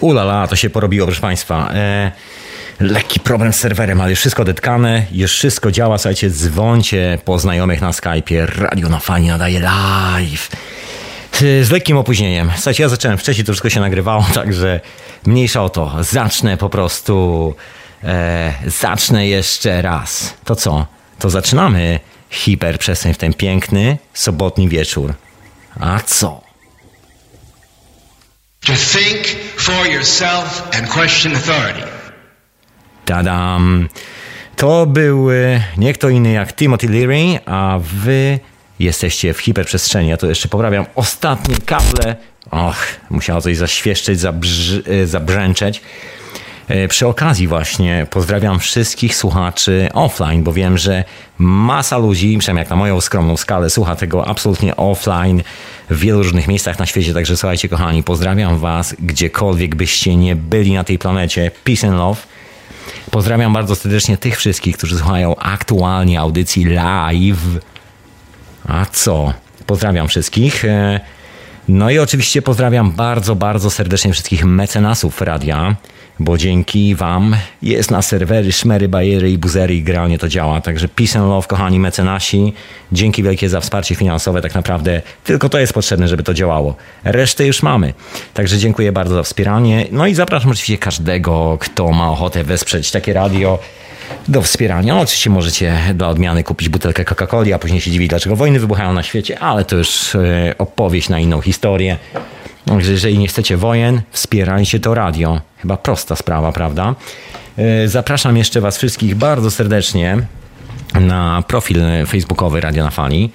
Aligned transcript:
Ulala, 0.00 0.46
to 0.46 0.56
się 0.56 0.70
porobiło, 0.70 1.06
proszę 1.06 1.20
Państwa. 1.20 1.70
E, 1.74 2.12
lekki 2.80 3.20
problem 3.20 3.52
z 3.52 3.56
serwerem, 3.56 4.00
ale 4.00 4.10
już 4.10 4.18
wszystko 4.18 4.44
detkane, 4.44 5.06
już 5.12 5.32
wszystko 5.32 5.70
działa. 5.70 5.98
Słuchajcie, 5.98 6.30
dzwońcie 6.30 7.18
po 7.24 7.38
znajomych 7.38 7.80
na 7.80 7.90
Skype'ie. 7.90 8.46
Radio 8.58 8.88
na 8.88 9.00
fani 9.00 9.28
nadaje 9.28 9.60
live. 9.60 10.48
E, 11.42 11.64
z 11.64 11.70
lekkim 11.70 11.96
opóźnieniem. 11.96 12.50
Słuchajcie, 12.54 12.82
ja 12.82 12.88
zacząłem 12.88 13.18
wcześniej, 13.18 13.44
to 13.44 13.52
wszystko 13.52 13.70
się 13.70 13.80
nagrywało, 13.80 14.26
także 14.34 14.80
mniejsza 15.26 15.62
o 15.62 15.68
to. 15.68 15.96
Zacznę 16.00 16.56
po 16.56 16.68
prostu. 16.70 17.54
E, 18.04 18.54
zacznę 18.66 19.26
jeszcze 19.26 19.82
raz. 19.82 20.34
To 20.44 20.56
co? 20.56 20.86
To 21.18 21.30
zaczynamy 21.30 22.00
hiperprzestrzeń 22.30 23.14
w 23.14 23.18
ten 23.18 23.34
piękny 23.34 23.98
sobotni 24.14 24.68
wieczór. 24.68 25.14
A 25.80 26.00
co? 26.00 26.40
To 28.60 28.72
think 28.72 29.26
for 29.56 29.86
yourself 29.86 30.68
and 30.78 30.88
question 30.88 31.34
authority. 31.34 31.88
Tadam! 33.04 33.88
To 34.56 34.86
był 34.86 35.28
nie 35.76 35.92
kto 35.92 36.08
inny 36.08 36.32
jak 36.32 36.52
Timothy 36.56 36.88
Leary, 36.88 37.38
a 37.46 37.78
wy 37.82 38.38
jesteście 38.80 39.34
w 39.34 39.38
hiperprzestrzeni. 39.40 40.08
Ja 40.08 40.16
to 40.16 40.26
jeszcze 40.26 40.48
poprawiam 40.48 40.86
ostatnie 40.94 41.56
kable. 41.66 42.16
Och, 42.50 42.76
musiało 43.10 43.40
coś 43.40 43.56
zaświeszczyć, 43.56 44.20
zabrz- 44.20 44.82
e, 45.02 45.06
zabrzęczeć. 45.06 45.80
E, 46.68 46.88
Przy 46.88 47.06
okazji 47.06 47.46
właśnie 47.48 48.06
pozdrawiam 48.10 48.58
wszystkich 48.60 49.16
słuchaczy 49.16 49.88
offline, 49.94 50.42
bo 50.42 50.52
wiem, 50.52 50.78
że 50.78 51.04
masa 51.38 51.98
ludzi, 51.98 52.38
przynajmniej 52.38 52.62
jak 52.62 52.70
na 52.70 52.76
moją 52.76 53.00
skromną 53.00 53.36
skalę, 53.36 53.70
słucha 53.70 53.96
tego 53.96 54.26
absolutnie 54.28 54.76
offline 54.76 55.42
w 55.90 55.98
wielu 55.98 56.22
różnych 56.22 56.48
miejscach 56.48 56.78
na 56.78 56.86
świecie. 56.86 57.14
Także 57.14 57.36
słuchajcie, 57.36 57.68
kochani, 57.68 58.02
pozdrawiam 58.02 58.58
was 58.58 58.96
gdziekolwiek 58.98 59.74
byście 59.74 60.16
nie 60.16 60.36
byli 60.36 60.72
na 60.74 60.84
tej 60.84 60.98
planecie. 60.98 61.50
Peace 61.64 61.86
and 61.88 61.96
love. 61.96 62.20
Pozdrawiam 63.10 63.52
bardzo 63.52 63.76
serdecznie 63.76 64.16
tych 64.16 64.36
wszystkich, 64.36 64.76
którzy 64.76 64.98
słuchają 64.98 65.36
aktualnie 65.36 66.20
audycji 66.20 66.64
live. 66.64 67.38
A 68.68 68.86
co? 68.92 69.34
Pozdrawiam 69.66 70.08
wszystkich. 70.08 70.64
E, 70.64 71.00
No 71.68 71.90
i 71.90 71.98
oczywiście 71.98 72.42
pozdrawiam 72.42 72.92
bardzo, 72.92 73.36
bardzo 73.36 73.70
serdecznie 73.70 74.12
wszystkich 74.12 74.44
mecenasów 74.44 75.20
radia, 75.20 75.76
bo 76.20 76.38
dzięki 76.38 76.94
Wam 76.94 77.36
jest 77.62 77.90
na 77.90 78.02
serwery 78.02 78.52
szmery, 78.52 78.88
bajery 78.88 79.30
i 79.30 79.38
buzery 79.38 79.74
i 79.74 79.82
granie 79.82 80.18
to 80.18 80.28
działa. 80.28 80.60
Także 80.60 80.88
peace 80.88 81.18
and 81.18 81.28
love, 81.28 81.46
kochani 81.48 81.80
mecenasi. 81.80 82.52
Dzięki 82.92 83.22
wielkie 83.22 83.48
za 83.48 83.60
wsparcie 83.60 83.94
finansowe. 83.94 84.42
Tak 84.42 84.54
naprawdę 84.54 85.02
tylko 85.24 85.48
to 85.48 85.58
jest 85.58 85.72
potrzebne, 85.72 86.08
żeby 86.08 86.22
to 86.22 86.34
działało. 86.34 86.76
Resztę 87.04 87.46
już 87.46 87.62
mamy. 87.62 87.94
Także 88.34 88.58
dziękuję 88.58 88.92
bardzo 88.92 89.14
za 89.14 89.22
wspieranie. 89.22 89.86
No 89.92 90.06
i 90.06 90.14
zapraszam 90.14 90.50
oczywiście 90.50 90.78
każdego, 90.78 91.56
kto 91.60 91.90
ma 91.90 92.10
ochotę 92.10 92.44
wesprzeć 92.44 92.90
takie 92.90 93.12
radio 93.12 93.58
do 94.28 94.42
wspierania. 94.42 94.94
No, 94.94 95.00
oczywiście 95.00 95.30
możecie 95.30 95.78
dla 95.94 96.08
odmiany 96.08 96.44
kupić 96.44 96.68
butelkę 96.68 97.04
Coca-Coli, 97.04 97.52
a 97.52 97.58
później 97.58 97.80
się 97.80 97.90
dziwić, 97.90 98.08
dlaczego 98.08 98.36
wojny 98.36 98.60
wybuchają 98.60 98.92
na 98.92 99.02
świecie, 99.02 99.38
ale 99.38 99.64
to 99.64 99.76
już 99.76 100.14
e, 100.14 100.54
opowieść 100.58 101.08
na 101.08 101.18
inną 101.18 101.40
historię. 101.40 101.96
Także 102.64 102.92
jeżeli 102.92 103.18
nie 103.18 103.28
chcecie 103.28 103.56
wojen, 103.56 104.02
wspierajcie 104.10 104.80
to 104.80 104.94
radio. 104.94 105.40
Chyba 105.58 105.76
prosta 105.76 106.16
sprawa, 106.16 106.52
prawda? 106.52 106.94
E, 107.58 107.88
Zapraszam 107.88 108.36
jeszcze 108.36 108.60
Was 108.60 108.78
wszystkich 108.78 109.14
bardzo 109.14 109.50
serdecznie 109.50 110.18
na 110.94 111.42
profil 111.46 111.80
facebookowy 112.06 112.60
Radio 112.60 112.84
na 112.84 112.90
Fali. 112.90 113.30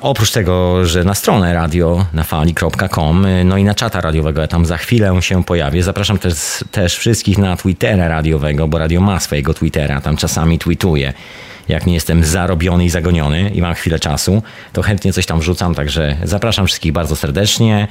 Oprócz 0.00 0.30
tego, 0.30 0.86
że 0.86 1.04
na 1.04 1.14
stronę 1.14 1.54
radio 1.54 2.06
na 2.12 2.22
fali.com, 2.22 3.26
no 3.44 3.56
i 3.56 3.64
na 3.64 3.74
czata 3.74 4.00
radiowego, 4.00 4.40
ja 4.40 4.48
tam 4.48 4.66
za 4.66 4.76
chwilę 4.76 5.22
się 5.22 5.44
pojawię. 5.44 5.82
Zapraszam 5.82 6.18
też, 6.18 6.64
też 6.70 6.96
wszystkich 6.98 7.38
na 7.38 7.56
Twittera 7.56 8.08
radiowego, 8.08 8.68
bo 8.68 8.78
radio 8.78 9.00
ma 9.00 9.20
swojego 9.20 9.54
Twittera, 9.54 10.00
tam 10.00 10.16
czasami 10.16 10.58
tweetuję. 10.58 11.12
Jak 11.68 11.86
nie 11.86 11.94
jestem 11.94 12.24
zarobiony 12.24 12.84
i 12.84 12.90
zagoniony 12.90 13.50
i 13.50 13.62
mam 13.62 13.74
chwilę 13.74 13.98
czasu, 13.98 14.42
to 14.72 14.82
chętnie 14.82 15.12
coś 15.12 15.26
tam 15.26 15.40
wrzucam, 15.40 15.74
także 15.74 16.16
zapraszam 16.24 16.66
wszystkich 16.66 16.92
bardzo 16.92 17.16
serdecznie. 17.16 17.88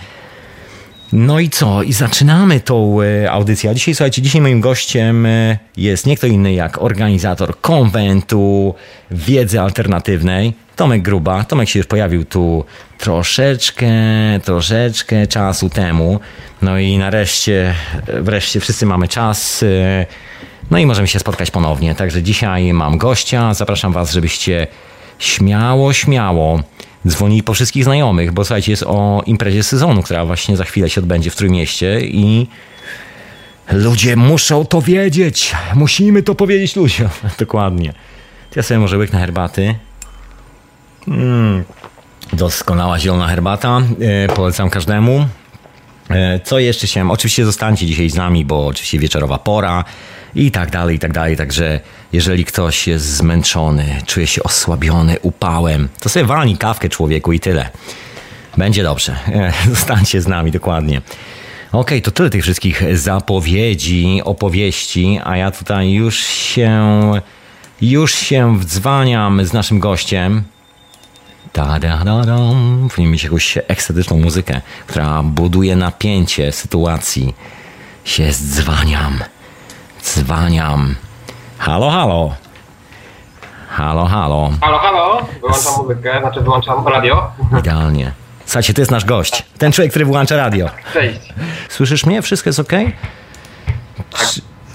No 1.13 1.39
i 1.39 1.49
co? 1.49 1.83
I 1.83 1.94
zaczynamy 1.94 2.59
tą 2.59 3.01
e, 3.01 3.31
audycję. 3.31 3.69
A 3.69 3.73
dzisiaj, 3.73 3.95
słuchajcie, 3.95 4.22
dzisiaj 4.22 4.41
moim 4.41 4.61
gościem 4.61 5.25
e, 5.25 5.57
jest 5.77 6.05
nie 6.05 6.17
kto 6.17 6.27
inny 6.27 6.53
jak 6.53 6.81
organizator 6.81 7.61
konwentu 7.61 8.75
wiedzy 9.11 9.61
alternatywnej, 9.61 10.53
Tomek 10.75 11.01
Gruba. 11.01 11.44
Tomek 11.44 11.69
się 11.69 11.79
już 11.79 11.88
pojawił 11.88 12.25
tu 12.25 12.66
troszeczkę, 12.97 13.91
troszeczkę 14.44 15.27
czasu 15.27 15.69
temu. 15.69 16.19
No 16.61 16.79
i 16.79 16.97
nareszcie, 16.97 17.73
wreszcie 18.22 18.59
wszyscy 18.59 18.85
mamy 18.85 19.07
czas. 19.07 19.63
e, 19.63 20.05
No 20.72 20.78
i 20.78 20.85
możemy 20.85 21.07
się 21.07 21.19
spotkać 21.19 21.51
ponownie. 21.51 21.95
Także 21.95 22.23
dzisiaj 22.23 22.73
mam 22.73 22.97
gościa. 22.97 23.53
Zapraszam 23.53 23.93
Was, 23.93 24.11
żebyście 24.13 24.67
śmiało, 25.19 25.93
śmiało 25.93 26.59
dzwonili 27.07 27.44
po 27.44 27.53
wszystkich 27.53 27.84
znajomych, 27.84 28.31
bo 28.31 28.45
słuchajcie, 28.45 28.72
jest 28.72 28.84
o 28.84 29.23
imprezie 29.25 29.63
sezonu, 29.63 30.03
która 30.03 30.25
właśnie 30.25 30.57
za 30.57 30.63
chwilę 30.63 30.89
się 30.89 31.01
odbędzie 31.01 31.31
w 31.31 31.35
Trójmieście 31.35 32.01
i 32.01 32.47
ludzie 33.72 34.16
muszą 34.16 34.66
to 34.66 34.81
wiedzieć. 34.81 35.56
Musimy 35.75 36.23
to 36.23 36.35
powiedzieć 36.35 36.75
ludziom. 36.75 37.09
Dokładnie. 37.40 37.94
Ja 38.56 38.63
sobie 38.63 38.79
może 38.79 38.97
łyknę 38.97 39.19
herbaty. 39.19 39.75
Mm, 41.07 41.63
doskonała 42.34 43.00
zielona 43.00 43.28
herbata. 43.28 43.81
E, 44.01 44.28
polecam 44.28 44.69
każdemu. 44.69 45.28
E, 46.09 46.40
Co 46.40 46.59
jeszcze 46.59 46.88
chciałem? 46.88 47.11
Oczywiście 47.11 47.45
zostańcie 47.45 47.85
dzisiaj 47.85 48.09
z 48.09 48.16
nami, 48.16 48.45
bo 48.45 48.67
oczywiście 48.67 49.00
wieczorowa 49.00 49.38
pora 49.38 49.84
i 50.36 50.52
tak 50.52 50.72
dalej, 50.72 50.96
i 50.96 51.00
tak 51.00 51.14
dalej. 51.14 51.38
Także 51.38 51.80
jeżeli 52.14 52.46
ktoś 52.46 52.88
jest 52.88 53.06
zmęczony, 53.06 54.02
czuje 54.06 54.28
się 54.28 54.44
osłabiony 54.44 55.19
upałem, 55.22 55.90
to 56.00 56.09
sobie 56.09 56.25
walni 56.25 56.58
kawkę 56.58 56.90
człowieku 56.90 57.34
i 57.34 57.40
tyle. 57.40 57.69
Będzie 58.58 58.84
dobrze. 58.84 59.16
Zostańcie 59.70 60.22
z 60.22 60.28
nami, 60.28 60.52
dokładnie. 60.52 61.02
Okej, 61.72 62.02
to 62.02 62.12
tyle 62.12 62.30
tych 62.30 62.44
wszystkich 62.44 62.97
zapowiedzi, 62.97 64.22
opowieści, 64.24 65.20
a 65.24 65.38
ja 65.38 65.52
tutaj 65.52 65.91
już 65.91 66.20
się, 66.20 67.12
już 67.81 68.14
się 68.14 68.58
wdzwaniam 68.59 69.46
z 69.46 69.53
naszym 69.53 69.80
gościem. 69.80 70.44
Ta-da-da-dam. 71.53 72.88
Powinien 72.90 73.12
mieć 73.12 73.24
jakąś 73.24 73.58
ekstatyczną 73.68 74.20
muzykę, 74.20 74.62
która 74.88 75.24
buduje 75.24 75.75
napięcie 75.75 76.52
sytuacji. 76.52 77.34
Się 78.06 78.31
zdzwaniam. 78.31 79.20
Dzwaniam. 80.03 80.95
Halo, 81.57 81.89
halo. 81.89 82.35
Halo, 83.69 84.06
halo. 84.06 84.51
Halo, 84.62 84.78
halo, 84.79 85.25
wyłączam 85.41 85.73
muzykę, 85.78 86.19
znaczy 86.22 86.41
wyłączam 86.41 86.88
radio. 86.88 87.31
Idealnie. 87.59 88.11
Słuchajcie, 88.45 88.73
to 88.73 88.81
jest 88.81 88.91
nasz 88.91 89.06
gość. 89.06 89.45
Ten 89.57 89.72
człowiek, 89.72 89.91
który 89.91 90.06
włącza 90.06 90.35
radio. 90.38 90.69
Cześć, 90.94 91.34
Słyszysz 91.69 92.06
mnie? 92.06 92.22
Wszystko 92.22 92.50
jest 92.50 92.59
ok? 92.59 92.72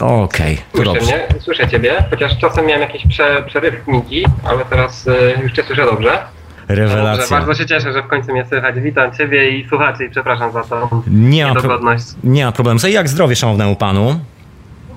Okej, 0.01 0.57
to 0.57 0.63
słyszę 0.77 0.85
dobrze. 0.93 1.03
mnie, 1.17 1.27
słyszę 1.41 1.69
ciebie, 1.69 2.05
chociaż 2.11 2.39
czasem 2.39 2.67
miałem 2.67 2.83
jakieś 2.83 3.07
prze, 3.07 3.43
przerywniki, 3.47 4.25
ale 4.45 4.65
teraz 4.65 5.07
y, 5.07 5.39
już 5.43 5.53
cię 5.53 5.63
słyszę 5.65 5.85
dobrze. 5.85 6.19
Dobrze, 6.69 6.83
Rewelacja. 6.83 7.37
bardzo 7.39 7.55
się 7.55 7.67
cieszę, 7.67 7.93
że 7.93 8.03
w 8.03 8.07
końcu 8.07 8.33
mnie 8.33 8.47
słychać. 8.49 8.81
Witam 8.81 9.13
ciebie 9.13 9.51
i 9.59 9.69
słuchaczy 9.69 10.05
i 10.05 10.11
przepraszam 10.11 10.53
za 10.53 10.63
tą 10.65 11.03
Nie 11.07 11.47
ma, 11.47 11.53
pro... 11.53 11.63
niedogodność. 11.63 12.05
nie 12.25 12.45
ma 12.47 12.53
problemu. 12.53 12.81
Co, 12.81 12.89
jak 12.89 13.09
zdrowie 13.09 13.37
szanownemu 13.37 13.77
panu? 13.77 14.21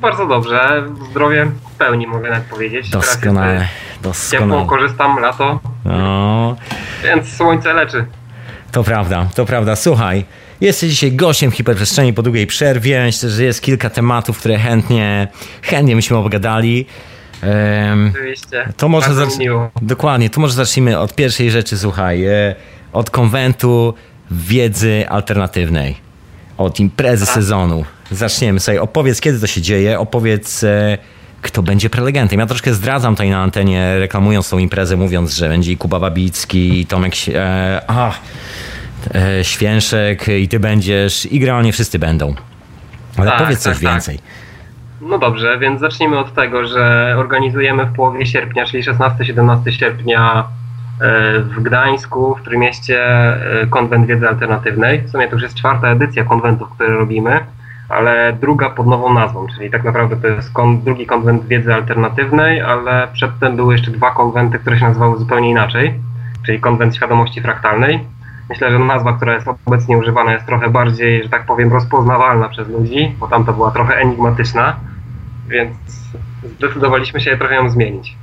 Bardzo 0.01 0.25
dobrze, 0.27 0.83
zdrowie 1.11 1.45
w 1.45 1.77
pełni 1.77 2.07
mogę 2.07 2.29
nawet 2.29 2.43
powiedzieć. 2.45 2.89
Doskonale, 2.89 3.55
y, 3.61 3.65
Ciepło, 4.01 4.01
doskonale. 4.01 4.65
korzystam, 4.65 5.19
lato, 5.19 5.59
No, 5.85 6.55
więc 7.03 7.35
słońce 7.35 7.73
leczy. 7.73 8.05
to 8.71 8.83
prawda, 8.83 9.27
to 9.35 9.45
prawda. 9.45 9.75
Słuchaj, 9.75 10.25
jesteś 10.61 10.89
dzisiaj 10.89 11.11
gościem 11.11 11.51
hiperprzestrzeni 11.51 12.13
po 12.13 12.21
długiej 12.23 12.47
przerwie. 12.47 13.03
Myślę, 13.03 13.29
że 13.29 13.43
jest 13.43 13.61
kilka 13.61 13.89
tematów, 13.89 14.39
które 14.39 14.57
chętnie, 14.57 15.27
chętnie 15.61 15.95
byśmy 15.95 16.17
obgadali. 16.17 16.85
Oczywiście. 18.11 18.73
to 18.77 18.89
może 18.89 19.13
zacz... 19.13 19.29
Dokładnie, 19.81 20.29
to 20.29 20.41
może 20.41 20.53
zacznijmy 20.53 20.99
od 20.99 21.15
pierwszej 21.15 21.51
rzeczy, 21.51 21.77
słuchaj. 21.77 22.25
E, 22.25 22.55
od 22.93 23.09
konwentu 23.09 23.93
wiedzy 24.31 25.05
alternatywnej. 25.09 25.95
Od 26.57 26.79
imprezy 26.79 27.25
Tak. 27.25 27.35
sezonu. 27.35 27.85
Zaczniemy 28.11 28.59
sobie. 28.59 28.81
Opowiedz, 28.81 29.21
kiedy 29.21 29.39
to 29.39 29.47
się 29.47 29.61
dzieje. 29.61 29.99
Opowiedz, 29.99 30.63
e, 30.63 30.97
kto 31.41 31.63
będzie 31.63 31.89
prelegentem. 31.89 32.39
Ja 32.39 32.45
troszkę 32.45 32.73
zdradzam 32.73 33.13
tutaj 33.13 33.29
na 33.29 33.41
antenie, 33.41 33.99
reklamując 33.99 34.49
tą 34.49 34.57
imprezę, 34.57 34.97
mówiąc, 34.97 35.33
że 35.33 35.49
będzie 35.49 35.71
i 35.71 35.77
Kuba 35.77 35.99
Babicki, 35.99 36.79
i 36.79 36.85
Tomek... 36.85 37.13
E, 37.35 37.81
ach, 37.87 38.19
e, 39.15 39.43
Święszek 39.43 40.27
i 40.27 40.47
ty 40.47 40.59
będziesz 40.59 41.25
i 41.25 41.39
generalnie 41.39 41.73
wszyscy 41.73 41.99
będą. 41.99 42.35
Ale 43.17 43.31
Tak, 43.31 43.39
powiedz 43.39 43.59
coś 43.59 43.73
tak, 43.73 43.83
tak. 43.83 43.93
więcej. 43.93 44.19
No 45.01 45.17
dobrze, 45.19 45.59
więc 45.59 45.79
zacznijmy 45.79 46.19
od 46.19 46.33
tego, 46.33 46.67
że 46.67 47.15
organizujemy 47.17 47.85
w 47.85 47.93
połowie 47.93 48.25
sierpnia, 48.25 48.65
czyli 48.65 48.83
16-17 48.83 49.71
sierpnia 49.71 50.47
e, 51.01 51.39
w 51.39 51.63
Gdańsku, 51.63 52.35
w 52.35 52.43
Trójmieście, 52.43 53.03
e, 53.61 53.67
konwent 53.67 54.07
wiedzy 54.07 54.27
alternatywnej. 54.27 55.01
W 55.01 55.09
sumie 55.09 55.27
to 55.27 55.33
już 55.33 55.43
jest 55.43 55.55
czwarta 55.55 55.87
edycja 55.87 56.23
konwentów, 56.23 56.69
które 56.69 56.89
robimy, 56.89 57.39
ale 57.89 58.33
druga 58.41 58.69
pod 58.69 58.87
nową 58.87 59.13
nazwą, 59.13 59.47
czyli 59.55 59.71
tak 59.71 59.83
naprawdę 59.83 60.17
to 60.17 60.27
jest 60.27 60.51
kon, 60.53 60.81
drugi 60.81 61.05
konwent 61.05 61.47
wiedzy 61.47 61.73
alternatywnej, 61.73 62.61
ale 62.61 63.07
przedtem 63.13 63.55
były 63.55 63.73
jeszcze 63.73 63.91
dwa 63.91 64.11
konwenty, 64.11 64.59
które 64.59 64.79
się 64.79 64.85
nazywały 64.85 65.19
zupełnie 65.19 65.49
inaczej, 65.49 65.93
czyli 66.45 66.59
konwent 66.59 66.95
świadomości 66.95 67.41
fraktalnej. 67.41 67.99
Myślę, 68.49 68.71
że 68.71 68.79
nazwa, 68.79 69.13
która 69.13 69.33
jest 69.33 69.47
obecnie 69.65 69.97
używana 69.97 70.33
jest 70.33 70.45
trochę 70.45 70.69
bardziej, 70.69 71.23
że 71.23 71.29
tak 71.29 71.45
powiem, 71.45 71.73
rozpoznawalna 71.73 72.49
przez 72.49 72.67
ludzi, 72.67 73.15
bo 73.19 73.27
tamta 73.27 73.53
była 73.53 73.71
trochę 73.71 73.95
enigmatyczna, 73.95 74.75
więc 75.47 75.77
zdecydowaliśmy 76.43 77.21
się 77.21 77.37
trochę 77.37 77.55
ją 77.55 77.69
zmienić. 77.69 78.15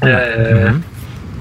Mhm. 0.00 0.82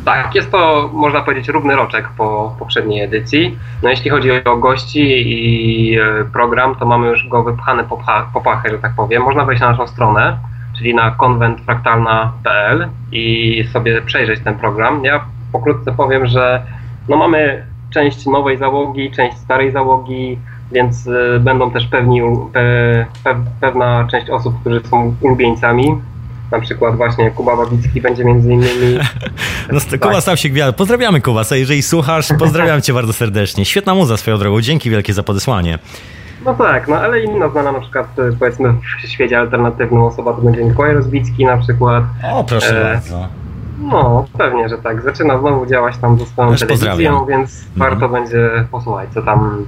Tak, 0.05 0.35
jest 0.35 0.51
to, 0.51 0.89
można 0.93 1.21
powiedzieć, 1.21 1.47
równy 1.47 1.75
roczek 1.75 2.09
po 2.17 2.55
poprzedniej 2.59 3.01
edycji. 3.01 3.57
No 3.83 3.89
jeśli 3.89 4.09
chodzi 4.09 4.43
o 4.43 4.57
gości 4.57 5.01
i 5.27 5.97
e, 5.99 6.25
program, 6.33 6.75
to 6.75 6.85
mamy 6.85 7.07
już 7.07 7.27
go 7.27 7.43
wypchany 7.43 7.83
po, 7.83 7.99
po 8.33 8.41
pachę, 8.41 8.69
że 8.69 8.79
tak 8.79 8.93
powiem. 8.95 9.23
Można 9.23 9.45
wejść 9.45 9.61
na 9.61 9.71
naszą 9.71 9.87
stronę, 9.87 10.37
czyli 10.77 10.95
na 10.95 11.11
konwentfraktalna.pl 11.11 12.89
i 13.11 13.63
sobie 13.73 14.01
przejrzeć 14.01 14.39
ten 14.43 14.55
program. 14.55 15.05
Ja 15.05 15.25
pokrótce 15.51 15.91
powiem, 15.91 16.25
że 16.25 16.63
no 17.09 17.17
mamy 17.17 17.65
część 17.89 18.25
nowej 18.25 18.57
załogi, 18.57 19.11
część 19.11 19.37
starej 19.37 19.71
załogi, 19.71 20.39
więc 20.71 21.07
y, 21.07 21.39
będą 21.39 21.71
też 21.71 21.87
pewni, 21.87 22.21
pe, 22.53 23.05
pe, 23.23 23.35
pewna 23.61 24.07
część 24.11 24.29
osób, 24.29 24.59
którzy 24.61 24.81
są 24.83 25.15
ulubieńcami. 25.21 25.95
Na 26.53 26.59
przykład 26.59 26.95
właśnie 26.97 27.31
Kuba 27.31 27.57
Babicki 27.57 28.01
będzie 28.01 28.25
między 28.25 28.53
innymi. 28.53 28.99
No, 29.71 29.79
st- 29.79 29.97
Kuba 30.01 30.21
stał 30.21 30.37
się 30.37 30.49
gwiazdą. 30.49 30.73
Pozdrawiamy 30.73 31.21
Kubasa, 31.21 31.55
jeżeli 31.55 31.81
słuchasz, 31.81 32.27
pozdrawiam 32.39 32.81
cię 32.81 32.93
bardzo 32.93 33.13
serdecznie. 33.13 33.65
Świetna 33.65 33.95
muza 33.95 34.17
swoją 34.17 34.37
drogą, 34.37 34.61
dzięki 34.61 34.89
wielkie 34.89 35.13
za 35.13 35.23
podesłanie. 35.23 35.79
No 36.45 36.53
tak, 36.53 36.87
no 36.87 36.95
ale 36.95 37.23
inna 37.23 37.49
znana 37.49 37.71
na 37.71 37.79
przykład 37.79 38.07
powiedzmy 38.39 38.73
w 39.03 39.07
świecie 39.07 39.39
alternatywnym 39.39 40.01
osoba 40.01 40.33
to 40.33 40.41
będzie 40.41 40.63
Mikołaj 40.65 40.93
Rozbicki 40.93 41.45
na 41.45 41.57
przykład. 41.57 42.03
O, 42.31 42.43
proszę 42.43 42.81
E, 42.91 42.93
bardzo. 42.93 43.27
No, 43.79 44.25
pewnie, 44.37 44.69
że 44.69 44.77
tak. 44.77 45.01
Zaczyna 45.01 45.39
znowu 45.39 45.65
działać 45.65 45.97
tam 45.97 46.19
ze 46.19 46.25
swoją 46.25 46.51
Też 46.51 46.59
telewizją, 46.59 46.87
pozdrawiam. 46.89 47.25
więc 47.27 47.51
Mhm. 47.75 47.89
warto 47.91 48.09
będzie 48.09 48.49
posłuchać, 48.71 49.09
co 49.13 49.21
tam 49.21 49.65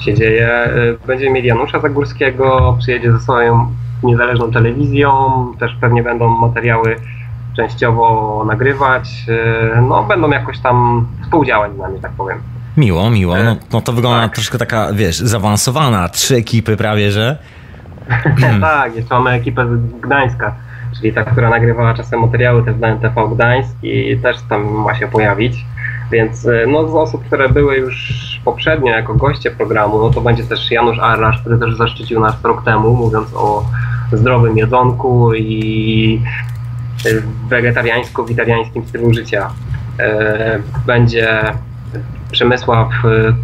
się 0.00 0.14
dzieje. 0.14 0.68
Y, 1.02 1.06
Będziemy 1.06 1.30
mieli 1.32 1.48
Janusza 1.48 1.80
Zagórskiego, 1.80 2.76
przyjedzie 2.78 3.12
ze 3.12 3.20
swoją 3.20 3.68
niezależną 4.02 4.52
telewizją, 4.52 5.12
też 5.58 5.76
pewnie 5.80 6.02
będą 6.02 6.28
materiały 6.28 6.96
częściowo 7.56 8.44
nagrywać. 8.46 9.24
y, 9.28 9.80
No, 9.82 10.02
będą 10.02 10.30
jakoś 10.30 10.58
tam 10.58 11.06
współdziałać 11.22 11.72
z 11.74 11.78
nami, 11.78 12.00
tak 12.00 12.12
powiem. 12.12 12.38
Miło, 12.76 13.10
miło. 13.10 13.36
No, 13.36 13.56
no 13.72 13.80
to 13.80 13.92
wygląda 13.92 14.22
tak. 14.22 14.34
troszkę 14.34 14.58
taka, 14.58 14.92
wiesz, 14.92 15.18
zaawansowana. 15.18 16.08
Trzy 16.08 16.36
ekipy 16.36 16.76
prawie, 16.76 17.10
że. 17.10 17.38
tak, 18.60 18.96
jeszcze 18.96 19.14
mamy 19.14 19.30
ekipę 19.30 19.66
z 19.66 20.00
Gdańska, 20.00 20.54
czyli 20.96 21.12
ta, 21.12 21.24
która 21.24 21.50
nagrywała 21.50 21.94
czasem 21.94 22.20
materiały 22.20 22.64
też 22.64 22.74
dla 22.74 22.88
NTV 22.88 23.28
Gdańsk 23.34 23.76
i 23.82 24.18
też 24.22 24.36
tam 24.48 24.64
ma 24.64 24.94
się 24.94 25.08
pojawić. 25.08 25.64
Więc 26.10 26.44
y, 26.44 26.64
no, 26.68 26.88
z 26.88 26.94
osób, 26.94 27.24
które 27.24 27.48
były 27.48 27.76
już 27.76 28.40
poprzednio 28.44 28.92
jako 28.92 29.14
goście 29.14 29.50
programu, 29.50 29.98
no 29.98 30.10
to 30.10 30.20
będzie 30.20 30.44
też 30.44 30.70
Janusz 30.70 30.98
Arlasz, 30.98 31.40
który 31.40 31.58
też 31.58 31.76
zaszczycił 31.76 32.20
nas 32.20 32.44
rok 32.44 32.64
temu, 32.64 32.94
mówiąc 32.94 33.28
o 33.34 33.64
zdrowym 34.12 34.58
jedzonku 34.58 35.34
i 35.34 36.22
y, 37.06 37.22
wegetariańsko-witariańskim 37.48 38.86
stylu 38.86 39.14
życia. 39.14 39.50
E, 39.98 40.58
Będzie 40.86 41.40
Przemysław 42.30 42.88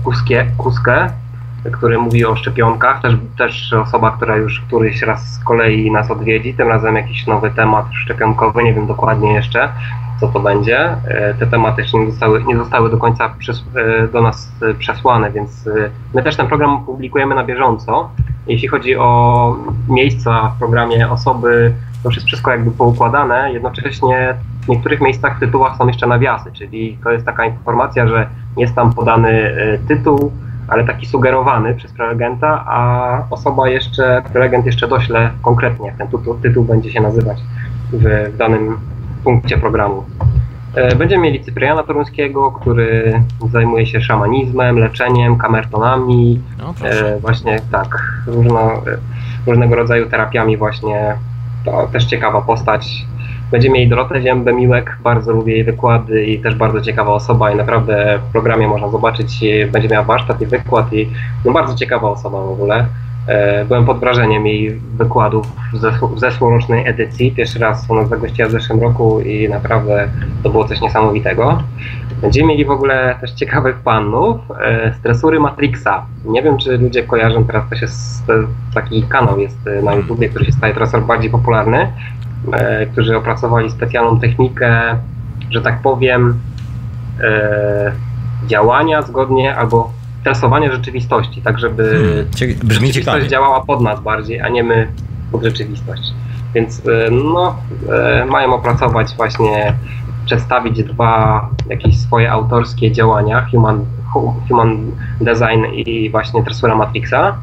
Kuskie, 0.04 0.46
Kuskę, 0.58 1.10
który 1.72 1.98
mówi 1.98 2.24
o 2.24 2.36
szczepionkach. 2.36 3.02
Też, 3.02 3.14
też 3.38 3.72
osoba, 3.72 4.10
która 4.10 4.36
już 4.36 4.60
któryś 4.60 5.02
raz 5.02 5.34
z 5.34 5.44
kolei 5.44 5.90
nas 5.90 6.10
odwiedzi. 6.10 6.54
Tym 6.54 6.68
razem 6.68 6.96
jakiś 6.96 7.26
nowy 7.26 7.50
temat 7.50 7.86
szczepionkowy, 7.92 8.64
nie 8.64 8.74
wiem 8.74 8.86
dokładnie 8.86 9.32
jeszcze, 9.32 9.68
co 10.20 10.28
to 10.28 10.40
będzie. 10.40 10.78
E, 11.08 11.34
Te 11.34 11.46
tematy 11.46 11.82
jeszcze 11.82 11.98
nie 11.98 12.10
zostały, 12.10 12.44
nie 12.44 12.56
zostały 12.56 12.90
do 12.90 12.98
końca 12.98 13.34
przys- 13.40 13.78
e, 13.78 14.08
do 14.08 14.22
nas 14.22 14.52
e, 14.62 14.74
przesłane, 14.74 15.30
więc 15.30 15.68
my 16.14 16.22
też 16.22 16.36
ten 16.36 16.46
program 16.46 16.84
publikujemy 16.84 17.34
na 17.34 17.44
bieżąco. 17.44 18.10
Jeśli 18.46 18.68
chodzi 18.68 18.96
o 18.96 19.56
miejsca 19.88 20.52
w 20.56 20.58
programie, 20.58 21.10
osoby, 21.10 21.72
to 22.02 22.08
już 22.08 22.14
jest 22.16 22.26
wszystko 22.26 22.50
jakby 22.50 22.70
poukładane. 22.70 23.52
Jednocześnie 23.52 24.34
w 24.64 24.68
niektórych 24.68 25.00
miejscach 25.00 25.36
w 25.36 25.40
tytułach 25.40 25.76
są 25.76 25.86
jeszcze 25.86 26.06
nawiasy, 26.06 26.52
czyli 26.52 26.98
to 27.04 27.12
jest 27.12 27.26
taka 27.26 27.44
informacja, 27.44 28.08
że 28.08 28.26
jest 28.56 28.74
tam 28.74 28.92
podany 28.92 29.56
tytuł, 29.88 30.32
ale 30.68 30.84
taki 30.84 31.06
sugerowany 31.06 31.74
przez 31.74 31.92
prelegenta, 31.92 32.64
a 32.66 33.18
osoba 33.30 33.68
jeszcze, 33.68 34.22
prelegent 34.32 34.66
jeszcze 34.66 34.88
dośle 34.88 35.30
konkretnie, 35.42 35.86
jak 35.86 35.96
ten 35.96 36.08
tytuł, 36.08 36.34
tytuł 36.34 36.64
będzie 36.64 36.92
się 36.92 37.00
nazywać 37.00 37.38
w, 37.92 38.30
w 38.32 38.36
danym 38.36 38.76
punkcie 39.24 39.58
programu. 39.58 40.04
E, 40.74 40.96
Będziemy 40.96 41.22
mieli 41.22 41.44
Cypriana 41.44 41.82
Toruńskiego, 41.82 42.52
który 42.52 43.20
zajmuje 43.52 43.86
się 43.86 44.00
szamanizmem, 44.00 44.78
leczeniem, 44.78 45.36
kamertonami, 45.36 46.40
No, 46.58 46.74
e, 46.88 47.18
właśnie 47.20 47.60
tak, 47.72 48.02
różno, 48.26 48.72
e, 48.72 48.80
różnego 49.46 49.74
rodzaju 49.74 50.08
terapiami 50.10 50.56
właśnie. 50.56 51.14
To 51.64 51.88
też 51.92 52.04
ciekawa 52.04 52.40
postać. 52.40 53.06
Będziemy 53.50 53.74
mieli 53.74 53.90
Dorotę 53.90 54.22
Ziębę-Miłek, 54.22 54.96
bardzo 55.02 55.32
lubię 55.32 55.52
jej 55.52 55.64
wykłady 55.64 56.24
i 56.24 56.38
też 56.38 56.54
bardzo 56.54 56.80
ciekawa 56.80 57.12
osoba 57.12 57.50
i 57.50 57.56
naprawdę 57.56 58.18
w 58.28 58.32
programie 58.32 58.68
można 58.68 58.88
zobaczyć, 58.88 59.44
będzie 59.72 59.88
miała 59.88 60.04
warsztat 60.04 60.40
i 60.40 60.46
wykład 60.46 60.92
i 60.92 61.10
no 61.44 61.52
bardzo 61.52 61.74
ciekawa 61.74 62.10
osoba 62.10 62.40
w 62.40 62.50
ogóle. 62.50 62.86
E, 63.26 63.64
Byłem 63.64 63.84
pod 63.84 64.00
wrażeniem 64.00 64.46
jej 64.46 64.80
wykładów 64.96 65.46
w, 65.72 65.76
zeszł- 65.80 66.14
w 66.14 66.18
zeszłorocznej 66.20 66.88
edycji. 66.88 67.32
Pierwszy 67.32 67.58
raz 67.58 67.90
u 67.90 67.94
nas 67.94 68.08
zagościła 68.08 68.48
w 68.48 68.52
zeszłym 68.52 68.80
roku 68.80 69.20
i 69.20 69.48
naprawdę 69.48 70.08
to 70.42 70.50
było 70.50 70.64
coś 70.64 70.80
niesamowitego. 70.80 71.62
Będziemy 72.22 72.48
mieli 72.48 72.64
w 72.64 72.70
ogóle 72.70 73.14
też 73.20 73.32
ciekawych 73.32 73.76
panów, 73.76 74.36
e, 74.60 74.94
stresury 74.98 75.40
Matrixa. 75.40 76.06
Nie 76.24 76.42
wiem, 76.42 76.58
czy 76.58 76.78
ludzie 76.78 77.02
kojarzą, 77.02 77.44
teraz 77.44 77.64
to 77.70 77.76
się 77.76 77.86
s- 77.86 78.22
taki 78.74 79.02
kanał 79.02 79.38
jest 79.38 79.66
e, 79.66 79.82
na 79.82 79.94
YouTubie, 79.94 80.28
który 80.28 80.44
się 80.44 80.52
staje 80.52 80.74
coraz 80.74 81.06
bardziej 81.06 81.30
popularny, 81.30 81.92
którzy 82.92 83.16
opracowali 83.16 83.70
specjalną 83.70 84.20
technikę, 84.20 84.80
że 85.50 85.62
tak 85.62 85.78
powiem, 85.82 86.38
działania 88.46 89.02
zgodnie 89.02 89.56
albo 89.56 89.90
tresowania 90.24 90.72
rzeczywistości, 90.72 91.42
tak 91.42 91.58
żeby 91.58 91.82
Hmm, 91.90 92.24
brzmi 92.40 92.58
rzeczywistość 92.58 92.94
ciekawie. 92.94 93.28
działała 93.28 93.60
pod 93.60 93.80
nas 93.80 94.00
bardziej, 94.00 94.40
a 94.40 94.48
nie 94.48 94.62
my 94.64 94.88
pod 95.32 95.42
rzeczywistość. 95.42 96.02
Więc 96.54 96.82
e, 96.86 97.10
no, 97.10 97.56
e, 97.92 98.24
mają 98.24 98.54
opracować 98.54 99.14
właśnie, 99.16 99.74
przedstawić 100.26 100.84
dwa 100.84 101.48
jakieś 101.70 101.98
swoje 101.98 102.32
autorskie 102.32 102.92
działania, 102.92 103.46
Human, 103.50 103.84
hu- 104.12 104.34
human 104.48 104.90
Design 105.20 105.64
i 105.74 106.10
właśnie 106.10 106.44
Tresura 106.44 106.74
Matrixa. 106.76 107.36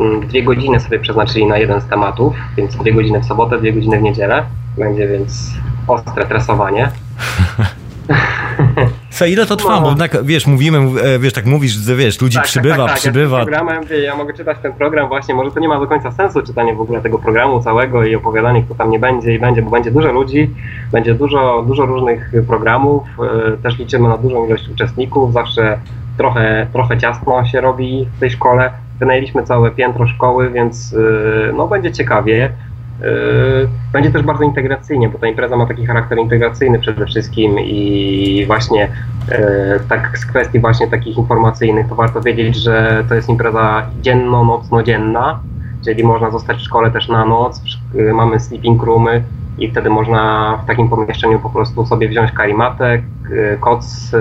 Mm, 0.00 0.20
Dwie 0.28 0.42
godziny 0.42 0.80
sobie 0.80 0.98
przeznaczyli 0.98 1.46
na 1.46 1.58
jeden 1.58 1.80
z 1.80 1.86
tematów, 1.86 2.34
więc 2.56 2.76
dwie 2.76 2.92
godziny 2.92 3.20
w 3.20 3.24
sobotę, 3.24 3.58
dwie 3.58 3.72
godziny 3.72 3.98
w 3.98 4.02
niedzielę. 4.02 4.42
Będzie 4.78 5.08
więc 5.08 5.52
ostre 5.88 6.26
tresowanie. 6.26 6.88
Co, 9.10 9.26
ile 9.26 9.46
to 9.46 9.56
trwa? 9.56 9.80
No. 9.80 9.82
Bo 9.82 9.94
tak, 9.94 10.24
wiesz, 10.24 10.46
mówimy, 10.46 10.78
e, 11.02 11.18
wiesz, 11.18 11.32
tak 11.32 11.46
mówisz, 11.46 11.72
że 11.72 11.96
wiesz, 11.96 12.20
ludzi 12.20 12.38
przybywa, 12.42 12.76
tak, 12.76 12.86
tak, 12.86 12.98
przybywa. 12.98 13.38
Ja, 13.38 13.44
programem, 13.44 13.84
ja 14.04 14.16
mogę 14.16 14.34
czytać 14.34 14.58
ten 14.62 14.72
program 14.72 15.08
właśnie, 15.08 15.34
może 15.34 15.50
to 15.50 15.60
nie 15.60 15.68
ma 15.68 15.80
do 15.80 15.86
końca 15.86 16.12
sensu 16.12 16.42
czytanie 16.42 16.74
w 16.74 16.80
ogóle 16.80 17.00
tego 17.00 17.18
programu 17.18 17.62
całego 17.62 18.04
i 18.04 18.14
opowiadanie, 18.14 18.62
kto 18.62 18.74
tam 18.74 18.90
nie 18.90 18.98
będzie 18.98 19.34
i 19.34 19.38
będzie, 19.38 19.62
bo 19.62 19.70
będzie 19.70 19.90
dużo 19.90 20.12
ludzi, 20.12 20.50
będzie 20.92 21.14
dużo, 21.14 21.64
dużo 21.66 21.86
różnych 21.86 22.32
programów, 22.46 23.02
e, 23.54 23.56
też 23.56 23.78
liczymy 23.78 24.08
na 24.08 24.16
dużą 24.18 24.46
ilość 24.46 24.68
uczestników, 24.68 25.32
zawsze 25.32 25.78
trochę, 26.16 26.66
trochę 26.72 26.98
ciasno 26.98 27.44
się 27.44 27.60
robi 27.60 28.08
w 28.16 28.20
tej 28.20 28.30
szkole. 28.30 28.70
Wynajęliśmy 28.98 29.42
całe 29.42 29.70
piętro 29.70 30.06
szkoły, 30.06 30.50
więc 30.50 30.94
e, 31.48 31.52
no 31.52 31.68
będzie 31.68 31.92
ciekawie. 31.92 32.52
Yy, 33.00 33.68
Będzie 33.92 34.10
też 34.10 34.22
bardzo 34.22 34.44
integracyjnie, 34.44 35.08
bo 35.08 35.18
ta 35.18 35.26
impreza 35.26 35.56
ma 35.56 35.66
taki 35.66 35.86
charakter 35.86 36.18
integracyjny 36.18 36.78
przede 36.78 37.06
wszystkim 37.06 37.58
i 37.60 38.44
właśnie 38.46 38.88
yy, 39.28 39.36
tak 39.88 40.18
z 40.18 40.26
kwestii 40.26 40.60
właśnie 40.60 40.88
takich 40.88 41.16
informacyjnych 41.16 41.88
to 41.88 41.94
warto 41.94 42.20
wiedzieć, 42.20 42.56
że 42.56 43.04
to 43.08 43.14
jest 43.14 43.28
impreza 43.28 43.86
dzienno-nocno-dzienna, 44.02 45.38
czyli 45.84 46.04
można 46.04 46.30
zostać 46.30 46.56
w 46.56 46.64
szkole 46.64 46.90
też 46.90 47.08
na 47.08 47.24
noc, 47.24 47.62
yy, 47.94 48.12
mamy 48.12 48.40
sleeping 48.40 48.82
roomy 48.82 49.22
i 49.58 49.70
wtedy 49.70 49.90
można 49.90 50.56
w 50.64 50.66
takim 50.66 50.88
pomieszczeniu 50.88 51.38
po 51.38 51.50
prostu 51.50 51.86
sobie 51.86 52.08
wziąć 52.08 52.32
karimatę, 52.32 53.02
yy, 53.30 53.58
koc 53.60 54.12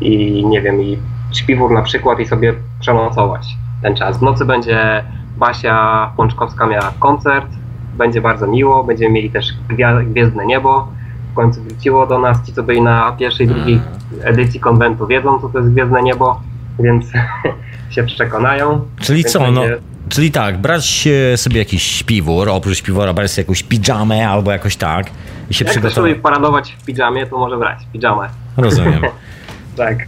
i 0.00 0.46
nie 0.46 0.60
wiem, 0.60 0.82
i 0.82 0.98
śpiwór 1.32 1.70
na 1.70 1.82
przykład 1.82 2.20
i 2.20 2.26
sobie 2.26 2.54
przenocować 2.80 3.56
ten 3.82 3.96
czas. 3.96 4.18
W 4.18 4.22
nocy 4.22 4.44
będzie 4.44 5.04
Basia 5.36 6.10
Pączkowska 6.16 6.66
miała 6.66 6.92
koncert, 6.98 7.46
będzie 7.92 8.20
bardzo 8.20 8.46
miło, 8.46 8.84
będziemy 8.84 9.10
mieli 9.10 9.30
też 9.30 9.46
Gwiezdne 10.04 10.46
Niebo, 10.46 10.88
w 11.32 11.34
końcu 11.34 11.62
wróciło 11.62 12.06
do 12.06 12.18
nas, 12.18 12.46
ci 12.46 12.52
co 12.52 12.62
byli 12.62 12.82
na 12.82 13.12
pierwszej, 13.12 13.46
drugiej 13.46 13.80
edycji 14.22 14.60
konwentu 14.60 15.06
wiedzą 15.06 15.40
co 15.40 15.48
to 15.48 15.58
jest 15.58 15.70
Gwiezdne 15.70 16.02
Niebo, 16.02 16.40
więc 16.78 17.04
się 17.94 18.04
przekonają. 18.04 18.80
Czyli 19.00 19.24
co, 19.24 19.50
no, 19.50 19.62
czyli 20.08 20.30
tak, 20.30 20.58
brać 20.58 21.08
sobie 21.36 21.58
jakiś 21.58 21.82
śpiwór, 21.82 22.48
oprócz 22.48 22.78
śpiwora 22.78 23.12
brać 23.12 23.30
sobie 23.30 23.42
jakąś 23.42 23.62
pijamę 23.62 24.28
albo 24.28 24.52
jakoś 24.52 24.76
tak 24.76 25.10
i 25.50 25.54
się 25.54 25.64
Jak 25.64 25.72
przygotować. 25.72 26.10
Jak 26.10 26.20
paradować 26.20 26.76
w 26.82 26.84
pijamie, 26.84 27.26
to 27.26 27.38
może 27.38 27.58
brać 27.58 27.78
pijamę. 27.92 28.28
Rozumiem. 28.56 29.02
tak. 29.76 29.98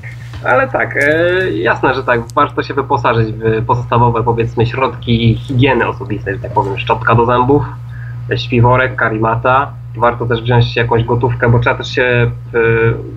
Ale 0.44 0.68
tak, 0.68 0.96
e, 0.96 1.50
jasne, 1.50 1.94
że 1.94 2.04
tak, 2.04 2.20
warto 2.34 2.62
się 2.62 2.74
wyposażyć 2.74 3.32
w 3.32 3.64
podstawowe, 3.66 4.22
powiedzmy, 4.22 4.66
środki 4.66 5.34
higieny 5.34 5.88
osobistej, 5.88 6.34
że 6.34 6.40
tak 6.40 6.52
powiem, 6.52 6.78
szczotka 6.78 7.14
do 7.14 7.26
zębów, 7.26 7.64
śpiworek, 8.36 8.96
karimata. 8.96 9.72
Warto 9.96 10.26
też 10.26 10.42
wziąć 10.42 10.76
jakąś 10.76 11.04
gotówkę, 11.04 11.50
bo 11.50 11.58
trzeba 11.58 11.76
też 11.76 11.88
się 11.88 12.02
e, 12.02 12.30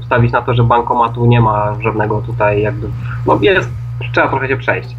ustawić 0.01 0.31
na 0.31 0.41
to, 0.41 0.53
że 0.53 0.63
bankomatu 0.63 1.25
nie 1.25 1.41
ma 1.41 1.75
żadnego 1.81 2.21
tutaj 2.21 2.61
jakby, 2.61 2.87
no 3.25 3.39
jest, 3.41 3.69
trzeba 4.13 4.27
trochę 4.27 4.47
się 4.47 4.57
przejść. 4.57 4.95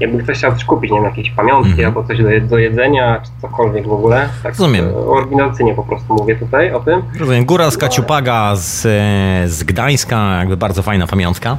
Jakby 0.00 0.22
ktoś 0.22 0.38
chciał 0.38 0.52
coś 0.52 0.64
kupić, 0.64 0.90
nie 0.90 0.96
wiem, 0.98 1.04
jakieś 1.04 1.30
pamiątki 1.30 1.70
Mhm. 1.70 1.88
albo 1.88 2.04
coś 2.04 2.18
do, 2.22 2.28
do 2.48 2.58
jedzenia, 2.58 3.20
czy 3.24 3.30
cokolwiek 3.42 3.88
w 3.88 3.92
ogóle. 3.92 4.28
Tak, 4.42 4.52
Rozumiem. 4.52 4.84
e, 4.88 4.96
Oryginalcyjnie 4.96 5.74
po 5.74 5.82
prostu 5.82 6.14
mówię 6.14 6.36
tutaj 6.36 6.72
o 6.72 6.80
tym. 6.80 7.02
Rozumiem. 7.20 7.44
Góra 7.44 7.70
z 7.70 7.76
Kaciupaga 7.78 8.56
z, 8.56 8.86
e, 8.86 9.48
z 9.48 9.64
Gdańska, 9.64 10.38
jakby 10.38 10.56
bardzo 10.56 10.82
fajna 10.82 11.06
pamiątka. 11.06 11.56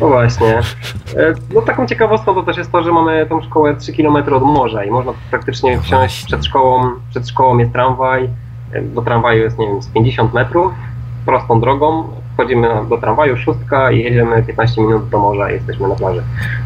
No 0.00 0.06
właśnie. 0.08 0.48
E, 1.16 1.34
No 1.54 1.62
taką 1.62 1.86
ciekawostką 1.86 2.34
to 2.34 2.42
też 2.42 2.56
jest 2.56 2.72
to, 2.72 2.82
że 2.82 2.92
mamy 2.92 3.26
tą 3.28 3.42
szkołę 3.42 3.74
3 3.76 3.92
km 3.92 4.16
od 4.34 4.42
morza 4.42 4.84
i 4.84 4.90
można 4.90 5.12
praktycznie 5.30 5.70
wsiąść 5.80 5.90
Właśnie. 5.90 6.26
przed 6.26 6.44
szkołą, 6.46 6.90
przed 7.10 7.28
szkołą 7.28 7.58
jest 7.58 7.72
tramwaj, 7.72 8.28
do 8.82 9.02
tramwaju 9.02 9.42
jest 9.42 9.58
nie 9.58 9.66
wiem 9.66 9.82
z 9.82 9.86
50 9.88 10.34
metrów, 10.34 10.72
prostą 11.26 11.60
drogą, 11.60 12.04
wchodzimy 12.34 12.68
do 12.88 12.98
tramwaju, 12.98 13.36
szóstka 13.36 13.90
i 13.90 13.98
jedziemy 14.02 14.42
15 14.42 14.80
minut 14.82 15.08
do 15.08 15.18
morza 15.18 15.50
i 15.50 15.54
jesteśmy 15.54 15.88
na 15.88 15.94
plaży. 15.94 16.22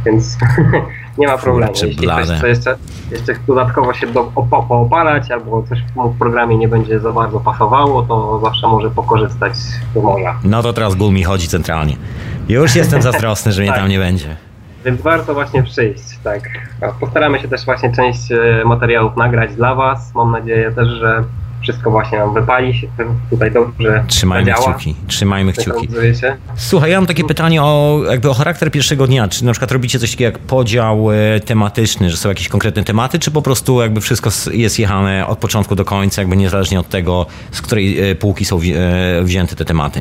Więc 0.07 0.39
nie 1.21 1.27
ma 1.27 1.39
problemu. 1.39 1.73
Kurczę, 1.73 1.87
Jeśli 1.87 2.07
ktoś 2.07 2.29
chce 2.29 2.49
jeszcze, 2.49 2.77
jeszcze 3.11 3.35
dodatkowo 3.47 3.95
się 3.95 4.07
do, 4.07 4.25
poopalać 4.69 5.31
albo 5.31 5.63
coś 5.63 5.79
mu 5.97 6.11
w 6.11 6.19
programie 6.19 6.57
nie 6.57 6.69
będzie 6.69 7.01
za 7.01 7.13
bardzo 7.13 7.41
pasowało, 7.41 8.03
to 8.03 8.41
zawsze 8.45 8.69
może 8.69 8.91
pokorzystać 8.91 9.57
z 9.57 9.81
morza. 9.95 10.39
No 10.45 10.63
to 10.63 10.73
teraz 10.73 10.95
ból 10.95 11.13
mi 11.13 11.25
chodzi 11.25 11.49
centralnie. 11.49 11.97
Już 12.49 12.77
jestem 12.77 13.03
zazdrosny, 13.03 13.53
że 13.53 13.63
mnie 13.63 13.71
Tak. 13.75 13.81
tam 13.81 13.89
nie 13.89 13.99
będzie. 13.99 14.37
Więc 14.85 15.03
warto 15.03 15.35
właśnie 15.35 15.63
przyjść, 15.63 16.03
tak. 16.25 16.43
Postaramy 17.01 17.41
się 17.41 17.49
też 17.49 17.65
właśnie 17.65 17.93
część 17.93 18.33
e, 18.33 18.65
materiałów 18.65 19.17
nagrać 19.17 19.55
dla 19.55 19.75
Was. 19.75 20.15
Mam 20.15 20.31
nadzieję 20.31 20.73
też, 20.73 20.89
że 20.89 21.25
wszystko 21.63 21.91
właśnie 21.91 22.19
nam 22.19 22.35
wypali 22.35 22.75
się 22.75 22.87
tutaj 23.31 23.53
dobrze 23.53 24.05
Trzymajmy 24.07 24.51
zadziała. 24.53 24.75
kciuki, 24.75 24.95
trzymajmy 25.07 25.53
kciuki. 25.53 25.89
Słuchaj, 26.57 26.91
ja 26.91 26.99
mam 26.99 27.07
takie 27.07 27.25
pytanie 27.25 27.63
o, 27.63 28.01
jakby 28.11 28.31
o 28.31 28.35
charakter 28.35 28.71
pierwszego 28.71 29.07
dnia. 29.07 29.29
Czy 29.29 29.45
na 29.45 29.53
przykład 29.53 29.73
robicie 29.73 29.99
coś 29.99 30.11
takiego 30.11 30.31
jak 30.31 30.39
podział 30.39 31.13
e, 31.13 31.41
tematyczny, 31.41 32.11
że 32.11 32.17
są 32.17 32.29
jakieś 32.29 32.49
konkretne 32.49 32.85
tematy, 32.85 33.19
czy 33.19 33.31
po 33.31 33.43
prostu 33.43 33.81
jakby 33.81 34.01
wszystko 34.01 34.31
jest 34.53 34.79
jechane 34.79 35.27
od 35.27 35.39
początku 35.39 35.75
do 35.75 35.85
końca, 35.85 36.23
jakby 36.23 36.37
niezależnie 36.37 36.81
od 36.81 36.89
tego, 36.89 37.27
z 37.51 37.63
której 37.63 38.11
e, 38.11 38.15
półki 38.15 38.45
są 38.45 38.57
e, 38.57 38.61
wzięte 39.23 39.57
te 39.57 39.65
tematy? 39.65 40.01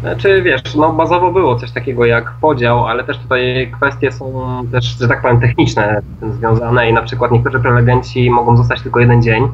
Znaczy 0.00 0.42
wiesz, 0.42 0.74
no 0.74 0.92
bazowo 0.92 1.32
było 1.32 1.56
coś 1.56 1.70
takiego 1.72 2.04
jak 2.04 2.32
podział, 2.40 2.86
ale 2.86 3.04
też 3.04 3.18
tutaj 3.18 3.72
kwestie 3.76 4.12
są 4.12 4.46
też, 4.72 4.96
że 5.00 5.08
tak 5.08 5.22
powiem, 5.22 5.40
techniczne 5.40 6.02
z 6.16 6.20
tym 6.20 6.32
związane 6.32 6.90
i 6.90 6.92
na 6.92 7.02
przykład 7.02 7.32
niektórzy 7.32 7.60
prelegenci 7.60 8.30
mogą 8.30 8.56
zostać 8.56 8.82
tylko 8.82 9.00
jeden 9.00 9.22
dzień 9.22 9.48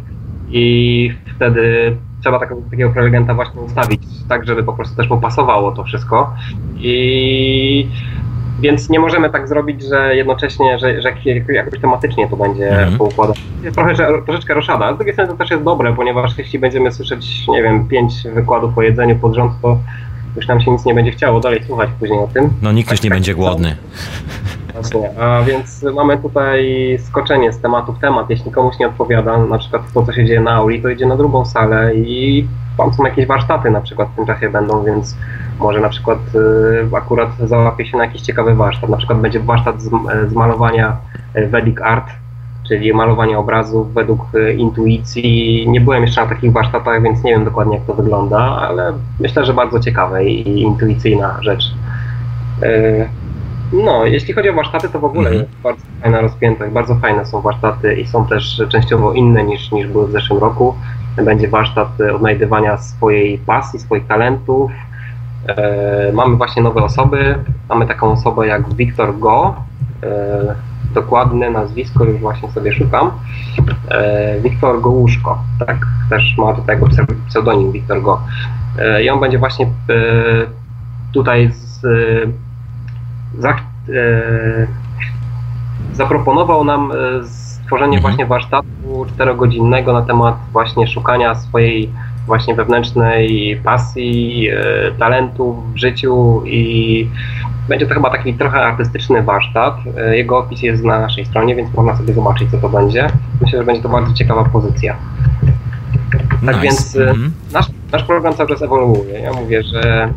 i 0.52 1.14
wtedy 1.37 1.97
trzeba 2.21 2.38
takiego, 2.38 2.61
takiego 2.71 2.90
prelegenta 2.90 3.35
właśnie 3.35 3.61
ustawić 3.61 4.02
tak, 4.28 4.47
żeby 4.47 4.62
po 4.64 4.73
prostu 4.73 4.97
też 4.97 5.11
mu 5.11 5.21
pasowało 5.21 5.73
to 5.73 5.85
wszystko 5.85 6.35
i 6.76 7.88
więc 8.61 8.90
nie 8.90 9.00
możemy 9.00 9.30
tak 9.30 9.49
zrobić, 9.49 9.82
że 9.82 10.16
jednocześnie, 10.16 10.78
że, 10.78 11.02
że 11.02 11.09
jak- 11.25 11.49
jakoś 11.49 11.80
tematycznie 11.80 12.28
to 12.28 12.37
będzie 12.37 12.71
Mhm. 12.71 12.99
poukładane. 12.99 13.40
Jest 13.62 13.76
trochę, 13.76 13.94
że, 13.94 14.09
troszeczkę 14.26 14.54
roszada, 14.54 14.85
ale 14.85 14.94
z 14.94 14.99
drugiej 14.99 15.14
strony 15.14 15.30
to 15.32 15.37
też 15.37 15.50
jest 15.50 15.62
dobre, 15.62 15.94
ponieważ 15.97 16.38
jeśli 16.38 16.59
będziemy 16.59 16.92
słyszeć, 16.92 17.49
nie 17.49 17.62
wiem, 17.62 17.88
pięć 17.88 18.14
wykładów 18.35 18.78
o 18.78 18.82
jedzeniu 18.82 19.16
pod 19.16 19.35
rząd, 19.35 19.52
to 19.62 19.78
już 20.36 20.48
nam 20.48 20.60
się 20.60 20.70
nic 20.70 20.84
nie 20.84 20.94
będzie 20.94 21.10
chciało 21.10 21.40
dalej 21.40 21.64
słuchać 21.66 21.90
później 22.00 22.18
o 22.18 22.26
tym. 22.26 22.50
No 22.62 22.72
nikt 22.72 22.90
już 22.90 23.02
nie 23.02 23.10
będzie 23.10 23.34
głodny. 23.34 23.76
Właśnie. 24.72 25.10
A 25.20 25.42
więc 25.42 25.82
mamy 25.94 26.18
tutaj 26.18 26.98
skoczenie 27.04 27.52
z 27.52 27.60
tematu 27.60 27.92
w 27.92 27.98
temat. 27.98 28.30
Jeśli 28.30 28.50
komuś 28.50 28.78
nie 28.78 28.88
odpowiada, 28.88 29.38
na 29.38 29.58
przykład 29.58 29.82
to, 29.94 30.06
co 30.06 30.12
się 30.12 30.26
dzieje 30.26 30.40
na 30.40 30.50
auli, 30.50 30.82
to 30.82 30.88
idzie 30.88 31.06
na 31.06 31.16
drugą 31.16 31.44
salę 31.44 31.94
i 31.94 32.46
tam 32.76 32.94
są 32.94 33.04
jakieś 33.04 33.26
warsztaty 33.26 33.70
na 33.70 33.80
przykład 33.80 34.08
w 34.08 34.16
tym 34.16 34.26
czasie 34.26 34.50
będą, 34.50 34.84
więc 34.84 35.16
może 35.58 35.80
na 35.80 35.88
przykład 35.88 36.18
y, 36.92 36.96
akurat 36.96 37.28
załapie 37.38 37.86
się 37.86 37.96
na 37.96 38.04
jakiś 38.04 38.22
ciekawy 38.22 38.54
warsztat. 38.54 38.90
Na 38.90 38.96
przykład 38.96 39.20
będzie 39.20 39.40
warsztat 39.40 39.82
z, 39.82 39.90
z 40.28 40.32
malowania 40.32 40.96
y, 41.36 41.46
Vedic 41.46 41.80
Art, 41.80 42.06
czyli 42.73 42.95
malowanie 42.95 43.38
obrazów 43.38 43.95
według 43.95 44.21
y, 44.35 44.52
intuicji. 44.52 45.64
Nie 45.69 45.81
byłem 45.81 46.02
jeszcze 46.02 46.21
na 46.23 46.26
takich 46.29 46.52
warsztatach, 46.52 47.02
więc 47.02 47.25
nie 47.25 47.31
wiem 47.33 47.45
dokładnie 47.45 47.76
jak 47.76 47.87
to 47.87 47.95
wygląda, 47.95 48.38
ale 48.38 48.93
myślę, 49.21 49.45
że 49.45 49.55
bardzo 49.55 49.81
ciekawe 49.81 50.25
i 50.25 50.61
intuicyjna 50.62 51.38
rzecz. 51.43 51.64
Y, 52.62 53.09
No, 53.85 54.05
jeśli 54.07 54.35
chodzi 54.35 54.49
o 54.50 54.55
warsztaty, 54.55 54.88
to 54.88 54.99
w 55.00 55.05
ogóle 55.05 55.31
Mhm. 55.31 55.41
jest 55.43 55.62
bardzo 55.62 55.83
fajna 56.02 56.21
rozpiętość, 56.21 56.73
bardzo 56.73 56.95
fajne 56.95 57.26
są 57.26 57.41
warsztaty 57.41 57.95
i 57.95 58.07
są 58.07 58.26
też 58.26 58.62
częściowo 58.69 59.12
inne 59.12 59.45
niż, 59.45 59.73
niż 59.73 59.87
były 59.88 60.07
w 60.09 60.11
zeszłym 60.12 60.38
roku. 60.41 60.75
Będzie 61.25 61.49
warsztat 61.49 62.00
e, 62.00 62.14
odnajdywania 62.14 62.76
swojej 62.79 63.38
pasji, 63.38 63.81
swoich 63.81 64.07
talentów. 64.07 64.71
E, 65.49 66.12
mamy 66.12 66.37
właśnie 66.37 66.62
nowe 66.62 66.83
osoby. 66.83 67.35
Mamy 67.69 67.87
taką 67.87 68.12
osobę 68.12 68.47
jak 68.47 68.75
Wiktor 68.75 69.19
Go. 69.19 69.55
E, 70.90 70.94
dokładne 70.94 71.50
nazwisko 71.50 72.04
już 72.04 72.20
właśnie 72.20 72.50
sobie 72.50 72.72
szukam. 72.72 73.10
E, 73.90 74.40
Wiktor 74.40 74.80
Gołuszko, 74.80 75.38
tak? 75.66 75.86
Też 76.10 76.34
ma 76.38 76.54
tutaj 76.54 76.76
jego 76.76 76.88
pseudonim 77.28 77.72
Wiktor 77.72 78.02
Go. 78.02 78.20
E, 78.78 79.02
I 79.02 79.10
on 79.10 79.20
będzie 79.20 79.38
właśnie 79.38 79.66
e, 79.66 79.70
tutaj 81.12 81.50
z, 81.52 81.80
za, 83.38 83.50
e, 83.50 83.56
zaproponował 85.92 86.64
nam 86.64 86.92
e, 86.92 86.94
stworzenie 87.28 87.96
Mhm. 87.96 88.02
właśnie 88.02 88.26
warsztatu 88.26 89.06
czterogodzinnego 89.14 89.92
na 89.92 90.02
temat 90.02 90.34
właśnie 90.52 90.86
szukania 90.86 91.34
swojej 91.34 91.90
właśnie 92.26 92.55
wewnętrznej 92.55 93.61
pasji, 93.64 94.49
e, 94.50 94.93
talentów 94.99 95.73
w 95.73 95.76
życiu 95.76 96.43
i 96.47 97.09
będzie 97.69 97.87
to 97.87 97.95
chyba 97.95 98.11
taki 98.11 98.35
trochę 98.35 98.59
artystyczny 98.61 99.23
warsztat. 99.23 99.76
E, 99.99 100.17
Jego 100.17 100.38
opis 100.38 100.62
jest 100.62 100.85
na 100.85 101.00
naszej 101.00 101.25
stronie, 101.26 101.55
więc 101.57 101.75
można 101.75 101.97
sobie 101.97 102.14
zobaczyć, 102.14 102.50
co 102.50 102.59
to 102.59 102.69
będzie. 102.69 103.07
Myślę, 103.41 103.59
że 103.59 103.64
będzie 103.64 103.83
to 103.83 103.88
bardzo 103.88 104.12
ciekawa 104.14 104.45
pozycja. 104.45 104.97
Tak 106.47 106.55
Nice. 106.57 106.61
więc 106.61 106.97
e, 106.97 107.11
Mhm. 107.11 107.33
nasz, 107.52 107.67
nasz 107.93 108.02
program 108.05 108.35
cały 108.35 108.49
czas 108.49 108.62
ewoluuje. 108.62 109.19
Ja 109.21 109.33
mówię, 109.33 109.62
że 109.62 110.09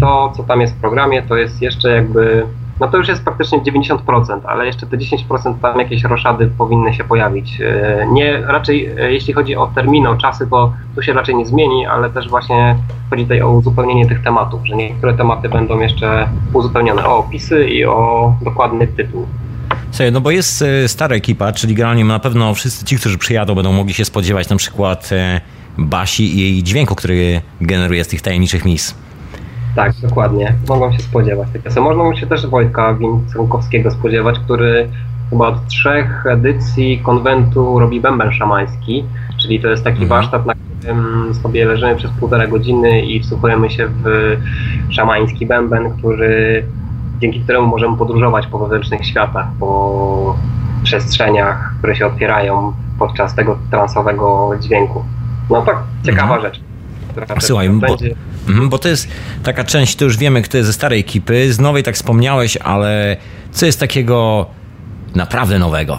to, 0.00 0.32
co 0.36 0.42
tam 0.42 0.60
jest 0.60 0.74
w 0.74 0.80
programie, 0.80 1.22
to 1.22 1.36
jest 1.36 1.62
jeszcze 1.62 1.88
jakby. 1.94 2.46
No 2.80 2.88
to 2.88 2.96
już 2.96 3.08
jest 3.08 3.24
praktycznie 3.24 3.60
90%, 3.60 4.40
ale 4.44 4.66
jeszcze 4.66 4.86
te 4.86 4.96
10% 4.96 5.54
tam 5.62 5.78
jakieś 5.78 6.04
roszady 6.04 6.50
powinny 6.58 6.94
się 6.94 7.04
pojawić. 7.04 7.60
E, 7.60 8.06
Nie, 8.12 8.40
raczej 8.40 8.86
e, 8.86 9.12
jeśli 9.12 9.32
chodzi 9.32 9.56
o 9.56 9.66
terminy, 9.66 10.08
o 10.08 10.16
czasy, 10.16 10.46
to 10.50 10.72
tu 10.94 11.02
się 11.02 11.12
raczej 11.12 11.34
nie 11.34 11.46
zmieni, 11.46 11.86
ale 11.86 12.10
też 12.10 12.28
właśnie 12.28 12.76
chodzi 13.10 13.22
tutaj 13.22 13.42
o 13.42 13.50
uzupełnienie 13.50 14.06
tych 14.06 14.22
tematów, 14.22 14.66
że 14.66 14.76
niektóre 14.76 15.14
tematy 15.14 15.48
będą 15.48 15.80
jeszcze 15.80 16.28
uzupełnione 16.52 17.06
o 17.06 17.18
opisy 17.18 17.68
i 17.68 17.84
o 17.84 18.32
dokładny 18.42 18.86
tytuł. 18.86 19.26
Słuchaj, 19.90 20.12
no 20.12 20.20
bo 20.20 20.30
jest 20.30 20.62
e, 20.62 20.88
stara 20.88 21.16
ekipa, 21.16 21.52
czyli 21.52 21.74
generalnie 21.74 22.04
na 22.04 22.18
pewno 22.18 22.54
wszyscy 22.54 22.84
ci, 22.84 22.96
którzy 22.96 23.18
przyjadą, 23.18 23.54
będą 23.54 23.72
mogli 23.72 23.94
się 23.94 24.04
spodziewać 24.04 24.48
na 24.48 24.56
przykład 24.56 25.10
Basi 25.78 26.36
i 26.36 26.40
jej 26.40 26.62
dźwięku, 26.62 26.94
który 26.94 27.40
generuje 27.60 28.04
z 28.04 28.08
tych 28.08 28.22
tajemniczych 28.22 28.64
mis. 28.64 28.94
Tak, 29.84 29.92
dokładnie. 30.02 30.54
Mogą 30.68 30.92
się 30.92 30.98
spodziewać 30.98 31.48
tego. 31.52 31.70
Co 31.70 31.82
Można 31.82 32.16
się 32.16 32.26
też 32.26 32.46
Wojtka 32.46 32.94
Wincenkowskiego 32.94 33.90
spodziewać, 33.90 34.38
który 34.38 34.88
chyba 35.30 35.46
od 35.48 35.66
trzech 35.66 36.26
edycji 36.26 36.98
konwentu 36.98 37.78
robi 37.78 38.00
bęben 38.00 38.32
szamański, 38.32 39.04
czyli 39.42 39.60
to 39.60 39.68
jest 39.68 39.84
taki 39.84 40.02
Mhm. 40.02 40.08
warsztat, 40.08 40.46
na 40.46 40.54
którym 40.54 41.34
sobie 41.34 41.64
leżymy 41.64 41.96
przez 41.96 42.10
półtora 42.10 42.46
godziny 42.46 43.00
i 43.00 43.20
wsłuchujemy 43.20 43.70
się 43.70 43.88
w 44.04 44.36
szamański 44.90 45.46
bęben, 45.46 45.96
który 45.98 46.64
dzięki 47.20 47.40
któremu 47.40 47.66
możemy 47.66 47.96
podróżować 47.96 48.46
po 48.46 48.58
wewnętrznych 48.58 49.06
światach, 49.06 49.46
po 49.60 50.36
przestrzeniach, 50.82 51.74
które 51.78 51.96
się 51.96 52.06
otwierają 52.06 52.72
podczas 52.98 53.34
tego 53.34 53.58
transowego 53.70 54.50
dźwięku. 54.60 55.04
No 55.50 55.62
tak, 55.62 55.76
ciekawa 56.04 56.34
Mhm. 56.34 56.42
rzecz. 56.42 56.69
Słuchaj, 57.40 57.70
bo, 57.70 57.96
mhm, 58.48 58.68
bo 58.68 58.78
to 58.78 58.88
jest 58.88 59.08
taka 59.42 59.64
część, 59.64 59.96
to 59.96 60.04
już 60.04 60.16
wiemy, 60.16 60.42
kto 60.42 60.56
jest 60.56 60.66
ze 60.66 60.72
starej 60.72 61.00
ekipy, 61.00 61.52
z 61.52 61.60
nowej 61.60 61.82
tak 61.82 61.94
wspomniałeś, 61.94 62.56
ale 62.56 63.16
co 63.50 63.66
jest 63.66 63.80
takiego 63.80 64.46
naprawdę 65.14 65.58
nowego? 65.58 65.98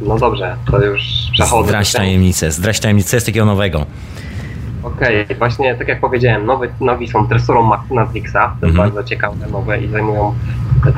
No 0.00 0.18
dobrze, 0.18 0.56
to 0.70 0.84
już 0.84 1.02
przechodzę. 1.32 1.68
Zdraść 1.68 1.92
tajemnicę, 1.92 2.50
zdraść 2.52 2.80
tajemnicę 2.80 3.16
jest 3.16 3.26
takiego 3.26 3.46
nowego. 3.46 3.86
Okej, 4.82 5.24
okay, 5.24 5.36
właśnie 5.36 5.74
tak 5.74 5.88
jak 5.88 6.00
powiedziałem, 6.00 6.46
nowy, 6.46 6.68
nowi 6.80 7.08
są 7.08 7.28
tresurą 7.28 7.62
Matrixa, 7.90 8.56
to 8.60 8.66
jest 8.66 8.78
mhm. 8.78 8.90
bardzo 8.90 9.08
ciekawe, 9.08 9.46
nowe 9.46 9.80
i 9.80 9.88
zajmują 9.88 10.34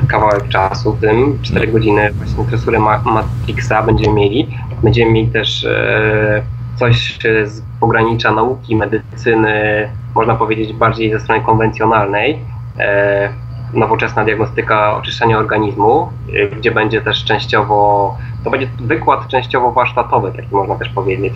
kawałek 0.09 0.49
czasu, 0.49 0.93
w 0.93 1.01
tym 1.01 1.39
4 1.43 1.67
no. 1.67 1.73
godziny 1.73 2.13
właśnie 2.13 2.45
tresury 2.45 2.79
Matrixa 2.79 3.83
będziemy 3.83 4.15
mieli. 4.15 4.49
Będziemy 4.83 5.13
mieli 5.13 5.29
też 5.29 5.65
e, 5.65 6.43
coś 6.81 7.19
z 7.45 7.63
pogranicza 7.81 8.33
nauki, 8.33 8.77
medycyny, 8.77 9.89
można 10.15 10.35
powiedzieć 10.35 10.73
bardziej 10.73 11.11
ze 11.11 11.21
strony 11.21 11.41
konwencjonalnej. 11.41 12.39
E, 12.79 13.29
nowoczesna 13.75 14.25
diagnostyka 14.25 14.97
oczyszczenia 14.97 15.39
organizmu, 15.39 16.09
e, 16.35 16.47
gdzie 16.47 16.71
będzie 16.71 17.01
też 17.01 17.25
częściowo, 17.25 18.19
to 18.45 18.51
będzie 18.51 18.69
wykład 18.81 19.29
częściowo 19.29 19.73
warsztatowy, 19.73 20.33
taki 20.33 20.49
można 20.55 20.75
też 20.75 20.89
powiedzieć. 20.89 21.35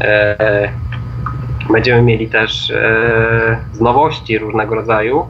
E, 0.00 0.68
będziemy 1.70 2.02
mieli 2.02 2.28
też 2.28 2.72
z 3.72 3.80
nowości 3.80 4.38
różnego 4.38 4.74
rodzaju. 4.74 5.26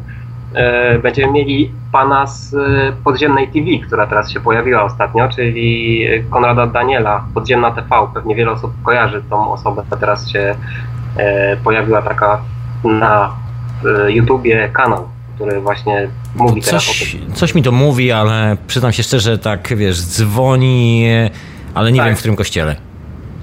Będziemy 1.03 1.33
mieli 1.33 1.73
pana 1.93 2.27
z 2.27 2.57
podziemnej 3.05 3.49
TV, 3.49 3.67
która 3.87 4.07
teraz 4.07 4.31
się 4.31 4.41
pojawiła 4.41 4.85
ostatnio, 4.85 5.29
czyli 5.29 6.05
Konrada 6.31 6.67
Daniela, 6.67 7.25
Podziemna 7.35 7.71
TV. 7.71 7.89
Pewnie 8.15 8.35
wiele 8.35 8.51
osób 8.51 8.73
kojarzy 8.83 9.23
tą 9.31 9.53
osobę, 9.53 9.83
teraz 10.01 10.31
się 10.31 10.55
pojawiła 11.65 12.03
taka 12.03 12.41
na 12.85 13.33
YouTubie 14.09 14.69
kanał 14.69 15.09
który 15.39 15.61
właśnie 15.61 16.09
mówi 16.37 16.63
teraz 16.63 16.85
coś, 16.85 17.15
o 17.15 17.19
tym. 17.19 17.33
Coś 17.33 17.55
mi 17.55 17.63
to 17.63 17.73
mówi, 17.73 18.13
ale 18.13 18.57
przyznam 18.67 18.93
się 18.93 19.03
szczerze, 19.03 19.39
tak 19.39 19.77
wiesz, 19.77 20.01
dzwoni, 20.01 21.07
ale 21.75 21.93
nie 21.93 21.99
tak. 21.99 22.07
wiem 22.07 22.17
w 22.17 22.19
którym 22.19 22.37
kościele. 22.37 22.77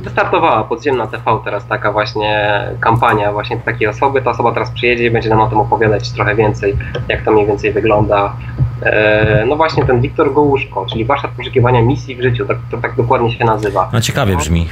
Wystartowała 0.06 0.64
podziemna 0.64 1.08
TV 1.08 1.40
teraz 1.44 1.68
taka 1.68 1.92
właśnie 1.92 2.62
kampania 2.80 3.32
właśnie 3.32 3.58
takiej 3.58 3.88
osoby. 3.88 4.22
Ta 4.22 4.30
osoba 4.30 4.52
teraz 4.52 4.72
przyjedzie 4.72 5.06
i 5.06 5.12
będzie 5.12 5.30
nam 5.30 5.42
o 5.42 5.48
tym 5.48 5.60
opowiadać 5.60 6.12
trochę 6.12 6.36
więcej, 6.36 6.78
jak 7.10 7.22
to 7.26 7.32
mniej 7.32 7.48
więcej 7.48 7.74
wygląda. 7.74 8.36
E, 8.82 9.46
no 9.48 9.56
właśnie 9.56 9.86
ten 9.86 10.02
Wiktor 10.02 10.34
Gołuszko, 10.34 10.86
czyli 10.86 11.06
warsztat 11.06 11.32
poszukiwania 11.32 11.82
misji 11.82 12.16
w 12.16 12.22
życiu, 12.22 12.46
tak, 12.46 12.58
to 12.72 12.78
tak 12.78 12.96
dokładnie 12.96 13.32
się 13.32 13.46
nazywa. 13.46 13.90
No 13.94 14.02
ciekawie 14.02 14.38
brzmi. 14.38 14.68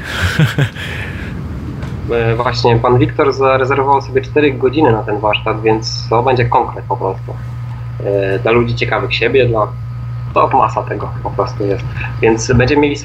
E, 2.12 2.36
właśnie 2.36 2.76
pan 2.76 2.98
Wiktor 2.98 3.34
zarezerwował 3.34 4.02
sobie 4.02 4.22
4 4.22 4.54
godziny 4.54 4.92
na 4.92 5.04
ten 5.04 5.20
warsztat, 5.20 5.62
więc 5.62 6.10
to 6.10 6.24
będzie 6.24 6.46
konkret 6.46 6.86
po 6.86 6.98
prostu. 6.98 7.36
E, 8.06 8.40
dla 8.40 8.52
ludzi 8.52 8.76
ciekawych 8.76 9.16
siebie, 9.16 9.46
dla 9.46 9.68
to 10.34 10.50
masa 10.58 10.84
tego 10.84 11.10
po 11.24 11.30
prostu 11.32 11.66
jest. 11.66 11.84
Więc 12.22 12.52
będziemy 12.56 12.82
mieli 12.82 12.96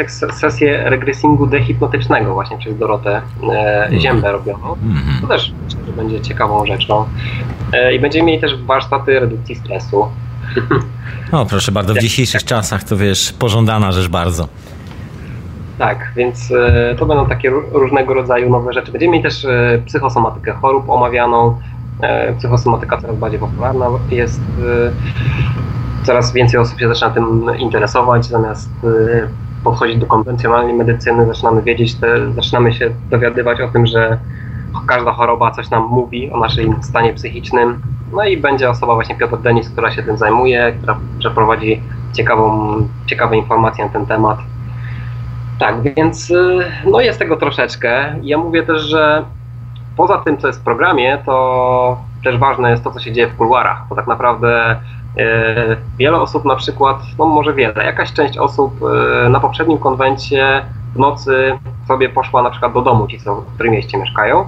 sesję 0.40 0.90
regresingu 0.90 1.46
dehipnotycznego 1.46 2.34
właśnie 2.34 2.58
przez 2.58 2.78
Dorotę 2.78 3.22
e, 3.42 3.82
mhm. 3.82 4.00
Ziębę 4.00 4.32
robioną. 4.32 4.72
Mhm. 4.72 5.20
To 5.20 5.26
też 5.26 5.52
myślę, 5.64 5.80
że 5.86 5.92
będzie 5.92 6.20
ciekawą 6.20 6.66
rzeczą. 6.66 7.04
E, 7.72 7.94
I 7.94 8.00
będziemy 8.00 8.26
mieli 8.26 8.40
też 8.40 8.56
warsztaty 8.56 9.20
redukcji 9.20 9.54
stresu. 9.54 10.08
O, 11.32 11.46
proszę 11.46 11.72
bardzo, 11.72 11.94
w 11.94 11.98
dzisiejszych 11.98 12.44
czasach 12.44 12.84
to 12.84 12.96
wiesz, 12.96 13.32
pożądana 13.32 13.92
rzecz 13.92 14.08
bardzo. 14.08 14.48
Tak, 15.78 16.12
więc 16.16 16.52
e, 16.52 16.94
to 16.98 17.06
będą 17.06 17.26
takie 17.26 17.50
różnego 17.50 18.14
rodzaju 18.14 18.50
nowe 18.50 18.72
rzeczy. 18.72 18.92
Będziemy 18.92 19.12
mieli 19.12 19.22
też 19.22 19.44
e, 19.44 19.82
psychosomatykę 19.86 20.52
chorób 20.52 20.90
omawianą. 20.90 21.58
E, 22.00 22.32
psychosomatyka 22.32 22.96
coraz 22.96 23.16
bardziej 23.16 23.40
popularna 23.40 23.86
jest. 24.10 24.40
Coraz 26.08 26.32
więcej 26.32 26.60
osób 26.60 26.80
się 26.80 26.88
zaczyna 26.88 27.10
tym 27.10 27.46
interesować, 27.58 28.26
zamiast 28.26 28.70
podchodzić 29.64 29.98
do 29.98 30.06
konwencjonalnej 30.06 30.74
medycyny, 30.74 31.26
zaczynamy 31.26 31.62
wiedzieć, 31.62 31.94
te, 31.94 32.32
zaczynamy 32.32 32.72
się 32.72 32.90
dowiadywać 33.10 33.60
o 33.60 33.68
tym, 33.68 33.86
że 33.86 34.18
każda 34.86 35.12
choroba 35.12 35.50
coś 35.50 35.70
nam 35.70 35.82
mówi 35.82 36.30
o 36.30 36.40
naszym 36.40 36.82
stanie 36.82 37.14
psychicznym. 37.14 37.80
No 38.12 38.24
i 38.24 38.36
będzie 38.36 38.70
osoba 38.70 38.94
właśnie 38.94 39.16
Piotr 39.16 39.38
Denis, 39.38 39.70
która 39.70 39.90
się 39.90 40.02
tym 40.02 40.18
zajmuje, 40.18 40.72
która 40.78 40.98
przeprowadzi 41.18 41.82
ciekawą, 42.12 42.76
ciekawe 43.06 43.36
informacje 43.36 43.84
na 43.84 43.90
ten 43.90 44.06
temat. 44.06 44.38
Tak, 45.58 45.82
więc 45.82 46.30
y, 46.30 46.58
no 46.90 47.00
jest 47.00 47.18
tego 47.18 47.36
troszeczkę. 47.36 48.14
Ja 48.22 48.38
mówię 48.38 48.62
też, 48.62 48.82
że 48.82 49.24
poza 49.96 50.18
tym, 50.18 50.38
co 50.38 50.46
jest 50.46 50.60
w 50.60 50.64
programie, 50.64 51.18
to 51.26 51.98
też 52.24 52.38
ważne 52.38 52.70
jest 52.70 52.84
to, 52.84 52.90
co 52.90 53.00
się 53.00 53.12
dzieje 53.12 53.26
w 53.26 53.36
kuluarach, 53.36 53.88
bo 53.88 53.96
tak 53.96 54.06
naprawdę 54.06 54.72
y, 54.72 54.76
wiele 55.98 56.20
osób 56.20 56.44
na 56.44 56.56
przykład, 56.56 56.96
no 57.18 57.26
może 57.26 57.54
wiele, 57.54 57.84
jakaś 57.84 58.12
część 58.12 58.38
osób 58.38 58.80
y, 59.26 59.28
na 59.28 59.40
poprzednim 59.40 59.78
konwencie 59.78 60.64
w 60.94 60.98
nocy 60.98 61.58
sobie 61.88 62.08
poszła 62.08 62.42
na 62.42 62.50
przykład 62.50 62.72
do 62.72 62.82
domu, 62.82 63.06
ci 63.06 63.20
co 63.20 63.34
w 63.34 63.54
którym 63.54 63.72
mieście 63.72 63.98
mieszkają, 63.98 64.46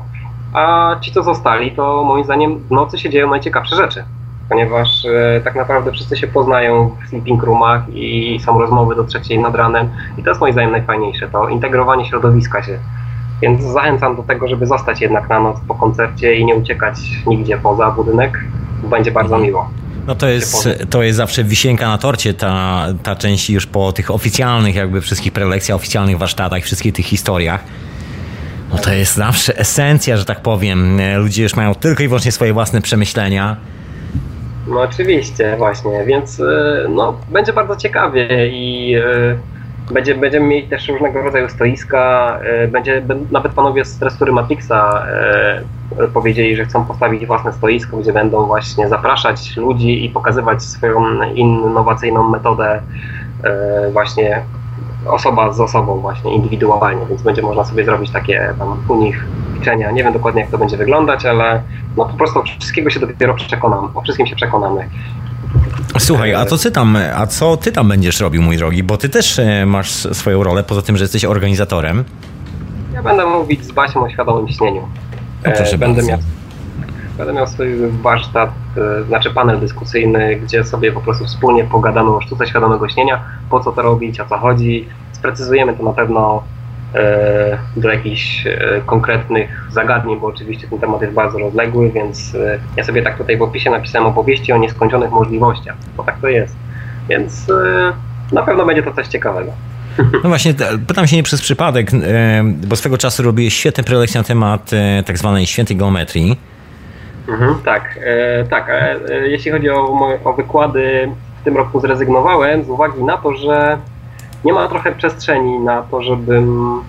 a 0.54 0.96
ci 1.00 1.12
co 1.12 1.22
zostali, 1.22 1.72
to 1.72 2.04
moim 2.04 2.24
zdaniem 2.24 2.58
w 2.58 2.70
nocy 2.70 2.98
się 2.98 3.10
dzieją 3.10 3.30
najciekawsze 3.30 3.76
rzeczy 3.76 4.04
ponieważ 4.50 5.04
e, 5.04 5.40
tak 5.44 5.54
naprawdę 5.54 5.92
wszyscy 5.92 6.16
się 6.16 6.26
poznają 6.26 6.96
w 7.04 7.08
sleeping 7.08 7.42
roomach 7.42 7.82
i 7.94 8.40
są 8.44 8.60
rozmowy 8.60 8.94
do 8.94 9.04
trzeciej 9.04 9.38
nad 9.38 9.54
ranem 9.54 9.88
i 10.18 10.22
to 10.22 10.30
jest 10.30 10.40
moim 10.40 10.52
zdaniem 10.52 10.70
najfajniejsze, 10.70 11.28
to 11.28 11.48
integrowanie 11.48 12.04
środowiska 12.04 12.62
się. 12.62 12.78
Więc 13.42 13.62
zachęcam 13.62 14.16
do 14.16 14.22
tego, 14.22 14.48
żeby 14.48 14.66
zostać 14.66 15.00
jednak 15.00 15.28
na 15.28 15.40
noc 15.40 15.60
po 15.68 15.74
koncercie 15.74 16.34
i 16.34 16.44
nie 16.44 16.54
uciekać 16.54 16.96
nigdzie 17.26 17.58
poza 17.58 17.90
budynek, 17.90 18.44
będzie 18.82 19.10
bardzo 19.10 19.34
mhm. 19.34 19.42
miło. 19.42 19.68
No 20.06 20.14
to 20.14 20.28
jest, 20.28 20.68
to 20.90 21.02
jest 21.02 21.16
zawsze 21.16 21.44
wisienka 21.44 21.88
na 21.88 21.98
torcie, 21.98 22.34
ta, 22.34 22.86
ta 23.02 23.16
część 23.16 23.50
już 23.50 23.66
po 23.66 23.92
tych 23.92 24.10
oficjalnych 24.10 24.74
jakby 24.74 25.00
wszystkich 25.00 25.32
prelekcjach, 25.32 25.76
oficjalnych 25.76 26.18
warsztatach, 26.18 26.62
wszystkich 26.62 26.94
tych 26.94 27.06
historiach. 27.06 27.64
No 28.72 28.78
to 28.78 28.92
jest 28.92 29.14
zawsze 29.14 29.58
esencja, 29.58 30.16
że 30.16 30.24
tak 30.24 30.40
powiem. 30.40 31.00
Ludzie 31.16 31.42
już 31.42 31.56
mają 31.56 31.74
tylko 31.74 32.02
i 32.02 32.08
wyłącznie 32.08 32.32
swoje 32.32 32.52
własne 32.52 32.80
przemyślenia 32.80 33.56
no 34.70 34.80
oczywiście, 34.80 35.56
właśnie, 35.58 36.04
więc 36.04 36.40
e, 36.40 36.86
no, 36.88 37.20
będzie 37.28 37.52
bardzo 37.52 37.76
ciekawie 37.76 38.48
i 38.48 38.94
e, 38.94 39.38
będzie, 39.92 40.14
będziemy 40.14 40.46
mieli 40.46 40.68
też 40.68 40.88
różnego 40.88 41.22
rodzaju 41.22 41.48
stoiska. 41.48 42.38
E, 42.42 42.68
będzie, 42.68 43.02
nawet 43.30 43.52
panowie 43.52 43.84
z 43.84 43.98
Trestury 43.98 44.32
Matrixa 44.32 45.06
powiedzieli, 46.14 46.56
że 46.56 46.64
chcą 46.64 46.84
postawić 46.84 47.26
własne 47.26 47.52
stoisko, 47.52 47.96
gdzie 47.96 48.12
będą 48.12 48.46
właśnie 48.46 48.88
zapraszać 48.88 49.56
ludzi 49.56 50.04
i 50.04 50.08
pokazywać 50.08 50.62
swoją 50.62 51.22
innowacyjną 51.22 52.30
metodę 52.30 52.82
właśnie 53.92 54.42
osoba 55.06 55.52
z 55.52 55.60
osobą 55.60 56.00
właśnie 56.00 56.34
indywidualnie, 56.34 57.06
więc 57.06 57.22
będzie 57.22 57.42
można 57.42 57.64
sobie 57.64 57.84
zrobić 57.84 58.10
takie 58.10 58.54
tam 58.58 58.76
u 58.88 58.96
nich 58.96 59.24
ćwiczenia. 59.54 59.90
Nie 59.90 60.04
wiem 60.04 60.12
dokładnie 60.12 60.40
jak 60.40 60.50
to 60.50 60.58
będzie 60.58 60.76
wyglądać, 60.76 61.26
ale 61.26 61.62
no 61.96 62.04
po 62.04 62.16
prostu 62.16 62.42
wszystkiego 62.42 62.90
się 62.90 63.00
dopiero 63.00 63.34
przekonam, 63.34 63.90
o 63.94 64.00
wszystkim 64.00 64.26
się 64.26 64.36
przekonamy. 64.36 64.88
Słuchaj, 65.98 66.34
a 66.34 66.46
co 66.46 66.58
ty 66.58 66.70
tam, 66.70 66.98
a 67.16 67.26
co 67.26 67.56
ty 67.56 67.72
tam 67.72 67.88
będziesz 67.88 68.20
robił, 68.20 68.42
mój 68.42 68.56
drogi? 68.56 68.82
Bo 68.82 68.96
ty 68.96 69.08
też 69.08 69.38
e, 69.38 69.66
masz 69.66 69.90
swoją 69.90 70.42
rolę, 70.42 70.62
poza 70.64 70.82
tym, 70.82 70.96
że 70.96 71.04
jesteś 71.04 71.24
organizatorem. 71.24 72.04
Ja 72.94 73.02
będę 73.02 73.26
mówić 73.26 73.64
z 73.64 73.72
Basią 73.72 74.04
o 74.04 74.10
świadomym 74.10 74.48
śnieniu. 74.48 74.88
No, 75.46 75.52
proszę 75.56 75.78
będę 75.78 76.02
miał, 76.02 76.18
będę 77.18 77.32
miał 77.32 77.46
swój 77.46 77.68
warsztat, 78.02 78.50
e, 78.76 79.04
znaczy 79.04 79.30
panel 79.30 79.60
dyskusyjny, 79.60 80.36
gdzie 80.36 80.64
sobie 80.64 80.92
po 80.92 81.00
prostu 81.00 81.24
wspólnie 81.24 81.64
pogadamy 81.64 82.10
o 82.10 82.20
sztuce 82.20 82.46
świadomego 82.46 82.88
śnienia, 82.88 83.24
po 83.50 83.60
co 83.60 83.72
to 83.72 83.82
robić, 83.82 84.20
o 84.20 84.26
co 84.26 84.38
chodzi. 84.38 84.88
Sprecyzujemy 85.12 85.76
to 85.76 85.82
na 85.82 85.92
pewno 85.92 86.42
E, 86.42 86.59
do 87.76 87.92
jakichś 87.92 88.46
e, 88.46 88.80
konkretnych 88.86 89.68
zagadnień, 89.72 90.20
bo 90.20 90.26
oczywiście 90.26 90.68
ten 90.68 90.78
temat 90.78 91.02
jest 91.02 91.14
bardzo 91.14 91.38
rozległy, 91.38 91.90
więc 91.90 92.34
e, 92.34 92.58
ja 92.76 92.84
sobie 92.84 93.02
tak 93.02 93.18
tutaj 93.18 93.36
w 93.36 93.42
opisie 93.42 93.70
napisałem 93.70 94.08
opowieści 94.08 94.52
o 94.52 94.58
nieskończonych 94.58 95.10
możliwościach, 95.10 95.76
bo 95.96 96.04
tak 96.04 96.20
to 96.20 96.28
jest. 96.28 96.56
Więc 97.08 97.46
na 98.32 98.42
pewno 98.42 98.66
będzie 98.66 98.82
to 98.82 98.92
coś 98.92 99.06
ciekawego. 99.06 99.52
No 100.24 100.28
właśnie, 100.28 100.54
pytam 100.86 101.06
się 101.06 101.16
nie 101.16 101.22
przez 101.22 101.40
przypadek, 101.40 101.90
bo 102.66 102.76
swego 102.76 102.98
czasu 102.98 103.22
robiłeś 103.22 103.54
świetne 103.54 103.84
prelekcje 103.84 104.20
na 104.20 104.24
temat 104.24 104.70
tak 105.06 105.18
zwanej 105.18 105.46
świętej 105.46 105.76
geometrii. 105.76 106.38
Mhm, 107.28 107.54
tak, 107.64 107.98
tak. 108.50 108.70
Jeśli 109.24 109.50
chodzi 109.50 109.70
o, 109.70 110.18
o 110.24 110.32
wykłady, 110.32 111.10
w 111.40 111.44
tym 111.44 111.56
roku 111.56 111.80
zrezygnowałem 111.80 112.64
z 112.64 112.68
uwagi 112.68 113.04
na 113.04 113.16
to, 113.16 113.32
że 113.32 113.78
nie 114.44 114.52
ma 114.52 114.68
trochę 114.68 114.92
przestrzeni 114.92 115.58
na 115.58 115.82
to, 115.82 116.02
żebym, 116.02 116.80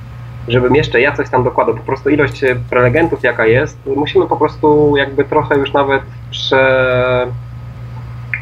żebym 0.47 0.75
jeszcze 0.75 1.01
ja 1.01 1.15
coś 1.15 1.29
tam 1.29 1.43
dokładał. 1.43 1.75
Po 1.75 1.83
prostu 1.83 2.09
ilość 2.09 2.41
prelegentów 2.69 3.23
jaka 3.23 3.45
jest, 3.45 3.77
musimy 3.95 4.27
po 4.27 4.37
prostu 4.37 4.97
jakby 4.97 5.23
trochę 5.23 5.57
już 5.57 5.73
nawet 5.73 6.01
prze 6.31 7.27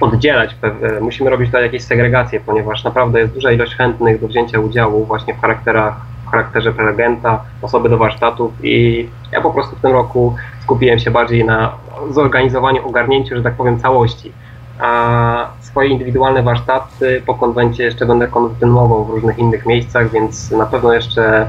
oddzielać, 0.01 0.55
musimy 1.01 1.29
robić 1.29 1.47
tutaj 1.47 1.63
jakieś 1.63 1.83
segregacje, 1.83 2.39
ponieważ 2.39 2.83
naprawdę 2.83 3.19
jest 3.19 3.33
duża 3.33 3.51
ilość 3.51 3.75
chętnych 3.75 4.21
do 4.21 4.27
wzięcia 4.27 4.59
udziału 4.59 5.05
właśnie 5.05 5.33
w 5.33 5.41
charakterach 5.41 6.09
w 6.29 6.31
charakterze 6.31 6.73
prelegenta, 6.73 7.43
osoby 7.61 7.89
do 7.89 7.97
warsztatów 7.97 8.53
i 8.63 9.07
ja 9.31 9.41
po 9.41 9.51
prostu 9.51 9.75
w 9.75 9.81
tym 9.81 9.91
roku 9.91 10.35
skupiłem 10.63 10.99
się 10.99 11.11
bardziej 11.11 11.45
na 11.45 11.71
zorganizowaniu, 12.09 12.87
ogarnięciu, 12.87 13.35
że 13.35 13.43
tak 13.43 13.53
powiem, 13.53 13.79
całości. 13.79 14.31
A 14.79 15.47
swoje 15.71 15.89
indywidualne 15.89 16.43
warsztaty 16.43 17.23
po 17.25 17.35
konwencie 17.35 17.83
jeszcze 17.83 18.05
będę 18.05 18.27
kontynuował 18.27 19.05
w 19.05 19.09
różnych 19.09 19.39
innych 19.39 19.65
miejscach, 19.65 20.11
więc 20.11 20.51
na 20.51 20.65
pewno 20.65 20.93
jeszcze 20.93 21.47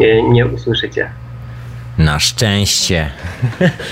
nie, 0.00 0.22
nie 0.22 0.46
usłyszycie. 0.46 1.10
Na 1.98 2.18
szczęście. 2.18 3.10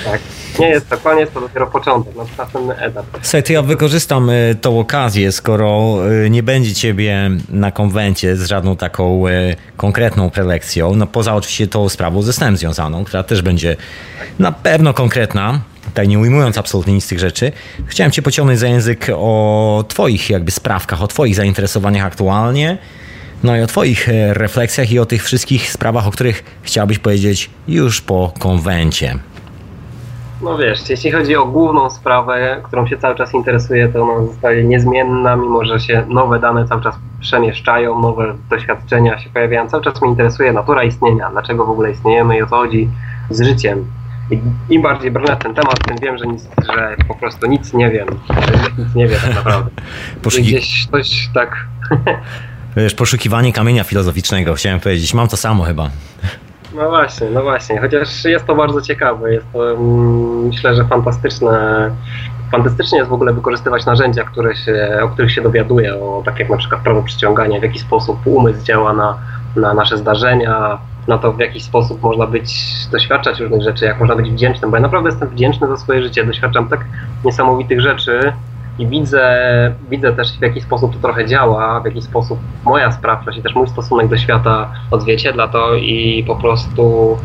Tak. 0.04 0.20
Nie 0.59 0.68
jest 0.68 0.88
to 0.88 0.96
koniec, 0.96 1.30
to 1.30 1.40
dopiero 1.40 1.66
początek, 1.66 2.14
no, 2.16 2.26
następny 2.38 2.76
etap. 2.76 3.06
Słuchaj, 3.22 3.42
to 3.42 3.52
ja 3.52 3.62
wykorzystam 3.62 4.30
y, 4.30 4.56
tą 4.61 4.80
okazję, 4.80 5.33
skoro 5.33 5.98
y, 6.24 6.30
nie 6.30 6.42
będzie 6.42 6.74
ciebie 6.74 7.30
na 7.48 7.70
konwencie 7.72 8.37
z 8.37 8.46
żadną 8.46 8.76
taką 8.76 9.28
y, 9.28 9.56
konkretną 9.76 10.30
prelekcją, 10.30 10.94
no 10.96 11.06
poza 11.06 11.35
oczywiście 11.35 11.66
tą 11.66 11.88
sprawą 11.88 12.22
ze 12.22 12.33
snem 12.33 12.56
związaną, 12.56 13.04
która 13.04 13.22
też 13.22 13.42
będzie 13.42 13.76
na 14.38 14.52
pewno 14.52 14.94
konkretna, 14.94 15.61
tak 15.94 16.09
nie 16.09 16.18
ujmując 16.18 16.59
absolutnie 16.59 16.94
nic 16.94 17.05
z 17.05 17.09
tych 17.09 17.18
rzeczy, 17.18 17.53
chciałem 17.87 18.12
cię 18.12 18.22
pociągnąć 18.22 18.59
za 18.59 18.68
język 18.68 19.07
o 19.14 19.85
twoich 19.88 20.31
jakby 20.31 20.50
sprawkach, 20.50 21.03
o 21.03 21.07
twoich 21.07 21.35
zainteresowaniach 21.35 22.07
aktualnie, 22.07 22.79
no 23.44 23.57
i 23.57 23.62
o 23.62 23.66
Twoich 23.66 24.09
refleksjach 24.33 24.92
i 24.92 24.98
o 24.98 25.07
tych 25.07 25.24
wszystkich 25.24 25.70
sprawach, 25.70 26.07
o 26.07 26.11
których 26.11 26.44
chciałbyś 26.62 26.98
powiedzieć 26.98 27.50
już 27.68 28.00
po 28.00 28.33
konwencie. 28.38 29.18
No 30.42 30.59
wiesz, 30.59 30.90
jeśli 30.90 31.11
chodzi 31.11 31.37
o 31.37 31.46
główną 31.46 31.90
sprawę, 31.90 32.61
którą 32.62 32.87
się 32.87 32.98
cały 32.98 33.14
czas 33.14 33.35
interesuje, 33.35 33.88
to 33.88 34.03
ona 34.03 34.26
zostaje 34.26 34.64
niezmienna, 34.64 35.37
mimo 35.37 35.64
że 35.64 35.81
się 35.81 36.05
nowe 36.09 36.38
dane 36.38 36.68
cały 36.68 36.83
czas 36.83 36.94
przemieszczają, 37.20 38.00
nowe 38.00 38.35
doświadczenia 38.50 39.18
się 39.18 39.31
pojawiają. 39.31 39.68
Cały 39.68 39.83
czas 39.83 40.03
mnie 40.03 40.11
interesuje 40.11 40.53
natura 40.53 40.85
istnienia, 40.85 41.31
dlaczego 41.31 41.66
w 41.66 41.70
ogóle 41.70 41.90
istniejemy 41.90 42.37
i 42.37 42.42
o 42.42 42.46
co 42.46 42.57
chodzi 42.57 42.88
z 43.31 43.42
życiem. 43.42 43.85
I 44.31 44.40
im 44.75 44.83
bardziej 44.83 45.11
brnę 45.11 45.37
ten 45.37 45.55
temat, 45.55 45.79
tym 45.88 45.97
wiem, 46.03 46.19
że, 46.19 46.27
nic, 46.27 46.49
że 46.75 46.97
po 47.09 47.14
prostu 47.14 47.47
nic 47.47 47.73
nie 47.73 47.90
wiem. 47.90 48.09
Nic 48.79 48.95
nie 48.95 49.09
wiem 49.09 49.21
tak 49.21 49.35
naprawdę. 49.35 49.71
Poszuki... 50.23 50.43
Gdzieś 50.43 50.87
coś 50.87 51.29
tak... 51.35 51.57
Wiesz, 52.77 52.95
poszukiwanie 52.95 53.53
kamienia 53.53 53.85
filozoficznego, 53.85 54.55
chciałem 54.55 54.81
powiedzieć. 54.81 55.14
Mam 55.14 55.29
to 55.29 55.37
samo 55.37 55.64
chyba. 55.64 55.90
No 56.75 56.88
właśnie, 56.88 57.31
no 57.31 57.43
właśnie. 57.43 57.81
Chociaż 57.81 58.25
jest 58.25 58.47
to 58.47 58.55
bardzo 58.55 58.83
ciekawe. 58.83 59.33
Jest 59.33 59.47
to, 59.53 59.71
mm, 59.71 60.47
myślę, 60.47 60.75
że 60.75 60.85
fantastyczne. 60.85 61.90
Fantastycznie 62.53 62.99
jest 62.99 63.11
w 63.11 63.12
ogóle 63.12 63.33
wykorzystywać 63.33 63.87
narzędzia, 63.87 64.25
które 64.25 64.57
się, 64.57 64.99
o 65.03 65.09
których 65.09 65.33
się 65.33 65.43
dowiaduje, 65.43 65.95
o, 65.95 66.23
tak 66.25 66.38
jak 66.38 66.51
na 66.51 66.57
przykład 66.57 66.81
prawo 66.81 67.03
przyciągania, 67.03 67.61
w 67.61 67.62
jaki 67.62 67.79
sposób 67.79 68.27
umysł 68.27 68.64
działa 68.64 68.93
na, 68.93 69.19
na 69.56 69.74
nasze 69.74 69.96
zdarzenia, 69.96 70.78
na 71.08 71.18
to, 71.18 71.32
w 71.32 71.40
jaki 71.40 71.60
sposób 71.60 72.02
można 72.02 72.26
być, 72.26 72.54
doświadczać 72.92 73.40
różnych 73.40 73.62
rzeczy, 73.62 73.84
jak 73.84 74.00
można 74.00 74.16
być 74.16 74.30
wdzięcznym, 74.30 74.70
bo 74.70 74.76
ja 74.76 74.82
naprawdę 74.82 75.08
jestem 75.08 75.28
wdzięczny 75.28 75.68
za 75.68 75.76
swoje 75.76 76.02
życie, 76.02 76.24
doświadczam 76.24 76.68
tak 76.68 76.84
niesamowitych 77.24 77.80
rzeczy, 77.80 78.32
i 78.80 78.86
widzę, 78.86 79.24
widzę 79.90 80.12
też 80.12 80.38
w 80.38 80.42
jaki 80.42 80.60
sposób 80.60 80.92
to 80.92 80.98
trochę 80.98 81.26
działa, 81.26 81.80
w 81.80 81.84
jaki 81.84 82.02
sposób 82.02 82.38
moja 82.64 82.92
sprawczość 82.92 83.38
i 83.38 83.42
też 83.42 83.54
mój 83.54 83.68
stosunek 83.68 84.08
do 84.08 84.18
świata 84.18 84.72
odzwierciedla 84.90 85.48
to 85.48 85.74
i 85.74 86.24
po 86.26 86.36
prostu 86.36 87.16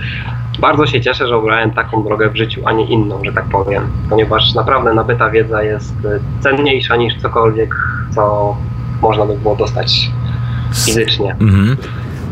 bardzo 0.60 0.86
się 0.86 1.02
cieszę, 1.02 1.28
że 1.28 1.36
obrałem 1.36 1.72
taką 1.72 2.04
drogę 2.04 2.30
w 2.30 2.36
życiu, 2.36 2.62
a 2.66 2.72
nie 2.72 2.86
inną, 2.86 3.22
że 3.26 3.34
tak 3.34 3.46
powiem, 3.46 3.92
ponieważ 4.10 4.54
naprawdę 4.54 4.94
nabyta 4.94 5.30
wiedza 5.30 5.64
jest 5.64 5.96
cenniejsza 6.40 6.96
niż 6.96 7.22
cokolwiek, 7.22 7.76
co 8.16 8.56
można 9.02 9.26
by 9.26 9.38
było 9.38 9.56
dostać 9.56 10.12
fizycznie. 10.86 11.32
Mhm. 11.32 11.78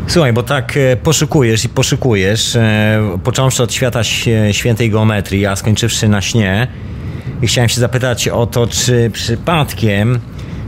Słuchaj, 0.06 0.32
bo 0.32 0.42
tak 0.42 0.76
e, 0.76 0.96
poszukujesz 0.96 1.64
i 1.64 1.68
poszukujesz, 1.68 2.56
e, 2.56 3.18
począwszy 3.24 3.62
od 3.62 3.72
świata 3.72 4.00
świętej 4.52 4.90
geometrii, 4.90 5.46
a 5.46 5.56
skończywszy 5.56 6.08
na 6.08 6.20
śnie, 6.20 6.66
i 7.42 7.46
chciałem 7.46 7.68
się 7.68 7.80
zapytać 7.80 8.28
o 8.28 8.46
to, 8.46 8.66
czy 8.66 9.10
przypadkiem 9.12 10.18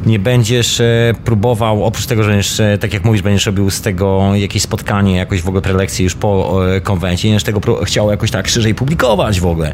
nie 0.07 0.19
będziesz 0.19 0.81
e, 0.81 1.15
próbował, 1.25 1.85
oprócz 1.85 2.07
tego, 2.07 2.23
że 2.23 2.31
będziesz, 2.31 2.61
tak 2.81 2.95
jak 2.95 3.05
mówisz, 3.05 3.23
będziesz 3.23 3.47
robił 3.47 3.71
z 3.71 3.81
tego 3.81 4.35
jakieś 4.35 4.63
spotkanie, 4.63 5.17
jakoś 5.17 5.43
w 5.43 5.49
ogóle 5.49 5.63
prelekcję 5.63 6.05
już 6.05 6.15
po 6.15 6.61
konwencie, 6.83 7.31
nie 7.31 7.41
tego 7.41 7.85
chciał 7.85 8.11
jakoś 8.11 8.31
tak 8.31 8.49
szerzej 8.49 8.75
publikować 8.75 9.41
w 9.41 9.47
ogóle, 9.47 9.73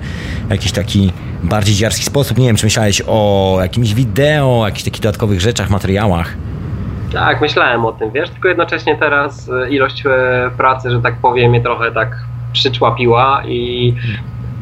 jakiś 0.51 0.72
taki 0.72 1.12
bardziej 1.42 1.75
dziarski 1.75 2.05
sposób. 2.05 2.38
Nie 2.38 2.46
wiem, 2.46 2.57
czy 2.57 2.66
myślałeś 2.66 3.03
o 3.07 3.59
jakimś 3.62 3.94
wideo, 3.94 4.62
jakichś 4.64 4.85
takich 4.85 5.03
dodatkowych 5.03 5.40
rzeczach, 5.40 5.70
materiałach? 5.70 6.37
Tak, 7.12 7.40
myślałem 7.40 7.85
o 7.85 7.92
tym, 7.92 8.11
wiesz, 8.11 8.31
tylko 8.31 8.48
jednocześnie 8.48 8.96
teraz 8.96 9.51
ilość 9.70 10.03
pracy, 10.57 10.90
że 10.90 11.01
tak 11.01 11.14
powiem, 11.16 11.51
mnie 11.51 11.61
trochę 11.61 11.92
tak 11.92 12.16
przyczłapiła 12.53 13.42
i 13.46 13.94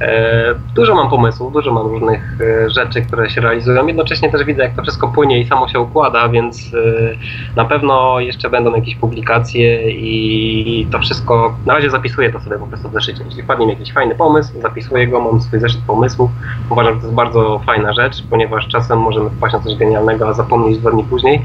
E, 0.01 0.55
dużo 0.75 0.95
mam 0.95 1.11
pomysłów, 1.11 1.53
dużo 1.53 1.73
mam 1.73 1.87
różnych 1.87 2.39
e, 2.41 2.71
rzeczy, 2.71 3.03
które 3.03 3.31
się 3.31 3.41
realizują. 3.41 3.87
Jednocześnie 3.87 4.31
też 4.31 4.45
widzę, 4.45 4.63
jak 4.63 4.75
to 4.77 4.83
wszystko 4.83 5.09
płynie 5.09 5.41
i 5.41 5.47
samo 5.47 5.69
się 5.69 5.81
układa, 5.81 6.29
więc 6.29 6.75
e, 6.75 7.57
na 7.57 7.65
pewno 7.65 8.21
jeszcze 8.21 8.51
będą 8.51 8.75
jakieś 8.77 8.95
publikacje 8.97 9.91
i 9.91 10.87
to 10.93 10.99
wszystko. 10.99 11.57
Na 11.67 11.75
razie 11.75 11.91
zapisuję 11.91 12.33
to 12.33 12.41
sobie 12.41 12.59
po 12.59 12.67
prostu 12.67 12.89
w 12.89 12.93
zeszycie. 12.93 13.25
Jeśli 13.25 13.43
wpadnie 13.43 13.67
mi 13.67 13.73
jakiś 13.73 13.93
fajny 13.93 14.15
pomysł, 14.15 14.61
zapisuję 14.61 15.09
go, 15.09 15.21
mam 15.21 15.41
swój 15.41 15.61
zeszyt 15.61 15.81
pomysłów. 15.87 16.31
Uważam, 16.71 16.95
że 16.95 17.01
to 17.01 17.07
jest 17.07 17.17
bardzo 17.17 17.61
fajna 17.67 17.93
rzecz, 17.93 18.23
ponieważ 18.31 18.69
czasem 18.69 18.99
możemy 18.99 19.31
wpaść 19.31 19.55
na 19.55 19.61
coś 19.61 19.77
genialnego, 19.77 20.29
a 20.29 20.33
zapomnieć 20.33 20.79
dwa 20.79 20.91
dni 20.91 21.05
później, 21.05 21.43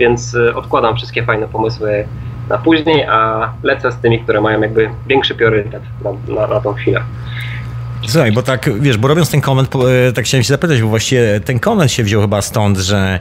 więc 0.00 0.36
odkładam 0.54 0.96
wszystkie 0.96 1.24
fajne 1.24 1.48
pomysły 1.48 2.04
na 2.48 2.58
później, 2.58 3.04
a 3.04 3.50
lecę 3.62 3.92
z 3.92 3.96
tymi, 3.96 4.20
które 4.20 4.40
mają 4.40 4.60
jakby 4.60 4.90
większy 5.06 5.34
priorytet 5.34 5.82
na, 6.04 6.34
na, 6.34 6.46
na 6.46 6.60
tą 6.60 6.72
chwilę. 6.72 7.00
Słuchaj, 8.06 8.32
bo 8.32 8.42
tak, 8.42 8.80
wiesz, 8.80 8.96
bo 8.96 9.08
robiąc 9.08 9.30
ten 9.30 9.40
koment, 9.40 9.70
e, 10.08 10.12
tak 10.12 10.24
chciałem 10.24 10.44
się 10.44 10.48
zapytać, 10.48 10.82
bo 10.82 10.88
właściwie 10.88 11.40
ten 11.40 11.58
koment 11.58 11.92
się 11.92 12.04
wziął 12.04 12.20
chyba 12.20 12.42
stąd, 12.42 12.78
że 12.78 13.20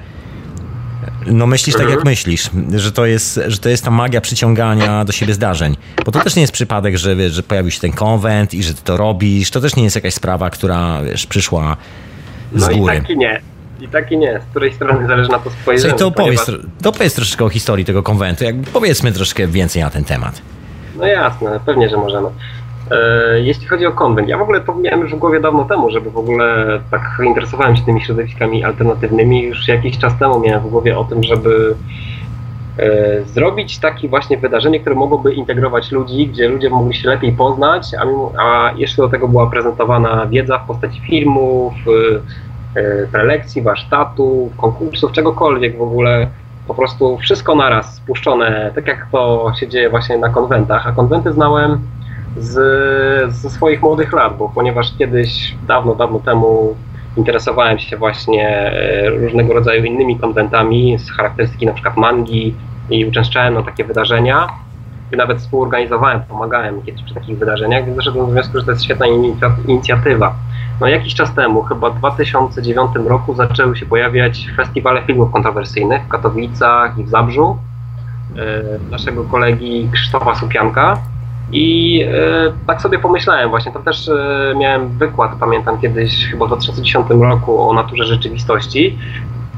no 1.25 1.47
myślisz 1.47 1.75
tak 1.75 1.85
jak 1.85 1.97
mhm. 1.97 2.07
myślisz, 2.07 2.49
że 2.75 2.91
to 2.91 3.05
jest, 3.05 3.39
że 3.47 3.57
to 3.57 3.69
jest 3.69 3.85
ta 3.85 3.91
magia 3.91 4.21
przyciągania 4.21 5.05
do 5.05 5.11
siebie 5.11 5.33
zdarzeń. 5.33 5.77
Bo 6.05 6.11
to 6.11 6.19
też 6.19 6.35
nie 6.35 6.41
jest 6.41 6.53
przypadek, 6.53 6.97
że 6.97 7.15
wiesz, 7.15 7.33
że 7.33 7.43
pojawił 7.43 7.71
się 7.71 7.79
ten 7.79 7.91
konwent 7.91 8.53
i 8.53 8.63
że 8.63 8.73
ty 8.73 8.83
to 8.83 8.97
robisz. 8.97 9.51
To 9.51 9.61
też 9.61 9.75
nie 9.75 9.83
jest 9.83 9.95
jakaś 9.95 10.13
sprawa, 10.13 10.49
która 10.49 11.01
wiesz, 11.01 11.25
przyszła 11.25 11.77
z 12.55 12.67
no 12.67 12.77
góry. 12.77 12.95
i 12.95 12.97
tak 12.97 13.09
i 13.09 13.17
nie. 13.17 13.41
I 13.81 13.87
tak 13.87 14.11
i 14.11 14.17
nie. 14.17 14.41
Z 14.47 14.49
której 14.49 14.73
strony 14.73 15.07
zależy 15.07 15.31
na 15.31 15.39
to 15.39 15.49
spojrzenie. 15.49 15.93
to 15.93 16.07
opowiedz, 16.07 16.45
ponieważ... 16.45 16.67
to 16.81 16.89
opowiedz 16.89 17.13
troszeczkę 17.13 17.45
o 17.45 17.49
historii 17.49 17.85
tego 17.85 18.03
konwentu. 18.03 18.43
Jak, 18.43 18.55
powiedzmy 18.73 19.11
troszkę 19.11 19.47
więcej 19.47 19.81
na 19.81 19.89
ten 19.89 20.03
temat. 20.03 20.41
No 20.97 21.05
jasne, 21.05 21.59
pewnie, 21.65 21.89
że 21.89 21.97
możemy. 21.97 22.29
E, 22.91 23.39
jeśli 23.39 23.67
chodzi 23.67 23.85
o 23.85 23.91
konwent, 23.91 24.29
ja 24.29 24.37
w 24.37 24.41
ogóle 24.41 24.61
to 24.61 24.75
miałem 24.75 24.99
już 24.99 25.15
w 25.15 25.17
głowie 25.17 25.39
dawno 25.39 25.65
temu, 25.65 25.89
żeby 25.89 26.11
w 26.11 26.17
ogóle 26.17 26.79
tak 26.91 27.01
interesowałem 27.25 27.75
się 27.75 27.83
tymi 27.83 28.01
środowiskami 28.01 28.63
alternatywnymi. 28.63 29.43
Już 29.43 29.67
jakiś 29.67 29.97
czas 29.97 30.19
temu 30.19 30.39
miałem 30.39 30.63
w 30.63 30.69
głowie 30.69 30.97
o 30.97 31.03
tym, 31.03 31.23
żeby 31.23 31.75
e, 32.77 33.23
zrobić 33.25 33.79
takie 33.79 34.09
właśnie 34.09 34.37
wydarzenie, 34.37 34.79
które 34.79 34.95
mogłoby 34.95 35.33
integrować 35.33 35.91
ludzi, 35.91 36.27
gdzie 36.27 36.47
ludzie 36.47 36.69
mogli 36.69 36.95
się 36.95 37.09
lepiej 37.09 37.31
poznać, 37.31 37.87
a, 38.01 38.05
mimo, 38.05 38.31
a 38.39 38.71
jeszcze 38.75 39.01
do 39.01 39.09
tego 39.09 39.27
była 39.27 39.49
prezentowana 39.49 40.25
wiedza 40.25 40.59
w 40.59 40.67
postaci 40.67 41.01
filmów, 41.01 41.73
e, 41.73 42.19
prelekcji, 43.11 43.61
warsztatów, 43.61 44.57
konkursów, 44.57 45.11
czegokolwiek 45.11 45.77
w 45.77 45.81
ogóle 45.81 46.27
po 46.67 46.73
prostu 46.73 47.17
wszystko 47.17 47.55
naraz 47.55 47.95
spuszczone, 47.95 48.71
tak 48.75 48.87
jak 48.87 49.07
to 49.11 49.53
się 49.59 49.67
dzieje 49.67 49.89
właśnie 49.89 50.17
na 50.17 50.29
konwentach. 50.29 50.87
A 50.87 50.91
konwenty 50.91 51.33
znałem 51.33 51.79
z, 52.37 52.53
ze 53.33 53.49
swoich 53.49 53.81
młodych 53.81 54.13
lat, 54.13 54.37
bo 54.37 54.49
ponieważ 54.55 54.97
kiedyś, 54.97 55.55
dawno, 55.67 55.95
dawno 55.95 56.19
temu 56.19 56.75
interesowałem 57.17 57.79
się 57.79 57.97
właśnie 57.97 58.47
e, 58.47 59.09
różnego 59.09 59.53
rodzaju 59.53 59.83
innymi 59.83 60.19
konwentami 60.19 60.97
z 60.99 61.11
charakterystyki 61.11 61.65
na 61.65 61.73
przykład 61.73 61.97
mangi 61.97 62.55
i 62.89 63.05
uczęszczałem 63.05 63.53
na 63.53 63.63
takie 63.63 63.83
wydarzenia 63.83 64.47
nawet 65.17 65.37
współorganizowałem, 65.37 66.21
pomagałem 66.29 66.81
kiedyś 66.81 67.03
przy 67.03 67.13
takich 67.13 67.39
wydarzeniach, 67.39 67.85
więc 67.85 67.97
doszedłem 67.97 68.25
do 68.25 68.31
wniosku, 68.31 68.59
że 68.59 68.65
to 68.65 68.71
jest 68.71 68.83
świetna 68.83 69.05
inicjatywa. 69.67 70.35
No 70.81 70.87
jakiś 70.87 71.15
czas 71.15 71.33
temu, 71.33 71.63
chyba 71.63 71.89
w 71.89 71.97
2009 71.97 72.91
roku 73.05 73.33
zaczęły 73.33 73.77
się 73.77 73.85
pojawiać 73.85 74.49
festiwale 74.55 75.01
filmów 75.01 75.31
kontrowersyjnych 75.31 76.03
w 76.03 76.07
Katowicach 76.07 76.97
i 76.97 77.03
w 77.03 77.09
Zabrzu 77.09 77.57
e, 78.37 78.91
naszego 78.91 79.23
kolegi 79.23 79.89
Krzysztofa 79.91 80.35
Supianka 80.35 80.97
i 81.51 82.01
e, 82.03 82.53
tak 82.67 82.81
sobie 82.81 82.99
pomyślałem 82.99 83.49
właśnie, 83.49 83.71
to 83.71 83.79
też 83.79 84.09
e, 84.09 84.53
miałem 84.57 84.89
wykład, 84.89 85.31
pamiętam 85.39 85.81
kiedyś 85.81 86.27
chyba 86.31 86.45
w 86.45 86.49
2010 86.49 87.07
roku 87.09 87.69
o 87.69 87.73
naturze 87.73 88.05
rzeczywistości 88.05 88.97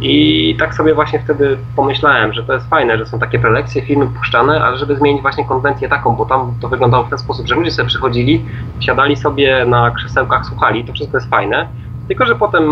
i 0.02 0.56
tak 0.60 0.76
sobie 0.76 0.94
właśnie 0.94 1.20
wtedy 1.20 1.58
pomyślałem, 1.76 2.34
że 2.34 2.44
to 2.44 2.54
jest 2.54 2.70
fajne, 2.70 2.98
że 2.98 3.06
są 3.06 3.20
takie 3.20 3.40
prelekcje, 3.40 3.82
filmy 3.82 4.08
puszczane, 4.08 4.64
ale 4.64 4.78
żeby 4.78 4.96
zmienić 4.96 5.22
właśnie 5.22 5.46
konwencję 5.46 5.90
taką, 5.90 6.16
bo 6.16 6.26
tam 6.26 6.54
to 6.62 6.70
wyglądało 6.70 7.04
w 7.04 7.10
ten 7.10 7.20
sposób, 7.20 7.48
że 7.48 7.56
ludzie 7.56 7.72
sobie 7.72 7.88
przychodzili, 7.88 8.46
siadali 8.80 9.16
sobie 9.16 9.66
na 9.66 9.92
krzesełkach, 9.92 10.46
słuchali, 10.46 10.86
to 10.86 10.94
wszystko 10.94 11.18
jest 11.18 11.30
fajne, 11.30 11.68
tylko 12.08 12.26
że 12.26 12.36
potem 12.36 12.64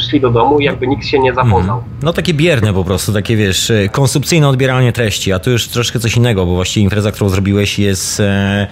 szli 0.00 0.20
do 0.20 0.30
domu 0.30 0.60
i 0.60 0.64
jakby 0.64 0.86
nikt 0.86 1.06
się 1.06 1.18
nie 1.18 1.34
zapoznał. 1.34 1.82
No 2.02 2.12
takie 2.12 2.34
bierne 2.34 2.74
po 2.74 2.84
prostu, 2.84 3.12
takie 3.12 3.36
wiesz, 3.36 3.72
konsumpcyjne 3.92 4.48
odbieranie 4.48 4.92
treści, 4.92 5.32
a 5.32 5.38
tu 5.38 5.50
już 5.50 5.68
troszkę 5.68 5.98
coś 5.98 6.16
innego, 6.16 6.46
bo 6.46 6.54
właściwie 6.54 6.84
impreza, 6.84 7.12
którą 7.12 7.28
zrobiłeś 7.28 7.78
jest 7.78 8.20
e, 8.20 8.66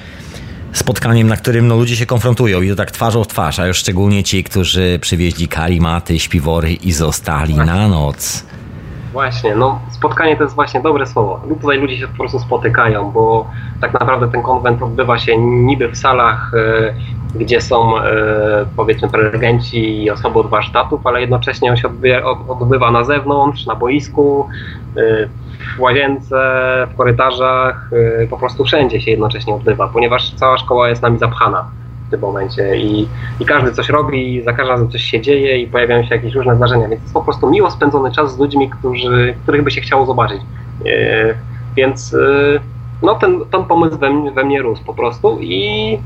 spotkaniem, 0.75 1.29
na 1.29 1.37
którym 1.37 1.69
no, 1.69 1.77
ludzie 1.77 1.97
się 1.97 2.07
konfrontują 2.07 2.63
i 2.63 2.69
to 2.69 2.77
tak 2.77 2.91
twarzą 2.91 3.25
w 3.25 3.29
twarz, 3.29 3.59
a 3.59 3.67
już 3.67 3.79
szczególnie 3.79 4.25
ci, 4.25 4.45
którzy 4.45 4.99
przywieźli 5.01 5.49
karimaty, 5.49 6.19
śpiwory 6.19 6.73
i 6.73 6.93
zostali 6.93 7.55
na 7.55 7.89
noc. 7.89 8.45
Właśnie, 9.15 9.55
no 9.55 9.81
spotkanie 9.91 10.37
to 10.37 10.43
jest 10.43 10.55
właśnie 10.55 10.81
dobre 10.81 11.07
słowo. 11.07 11.41
Tutaj 11.61 11.79
ludzie 11.79 11.99
się 11.99 12.09
po 12.09 12.17
prostu 12.17 12.39
spotykają, 12.39 13.11
bo 13.11 13.47
tak 13.81 13.93
naprawdę 13.93 14.29
ten 14.29 14.43
konwent 14.43 14.83
odbywa 14.83 15.19
się 15.19 15.39
niby 15.39 15.89
w 15.89 15.97
salach, 15.97 16.53
e, 16.55 16.95
gdzie 17.39 17.61
są 17.61 17.99
e, 17.99 18.05
powiedzmy 18.77 19.09
prelegenci 19.09 20.03
i 20.03 20.11
osoby 20.11 20.39
od 20.39 20.47
warsztatów, 20.47 21.07
ale 21.07 21.21
jednocześnie 21.21 21.71
on 21.71 21.77
się 21.77 21.89
odbywa, 22.49 22.91
na 22.91 23.05
zewnątrz, 23.05 23.67
na 23.67 23.75
boisku, 23.75 24.49
e, 24.97 25.29
w 25.77 25.81
łazience, 25.81 26.37
w 26.93 26.97
korytarzach, 26.97 27.91
po 28.31 28.39
prostu 28.39 28.65
wszędzie 28.65 29.01
się 29.01 29.11
jednocześnie 29.11 29.55
odbywa, 29.55 29.89
ponieważ 29.89 30.35
cała 30.35 30.59
szkoła 30.59 30.89
jest 30.89 31.03
nami 31.03 31.19
zapchana 31.19 31.65
tym 32.15 32.29
momencie 32.29 32.77
i, 32.77 33.09
i 33.41 33.45
każdy 33.45 33.73
coś 33.73 33.89
robi, 33.89 34.43
za 34.43 34.53
każdym 34.53 34.69
razem 34.69 34.91
coś 34.91 35.03
się 35.03 35.21
dzieje 35.21 35.59
i 35.59 35.67
pojawiają 35.67 36.05
się 36.05 36.15
jakieś 36.15 36.35
różne 36.35 36.57
zdarzenia, 36.57 36.89
więc 36.89 37.03
jest 37.03 37.15
po 37.15 37.23
prostu 37.23 37.51
miło 37.51 37.71
spędzony 37.71 38.13
czas 38.13 38.35
z 38.35 38.39
ludźmi, 38.39 38.71
którzy, 38.71 39.35
których 39.43 39.63
by 39.63 39.71
się 39.71 39.81
chciało 39.81 40.07
zobaczyć. 40.07 40.41
E, 40.87 41.35
więc 41.77 42.15
e, 42.15 42.61
no 43.03 43.15
ten, 43.15 43.41
ten 43.51 43.65
pomysł 43.65 43.99
we, 43.99 44.31
we 44.31 44.45
mnie 44.45 44.63
rósł 44.63 44.85
po 44.85 44.95
prostu 44.95 45.39
i 45.41 45.99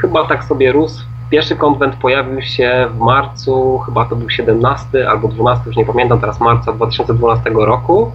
chyba 0.00 0.26
tak 0.26 0.44
sobie 0.44 0.72
rósł. 0.72 1.04
Pierwszy 1.30 1.56
konwent 1.56 1.96
pojawił 1.96 2.42
się 2.42 2.86
w 2.90 2.98
marcu, 2.98 3.78
chyba 3.78 4.04
to 4.04 4.16
był 4.16 4.30
17 4.30 5.08
albo 5.08 5.28
12, 5.28 5.64
już 5.66 5.76
nie 5.76 5.86
pamiętam 5.86 6.20
teraz, 6.20 6.40
marca 6.40 6.72
2012 6.72 7.50
roku 7.54 8.12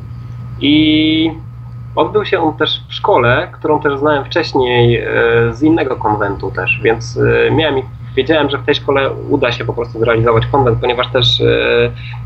i 0.61 1.31
odbył 1.95 2.25
się 2.25 2.39
on 2.39 2.57
też 2.57 2.83
w 2.87 2.93
szkole, 2.93 3.47
którą 3.51 3.79
też 3.79 3.99
znałem 3.99 4.25
wcześniej 4.25 4.97
e, 4.97 5.07
z 5.53 5.61
innego 5.61 5.95
konwentu 5.95 6.51
też, 6.51 6.79
więc 6.83 7.19
e, 7.47 7.51
miałem 7.51 7.81
wiedziałem, 8.15 8.49
że 8.49 8.57
w 8.57 8.65
tej 8.65 8.75
szkole 8.75 9.11
uda 9.29 9.51
się 9.51 9.65
po 9.65 9.73
prostu 9.73 9.99
zrealizować 9.99 10.45
konwent, 10.45 10.79
ponieważ 10.79 11.11
też 11.11 11.41
e, 11.41 11.45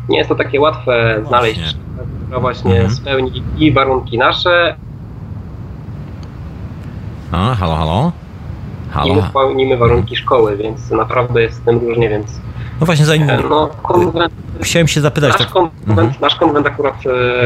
nie 0.10 0.18
jest 0.18 0.30
to 0.30 0.36
takie 0.36 0.62
łatwe 0.62 1.22
znaleźć, 1.28 1.60
właśnie. 1.60 1.80
która 2.24 2.40
właśnie 2.40 2.72
mhm. 2.72 2.92
spełni 2.92 3.44
i 3.58 3.72
warunki 3.72 4.18
nasze. 4.18 4.76
A, 7.32 7.56
halo, 7.56 7.76
halo? 7.76 8.12
Halo. 8.92 9.08
I 9.08 9.16
my 9.16 9.22
spełnimy 9.22 9.78
warunki 9.78 10.16
szkoły, 10.16 10.58
więc 10.58 10.92
naprawdę 10.92 11.42
jest 11.42 11.58
z 11.58 11.62
tym 11.62 11.80
różnie, 11.80 12.10
więc 12.10 12.42
no 12.80 12.86
właśnie, 12.86 13.06
zanim... 13.06 13.28
No, 13.50 13.70
konwent, 13.84 14.34
Chciałem 14.62 14.88
się 14.88 15.02
zapytać. 15.02 15.32
Nasz, 15.32 15.42
tak... 15.42 15.50
konwent, 15.50 15.90
mhm. 15.90 16.14
nasz 16.22 16.36
konwent 16.36 16.68
akurat 16.68 16.96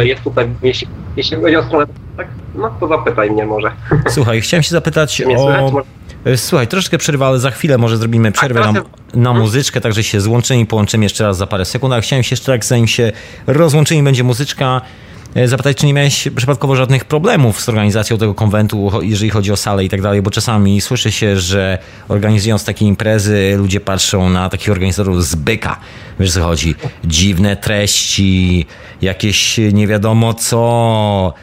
jest 0.03 0.23
tutaj, 0.23 0.49
jeśli, 0.63 0.88
jeśli 1.17 1.38
chodzi 1.38 1.56
o 1.56 1.63
stronę, 1.63 1.86
tak, 2.17 2.27
no 2.56 2.69
to 2.80 2.88
zapytaj 2.88 3.32
mnie 3.32 3.45
może. 3.45 3.71
Słuchaj, 4.10 4.41
chciałem 4.41 4.63
się 4.63 4.69
zapytać 4.69 5.21
o... 5.21 5.39
Słychać? 5.39 5.86
E, 6.25 6.38
słuchaj, 6.38 6.67
troszkę 6.67 6.97
przerwę, 6.97 7.25
ale 7.25 7.39
za 7.39 7.51
chwilę 7.51 7.77
może 7.77 7.97
zrobimy 7.97 8.32
przerwę 8.32 8.60
na, 8.60 8.73
na 9.13 9.34
muzyczkę, 9.34 9.82
także 9.82 10.03
się 10.03 10.21
złączymy 10.21 10.60
i 10.60 10.65
połączymy 10.65 11.06
jeszcze 11.06 11.23
raz 11.23 11.38
za 11.38 11.47
parę 11.47 11.65
sekund. 11.65 11.93
Ale 11.93 12.01
chciałem 12.01 12.23
się 12.23 12.34
jeszcze 12.34 12.51
tak, 12.51 12.65
zanim 12.65 12.88
się 12.88 13.12
rozłączymy, 13.47 14.03
będzie 14.03 14.23
muzyczka, 14.23 14.82
zapytać, 15.45 15.78
czy 15.78 15.86
nie 15.86 15.93
miałeś 15.93 16.28
przypadkowo 16.36 16.76
żadnych 16.76 17.06
problemów 17.06 17.62
z 17.62 17.69
organizacją 17.69 18.17
tego 18.17 18.34
konwentu, 18.34 18.91
jeżeli 19.02 19.30
chodzi 19.30 19.52
o 19.52 19.58
salę 19.58 19.86
i 19.86 19.89
tak 19.89 20.02
dalej, 20.02 20.21
bo 20.21 20.32
czasami 20.32 20.82
słyszy 20.82 21.12
się, 21.12 21.39
że 21.39 21.78
organizując 22.08 22.65
takie 22.65 22.86
imprezy, 22.86 23.56
ludzie 23.58 23.80
patrzą 23.80 24.30
na 24.30 24.50
takich 24.50 24.69
organizatorów 24.69 25.26
z 25.26 25.36
byka. 25.36 25.80
Wiesz 26.19 26.34
co 26.34 26.43
chodzi? 26.43 26.76
Dziwne 27.04 27.56
treści, 27.56 28.65
jakieś 29.02 29.60
nie 29.73 29.88
wiadomo 29.88 30.34
co. 30.34 31.34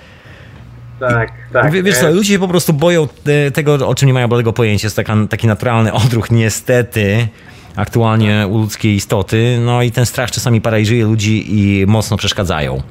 Tak, 1.00 1.32
tak. 1.52 1.82
Wiesz 1.82 1.98
co, 1.98 2.10
ludzie 2.10 2.32
się 2.32 2.38
po 2.38 2.48
prostu 2.48 2.72
boją 2.72 3.08
e, 3.26 3.50
tego, 3.50 3.88
o 3.88 3.94
czym 3.94 4.06
nie 4.06 4.14
mają 4.14 4.28
bladego 4.28 4.52
pojęcia. 4.52 4.86
Jest 4.86 4.96
taka, 4.96 5.16
taki 5.30 5.46
naturalny 5.46 5.92
odruch, 5.92 6.30
niestety, 6.30 7.28
aktualnie 7.76 8.46
u 8.50 8.58
ludzkiej 8.58 8.94
istoty. 8.94 9.58
No 9.64 9.82
i 9.82 9.90
ten 9.90 10.06
strach 10.06 10.30
czasami 10.30 10.60
paraliżuje 10.60 11.04
ludzi 11.04 11.44
i 11.48 11.86
mocno 11.86 12.16
przeszkadzają. 12.16 12.82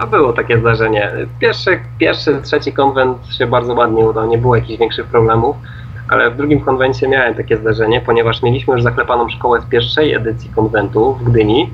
A 0.00 0.06
było 0.06 0.32
takie 0.32 0.58
zdarzenie. 0.58 1.12
Pierwszy, 1.40 1.80
pierwszy, 1.98 2.42
trzeci 2.42 2.72
konwent 2.72 3.26
się 3.38 3.46
bardzo 3.46 3.74
ładnie 3.74 4.04
udał, 4.04 4.28
nie 4.28 4.38
było 4.38 4.56
jakichś 4.56 4.78
większych 4.78 5.06
problemów, 5.06 5.56
ale 6.08 6.30
w 6.30 6.36
drugim 6.36 6.60
konwencie 6.60 7.08
miałem 7.08 7.34
takie 7.34 7.56
zdarzenie, 7.56 8.00
ponieważ 8.00 8.42
mieliśmy 8.42 8.74
już 8.74 8.82
zaklepaną 8.82 9.28
szkołę 9.28 9.60
z 9.60 9.64
pierwszej 9.64 10.14
edycji 10.14 10.50
konwentu 10.50 11.14
w 11.14 11.24
Gdyni. 11.24 11.70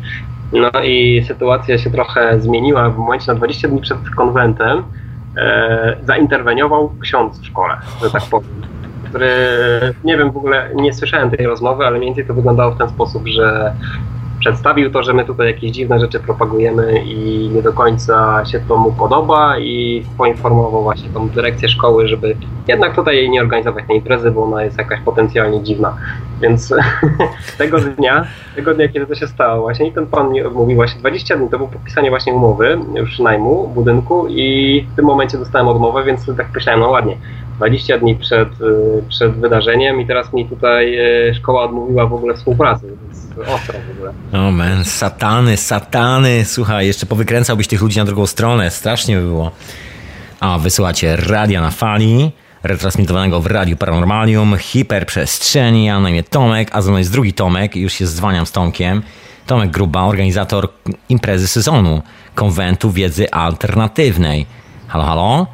No 0.52 0.70
i 0.84 1.24
sytuacja 1.28 1.78
się 1.78 1.90
trochę 1.90 2.40
zmieniła 2.40 2.90
w 2.90 2.98
momencie 2.98 3.32
na 3.32 3.34
20 3.34 3.68
dni 3.68 3.80
przed 3.80 3.98
konwentem. 4.16 4.84
E, 5.36 5.96
zainterweniował 6.02 6.92
ksiądz 7.00 7.40
w 7.40 7.46
szkole, 7.46 7.76
że 8.02 8.10
tak 8.10 8.22
powiem 8.30 8.62
który 9.12 9.28
nie 10.04 10.16
wiem, 10.18 10.30
w 10.30 10.36
ogóle 10.36 10.70
nie 10.74 10.92
słyszałem 10.92 11.30
tej 11.30 11.46
rozmowy, 11.46 11.86
ale 11.86 11.98
mniej 11.98 12.08
więcej 12.08 12.26
to 12.26 12.34
wyglądało 12.34 12.72
w 12.72 12.78
ten 12.78 12.88
sposób, 12.88 13.28
że 13.28 13.74
przedstawił 14.42 14.90
to, 14.90 15.02
że 15.02 15.12
my 15.14 15.24
tutaj 15.24 15.46
jakieś 15.46 15.70
dziwne 15.70 16.00
rzeczy 16.00 16.20
propagujemy 16.20 17.02
i 17.02 17.48
nie 17.54 17.62
do 17.62 17.72
końca 17.72 18.44
się 18.46 18.60
to 18.68 18.76
mu 18.76 18.92
podoba 18.92 19.58
i 19.58 20.04
poinformował 20.18 20.82
właśnie 20.82 21.08
tą 21.10 21.28
dyrekcję 21.28 21.68
szkoły, 21.68 22.08
żeby 22.08 22.36
jednak 22.68 22.94
tutaj 22.94 23.30
nie 23.30 23.40
organizować 23.40 23.84
tej 23.86 23.96
imprezy, 23.96 24.30
bo 24.30 24.44
ona 24.44 24.64
jest 24.64 24.78
jakaś 24.78 25.00
potencjalnie 25.00 25.62
dziwna. 25.62 25.96
Więc 26.40 26.74
tego 27.58 27.78
dnia, 27.80 28.26
tego 28.56 28.74
dnia, 28.74 28.88
kiedy 28.88 29.06
to 29.06 29.14
się 29.14 29.26
stało 29.26 29.60
właśnie 29.60 29.88
i 29.88 29.92
ten 29.92 30.06
pan 30.06 30.32
mi 30.32 30.42
mówił 30.42 30.76
właśnie 30.76 31.00
20 31.00 31.36
dni, 31.36 31.48
to 31.48 31.56
było 31.58 31.70
podpisanie 31.70 32.10
właśnie 32.10 32.32
umowy 32.32 32.78
już 32.94 33.18
najmu 33.18 33.68
budynku 33.68 34.26
i 34.28 34.86
w 34.92 34.96
tym 34.96 35.04
momencie 35.04 35.38
dostałem 35.38 35.68
odmowę, 35.68 36.04
więc 36.04 36.26
tak 36.36 36.46
myślałem, 36.54 36.80
no 36.80 36.90
ładnie, 36.90 37.16
20 37.62 37.98
dni 37.98 38.16
przed, 38.16 38.48
y, 38.60 39.02
przed 39.08 39.32
wydarzeniem 39.32 40.00
i 40.00 40.06
teraz 40.06 40.32
mi 40.32 40.48
tutaj 40.48 40.98
y, 41.28 41.34
szkoła 41.34 41.64
odmówiła 41.64 42.06
w 42.06 42.12
ogóle 42.12 42.34
współpracy, 42.34 42.86
ostro 43.54 43.74
w 43.88 43.96
ogóle. 43.96 44.12
O 44.32 44.50
man, 44.50 44.84
satany, 44.84 45.56
satany, 45.56 46.44
słuchaj, 46.44 46.86
jeszcze 46.86 47.06
powykręcałbyś 47.06 47.66
tych 47.66 47.82
ludzi 47.82 47.98
na 47.98 48.04
drugą 48.04 48.26
stronę, 48.26 48.70
strasznie 48.70 49.16
by 49.16 49.22
było. 49.22 49.50
A, 50.40 50.58
wysyłacie 50.58 51.16
radia 51.16 51.60
na 51.60 51.70
fali, 51.70 52.32
retransmitowanego 52.62 53.40
w 53.40 53.46
Radiu 53.46 53.76
Paranormalium, 53.76 54.56
hiperprzestrzeni, 54.58 55.84
ja 55.84 56.00
na 56.00 56.10
imię 56.10 56.22
Tomek, 56.22 56.68
a 56.72 56.82
ze 56.82 56.90
mną 56.90 56.98
jest 56.98 57.12
drugi 57.12 57.32
Tomek, 57.32 57.76
już 57.76 57.92
się 57.92 58.06
zwaniam 58.06 58.46
z 58.46 58.52
Tomkiem. 58.52 59.02
Tomek 59.46 59.70
Gruba, 59.70 60.02
organizator 60.02 60.68
imprezy 61.08 61.48
sezonu, 61.48 62.02
konwentu 62.34 62.90
wiedzy 62.90 63.30
alternatywnej. 63.30 64.46
Halo, 64.88 65.04
halo? 65.04 65.46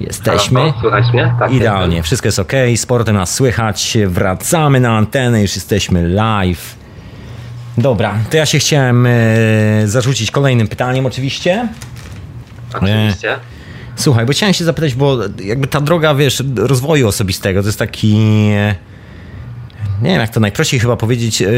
Jesteśmy. 0.00 0.60
Halo, 0.60 0.74
słychać 0.80 1.12
mnie? 1.12 1.34
Tak, 1.38 1.52
Idealnie, 1.52 2.02
wszystko 2.02 2.28
jest 2.28 2.38
ok, 2.38 2.52
sportem 2.76 3.16
nas 3.16 3.34
słychać, 3.34 3.98
wracamy 4.06 4.80
na 4.80 4.96
antenę, 4.96 5.42
już 5.42 5.54
jesteśmy 5.56 6.08
live. 6.08 6.76
Dobra, 7.78 8.14
to 8.30 8.36
ja 8.36 8.46
się 8.46 8.58
chciałem 8.58 9.06
e, 9.06 9.10
zarzucić 9.84 10.30
kolejnym 10.30 10.68
pytaniem 10.68 11.06
oczywiście. 11.06 11.68
Oczywiście. 12.74 13.32
E, 13.32 13.38
słuchaj, 13.96 14.26
bo 14.26 14.32
chciałem 14.32 14.54
się 14.54 14.64
zapytać, 14.64 14.94
bo 14.94 15.18
jakby 15.44 15.66
ta 15.66 15.80
droga, 15.80 16.14
wiesz, 16.14 16.42
rozwoju 16.56 17.08
osobistego 17.08 17.62
to 17.62 17.68
jest 17.68 17.78
taki... 17.78 18.16
E, 18.52 18.74
nie 20.02 20.10
wiem, 20.10 20.20
jak 20.20 20.30
to 20.30 20.40
najprościej 20.40 20.80
chyba 20.80 20.96
powiedzieć. 20.96 21.42
E, 21.42 21.48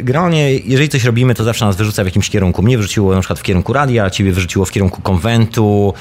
generalnie, 0.00 0.54
jeżeli 0.54 0.88
coś 0.88 1.04
robimy, 1.04 1.34
to 1.34 1.44
zawsze 1.44 1.64
nas 1.64 1.76
wyrzuca 1.76 2.02
w 2.02 2.06
jakimś 2.06 2.30
kierunku. 2.30 2.62
Mnie 2.62 2.76
wyrzuciło 2.76 3.14
na 3.14 3.20
przykład 3.20 3.38
w 3.38 3.42
kierunku 3.42 3.72
radia, 3.72 4.10
ciebie 4.10 4.32
wyrzuciło 4.32 4.64
w 4.64 4.70
kierunku 4.70 5.02
konwentu, 5.02 5.94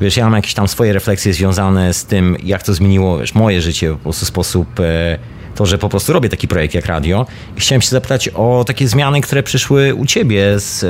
Wiesz, 0.00 0.16
ja 0.16 0.24
mam 0.24 0.34
jakieś 0.34 0.54
tam 0.54 0.68
swoje 0.68 0.92
refleksje 0.92 1.32
związane 1.32 1.94
z 1.94 2.04
tym, 2.04 2.36
jak 2.42 2.62
to 2.62 2.74
zmieniło 2.74 3.18
wiesz, 3.18 3.34
moje 3.34 3.60
życie 3.60 3.96
prostu 4.02 4.26
sposób 4.26 4.80
e, 4.80 5.18
to, 5.54 5.66
że 5.66 5.78
po 5.78 5.88
prostu 5.88 6.12
robię 6.12 6.28
taki 6.28 6.48
projekt 6.48 6.74
jak 6.74 6.86
radio. 6.86 7.26
I 7.56 7.60
chciałem 7.60 7.82
się 7.82 7.88
zapytać 7.88 8.28
o 8.28 8.64
takie 8.66 8.88
zmiany, 8.88 9.20
które 9.20 9.42
przyszły 9.42 9.94
u 9.94 10.06
ciebie 10.06 10.60
z, 10.60 10.84
e, 10.84 10.86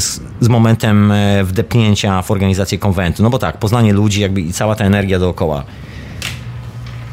z, 0.00 0.20
z 0.40 0.48
momentem 0.48 1.12
e, 1.12 1.44
wdepnięcia 1.44 2.22
w 2.22 2.30
organizację 2.30 2.78
konwentu. 2.78 3.22
No 3.22 3.30
bo 3.30 3.38
tak, 3.38 3.58
poznanie 3.58 3.92
ludzi 3.92 4.20
jakby 4.20 4.40
i 4.40 4.52
cała 4.52 4.74
ta 4.74 4.84
energia 4.84 5.18
dookoła. 5.18 5.64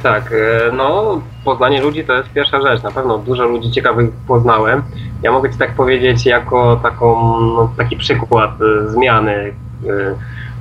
Tak, 0.04 0.34
no 0.74 1.22
poznanie 1.46 1.82
ludzi 1.82 2.04
to 2.04 2.14
jest 2.14 2.30
pierwsza 2.30 2.62
rzecz. 2.62 2.84
Na 2.84 2.92
pewno 2.92 3.18
dużo 3.18 3.46
ludzi 3.46 3.72
ciekawych 3.72 4.10
poznałem. 4.28 4.84
Ja 5.24 5.32
mogę 5.32 5.52
Ci 5.52 5.58
tak 5.58 5.76
powiedzieć 5.76 6.26
jako 6.26 6.80
taką, 6.84 7.40
no, 7.40 7.74
taki 7.78 7.98
przykład 7.98 8.52
zmiany 8.88 9.54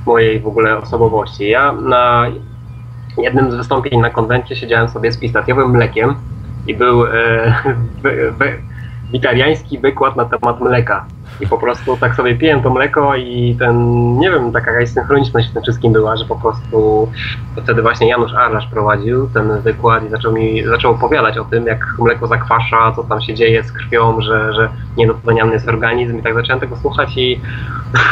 mojej 0.09 0.39
w 0.39 0.47
ogóle 0.47 0.77
osobowości. 0.77 1.49
Ja 1.49 1.71
na 1.71 2.25
jednym 3.17 3.51
z 3.51 3.55
wystąpień 3.55 3.99
na 3.99 4.09
konwencie 4.09 4.55
siedziałem 4.55 4.89
sobie 4.89 5.11
z 5.11 5.17
pistacjowym 5.17 5.71
mlekiem 5.71 6.15
i 6.67 6.75
był 6.75 7.05
e, 7.05 7.11
witariański 9.13 9.79
wykład 9.79 10.15
na 10.15 10.25
temat 10.25 10.61
mleka. 10.61 11.05
I 11.41 11.47
po 11.47 11.57
prostu 11.57 11.97
tak 11.97 12.15
sobie 12.15 12.35
piłem 12.35 12.61
to 12.61 12.69
mleko 12.69 13.15
i 13.15 13.55
ten, 13.59 14.13
nie 14.17 14.31
wiem, 14.31 14.51
taka 14.51 14.71
jakaś 14.71 14.89
synchroniczność 14.89 15.49
w 15.49 15.53
tym 15.53 15.63
wszystkim 15.63 15.93
była, 15.93 16.17
że 16.17 16.25
po 16.25 16.35
prostu 16.35 17.09
wtedy 17.63 17.81
właśnie 17.81 18.07
Janusz 18.07 18.33
Arlasz 18.33 18.67
prowadził 18.67 19.29
ten 19.29 19.61
wykład 19.61 20.05
i 20.05 20.09
zaczął 20.09 20.33
mi, 20.33 20.63
zaczął 20.65 20.91
opowiadać 20.91 21.37
o 21.37 21.45
tym, 21.45 21.65
jak 21.65 21.85
mleko 21.99 22.27
zakwasza, 22.27 22.91
co 22.95 23.03
tam 23.03 23.21
się 23.21 23.33
dzieje 23.33 23.63
z 23.63 23.71
krwią, 23.71 24.21
że, 24.21 24.53
że 24.53 24.69
niedopłaniany 24.97 25.53
jest 25.53 25.67
organizm 25.67 26.19
i 26.19 26.23
tak 26.23 26.33
zacząłem 26.33 26.59
tego 26.59 26.75
słuchać 26.77 27.17
i 27.17 27.41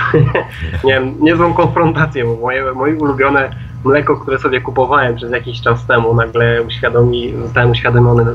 nie 0.83 0.93
wiem, 0.93 1.15
niezłą 1.19 1.53
konfrontację, 1.53 2.25
bo 2.25 2.35
moje, 2.35 2.73
moje 2.73 2.95
ulubione 2.95 3.49
mleko, 3.85 4.17
które 4.17 4.39
sobie 4.39 4.61
kupowałem 4.61 5.15
przez 5.15 5.31
jakiś 5.31 5.61
czas 5.61 5.85
temu, 5.85 6.13
nagle 6.13 6.63
uświadomi, 6.63 7.33
zostałem 7.43 7.71
uświadomiony 7.71 8.25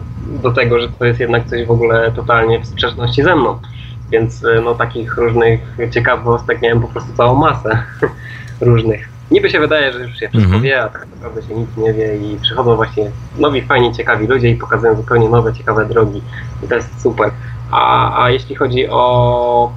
do 0.42 0.50
tego, 0.50 0.80
że 0.80 0.88
to 0.88 1.04
jest 1.04 1.20
jednak 1.20 1.46
coś 1.46 1.66
w 1.66 1.70
ogóle 1.70 2.12
totalnie 2.12 2.60
w 2.60 2.66
sprzeczności 2.66 3.22
ze 3.22 3.36
mną. 3.36 3.58
Więc 4.12 4.44
e, 4.44 4.61
no 4.61 4.75
takich 4.75 5.16
różnych 5.16 5.61
ciekawostek 5.90 6.62
miałem 6.62 6.81
po 6.81 6.88
prostu 6.88 7.12
całą 7.16 7.35
masę 7.35 7.83
różnych. 8.61 9.09
Niby 9.31 9.51
się 9.51 9.61
wydaje, 9.61 9.92
że 9.92 10.01
już 10.01 10.18
się 10.18 10.29
wszystko 10.29 10.38
Mhm. 10.38 10.62
wie, 10.62 10.83
a 10.83 10.88
tak 10.88 11.07
naprawdę 11.14 11.42
się 11.42 11.55
nic 11.55 11.77
nie 11.77 11.92
wie 11.92 12.16
i 12.16 12.38
przychodzą 12.42 12.77
właśnie 12.77 13.11
nowi, 13.38 13.62
fajni, 13.62 13.94
ciekawi 13.94 14.27
ludzie 14.27 14.51
i 14.51 14.57
pokazują 14.57 14.96
zupełnie 14.96 15.29
nowe, 15.29 15.53
ciekawe 15.53 15.87
drogi. 15.87 16.22
I 16.64 16.68
to 16.68 16.75
jest 16.75 17.03
super. 17.03 17.31
A, 17.70 18.22
a 18.25 18.31
jeśli 18.31 18.55
chodzi 18.55 18.88
o 18.88 19.72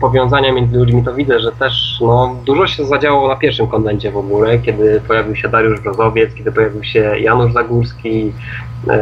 powiązania 0.00 0.52
między 0.52 0.78
ludźmi, 0.78 1.04
to 1.04 1.14
widzę, 1.14 1.40
że 1.40 1.52
też 1.52 1.98
no, 2.00 2.36
dużo 2.44 2.66
się 2.66 2.84
zadziało 2.84 3.28
na 3.28 3.36
pierwszym 3.36 3.66
konwencie 3.66 4.10
w 4.10 4.16
ogóle, 4.16 4.58
kiedy 4.58 5.00
pojawił 5.08 5.36
się 5.36 5.48
Dariusz 5.48 5.80
Brozowiec, 5.80 6.34
kiedy 6.34 6.52
pojawił 6.52 6.84
się 6.84 7.18
Janusz 7.18 7.52
Zagórski, 7.52 8.32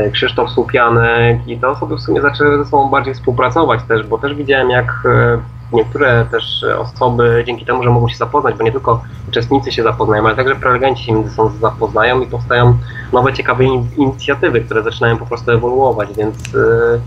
y, 0.07 0.11
Krzysztof 0.11 0.51
Słupianek 0.51 1.49
i 1.49 1.59
te 1.59 1.69
osoby 1.69 1.97
w 1.97 2.01
sumie 2.01 2.21
zaczęły 2.21 2.59
ze 2.59 2.65
sobą 2.65 2.91
bardziej 2.91 3.15
współpracować 3.15 3.81
też, 3.89 4.07
bo 4.07 4.19
też 4.19 4.35
widziałem 4.35 4.71
jak 4.71 4.87
y, 5.05 5.77
niektóre 5.77 6.27
też 6.31 6.65
osoby 6.79 7.43
dzięki 7.47 7.67
temu, 7.67 7.83
że 7.83 7.91
mogą 7.91 8.09
się 8.09 8.17
zapoznać, 8.17 8.55
bo 8.55 8.65
nie 8.65 8.73
tylko 8.73 9.03
uczestnicy 9.29 9.73
się 9.73 9.83
zapoznają, 9.83 10.27
ale 10.27 10.37
także 10.37 10.55
prelegenci 10.55 11.05
się 11.05 11.13
między 11.13 11.31
sobą 11.31 11.51
zapoznają 11.61 12.21
i 12.21 12.27
powstają 12.27 12.79
nowe, 13.13 13.33
ciekawe 13.33 13.65
in- 13.65 13.89
inicjatywy, 13.97 14.61
które 14.61 14.83
zaczynają 14.83 15.17
po 15.17 15.27
prostu 15.27 15.51
ewoluować, 15.51 16.09
więc 16.17 16.55
y, 16.55 17.01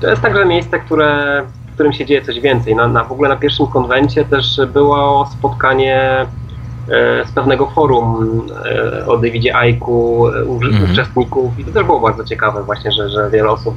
to 0.00 0.10
jest 0.10 0.22
także 0.22 0.44
miejsce, 0.44 0.80
które, 0.80 1.42
którym 1.78 1.92
się 1.92 2.06
dzieje 2.06 2.22
coś 2.22 2.40
więcej. 2.40 2.74
Na, 2.74 2.88
na, 2.88 3.04
w 3.04 3.12
ogóle 3.12 3.28
na 3.28 3.36
pierwszym 3.36 3.66
konwencie 3.66 4.24
też 4.24 4.60
było 4.72 5.26
spotkanie 5.38 6.26
e, 6.88 7.24
z 7.24 7.32
pewnego 7.32 7.66
forum 7.66 8.42
e, 8.64 9.06
o 9.06 9.16
Davidzie 9.16 9.56
Aiku, 9.56 10.28
e, 10.28 10.38
Mhm. 10.40 10.92
uczestników 10.92 11.58
i 11.58 11.64
to 11.64 11.72
też 11.72 11.84
było 11.84 12.00
bardzo 12.00 12.24
ciekawe 12.24 12.62
właśnie, 12.62 12.92
że, 12.92 13.10
że 13.10 13.30
wiele 13.30 13.50
osób 13.50 13.74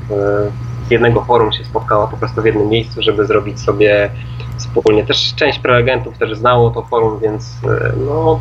z 0.88 0.92
jednego 0.92 1.22
forum 1.26 1.52
się 1.52 1.64
spotkało 1.66 2.08
po 2.08 2.18
prostu 2.18 2.42
w 2.42 2.46
jednym 2.46 2.70
miejscu, 2.70 3.02
żeby 3.02 3.26
zrobić 3.26 3.60
sobie 3.60 4.12
wspólnie. 4.58 5.06
Też 5.06 5.34
część 5.36 5.60
prelegentów 5.60 6.18
też 6.18 6.38
znało 6.38 6.70
to 6.70 6.82
forum, 6.82 7.20
więc 7.20 7.56
no 8.08 8.40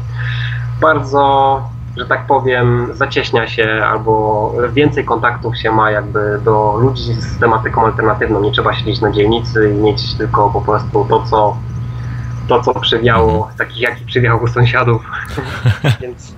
bardzo, 0.81 1.63
że 2.01 2.07
tak 2.07 2.27
powiem, 2.27 2.89
zacieśnia 2.93 3.49
się 3.49 3.83
albo 3.85 4.55
więcej 4.73 5.05
kontaktów 5.05 5.59
się 5.59 5.71
ma 5.71 5.91
jakby 5.91 6.41
do 6.45 6.77
ludzi 6.77 7.13
z 7.13 7.39
tematyką 7.39 7.85
alternatywną. 7.85 8.41
Nie 8.41 8.53
trzeba 8.53 8.75
siedzieć 8.75 9.01
na 9.01 9.11
dzielnicy 9.11 9.71
i 9.71 9.83
mieć 9.83 10.15
tylko 10.15 10.51
po 10.51 10.61
prostu 10.61 11.07
to, 11.09 11.25
co 11.31 11.57
to, 12.49 12.61
co 12.61 12.81
przywiało, 12.81 13.51
takich 13.59 13.81
jaki 13.81 14.05
przywiało 14.05 14.41
u 14.41 14.47
sąsiadów. 14.47 15.03
więc 16.01 16.35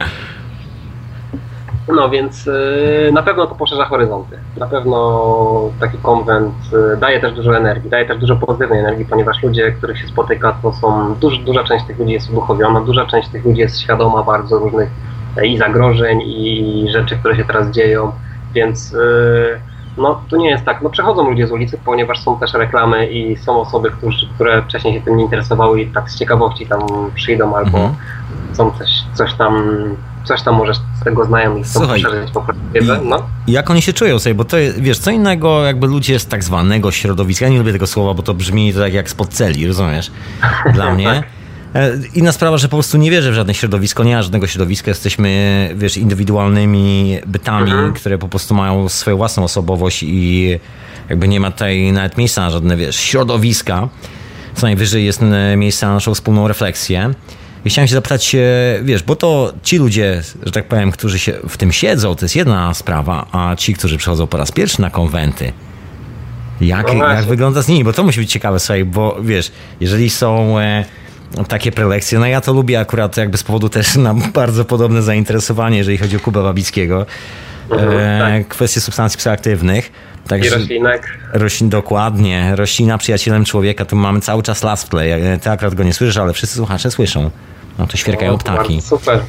no 1.88 2.10
więc 2.10 2.46
y, 2.46 3.10
na 3.12 3.22
pewno 3.22 3.46
to 3.46 3.54
poszerza 3.54 3.84
horyzonty. 3.84 4.38
Na 4.56 4.66
pewno 4.66 5.70
taki 5.80 5.98
konwent 5.98 6.54
y, 6.94 6.96
daje 6.96 7.20
też 7.20 7.32
dużo 7.32 7.56
energii, 7.56 7.90
daje 7.90 8.06
też 8.06 8.18
dużo 8.18 8.36
pozytywnej 8.36 8.80
energii, 8.80 9.04
ponieważ 9.04 9.42
ludzie, 9.42 9.72
których 9.72 9.98
się 9.98 10.08
spotyka, 10.08 10.56
to 10.62 10.72
są, 10.72 11.14
duż, 11.14 11.38
duża 11.38 11.64
część 11.64 11.86
tych 11.86 11.98
ludzi 11.98 12.12
jest 12.12 12.30
uduchowiona, 12.30 12.80
duża 12.80 13.06
część 13.06 13.28
tych 13.28 13.44
ludzi 13.44 13.60
jest 13.60 13.80
świadoma 13.80 14.22
bardzo 14.22 14.58
różnych 14.58 14.90
i 15.44 15.58
zagrożeń, 15.58 16.20
i 16.26 16.86
rzeczy, 16.92 17.16
które 17.16 17.36
się 17.36 17.44
teraz 17.44 17.70
dzieją, 17.70 18.12
więc 18.54 18.92
y, 18.92 19.60
no 19.96 20.20
to 20.30 20.36
nie 20.36 20.50
jest 20.50 20.64
tak. 20.64 20.82
No 20.82 20.90
przechodzą 20.90 21.30
ludzie 21.30 21.46
z 21.46 21.50
ulicy, 21.52 21.78
ponieważ 21.84 22.18
są 22.22 22.38
też 22.38 22.54
reklamy 22.54 23.06
i 23.10 23.36
są 23.36 23.60
osoby, 23.60 23.90
którzy, 23.90 24.26
które 24.34 24.62
wcześniej 24.62 24.94
się 24.94 25.00
tym 25.00 25.16
nie 25.16 25.24
interesowały 25.24 25.80
i 25.80 25.86
tak 25.86 26.10
z 26.10 26.18
ciekawości 26.18 26.66
tam 26.66 26.80
przyjdą 27.14 27.56
albo 27.56 27.78
Mhm. 27.78 27.94
chcą 28.52 28.70
coś, 28.70 28.88
coś 29.14 29.34
tam 29.34 29.64
coś 30.24 30.42
tam 30.42 30.54
może 30.54 30.74
z 30.74 31.04
tego 31.04 31.24
znają 31.24 31.56
i 31.56 31.62
chcą 31.62 31.80
Słuchaj, 31.80 32.02
poszerzyć 32.02 32.30
po 32.30 32.40
prostu 32.42 32.62
wiedzę. 32.72 33.00
No. 33.04 33.16
Jak 33.46 33.70
oni 33.70 33.82
się 33.82 33.92
czują 33.92 34.18
sobie, 34.18 34.34
bo 34.34 34.44
to 34.44 34.58
jest, 34.58 34.80
wiesz, 34.80 34.98
co 34.98 35.10
innego 35.10 35.64
jakby 35.64 35.86
ludzie 35.86 36.18
z 36.18 36.26
tak 36.26 36.44
zwanego 36.44 36.90
środowiska, 36.90 37.46
ja 37.46 37.52
nie 37.52 37.58
lubię 37.58 37.72
tego 37.72 37.86
słowa, 37.86 38.14
bo 38.14 38.22
to 38.22 38.34
brzmi 38.34 38.74
tak 38.74 38.94
jak 38.94 39.10
spod 39.10 39.28
celi, 39.28 39.66
rozumiesz? 39.66 40.10
Dla 40.74 40.90
mnie. 40.94 41.10
E, 41.10 41.22
Inna 42.14 42.32
sprawa, 42.32 42.58
że 42.58 42.68
po 42.68 42.76
prostu 42.76 42.98
nie 42.98 43.10
wierzę 43.10 43.30
w 43.30 43.34
żadne 43.34 43.54
środowisko, 43.54 44.04
nie 44.04 44.14
ma 44.16 44.22
żadnego 44.22 44.46
środowiska, 44.46 44.90
jesteśmy, 44.90 45.70
wiesz, 45.76 45.96
indywidualnymi 45.96 47.18
bytami, 47.26 47.70
Mhm. 47.70 47.92
które 47.92 48.18
po 48.18 48.28
prostu 48.28 48.54
mają 48.54 48.88
swoją 48.88 49.16
własną 49.16 49.44
osobowość 49.44 50.02
i 50.02 50.58
jakby 51.08 51.28
nie 51.28 51.40
ma 51.40 51.50
tutaj 51.50 51.92
nawet 51.92 52.18
miejsca 52.18 52.40
na 52.42 52.50
żadne, 52.50 52.76
wiesz, 52.76 52.96
środowiska. 52.96 53.88
Co 54.54 54.66
najwyżej 54.66 55.04
jest 55.04 55.22
e, 55.22 55.56
miejsce 55.56 55.86
na 55.86 55.94
naszą 55.94 56.14
wspólną 56.14 56.48
refleksję. 56.48 57.10
I 57.64 57.70
chciałem 57.70 57.88
się 57.88 57.94
zapytać, 57.94 58.34
e, 58.34 58.38
wiesz, 58.82 59.02
bo 59.02 59.16
to 59.16 59.52
ci 59.62 59.78
ludzie, 59.78 60.22
że 60.42 60.52
tak 60.52 60.64
powiem, 60.68 60.90
którzy 60.92 61.18
się 61.18 61.32
w 61.48 61.56
tym 61.56 61.72
siedzą, 61.72 62.14
to 62.14 62.24
jest 62.24 62.36
jedna 62.36 62.74
sprawa, 62.74 63.26
a 63.32 63.56
ci, 63.56 63.74
którzy 63.74 63.98
przychodzą 63.98 64.26
po 64.26 64.36
raz 64.38 64.52
pierwszy 64.52 64.80
na 64.80 64.90
konwenty, 64.90 65.52
jak, 66.60 66.94
No 66.94 67.08
jak 67.08 67.24
wygląda 67.24 67.62
z 67.62 67.68
nimi? 67.68 67.84
Bo 67.84 67.92
to 67.92 68.02
musi 68.02 68.20
być 68.20 68.30
ciekawe, 68.32 68.60
słuchaj, 68.60 68.84
bo 68.84 69.16
wiesz, 69.22 69.52
jeżeli 69.80 70.10
są 70.10 70.58
e, 70.58 70.84
takie 71.48 71.72
prelekcje, 71.72 72.18
no 72.18 72.26
ja 72.26 72.40
to 72.40 72.52
lubię 72.52 72.80
akurat 72.80 73.16
jakby 73.16 73.38
z 73.38 73.42
powodu 73.42 73.68
też 73.68 73.96
na 73.96 74.14
bardzo 74.14 74.64
podobne 74.64 75.02
zainteresowanie, 75.02 75.78
jeżeli 75.78 75.98
chodzi 75.98 76.16
o 76.16 76.20
Kubę 76.20 76.42
Babickiego, 76.42 77.06
Mhm, 77.70 77.98
e, 77.98 78.18
tak. 78.40 78.48
kwestie 78.48 78.80
substancji 78.80 79.18
psychoaktywnych. 79.18 79.92
I 80.26 80.28
Także 80.28 80.50
roślinek. 80.58 81.18
roślin, 81.32 81.68
dokładnie, 81.70 82.56
roślina 82.56 82.98
przyjacielem 82.98 83.44
człowieka, 83.44 83.84
tu 83.84 83.96
mamy 83.96 84.20
cały 84.20 84.42
czas 84.42 84.62
last 84.62 84.88
play. 84.88 85.10
E, 85.10 85.38
Ty 85.38 85.50
akurat 85.50 85.74
go 85.74 85.82
nie 85.82 85.92
słyszysz, 85.92 86.16
ale 86.16 86.32
wszyscy 86.32 86.56
słuchacze 86.56 86.90
słyszą. 86.90 87.30
No 87.78 87.86
to 87.86 87.96
świerkają 87.96 88.32
No, 88.32 88.38
ptaki. 88.38 88.80
Super. 88.80 89.20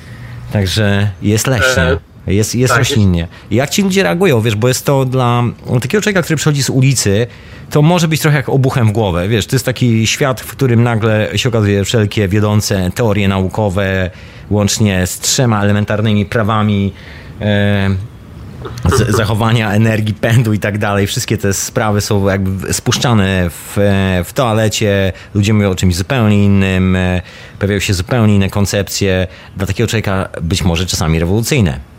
Także 0.53 1.09
jest 1.21 1.47
leśnie. 1.47 1.83
E, 1.83 1.97
Jest, 2.27 2.55
jest 2.55 2.71
tak, 2.73 2.79
roślinnie. 2.79 3.27
I 3.51 3.55
Jak 3.55 3.69
ci 3.69 3.81
ludzie 3.81 4.03
reagują, 4.03 4.41
wiesz, 4.41 4.55
bo 4.55 4.67
jest 4.67 4.85
to 4.85 5.05
dla 5.05 5.43
takiego 5.81 6.01
człowieka, 6.01 6.21
który 6.21 6.37
przychodzi 6.37 6.63
z 6.63 6.69
ulicy, 6.69 7.27
to 7.69 7.81
może 7.81 8.07
być 8.07 8.21
trochę 8.21 8.37
jak 8.37 8.49
obuchem 8.49 8.87
w 8.87 8.91
głowę. 8.91 9.27
Wiesz, 9.27 9.47
to 9.47 9.55
jest 9.55 9.65
taki 9.65 10.07
świat, 10.07 10.41
w 10.41 10.47
którym 10.47 10.83
nagle 10.83 11.29
się 11.35 11.49
okazuje 11.49 11.85
wszelkie 11.85 12.27
wiodące 12.27 12.91
teorie 12.95 13.27
naukowe, 13.27 14.11
łącznie 14.49 15.07
z 15.07 15.19
trzema 15.19 15.63
elementarnymi 15.63 16.25
prawami 16.25 16.93
e, 17.41 17.89
z, 18.95 19.15
zachowania 19.15 19.71
energii, 19.71 20.13
pędu 20.13 20.53
i 20.53 20.59
tak 20.59 20.77
dalej. 20.77 21.07
Wszystkie 21.07 21.37
te 21.37 21.53
sprawy 21.53 22.01
są 22.01 22.27
jakby 22.27 22.73
spuszczane 22.73 23.49
w, 23.49 23.73
w 24.25 24.33
toalecie. 24.33 25.13
Ludzie 25.33 25.53
mówią 25.53 25.69
o 25.69 25.75
czymś 25.75 25.95
zupełnie 25.95 26.45
innym. 26.45 26.95
e, 26.95 27.21
Pojawiają 27.59 27.79
się 27.79 27.93
zupełnie 27.93 28.35
inne 28.35 28.49
koncepcje. 28.49 29.27
Dla 29.57 29.67
takiego 29.67 29.87
człowieka 29.87 30.29
być 30.41 30.63
może 30.63 30.85
czasami 30.85 31.19
rewolucyjne. 31.19 31.92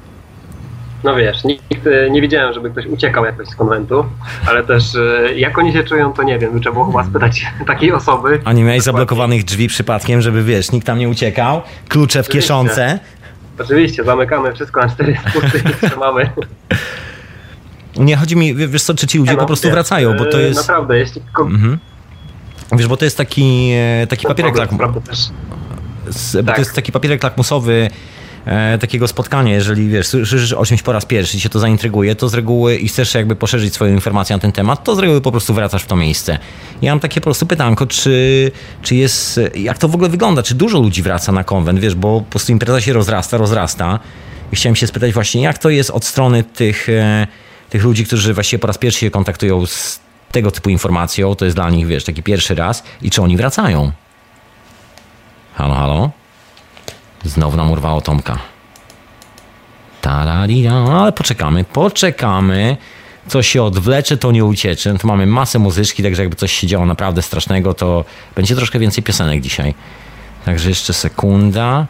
No 1.05 1.17
wiesz, 1.17 1.45
nikt, 1.45 1.87
e, 1.87 2.11
nie 2.11 2.21
widziałem, 2.21 2.55
żeby 2.55 2.71
ktoś 2.71 2.87
uciekał 2.87 3.25
jakoś 3.25 3.49
z 3.49 3.55
konwentu, 3.55 4.05
ale 4.47 4.64
też 4.64 4.95
e, 4.95 5.35
jak 5.38 5.59
oni 5.59 5.73
się 5.73 5.85
czują, 5.85 6.12
to 6.12 6.23
nie 6.23 6.38
wiem. 6.38 6.61
Trzeba 6.61 6.73
było 6.73 6.87
chyba 6.87 7.05
spytać 7.05 7.47
takiej 7.67 7.93
osoby. 7.93 8.40
A 8.45 8.53
nie 8.53 8.64
miałeś 8.64 8.83
zablokowanych 8.83 9.45
drzwi 9.45 9.69
przypadkiem, 9.69 10.21
żeby 10.23 10.45
wiesz, 10.45 10.73
nikt 10.73 10.87
tam 10.87 10.99
nie 10.99 11.09
uciekał. 11.09 11.62
Klucze 11.88 12.23
w 12.23 12.29
kieszonce. 12.29 12.99
Oczywiście, 13.59 14.05
zamykamy 14.05 14.53
wszystko 14.55 14.81
na 14.81 14.88
cztery 14.88 15.17
spusty 15.29 15.62
i 15.85 15.87
trzymamy. 15.87 16.31
Nie, 17.97 18.17
chodzi 18.17 18.37
mi, 18.37 18.55
wiesz 18.55 18.83
co, 18.83 18.95
czy 18.95 19.07
ci 19.07 19.19
ludzie 19.19 19.33
no, 19.33 19.38
po 19.38 19.47
prostu 19.47 19.67
wiesz, 19.69 19.75
wracają, 19.75 20.17
bo 20.17 20.25
to 20.25 20.38
e, 20.38 20.43
jest... 20.43 20.61
Naprawdę, 20.69 20.99
jeśli... 20.99 21.23
Mhm. 21.40 21.79
Wiesz, 22.73 22.87
bo 22.88 22.97
to 22.97 23.05
jest 23.05 23.17
taki, 23.17 23.73
taki 24.09 24.27
papierek 24.27 24.55
problem, 24.69 25.03
też. 25.03 25.19
S- 26.09 26.37
Bo 26.37 26.47
Tak. 26.47 26.55
to 26.55 26.61
jest 26.61 26.75
taki 26.75 26.93
papierek 26.93 27.23
lakmusowy 27.23 27.90
e, 28.46 28.78
takiego 28.78 29.09
spotkania, 29.09 29.52
jeżeli 29.52 29.88
wiesz, 29.88 30.07
słyszysz 30.07 30.52
o 30.52 30.66
czymś 30.66 30.83
po 30.83 30.92
raz 30.92 31.04
pierwszy 31.04 31.37
i 31.37 31.40
cię 31.40 31.48
to 31.48 31.59
zaintryguje, 31.59 32.14
to 32.14 32.28
z 32.28 32.35
reguły 32.35 32.76
i 32.76 32.88
chcesz 32.88 33.14
jakby 33.14 33.37
poszerzyć 33.37 33.74
swoją 33.74 33.94
informację 33.94 34.37
na 34.37 34.40
ten 34.40 34.52
temat, 34.52 34.85
to 34.85 34.96
z 34.96 34.98
reguły 34.98 35.20
po 35.20 35.30
prostu 35.30 35.54
wracasz 35.54 35.83
w 35.83 35.87
to 35.87 35.96
miejsce. 35.96 36.38
Ja 36.83 36.92
mam 36.92 37.00
takie 37.00 37.20
po 37.20 37.24
prostu 37.24 37.46
pytanko, 37.46 37.87
czy, 37.87 38.50
czy 38.83 38.94
jest, 38.94 39.40
jak 39.54 39.78
to 39.78 39.88
w 39.88 39.94
ogóle 39.94 40.09
wygląda, 40.09 40.42
czy 40.42 40.54
dużo 40.54 40.80
ludzi 40.80 41.02
wraca 41.02 41.33
na 41.33 41.44
konwent, 41.44 41.80
wiesz, 41.80 41.94
bo 41.94 42.20
po 42.20 42.30
prostu 42.30 42.52
impreza 42.52 42.80
się 42.80 42.92
rozrasta, 42.92 43.37
rozrasta 43.37 43.98
i 44.52 44.57
chciałem 44.57 44.76
się 44.76 44.87
spytać 44.87 45.12
właśnie, 45.12 45.42
jak 45.42 45.59
to 45.59 45.70
jest 45.70 45.90
od 45.90 46.04
strony 46.04 46.45
tych, 46.45 46.88
e, 46.88 47.26
tych 47.70 47.84
ludzi, 47.84 48.05
którzy 48.05 48.34
właściwie 48.34 48.61
po 48.61 48.66
raz 48.66 48.78
pierwszy 48.78 49.01
się 49.01 49.11
kontaktują 49.11 49.66
z 49.66 50.01
tego 50.32 50.51
typu 50.51 50.70
informacją, 50.70 51.34
to 51.34 51.45
jest 51.45 51.57
dla 51.57 51.70
nich, 51.70 51.86
wiesz, 51.86 52.05
taki 52.05 52.22
pierwszy 52.22 52.55
raz 52.55 52.82
i 53.03 53.11
czy 53.11 53.22
oni 53.22 53.36
wracają? 53.36 53.92
Halo, 55.55 55.74
halo? 55.74 56.24
Znowu 57.25 57.57
nam 57.57 57.70
urwało 57.70 58.01
Tomka. 58.01 58.39
Tararira, 60.01 60.72
ale 60.72 61.12
poczekamy, 61.12 61.64
poczekamy. 61.64 62.77
coś 63.29 63.49
się 63.49 63.62
odwlecze, 63.62 64.16
to 64.16 64.33
nie 64.33 64.45
uciecze. 64.45 64.93
No 64.93 64.99
to 64.99 65.09
mamy 65.09 65.27
masę 65.27 65.59
muzyczki, 65.59 66.03
także 66.03 66.22
jakby 66.22 66.37
coś 66.37 66.53
się 66.53 66.66
działo 66.66 66.87
naprawdę 66.87 67.22
strasznego, 67.22 67.75
to 67.75 68.05
będzie 68.35 68.57
troszkę 68.57 68.79
więcej 68.79 69.05
piosenek 69.05 69.41
dzisiaj. 69.41 69.75
Także 70.45 70.68
jeszcze 70.68 70.93
sekunda. 70.93 71.87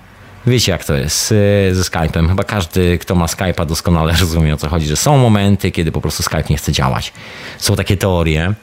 Wiecie 0.47 0.72
jak 0.72 0.85
to 0.85 0.95
jest 0.95 1.28
ze 1.72 1.82
Skype'em. 1.82 2.28
Chyba 2.28 2.45
każdy, 2.45 2.99
kto 2.99 3.14
ma 3.14 3.26
Skype'a 3.26 3.66
doskonale 3.66 4.12
rozumie 4.20 4.55
o 4.55 4.57
co 4.57 4.68
chodzi, 4.68 4.87
że 4.87 4.97
są 4.97 5.18
momenty, 5.18 5.70
kiedy 5.70 5.93
po 5.93 6.01
prostu 6.01 6.22
Skype 6.22 6.45
nie 6.51 6.57
chce 6.57 6.72
działać. 6.72 7.12
Są 7.59 7.76
takie 7.76 7.97
teorie, 7.97 8.55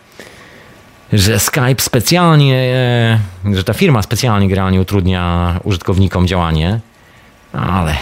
że 1.14 1.40
Skype 1.40 1.82
specjalnie, 1.82 2.56
e, 2.56 3.56
że 3.56 3.64
ta 3.64 3.74
firma 3.74 4.02
specjalnie 4.02 4.48
generalnie 4.48 4.82
utrudnia 4.82 5.60
użytkownikom 5.64 6.28
działanie, 6.28 6.80
ale 7.54 7.96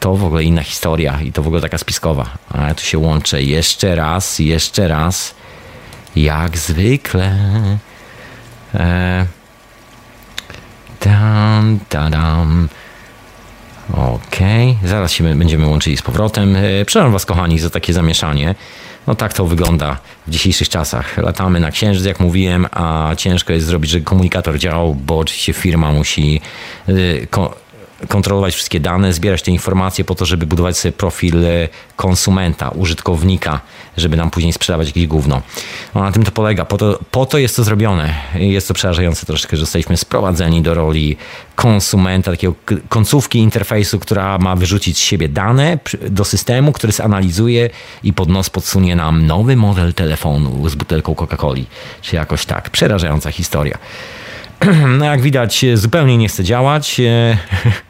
to 0.00 0.14
w 0.14 0.24
ogóle 0.24 0.44
inna 0.44 0.62
historia 0.62 1.20
i 1.20 1.32
to 1.32 1.42
w 1.42 1.46
ogóle 1.46 1.62
taka 1.62 1.78
spiskowa. 1.78 2.26
A 2.50 2.66
ja 2.66 2.74
tu 2.74 2.84
się 2.84 2.98
łączę 2.98 3.42
jeszcze 3.42 3.94
raz, 3.94 4.38
jeszcze 4.38 4.88
raz, 4.88 5.34
jak 6.16 6.58
zwykle. 6.58 7.36
E, 8.74 9.26
tam. 11.88 12.68
Okej, 13.92 14.70
okay. 14.70 14.88
zaraz 14.88 15.12
się 15.12 15.24
będziemy 15.24 15.66
łączyli 15.66 15.96
z 15.96 16.02
powrotem. 16.02 16.56
E, 16.56 16.84
przepraszam 16.84 17.12
Was, 17.12 17.26
kochani, 17.26 17.58
za 17.58 17.70
takie 17.70 17.92
zamieszanie. 17.92 18.54
No 19.08 19.14
tak 19.14 19.32
to 19.32 19.46
wygląda 19.46 19.98
w 20.26 20.30
dzisiejszych 20.30 20.68
czasach. 20.68 21.18
Latamy 21.18 21.60
na 21.60 21.70
księżyc, 21.70 22.04
jak 22.04 22.20
mówiłem, 22.20 22.66
a 22.70 23.10
ciężko 23.16 23.52
jest 23.52 23.66
zrobić, 23.66 23.90
żeby 23.90 24.04
komunikator 24.04 24.58
działał, 24.58 24.94
bo 24.94 25.18
oczywiście 25.18 25.52
firma 25.52 25.92
musi 25.92 26.40
e, 26.88 26.92
kontrolować 28.08 28.54
wszystkie 28.54 28.80
dane, 28.80 29.12
zbierać 29.12 29.42
te 29.42 29.50
informacje 29.50 30.04
po 30.04 30.14
to, 30.14 30.26
żeby 30.26 30.46
budować 30.46 30.78
sobie 30.78 30.92
profil 30.92 31.44
e, 31.44 31.68
konsumenta, 31.96 32.68
użytkownika, 32.68 33.60
żeby 33.96 34.16
nam 34.16 34.30
później 34.30 34.52
sprzedawać 34.52 34.86
jakieś 34.86 35.06
gówno. 35.06 35.42
No, 35.94 36.02
na 36.02 36.12
tym 36.12 36.24
to 36.24 36.30
polega. 36.30 36.64
Po 36.64 36.78
to, 36.78 36.98
po 37.10 37.26
to 37.26 37.38
jest 37.38 37.56
to 37.56 37.64
zrobione. 37.64 38.14
Jest 38.34 38.68
to 38.68 38.74
przerażające 38.74 39.26
troszeczkę, 39.26 39.56
że 39.56 39.62
jesteśmy 39.62 39.96
sprowadzeni 39.96 40.62
do 40.62 40.74
roli 40.74 41.16
konsumenta, 41.54 42.30
takiego 42.30 42.54
końcówki 42.88 43.38
interfejsu, 43.38 43.98
która 43.98 44.38
ma 44.38 44.56
wyrzucić 44.56 44.98
z 44.98 45.00
siebie 45.00 45.28
dane 45.28 45.78
do 46.10 46.24
systemu, 46.24 46.72
który 46.72 46.92
zanalizuje 46.92 47.70
i 48.02 48.12
pod 48.12 48.28
nos 48.28 48.50
podsunie 48.50 48.96
nam 48.96 49.26
nowy 49.26 49.56
model 49.56 49.94
telefonu 49.94 50.68
z 50.68 50.74
butelką 50.74 51.14
Coca-Coli. 51.14 51.64
Czy 52.02 52.16
jakoś 52.16 52.46
tak. 52.46 52.70
Przerażająca 52.70 53.30
historia. 53.30 53.78
No 54.98 55.04
jak 55.04 55.20
widać, 55.20 55.64
zupełnie 55.74 56.16
nie 56.16 56.28
chce 56.28 56.44
działać. 56.44 57.00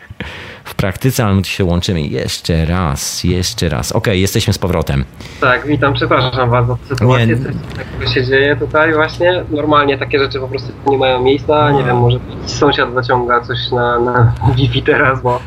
w 0.69 0.75
praktyce, 0.75 1.25
ale 1.25 1.35
my 1.35 1.45
się 1.45 1.65
łączymy 1.65 2.01
jeszcze 2.01 2.67
raz, 2.67 3.25
jeszcze 3.25 3.69
raz. 3.69 3.93
Okej, 3.93 3.99
okay, 3.99 4.19
jesteśmy 4.19 4.53
z 4.53 4.59
powrotem. 4.59 5.05
Tak, 5.41 5.67
witam, 5.67 5.95
przepraszam 5.95 6.31
tę 6.31 6.77
sytuację, 6.89 7.27
nie. 7.27 7.37
coś 7.37 7.55
takiego 7.77 8.13
się 8.13 8.27
dzieje 8.27 8.57
tutaj 8.57 8.95
właśnie. 8.95 9.45
Normalnie 9.51 9.99
takie 9.99 10.19
rzeczy 10.19 10.41
po 10.41 10.49
prostu 10.49 10.73
nie 10.87 10.99
mają 10.99 11.23
miejsca, 11.23 11.71
nie 11.71 11.85
wiem, 11.85 11.97
może 11.97 12.19
sąsiad 12.47 12.95
zaciąga 12.95 13.41
coś 13.41 13.71
na, 13.73 13.99
na 13.99 14.33
Wi-Fi 14.57 14.83
teraz, 14.83 15.23
bo 15.23 15.41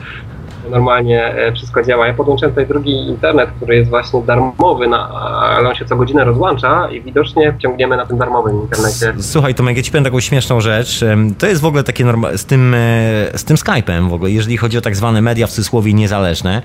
normalnie 0.71 1.25
e, 1.35 1.53
wszystko 1.53 1.83
działa. 1.83 2.07
Ja 2.07 2.13
podłączyłem 2.13 2.51
tutaj 2.51 2.67
drugi 2.67 2.91
internet, 2.91 3.49
który 3.55 3.75
jest 3.75 3.89
właśnie 3.89 4.21
darmowy, 4.21 4.87
na, 4.87 5.09
ale 5.57 5.69
on 5.69 5.75
się 5.75 5.85
co 5.85 5.95
godzinę 5.95 6.23
rozłącza 6.23 6.89
i 6.91 7.01
widocznie 7.01 7.55
ciągniemy 7.59 7.97
na 7.97 8.05
tym 8.05 8.17
darmowym 8.17 8.61
internecie. 8.61 9.13
Słuchaj 9.19 9.55
Tomek, 9.55 9.77
ja 9.77 9.83
ci 9.83 9.91
powiem 9.91 10.03
taką 10.03 10.19
śmieszną 10.19 10.61
rzecz. 10.61 10.99
To 11.37 11.47
jest 11.47 11.61
w 11.61 11.65
ogóle 11.65 11.83
takie 11.83 12.05
norma- 12.05 12.37
z 12.37 12.45
tym, 12.45 12.73
e, 12.73 12.77
z 13.35 13.43
tym 13.43 13.57
Skype'em 13.57 14.09
w 14.09 14.13
ogóle, 14.13 14.31
jeżeli 14.31 14.57
chodzi 14.57 14.77
o 14.77 14.81
tak 14.81 14.95
zwane 14.95 15.21
media 15.21 15.47
w 15.47 15.49
cudzysłowie 15.49 15.93
niezależne. 15.93 16.61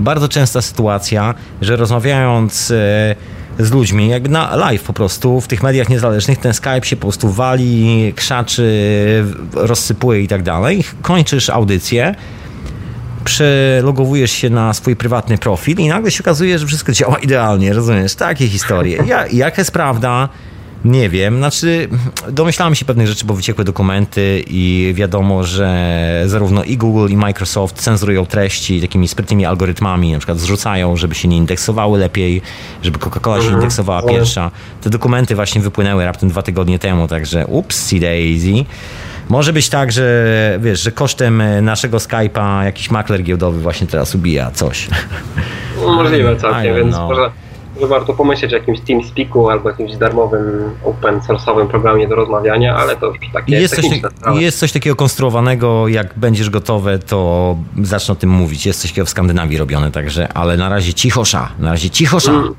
Bardzo 0.00 0.28
częsta 0.28 0.62
sytuacja, 0.62 1.34
że 1.60 1.76
rozmawiając 1.76 2.70
e, 2.70 3.14
z 3.58 3.72
ludźmi, 3.72 4.08
jakby 4.08 4.28
na 4.28 4.56
live 4.56 4.82
po 4.82 4.92
prostu, 4.92 5.40
w 5.40 5.48
tych 5.48 5.62
mediach 5.62 5.88
niezależnych, 5.88 6.38
ten 6.38 6.54
Skype 6.54 6.84
się 6.84 6.96
po 6.96 7.02
prostu 7.02 7.28
wali, 7.28 8.12
krzaczy, 8.16 8.64
rozsypuje 9.54 10.20
i 10.20 10.28
tak 10.28 10.42
dalej. 10.42 10.84
Kończysz 11.02 11.50
audycję, 11.50 12.14
przelogowujesz 13.24 14.32
się 14.32 14.50
na 14.50 14.74
swój 14.74 14.96
prywatny 14.96 15.38
profil 15.38 15.78
i 15.78 15.88
nagle 15.88 16.10
się 16.10 16.22
okazuje, 16.22 16.58
że 16.58 16.66
wszystko 16.66 16.92
działa 16.92 17.18
idealnie, 17.18 17.72
rozumiesz? 17.72 18.14
Takie 18.14 18.48
historie. 18.48 19.04
Ja, 19.06 19.26
jaka 19.26 19.60
jest 19.60 19.70
prawda? 19.70 20.28
Nie 20.84 21.08
wiem, 21.08 21.38
znaczy 21.38 21.88
domyślałem 22.30 22.74
się 22.74 22.84
pewnych 22.84 23.06
rzeczy, 23.06 23.24
bo 23.24 23.34
wyciekły 23.34 23.64
dokumenty 23.64 24.44
i 24.46 24.92
wiadomo, 24.96 25.44
że 25.44 26.22
zarówno 26.26 26.64
i 26.64 26.76
Google 26.76 27.08
i 27.08 27.16
Microsoft 27.16 27.82
cenzurują 27.82 28.26
treści 28.26 28.80
takimi 28.80 29.08
sprytnymi 29.08 29.44
algorytmami, 29.44 30.12
na 30.12 30.18
przykład 30.18 30.38
zrzucają, 30.38 30.96
żeby 30.96 31.14
się 31.14 31.28
nie 31.28 31.36
indeksowały 31.36 31.98
lepiej, 31.98 32.42
żeby 32.82 32.98
Coca-Cola 32.98 33.34
się 33.34 33.40
mhm. 33.40 33.54
indeksowała 33.54 34.02
pierwsza. 34.02 34.50
Te 34.80 34.90
dokumenty 34.90 35.34
właśnie 35.34 35.60
wypłynęły 35.60 36.04
raptem 36.04 36.28
dwa 36.28 36.42
tygodnie 36.42 36.78
temu, 36.78 37.08
także 37.08 37.46
upsi 37.46 38.00
daisy. 38.00 38.64
Może 39.28 39.52
być 39.52 39.68
tak, 39.68 39.92
że 39.92 40.58
wiesz, 40.60 40.80
że 40.80 40.92
kosztem 40.92 41.40
e, 41.40 41.62
naszego 41.62 41.98
Skype'a 41.98 42.62
jakiś 42.64 42.90
makler 42.90 43.22
giełdowy 43.22 43.60
właśnie 43.60 43.86
teraz 43.86 44.14
ubija 44.14 44.50
coś. 44.50 44.88
Możliwe 45.86 46.36
całkiem, 46.40 46.76
więc 46.76 46.96
może, 46.96 47.30
może 47.74 47.86
warto 47.86 48.14
pomyśleć 48.14 48.52
o 48.52 48.56
jakimś 48.56 48.80
TeamSpeaku 48.80 49.50
albo 49.50 49.70
jakimś 49.70 49.96
darmowym 49.96 50.70
open 50.84 51.20
source'owym 51.20 51.66
programie 51.66 52.08
do 52.08 52.14
rozmawiania, 52.14 52.76
ale 52.76 52.96
to 52.96 53.06
już 53.06 53.16
takie 53.32 53.56
jest 53.60 53.76
coś, 53.76 53.84
jest 54.34 54.58
coś 54.58 54.72
takiego 54.72 54.96
konstruowanego, 54.96 55.88
jak 55.88 56.18
będziesz 56.18 56.50
gotowe, 56.50 56.98
to 56.98 57.56
zacznę 57.82 58.12
o 58.12 58.16
tym 58.16 58.30
mówić. 58.30 58.66
Jest 58.66 58.80
coś 58.80 58.90
takiego 58.90 59.06
w 59.06 59.10
Skandynawii 59.10 59.58
robione, 59.58 59.90
także, 59.90 60.32
ale 60.32 60.56
na 60.56 60.68
razie 60.68 60.94
cichosza, 60.94 61.48
na 61.58 61.70
razie 61.70 61.90
cichosza. 61.90 62.32
Mm. 62.32 62.54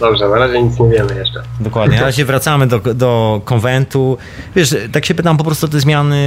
Dobrze, 0.00 0.28
na 0.28 0.36
razie 0.36 0.62
nic 0.62 0.80
nie 0.80 0.88
wiemy 0.88 1.14
jeszcze. 1.14 1.42
Dokładnie, 1.60 1.96
na 1.96 2.02
razie 2.02 2.24
wracamy 2.24 2.66
do, 2.66 2.78
do 2.78 3.40
konwentu. 3.44 4.18
Wiesz, 4.56 4.74
tak 4.92 5.06
się 5.06 5.14
pytam 5.14 5.36
po 5.36 5.44
prostu 5.44 5.66
o 5.66 5.68
te 5.68 5.80
zmiany, 5.80 6.18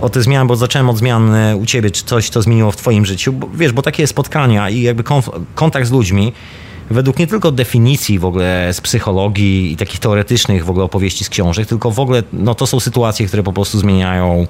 o 0.00 0.08
te 0.08 0.22
zmiany, 0.22 0.46
bo 0.46 0.56
zacząłem 0.56 0.90
od 0.90 0.96
zmian 0.98 1.34
u 1.60 1.66
ciebie, 1.66 1.90
czy 1.90 2.04
coś 2.04 2.30
to 2.30 2.42
zmieniło 2.42 2.72
w 2.72 2.76
twoim 2.76 3.06
życiu. 3.06 3.32
Bo, 3.32 3.48
wiesz, 3.54 3.72
bo 3.72 3.82
takie 3.82 4.06
spotkania 4.06 4.70
i 4.70 4.82
jakby 4.82 5.04
kontakt 5.54 5.86
z 5.86 5.90
ludźmi, 5.90 6.32
według 6.90 7.18
nie 7.18 7.26
tylko 7.26 7.50
definicji 7.50 8.18
w 8.18 8.24
ogóle 8.24 8.68
z 8.72 8.80
psychologii 8.80 9.72
i 9.72 9.76
takich 9.76 10.00
teoretycznych 10.00 10.64
w 10.64 10.70
ogóle 10.70 10.84
opowieści 10.84 11.24
z 11.24 11.28
książek, 11.28 11.66
tylko 11.66 11.90
w 11.90 12.00
ogóle 12.00 12.22
no, 12.32 12.54
to 12.54 12.66
są 12.66 12.80
sytuacje, 12.80 13.26
które 13.26 13.42
po 13.42 13.52
prostu 13.52 13.78
zmieniają 13.78 14.46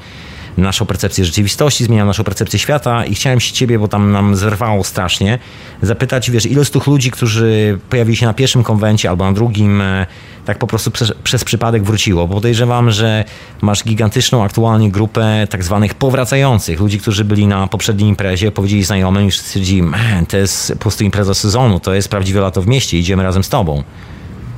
naszą 0.57 0.86
percepcję 0.86 1.24
rzeczywistości, 1.24 1.84
zmienia 1.84 2.05
naszą 2.05 2.24
percepcję 2.24 2.59
świata 2.59 3.05
i 3.05 3.14
chciałem 3.14 3.40
się 3.40 3.53
ciebie, 3.53 3.78
bo 3.78 3.88
tam 3.88 4.12
nam 4.12 4.36
zerwało 4.36 4.84
strasznie, 4.84 5.38
zapytać, 5.82 6.30
wiesz, 6.30 6.46
ilu 6.46 6.64
z 6.64 6.70
tych 6.70 6.86
ludzi, 6.86 7.11
którzy 7.11 7.78
pojawili 7.90 8.16
się 8.16 8.26
na 8.26 8.34
pierwszym 8.34 8.62
konwencie 8.62 9.11
albo 9.11 9.24
na 9.24 9.32
drugim, 9.32 9.80
e, 9.80 10.07
tak 10.44 10.59
po 10.59 10.66
prostu 10.66 10.90
przez, 10.90 11.12
przez 11.24 11.44
przypadek 11.44 11.82
wróciło, 11.82 12.26
bo 12.26 12.34
podejrzewam, 12.34 12.90
że 12.90 13.24
masz 13.62 13.84
gigantyczną 13.84 14.44
aktualnie 14.44 14.90
grupę 14.90 15.46
tak 15.50 15.64
zwanych 15.64 15.94
powracających, 15.94 16.80
ludzi, 16.80 16.98
którzy 16.98 17.24
byli 17.24 17.46
na 17.46 17.66
poprzedniej 17.66 18.09
imprezie, 18.09 18.53
powiedzieli 18.53 18.84
znajomym 18.84 19.26
i 19.26 19.32
stwierdzili, 19.32 19.82
man, 19.82 20.26
to 20.28 20.36
jest 20.36 20.72
po 20.72 20.78
prostu 20.78 21.05
impreza 21.05 21.34
sezonu, 21.34 21.80
to 21.80 21.94
jest 21.94 22.09
prawdziwe 22.09 22.40
lato 22.40 22.62
w 22.62 22.66
mieście, 22.66 22.98
idziemy 22.98 23.22
razem 23.22 23.44
z 23.44 23.48
tobą. 23.48 23.82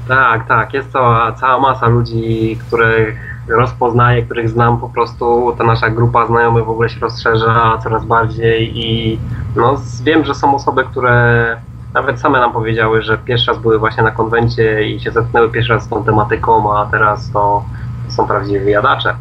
Tak, 0.08 0.48
tak, 0.48 0.74
jest 0.74 0.92
cała, 0.92 1.32
cała 1.32 1.60
masa 1.60 1.88
ludzi, 1.88 2.58
których 2.66 3.33
rozpoznaję, 3.48 4.22
których 4.22 4.48
znam 4.48 4.78
po 4.78 4.88
prostu, 4.88 5.54
ta 5.58 5.64
nasza 5.64 5.90
grupa 5.90 6.26
znajomych 6.26 6.64
w 6.64 6.70
ogóle 6.70 6.88
się 6.88 7.00
rozszerza 7.00 7.78
coraz 7.82 8.04
bardziej 8.04 8.78
i 8.78 9.18
no, 9.56 9.80
wiem, 10.02 10.24
że 10.24 10.34
są 10.34 10.54
osoby, 10.54 10.84
które 10.84 11.56
nawet 11.94 12.20
same 12.20 12.40
nam 12.40 12.52
powiedziały, 12.52 13.02
że 13.02 13.18
pierwszy 13.18 13.50
raz 13.50 13.60
były 13.60 13.78
właśnie 13.78 14.02
na 14.02 14.10
konwencie 14.10 14.88
i 14.88 15.00
się 15.00 15.10
zetknęły 15.10 15.50
pierwszy 15.50 15.72
raz 15.72 15.84
z 15.84 15.88
tą 15.88 16.04
tematyką, 16.04 16.76
a 16.78 16.86
teraz 16.86 17.30
to 17.30 17.64
są 18.08 18.26
prawdziwi 18.26 18.60
wyjadacze 18.60 19.14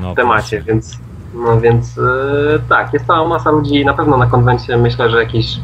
no, 0.00 0.10
w 0.12 0.16
temacie, 0.16 0.62
więc 0.62 0.98
no 1.34 1.60
więc 1.60 1.96
yy, 1.96 2.60
tak, 2.68 2.92
jest 2.92 3.06
cała 3.06 3.28
masa 3.28 3.50
ludzi 3.50 3.84
na 3.84 3.94
pewno 3.94 4.16
na 4.16 4.26
konwencie, 4.26 4.76
myślę, 4.76 5.10
że 5.10 5.22
jakieś 5.22 5.60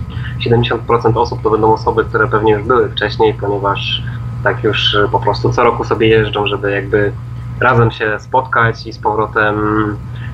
70% 0.47 1.19
osób 1.19 1.43
to 1.43 1.51
będą 1.51 1.73
osoby, 1.73 2.05
które 2.05 2.29
pewnie 2.29 2.53
już 2.53 2.63
były 2.63 2.89
wcześniej, 2.89 3.35
ponieważ 3.35 4.03
tak 4.45 4.65
już 4.65 4.97
po 5.13 5.21
prostu 5.21 5.53
co 5.53 5.65
roku 5.65 5.85
sobie 5.85 6.09
jeżdżą, 6.09 6.47
żeby 6.47 6.71
jakby 6.71 7.13
razem 7.61 7.91
się 7.91 8.19
spotkać 8.21 8.87
i 8.87 8.93
z 8.93 8.99
powrotem 8.99 9.57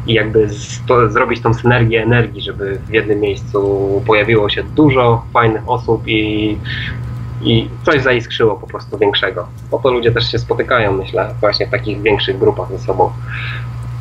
i 0.07 0.15
jakby 0.15 0.49
z, 0.49 0.81
to, 0.87 1.11
zrobić 1.11 1.41
tą 1.41 1.55
synergię 1.55 2.03
energii, 2.03 2.43
żeby 2.43 2.79
w 2.89 2.93
jednym 2.93 3.21
miejscu 3.21 4.03
pojawiło 4.07 4.49
się 4.49 4.63
dużo 4.63 5.25
fajnych 5.33 5.69
osób 5.69 6.03
i, 6.07 6.59
i 7.43 7.69
coś 7.87 8.03
zaiskrzyło 8.03 8.57
po 8.57 8.67
prostu 8.67 8.99
większego. 8.99 9.49
Po 9.71 9.79
to 9.79 9.91
ludzie 9.91 10.13
też 10.13 10.33
się 10.33 10.39
spotykają, 10.39 10.93
myślę, 10.93 11.35
właśnie 11.41 11.67
w 11.67 11.71
takich 11.71 12.03
większych 12.03 12.39
grupach 12.39 12.69
ze 12.71 12.79
sobą. 12.79 13.11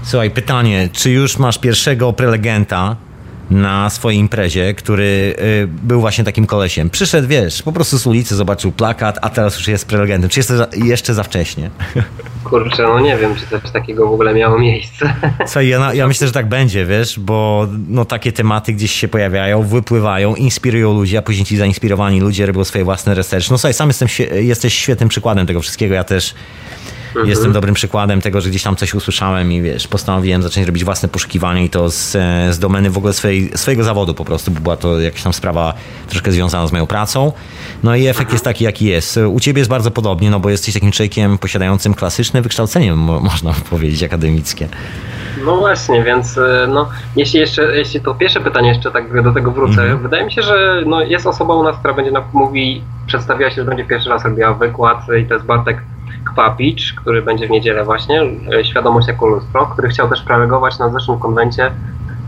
Słuchaj, 0.03 0.29
pytanie, 0.29 0.89
czy 0.93 1.11
już 1.11 1.39
masz 1.39 1.57
pierwszego 1.57 2.13
prelegenta 2.13 2.95
na 3.51 3.89
swojej 3.89 4.19
imprezie, 4.19 4.73
który 4.73 5.35
y, 5.39 5.67
był 5.67 6.01
właśnie 6.01 6.23
takim 6.23 6.45
kolesiem. 6.45 6.89
Przyszedł, 6.89 7.27
wiesz, 7.27 7.63
po 7.63 7.71
prostu 7.71 7.97
z 7.97 8.07
ulicy, 8.07 8.35
zobaczył 8.35 8.71
plakat, 8.71 9.19
a 9.21 9.29
teraz 9.29 9.57
już 9.57 9.67
jest 9.67 9.87
prelegentem. 9.87 10.29
Czy 10.29 10.39
jest 10.39 10.53
jeszcze 10.73 11.13
za 11.13 11.23
wcześnie? 11.23 11.69
Kurczę, 12.43 12.83
no 12.83 12.99
nie 12.99 13.17
wiem, 13.17 13.35
czy 13.35 13.47
coś 13.47 13.71
takiego 13.71 14.07
w 14.07 14.13
ogóle 14.13 14.33
miało 14.33 14.59
miejsce. 14.59 15.13
Co, 15.47 15.61
ja, 15.61 15.93
ja 15.93 16.07
myślę, 16.07 16.27
że 16.27 16.33
tak 16.33 16.49
będzie, 16.49 16.85
wiesz, 16.85 17.19
bo 17.19 17.67
no, 17.87 18.05
takie 18.05 18.31
tematy 18.31 18.73
gdzieś 18.73 18.91
się 18.91 19.07
pojawiają, 19.07 19.63
wypływają, 19.63 20.35
inspirują 20.35 20.93
ludzi, 20.93 21.17
a 21.17 21.21
później 21.21 21.45
ci 21.45 21.57
zainspirowani 21.57 22.19
ludzie 22.19 22.45
robią 22.45 22.63
swoje 22.63 22.83
własne 22.83 23.13
research. 23.13 23.51
No 23.51 23.57
słuchaj, 23.57 23.73
sam 23.73 23.89
jestem, 23.89 24.07
jesteś 24.41 24.73
świetnym 24.73 25.09
przykładem 25.09 25.47
tego 25.47 25.61
wszystkiego. 25.61 25.95
Ja 25.95 26.03
też 26.03 26.33
Mhm. 27.11 27.29
Jestem 27.29 27.51
dobrym 27.51 27.75
przykładem 27.75 28.21
tego, 28.21 28.41
że 28.41 28.49
gdzieś 28.49 28.63
tam 28.63 28.75
coś 28.75 28.93
usłyszałem 28.93 29.51
i 29.51 29.61
wiesz, 29.61 29.87
postanowiłem 29.87 30.43
zacząć 30.43 30.67
robić 30.67 30.83
własne 30.83 31.09
poszukiwanie 31.09 31.65
i 31.65 31.69
to 31.69 31.89
z, 31.89 32.11
z 32.55 32.59
domeny 32.59 32.89
w 32.89 32.97
ogóle 32.97 33.13
swojej, 33.13 33.51
swojego 33.55 33.83
zawodu 33.83 34.13
po 34.13 34.25
prostu, 34.25 34.51
bo 34.51 34.59
była 34.59 34.77
to 34.77 34.99
jakaś 34.99 35.23
tam 35.23 35.33
sprawa 35.33 35.73
troszkę 36.07 36.31
związana 36.31 36.67
z 36.67 36.71
moją 36.71 36.87
pracą. 36.87 37.31
No 37.83 37.95
i 37.95 38.07
efekt 38.07 38.31
jest 38.31 38.43
taki, 38.43 38.63
jaki 38.63 38.85
jest. 38.85 39.19
U 39.27 39.39
ciebie 39.39 39.59
jest 39.59 39.69
bardzo 39.69 39.91
podobnie, 39.91 40.29
no 40.29 40.39
bo 40.39 40.49
jesteś 40.49 40.73
takim 40.73 40.91
człowiekiem 40.91 41.37
posiadającym 41.37 41.93
klasyczne 41.93 42.41
wykształcenie, 42.41 42.93
można 42.95 43.53
powiedzieć, 43.69 44.03
akademickie. 44.03 44.67
No 45.45 45.57
właśnie, 45.57 46.03
więc 46.03 46.37
e, 46.37 46.67
no, 46.69 46.89
jeśli 47.15 47.39
jeszcze, 47.39 47.77
jeśli 47.77 48.01
to 48.01 48.15
pierwsze 48.15 48.39
pytanie 48.39 48.69
jeszcze 48.69 48.91
tak 48.91 49.23
do 49.23 49.31
tego 49.31 49.51
wrócę, 49.51 49.83
mm. 49.83 50.01
wydaje 50.01 50.25
mi 50.25 50.31
się, 50.31 50.41
że 50.41 50.83
no, 50.85 51.01
jest 51.01 51.27
osoba 51.27 51.55
u 51.55 51.63
nas, 51.63 51.77
która 51.77 51.93
będzie 51.93 52.11
mówi, 52.33 52.83
przedstawiła 53.07 53.49
się, 53.49 53.55
że 53.55 53.65
będzie 53.65 53.85
pierwszy 53.85 54.09
raz 54.09 54.25
robiła 54.25 54.53
wykład 54.53 54.97
i 55.21 55.25
to 55.25 55.33
jest 55.33 55.45
Bartek 55.45 55.81
Kwapicz, 56.25 56.93
który 56.93 57.21
będzie 57.21 57.47
w 57.47 57.49
niedzielę 57.49 57.85
właśnie, 57.85 58.21
e, 58.53 58.65
Świadomość 58.65 59.07
jako 59.07 59.27
lustro, 59.27 59.65
który 59.65 59.89
chciał 59.89 60.09
też 60.09 60.21
prelegować 60.21 60.79
na 60.79 60.89
zeszłym 60.89 61.19
konwencie, 61.19 61.71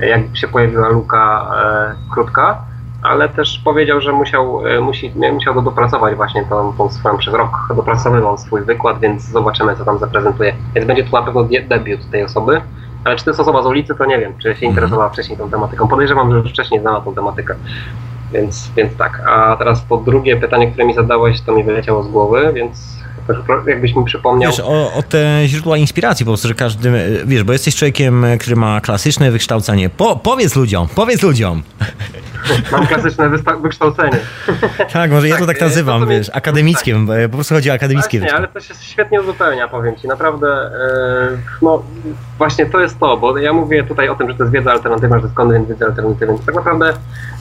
e, 0.01 0.07
jak 0.07 0.37
się 0.37 0.47
pojawiła 0.47 0.87
luka 0.89 1.51
e, 1.63 2.11
krótka, 2.11 2.65
ale 3.03 3.29
też 3.29 3.61
powiedział, 3.63 4.01
że 4.01 4.11
musiał, 4.11 4.67
e, 4.67 4.81
musi, 4.81 5.13
musiał 5.33 5.53
to 5.53 5.61
dopracować 5.61 6.15
właśnie 6.15 6.45
tą, 6.45 6.73
tą 6.77 6.89
swoją 6.89 7.17
przez 7.17 7.33
rok 7.33 7.73
dopracowywał 7.75 8.37
swój 8.37 8.61
wykład, 8.61 8.99
więc 8.99 9.23
zobaczymy 9.23 9.75
co 9.75 9.85
tam 9.85 9.99
zaprezentuje. 9.99 10.55
Więc 10.75 10.87
będzie 10.87 11.03
to 11.03 11.19
na 11.19 11.25
pewno 11.25 11.43
debiut 11.69 12.09
tej 12.11 12.23
osoby. 12.23 12.61
Ale 13.03 13.15
czy 13.15 13.25
to 13.25 13.29
jest 13.29 13.39
osoba 13.39 13.63
z 13.63 13.65
ulicy, 13.65 13.95
to 13.95 14.05
nie 14.05 14.19
wiem, 14.19 14.33
czy 14.37 14.43
się 14.43 14.49
mhm. 14.49 14.69
interesowała 14.69 15.09
wcześniej 15.09 15.37
tą 15.37 15.49
tematyką. 15.49 15.87
Podejrzewam, 15.87 16.31
że 16.31 16.37
już 16.37 16.49
wcześniej 16.49 16.81
znała 16.81 17.01
tą 17.01 17.15
tematykę. 17.15 17.55
Więc, 18.31 18.71
więc 18.75 18.97
tak. 18.97 19.21
A 19.27 19.55
teraz 19.55 19.81
po 19.81 19.97
drugie 19.97 20.37
pytanie, 20.37 20.71
które 20.71 20.85
mi 20.85 20.93
zadałeś, 20.93 21.41
to 21.41 21.51
mi 21.51 21.63
wyleciało 21.63 22.03
z 22.03 22.07
głowy, 22.07 22.51
więc 22.53 23.02
jakbyś 23.67 23.95
mi 23.95 24.05
przypomniał. 24.05 24.51
Wiesz, 24.51 24.59
o, 24.59 24.93
o, 24.93 25.03
te 25.09 25.43
źródła 25.47 25.77
inspiracji 25.77 26.25
po 26.25 26.31
prostu, 26.31 26.47
że 26.47 26.53
każdy, 26.53 26.91
wiesz, 27.25 27.43
bo 27.43 27.53
jesteś 27.53 27.75
człowiekiem, 27.75 28.25
który 28.39 28.55
ma 28.55 28.81
klasyczne 28.81 29.31
wykształcenie. 29.31 29.89
Po, 29.89 30.15
powiedz 30.15 30.55
ludziom, 30.55 30.87
powiedz 30.95 31.23
ludziom. 31.23 31.63
Mam 32.71 32.87
klasyczne 32.87 33.29
wykształcenie. 33.61 34.19
Tak, 34.93 35.11
może 35.11 35.27
ja 35.27 35.37
to 35.37 35.45
tak, 35.45 35.57
tak 35.57 35.67
nazywam, 35.67 36.01
to 36.01 36.07
wiesz, 36.07 36.31
akademickie, 36.33 36.93
tak. 37.07 37.31
po 37.31 37.37
prostu 37.37 37.55
chodzi 37.55 37.71
o 37.71 37.73
akademickie 37.73 38.19
Nie, 38.19 38.35
ale 38.35 38.47
to 38.47 38.59
się 38.59 38.73
świetnie 38.81 39.21
uzupełnia, 39.21 39.67
powiem 39.67 39.95
Ci, 39.95 40.07
naprawdę, 40.07 40.47
e, 40.47 41.37
no 41.61 41.83
właśnie 42.37 42.65
to 42.65 42.79
jest 42.79 42.99
to, 42.99 43.17
bo 43.17 43.37
ja 43.37 43.53
mówię 43.53 43.83
tutaj 43.83 44.09
o 44.09 44.15
tym, 44.15 44.29
że 44.29 44.35
to 44.35 44.43
jest 44.43 44.53
wiedza 44.53 44.71
alternatywna, 44.71 45.19
że 45.19 45.27
konwent 45.33 45.67
wiedzy 45.67 45.85
alternatywnej, 45.85 46.37
tak 46.45 46.55
naprawdę 46.55 46.93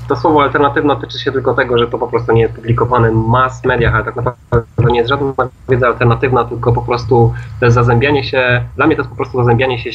to 0.08 0.16
słowo 0.16 0.42
alternatywna 0.42 0.96
tyczy 0.96 1.18
się 1.18 1.32
tylko 1.32 1.54
tego, 1.54 1.78
że 1.78 1.88
to 1.88 1.98
po 1.98 2.08
prostu 2.08 2.32
nie 2.32 2.42
jest 2.42 2.54
publikowane 2.54 3.10
w 3.10 3.14
mass 3.14 3.64
mediach, 3.64 3.94
ale 3.94 4.04
tak 4.04 4.16
naprawdę 4.16 4.66
to 4.76 4.88
nie 4.88 4.98
jest 4.98 5.08
żadna 5.08 5.32
wiedza 5.68 5.86
alternatywna, 5.86 6.44
tylko 6.44 6.72
po 6.72 6.82
prostu 6.82 7.32
to 7.60 7.66
jest 7.66 7.74
zazębianie 7.74 8.24
się, 8.24 8.64
dla 8.76 8.86
mnie 8.86 8.96
to 8.96 9.02
jest 9.02 9.10
po 9.10 9.16
prostu 9.16 9.38
zazębianie 9.38 9.78
się 9.78 9.90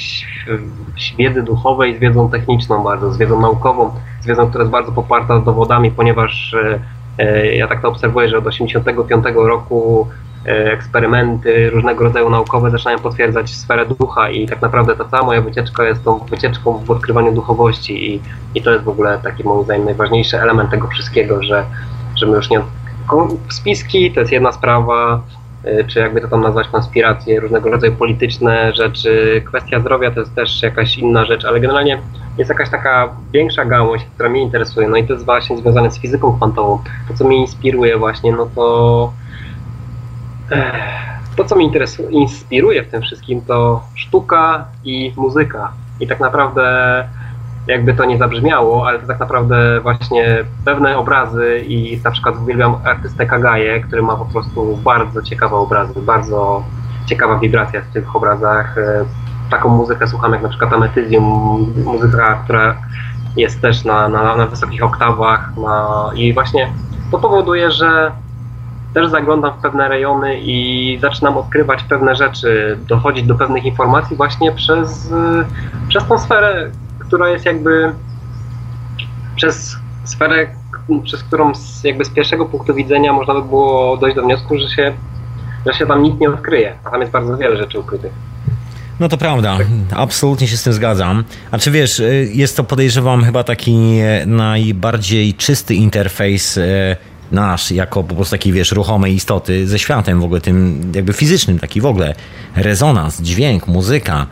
wiedzy 1.17 1.43
duchowej 1.43 1.97
z 1.97 1.99
wiedzą 1.99 2.29
techniczną 2.29 2.83
bardzo, 2.83 3.11
z 3.11 3.17
wiedzą 3.17 3.41
naukową, 3.41 3.91
z 4.21 4.27
wiedzą, 4.27 4.49
która 4.49 4.61
jest 4.61 4.71
bardzo 4.71 4.91
poparta 4.91 5.39
dowodami, 5.39 5.91
ponieważ 5.91 6.53
e, 6.53 6.79
e, 7.17 7.55
ja 7.55 7.67
tak 7.67 7.81
to 7.81 7.89
obserwuję, 7.89 8.29
że 8.29 8.37
od 8.37 8.43
1985 8.43 9.35
roku 9.35 10.07
eksperymenty 10.47 11.69
różnego 11.69 12.03
rodzaju 12.03 12.29
naukowe 12.29 12.71
zaczynają 12.71 12.99
potwierdzać 12.99 13.55
sferę 13.55 13.85
ducha 13.85 14.29
i 14.29 14.47
tak 14.47 14.61
naprawdę 14.61 14.95
ta 14.95 15.05
cała 15.05 15.25
moja 15.25 15.41
wycieczka 15.41 15.83
jest 15.83 16.03
tą 16.03 16.17
wycieczką 16.17 16.77
w 16.77 16.91
odkrywaniu 16.91 17.31
duchowości 17.31 18.13
i, 18.13 18.21
i 18.55 18.61
to 18.61 18.71
jest 18.71 18.83
w 18.83 18.89
ogóle 18.89 19.19
taki 19.23 19.43
moim 19.43 19.63
zdaniem 19.63 19.85
najważniejszy 19.85 20.41
element 20.41 20.71
tego 20.71 20.87
wszystkiego, 20.87 21.43
że, 21.43 21.65
że 22.15 22.25
my 22.25 22.35
już 22.35 22.49
nie... 22.49 22.61
Spiski 23.49 24.11
to 24.11 24.19
jest 24.19 24.31
jedna 24.31 24.51
sprawa, 24.51 25.21
e, 25.63 25.83
czy 25.83 25.99
jakby 25.99 26.21
to 26.21 26.27
tam 26.27 26.41
nazwać 26.41 26.67
konspiracje, 26.67 27.39
różnego 27.39 27.71
rodzaju 27.71 27.95
polityczne 27.95 28.73
rzeczy, 28.73 29.41
kwestia 29.45 29.79
zdrowia 29.79 30.11
to 30.11 30.19
jest 30.19 30.35
też 30.35 30.63
jakaś 30.63 30.97
inna 30.97 31.25
rzecz, 31.25 31.45
ale 31.45 31.59
generalnie 31.59 32.01
jest 32.37 32.49
jakaś 32.49 32.69
taka 32.69 33.09
większa 33.33 33.65
gałąź, 33.65 34.05
która 34.15 34.29
mnie 34.29 34.41
interesuje, 34.41 34.87
no 34.87 34.97
i 34.97 35.07
to 35.07 35.13
jest 35.13 35.25
właśnie 35.25 35.57
związane 35.57 35.91
z 35.91 35.99
fizyką 35.99 36.37
kwantową. 36.37 36.79
To, 37.07 37.13
co 37.13 37.27
mnie 37.27 37.37
inspiruje 37.37 37.97
właśnie, 37.97 38.31
no 38.31 38.47
to 38.55 39.11
to, 41.35 41.43
co 41.43 41.55
mnie 41.55 41.69
inspiruje 42.09 42.83
w 42.83 42.89
tym 42.89 43.01
wszystkim, 43.01 43.41
to 43.41 43.83
sztuka 43.95 44.65
i 44.83 45.13
muzyka. 45.17 45.71
I 45.99 46.07
tak 46.07 46.19
naprawdę, 46.19 46.63
jakby 47.67 47.93
to 47.93 48.05
nie 48.05 48.17
zabrzmiało, 48.17 48.87
ale 48.87 48.99
to 48.99 49.07
tak 49.07 49.19
naprawdę 49.19 49.81
właśnie 49.81 50.45
pewne 50.65 50.97
obrazy 50.97 51.63
i 51.67 52.01
na 52.03 52.11
przykład 52.11 52.35
uwielbiam 52.43 52.75
artystę 52.83 53.25
Kagaje, 53.25 53.79
który 53.79 54.01
ma 54.01 54.15
po 54.15 54.25
prostu 54.25 54.77
bardzo 54.77 55.21
ciekawe 55.21 55.55
obrazy, 55.55 56.01
bardzo 56.01 56.63
ciekawa 57.05 57.39
wibracja 57.39 57.81
w 57.81 57.93
tych 57.93 58.15
obrazach. 58.15 58.77
E, 58.77 59.05
taką 59.49 59.69
muzykę 59.69 60.07
słucham 60.07 60.33
jak 60.33 60.41
na 60.41 60.49
przykład 60.49 60.73
Ametyzjum, 60.73 61.23
muzyka, 61.85 62.41
która 62.43 62.75
jest 63.37 63.61
też 63.61 63.85
na, 63.85 64.09
na, 64.09 64.35
na 64.35 64.47
wysokich 64.47 64.83
oktawach 64.83 65.49
i 66.15 66.33
właśnie 66.33 66.71
to 67.11 67.19
powoduje, 67.19 67.71
że 67.71 68.11
też 68.97 69.09
zaglądam 69.09 69.53
w 69.59 69.61
pewne 69.61 69.87
rejony 69.89 70.39
i 70.41 70.99
zaczynam 71.01 71.37
odkrywać 71.37 71.83
pewne 71.83 72.15
rzeczy, 72.15 72.77
dochodzić 72.87 73.25
do 73.25 73.35
pewnych 73.35 73.65
informacji 73.65 74.17
właśnie 74.17 74.51
przez, 74.51 75.13
przez 75.87 76.07
tą 76.07 76.19
sferę, 76.19 76.71
która 76.99 77.29
jest 77.29 77.45
jakby 77.45 77.91
przez 79.35 79.75
sferę, 80.03 80.47
przez 81.03 81.23
którą 81.23 81.55
z, 81.55 81.83
jakby 81.83 82.05
z 82.05 82.09
pierwszego 82.09 82.45
punktu 82.45 82.73
widzenia 82.73 83.13
można 83.13 83.33
by 83.33 83.41
było 83.41 83.97
dojść 83.97 84.15
do 84.15 84.23
wniosku, 84.23 84.57
że 84.57 84.69
się, 84.69 84.93
że 85.65 85.73
się 85.73 85.85
tam 85.85 86.03
nic 86.03 86.19
nie 86.19 86.29
odkryje, 86.29 86.75
a 86.83 86.89
tam 86.89 87.01
jest 87.01 87.13
bardzo 87.13 87.37
wiele 87.37 87.57
rzeczy 87.57 87.79
ukrytych. 87.79 88.11
No 88.99 89.09
to 89.09 89.17
prawda, 89.17 89.57
absolutnie 89.95 90.47
się 90.47 90.57
z 90.57 90.63
tym 90.63 90.73
zgadzam. 90.73 91.23
A 91.51 91.57
czy 91.57 91.71
wiesz, 91.71 92.01
jest 92.33 92.57
to 92.57 92.63
podejrzewam 92.63 93.23
chyba 93.23 93.43
taki 93.43 93.77
najbardziej 94.25 95.33
czysty 95.33 95.75
interfejs 95.75 96.59
nasz, 97.31 97.71
jako 97.71 98.03
po 98.03 98.15
prostu 98.15 98.31
takiej, 98.31 98.53
wiesz, 98.53 98.71
ruchomej 98.71 99.13
istoty 99.13 99.67
ze 99.67 99.79
światem 99.79 100.21
w 100.21 100.23
ogóle 100.23 100.41
tym 100.41 100.81
jakby 100.95 101.13
fizycznym, 101.13 101.59
taki 101.59 101.81
w 101.81 101.85
ogóle 101.85 102.15
rezonans, 102.55 103.21
dźwięk, 103.21 103.67
muzyka. 103.67 104.27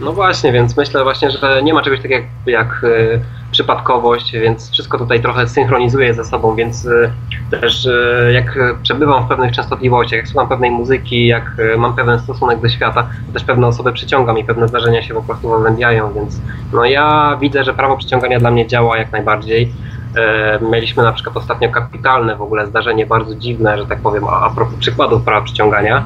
No 0.00 0.12
właśnie, 0.12 0.52
więc 0.52 0.76
myślę 0.76 1.04
właśnie, 1.04 1.30
że 1.30 1.62
nie 1.62 1.74
ma 1.74 1.82
czegoś 1.82 2.02
takiego 2.02 2.14
jak, 2.14 2.26
jak 2.46 2.84
y, 2.84 3.20
przypadkowość, 3.50 4.32
więc 4.32 4.70
wszystko 4.70 4.98
tutaj 4.98 5.22
trochę 5.22 5.48
synchronizuje 5.48 6.14
ze 6.14 6.24
sobą, 6.24 6.54
więc 6.54 6.84
y, 6.84 7.10
też 7.50 7.86
y, 7.86 8.30
jak 8.34 8.58
przebywam 8.82 9.24
w 9.24 9.28
pewnych 9.28 9.52
częstotliwościach, 9.52 10.16
jak 10.16 10.28
słucham 10.28 10.48
pewnej 10.48 10.70
muzyki, 10.70 11.26
jak 11.26 11.52
mam 11.78 11.96
pewien 11.96 12.20
stosunek 12.20 12.60
do 12.60 12.68
świata, 12.68 13.08
to 13.26 13.32
też 13.32 13.44
pewne 13.44 13.66
osoby 13.66 13.92
przyciągam 13.92 14.38
i 14.38 14.44
pewne 14.44 14.68
zdarzenia 14.68 15.02
się 15.02 15.14
po 15.14 15.22
prostu 15.22 15.58
zazębiają, 15.58 16.12
więc 16.12 16.40
no 16.72 16.84
ja 16.84 17.38
widzę, 17.40 17.64
że 17.64 17.74
prawo 17.74 17.96
przyciągania 17.96 18.38
dla 18.38 18.50
mnie 18.50 18.66
działa 18.66 18.98
jak 18.98 19.12
najbardziej. 19.12 19.72
E, 20.16 20.58
mieliśmy 20.70 21.02
na 21.02 21.12
przykład 21.12 21.36
ostatnio 21.36 21.70
kapitalne 21.70 22.36
w 22.36 22.42
ogóle 22.42 22.66
zdarzenie, 22.66 23.06
bardzo 23.06 23.34
dziwne, 23.34 23.78
że 23.78 23.86
tak 23.86 23.98
powiem, 23.98 24.24
a, 24.24 24.50
propos 24.50 24.74
przykładów 24.74 25.22
prawa 25.22 25.44
przyciągania. 25.44 26.04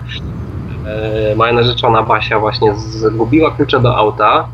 E, 0.86 1.36
moja 1.36 1.52
narzeczona 1.52 2.02
Basia 2.02 2.38
właśnie 2.38 2.74
zgubiła 2.74 3.50
klucze 3.50 3.80
do 3.80 3.96
auta 3.96 4.48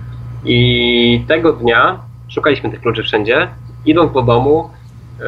i 0.45 1.25
tego 1.29 1.53
dnia 1.53 1.99
szukaliśmy 2.29 2.71
tych 2.71 2.81
kluczy 2.81 3.03
wszędzie. 3.03 3.49
Idąc 3.87 4.13
do 4.13 4.23
domu, 4.23 4.71
e, 5.21 5.25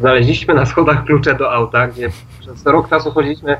znaleźliśmy 0.00 0.54
na 0.54 0.66
schodach 0.66 1.04
klucze 1.04 1.34
do 1.34 1.52
auta, 1.52 1.88
gdzie 1.88 2.08
przez 2.40 2.66
rok 2.66 2.88
czasu 2.88 3.10
chodziliśmy, 3.10 3.56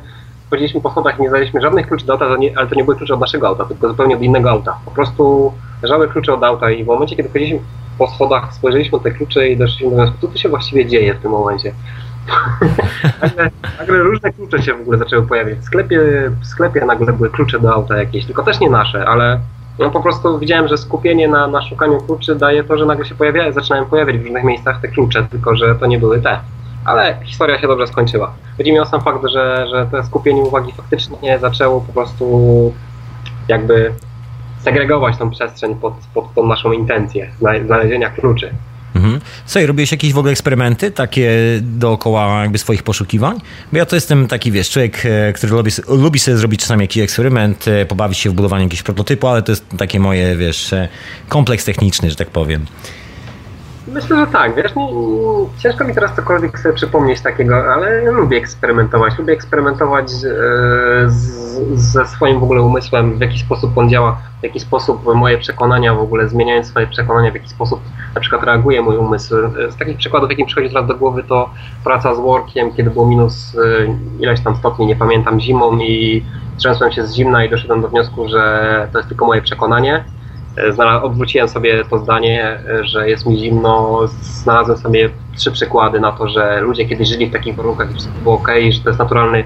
chodziliśmy 0.51 0.81
po 0.81 0.91
schodach 0.91 1.19
i 1.19 1.23
nie 1.23 1.29
znaleźliśmy 1.29 1.61
żadnych 1.61 1.87
kluczy 1.87 2.07
do 2.07 2.13
auta, 2.13 2.27
ale 2.57 2.67
to 2.67 2.75
nie 2.75 2.85
były 2.85 2.97
klucze 2.97 3.15
od 3.15 3.21
naszego 3.21 3.49
auta, 3.49 3.65
tylko 3.65 3.89
zupełnie 3.89 4.17
od 4.17 4.23
innego 4.23 4.51
auta. 4.51 4.79
Po 4.85 4.91
prostu 4.91 5.53
leżały 5.83 6.09
klucze 6.09 6.35
od 6.35 6.45
auta 6.45 6.71
i 6.71 6.85
w 6.85 6.87
momencie, 6.87 7.17
kiedy 7.17 7.29
chodziliśmy 7.29 7.61
po 7.99 8.09
schodach 8.09 8.55
spojrzeliśmy 8.55 8.99
na 8.99 9.05
te 9.05 9.11
klucze 9.11 9.49
i 9.49 9.57
doszliśmy 9.57 9.91
do 9.91 9.97
wniosku, 9.97 10.17
co 10.21 10.29
tu 10.29 10.39
się 10.39 10.49
właściwie 10.49 10.87
dzieje 10.87 11.15
w 11.15 11.19
tym 11.19 11.31
momencie. 11.31 11.73
nagle, 13.23 13.51
nagle, 13.79 13.99
różne 13.99 14.33
klucze 14.33 14.63
się 14.63 14.75
w 14.75 14.81
ogóle 14.81 14.99
zaczęły 14.99 15.27
pojawiać. 15.27 15.59
W 15.59 15.65
sklepie, 15.65 16.01
w 16.41 16.47
sklepie 16.47 16.85
nagle 16.85 17.13
były 17.13 17.31
klucze 17.31 17.61
do 17.61 17.75
auta 17.75 17.97
jakieś, 17.97 18.27
tylko 18.27 18.43
też 18.43 18.61
nie 18.61 18.71
nasze, 18.71 19.07
ale 19.07 19.41
no 19.79 19.91
po 19.91 20.01
prostu 20.01 20.39
widziałem, 20.39 20.69
że 20.69 20.79
skupienie 20.79 21.29
na, 21.29 21.47
na 21.47 21.63
szukaniu 21.63 22.01
kluczy 22.01 22.35
daje 22.35 22.65
to, 22.65 22.79
że 22.79 22.87
nagle 22.87 23.05
się 23.05 23.15
pojawiają, 23.15 23.53
zaczynają 23.53 23.85
pojawiać 23.85 24.19
w 24.19 24.23
różnych 24.23 24.45
miejscach 24.45 24.81
te 24.81 24.89
klucze, 24.89 25.27
tylko 25.31 25.57
że 25.57 25.75
to 25.75 25.87
nie 25.87 25.99
były 25.99 26.21
te. 26.21 26.41
Ale 26.85 27.17
historia 27.25 27.59
się 27.61 27.67
dobrze 27.67 27.87
skończyła. 27.87 28.33
Chodzi 28.57 28.73
mi 28.73 28.81
o 28.81 28.87
sam 28.87 29.01
fakt, 29.01 29.29
że, 29.29 29.67
że 29.71 29.87
to 29.91 30.05
skupienie 30.05 30.43
uwagi 30.43 30.73
faktycznie 30.73 31.39
zaczęło 31.39 31.81
po 31.81 31.93
prostu 31.93 32.73
jakby 33.49 33.93
segregować 34.65 35.17
tą 35.17 35.31
przestrzeń 35.31 35.75
pod, 35.75 35.95
pod 36.35 36.47
naszą 36.47 36.73
intencję 36.73 37.31
znalezienia 37.67 38.11
kluczy. 38.11 38.51
Mhm. 38.95 39.21
Słuchaj, 39.47 39.67
robiłeś 39.67 39.93
jakieś 39.93 40.13
w 40.13 40.19
ogóle 40.19 40.33
eksperymenty 40.33 40.91
takie 40.91 41.31
dookoła 41.61 42.43
jakby 42.43 42.59
swoich 42.59 42.83
poszukiwań? 42.83 43.39
Bo 43.73 43.79
ja 43.79 43.87
to 43.87 43.97
jestem 43.97 44.29
taki, 44.29 44.53
wiesz, 44.53 44.71
człowiek, 44.71 45.07
e, 45.07 45.33
który 45.33 45.53
lubi, 45.53 45.71
lubi 45.89 46.19
sobie 46.19 46.37
zrobić 46.37 46.61
czasami 46.61 46.85
jakiś 46.85 47.03
eksperyment, 47.03 47.69
e, 47.69 47.87
pobawić 47.87 48.19
się 48.19 48.31
w 48.31 48.33
budowanie 48.33 48.65
jakiegoś 48.65 48.83
prototypu, 48.83 49.29
ale 49.29 49.43
to 49.43 49.53
jest 49.53 49.65
takie 49.79 50.01
moje, 50.01 50.37
wiesz, 50.37 50.73
e, 50.73 50.89
kompleks 51.29 51.65
techniczny, 51.65 52.11
że 52.11 52.17
tak 52.17 52.31
powiem. 52.31 52.67
Myślę, 53.93 54.17
że 54.17 54.27
tak. 54.27 54.55
Wiesz, 54.55 54.75
nie, 54.75 54.89
ciężko 55.59 55.85
mi 55.85 55.95
teraz 55.95 56.17
cokolwiek 56.17 56.59
sobie 56.59 56.75
przypomnieć 56.75 57.21
takiego, 57.21 57.75
ale 57.75 58.13
lubię 58.13 58.37
eksperymentować. 58.37 59.19
Lubię 59.19 59.33
eksperymentować 59.33 60.11
z, 60.11 60.23
ze 61.75 62.07
swoim 62.07 62.41
w 62.41 62.43
ogóle 62.43 62.63
umysłem, 62.63 63.19
w 63.19 63.21
jaki 63.21 63.39
sposób 63.39 63.79
on 63.79 63.91
działa, 63.91 64.19
w 64.41 64.45
jaki 64.45 64.61
sposób 64.61 65.15
moje 65.15 65.39
przekonania 65.39 65.95
w 65.95 65.99
ogóle, 65.99 66.29
zmieniając 66.29 66.67
swoje 66.67 66.87
przekonania, 66.87 67.31
w 67.31 67.35
jaki 67.35 67.49
sposób 67.49 67.81
na 68.15 68.21
przykład 68.21 68.43
reaguje 68.43 68.83
mój 68.83 68.97
umysł. 68.97 69.35
Z 69.71 69.77
takich 69.77 69.97
przykładów, 69.97 70.31
jaki 70.31 70.43
mi 70.43 70.47
przychodzi 70.47 70.69
teraz 70.69 70.87
do 70.87 70.95
głowy, 70.95 71.23
to 71.23 71.51
praca 71.85 72.15
z 72.15 72.21
workiem, 72.21 72.73
kiedy 72.73 72.91
było 72.91 73.07
minus 73.07 73.57
e, 73.57 73.97
ileś 74.21 74.41
tam 74.41 74.57
stopni, 74.57 74.87
nie 74.87 74.97
pamiętam, 74.97 75.41
zimą 75.41 75.79
i 75.79 76.25
trzęsłem 76.57 76.93
się 76.93 77.07
z 77.07 77.15
zimna 77.15 77.45
i 77.45 77.51
doszedłem 77.51 77.83
do 77.83 77.89
wniosku, 77.89 78.29
że 78.29 78.89
to 78.93 78.99
jest 78.99 79.09
tylko 79.09 79.27
moje 79.27 79.43
przekonanie 79.43 80.05
E, 80.05 80.22
odwróciłem 81.03 81.49
sobie 81.49 81.85
to 81.85 81.99
zdanie, 81.99 82.61
e, 82.69 82.85
że 82.85 83.09
jest 83.09 83.27
mi 83.27 83.39
zimno. 83.39 84.01
Znalazłem 84.23 84.79
sobie 84.79 85.11
trzy 85.37 85.53
przykłady 85.53 86.01
na 86.01 86.13
to, 86.13 86.29
że 86.29 86.61
ludzie 86.61 86.87
kiedyś 86.87 87.09
żyli 87.09 87.27
w 87.27 87.33
takich 87.33 87.57
warunkach 87.57 87.91
i 87.91 87.95
wszystko 87.95 88.15
było 88.23 88.35
ok, 88.35 88.49
że 88.71 88.81
to 88.81 88.89
jest 88.89 88.99
naturalny, 88.99 89.45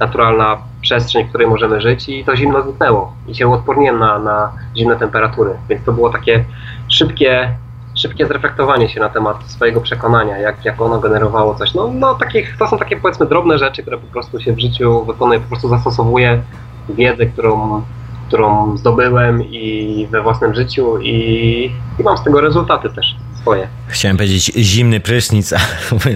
naturalna 0.00 0.58
przestrzeń, 0.80 1.24
w 1.24 1.28
której 1.28 1.46
możemy 1.46 1.80
żyć 1.80 2.08
i 2.08 2.24
to 2.24 2.36
zimno 2.36 2.62
zniknęło. 2.62 3.12
I 3.28 3.34
się 3.34 3.48
uodporniłem 3.48 3.98
na, 3.98 4.18
na 4.18 4.52
zimne 4.76 4.96
temperatury. 4.96 5.50
Więc 5.68 5.84
to 5.84 5.92
było 5.92 6.10
takie 6.10 6.44
szybkie, 6.88 7.54
szybkie 7.94 8.26
zreflektowanie 8.26 8.88
się 8.88 9.00
na 9.00 9.08
temat 9.08 9.50
swojego 9.50 9.80
przekonania, 9.80 10.38
jak, 10.38 10.64
jak 10.64 10.80
ono 10.80 10.98
generowało 10.98 11.54
coś. 11.54 11.74
No, 11.74 11.90
no 11.94 12.14
takich, 12.14 12.56
to 12.58 12.66
są 12.66 12.78
takie 12.78 12.96
powiedzmy 12.96 13.26
drobne 13.26 13.58
rzeczy, 13.58 13.82
które 13.82 13.98
po 13.98 14.06
prostu 14.06 14.40
się 14.40 14.52
w 14.52 14.60
życiu 14.60 15.04
wykonuje, 15.04 15.40
po 15.40 15.48
prostu 15.48 15.68
zastosowuję 15.68 16.42
wiedzę, 16.88 17.26
którą 17.26 17.82
którą 18.26 18.76
zdobyłem 18.76 19.42
i 19.42 20.06
we 20.10 20.22
własnym 20.22 20.54
życiu 20.54 20.98
i, 20.98 21.70
i 21.98 22.02
mam 22.02 22.18
z 22.18 22.24
tego 22.24 22.40
rezultaty 22.40 22.88
też 22.90 23.25
swoje. 23.46 23.68
Chciałem 23.88 24.16
powiedzieć 24.16 24.52
zimny 24.56 25.00
prysznic, 25.00 25.52
a 25.52 25.58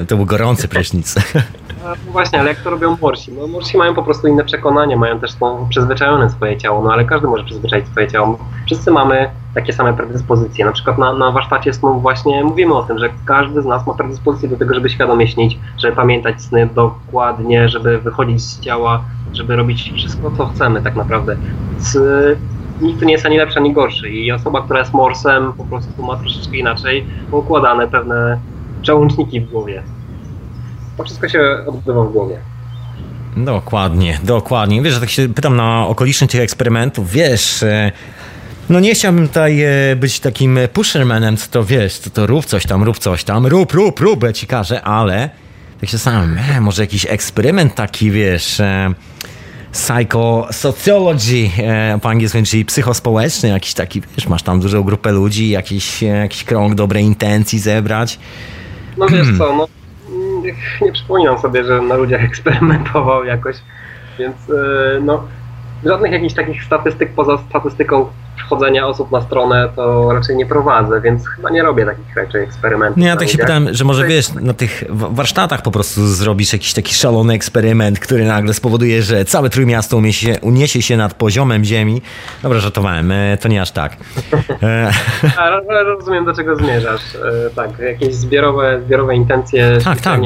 to 0.09 0.17
był 0.17 0.27
gorący 0.27 0.69
prysznic. 0.69 1.15
No 1.85 2.13
właśnie, 2.13 2.41
ale 2.41 2.49
jak 2.49 2.61
to 2.61 2.71
robią 2.71 2.97
morsi? 3.03 3.33
No 3.33 3.47
morsi 3.47 3.79
mają 3.79 3.95
po 3.95 4.03
prostu 4.03 4.29
inne 4.29 4.45
przekonanie, 4.45 4.97
mają 4.97 5.21
też 5.21 5.33
są 5.33 5.69
przyzwyczajone 5.69 6.31
swoje 6.31 6.59
ciało, 6.59 6.83
no 6.83 6.93
ale 6.93 7.05
każdy 7.05 7.27
może 7.27 7.45
przyzwyczaić 7.45 7.89
swoje 7.89 8.09
ciało. 8.09 8.39
Wszyscy 8.67 8.91
mamy 8.91 9.31
takie 9.55 9.73
same 9.73 9.93
predyspozycje. 9.93 10.65
Na 10.65 10.73
przykład 10.73 10.99
na, 10.99 11.13
na 11.13 11.31
warsztacie 11.31 11.73
snu 11.73 12.01
właśnie 12.01 12.45
mówimy 12.45 12.75
o 12.75 12.83
tym, 12.83 12.99
że 12.99 13.09
każdy 13.25 13.63
z 13.63 13.65
nas 13.65 13.87
ma 13.87 13.95
predyspozycję 13.95 14.49
do 14.49 14.57
tego, 14.57 14.75
żeby 14.75 14.91
świadomie 14.91 15.29
śnić, 15.29 15.59
żeby 15.79 15.97
pamiętać 15.97 16.43
sny 16.43 16.69
dokładnie, 16.75 17.69
żeby 17.69 17.99
wychodzić 17.99 18.43
z 18.43 18.61
ciała, 18.61 19.05
żeby 19.33 19.57
robić 19.57 19.93
wszystko, 19.97 20.31
co 20.37 20.47
chcemy 20.47 20.83
tak 20.83 20.97
naprawdę. 20.97 21.37
Z, 21.79 21.99
nikt 22.83 23.03
nie 23.03 23.13
jest 23.13 23.27
ani 23.27 23.39
lepszy, 23.39 23.59
ani 23.59 23.73
gorszy 23.73 24.11
i 24.11 24.33
osoba, 24.33 24.63
która 24.63 24.81
jest 24.81 24.93
morsem 24.93 25.53
po 25.53 25.65
prostu 25.65 26.03
ma 26.03 26.17
troszeczkę 26.17 26.57
inaczej 26.57 27.07
poukładane 27.31 27.89
pewne 27.89 28.41
przełączniki 28.83 29.41
w 29.41 29.51
głowie. 29.51 29.83
To 30.97 31.05
wszystko 31.05 31.29
się 31.29 31.41
odbywa 31.67 32.05
w 32.05 32.13
głowie. 32.13 32.39
Dokładnie, 33.37 34.19
dokładnie. 34.23 34.83
Wiesz, 34.83 34.95
że 34.95 35.01
tak 35.01 35.11
się 35.11 35.29
pytam 35.29 35.57
na 35.57 35.87
okoliczność 35.87 36.33
tych 36.33 36.41
eksperymentów, 36.41 37.11
wiesz, 37.11 37.63
e, 37.63 37.93
no 38.71 38.81
nie 38.81 38.95
chciałbym 38.95 39.29
tutaj 39.29 39.63
e, 39.63 39.97
być 39.97 40.21
takim 40.21 40.59
pushermanem, 40.73 41.37
co 41.37 41.51
to 41.51 41.65
wiesz, 41.65 41.99
co 41.99 42.11
to 42.11 42.27
rób 42.27 42.45
coś 42.45 42.67
tam, 42.67 42.83
rób 42.83 42.99
coś 42.99 43.25
tam, 43.25 43.47
rób, 43.47 43.73
rób, 43.73 44.01
rób, 44.01 44.23
ja 44.23 44.33
ci 44.33 44.47
każę, 44.47 44.83
ale 44.83 45.31
tak 45.81 45.91
się 45.91 45.99
sam, 45.99 46.39
e, 46.57 46.61
może 46.61 46.83
jakiś 46.83 47.07
eksperyment 47.07 47.75
taki, 47.75 48.11
wiesz, 48.11 48.61
psychosociology 49.73 51.51
e, 51.59 51.99
po 52.03 52.09
angielsku, 52.09 52.39
czyli 52.45 52.65
psychospołeczny, 52.65 53.49
jakiś 53.49 53.75
taki, 53.75 54.03
wiesz, 54.17 54.29
masz 54.29 54.43
tam 54.43 54.61
dużą 54.61 54.83
grupę 54.83 55.13
ludzi, 55.13 55.51
jakiś, 55.51 56.03
e, 56.03 56.07
jakiś 56.07 56.45
krąg 56.45 56.75
dobrej 56.75 57.05
intencji 57.05 57.59
zebrać. 57.59 58.19
No 58.97 59.09
wiesz 59.09 59.39
co, 59.39 59.57
no 59.57 59.67
nie 60.83 60.93
przypominam 60.93 61.39
sobie, 61.39 61.65
że 61.65 61.83
na 61.83 61.95
ludziach 61.95 62.25
eksperymentował 62.25 63.25
jakoś, 63.25 63.57
więc 64.19 64.37
e, 64.37 65.01
no 65.01 65.25
żadnych 65.85 66.13
jakichś 66.13 66.35
takich 66.35 66.65
statystyk 66.65 67.13
poza 67.15 67.39
statystyką 67.49 68.07
wchodzenia 68.51 68.87
osób 68.87 69.11
na 69.11 69.21
stronę 69.21 69.69
to 69.77 70.13
raczej 70.13 70.37
nie 70.37 70.47
prowadzę, 70.47 71.01
więc 71.01 71.29
chyba 71.29 71.51
nie 71.51 71.63
robię 71.63 71.87
takich 71.87 72.17
raczej 72.17 72.43
eksperymentów. 72.43 72.97
Nie, 72.97 73.07
ja 73.07 73.17
tak 73.17 73.29
się 73.29 73.39
pytałem, 73.39 73.69
że 73.71 73.85
może 73.85 74.07
wiesz, 74.07 74.33
na 74.35 74.55
tych 74.55 74.85
warsztatach 74.91 75.63
po 75.63 75.71
prostu 75.71 76.07
zrobisz 76.07 76.53
jakiś 76.53 76.73
taki 76.73 76.95
szalony 76.95 77.35
eksperyment, 77.35 77.99
który 77.99 78.25
nagle 78.25 78.55
spowoduje, 78.55 79.03
że 79.03 79.25
całe 79.25 79.51
Trójmiasto 79.51 79.97
uniesie, 79.97 80.37
uniesie 80.43 80.83
się 80.83 80.97
nad 80.97 81.15
poziomem 81.15 81.65
ziemi. 81.65 82.03
Dobra, 82.43 82.59
żartowałem, 82.59 83.13
e, 83.13 83.37
to 83.37 83.49
nie 83.49 83.63
aż 83.63 83.71
tak. 83.71 83.97
E, 84.63 84.91
ale 85.43 85.85
rozumiem, 85.85 86.25
do 86.25 86.35
czego 86.35 86.57
zmierzasz. 86.57 87.15
E, 87.47 87.51
tak, 87.51 87.79
jakieś 87.79 88.15
zbiorowe, 88.15 88.81
zbiorowe 88.87 89.15
intencje 89.15 89.79
tak, 89.85 90.01
tak. 90.01 90.21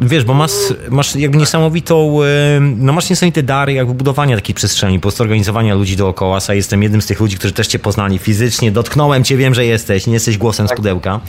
Wiesz, 0.00 0.24
bo 0.24 0.34
masz, 0.34 0.52
masz 0.90 1.16
jakby 1.16 1.38
niesamowitą, 1.38 2.18
no 2.60 2.92
masz 2.92 3.10
niesamowite 3.10 3.42
dary 3.42 3.72
jakby 3.72 3.94
budowania 3.94 4.36
takiej 4.36 4.54
przestrzeni, 4.54 4.98
po 4.98 5.02
prostu 5.02 5.22
organizowania 5.22 5.74
ludzi 5.74 5.96
dookoła. 5.96 6.38
Ja 6.48 6.54
jestem 6.54 6.82
jednym 6.82 7.02
z 7.02 7.06
tych 7.06 7.20
ludzi, 7.20 7.36
którzy 7.36 7.54
też 7.54 7.66
cię 7.66 7.78
poznali 7.78 8.18
fizycznie, 8.18 8.72
dotknąłem 8.72 9.24
cię, 9.24 9.36
wiem, 9.36 9.54
że 9.54 9.64
jesteś, 9.64 10.06
nie 10.06 10.14
jesteś 10.14 10.38
głosem 10.38 10.66
tak. 10.66 10.76
z 10.76 10.76
pudełka. 10.76 11.20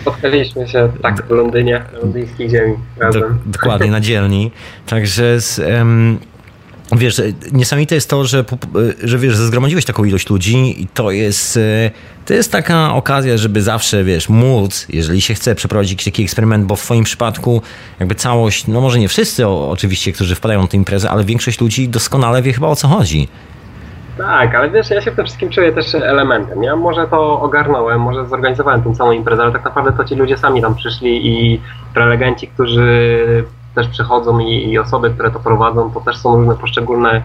Spotkaliśmy 0.00 0.68
się 0.68 0.88
tak 1.02 1.26
w 1.26 1.30
Londynie, 1.30 1.84
w 1.92 2.02
londyńskiej 2.02 2.50
ziemi 2.50 2.74
razem. 2.98 3.22
Do, 3.22 3.28
dokładnie, 3.58 3.90
na 3.90 4.00
dzielni. 4.00 4.50
Także 4.86 5.40
z, 5.40 5.58
um, 5.58 6.18
Wiesz, 6.92 7.22
niesamowite 7.52 7.94
jest 7.94 8.10
to, 8.10 8.24
że, 8.24 8.44
że 9.04 9.18
wiesz, 9.18 9.36
zgromadziłeś 9.36 9.84
taką 9.84 10.04
ilość 10.04 10.30
ludzi 10.30 10.82
i 10.82 10.86
to 10.86 11.10
jest, 11.10 11.56
e, 11.56 11.90
to 12.26 12.34
jest 12.34 12.52
taka 12.52 12.94
okazja, 12.94 13.36
żeby 13.36 13.62
zawsze, 13.62 14.04
wiesz, 14.04 14.28
móc, 14.28 14.86
jeżeli 14.88 15.20
się 15.20 15.34
chce 15.34 15.54
przeprowadzić 15.54 15.92
jakiś 15.92 16.04
taki 16.04 16.22
eksperyment, 16.22 16.64
bo 16.64 16.76
w 16.76 16.80
twoim 16.80 17.04
przypadku 17.04 17.62
jakby 18.00 18.14
całość, 18.14 18.66
no 18.66 18.80
może 18.80 18.98
nie 18.98 19.08
wszyscy 19.08 19.48
oczywiście, 19.48 20.12
którzy 20.12 20.34
wpadają 20.34 20.62
na 20.62 20.68
tę 20.68 20.76
imprezę, 20.76 21.10
ale 21.10 21.24
większość 21.24 21.60
ludzi 21.60 21.88
doskonale 21.88 22.42
wie 22.42 22.52
chyba 22.52 22.68
o 22.68 22.76
co 22.76 22.88
chodzi. 22.88 23.28
Tak, 24.18 24.54
ale 24.54 24.70
wiesz, 24.70 24.90
ja 24.90 25.00
się 25.00 25.10
w 25.10 25.16
tym 25.16 25.24
wszystkim 25.24 25.50
czuję 25.50 25.72
też 25.72 25.94
elementem. 25.94 26.62
Ja 26.62 26.76
może 26.76 27.06
to 27.06 27.40
ogarnąłem, 27.40 28.00
może 28.00 28.26
zorganizowałem 28.26 28.82
tą 28.82 28.94
samą 28.94 29.12
imprezę, 29.12 29.42
ale 29.42 29.52
tak 29.52 29.64
naprawdę 29.64 29.92
to 29.92 30.04
ci 30.04 30.14
ludzie 30.14 30.38
sami 30.38 30.62
tam 30.62 30.74
przyszli 30.74 31.26
i 31.26 31.60
prelegenci, 31.94 32.48
którzy 32.48 33.44
też 33.74 33.88
przychodzą 33.88 34.38
i, 34.38 34.68
i 34.68 34.78
osoby, 34.78 35.10
które 35.10 35.30
to 35.30 35.40
prowadzą, 35.40 35.90
to 35.90 36.00
też 36.00 36.16
są 36.16 36.36
różne 36.36 36.54
poszczególne 36.54 37.22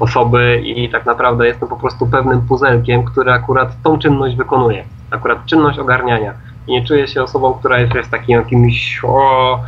osoby 0.00 0.62
i 0.64 0.90
tak 0.90 1.06
naprawdę 1.06 1.46
jestem 1.46 1.68
po 1.68 1.76
prostu 1.76 2.06
pewnym 2.06 2.40
puzelkiem, 2.40 3.04
który 3.04 3.32
akurat 3.32 3.82
tą 3.82 3.98
czynność 3.98 4.36
wykonuje. 4.36 4.84
Akurat 5.10 5.46
czynność 5.46 5.78
ogarniania. 5.78 6.34
I 6.66 6.72
nie 6.72 6.84
czuję 6.84 7.08
się 7.08 7.22
osobą, 7.22 7.54
która 7.54 7.78
jest, 7.78 7.94
jest 7.94 8.10
takim 8.10 8.38
jakimś 8.38 9.00
o, 9.04 9.60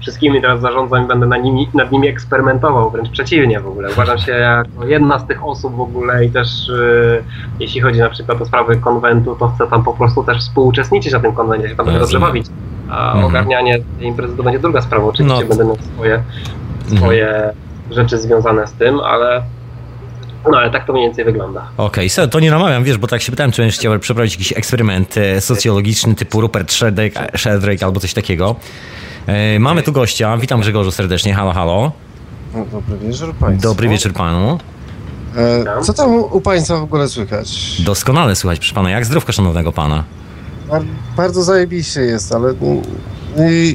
wszystkimi 0.00 0.40
teraz 0.40 0.60
zarządzam 0.60 1.04
i 1.04 1.06
będę 1.08 1.26
nad 1.26 1.42
nimi, 1.42 1.68
nad 1.74 1.92
nimi 1.92 2.08
eksperymentował, 2.08 2.90
wręcz 2.90 3.10
przeciwnie 3.10 3.60
w 3.60 3.66
ogóle. 3.66 3.90
Uważam 3.90 4.18
się 4.18 4.32
jako 4.32 4.84
jedna 4.86 5.18
z 5.18 5.26
tych 5.26 5.44
osób 5.44 5.74
w 5.74 5.80
ogóle 5.80 6.24
i 6.24 6.30
też 6.30 6.68
yy, 6.68 7.24
jeśli 7.60 7.80
chodzi 7.80 7.98
na 7.98 8.10
przykład 8.10 8.42
o 8.42 8.46
sprawy 8.46 8.76
konwentu, 8.76 9.36
to 9.36 9.48
chcę 9.48 9.66
tam 9.66 9.84
po 9.84 9.92
prostu 9.92 10.24
też 10.24 10.38
współuczestniczyć 10.38 11.12
na 11.12 11.20
tym 11.20 11.32
konwencie, 11.32 11.68
się 11.68 11.76
tam 11.76 11.86
będę 11.86 12.00
dobrze 12.00 12.20
bawić. 12.20 12.46
A 12.90 13.12
mhm. 13.12 13.24
ogarnianie 13.24 13.78
tej 13.98 14.06
imprezy 14.06 14.36
to 14.36 14.42
będzie 14.42 14.58
druga 14.58 14.82
sprawa. 14.82 15.04
Oczywiście 15.06 15.42
no. 15.42 15.48
będę 15.48 15.64
miał 15.64 15.76
swoje, 15.94 16.22
swoje 16.96 17.28
mhm. 17.28 17.54
rzeczy 17.90 18.18
związane 18.18 18.66
z 18.66 18.72
tym, 18.72 19.00
ale 19.00 19.42
no 20.50 20.58
ale 20.58 20.70
tak 20.70 20.86
to 20.86 20.92
mniej 20.92 21.06
więcej 21.06 21.24
wygląda. 21.24 21.68
Okej, 21.76 22.10
okay, 22.12 22.28
to 22.28 22.40
nie 22.40 22.50
namawiam, 22.50 22.84
wiesz, 22.84 22.98
bo 22.98 23.06
tak 23.06 23.22
się 23.22 23.32
pytałem, 23.32 23.52
czy 23.52 23.62
będziesz 23.62 23.78
chciał 23.78 23.98
przeprowadzić 23.98 24.34
jakiś 24.34 24.52
eksperyment 24.52 25.16
e, 25.16 25.40
socjologiczny 25.40 26.14
typu 26.14 26.40
Rupert 26.40 26.72
Sheldrake, 26.72 27.38
Sheldrake 27.38 27.86
albo 27.86 28.00
coś 28.00 28.14
takiego. 28.14 28.56
E, 29.26 29.58
mamy 29.58 29.82
tu 29.82 29.92
gościa, 29.92 30.36
witam 30.36 30.60
Grzegorzu 30.60 30.90
serdecznie, 30.90 31.34
halo, 31.34 31.52
halo. 31.52 31.92
No, 32.54 32.64
dobry 32.72 32.98
wieczór 32.98 33.34
Państwu. 33.34 33.68
Dobry 33.68 33.88
wieczór 33.88 34.12
Panu. 34.12 34.58
E, 35.36 35.82
co 35.82 35.92
tam 35.92 36.14
u 36.14 36.40
Państwa 36.40 36.76
w 36.76 36.82
ogóle 36.82 37.08
słychać? 37.08 37.76
Doskonale 37.82 38.36
słychać, 38.36 38.58
proszę 38.58 38.74
Pana. 38.74 38.90
Jak 38.90 39.04
zdrówka 39.04 39.32
szanownego 39.32 39.72
Pana? 39.72 40.04
Bardzo 41.16 41.42
zajebiście 41.42 42.00
jest, 42.00 42.34
ale 42.34 42.54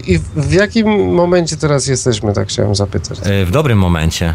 i, 0.07 0.19
w 0.35 0.51
jakim 0.51 1.13
momencie 1.13 1.57
teraz 1.57 1.87
jesteśmy, 1.87 2.33
tak 2.33 2.47
chciałem 2.47 2.75
zapytać. 2.75 3.19
E, 3.23 3.45
w 3.45 3.51
dobrym 3.51 3.77
momencie. 3.77 4.33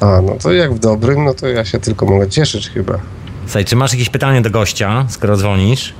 A, 0.00 0.22
no 0.22 0.36
to 0.42 0.52
jak 0.52 0.74
w 0.74 0.78
dobrym, 0.78 1.24
no 1.24 1.34
to 1.34 1.48
ja 1.48 1.64
się 1.64 1.80
tylko 1.80 2.06
mogę 2.06 2.28
cieszyć 2.28 2.70
chyba. 2.70 2.98
Słuchaj, 3.46 3.64
czy 3.64 3.76
masz 3.76 3.92
jakieś 3.92 4.08
pytanie 4.08 4.42
do 4.42 4.50
gościa, 4.50 5.06
skoro 5.08 5.36
dzwonisz? 5.36 5.94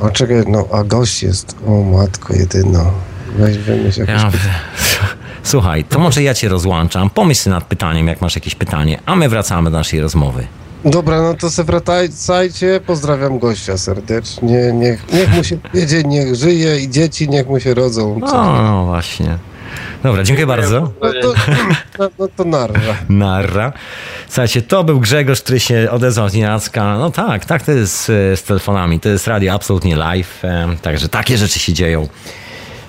O, 0.00 0.10
czekaj, 0.10 0.36
no, 0.48 0.68
a 0.72 0.84
gość 0.84 1.22
jest, 1.22 1.56
o 1.66 1.82
matko 1.82 2.34
jedyno. 2.34 2.92
Weź 3.38 3.58
wymyśl 3.58 4.00
jakieś 4.00 4.22
ja, 4.22 4.30
Słuchaj, 5.42 5.84
to 5.84 5.98
może 5.98 6.22
ja 6.22 6.34
cię 6.34 6.48
rozłączam. 6.48 7.10
Pomyśl 7.10 7.50
nad 7.50 7.64
pytaniem, 7.64 8.06
jak 8.08 8.20
masz 8.20 8.34
jakieś 8.34 8.54
pytanie, 8.54 9.00
a 9.06 9.16
my 9.16 9.28
wracamy 9.28 9.70
do 9.70 9.76
naszej 9.76 10.00
rozmowy. 10.00 10.46
Dobra, 10.86 11.22
no 11.22 11.34
to 11.34 11.50
se 11.50 11.64
wracajcie. 11.64 12.80
Pozdrawiam 12.86 13.38
gościa 13.38 13.78
serdecznie. 13.78 14.72
Niech, 14.74 15.12
niech 15.12 15.36
mu 15.36 15.44
się 15.44 15.58
wiedzie, 15.74 16.02
niech 16.02 16.34
żyje 16.34 16.80
i 16.80 16.90
dzieci 16.90 17.28
niech 17.28 17.46
mu 17.46 17.60
się 17.60 17.74
rodzą. 17.74 18.18
No, 18.20 18.62
no 18.62 18.84
właśnie. 18.84 19.38
Dobra, 20.02 20.22
dziękuję 20.22 20.46
bardzo. 20.46 20.92
No 21.02 21.12
to, 21.22 21.34
no, 21.98 22.10
no 22.18 22.28
to 22.36 22.44
narra. 22.44 22.94
Narra. 23.08 23.72
Słuchajcie, 24.28 24.62
to 24.62 24.84
był 24.84 25.00
Grzegorz, 25.00 25.42
który 25.42 25.60
się 25.60 25.88
odezwał 25.90 26.28
z 26.28 26.34
Nienacka. 26.34 26.98
No 26.98 27.10
tak, 27.10 27.44
tak 27.44 27.62
to 27.62 27.72
jest 27.72 28.04
z, 28.04 28.06
z 28.40 28.42
telefonami. 28.42 29.00
To 29.00 29.08
jest 29.08 29.26
radio 29.26 29.54
absolutnie 29.54 29.96
live, 29.96 30.44
em, 30.44 30.76
także 30.76 31.08
takie 31.08 31.38
rzeczy 31.38 31.58
się 31.58 31.72
dzieją. 31.72 32.08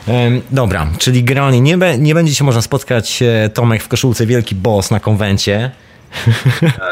Em, 0.07 0.41
Dobra, 0.51 0.87
czyli 0.97 1.23
generalnie 1.23 1.61
nie, 1.61 1.77
be, 1.77 1.97
nie 1.97 2.13
będzie 2.13 2.35
się 2.35 2.43
można 2.43 2.61
spotkać 2.61 3.21
e, 3.21 3.49
Tomek 3.49 3.83
w 3.83 3.87
koszulce 3.87 4.25
Wielki 4.25 4.55
Boss 4.55 4.91
na 4.91 4.99
konwencie. 4.99 5.71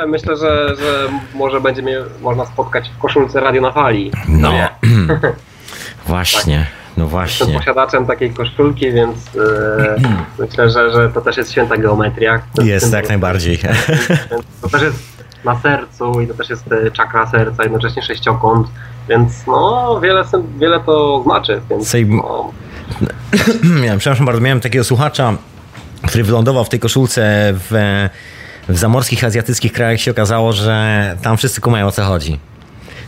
E, 0.04 0.08
Myślę, 0.08 0.38
że, 0.38 0.76
że 0.76 1.10
może 1.36 1.62
będzie 1.62 1.82
mnie 1.82 1.98
można 2.22 2.46
spotkać 2.46 2.90
w 2.98 3.02
koszulce 3.02 3.40
Radio 3.40 3.62
na 3.62 3.72
Fali. 3.72 4.12
No, 4.28 4.52
Nie. 4.52 4.70
właśnie, 6.08 6.58
no 6.98 7.04
Jestem 7.04 7.08
właśnie. 7.10 7.54
posiadaczem 7.60 8.06
takiej 8.06 8.34
koszulki, 8.34 8.92
więc 8.92 9.18
e, 9.18 9.96
myślę, 10.40 10.70
że, 10.70 10.92
że 10.92 11.10
to 11.10 11.22
też 11.22 11.38
jest 11.38 11.52
święta 11.52 11.78
geometria. 11.78 12.42
Jest 12.64 12.94
jak 12.94 13.10
najbardziej. 13.10 13.60
To 14.62 14.70
też 14.70 14.82
jest 14.82 14.98
na 15.44 15.60
sercu 15.60 16.22
i 16.22 16.28
to 16.28 16.34
też 16.34 16.50
jest 16.50 16.72
e, 16.72 16.92
czakra 16.92 17.28
serca, 17.28 17.64
jednocześnie 17.64 18.02
sześciokąt, 18.04 18.68
więc 19.10 19.48
no 19.48 20.00
wiele, 20.04 20.24
wiele 20.60 20.80
to 20.80 21.24
znaczy. 21.24 21.62
Więc, 21.70 21.88
Sej- 21.88 22.06
no, 22.06 22.52
przepraszam 24.00 24.26
bardzo, 24.26 24.42
miałem 24.42 24.60
takiego 24.60 24.84
słuchacza, 24.84 25.34
który 26.08 26.24
wylądował 26.24 26.66
w 26.66 26.70
tej 26.70 26.80
koszulce 26.80 27.54
w, 27.54 27.72
w 28.70 28.78
zamorskich 28.78 29.24
azjatyckich 29.24 29.74
krajach 29.74 30.02
się 30.02 30.12
okazało, 30.12 30.54
że 30.54 31.18
tam 31.22 31.38
wszyscy 31.38 31.62
kumają 31.62 31.88
o 31.88 31.92
co 31.92 32.04
chodzi. 32.04 32.40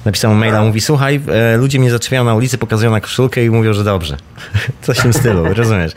Napisał 0.06 0.34
maila, 0.34 0.64
mówi, 0.64 0.82
słuchaj, 0.82 1.22
e, 1.54 1.58
ludzie 1.58 1.80
mnie 1.80 1.92
zaczepiają 1.92 2.24
na 2.24 2.36
ulicy, 2.36 2.58
pokazują 2.58 2.92
na 2.92 3.02
koszulkę 3.02 3.46
i 3.46 3.50
mówią, 3.50 3.74
że 3.74 3.84
dobrze. 3.84 4.18
Coś 4.82 4.98
w 4.98 5.02
tym 5.02 5.14
stylu, 5.14 5.44
rozumiesz? 5.54 5.92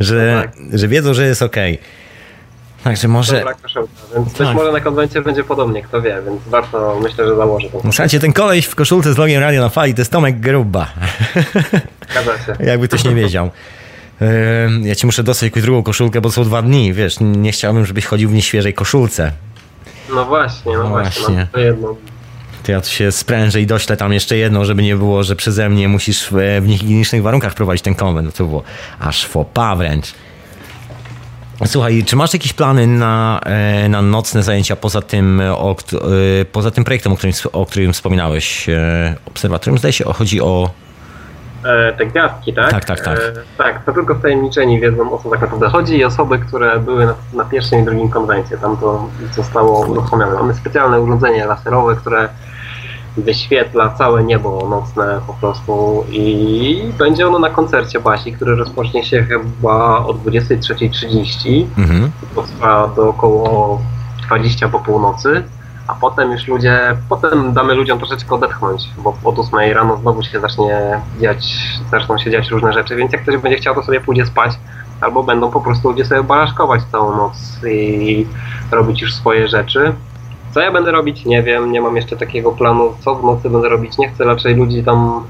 Że, 0.00 0.48
że 0.72 0.88
wiedzą, 0.88 1.14
że 1.14 1.26
jest 1.26 1.42
okej. 1.42 1.78
Także 2.84 3.08
może... 3.08 3.38
dobra 3.38 3.54
koszulka, 3.54 3.92
więc 4.14 4.28
być 4.28 4.38
Tak. 4.38 4.54
może 4.54 4.72
na 4.72 4.80
konwencie 4.80 5.22
będzie 5.22 5.44
podobnie, 5.44 5.82
kto 5.82 6.02
wie, 6.02 6.22
więc 6.26 6.40
warto, 6.46 7.00
myślę, 7.02 7.26
że 7.26 7.36
założę 7.36 7.70
tą. 7.70 7.80
Słuchajcie, 7.80 8.20
ten 8.20 8.32
koleś 8.32 8.66
w 8.66 8.74
koszulce 8.74 9.12
z 9.12 9.18
logiem 9.18 9.40
Radio 9.40 9.60
na 9.60 9.68
Fali 9.68 9.94
to 9.94 10.00
jest 10.00 10.12
Tomek 10.12 10.40
Gruba. 10.40 10.86
Zgadza 12.10 12.38
się. 12.38 12.64
Jakby 12.70 12.88
ktoś 12.88 13.04
nie 13.04 13.14
wiedział. 13.14 13.50
Ja 14.82 14.94
ci 14.94 15.06
muszę 15.06 15.22
dostać 15.22 15.46
jakąś 15.46 15.62
drugą 15.62 15.82
koszulkę, 15.82 16.20
bo 16.20 16.30
są 16.30 16.44
dwa 16.44 16.62
dni, 16.62 16.92
wiesz, 16.92 17.16
nie 17.20 17.52
chciałbym, 17.52 17.86
żebyś 17.86 18.06
chodził 18.06 18.30
w 18.30 18.32
nieświeżej 18.34 18.74
koszulce. 18.74 19.32
No 20.14 20.24
właśnie, 20.24 20.72
no, 20.72 20.82
No 20.82 20.88
właśnie, 20.88 21.34
mam 21.36 21.46
to 21.46 21.60
jedno. 21.60 21.96
To 22.62 22.72
ja 22.72 22.80
tu 22.80 22.88
się 22.90 23.12
sprężę 23.12 23.60
i 23.60 23.66
doślę 23.66 23.96
tam 23.96 24.12
jeszcze 24.12 24.36
jedną, 24.36 24.64
żeby 24.64 24.82
nie 24.82 24.96
było, 24.96 25.22
że 25.22 25.36
przeze 25.36 25.68
mnie 25.68 25.88
musisz 25.88 26.24
w, 26.24 26.32
w 26.60 26.68
niehigienicznych 26.68 27.22
warunkach 27.22 27.54
prowadzić 27.54 27.82
ten 27.84 27.94
konwent. 27.94 28.26
No 28.26 28.32
to 28.32 28.44
było 28.44 28.62
aż 29.00 29.26
fopa 29.26 29.76
wręcz. 29.76 30.14
Słuchaj, 31.66 32.04
czy 32.04 32.16
masz 32.16 32.32
jakieś 32.32 32.52
plany 32.52 32.86
na, 32.86 33.40
e, 33.44 33.88
na 33.88 34.02
nocne 34.02 34.42
zajęcia 34.42 34.76
poza 34.76 35.02
tym, 35.02 35.40
e, 35.40 35.52
o, 35.52 35.76
e, 36.40 36.44
poza 36.44 36.70
tym 36.70 36.84
projektem, 36.84 37.12
o 37.12 37.16
którym, 37.16 37.34
o 37.52 37.66
którym 37.66 37.92
wspominałeś, 37.92 38.68
e, 38.68 39.16
obserwatorium? 39.26 39.78
Zdaje 39.78 39.92
się, 39.92 40.04
chodzi 40.04 40.40
o... 40.40 40.70
E, 41.64 41.92
te 41.92 42.06
gwiazdki, 42.06 42.54
tak? 42.54 42.70
Tak, 42.70 42.84
tak, 42.84 43.00
tak. 43.00 43.18
E, 43.18 43.20
tak, 43.58 43.84
to 43.84 43.92
tylko 43.92 44.14
wtajemniczeni 44.14 44.80
wiedzą 44.80 45.12
o 45.12 45.18
co 45.18 45.30
tak 45.30 45.40
naprawdę 45.40 45.68
chodzi 45.68 45.96
i 45.96 46.04
osoby, 46.04 46.38
które 46.38 46.78
były 46.78 47.06
na, 47.06 47.14
na 47.34 47.44
pierwszym 47.44 47.80
i 47.80 47.84
drugim 47.84 48.08
konwencie. 48.08 48.58
Tam 48.58 48.76
to 48.76 49.06
zostało 49.32 49.86
uruchomione. 49.86 50.34
Mamy 50.34 50.54
specjalne 50.54 51.00
urządzenie 51.00 51.46
laserowe, 51.46 51.96
które 51.96 52.28
wyświetla 53.16 53.88
całe 53.88 54.24
niebo 54.24 54.68
nocne 54.68 55.20
po 55.26 55.34
prostu 55.34 56.04
i 56.10 56.92
będzie 56.98 57.28
ono 57.28 57.38
na 57.38 57.50
koncercie 57.50 58.00
Basi, 58.00 58.32
który 58.32 58.56
rozpocznie 58.56 59.04
się 59.04 59.22
chyba 59.22 59.98
o 59.98 60.14
23.30 60.14 61.66
Mhm. 61.78 62.10
potrwa 62.34 62.88
do 62.96 63.08
około 63.08 63.80
20 64.26 64.68
po 64.68 64.80
północy, 64.80 65.42
a 65.90 65.94
potem 66.00 66.32
już 66.32 66.46
ludzie, 66.46 66.96
potem 67.08 67.52
damy 67.52 67.74
ludziom 67.74 67.98
troszeczkę 67.98 68.34
odetchnąć, 68.34 68.88
bo 68.98 69.16
od 69.24 69.38
8 69.38 69.72
rano 69.72 69.96
znowu 69.96 70.22
się 70.22 70.40
zacznie 70.40 71.00
dziać, 71.20 71.56
zaczną 71.90 72.18
się 72.18 72.30
dziać 72.30 72.48
różne 72.48 72.72
rzeczy, 72.72 72.96
więc 72.96 73.12
jak 73.12 73.22
ktoś 73.22 73.36
będzie 73.36 73.58
chciał, 73.58 73.74
to 73.74 73.82
sobie 73.82 74.00
pójdzie 74.00 74.26
spać, 74.26 74.52
albo 75.00 75.22
będą 75.22 75.50
po 75.50 75.60
prostu 75.60 75.88
ludzie 75.88 76.04
sobie 76.04 76.22
balaszkować 76.22 76.82
całą 76.92 77.16
noc 77.16 77.60
i 77.70 78.26
robić 78.70 79.02
już 79.02 79.14
swoje 79.14 79.48
rzeczy. 79.48 79.94
Co 80.54 80.60
ja 80.60 80.72
będę 80.72 80.90
robić? 80.92 81.24
Nie 81.24 81.42
wiem, 81.42 81.72
nie 81.72 81.80
mam 81.80 81.96
jeszcze 81.96 82.16
takiego 82.16 82.52
planu, 82.52 82.92
co 83.00 83.14
w 83.14 83.24
nocy 83.24 83.50
będę 83.50 83.68
robić. 83.68 83.98
Nie 83.98 84.08
chcę 84.08 84.24
raczej 84.24 84.54
ludzi 84.54 84.84
tam 84.84 85.24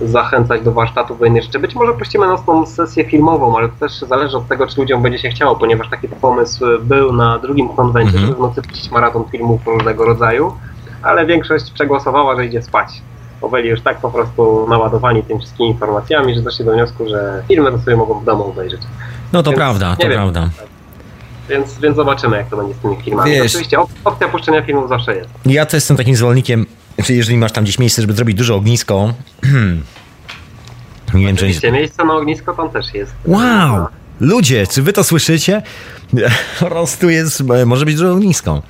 zachęcać 0.00 0.62
do 0.62 0.72
warsztatów 0.72 1.18
do 1.18 1.24
innych 1.24 1.42
rzeczy. 1.42 1.58
Być 1.58 1.74
może 1.74 1.92
puścimy 1.92 2.26
nocną 2.26 2.66
sesję 2.66 3.04
filmową, 3.04 3.56
ale 3.58 3.68
to 3.68 3.74
też 3.80 3.92
zależy 4.00 4.36
od 4.36 4.48
tego, 4.48 4.66
czy 4.66 4.80
ludziom 4.80 5.02
będzie 5.02 5.18
się 5.18 5.28
chciało, 5.30 5.56
ponieważ 5.56 5.90
taki 5.90 6.08
pomysł 6.08 6.64
był 6.80 7.12
na 7.12 7.38
drugim 7.38 7.68
konwencie, 7.68 8.08
Mhm. 8.12 8.26
żeby 8.26 8.36
w 8.38 8.40
nocy 8.40 8.62
puścić 8.62 8.90
maraton 8.90 9.24
filmów 9.24 9.60
różnego 9.66 10.04
rodzaju, 10.04 10.52
ale 11.02 11.26
większość 11.26 11.70
przegłosowała, 11.70 12.36
że 12.36 12.46
idzie 12.46 12.62
spać. 12.62 12.88
Bo 13.40 13.48
byli 13.48 13.68
już 13.68 13.80
tak 13.80 14.00
po 14.00 14.10
prostu 14.10 14.66
naładowani 14.68 15.22
tymi 15.22 15.40
wszystkimi 15.40 15.68
informacjami, 15.68 16.34
że 16.34 16.42
doszli 16.42 16.64
do 16.64 16.72
wniosku, 16.72 17.08
że 17.08 17.42
filmy 17.48 17.72
to 17.72 17.78
sobie 17.78 17.96
mogą 17.96 18.20
w 18.20 18.24
domu 18.24 18.44
obejrzeć. 18.44 18.80
No 19.32 19.42
to 19.42 19.50
Więc 19.50 19.58
prawda, 19.58 19.96
to 19.96 20.02
wiem. 20.02 20.12
prawda. 20.12 20.48
Więc, 21.48 21.78
więc 21.78 21.96
zobaczymy, 21.96 22.36
jak 22.36 22.48
to 22.48 22.56
będzie 22.56 22.74
z 22.74 22.78
tymi 22.78 22.96
filmami. 22.96 23.30
Wiesz- 23.30 23.46
Oczywiście 23.54 23.76
op- 23.78 23.88
opcja 24.04 24.28
puszczenia 24.28 24.62
filmów 24.62 24.88
zawsze 24.88 25.16
jest. 25.16 25.30
Ja 25.46 25.66
to 25.66 25.76
jestem 25.76 25.96
takim 25.96 26.16
zwolennikiem, 26.16 26.66
że 26.98 27.12
jeżeli 27.14 27.38
masz 27.38 27.52
tam 27.52 27.64
gdzieś 27.64 27.78
miejsce, 27.78 28.02
żeby 28.02 28.12
zrobić 28.12 28.36
duże 28.38 28.54
ognisko. 28.54 29.12
nie 31.14 31.26
wiem, 31.26 31.36
czy. 31.36 31.44
Oczywiście 31.44 31.72
miejsce 31.72 32.04
na 32.04 32.14
ognisko 32.14 32.52
tam 32.54 32.70
też 32.70 32.94
jest. 32.94 33.12
Wow! 33.26 33.86
Ludzie, 34.20 34.66
czy 34.66 34.82
wy 34.82 34.92
to 34.92 35.04
słyszycie? 35.04 35.62
Po 36.60 36.66
prostu 36.66 37.10
jest, 37.10 37.42
może 37.66 37.84
być 37.84 37.94
duże 37.96 38.12
ognisko. 38.12 38.62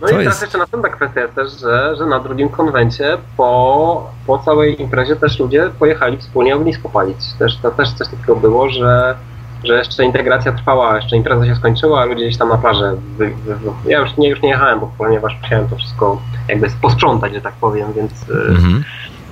No 0.00 0.06
To 0.06 0.14
i 0.14 0.16
teraz 0.18 0.24
jest- 0.26 0.42
jeszcze 0.42 0.58
następna 0.58 0.88
kwestia 0.88 1.20
jest 1.20 1.34
też, 1.34 1.52
że, 1.60 1.96
że 1.98 2.06
na 2.06 2.20
drugim 2.20 2.48
konwencie 2.48 3.18
po, 3.36 4.10
po 4.26 4.38
całej 4.38 4.82
imprezie 4.82 5.16
też 5.16 5.38
ludzie 5.38 5.70
pojechali 5.78 6.16
wspólnie 6.18 6.54
ognisko 6.56 6.88
palić. 6.88 7.16
Też, 7.38 7.56
to 7.62 7.70
też 7.70 7.92
coś 7.92 8.08
takiego 8.08 8.36
było, 8.36 8.70
że, 8.70 9.16
że 9.64 9.74
jeszcze 9.78 10.04
integracja 10.04 10.52
trwała, 10.52 10.96
jeszcze 10.96 11.16
impreza 11.16 11.46
się 11.46 11.54
skończyła, 11.54 12.00
a 12.00 12.04
ludzie 12.04 12.24
gdzieś 12.26 12.38
tam 12.38 12.48
na 12.48 12.58
plażę. 12.58 12.94
Wy, 13.18 13.30
wy, 13.44 13.54
wy. 13.56 13.90
Ja 13.90 13.98
już 13.98 14.16
nie, 14.16 14.28
już 14.28 14.42
nie 14.42 14.48
jechałem, 14.48 14.80
bo 14.80 14.90
ponieważ 14.98 15.32
musiałem 15.42 15.68
to 15.68 15.76
wszystko 15.76 16.22
jakby 16.48 16.68
posprzątać, 16.82 17.34
że 17.34 17.40
tak 17.40 17.54
powiem, 17.54 17.92
więc 17.92 18.12
y, 18.28 18.48
Mhm. 18.48 18.84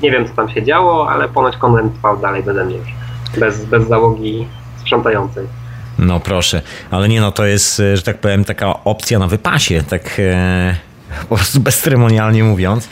nie 0.02 0.10
wiem 0.10 0.28
co 0.28 0.34
tam 0.34 0.48
się 0.50 0.62
działo, 0.62 1.10
ale 1.10 1.28
ponoć 1.28 1.56
konwent 1.56 1.94
trwał 1.94 2.16
dalej 2.18 2.42
beze 2.42 2.64
mnie 2.64 2.76
już. 2.76 2.88
Bez, 3.38 3.64
bez 3.64 3.88
załogi 3.88 4.46
sprzątającej. 4.80 5.46
No 5.98 6.20
proszę, 6.20 6.62
ale 6.90 7.08
nie 7.08 7.20
no, 7.20 7.32
to 7.32 7.44
jest, 7.46 7.80
e, 7.80 7.96
że 7.96 8.02
tak 8.02 8.18
powiem, 8.18 8.44
taka 8.44 8.84
opcja 8.84 9.18
na 9.18 9.26
wypasie, 9.26 9.82
tak 9.82 10.02
e, 10.18 10.76
po 11.28 11.36
prostu 11.36 11.60
bezceremonialnie 11.60 12.44
mówiąc, 12.44 12.88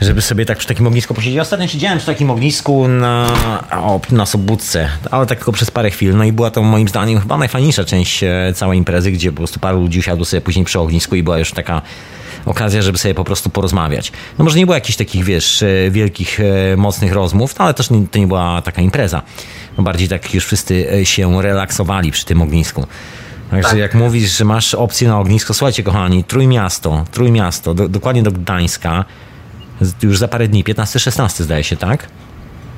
żeby 0.00 0.22
sobie 0.22 0.46
tak 0.46 0.58
przy 0.58 0.68
takim 0.68 0.86
ognisku 0.86 1.14
posiedzieć. 1.14 1.40
Ostatnio 1.40 1.68
siedziałem 1.68 1.98
przy 1.98 2.06
takim 2.06 2.30
ognisku 2.30 2.88
na, 2.88 3.26
o, 3.72 4.00
na 4.10 4.26
Sobótce, 4.26 4.88
ale 5.10 5.26
tak 5.26 5.38
tylko 5.38 5.52
przez 5.52 5.70
parę 5.70 5.90
chwil, 5.90 6.16
no 6.16 6.24
i 6.24 6.32
była 6.32 6.50
to 6.50 6.62
moim 6.62 6.88
zdaniem 6.88 7.20
chyba 7.20 7.38
najfajniejsza 7.38 7.84
część 7.84 8.22
e, 8.22 8.52
całej 8.54 8.78
imprezy, 8.78 9.12
gdzie 9.12 9.30
po 9.30 9.36
prostu 9.36 9.60
paru 9.60 9.80
ludzi 9.80 9.98
usiadło 9.98 10.24
sobie 10.24 10.40
później 10.40 10.64
przy 10.64 10.80
ognisku 10.80 11.16
i 11.16 11.22
była 11.22 11.38
już 11.38 11.52
taka 11.52 11.82
okazja, 12.46 12.82
żeby 12.82 12.98
sobie 12.98 13.14
po 13.14 13.24
prostu 13.24 13.50
porozmawiać. 13.50 14.12
No 14.38 14.44
może 14.44 14.58
nie 14.58 14.66
było 14.66 14.74
jakichś 14.74 14.96
takich, 14.96 15.24
wiesz, 15.24 15.62
e, 15.62 15.90
wielkich, 15.90 16.40
e, 16.40 16.76
mocnych 16.76 17.12
rozmów, 17.12 17.58
no 17.58 17.64
ale 17.64 17.74
też 17.74 17.90
nie, 17.90 18.06
to 18.06 18.18
nie 18.18 18.26
była 18.26 18.62
taka 18.62 18.82
impreza. 18.82 19.22
No 19.78 19.84
bardziej 19.84 20.08
tak 20.08 20.34
już 20.34 20.46
wszyscy 20.46 20.86
się 21.04 21.42
relaksowali 21.42 22.10
przy 22.12 22.24
tym 22.24 22.42
ognisku. 22.42 22.86
Także 23.50 23.70
Tak. 23.70 23.78
jak 23.78 23.94
mówisz, 23.94 24.38
że 24.38 24.44
masz 24.44 24.74
opcję 24.74 25.08
na 25.08 25.20
ognisko, 25.20 25.54
słuchajcie 25.54 25.82
kochani, 25.82 26.24
Trójmiasto, 26.24 27.04
Trójmiasto, 27.12 27.74
do, 27.74 27.88
dokładnie 27.88 28.22
do 28.22 28.32
Gdańska, 28.32 29.04
już 30.02 30.18
za 30.18 30.28
parę 30.28 30.48
dni, 30.48 30.64
15-16 30.64 31.42
zdaje 31.42 31.64
się, 31.64 31.76
tak? 31.76 32.08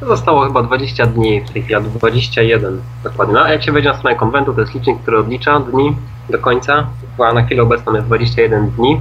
Zostało 0.03 0.45
chyba 0.47 0.63
20 0.63 1.07
dni 1.07 1.41
w 1.41 1.51
tej 1.51 1.63
chwili, 1.63 1.75
albo 1.75 1.89
21 1.89 2.81
dokładnie. 3.05 3.35
No, 3.35 3.43
a 3.43 3.53
jak 3.53 3.63
się 3.63 3.73
wejdzie 3.73 3.89
na 3.89 3.99
stronę 3.99 4.17
konwentu, 4.17 4.55
to 4.55 4.61
jest 4.61 4.75
licznik, 4.75 4.99
który 5.03 5.19
odlicza 5.19 5.61
dni 5.61 5.97
do 6.31 6.39
końca. 6.39 6.87
Chyba 7.17 7.33
na 7.33 7.43
chwilę 7.43 7.63
obecną 7.63 7.95
jest 7.95 8.07
21 8.07 8.71
dni, 8.71 9.01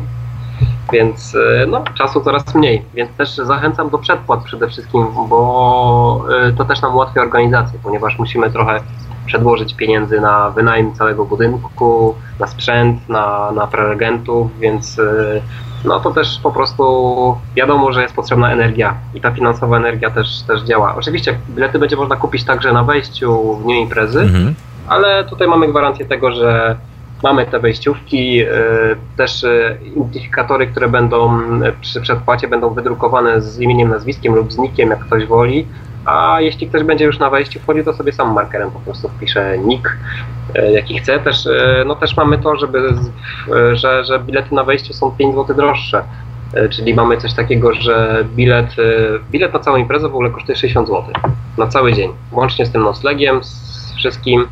więc 0.94 1.36
e, 1.36 1.66
no, 1.68 1.84
czasu 1.98 2.22
coraz 2.22 2.56
mniej. 2.56 2.82
Więc 2.94 3.12
też 3.12 3.36
zachęcam 3.36 3.90
do 3.90 3.98
przedpłat 3.98 4.44
przede 4.44 4.68
wszystkim, 4.68 5.08
bo 5.30 6.26
e, 6.48 6.52
to 6.52 6.66
też 6.66 6.82
nam 6.82 6.96
ułatwia 6.96 7.22
organizację, 7.22 7.80
ponieważ 7.84 8.20
musimy 8.20 8.52
trochę 8.52 8.80
przedłożyć 9.26 9.74
pieniędzy 9.74 10.22
na 10.22 10.50
wynajem 10.50 10.94
całego 10.94 11.26
budynku, 11.26 12.16
na 12.40 12.48
sprzęt, 12.48 13.10
na, 13.10 13.52
na 13.52 13.68
prelegentów, 13.68 14.60
więc 14.60 15.00
e, 15.00 15.42
no 15.86 16.00
to 16.00 16.12
też 16.12 16.40
po 16.44 16.52
prostu 16.52 16.84
wiadomo, 17.56 17.92
że 17.92 18.02
jest 18.02 18.16
potrzebna 18.16 18.52
energia 18.52 18.96
i 19.14 19.22
ta 19.22 19.32
finansowa 19.32 19.78
energia 19.78 20.10
też, 20.10 20.42
też 20.42 20.62
działa. 20.62 20.96
Oczywiście 20.96 21.38
bilety 21.50 21.80
będzie 21.80 21.96
można 21.96 22.16
kupić 22.16 22.44
także 22.44 22.74
na 22.74 22.84
wejściu 22.84 23.54
w 23.54 23.64
dniu 23.64 23.76
imprezy, 23.76 24.20
Mhm. 24.22 24.56
ale 24.88 25.24
tutaj 25.26 25.48
mamy 25.48 25.68
gwarancję 25.68 26.06
tego, 26.06 26.32
że 26.32 26.78
Mamy 27.24 27.46
te 27.46 27.60
wejściówki, 27.60 28.40
e, 28.42 28.48
też 29.18 29.44
e, 29.44 29.78
identyfikatory, 29.86 30.68
które 30.68 30.90
będą 30.90 31.40
przy 31.82 32.02
przedpłacie 32.02 32.48
będą 32.48 32.70
wydrukowane 32.70 33.42
z 33.42 33.60
imieniem, 33.60 33.90
nazwiskiem 33.90 34.36
lub 34.36 34.54
z 34.54 34.58
nikiem, 34.58 34.90
jak 34.90 35.00
ktoś 35.00 35.26
woli. 35.26 35.68
A 36.08 36.42
jeśli 36.42 36.68
ktoś 36.68 36.84
będzie 36.84 37.06
już 37.06 37.20
na 37.20 37.30
wejściu 37.30 37.60
wchodził, 37.60 37.84
to 37.84 37.94
sobie 37.94 38.14
sam 38.14 38.34
markerem 38.34 38.72
po 38.72 38.80
prostu 38.80 39.10
wpisze 39.10 39.58
nick, 39.58 39.98
jaki 40.74 41.00
chce. 41.00 41.20
Też, 41.20 41.48
no 41.86 41.96
też 41.96 42.18
mamy 42.18 42.38
to, 42.38 42.56
żeby, 42.56 42.94
że, 43.74 44.04
że 44.04 44.20
bilety 44.20 44.56
na 44.56 44.64
wejściu 44.64 44.94
są 44.94 45.12
5 45.12 45.36
zł 45.36 45.56
droższe. 45.56 46.04
Czyli 46.70 46.94
mamy 46.94 47.18
coś 47.18 47.34
takiego, 47.34 47.74
że 47.74 48.26
bilet, 48.36 48.76
bilet 49.32 49.54
na 49.54 49.60
całą 49.60 49.78
imprezę 49.78 50.10
w 50.10 50.12
ogóle 50.12 50.30
kosztuje 50.30 50.56
60 50.56 50.88
zł. 50.88 51.04
Na 51.58 51.68
cały 51.68 51.94
dzień. 51.94 52.12
Łącznie 52.32 52.66
z 52.66 52.72
tym 52.72 52.84
noclegiem, 52.84 53.44
z 53.44 53.94
wszystkim. 53.98 54.48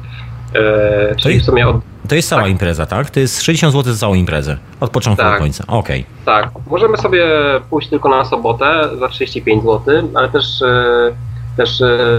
Czyli 1.18 1.40
w 1.40 1.46
sumie 1.46 1.68
od 1.68 1.78
to 2.08 2.16
jest 2.16 2.30
cała 2.30 2.42
tak. 2.42 2.52
impreza, 2.52 2.86
tak? 2.86 3.10
To 3.10 3.20
jest 3.20 3.44
60 3.44 3.74
zł 3.74 3.94
za 3.94 4.00
całą 4.00 4.14
imprezę. 4.14 4.58
Od 4.80 4.90
początku 4.90 5.24
tak. 5.24 5.34
do 5.34 5.40
końca. 5.40 5.64
Okej. 5.68 6.06
Okay. 6.24 6.26
Tak. 6.26 6.50
Możemy 6.68 6.98
sobie 6.98 7.26
pójść 7.70 7.90
tylko 7.90 8.10
na 8.10 8.26
sobotę 8.26 8.90
za 9.00 9.08
35 9.08 9.64
zł, 9.64 10.10
ale 10.16 10.30
też 10.30 10.62
e, 10.62 11.12
też 11.58 11.82
e, 11.82 12.10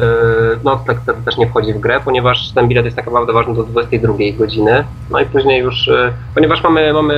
no, 0.65 0.77
tak, 0.87 1.01
tak, 1.07 1.17
też 1.17 1.37
nie 1.37 1.47
wchodzi 1.47 1.73
w 1.73 1.81
grę, 1.81 2.01
ponieważ 2.05 2.51
ten 2.53 2.69
bilet 2.69 2.85
jest 2.85 2.97
tak 2.97 3.07
naprawdę 3.07 3.33
ważny 3.33 3.55
do 3.55 3.63
22 3.63 4.15
godziny. 4.39 4.85
No 5.11 5.21
i 5.21 5.27
później 5.27 5.63
już, 5.63 5.89
e, 5.89 6.13
ponieważ 6.35 6.63
mamy, 6.63 6.93
mamy 6.93 7.17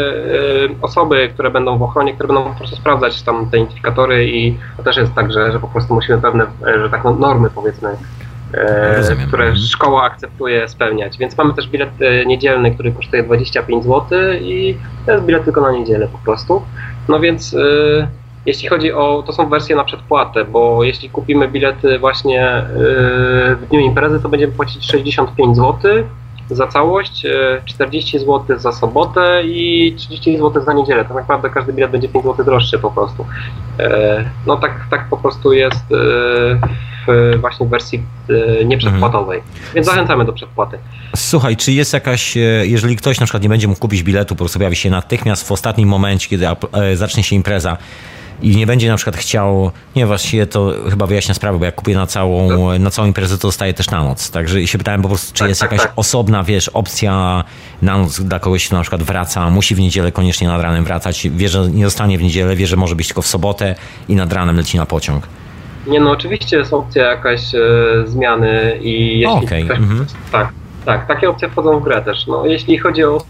osoby, 0.83 1.31
które 1.35 1.51
będą 1.51 1.79
w 1.79 1.83
ochronie, 1.83 2.15
które 2.15 2.27
będą 2.27 2.45
po 2.45 2.59
prostu 2.59 2.77
sprawdzać 2.77 3.23
tam 3.23 3.51
te 3.51 3.57
identyfikatory 3.57 4.29
i 4.29 4.59
to 4.77 4.83
też 4.83 4.97
jest 4.97 5.15
tak, 5.15 5.33
że, 5.33 5.53
że 5.53 5.61
po 5.61 5.69
prostu 5.69 5.95
musimy 5.95 6.19
pewne, 6.19 6.47
że 6.83 6.91
tak 6.91 7.05
no, 7.05 7.15
normy 7.15 7.51
powiedzmy 7.51 7.97
E, 8.55 8.97
Rozumiem. 8.97 9.29
które 9.29 9.45
mhm. 9.45 9.67
szkoła 9.67 10.03
akceptuje 10.03 10.69
spełniać. 10.69 11.19
Więc 11.19 11.39
mamy 11.39 11.55
też 11.55 11.69
bilet 11.69 11.91
e, 12.01 12.27
niedzielny, 12.27 12.71
który 12.71 12.93
kosztuje 12.93 13.23
25 13.23 13.85
zł 13.85 14.05
i 14.41 14.77
to 15.07 15.13
jest 15.13 15.25
bilet 15.25 15.45
tylko 15.45 15.61
na 15.61 15.73
niedzielę 15.73 16.09
po 16.09 16.19
prostu. 16.19 16.63
No 17.09 17.21
więc 17.21 17.55
e, 17.55 18.09
jeśli 18.49 18.69
chodzi 18.69 18.93
o, 18.93 19.23
to 19.27 19.33
są 19.33 19.49
wersje 19.49 19.77
na 19.77 19.85
przedpłatę, 19.85 20.45
bo 20.45 20.85
jeśli 20.85 21.11
kupimy 21.11 21.49
bilety 21.49 21.99
właśnie 21.99 22.63
w 23.61 23.67
dniu 23.71 23.81
imprezy, 23.81 24.21
to 24.21 24.29
będziemy 24.29 24.53
płacić 24.53 24.85
65 24.87 25.57
zł 25.57 26.05
za 26.51 26.67
całość, 26.67 27.27
40 27.65 28.19
zł 28.19 28.59
za 28.59 28.73
sobotę 28.73 29.43
i 29.45 29.95
30 29.97 30.39
zł 30.39 30.63
za 30.63 30.73
niedzielę. 30.73 31.05
Tak 31.05 31.17
naprawdę 31.17 31.51
każdy 31.51 31.73
bilet 31.73 31.91
będzie 31.91 32.09
5 32.09 32.25
zł 32.25 32.45
droższy 32.45 32.79
po 32.79 32.91
prostu. 32.91 33.27
No 34.47 34.57
tak, 34.57 34.87
tak 34.91 35.09
po 35.11 35.17
prostu 35.17 35.53
jest 35.53 35.85
w 37.09 37.37
właśnie 37.41 37.67
wersji 37.67 38.03
nieprzedpłatowej. 38.65 39.39
Mhm. 39.39 39.75
Więc 39.75 39.87
zachęcamy 39.87 40.25
do 40.25 40.33
przedpłaty. 40.33 40.79
Słuchaj, 41.17 41.57
czy 41.57 41.73
jest 41.73 41.93
jakaś, 41.93 42.37
e, 42.37 42.41
jeżeli 42.67 42.97
ktoś 42.97 43.21
na 43.21 43.27
przykład 43.27 43.43
nie 43.43 43.49
będzie 43.49 43.69
mógł 43.69 43.81
kupić 43.81 44.03
biletu, 44.03 44.35
po 44.35 44.39
prostu 44.39 44.59
pojawi 44.59 44.77
się 44.77 44.91
natychmiast 44.91 45.49
w 45.49 45.53
ostatnim 45.53 45.89
momencie, 45.89 46.29
kiedy 46.29 46.47
e, 46.49 46.97
zacznie 46.97 47.23
się 47.23 47.37
impreza, 47.37 47.77
i 48.43 48.57
nie 48.57 48.67
będzie 48.67 48.89
na 48.89 48.97
przykład 48.97 49.17
chciał, 49.17 49.71
nie 49.97 50.07
właściwie 50.07 50.47
to 50.47 50.75
chyba 50.91 51.07
wyjaśnia 51.07 51.35
sprawę, 51.35 51.59
bo 51.59 51.65
jak 51.65 51.75
kupię 51.75 51.95
na 51.95 52.07
całą, 52.07 52.49
na 52.79 52.91
całą 52.91 53.09
imprezę, 53.09 53.39
to 53.39 53.49
dostaję 53.49 53.75
też 53.75 53.91
na 53.91 54.03
noc. 54.03 54.31
Także 54.31 54.67
się 54.67 54.79
pytałem 54.79 55.03
po 55.03 55.09
prostu, 55.09 55.33
czy 55.33 55.39
tak, 55.39 55.49
jest 55.49 55.61
tak, 55.61 55.73
jakaś 55.73 55.87
tak. 55.87 55.93
osobna, 55.97 56.43
wiesz, 56.43 56.69
opcja 56.69 57.45
na 57.83 57.99
noc 57.99 58.21
dla 58.21 58.39
kogoś, 58.39 58.67
kto 58.67 58.77
na 58.77 58.83
przykład 58.83 59.03
wraca, 59.03 59.51
musi 59.51 59.75
w 59.75 59.81
niedzielę 59.81 60.13
koniecznie 60.13 60.49
nad 60.49 60.63
ranem 60.63 60.85
wracać, 60.85 61.29
wie, 61.31 61.49
że 61.49 61.71
nie 61.71 61.85
zostanie 61.85 62.19
w 62.19 62.23
niedzielę, 62.23 62.57
wie, 62.57 62.67
że 62.67 62.77
może 62.77 62.97
być 62.97 63.07
tylko 63.07 63.23
w 63.23 63.27
sobotę 63.27 63.75
i 64.09 64.17
nad 64.17 64.33
ranem 64.33 64.57
leci 64.57 64.77
na 64.77 64.87
pociąg. 64.87 65.29
Nie 65.87 66.01
no, 66.01 66.11
oczywiście 66.11 66.57
jest 66.57 66.73
opcja 66.73 67.05
jakaś 67.05 67.55
e, 67.55 67.61
zmiany 68.07 68.79
i 68.81 69.21
jeśli... 69.21 69.47
Okay. 69.47 69.65
Ktoś, 69.65 69.79
mhm. 69.79 70.07
Tak, 70.33 70.49
tak, 70.85 71.07
takie 71.07 71.31
opcje 71.31 71.49
wchodzą 71.49 71.81
w 71.81 71.85
grę 71.85 72.03
też. 72.03 72.27
No, 72.27 72.47
jeśli 72.47 72.79
chodzi 72.79 73.05
o. 73.05 73.23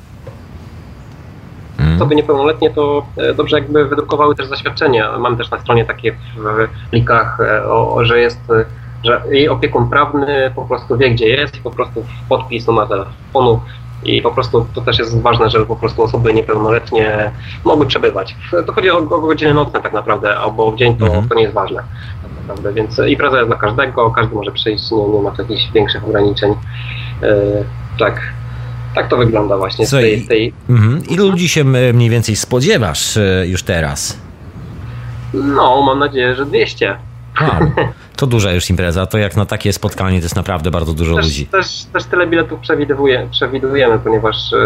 osoby 1.97 2.15
niepełnoletnie, 2.15 2.71
to 2.71 3.07
e, 3.17 3.35
dobrze 3.35 3.59
jakby 3.59 3.85
wydrukowały 3.85 4.35
też 4.35 4.47
zaświadczenia. 4.47 5.19
Mamy 5.19 5.37
też 5.37 5.51
na 5.51 5.59
stronie 5.59 5.85
takie 5.85 6.13
w 6.13 6.69
plikach, 6.91 7.39
e, 7.41 8.05
że 8.05 8.21
jest 8.21 8.41
że 9.05 9.23
jej 9.31 9.49
opiekun 9.49 9.89
prawny 9.89 10.53
po 10.55 10.65
prostu 10.65 10.97
wie, 10.97 11.11
gdzie 11.11 11.29
jest 11.29 11.57
i 11.57 11.61
po 11.61 11.71
prostu 11.71 12.05
podpis 12.29 12.67
numer 12.67 12.89
telefonu 12.89 13.61
i 14.05 14.23
po 14.23 14.31
prostu 14.31 14.67
to 14.75 14.81
też 14.81 14.99
jest 14.99 15.23
ważne, 15.23 15.51
żeby 15.51 15.67
po 15.67 15.77
prostu 15.77 16.03
osoby 16.03 16.35
niepełnoletnie 16.35 17.31
mogły 17.65 17.87
przebywać. 17.87 18.37
To 18.67 18.73
chodzi 18.73 18.91
o, 18.91 18.99
o 18.99 19.21
godziny 19.21 19.55
nocne 19.55 19.81
tak 19.81 19.93
naprawdę, 19.93 20.37
albo 20.37 20.73
w 20.73 20.77
dzień 20.77 20.97
to, 20.97 21.07
mhm. 21.07 21.29
to 21.29 21.35
nie 21.35 21.43
jest 21.43 21.55
ważne 21.55 21.83
naprawdę, 22.49 22.73
więc 22.73 22.99
impreza 22.99 23.37
jest 23.37 23.49
dla 23.49 23.57
każdego, 23.57 24.11
każdy 24.11 24.35
może 24.35 24.53
przyjść, 24.53 24.91
nie, 24.91 25.09
nie 25.09 25.23
ma 25.23 25.31
tu 25.31 25.43
jakichś 25.43 25.73
większych 25.73 26.05
ograniczeń. 26.05 26.55
E, 27.23 27.35
tak, 27.99 28.21
tak 28.95 29.09
to 29.09 29.17
wygląda 29.17 29.57
właśnie 29.57 29.87
z 29.87 29.91
tej... 29.91 30.27
tej... 30.27 30.53
Mhm. 30.69 31.03
Ilu 31.09 31.31
ludzi 31.31 31.49
się 31.49 31.65
mniej 31.65 32.11
więcej 32.11 32.37
spodziewasz 32.37 33.17
e, 33.17 33.47
już 33.47 33.63
teraz? 33.63 34.19
No, 35.35 35.83
mam 35.83 35.99
nadzieję, 35.99 36.35
że 36.35 36.47
200. 36.47 36.97
A, 37.41 37.61
to 38.17 38.27
duża 38.27 38.53
już 38.53 38.71
impreza, 38.71 39.07
to 39.07 39.19
jak 39.19 39.37
na 39.37 39.47
takie 39.47 39.73
spotkanie 39.73 40.19
to 40.19 40.25
jest 40.25 40.37
naprawdę 40.37 40.71
bardzo 40.71 40.95
dużo 40.95 41.15
też, 41.15 41.25
ludzi. 41.25 41.47
Też, 41.47 41.85
też 41.93 42.05
tyle 42.05 42.27
biletów 42.27 42.61
przewiduje, 42.61 43.29
przewidujemy, 43.31 43.99
ponieważ 43.99 44.53
e, 44.53 44.59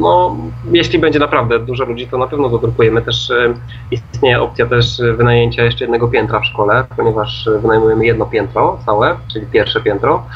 no, 0.00 0.36
jeśli 0.72 0.98
będzie 0.98 1.18
naprawdę 1.18 1.58
dużo 1.58 1.84
ludzi, 1.84 2.06
to 2.06 2.18
na 2.18 2.26
pewno 2.26 2.48
dodrukujemy. 2.48 3.02
Też 3.02 3.30
e, 3.30 3.54
istnieje 3.90 4.40
opcja 4.40 4.66
też 4.66 5.00
wynajęcia 5.16 5.64
jeszcze 5.64 5.84
jednego 5.84 6.08
piętra 6.08 6.40
w 6.40 6.44
szkole, 6.44 6.84
ponieważ 6.96 7.48
wynajmujemy 7.62 8.06
jedno 8.06 8.26
piętro 8.26 8.78
całe, 8.86 9.16
czyli 9.32 9.46
pierwsze 9.46 9.80
piętro. 9.80 10.26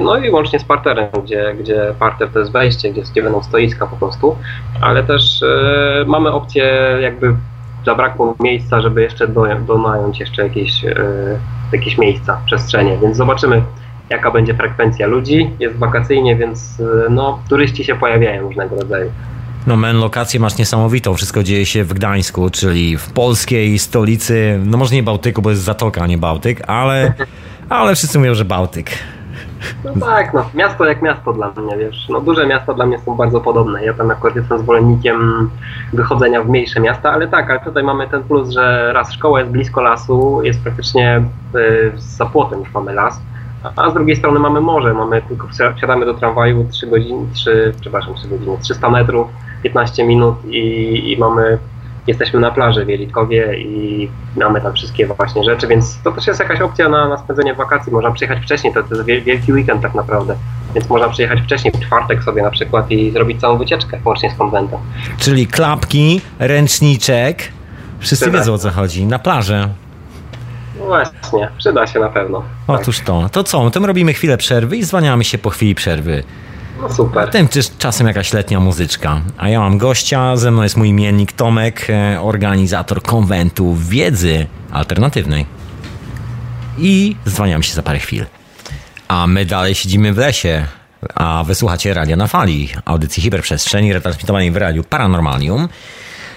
No 0.00 0.16
i 0.16 0.30
łącznie 0.30 0.58
z 0.58 0.64
parterem, 0.64 1.08
gdzie, 1.24 1.54
gdzie 1.60 1.94
parter 1.98 2.28
to 2.28 2.38
jest 2.38 2.52
wejście, 2.52 2.92
gdzie, 2.92 3.02
gdzie 3.02 3.22
będą 3.22 3.42
stoiska 3.42 3.86
po 3.86 3.96
prostu, 3.96 4.36
ale 4.80 5.02
też 5.04 5.42
e, 5.42 6.04
mamy 6.06 6.32
opcję 6.32 6.64
jakby 7.00 7.36
zabrakło 7.86 8.34
miejsca, 8.40 8.80
żeby 8.80 9.02
jeszcze 9.02 9.28
do, 9.28 9.44
donająć 9.66 10.20
jeszcze 10.20 10.42
jakieś, 10.42 10.84
e, 10.84 10.94
jakieś 11.72 11.98
miejsca, 11.98 12.40
przestrzenie, 12.46 12.98
więc 13.02 13.16
zobaczymy 13.16 13.62
jaka 14.10 14.30
będzie 14.30 14.54
frekwencja 14.54 15.06
ludzi. 15.06 15.50
Jest 15.58 15.76
wakacyjnie, 15.76 16.36
więc 16.36 16.80
e, 16.80 17.10
no, 17.10 17.38
turyści 17.48 17.84
się 17.84 17.94
pojawiają 17.94 18.42
różnego 18.42 18.76
rodzaju. 18.76 19.10
No 19.66 19.76
men, 19.76 19.96
lokację 19.96 20.40
masz 20.40 20.58
niesamowitą. 20.58 21.14
Wszystko 21.14 21.42
dzieje 21.42 21.66
się 21.66 21.84
w 21.84 21.94
Gdańsku, 21.94 22.50
czyli 22.50 22.96
w 22.96 23.10
polskiej 23.12 23.78
stolicy, 23.78 24.60
no 24.64 24.78
może 24.78 24.94
nie 24.94 25.02
Bałtyku, 25.02 25.42
bo 25.42 25.50
jest 25.50 25.62
Zatoka, 25.62 26.02
a 26.02 26.06
nie 26.06 26.18
Bałtyk, 26.18 26.62
ale, 26.66 27.14
ale 27.68 27.94
wszyscy 27.94 28.18
mówią, 28.18 28.34
że 28.34 28.44
Bałtyk. 28.44 28.90
No 29.84 29.92
tak, 30.00 30.34
no, 30.34 30.44
miasto 30.54 30.84
jak 30.84 31.02
miasto 31.02 31.32
dla 31.32 31.52
mnie, 31.56 31.76
wiesz. 31.76 32.08
No, 32.08 32.20
duże 32.20 32.46
miasta 32.46 32.74
dla 32.74 32.86
mnie 32.86 32.98
są 32.98 33.16
bardzo 33.16 33.40
podobne. 33.40 33.84
Ja 33.84 33.94
tam 33.94 34.10
akurat 34.10 34.36
jestem 34.36 34.58
zwolennikiem 34.58 35.50
wychodzenia 35.92 36.42
w 36.42 36.48
mniejsze 36.48 36.80
miasta, 36.80 37.12
ale 37.12 37.28
tak, 37.28 37.50
ale 37.50 37.60
tutaj 37.60 37.82
mamy 37.82 38.08
ten 38.08 38.22
plus, 38.22 38.50
że 38.50 38.92
raz 38.92 39.12
szkoła 39.12 39.40
jest 39.40 39.52
blisko 39.52 39.82
lasu, 39.82 40.42
jest 40.42 40.62
praktycznie 40.62 41.22
y, 41.56 41.92
za 41.96 42.26
płotem 42.26 42.60
już 42.60 42.74
mamy 42.74 42.94
las, 42.94 43.20
a 43.76 43.90
z 43.90 43.94
drugiej 43.94 44.16
strony 44.16 44.38
mamy 44.40 44.60
morze, 44.60 44.94
mamy 44.94 45.22
tylko 45.22 45.48
wsiadamy 45.76 46.06
do 46.06 46.14
tramwaju 46.14 46.66
3 46.70 46.86
godziny, 46.86 47.26
3, 47.32 47.74
przepraszam, 47.80 48.14
3 48.14 48.28
godziny, 48.28 48.56
300 48.60 48.90
metrów, 48.90 49.28
15 49.62 50.04
minut 50.04 50.44
i, 50.44 51.12
i 51.12 51.18
mamy 51.18 51.58
jesteśmy 52.06 52.40
na 52.40 52.50
plaży 52.50 52.84
w 52.84 52.88
Jelitkowie 52.88 53.58
i 53.58 54.10
mamy 54.36 54.60
tam 54.60 54.74
wszystkie 54.74 55.06
właśnie 55.06 55.44
rzeczy, 55.44 55.66
więc 55.66 55.98
to 56.04 56.12
też 56.12 56.26
jest 56.26 56.40
jakaś 56.40 56.60
opcja 56.60 56.88
na, 56.88 57.08
na 57.08 57.18
spędzenie 57.18 57.54
wakacji. 57.54 57.92
Można 57.92 58.10
przyjechać 58.10 58.42
wcześniej, 58.44 58.74
to, 58.74 58.82
to 58.82 58.94
jest 58.94 59.24
wielki 59.24 59.52
weekend 59.52 59.82
tak 59.82 59.94
naprawdę, 59.94 60.36
więc 60.74 60.88
można 60.88 61.08
przyjechać 61.08 61.40
wcześniej, 61.40 61.72
w 61.72 61.80
czwartek 61.80 62.22
sobie 62.22 62.42
na 62.42 62.50
przykład 62.50 62.90
i 62.90 63.10
zrobić 63.10 63.40
całą 63.40 63.58
wycieczkę, 63.58 64.00
łącznie 64.04 64.30
z 64.30 64.34
konwentem. 64.34 64.78
Czyli 65.18 65.46
klapki, 65.46 66.20
ręczniczek, 66.38 67.48
wszyscy 67.98 68.24
Przyda. 68.24 68.38
wiedzą 68.38 68.54
o 68.54 68.58
co 68.58 68.70
chodzi, 68.70 69.06
na 69.06 69.18
plażę. 69.18 69.68
No 70.78 70.84
właśnie, 70.86 71.48
przyda 71.58 71.86
się 71.86 71.98
na 71.98 72.08
pewno. 72.08 72.42
Otóż 72.66 73.00
to. 73.00 73.28
To 73.32 73.44
co, 73.44 73.70
to 73.70 73.80
my 73.80 73.86
robimy 73.86 74.12
chwilę 74.12 74.36
przerwy 74.36 74.76
i 74.76 74.84
zwaniamy 74.84 75.24
się 75.24 75.38
po 75.38 75.50
chwili 75.50 75.74
przerwy. 75.74 76.22
No 76.82 76.94
super. 76.94 77.30
Tym 77.30 77.48
czasem 77.78 78.06
jakaś 78.06 78.32
letnia 78.32 78.60
muzyczka. 78.60 79.20
A 79.38 79.48
ja 79.48 79.60
mam 79.60 79.78
gościa, 79.78 80.36
ze 80.36 80.50
mną 80.50 80.62
jest 80.62 80.76
mój 80.76 80.88
imiennik 80.88 81.32
Tomek, 81.32 81.86
e, 81.90 82.20
organizator 82.20 83.02
konwentu 83.02 83.74
wiedzy 83.74 84.46
alternatywnej. 84.72 85.46
I 86.78 87.16
zwaniam 87.24 87.62
się 87.62 87.74
za 87.74 87.82
parę 87.82 87.98
chwil. 87.98 88.26
A 89.08 89.26
my 89.26 89.46
dalej 89.46 89.74
siedzimy 89.74 90.12
w 90.12 90.18
lesie, 90.18 90.66
a 91.14 91.44
wysłuchacie 91.46 91.94
Radia 91.94 92.16
na 92.16 92.26
Fali, 92.26 92.68
audycji 92.84 93.22
hiperprzestrzeni 93.22 93.92
retransmitowanej 93.92 94.50
w 94.50 94.56
Radiu 94.56 94.84
Paranormalium. 94.84 95.68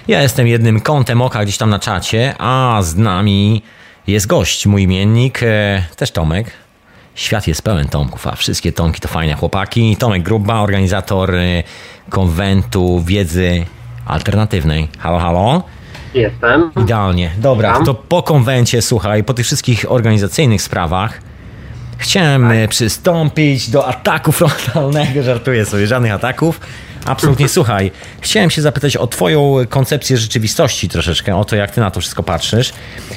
Ja 0.08 0.22
jestem 0.22 0.46
jednym 0.46 0.80
kątem 0.80 1.22
oka 1.22 1.42
gdzieś 1.44 1.58
tam 1.58 1.70
na 1.70 1.78
czacie, 1.78 2.34
a 2.38 2.78
z 2.82 2.96
nami 2.96 3.62
jest 4.06 4.26
gość, 4.26 4.66
mój 4.66 4.82
imiennik, 4.82 5.42
e, 5.42 5.84
też 5.96 6.10
Tomek. 6.10 6.65
Świat 7.16 7.46
jest 7.46 7.62
pełen 7.62 7.88
Tomków, 7.88 8.26
a 8.26 8.36
wszystkie 8.36 8.72
Tomki 8.72 9.00
to 9.00 9.08
fajne 9.08 9.34
chłopaki. 9.34 9.96
Tomek 9.96 10.22
Gruba, 10.22 10.60
organizator 10.60 11.34
y, 11.34 11.62
konwentu 12.10 13.02
wiedzy 13.04 13.64
alternatywnej. 14.06 14.88
Halo, 14.98 15.18
halo? 15.18 15.62
Jestem. 16.14 16.70
Idealnie. 16.82 17.30
Dobra, 17.38 17.80
to 17.84 17.94
po 17.94 18.22
konwencie, 18.22 18.82
słuchaj, 18.82 19.24
po 19.24 19.34
tych 19.34 19.46
wszystkich 19.46 19.92
organizacyjnych 19.92 20.62
sprawach 20.62 21.20
chciałem 21.98 22.48
tak. 22.48 22.70
przystąpić 22.70 23.70
do 23.70 23.86
ataku 23.86 24.32
frontalnego. 24.32 25.22
Żartuję 25.32 25.64
sobie, 25.64 25.86
żadnych 25.86 26.12
ataków, 26.12 26.60
Absolutnie, 27.06 27.48
słuchaj. 27.48 27.90
Chciałem 28.20 28.50
się 28.50 28.62
zapytać 28.62 28.96
o 28.96 29.06
twoją 29.06 29.54
koncepcję 29.68 30.16
rzeczywistości 30.16 30.88
troszeczkę, 30.88 31.36
o 31.36 31.44
to, 31.44 31.56
jak 31.56 31.70
ty 31.70 31.80
na 31.80 31.90
to 31.90 32.00
wszystko 32.00 32.22
patrzysz. 32.22 32.72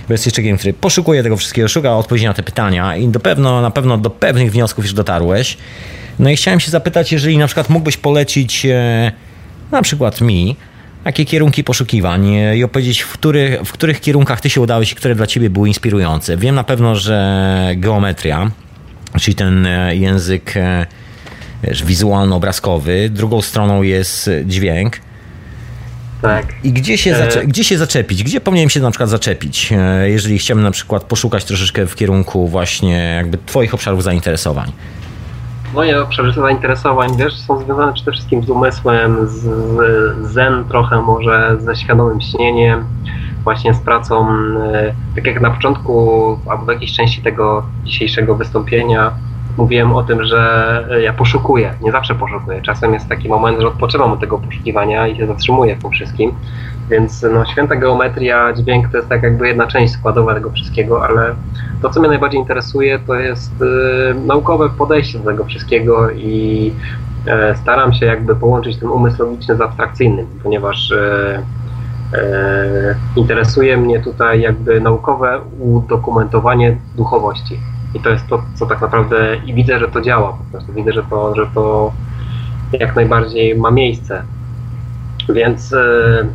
Bo 0.07 0.13
jesteś 0.13 0.33
człowiekiem, 0.33 0.57
który 0.57 0.73
poszukuje 0.73 1.23
tego 1.23 1.37
wszystkiego, 1.37 1.67
szuka 1.67 1.97
odpowiedzi 1.97 2.25
na 2.25 2.33
te 2.33 2.43
pytania 2.43 2.95
i 2.95 3.07
do 3.07 3.19
pewno, 3.19 3.61
na 3.61 3.71
pewno 3.71 3.97
do 3.97 4.09
pewnych 4.09 4.51
wniosków 4.51 4.85
już 4.85 4.93
dotarłeś. 4.93 5.57
No 6.19 6.29
i 6.29 6.35
chciałem 6.35 6.59
się 6.59 6.71
zapytać, 6.71 7.11
jeżeli 7.11 7.37
na 7.37 7.45
przykład 7.45 7.69
mógłbyś 7.69 7.97
polecić 7.97 8.65
e, 8.65 9.11
na 9.71 9.81
przykład 9.81 10.21
mi, 10.21 10.55
jakie 11.05 11.25
kierunki 11.25 11.63
poszukiwań 11.63 12.35
e, 12.35 12.57
i 12.57 12.63
opowiedzieć, 12.63 13.01
w 13.01 13.11
których, 13.13 13.61
w 13.61 13.71
których 13.71 14.01
kierunkach 14.01 14.41
ty 14.41 14.49
się 14.49 14.61
udałeś 14.61 14.91
i 14.91 14.95
które 14.95 15.15
dla 15.15 15.27
ciebie 15.27 15.49
były 15.49 15.67
inspirujące. 15.67 16.37
Wiem 16.37 16.55
na 16.55 16.63
pewno, 16.63 16.95
że 16.95 17.71
geometria, 17.75 18.51
czyli 19.19 19.35
ten 19.35 19.65
e, 19.65 19.95
język 19.95 20.53
wiesz, 21.63 21.83
wizualno-obrazkowy, 21.83 23.09
drugą 23.09 23.41
stroną 23.41 23.81
jest 23.81 24.29
dźwięk. 24.45 24.97
Tak. 26.21 26.45
I 26.63 26.73
gdzie 26.73 26.97
się, 26.97 27.11
E- 27.11 27.15
zacze- 27.15 27.45
gdzie 27.47 27.63
się 27.63 27.77
zaczepić? 27.77 28.23
Gdzie 28.23 28.41
powinienem 28.41 28.69
się 28.69 28.79
na 28.79 28.91
przykład 28.91 29.09
zaczepić, 29.09 29.73
e, 29.77 30.09
jeżeli 30.09 30.37
chciałbym 30.39 30.63
na 30.63 30.71
przykład 30.71 31.03
poszukać 31.03 31.45
troszeczkę 31.45 31.85
w 31.87 31.95
kierunku 31.95 32.47
właśnie 32.47 33.13
jakby 33.15 33.37
twoich 33.45 33.73
obszarów 33.73 34.03
zainteresowań? 34.03 34.71
Moje 35.73 36.01
obszary 36.01 36.31
zainteresowań, 36.33 37.17
wiesz, 37.17 37.33
są 37.35 37.59
związane 37.63 37.93
przede 37.93 38.11
wszystkim 38.11 38.43
z 38.43 38.49
umysłem, 38.49 39.27
z, 39.27 39.31
z 39.31 40.31
zen 40.33 40.63
trochę 40.65 41.01
może, 41.01 41.57
ze 41.59 41.75
świadomym 41.75 42.21
śnieniem, 42.21 42.85
właśnie 43.43 43.73
z 43.73 43.79
pracą, 43.79 44.27
e, 44.73 44.93
tak 45.15 45.25
jak 45.25 45.41
na 45.41 45.51
początku, 45.51 46.39
albo 46.49 46.65
w 46.65 46.67
jakiejś 46.67 46.93
części 46.93 47.21
tego 47.21 47.65
dzisiejszego 47.85 48.35
wystąpienia, 48.35 49.11
mówiłem 49.59 49.93
o 49.95 50.03
tym, 50.03 50.23
że 50.23 50.41
e, 50.91 51.01
ja 51.01 51.13
poszukuję, 51.13 51.73
nie 51.81 51.91
zawsze 51.91 52.15
poszukuję. 52.15 52.61
Czasem 52.61 52.93
jest 52.93 53.07
taki 53.09 53.29
moment, 53.29 53.61
że 53.61 53.67
odpoczywam 53.67 54.11
od 54.11 54.19
tego 54.19 54.37
poszukiwania 54.37 55.07
i 55.07 55.17
się 55.17 55.27
zatrzymuję 55.27 55.75
w 55.75 55.81
tym 55.81 55.91
wszystkim. 55.91 56.31
Więc 56.89 57.25
no, 57.33 57.45
święta 57.45 57.75
geometria, 57.75 58.53
dźwięk 58.53 58.91
to 58.91 58.97
jest 58.97 59.09
tak 59.09 59.23
jakby 59.23 59.47
jedna 59.47 59.67
część 59.67 59.93
składowa 59.93 60.33
tego 60.33 60.51
wszystkiego, 60.51 61.05
ale 61.05 61.35
to, 61.81 61.89
co 61.89 61.99
mnie 61.99 62.09
najbardziej 62.09 62.39
interesuje, 62.39 62.99
to 62.99 63.15
jest 63.15 63.51
e, 63.61 64.13
naukowe 64.13 64.69
podejście 64.69 65.19
do 65.19 65.25
tego 65.25 65.45
wszystkiego 65.45 66.11
i 66.11 66.73
e, 67.27 67.55
staram 67.55 67.93
się 67.93 68.05
jakby 68.05 68.35
połączyć 68.35 68.77
ten 68.77 68.89
umysł 68.89 69.23
logiczny 69.23 69.55
z 69.55 69.61
abstrakcyjnym, 69.61 70.27
ponieważ 70.43 70.91
e, 70.91 71.43
interesuje 73.15 73.77
mnie 73.77 73.99
tutaj 73.99 74.41
jakby 74.41 74.81
naukowe 74.81 75.39
udokumentowanie 75.59 76.77
duchowości. 76.95 77.59
I 77.93 77.99
to 77.99 78.09
jest 78.09 78.27
to, 78.27 78.43
co 78.55 78.65
tak 78.65 78.81
naprawdę 78.81 79.37
i 79.45 79.53
widzę, 79.53 79.79
że 79.79 79.87
to 79.87 80.01
działa 80.01 80.33
po 80.33 80.43
prostu. 80.51 80.73
Widzę, 80.73 80.93
że 80.93 81.03
to, 81.09 81.35
że 81.35 81.47
to 81.53 81.93
jak 82.71 82.95
najbardziej 82.95 83.57
ma 83.57 83.71
miejsce. 83.71 84.23
Więc 85.29 85.73
e, 85.73 86.27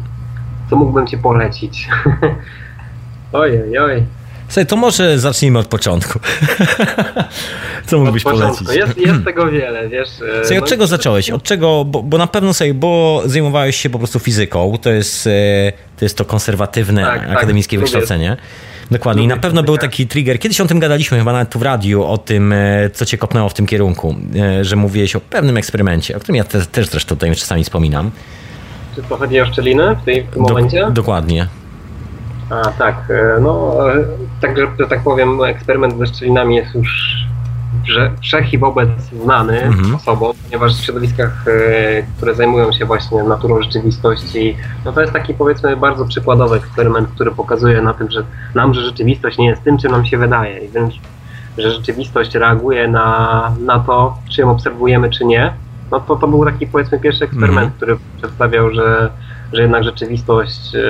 co 0.70 0.76
mógłbym 0.76 1.06
Ci 1.06 1.18
polecić? 1.18 1.88
ojej, 3.32 3.78
oj. 3.78 4.02
Słuchaj, 4.48 4.66
to 4.66 4.76
może 4.76 5.18
zacznijmy 5.18 5.58
od 5.58 5.66
początku. 5.66 6.18
Co 7.86 7.98
mógłbyś 7.98 8.22
polecić? 8.22 8.68
Jest, 8.74 8.98
jest 8.98 9.24
tego 9.24 9.50
wiele, 9.50 9.88
wiesz. 9.88 10.08
e, 10.08 10.12
Słuchaj, 10.12 10.58
od 10.58 10.62
no 10.62 10.66
i 10.66 10.70
czego 10.70 10.84
przede 10.84 10.86
zacząłeś? 10.86 11.30
Od 11.30 11.42
czego, 11.42 11.84
bo, 11.84 12.02
bo 12.02 12.18
na 12.18 12.26
pewno 12.26 12.54
sobie, 12.54 12.74
bo 12.74 13.22
zajmowałeś 13.26 13.76
się 13.76 13.90
po 13.90 13.98
prostu 13.98 14.18
fizyką, 14.18 14.78
to 14.82 14.90
jest, 14.90 15.26
e, 15.26 15.72
to, 15.96 16.04
jest 16.04 16.16
to 16.16 16.24
konserwatywne 16.24 17.02
Tak, 17.02 17.20
tak, 17.20 17.30
akademickie 17.30 17.76
lubię. 17.76 18.06
Dokładnie. 18.90 19.24
I 19.24 19.26
na 19.26 19.36
pewno 19.36 19.62
był 19.62 19.78
taki 19.78 20.06
trigger. 20.06 20.38
Kiedyś 20.38 20.60
o 20.60 20.66
tym 20.66 20.78
gadaliśmy 20.78 21.18
chyba 21.18 21.32
nawet 21.32 21.50
tu 21.50 21.58
w 21.58 21.62
radiu, 21.62 22.04
o 22.04 22.18
tym, 22.18 22.52
e, 22.52 22.90
co 22.92 23.06
cię 23.06 23.18
kopnęło 23.18 23.48
w 23.48 23.54
tym 23.54 23.66
kierunku, 23.66 24.14
e, 24.36 24.64
że 24.64 24.76
mówiłeś 24.76 25.16
o 25.16 25.20
pewnym 25.20 25.56
eksperymencie, 25.56 26.16
o 26.16 26.20
którym 26.20 26.36
ja 26.36 26.44
te, 26.44 26.66
też 26.66 26.86
zresztą 26.86 27.16
tutaj 27.16 27.36
czasami 27.36 27.64
wspominam. 27.64 28.10
Czy 28.94 29.02
to 29.02 29.16
chodzi 29.16 29.40
o 29.40 29.46
szczeliny 29.46 29.96
w, 29.96 30.04
tej, 30.04 30.22
w 30.22 30.30
tym 30.30 30.42
momencie? 30.42 30.80
Dok- 30.86 30.92
dokładnie. 30.92 31.46
A 32.50 32.64
tak, 32.64 32.96
e, 33.10 33.40
no 33.40 33.76
e, 33.90 34.04
tak, 34.40 34.56
że 34.58 34.86
tak 34.88 35.02
powiem, 35.02 35.44
eksperyment 35.44 35.98
ze 35.98 36.06
szczelinami 36.06 36.56
jest 36.56 36.74
już 36.74 37.16
wszech 38.22 38.52
i 38.52 38.58
wobec 38.58 38.88
znany 39.22 39.62
Mhm. 39.62 39.94
osobom, 39.94 40.32
ponieważ 40.44 40.76
w 40.76 40.84
środowiskach, 40.84 41.44
e, 41.48 42.02
które 42.16 42.34
zajmują 42.34 42.72
się 42.72 42.84
właśnie 42.84 43.22
naturą 43.22 43.62
rzeczywistości, 43.62 44.56
no 44.84 44.92
to 44.92 45.00
jest 45.00 45.12
taki 45.12 45.34
powiedzmy 45.34 45.76
bardzo 45.76 46.04
przykładowy 46.06 46.56
eksperyment, 46.56 47.08
który 47.14 47.30
pokazuje 47.30 47.82
na 47.82 47.94
tym, 47.94 48.10
że 48.10 48.24
nam, 48.54 48.74
że 48.74 48.80
rzeczywistość 48.80 49.38
nie 49.38 49.46
jest 49.46 49.62
tym, 49.62 49.78
czym 49.78 49.90
nam 49.92 50.06
się 50.06 50.18
wydaje 50.18 50.58
i 50.58 50.68
wręcz, 50.68 50.94
że 51.58 51.70
rzeczywistość 51.70 52.34
reaguje 52.34 52.88
na, 52.88 53.52
na 53.60 53.78
to, 53.78 54.18
czy 54.30 54.40
ją 54.40 54.50
obserwujemy, 54.50 55.10
czy 55.10 55.24
nie. 55.24 55.52
No 55.90 56.00
to 56.00 56.16
to 56.16 56.28
był 56.28 56.44
taki 56.44 56.66
powiedzmy 56.66 56.98
pierwszy 57.00 57.24
eksperyment, 57.24 57.58
Mhm. 57.72 57.72
który 57.76 57.96
przedstawiał, 58.18 58.70
że 58.74 59.10
że 59.52 59.62
jednak 59.62 59.84
rzeczywistość 59.84 60.74
e, 60.74 60.80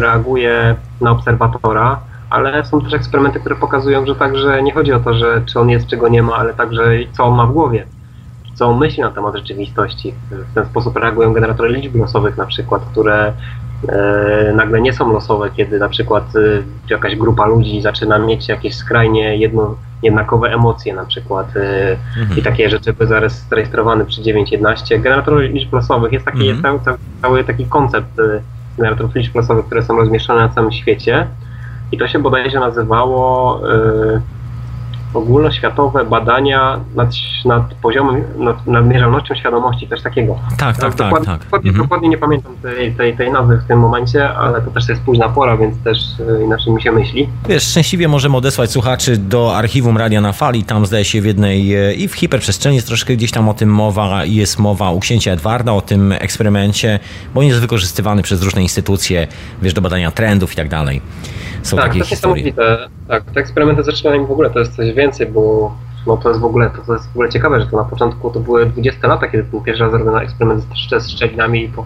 reaguje 0.00 0.74
na 1.00 1.10
obserwatora, 1.10 2.00
ale 2.30 2.64
są 2.64 2.80
też 2.80 2.94
eksperymenty, 2.94 3.40
które 3.40 3.56
pokazują, 3.56 4.06
że 4.06 4.14
także 4.14 4.62
nie 4.62 4.72
chodzi 4.72 4.92
o 4.92 5.00
to, 5.00 5.14
że 5.14 5.42
czy 5.46 5.60
on 5.60 5.70
jest, 5.70 5.86
czy 5.86 5.96
go 5.96 6.08
nie 6.08 6.22
ma, 6.22 6.34
ale 6.36 6.54
także 6.54 6.84
co 7.12 7.24
on 7.24 7.34
ma 7.36 7.46
w 7.46 7.52
głowie, 7.52 7.86
co 8.54 8.66
on 8.66 8.78
myśli 8.78 9.02
na 9.02 9.10
temat 9.10 9.36
rzeczywistości. 9.36 10.14
W 10.30 10.54
ten 10.54 10.66
sposób 10.66 10.96
reagują 10.96 11.32
generatory 11.32 11.70
liczb 11.72 11.96
losowych 11.96 12.36
na 12.36 12.46
przykład, 12.46 12.82
które 12.90 13.32
e, 13.88 14.52
nagle 14.56 14.80
nie 14.80 14.92
są 14.92 15.12
losowe, 15.12 15.50
kiedy 15.56 15.78
na 15.78 15.88
przykład 15.88 16.24
e, 16.36 16.62
jakaś 16.90 17.16
grupa 17.16 17.46
ludzi 17.46 17.80
zaczyna 17.82 18.18
mieć 18.18 18.48
jakieś 18.48 18.74
skrajnie 18.76 19.36
jedno, 19.36 19.76
jednakowe 20.02 20.48
emocje 20.54 20.94
na 20.94 21.04
przykład 21.04 21.56
e, 21.56 21.96
Mhm. 22.20 22.38
i 22.38 22.42
takie 22.42 22.70
rzeczy 22.70 22.92
były 22.92 23.06
zarejestrowane 23.50 24.04
przy 24.04 24.22
9.11. 24.22 25.00
Generator 25.00 25.40
liczb 25.40 25.72
losowych 25.72 26.12
jest 26.12 26.24
taki, 26.24 26.38
Mhm. 26.38 26.50
jest 26.50 26.62
cały, 26.62 26.80
cały, 26.80 26.98
cały 27.22 27.44
taki 27.44 27.66
koncept 27.66 28.18
y, 28.18 28.42
generatorów 28.78 29.14
liczb 29.14 29.34
losowych, 29.36 29.66
które 29.66 29.82
są 29.82 29.96
rozmieszczone 29.96 30.40
na 30.40 30.48
całym 30.48 30.72
świecie 30.72 31.26
i 31.92 31.98
to 31.98 32.08
się 32.08 32.18
bodajże 32.18 32.60
nazywało 32.60 33.60
y, 34.16 34.20
ogólnoświatowe 35.14 36.04
badania 36.04 36.80
nad, 36.94 37.08
nad 37.44 37.74
poziomem, 37.74 38.24
nad, 38.38 38.66
nad 38.66 38.86
mierzalnością 38.86 39.34
świadomości, 39.34 39.88
coś 39.88 40.02
takiego. 40.02 40.38
Tak, 40.50 40.58
tak, 40.58 40.76
tak, 40.76 40.94
dokładnie, 40.94 41.26
tak. 41.26 41.40
Dokładnie, 41.44 41.70
Mhm. 41.70 41.84
dokładnie 41.86 42.08
nie 42.08 42.18
pamiętam 42.18 42.52
tej, 42.62 42.92
tej, 42.94 43.16
tej 43.16 43.32
nazwy 43.32 43.56
w 43.56 43.64
tym 43.68 43.78
momencie, 43.78 44.28
ale 44.28 44.62
to 44.62 44.70
też 44.70 44.88
jest 44.88 45.02
późna 45.02 45.28
pora, 45.28 45.56
więc 45.56 45.74
też 45.84 45.98
y, 46.20 46.44
inaczej 46.44 46.72
mi 46.72 46.82
się 46.82 46.92
myśli. 46.92 47.28
Wiesz, 47.48 47.62
szczęśliwie 47.62 48.08
możemy 48.08 48.36
odesłać 48.36 48.70
słuchaczy 48.70 49.16
do 49.16 49.56
archiwum 49.56 49.98
Radia 49.98 50.20
na 50.20 50.32
Fali. 50.32 50.64
Tam 50.64 50.86
zdaje 50.86 51.04
się 51.04 51.20
w 51.20 51.24
jednej 51.24 51.74
e, 51.74 51.94
i 51.94 52.08
w 52.08 52.14
hiperprzestrzeni 52.14 52.76
jest 52.76 52.88
troszkę 52.88 53.16
gdzieś 53.16 53.30
tam 53.30 53.48
o 53.48 53.54
tym 53.54 53.68
mowa 53.74 54.24
jest 54.24 54.58
mowa 54.58 54.90
u 54.90 55.00
księcia 55.00 55.32
Edwarda 55.32 55.72
o 55.72 55.80
tym 55.80 56.12
eksperymencie, 56.12 56.98
bo 57.34 57.40
on 57.40 57.46
jest 57.46 57.60
wykorzystywany 57.60 58.22
przez 58.22 58.42
różne 58.42 58.62
instytucje, 58.62 59.26
wiesz, 59.62 59.74
do 59.74 59.80
badania 59.80 60.10
trendów 60.10 60.52
i 60.52 60.56
tak 60.56 60.68
dalej. 60.68 61.02
Są 61.62 61.76
tak, 61.76 61.86
takie 61.86 61.98
to 62.00 62.04
historie. 62.06 62.44
niesamowite. 62.44 62.88
Tak, 63.08 63.24
te 63.24 63.40
eksperymenty 63.40 63.92
szczelinami 63.92 64.26
w 64.26 64.32
ogóle 64.32 64.50
to 64.50 64.58
jest 64.58 64.76
coś 64.76 64.92
więcej, 64.92 65.26
bo 65.26 65.72
no 66.06 66.16
to 66.16 66.28
jest 66.28 66.40
w 66.40 66.44
ogóle 66.44 66.70
to, 66.70 66.82
to 66.86 66.92
jest 66.92 67.08
w 67.08 67.10
ogóle 67.10 67.28
ciekawe, 67.28 67.60
że 67.60 67.66
to 67.66 67.76
na 67.76 67.84
początku 67.84 68.30
to 68.30 68.40
były 68.40 68.66
20 68.66 69.08
lata, 69.08 69.28
kiedy 69.28 69.44
ten 69.44 69.60
pierwszy 69.60 69.82
raz 69.82 69.92
zrobiono 69.92 70.22
eksperyment 70.22 70.62
z, 70.62 71.04
z 71.04 71.10
szczelinami 71.10 71.64
i 71.64 71.68
to 71.68 71.84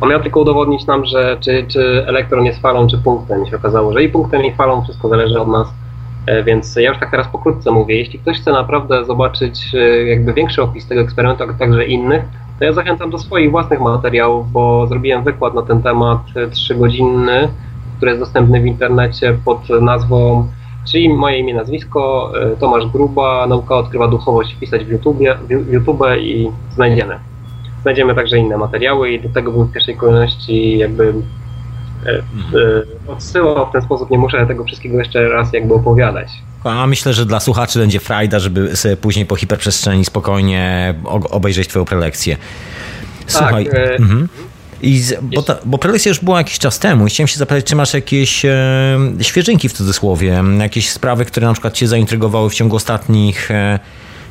on 0.00 0.08
miał 0.10 0.22
tylko 0.22 0.40
udowodnić 0.40 0.86
nam, 0.86 1.04
że 1.04 1.36
czy, 1.40 1.64
czy 1.68 2.04
elektron 2.06 2.44
jest 2.44 2.60
falą, 2.60 2.86
czy 2.86 2.98
punktem. 2.98 3.46
I 3.46 3.50
się 3.50 3.56
okazało, 3.56 3.92
że 3.92 4.02
i 4.02 4.08
punktem, 4.08 4.44
i 4.44 4.54
falą 4.54 4.82
wszystko 4.82 5.08
zależy 5.08 5.40
od 5.40 5.48
nas. 5.48 5.68
E, 6.26 6.44
Więc 6.44 6.76
ja 6.76 6.88
już 6.88 6.98
tak 6.98 7.10
teraz 7.10 7.28
pokrótce 7.28 7.70
mówię, 7.70 7.96
jeśli 7.96 8.18
ktoś 8.18 8.40
chce 8.40 8.52
naprawdę 8.52 9.04
zobaczyć 9.04 9.74
e, 9.74 9.78
jakby 10.06 10.32
większy 10.32 10.62
opis 10.62 10.86
tego 10.86 11.00
eksperymentu, 11.00 11.44
a 11.44 11.52
także 11.52 11.86
innych, 11.86 12.22
to 12.58 12.64
ja 12.64 12.72
zachęcam 12.72 13.10
do 13.10 13.18
swoich 13.18 13.50
własnych 13.50 13.80
materiałów, 13.80 14.52
bo 14.52 14.86
zrobiłem 14.86 15.24
wykład 15.24 15.54
na 15.54 15.62
ten 15.62 15.82
temat 15.82 16.18
e, 16.36 16.48
trzygodzinny, 16.48 17.48
który 17.98 18.10
jest 18.10 18.22
dostępny 18.22 18.60
w 18.60 18.66
internecie 18.66 19.38
pod 19.44 19.68
nazwą, 19.80 20.48
czyli 20.92 21.08
moje 21.08 21.38
imię, 21.38 21.54
nazwisko, 21.54 22.32
e, 22.42 22.56
Tomasz 22.56 22.86
Gruba, 22.86 23.46
Nauka 23.46 23.76
odkrywa 23.76 24.08
duchowość, 24.08 24.54
wpisać 24.54 24.84
w 24.84 24.88
YouTube, 24.88 25.18
w 25.48 25.72
YouTube 25.72 26.02
i 26.20 26.50
znajdziemy. 26.74 27.18
Znajdziemy 27.82 28.14
także 28.14 28.38
inne 28.38 28.58
materiały 28.58 29.10
i 29.10 29.20
do 29.20 29.28
tego 29.28 29.52
bym 29.52 29.64
w 29.64 29.72
pierwszej 29.72 29.96
kolejności 29.96 30.78
jakby 30.78 31.14
e, 32.06 32.10
e, 32.10 32.22
odsyłał 33.12 33.68
w 33.68 33.72
ten 33.72 33.82
sposób, 33.82 34.10
nie 34.10 34.18
muszę 34.18 34.46
tego 34.46 34.64
wszystkiego 34.64 34.98
jeszcze 34.98 35.28
raz 35.28 35.52
jakby 35.52 35.74
opowiadać. 35.74 36.28
A 36.64 36.86
myślę, 36.86 37.12
że 37.12 37.26
dla 37.26 37.40
słuchaczy 37.40 37.78
będzie 37.78 38.00
frajda, 38.00 38.38
żeby 38.38 38.76
sobie 38.76 38.96
później 38.96 39.26
po 39.26 39.36
hiperprzestrzeni 39.36 40.04
spokojnie 40.04 40.94
obejrzeć 41.30 41.68
twoją 41.68 41.84
prelekcję. 41.84 42.36
Słuchaj, 43.26 43.66
Tak, 43.66 44.00
mhm. 44.00 44.28
I 44.82 44.98
z, 44.98 45.20
bo, 45.22 45.42
ta, 45.42 45.58
bo 45.64 45.78
prelekcja 45.78 46.08
już 46.08 46.20
była 46.20 46.38
jakiś 46.38 46.58
czas 46.58 46.78
temu 46.78 47.06
i 47.06 47.10
chciałem 47.10 47.28
się 47.28 47.38
zapytać, 47.38 47.64
czy 47.64 47.76
masz 47.76 47.94
jakieś 47.94 48.44
e, 48.44 48.98
świeżynki 49.20 49.68
w 49.68 49.72
cudzysłowie, 49.72 50.42
jakieś 50.60 50.90
sprawy, 50.90 51.24
które 51.24 51.46
na 51.46 51.52
przykład 51.52 51.74
cię 51.74 51.88
zaintrygowały 51.88 52.50
w 52.50 52.54
ciągu 52.54 52.76
ostatnich, 52.76 53.50
e, 53.50 53.78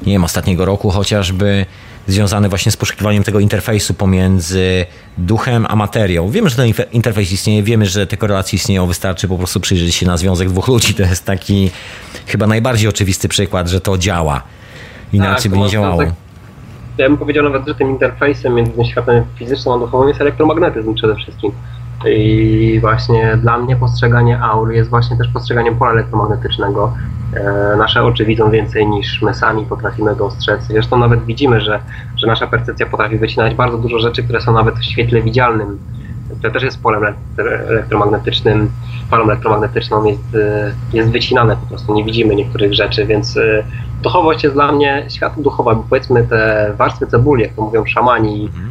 nie 0.05 0.13
wiem, 0.13 0.23
ostatniego 0.23 0.65
roku 0.65 0.89
chociażby, 0.89 1.65
związane 2.07 2.49
właśnie 2.49 2.71
z 2.71 2.77
poszukiwaniem 2.77 3.23
tego 3.23 3.39
interfejsu 3.39 3.93
pomiędzy 3.93 4.85
duchem 5.17 5.65
a 5.69 5.75
materią. 5.75 6.29
Wiemy, 6.29 6.49
że 6.49 6.55
ten 6.55 6.73
interfejs 6.91 7.31
istnieje, 7.31 7.63
wiemy, 7.63 7.85
że 7.85 8.07
te 8.07 8.17
korelacje 8.17 8.57
istnieją, 8.57 8.87
wystarczy 8.87 9.27
po 9.27 9.37
prostu 9.37 9.59
przyjrzeć 9.59 9.95
się 9.95 10.05
na 10.05 10.17
związek 10.17 10.49
dwóch 10.49 10.67
ludzi. 10.67 10.93
To 10.93 11.03
jest 11.03 11.25
taki 11.25 11.71
chyba 12.27 12.47
najbardziej 12.47 12.89
oczywisty 12.89 13.27
przykład, 13.27 13.67
że 13.67 13.81
to 13.81 13.97
działa. 13.97 14.43
Inaczej 15.13 15.43
Tak, 15.43 15.51
by 15.51 15.57
nie 15.57 15.69
działało. 15.69 16.03
Ja 16.97 17.09
bym 17.09 17.17
powiedział 17.17 17.43
nawet, 17.43 17.67
że 17.67 17.75
tym 17.75 17.89
interfejsem 17.89 18.53
między 18.53 18.71
tym 18.71 18.85
światem 18.85 19.23
fizycznym 19.35 19.75
a 19.75 19.77
duchowym 19.77 20.07
jest 20.07 20.21
elektromagnetyzm 20.21 20.93
przede 20.93 21.15
wszystkim. 21.15 21.51
I 22.05 22.77
właśnie 22.81 23.37
dla 23.41 23.57
mnie 23.57 23.75
postrzeganie 23.75 24.39
aur 24.39 24.71
jest 24.71 24.89
właśnie 24.89 25.17
też 25.17 25.27
postrzeganiem 25.27 25.75
pola 25.75 25.91
elektromagnetycznego. 25.91 26.93
E, 27.33 27.75
nasze 27.77 28.03
oczy 28.03 28.25
widzą 28.25 28.51
więcej 28.51 28.87
niż 28.87 29.21
my 29.21 29.33
sami 29.33 29.65
potrafimy 29.65 30.15
dostrzec. 30.15 30.63
Zresztą 30.63 30.97
nawet 30.97 31.25
widzimy, 31.25 31.61
że, 31.61 31.79
że 32.17 32.27
nasza 32.27 32.47
percepcja 32.47 32.85
potrafi 32.85 33.17
wycinać 33.17 33.55
bardzo 33.55 33.77
dużo 33.77 33.99
rzeczy, 33.99 34.23
które 34.23 34.41
są 34.41 34.53
nawet 34.53 34.75
w 34.75 34.83
świetle 34.83 35.21
widzialnym. 35.21 35.79
To 36.41 36.51
też 36.51 36.63
jest 36.63 36.81
polem 36.81 37.15
elektromagnetycznym, 37.69 38.69
falą 39.09 39.23
elektromagnetyczną 39.23 40.05
jest, 40.05 40.35
e, 40.35 40.71
jest 40.93 41.11
wycinane 41.11 41.57
po 41.57 41.67
prostu, 41.67 41.93
nie 41.93 42.03
widzimy 42.03 42.35
niektórych 42.35 42.73
rzeczy, 42.73 43.05
więc 43.05 43.37
e, 43.37 43.63
duchowość 44.01 44.43
jest 44.43 44.55
dla 44.55 44.71
mnie 44.71 45.05
światem 45.09 45.43
duchowa, 45.43 45.75
bo 45.75 45.83
powiedzmy 45.89 46.23
te 46.23 46.73
warstwy 46.77 47.07
cebuli, 47.07 47.43
jak 47.43 47.53
to 47.53 47.61
mówią 47.61 47.85
szamani, 47.85 48.45
mhm 48.45 48.67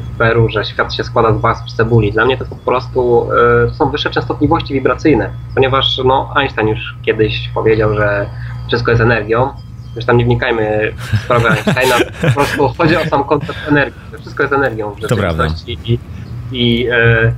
w 0.00 0.18
Peru, 0.18 0.48
że 0.48 0.64
świat 0.64 0.94
się 0.94 1.04
składa 1.04 1.32
z 1.32 1.40
warstw 1.40 1.72
cebuli. 1.72 2.12
Dla 2.12 2.24
mnie 2.24 2.36
to 2.36 2.44
po 2.44 2.56
prostu 2.56 3.28
e, 3.32 3.68
to 3.68 3.74
są 3.74 3.90
wyższe 3.90 4.10
częstotliwości 4.10 4.74
wibracyjne, 4.74 5.30
ponieważ 5.54 6.00
no, 6.04 6.32
Einstein 6.36 6.68
już 6.68 6.96
kiedyś 7.02 7.50
powiedział, 7.54 7.94
że 7.94 8.26
wszystko 8.68 8.90
jest 8.90 9.02
energią. 9.02 9.48
Już 9.96 10.04
tam 10.04 10.16
nie 10.16 10.24
wnikajmy 10.24 10.92
w 10.96 11.18
sprawę 11.24 11.50
Einsteina, 11.50 11.94
po 12.22 12.30
prostu 12.30 12.68
chodzi 12.78 12.96
o 12.96 13.06
sam 13.06 13.24
koncept 13.24 13.58
energii, 13.68 14.00
że 14.12 14.18
wszystko 14.18 14.42
jest 14.42 14.52
energią 14.52 14.94
w 14.94 15.00
rzeczywistości. 15.00 15.78
I, 15.84 15.98
i, 16.52 16.88
e, 16.90 17.32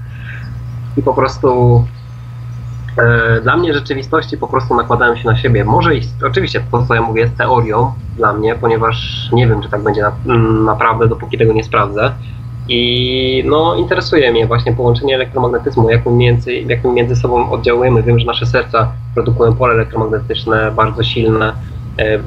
i 0.96 1.02
po 1.02 1.14
prostu 1.14 1.82
E, 1.84 1.95
dla 3.42 3.56
mnie 3.56 3.74
rzeczywistości 3.74 4.38
po 4.38 4.48
prostu 4.48 4.74
nakładają 4.74 5.16
się 5.16 5.28
na 5.28 5.36
siebie. 5.36 5.64
Może 5.64 5.96
i 5.96 6.00
oczywiście 6.26 6.62
to, 6.70 6.86
co 6.86 6.94
ja 6.94 7.02
mówię, 7.02 7.20
jest 7.20 7.36
teorią 7.36 7.92
dla 8.16 8.32
mnie, 8.32 8.54
ponieważ 8.54 9.28
nie 9.32 9.46
wiem, 9.46 9.62
czy 9.62 9.68
tak 9.68 9.82
będzie 9.82 10.02
na, 10.02 10.12
mm, 10.34 10.64
naprawdę, 10.64 11.08
dopóki 11.08 11.38
tego 11.38 11.52
nie 11.52 11.64
sprawdzę. 11.64 12.12
I 12.68 13.44
no, 13.46 13.74
interesuje 13.74 14.32
mnie 14.32 14.46
właśnie 14.46 14.72
połączenie 14.72 15.14
elektromagnetyzmu, 15.14 15.90
jak 15.90 16.06
my, 16.06 16.12
między, 16.12 16.54
jak 16.54 16.84
my 16.84 16.92
między 16.92 17.16
sobą 17.16 17.50
oddziałujemy. 17.50 18.02
Wiem, 18.02 18.18
że 18.18 18.26
nasze 18.26 18.46
serca 18.46 18.92
produkują 19.14 19.56
pole 19.56 19.74
elektromagnetyczne 19.74 20.70
bardzo 20.70 21.02
silne, 21.02 21.48
e, 21.48 21.52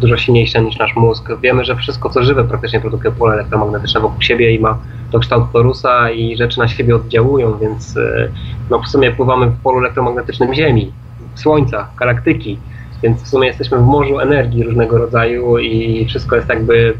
dużo 0.01 0.17
silniejsze 0.17 0.61
niż 0.61 0.77
nasz 0.77 0.95
mózg. 0.95 1.29
Wiemy, 1.41 1.65
że 1.65 1.75
wszystko, 1.75 2.09
co 2.09 2.23
żywe, 2.23 2.43
praktycznie 2.43 2.79
produkuje 2.79 3.11
pole 3.11 3.33
elektromagnetyczne 3.33 4.01
wokół 4.01 4.21
siebie 4.21 4.55
i 4.55 4.59
ma 4.59 4.77
to 5.11 5.19
kształt 5.19 5.51
torusa 5.53 6.11
i 6.11 6.37
rzeczy 6.37 6.59
na 6.59 6.67
siebie 6.67 6.95
oddziałują, 6.95 7.57
więc 7.57 7.97
e, 7.97 8.29
no, 8.69 8.79
w 8.79 8.87
sumie 8.87 9.11
pływamy 9.11 9.47
w 9.47 9.61
polu 9.61 9.79
elektromagnetycznym 9.79 10.53
Ziemi, 10.53 10.91
Słońca, 11.35 11.87
galaktyki, 11.99 12.59
więc 13.03 13.23
w 13.23 13.27
sumie 13.27 13.47
jesteśmy 13.47 13.77
w 13.77 13.85
morzu 13.85 14.19
energii 14.19 14.63
różnego 14.63 14.97
rodzaju 14.97 15.57
i 15.57 16.05
wszystko 16.05 16.35
jest 16.35 16.49
jakby 16.49 16.97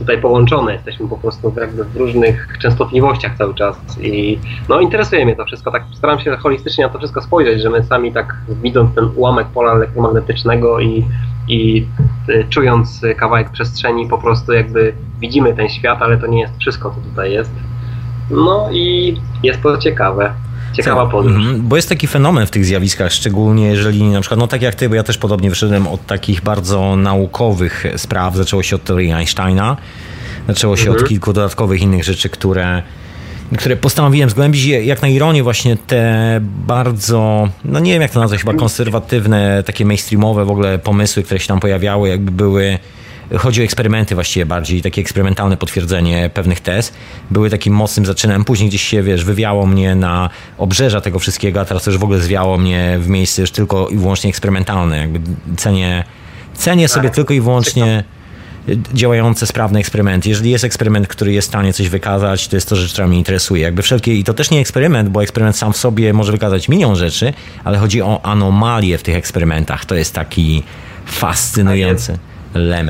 tutaj 0.00 0.20
połączone, 0.20 0.72
jesteśmy 0.72 1.08
po 1.08 1.16
prostu 1.16 1.52
jakby 1.60 1.84
w 1.84 1.96
różnych 1.96 2.58
częstotliwościach 2.58 3.36
cały 3.38 3.54
czas 3.54 3.76
i 4.00 4.38
no 4.68 4.80
interesuje 4.80 5.24
mnie 5.24 5.36
to 5.36 5.44
wszystko, 5.44 5.70
tak 5.70 5.82
staram 5.94 6.20
się 6.20 6.36
holistycznie 6.36 6.84
na 6.84 6.90
to 6.90 6.98
wszystko 6.98 7.22
spojrzeć, 7.22 7.62
że 7.62 7.70
my 7.70 7.84
sami 7.84 8.12
tak 8.12 8.36
widząc 8.62 8.94
ten 8.94 9.10
ułamek 9.16 9.46
pola 9.54 9.72
elektromagnetycznego 9.72 10.80
i, 10.80 11.04
i 11.48 11.86
y, 12.28 12.46
czując 12.48 13.00
kawałek 13.16 13.50
przestrzeni 13.50 14.08
po 14.08 14.18
prostu 14.18 14.52
jakby 14.52 14.94
widzimy 15.20 15.54
ten 15.54 15.68
świat, 15.68 16.02
ale 16.02 16.18
to 16.18 16.26
nie 16.26 16.40
jest 16.40 16.58
wszystko, 16.58 16.90
co 16.90 17.10
tutaj 17.10 17.32
jest. 17.32 17.52
No 18.30 18.68
i 18.72 19.16
jest 19.42 19.62
to 19.62 19.78
ciekawe. 19.78 20.34
Ciekawa 20.84 21.06
podróż. 21.06 21.36
Mhm, 21.36 21.68
bo 21.68 21.76
jest 21.76 21.88
taki 21.88 22.06
fenomen 22.06 22.46
w 22.46 22.50
tych 22.50 22.64
zjawiskach, 22.64 23.12
szczególnie 23.12 23.66
jeżeli 23.66 24.02
na 24.02 24.20
przykład, 24.20 24.40
no 24.40 24.46
tak 24.46 24.62
jak 24.62 24.74
ty, 24.74 24.88
bo 24.88 24.94
ja 24.94 25.02
też 25.02 25.18
podobnie 25.18 25.50
wyszedłem 25.50 25.86
od 25.86 26.06
takich 26.06 26.42
bardzo 26.42 26.96
naukowych 26.96 27.84
spraw. 27.96 28.36
Zaczęło 28.36 28.62
się 28.62 28.76
od 28.76 28.84
teorii 28.84 29.12
Einsteina, 29.12 29.76
zaczęło 30.48 30.76
się 30.76 30.86
mhm. 30.86 31.02
od 31.02 31.08
kilku 31.08 31.32
dodatkowych 31.32 31.82
innych 31.82 32.04
rzeczy, 32.04 32.28
które 32.28 32.82
które 33.58 33.76
postanowiłem 33.76 34.30
zgłębić, 34.30 34.64
jak 34.64 35.02
na 35.02 35.08
ironię 35.08 35.42
właśnie 35.42 35.76
te 35.76 36.38
bardzo, 36.42 37.48
no 37.64 37.78
nie 37.78 37.92
wiem 37.92 38.02
jak 38.02 38.10
to 38.10 38.20
nazwać, 38.20 38.40
chyba 38.40 38.54
konserwatywne, 38.54 39.62
takie 39.62 39.84
mainstreamowe 39.84 40.44
w 40.44 40.50
ogóle 40.50 40.78
pomysły, 40.78 41.22
które 41.22 41.40
się 41.40 41.48
tam 41.48 41.60
pojawiały, 41.60 42.08
jakby 42.08 42.30
były 42.30 42.78
Chodzi 43.38 43.60
o 43.60 43.64
eksperymenty 43.64 44.14
właściwie 44.14 44.46
bardziej, 44.46 44.82
takie 44.82 45.00
eksperymentalne 45.00 45.56
potwierdzenie 45.56 46.30
pewnych 46.34 46.60
tez. 46.60 46.92
Były 47.30 47.50
takim 47.50 47.74
mocnym 47.74 48.06
zaczynem. 48.06 48.44
Później 48.44 48.68
gdzieś 48.68 48.82
się, 48.82 49.02
wiesz, 49.02 49.24
wywiało 49.24 49.66
mnie 49.66 49.94
na 49.94 50.30
obrzeża 50.58 51.00
tego 51.00 51.18
wszystkiego, 51.18 51.60
a 51.60 51.64
teraz 51.64 51.86
już 51.86 51.98
w 51.98 52.04
ogóle 52.04 52.20
zwiało 52.20 52.58
mnie 52.58 52.98
w 53.00 53.08
miejsce 53.08 53.42
już 53.42 53.50
tylko 53.50 53.88
i 53.88 53.96
wyłącznie 53.96 54.30
eksperymentalne. 54.30 54.98
Jakby 54.98 55.20
cenię, 55.56 56.04
cenię 56.54 56.88
sobie 56.88 57.08
tak. 57.08 57.14
tylko 57.14 57.34
i 57.34 57.40
wyłącznie 57.40 58.04
działające, 58.94 59.46
sprawne 59.46 59.78
eksperymenty. 59.78 60.28
Jeżeli 60.28 60.50
jest 60.50 60.64
eksperyment, 60.64 61.08
który 61.08 61.32
jest 61.32 61.48
w 61.48 61.50
stanie 61.50 61.72
coś 61.72 61.88
wykazać, 61.88 62.48
to 62.48 62.56
jest 62.56 62.68
to 62.68 62.76
rzecz, 62.76 62.92
która 62.92 63.06
mnie 63.06 63.18
interesuje. 63.18 63.62
Jakby 63.62 63.82
wszelkie, 63.82 64.14
i 64.14 64.24
to 64.24 64.34
też 64.34 64.50
nie 64.50 64.60
eksperyment, 64.60 65.08
bo 65.08 65.22
eksperyment 65.22 65.56
sam 65.56 65.72
w 65.72 65.76
sobie 65.76 66.12
może 66.12 66.32
wykazać 66.32 66.68
milion 66.68 66.96
rzeczy, 66.96 67.32
ale 67.64 67.78
chodzi 67.78 68.02
o 68.02 68.20
anomalie 68.22 68.98
w 68.98 69.02
tych 69.02 69.16
eksperymentach. 69.16 69.84
To 69.84 69.94
jest 69.94 70.14
taki 70.14 70.62
fascynujący 71.06 72.18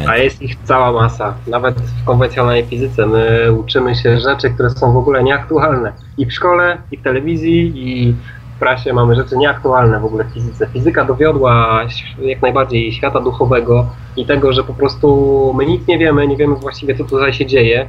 A 0.09 0.17
jest 0.17 0.43
ich 0.43 0.57
cała 0.65 0.93
masa. 0.93 1.35
Nawet 1.47 1.81
w 1.81 2.05
konwencjonalnej 2.05 2.65
fizyce 2.65 3.07
my 3.07 3.53
uczymy 3.53 3.95
się 3.95 4.21
rzeczy, 4.21 4.51
które 4.51 4.71
są 4.71 4.93
w 4.93 4.97
ogóle 4.97 5.23
nieaktualne. 5.23 5.93
I 6.19 6.27
w 6.27 6.33
szkole, 6.33 6.79
i 6.93 6.97
w 6.97 7.03
telewizji, 7.03 7.73
i 7.75 8.13
w 8.57 8.59
prasie 8.59 8.93
mamy 8.93 9.15
rzeczy 9.15 9.37
nieaktualne 9.37 10.01
w 10.01 10.05
ogóle 10.05 10.25
w 10.25 10.35
fizyce. 10.35 10.67
Fizyka 10.67 11.05
dowiodła 11.05 11.83
jak 12.23 12.43
najbardziej 12.43 12.93
świata 12.93 13.21
duchowego 13.21 13.87
i 14.17 14.27
tego, 14.27 14.53
że 14.53 14.65
po 14.65 14.75
prostu 14.75 15.55
my 15.57 15.67
nic 15.67 15.87
nie 15.87 15.99
wiemy, 15.99 16.29
nie 16.29 16.37
wiemy 16.37 16.55
właściwie 16.55 16.95
co 16.95 17.05
tutaj 17.05 17.33
się 17.33 17.47
dzieje. 17.47 17.89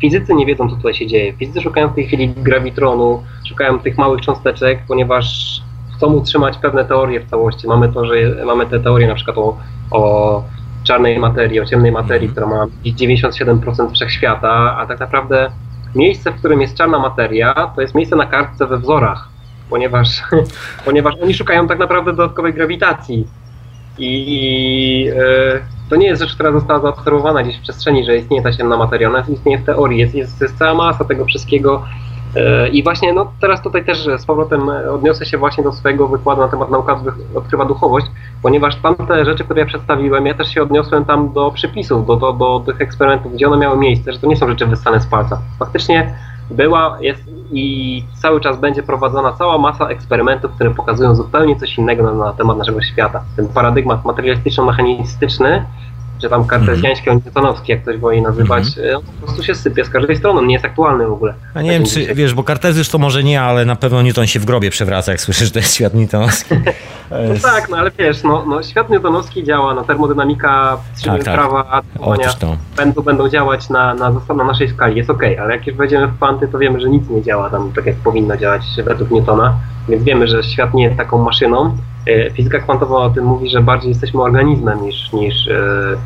Fizycy 0.00 0.34
nie 0.34 0.46
wiedzą, 0.46 0.70
co 0.70 0.76
tutaj 0.76 0.94
się 0.94 1.06
dzieje. 1.06 1.32
Fizycy 1.32 1.60
szukają 1.60 1.88
w 1.88 1.94
tej 1.94 2.06
chwili 2.06 2.28
grawitronu, 2.28 3.22
szukają 3.48 3.78
tych 3.78 3.98
małych 3.98 4.20
cząsteczek, 4.20 4.82
ponieważ 4.88 5.60
chcą 5.96 6.06
utrzymać 6.06 6.58
pewne 6.58 6.84
teorie 6.84 7.20
w 7.20 7.30
całości. 7.30 7.68
Mamy 7.68 7.92
to, 7.92 8.06
że 8.06 8.14
mamy 8.46 8.66
te 8.66 8.80
teorie 8.80 9.06
na 9.06 9.14
przykład 9.14 9.38
o, 9.38 9.56
o 9.90 10.42
czarnej 10.90 11.18
materii, 11.18 11.60
o 11.60 11.66
ciemnej 11.66 11.92
materii, 11.92 12.28
mhm. 12.28 12.32
która 12.32 12.46
ma 12.46 12.66
97% 12.84 13.92
wszechświata, 13.92 14.76
a 14.78 14.86
tak 14.86 15.00
naprawdę 15.00 15.50
miejsce, 15.94 16.32
w 16.32 16.34
którym 16.34 16.60
jest 16.60 16.76
czarna 16.76 16.98
materia, 16.98 17.54
to 17.74 17.80
jest 17.80 17.94
miejsce 17.94 18.16
na 18.16 18.26
kartce 18.26 18.66
we 18.66 18.78
wzorach, 18.78 19.28
ponieważ, 19.70 20.22
ponieważ 20.86 21.14
oni 21.22 21.34
szukają 21.34 21.68
tak 21.68 21.78
naprawdę 21.78 22.12
dodatkowej 22.12 22.54
grawitacji. 22.54 23.26
I 23.98 25.04
yy, 25.04 25.62
to 25.90 25.96
nie 25.96 26.06
jest 26.06 26.22
rzecz, 26.22 26.34
która 26.34 26.52
została 26.52 26.80
zaobserwowana 26.80 27.42
gdzieś 27.42 27.58
w 27.58 27.62
przestrzeni, 27.62 28.04
że 28.04 28.16
istnieje 28.16 28.42
ta 28.42 28.52
ciemna 28.52 28.76
materia. 28.76 29.08
Ona 29.08 29.24
istnieje 29.28 29.58
w 29.58 29.64
teorii, 29.64 29.98
jest, 29.98 30.14
jest, 30.14 30.40
jest 30.40 30.58
cała 30.58 30.74
masa 30.74 31.04
tego 31.04 31.24
wszystkiego, 31.24 31.84
I 32.72 32.82
właśnie 32.82 33.12
no, 33.12 33.32
teraz 33.40 33.62
tutaj 33.62 33.84
też 33.84 34.08
z 34.18 34.26
powrotem 34.26 34.68
odniosę 34.68 35.26
się 35.26 35.38
właśnie 35.38 35.64
do 35.64 35.72
swojego 35.72 36.08
wykładu 36.08 36.40
na 36.40 36.48
temat 36.48 36.70
nauka 36.70 37.00
odkrywa 37.34 37.64
duchowość, 37.64 38.06
ponieważ 38.42 38.76
tamte 38.76 39.24
rzeczy, 39.24 39.44
które 39.44 39.60
ja 39.60 39.66
przedstawiłem, 39.66 40.26
ja 40.26 40.34
też 40.34 40.54
się 40.54 40.62
odniosłem 40.62 41.04
tam 41.04 41.32
do 41.32 41.50
przepisów, 41.50 42.06
do, 42.06 42.16
do, 42.16 42.32
do 42.32 42.62
tych 42.66 42.80
eksperymentów, 42.80 43.32
gdzie 43.32 43.46
one 43.46 43.56
miały 43.56 43.78
miejsce, 43.78 44.12
że 44.12 44.18
to 44.18 44.26
nie 44.26 44.36
są 44.36 44.48
rzeczy 44.48 44.66
wyssane 44.66 45.00
z 45.00 45.06
palca. 45.06 45.40
Faktycznie 45.58 46.14
była, 46.50 46.98
jest 47.00 47.22
i 47.52 48.04
cały 48.14 48.40
czas 48.40 48.60
będzie 48.60 48.82
prowadzona 48.82 49.32
cała 49.32 49.58
masa 49.58 49.88
eksperymentów, 49.88 50.52
które 50.52 50.74
pokazują 50.74 51.14
zupełnie 51.14 51.56
coś 51.56 51.78
innego 51.78 52.02
na, 52.02 52.12
na 52.12 52.32
temat 52.32 52.58
naszego 52.58 52.82
świata. 52.82 53.22
Ten 53.36 53.48
paradygmat 53.48 54.04
materialistyczno-mechanistyczny 54.04 55.64
czy 56.20 56.28
tam 56.28 56.46
kartezjański, 56.46 57.10
mm. 57.10 57.22
newtonowski, 57.24 57.72
jak 57.72 57.82
ktoś 57.82 57.96
woli 57.96 58.22
nazywać, 58.22 58.64
mm. 58.78 58.96
on 58.96 59.02
po 59.02 59.26
prostu 59.26 59.42
się 59.42 59.54
sypie 59.54 59.84
z 59.84 59.90
każdej 59.90 60.16
strony, 60.16 60.46
nie 60.46 60.52
jest 60.52 60.64
aktualny 60.64 61.06
w 61.06 61.12
ogóle. 61.12 61.34
A 61.54 61.62
nie 61.62 61.70
wiem, 61.70 61.84
czy 61.84 62.14
wiesz, 62.14 62.34
bo 62.34 62.44
kartezysz 62.44 62.88
to 62.88 62.98
może 62.98 63.24
nie, 63.24 63.42
ale 63.42 63.64
na 63.64 63.76
pewno 63.76 64.02
Newton 64.02 64.26
się 64.26 64.40
w 64.40 64.44
grobie 64.44 64.70
przewraca, 64.70 65.12
jak 65.12 65.20
słyszysz, 65.20 65.46
że 65.46 65.52
to 65.52 65.58
jest 65.58 65.74
świat 65.74 65.94
newtonowski. 65.94 66.54
no 67.10 67.34
tak, 67.42 67.68
no 67.68 67.76
ale 67.76 67.90
wiesz, 67.98 68.22
no, 68.22 68.44
no 68.46 68.62
świat 68.62 68.90
newtonowski 68.90 69.44
działa, 69.44 69.74
no 69.74 69.84
termodynamika, 69.84 70.78
tak, 71.04 71.24
tak. 71.24 71.34
prawa 71.34 71.82
będą, 72.76 73.02
będą 73.02 73.28
działać 73.28 73.68
na, 73.68 73.94
na, 73.94 74.10
na 74.36 74.44
naszej 74.44 74.68
skali, 74.68 74.96
jest 74.96 75.10
ok, 75.10 75.22
ale 75.40 75.56
jak 75.56 75.66
już 75.66 75.76
wejdziemy 75.76 76.06
w 76.06 76.16
kwanty, 76.16 76.48
to 76.48 76.58
wiemy, 76.58 76.80
że 76.80 76.88
nic 76.88 77.08
nie 77.08 77.22
działa 77.22 77.50
tam 77.50 77.72
tak, 77.72 77.86
jak 77.86 77.96
powinno 77.96 78.36
działać 78.36 78.62
według 78.84 79.10
Newtona, 79.10 79.54
więc 79.88 80.04
wiemy, 80.04 80.28
że 80.28 80.42
świat 80.42 80.74
nie 80.74 80.84
jest 80.84 80.96
taką 80.96 81.24
maszyną, 81.24 81.76
E, 82.06 82.30
fizyka 82.30 82.58
kwantowa 82.58 82.96
o 82.96 83.10
tym 83.10 83.24
mówi, 83.24 83.50
że 83.50 83.62
bardziej 83.62 83.88
jesteśmy 83.88 84.22
organizmem 84.22 84.82
niż, 84.82 85.12
niż 85.12 85.48
e, 85.48 85.96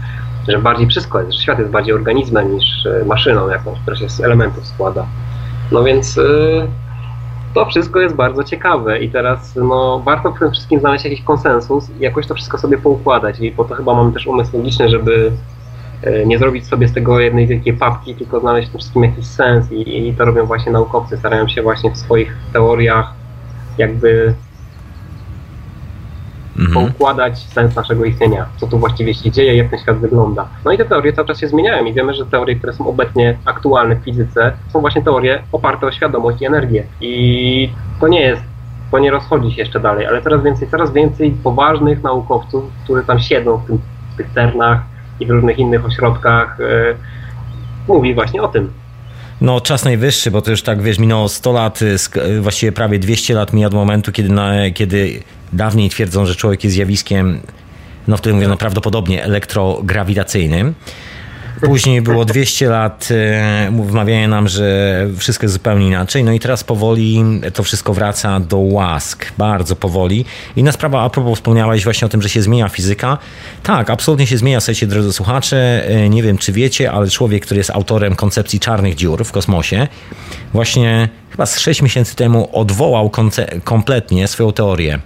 że 0.48 0.58
bardziej 0.58 0.86
wszystko 0.86 1.20
jest, 1.20 1.32
że 1.32 1.42
świat 1.42 1.58
jest 1.58 1.70
bardziej 1.70 1.94
organizmem 1.94 2.54
niż 2.54 2.86
e, 2.86 3.04
maszyną 3.04 3.48
jakąś, 3.48 3.78
która 3.80 3.96
się 3.96 4.08
z 4.08 4.20
elementów 4.20 4.66
składa. 4.66 5.06
No 5.72 5.84
więc 5.84 6.20
to 7.54 7.66
wszystko 7.66 8.00
jest 8.00 8.14
bardzo 8.14 8.44
ciekawe 8.44 8.98
i 8.98 9.10
teraz 9.10 9.56
no, 9.56 10.02
warto 10.04 10.32
w 10.32 10.38
tym 10.38 10.52
wszystkim 10.52 10.80
znaleźć 10.80 11.04
jakiś 11.04 11.22
konsensus 11.22 11.90
i 11.90 12.00
jakoś 12.00 12.26
to 12.26 12.34
wszystko 12.34 12.58
sobie 12.58 12.78
poukładać 12.78 13.40
i 13.40 13.50
po 13.50 13.64
to 13.64 13.74
chyba 13.74 13.94
mamy 13.94 14.12
też 14.12 14.26
umysł 14.26 14.56
logiczny, 14.56 14.88
żeby 14.88 15.32
nie 16.26 16.38
zrobić 16.38 16.66
sobie 16.66 16.88
z 16.88 16.92
tego 16.92 17.20
jednej 17.20 17.46
wielkiej 17.46 17.72
papki, 17.72 18.14
tylko 18.14 18.40
znaleźć 18.40 18.68
w 18.68 18.72
tym 18.72 18.80
wszystkim 18.80 19.04
jakiś 19.04 19.26
sens 19.26 19.72
i, 19.72 20.08
i 20.08 20.14
to 20.14 20.24
robią 20.24 20.46
właśnie 20.46 20.72
naukowcy, 20.72 21.16
starają 21.16 21.48
się 21.48 21.62
właśnie 21.62 21.90
w 21.90 21.96
swoich 21.96 22.36
teoriach 22.52 23.23
jakby 23.78 24.34
mhm. 26.58 26.86
poukładać 26.86 27.38
sens 27.38 27.76
naszego 27.76 28.04
istnienia, 28.04 28.46
co 28.56 28.66
tu 28.66 28.78
właściwie 28.78 29.14
się 29.14 29.30
dzieje, 29.30 29.56
jak 29.56 29.70
ten 29.70 29.78
świat 29.78 29.98
wygląda. 29.98 30.48
No 30.64 30.72
i 30.72 30.78
te 30.78 30.84
teorie 30.84 31.12
cały 31.12 31.28
czas 31.28 31.40
się 31.40 31.48
zmieniają 31.48 31.84
i 31.84 31.92
wiemy, 31.92 32.14
że 32.14 32.26
teorie, 32.26 32.56
które 32.56 32.72
są 32.72 32.86
obecnie 32.86 33.38
aktualne 33.44 33.96
w 33.96 34.04
fizyce, 34.04 34.52
są 34.72 34.80
właśnie 34.80 35.02
teorie 35.02 35.42
oparte 35.52 35.86
o 35.86 35.92
świadomość 35.92 36.42
i 36.42 36.46
energię. 36.46 36.86
I 37.00 37.70
to 38.00 38.08
nie 38.08 38.20
jest 38.20 38.42
to 38.94 38.98
nie 38.98 39.10
rozchodzi 39.10 39.54
się 39.54 39.62
jeszcze 39.62 39.80
dalej, 39.80 40.06
ale 40.06 40.22
coraz 40.22 40.42
więcej, 40.42 40.68
coraz 40.68 40.92
więcej 40.92 41.30
poważnych 41.30 42.02
naukowców, 42.02 42.64
którzy 42.84 43.04
tam 43.04 43.20
siedzą 43.20 43.56
w, 43.56 43.66
tym, 43.66 43.78
w 44.14 44.16
tych 44.16 44.30
cernach 44.34 44.80
i 45.20 45.26
w 45.26 45.30
różnych 45.30 45.58
innych 45.58 45.84
ośrodkach, 45.84 46.58
yy, 46.58 46.96
mówi 47.88 48.14
właśnie 48.14 48.42
o 48.42 48.48
tym. 48.48 48.72
No, 49.44 49.60
czas 49.60 49.84
najwyższy, 49.84 50.30
bo 50.30 50.42
to 50.42 50.50
już 50.50 50.62
tak, 50.62 50.82
wiesz, 50.82 50.98
minęło 50.98 51.28
100 51.28 51.52
lat, 51.52 51.82
y, 51.82 51.96
y, 52.16 52.40
właściwie 52.40 52.72
prawie 52.72 52.98
200 52.98 53.34
lat 53.34 53.52
mija 53.52 53.66
od 53.66 53.74
momentu, 53.74 54.12
kiedy, 54.12 54.28
na, 54.28 54.70
kiedy 54.74 55.22
dawniej 55.52 55.90
twierdzą, 55.90 56.26
że 56.26 56.34
człowiek 56.34 56.64
jest 56.64 56.74
zjawiskiem, 56.74 57.40
no 58.08 58.16
wtedy 58.16 58.34
mówiono 58.34 58.56
prawdopodobnie 58.56 59.24
elektrograwitacyjnym. 59.24 60.74
Później 61.64 62.02
było 62.02 62.24
200 62.24 62.68
lat 62.68 63.08
e, 63.10 63.72
wmawiania 63.86 64.28
nam, 64.28 64.48
że 64.48 65.06
wszystko 65.18 65.44
jest 65.44 65.52
zupełnie 65.52 65.86
inaczej. 65.86 66.24
No 66.24 66.32
i 66.32 66.40
teraz 66.40 66.64
powoli 66.64 67.24
to 67.54 67.62
wszystko 67.62 67.94
wraca 67.94 68.40
do 68.40 68.58
łask. 68.58 69.26
Bardzo 69.38 69.76
powoli. 69.76 70.24
Inna 70.56 70.72
sprawa, 70.72 71.02
a 71.02 71.10
propos 71.10 71.38
wspomniałeś 71.38 71.84
właśnie 71.84 72.06
o 72.06 72.08
tym, 72.08 72.22
że 72.22 72.28
się 72.28 72.42
zmienia 72.42 72.68
fizyka. 72.68 73.18
Tak, 73.62 73.90
absolutnie 73.90 74.26
się 74.26 74.38
zmienia. 74.38 74.60
Słuchajcie, 74.60 74.86
drodzy 74.86 75.12
słuchacze, 75.12 75.88
e, 75.88 76.08
nie 76.08 76.22
wiem 76.22 76.38
czy 76.38 76.52
wiecie, 76.52 76.92
ale 76.92 77.10
człowiek, 77.10 77.42
który 77.46 77.58
jest 77.58 77.70
autorem 77.70 78.16
koncepcji 78.16 78.60
czarnych 78.60 78.94
dziur 78.94 79.24
w 79.24 79.32
kosmosie, 79.32 79.88
właśnie 80.52 81.08
chyba 81.30 81.46
z 81.46 81.58
6 81.58 81.82
miesięcy 81.82 82.16
temu 82.16 82.48
odwołał 82.52 83.10
kompletnie 83.64 84.28
swoją 84.28 84.52
teorię 84.52 84.98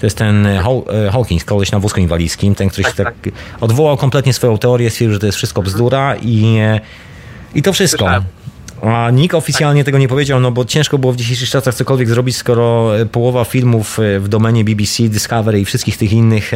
to 0.00 0.06
jest 0.06 0.16
ten 0.16 0.46
e, 0.46 0.58
e, 0.58 1.10
Hawkins, 1.12 1.44
koleś 1.44 1.72
na 1.72 1.78
wózku 1.78 2.00
inwalidzkim, 2.00 2.54
ten, 2.54 2.68
który 2.68 2.88
się 2.88 2.94
tak, 2.94 3.14
tak 3.22 3.32
odwołał 3.60 3.96
kompletnie 3.96 4.32
swoją 4.32 4.58
teorię, 4.58 4.90
stwierdził, 4.90 5.14
że 5.14 5.20
to 5.20 5.26
jest 5.26 5.38
wszystko 5.38 5.62
bzdura 5.62 6.16
i, 6.22 6.56
e, 6.60 6.80
i 7.54 7.62
to 7.62 7.72
wszystko. 7.72 8.08
A 8.82 9.10
nikt 9.10 9.34
oficjalnie 9.34 9.84
tego 9.84 9.98
nie 9.98 10.08
powiedział, 10.08 10.40
no 10.40 10.50
bo 10.50 10.64
ciężko 10.64 10.98
było 10.98 11.12
w 11.12 11.16
dzisiejszych 11.16 11.48
czasach 11.48 11.74
cokolwiek 11.74 12.08
zrobić, 12.08 12.36
skoro 12.36 12.90
połowa 13.12 13.44
filmów 13.44 13.98
w 14.20 14.28
domenie 14.28 14.64
BBC, 14.64 15.02
Discovery 15.02 15.60
i 15.60 15.64
wszystkich 15.64 15.96
tych 15.96 16.12
innych 16.12 16.50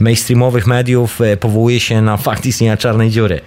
mainstreamowych 0.00 0.66
mediów 0.66 1.18
powołuje 1.40 1.80
się 1.80 2.02
na 2.02 2.16
fakt 2.16 2.46
istnienia 2.46 2.76
czarnej 2.76 3.10
dziury. 3.10 3.40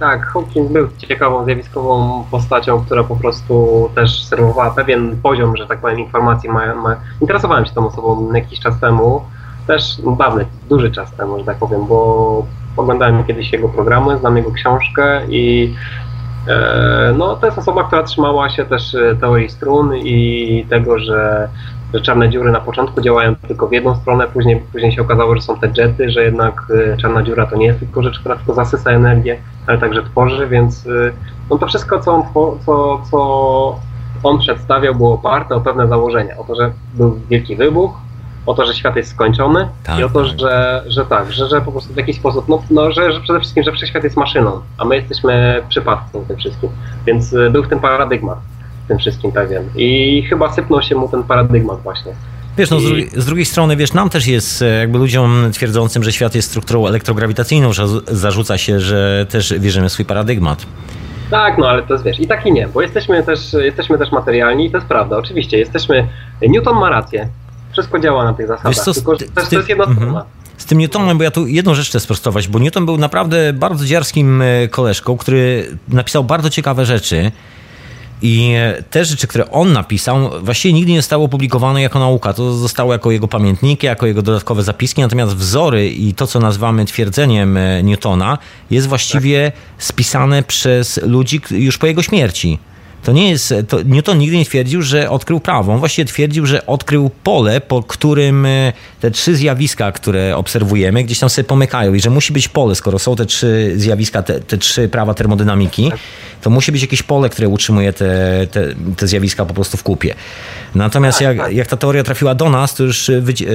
Tak, 0.00 0.26
Hawking 0.26 0.72
był 0.72 0.88
ciekawą, 0.98 1.44
zjawiskową 1.44 2.24
postacią, 2.30 2.84
która 2.84 3.04
po 3.04 3.16
prostu 3.16 3.88
też 3.94 4.24
serwowała 4.24 4.70
pewien 4.70 5.16
poziom, 5.22 5.56
że 5.56 5.66
tak 5.66 5.80
powiem, 5.80 5.98
informacji. 5.98 6.50
Ma, 6.50 6.74
ma... 6.74 6.96
Interesowałem 7.20 7.66
się 7.66 7.72
tą 7.72 7.86
osobą 7.86 8.32
jakiś 8.32 8.60
czas 8.60 8.80
temu, 8.80 9.22
też 9.66 9.96
dawny, 10.18 10.46
duży 10.68 10.90
czas 10.90 11.12
temu, 11.12 11.38
że 11.38 11.44
tak 11.44 11.56
powiem, 11.56 11.86
bo 11.86 12.46
oglądałem 12.76 13.24
kiedyś 13.24 13.52
jego 13.52 13.68
programy, 13.68 14.18
znam 14.18 14.36
jego 14.36 14.52
książkę 14.52 15.20
i 15.28 15.74
e, 16.48 17.14
no, 17.18 17.36
to 17.36 17.46
jest 17.46 17.58
osoba, 17.58 17.84
która 17.84 18.02
trzymała 18.02 18.50
się 18.50 18.64
też 18.64 18.96
teorii 19.20 19.48
strun 19.48 19.96
i 19.96 20.66
tego, 20.70 20.98
że 20.98 21.48
że 21.96 22.02
czarne 22.02 22.30
dziury 22.30 22.50
na 22.50 22.60
początku 22.60 23.00
działają 23.00 23.36
tylko 23.36 23.68
w 23.68 23.72
jedną 23.72 23.96
stronę, 23.96 24.26
później, 24.26 24.62
później 24.72 24.92
się 24.92 25.02
okazało, 25.02 25.36
że 25.36 25.42
są 25.42 25.58
te 25.58 25.70
jety, 25.76 26.10
że 26.10 26.24
jednak 26.24 26.62
y, 26.70 26.96
czarna 27.00 27.22
dziura 27.22 27.46
to 27.46 27.56
nie 27.56 27.66
jest 27.66 27.78
tylko 27.78 28.02
rzecz, 28.02 28.18
która 28.20 28.36
tylko 28.36 28.54
zasysa 28.54 28.90
energię, 28.90 29.38
ale 29.66 29.78
także 29.78 30.02
tworzy, 30.02 30.48
więc 30.48 30.86
y, 30.86 31.12
no 31.50 31.58
to 31.58 31.66
wszystko, 31.66 32.00
co 32.00 32.14
on, 32.14 32.22
co, 32.66 33.00
co 33.10 33.80
on 34.22 34.38
przedstawiał, 34.38 34.94
było 34.94 35.14
oparte 35.14 35.54
o 35.54 35.60
pewne 35.60 35.88
założenia. 35.88 36.36
O 36.36 36.44
to, 36.44 36.54
że 36.54 36.72
był 36.94 37.20
wielki 37.30 37.56
wybuch, 37.56 37.98
o 38.46 38.54
to, 38.54 38.66
że 38.66 38.74
świat 38.74 38.96
jest 38.96 39.10
skończony 39.10 39.68
tak, 39.84 39.98
i 39.98 40.04
o 40.04 40.08
to, 40.08 40.24
tak. 40.24 40.40
że, 40.40 40.84
że 40.86 41.06
tak, 41.06 41.32
że, 41.32 41.48
że 41.48 41.60
po 41.60 41.72
prostu 41.72 41.94
w 41.94 41.96
jakiś 41.96 42.16
sposób, 42.16 42.48
no, 42.48 42.62
no 42.70 42.92
że, 42.92 43.12
że 43.12 43.20
przede 43.20 43.40
wszystkim, 43.40 43.64
że 43.64 43.72
wszechświat 43.72 44.04
jest 44.04 44.16
maszyną, 44.16 44.60
a 44.78 44.84
my 44.84 44.96
jesteśmy 44.96 45.62
przypadkiem 45.68 46.24
tym 46.24 46.36
wszystkim. 46.36 46.70
Więc 47.06 47.32
y, 47.32 47.50
był 47.50 47.62
w 47.62 47.68
tym 47.68 47.80
paradygmat 47.80 48.38
tym 48.88 48.98
wszystkim 48.98 49.32
pewien. 49.32 49.64
I 49.76 50.22
chyba 50.30 50.52
sypnął 50.52 50.82
się 50.82 50.94
mu 50.94 51.08
ten 51.08 51.22
paradygmat 51.22 51.80
właśnie. 51.82 52.12
Wiesz, 52.58 52.70
no, 52.70 52.80
z, 52.80 52.84
drugiej, 52.84 53.10
z, 53.16 53.26
drugiej 53.26 53.44
strony, 53.44 53.76
wiesz, 53.76 53.92
nam 53.92 54.10
też 54.10 54.26
jest, 54.26 54.62
e, 54.62 54.66
jakby 54.66 54.98
ludziom 54.98 55.50
twierdzącym, 55.52 56.04
że 56.04 56.12
świat 56.12 56.34
jest 56.34 56.48
strukturą 56.48 56.86
elektrograwitacyjną, 56.86 57.72
że 57.72 57.86
zarzuca 58.06 58.58
się, 58.58 58.80
że 58.80 59.26
też 59.30 59.54
wierzymy 59.58 59.88
w 59.88 59.92
swój 59.92 60.04
paradygmat. 60.04 60.66
Tak, 61.30 61.58
no 61.58 61.68
ale 61.68 61.82
to 61.82 61.92
jest, 61.92 62.04
wiesz, 62.04 62.20
i 62.20 62.26
tak 62.26 62.46
i 62.46 62.52
nie, 62.52 62.68
bo 62.68 62.82
jesteśmy 62.82 63.22
też, 63.22 63.52
jesteśmy 63.52 63.98
też 63.98 64.12
materialni 64.12 64.66
i 64.66 64.70
to 64.70 64.76
jest 64.76 64.88
prawda, 64.88 65.16
oczywiście, 65.16 65.58
jesteśmy, 65.58 66.08
Newton 66.42 66.76
ma 66.76 66.90
rację, 66.90 67.28
wszystko 67.72 67.98
działa 67.98 68.24
na 68.24 68.34
tych 68.34 68.46
zasadach, 68.46 68.74
co, 68.74 68.94
tylko 68.94 69.16
ty, 69.16 69.28
to 69.50 69.56
jest 69.56 69.68
jedna 69.68 69.94
strona. 69.94 70.24
Z 70.56 70.64
tym 70.66 70.78
Newtonem, 70.78 71.18
bo 71.18 71.24
ja 71.24 71.30
tu 71.30 71.46
jedną 71.46 71.74
rzecz 71.74 71.88
chcę 71.88 72.00
sprostować, 72.00 72.48
bo 72.48 72.58
Newton 72.58 72.86
był 72.86 72.98
naprawdę 72.98 73.52
bardzo 73.52 73.84
dziarskim 73.84 74.42
e, 74.42 74.68
koleżką, 74.68 75.16
który 75.16 75.66
napisał 75.88 76.24
bardzo 76.24 76.50
ciekawe 76.50 76.86
rzeczy, 76.86 77.32
i 78.22 78.54
te 78.90 79.04
rzeczy, 79.04 79.26
które 79.26 79.50
on 79.50 79.72
napisał, 79.72 80.30
właściwie 80.42 80.74
nigdy 80.74 80.92
nie 80.92 80.98
zostały 80.98 81.24
opublikowane 81.24 81.82
jako 81.82 81.98
nauka. 81.98 82.32
To 82.32 82.52
zostało 82.52 82.92
jako 82.92 83.10
jego 83.10 83.28
pamiętniki, 83.28 83.86
jako 83.86 84.06
jego 84.06 84.22
dodatkowe 84.22 84.62
zapiski, 84.62 85.00
natomiast 85.00 85.36
wzory 85.36 85.88
i 85.88 86.14
to, 86.14 86.26
co 86.26 86.40
nazywamy 86.40 86.84
twierdzeniem 86.84 87.56
e, 87.56 87.82
Newtona, 87.82 88.38
jest 88.70 88.86
właściwie 88.86 89.52
spisane 89.78 90.42
przez 90.42 91.00
ludzi 91.02 91.40
już 91.50 91.78
po 91.78 91.86
jego 91.86 92.02
śmierci. 92.02 92.58
To 93.06 93.12
nie 93.12 93.30
jest, 93.30 93.54
to 93.68 93.82
Newton 93.84 94.18
nigdy 94.18 94.36
nie 94.36 94.44
twierdził, 94.44 94.82
że 94.82 95.10
odkrył 95.10 95.40
prawo. 95.40 95.72
On 95.72 95.78
właściwie 95.78 96.04
twierdził, 96.04 96.46
że 96.46 96.66
odkrył 96.66 97.10
pole, 97.24 97.60
po 97.60 97.82
którym 97.82 98.46
e, 98.46 98.72
te 99.00 99.10
trzy 99.10 99.36
zjawiska, 99.36 99.92
które 99.92 100.36
obserwujemy, 100.36 101.04
gdzieś 101.04 101.18
tam 101.18 101.30
sobie 101.30 101.48
pomykają 101.48 101.94
i 101.94 102.00
że 102.00 102.10
musi 102.10 102.32
być 102.32 102.48
pole, 102.48 102.74
skoro 102.74 102.98
są 102.98 103.16
te 103.16 103.26
trzy 103.26 103.72
zjawiska, 103.76 104.22
te, 104.22 104.40
te 104.40 104.58
trzy 104.58 104.88
prawa 104.88 105.14
termodynamiki, 105.14 105.92
to 106.42 106.50
musi 106.50 106.72
być 106.72 106.82
jakieś 106.82 107.02
pole, 107.02 107.28
które 107.28 107.48
utrzymuje 107.48 107.92
te, 107.92 108.46
te, 108.50 108.74
te 108.96 109.06
zjawiska 109.06 109.46
po 109.46 109.54
prostu 109.54 109.76
w 109.76 109.82
kupie. 109.82 110.14
Natomiast 110.74 111.20
jak, 111.20 111.52
jak 111.52 111.66
ta 111.66 111.76
teoria 111.76 112.02
trafiła 112.02 112.34
do 112.34 112.50
nas, 112.50 112.74
to 112.74 112.82
już 112.82 113.10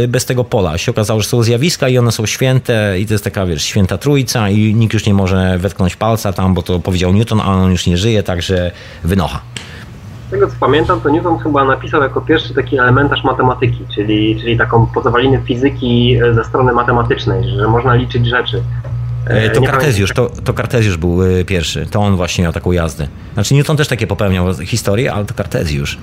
bez 0.07 0.25
tego 0.25 0.43
pola 0.43 0.77
się 0.77 0.91
okazało, 0.91 1.21
że 1.21 1.29
są 1.29 1.43
zjawiska 1.43 1.89
i 1.89 1.97
one 1.97 2.11
są 2.11 2.25
święte 2.25 2.99
i 2.99 3.05
to 3.05 3.13
jest 3.13 3.23
taka, 3.23 3.45
wiesz, 3.45 3.63
święta 3.63 3.97
trójca 3.97 4.49
i 4.49 4.75
nikt 4.75 4.93
już 4.93 5.05
nie 5.05 5.13
może 5.13 5.57
wetknąć 5.57 5.95
palca 5.95 6.33
tam, 6.33 6.53
bo 6.53 6.61
to 6.61 6.79
powiedział 6.79 7.13
Newton, 7.13 7.41
a 7.41 7.45
on 7.45 7.71
już 7.71 7.85
nie 7.85 7.97
żyje, 7.97 8.23
także 8.23 8.71
wynocha. 9.03 9.40
Z 10.27 10.31
tego 10.31 10.47
co 10.47 10.53
pamiętam, 10.59 11.01
to 11.01 11.09
Newton 11.09 11.39
chyba 11.39 11.65
napisał 11.65 12.01
jako 12.01 12.21
pierwszy 12.21 12.53
taki 12.53 12.77
elementarz 12.77 13.23
matematyki, 13.23 13.85
czyli, 13.95 14.39
czyli 14.41 14.57
taką 14.57 14.87
podzawalinę 14.87 15.41
fizyki 15.41 16.19
ze 16.33 16.43
strony 16.43 16.73
matematycznej, 16.73 17.49
że 17.49 17.67
można 17.67 17.95
liczyć 17.95 18.25
rzeczy. 18.25 18.63
E, 19.25 19.49
to 19.49 19.61
Kartezjusz, 19.61 20.13
to, 20.13 20.29
to 20.43 20.53
Kartezjusz 20.53 20.97
był 20.97 21.23
e, 21.23 21.45
pierwszy. 21.45 21.85
To 21.85 21.99
on 21.99 22.15
właśnie 22.15 22.43
miał 22.43 22.53
taką 22.53 22.71
jazdę. 22.71 23.07
Znaczy 23.33 23.53
Newton 23.53 23.77
też 23.77 23.87
takie 23.87 24.07
popełniał 24.07 24.53
historie, 24.53 25.13
ale 25.13 25.25
to 25.25 25.33
Kartezjusz. 25.33 25.97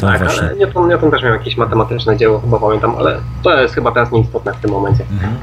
To 0.00 0.06
tak, 0.06 0.18
właśnie. 0.18 0.42
ale 0.42 0.56
Newton, 0.56 0.88
Newton 0.88 1.10
też 1.10 1.22
miał 1.22 1.32
jakieś 1.32 1.56
matematyczne 1.56 2.16
dzieło, 2.16 2.40
chyba 2.40 2.58
pamiętam, 2.58 2.94
ale 2.98 3.20
to 3.42 3.60
jest 3.60 3.74
chyba 3.74 3.92
teraz 3.92 4.12
nieistotne 4.12 4.52
w 4.52 4.56
tym 4.56 4.70
momencie. 4.70 5.04
Mhm. 5.10 5.34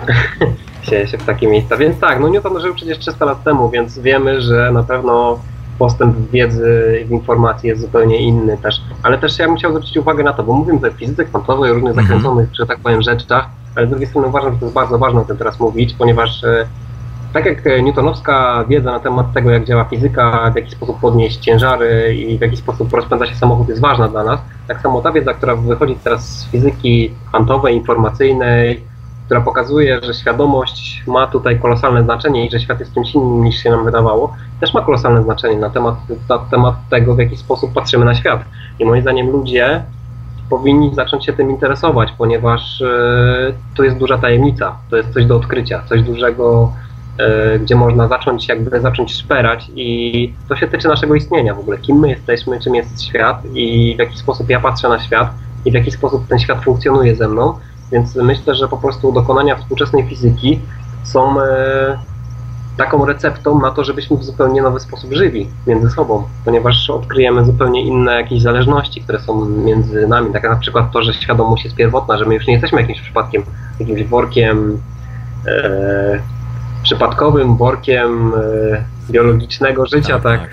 się, 0.90 1.08
się 1.08 1.18
w 1.18 1.26
takie 1.26 1.48
miejsca. 1.48 1.78
Więc 1.78 2.00
tak, 2.00 2.20
no 2.20 2.28
Newton 2.28 2.62
żył 2.62 2.76
przecież 2.76 3.00
300 3.00 3.26
lat 3.26 3.44
temu, 3.44 3.70
więc 3.70 4.00
wiemy, 4.00 4.42
że 4.42 4.72
na 4.72 4.84
pewno 4.84 5.40
postęp 5.80 6.16
w 6.16 6.32
wiedzy 6.32 7.00
i 7.02 7.06
w 7.06 7.12
informacji 7.12 7.70
jest 7.70 7.82
zupełnie 7.82 8.18
inny 8.18 8.58
też. 8.58 8.82
Ale 9.04 9.18
też 9.18 9.40
ja 9.40 9.48
bym 9.48 9.56
chciał 9.56 9.72
zwrócić 9.72 9.98
uwagę 9.98 10.24
na 10.24 10.34
to, 10.34 10.44
bo 10.44 10.54
mówimy 10.54 10.78
tutaj 10.78 10.92
o 10.92 10.94
fizyce 10.94 11.26
kwantowej, 11.26 11.72
o 11.72 11.74
różnych 11.74 11.92
mhm. 11.92 12.08
zakręconych, 12.08 12.50
że 12.56 12.66
tak 12.66 12.80
powiem, 12.80 13.02
rzeczach, 13.02 13.46
ale 13.76 13.88
z 13.88 13.90
drugiej 13.90 14.08
strony 14.08 14.28
uważam, 14.28 14.54
że 14.54 14.60
to 14.60 14.66
jest 14.66 14.76
bardzo 14.76 14.98
ważne 14.98 15.22
o 15.22 15.26
tym 15.26 15.38
teraz 15.38 15.60
mówić, 15.60 15.94
ponieważ 15.94 16.44
e, 16.44 16.68
tak 17.34 17.46
jak 17.46 17.84
newtonowska 17.84 18.66
wiedza 18.68 18.92
na 18.92 19.00
temat 19.00 19.34
tego, 19.34 19.52
jak 19.52 19.66
działa 19.66 19.86
fizyka, 19.86 20.52
w 20.52 20.56
jaki 20.56 20.72
sposób 20.72 21.00
podnieść 21.00 21.38
ciężary 21.38 22.16
i 22.16 22.38
w 22.38 22.42
jaki 22.42 22.58
sposób 22.58 22.94
rozpędza 22.94 23.26
się 23.26 23.36
samochód 23.36 23.70
jest 23.70 23.82
ważna 23.82 24.08
dla 24.08 24.24
nas, 24.24 24.40
tak 24.68 24.82
samo 24.82 25.02
ta 25.02 25.12
wiedza, 25.12 25.34
która 25.34 25.56
wychodzi 25.56 25.96
teraz 26.04 26.40
z 26.40 26.52
fizyki 26.52 27.12
kwantowej, 27.28 27.76
informacyjnej, 27.76 28.84
która 29.26 29.42
pokazuje, 29.42 30.00
że 30.04 30.14
świadomość 30.14 31.04
ma 31.08 31.28
tutaj 31.28 31.60
kolosalne 31.60 32.04
znaczenie 32.04 32.48
i 32.48 32.52
że 32.52 32.60
świat 32.60 32.80
jest 32.80 32.94
czymś 32.94 33.16
innym 33.16 33.44
niż 33.44 33.64
się 33.64 33.70
nam 33.70 33.86
wydawało, 33.86 34.36
też 34.60 34.74
ma 34.74 34.82
kolosalne 34.82 35.24
znaczenie 35.24 35.58
na 35.58 35.70
temat, 35.70 35.96
na 36.30 36.38
temat 36.38 36.76
tego, 36.90 37.16
w 37.16 37.20
jaki 37.20 37.38
sposób 37.38 37.74
patrzymy 37.74 38.06
na 38.06 38.16
świat. 38.16 38.46
I 38.80 38.86
moim 38.86 39.02
zdaniem 39.02 39.30
ludzie 39.30 39.84
powinni 40.50 40.96
zacząć 40.96 41.26
się 41.26 41.34
tym 41.34 41.50
interesować, 41.50 42.12
ponieważ 42.18 42.80
yy, 42.80 43.56
to 43.76 43.84
jest 43.84 43.98
duża 43.98 44.18
tajemnica, 44.18 44.78
to 44.90 44.98
jest 44.98 45.14
coś 45.14 45.26
do 45.26 45.36
odkrycia, 45.36 45.84
coś 45.90 46.02
dużego, 46.02 46.72
E, 47.18 47.60
gdzie 47.60 47.76
można 47.76 48.08
zacząć 48.08 48.48
jakby 48.48 48.82
zacząć 48.82 49.14
szperać 49.14 49.72
i 49.76 50.34
to 50.50 50.56
się 50.56 50.68
tyczy 50.68 50.88
naszego 50.88 51.16
istnienia 51.16 51.56
w 51.56 51.60
ogóle, 51.60 51.78
kim 51.78 52.00
my 52.00 52.10
jesteśmy, 52.10 52.60
czym 52.60 52.76
jest 52.76 53.04
świat 53.04 53.42
i 53.54 53.94
w 53.96 54.00
jaki 54.00 54.18
sposób 54.18 54.50
ja 54.50 54.60
patrzę 54.60 54.90
na 54.90 55.00
świat 55.00 55.30
i 55.66 55.72
w 55.72 55.74
jaki 55.74 55.92
sposób 55.92 56.28
ten 56.28 56.40
świat 56.40 56.64
funkcjonuje 56.64 57.16
ze 57.16 57.28
mną, 57.28 57.60
więc 57.92 58.16
myślę, 58.16 58.56
że 58.56 58.68
po 58.68 58.78
prostu 58.78 59.12
dokonania 59.12 59.56
współczesnej 59.56 60.04
fizyki 60.04 60.60
są, 61.04 61.42
e, 61.42 61.98
taką 62.78 63.06
receptą 63.06 63.60
na 63.60 63.72
to, 63.72 63.84
żebyśmy 63.84 64.18
w 64.18 64.24
zupełnie 64.24 64.62
nowy 64.62 64.80
sposób 64.80 65.14
żyli 65.14 65.50
między 65.68 65.90
sobą, 65.90 66.24
ponieważ 66.46 66.90
odkryjemy 66.90 67.46
zupełnie 67.46 67.84
inne 67.84 68.14
jakieś 68.14 68.42
zależności, 68.42 69.02
które 69.02 69.20
są 69.20 69.46
między 69.46 70.08
nami. 70.08 70.34
Tak 70.34 70.44
jak 70.44 70.52
na 70.52 70.60
przykład 70.60 70.92
to, 70.92 71.04
że 71.04 71.14
świadomość 71.14 71.64
jest 71.64 71.76
pierwotna, 71.76 72.18
że 72.18 72.26
my 72.26 72.34
już 72.34 72.48
nie 72.48 72.54
jesteśmy 72.54 72.82
jakimś 72.82 73.02
przypadkiem, 73.02 73.44
jakimś 73.80 74.04
workiem 74.04 74.82
e, 75.48 76.20
przypadkowym, 76.84 77.58
workiem 77.58 78.34
e, 78.34 78.86
biologicznego 79.10 79.86
życia, 79.86 80.20
tak? 80.20 80.50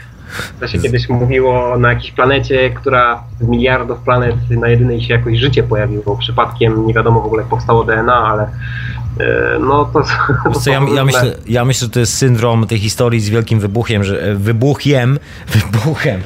To 0.60 0.68
się 0.68 0.78
kiedyś 0.78 1.09
mówiło 1.09 1.78
na 1.78 1.88
jakiejś 1.88 2.12
planecie, 2.12 2.70
która 2.70 3.22
z 3.40 3.48
miliardów 3.48 3.98
planet 3.98 4.36
na 4.50 4.68
jedynej 4.68 5.02
się 5.02 5.14
jakoś 5.14 5.38
życie 5.38 5.62
pojawiło. 5.62 6.16
Przypadkiem 6.16 6.86
nie 6.86 6.94
wiadomo 6.94 7.20
w 7.20 7.26
ogóle 7.26 7.42
jak 7.42 7.50
powstało 7.50 7.84
DNA, 7.84 8.14
ale 8.14 8.42
e, 8.42 9.59
no 9.60 9.84
to, 9.84 10.02
to 10.44 10.60
co, 10.60 10.70
ja, 10.70 10.80
ja, 10.94 11.04
myślę, 11.04 11.34
ja 11.48 11.64
myślę, 11.64 11.84
że 11.86 11.90
to 11.90 12.00
jest 12.00 12.14
syndrom 12.14 12.66
tej 12.66 12.78
historii 12.78 13.20
z 13.20 13.28
wielkim 13.28 13.60
wybuchem, 13.60 14.04
że 14.04 14.22
e, 14.22 14.34
wybuchiem, 14.34 15.18
wybuchem, 15.72 16.20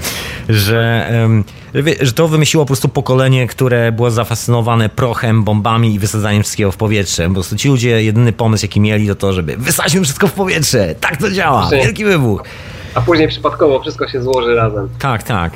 że, 0.49 1.11
że 2.01 2.13
to 2.13 2.29
wymyśliło 2.29 2.65
po 2.65 2.67
prostu 2.67 2.89
pokolenie, 2.89 3.47
które 3.47 3.93
było 3.93 4.11
zafascynowane 4.11 4.89
prochem, 4.89 5.45
bombami 5.45 5.95
i 5.95 5.99
wysadzaniem 5.99 6.43
wszystkiego 6.43 6.73
w 6.73 6.77
powietrze. 6.77 7.29
Po 7.29 7.35
prostu 7.35 7.57
ci 7.57 7.69
ludzie, 7.69 8.03
jedyny 8.03 8.33
pomysł 8.33 8.65
jaki 8.65 8.81
mieli 8.81 9.09
to 9.09 9.15
to, 9.15 9.33
żeby 9.33 9.57
wysadźmy 9.57 10.03
wszystko 10.03 10.27
w 10.27 10.33
powietrze. 10.33 10.95
Tak 11.01 11.17
to 11.17 11.31
działa. 11.31 11.71
Wielki 11.71 12.05
wybuch 12.05 12.43
a 12.97 13.01
później 13.01 13.29
przypadkowo 13.29 13.81
wszystko 13.81 14.09
się 14.09 14.23
złoży 14.23 14.55
razem. 14.55 14.89
Tak, 14.99 15.23
tak. 15.23 15.53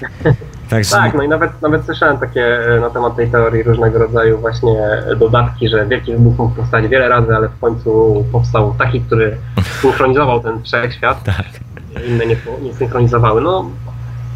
Także... 0.71 0.91
Tak, 0.91 1.15
no 1.15 1.23
i 1.23 1.29
nawet, 1.29 1.63
nawet 1.63 1.85
słyszałem 1.85 2.19
takie 2.19 2.75
e, 2.77 2.81
na 2.81 2.91
temat 2.91 3.17
tej 3.17 3.31
teorii 3.31 3.63
różnego 3.63 3.99
rodzaju 3.99 4.39
właśnie 4.39 4.77
dodatki, 5.17 5.69
że 5.69 5.87
wielki 5.87 6.13
wybuch 6.13 6.39
mógł 6.39 6.55
powstać 6.55 6.89
wiele 6.89 7.09
razy, 7.09 7.37
ale 7.37 7.49
w 7.49 7.61
końcu 7.61 8.25
powstał 8.33 8.75
taki, 8.79 9.01
który 9.01 9.37
synchronizował 9.81 10.41
ten 10.41 10.63
wszechświat. 10.63 11.25
Tak. 11.25 11.47
Inne 12.09 12.27
nie, 12.27 12.37
nie 12.63 12.75
synchronizowały. 12.75 13.41
No, 13.41 13.71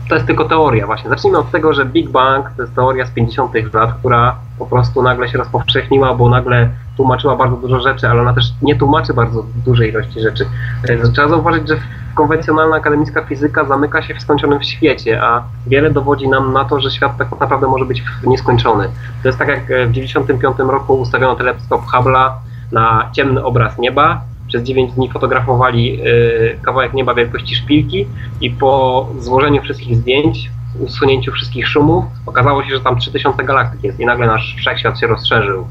to 0.08 0.14
jest 0.14 0.26
tylko 0.26 0.44
teoria 0.44 0.86
właśnie. 0.86 1.10
Zacznijmy 1.10 1.38
od 1.38 1.50
tego, 1.50 1.72
że 1.72 1.84
Big 1.84 2.10
Bang 2.10 2.50
to 2.56 2.62
jest 2.62 2.74
teoria 2.74 3.06
z 3.06 3.10
50 3.10 3.74
lat, 3.74 3.94
która 3.98 4.36
po 4.58 4.66
prostu 4.66 5.02
nagle 5.02 5.28
się 5.28 5.38
rozpowszechniła, 5.38 6.14
bo 6.14 6.28
nagle 6.28 6.70
tłumaczyła 6.96 7.36
bardzo 7.36 7.56
dużo 7.56 7.80
rzeczy, 7.80 8.08
ale 8.08 8.22
ona 8.22 8.34
też 8.34 8.44
nie 8.62 8.76
tłumaczy 8.76 9.14
bardzo 9.14 9.44
dużej 9.64 9.90
ilości 9.90 10.20
rzeczy. 10.20 10.46
E, 10.88 11.08
trzeba 11.08 11.28
zauważyć, 11.28 11.68
że 11.68 11.76
konwencjonalna 12.14 12.76
akademicka 12.76 13.24
fizyka 13.24 13.64
zamyka 13.64 14.02
się 14.02 14.14
w 14.14 14.22
skończonym 14.22 14.62
świecie, 14.62 15.22
a 15.22 15.42
wiele 15.66 15.90
dowodzi 15.90 16.28
nam 16.28 16.52
na 16.52 16.64
to, 16.64 16.80
że 16.80 16.90
świat 16.90 17.16
tak 17.18 17.40
naprawdę 17.40 17.66
może 17.66 17.84
być 17.84 18.02
nieskończony. 18.26 18.88
To 19.22 19.28
jest 19.28 19.38
tak 19.38 19.48
jak 19.48 19.64
w 19.64 19.66
1995 19.66 20.70
roku 20.70 20.94
ustawiono 20.94 21.36
teleskop 21.36 21.82
Hubble'a 21.86 22.30
na 22.72 23.10
ciemny 23.12 23.44
obraz 23.44 23.78
nieba, 23.78 24.20
przez 24.48 24.62
9 24.62 24.92
dni 24.92 25.10
fotografowali 25.10 26.00
y, 26.06 26.58
kawałek 26.62 26.94
nieba 26.94 27.14
wielkości 27.14 27.54
szpilki 27.54 28.06
i 28.40 28.50
po 28.50 29.08
złożeniu 29.18 29.62
wszystkich 29.62 29.96
zdjęć, 29.96 30.50
usunięciu 30.80 31.32
wszystkich 31.32 31.68
szumów, 31.68 32.04
okazało 32.26 32.64
się, 32.64 32.70
że 32.70 32.80
tam 32.80 32.98
3000 32.98 33.44
galaktyk 33.44 33.84
jest 33.84 34.00
i 34.00 34.06
nagle 34.06 34.26
nasz 34.26 34.54
wszechświat 34.58 35.00
się 35.00 35.06
rozszerzył. 35.06 35.66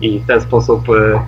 I 0.00 0.18
w 0.18 0.26
ten 0.26 0.40
sposób 0.40 0.88
y, 0.88 1.18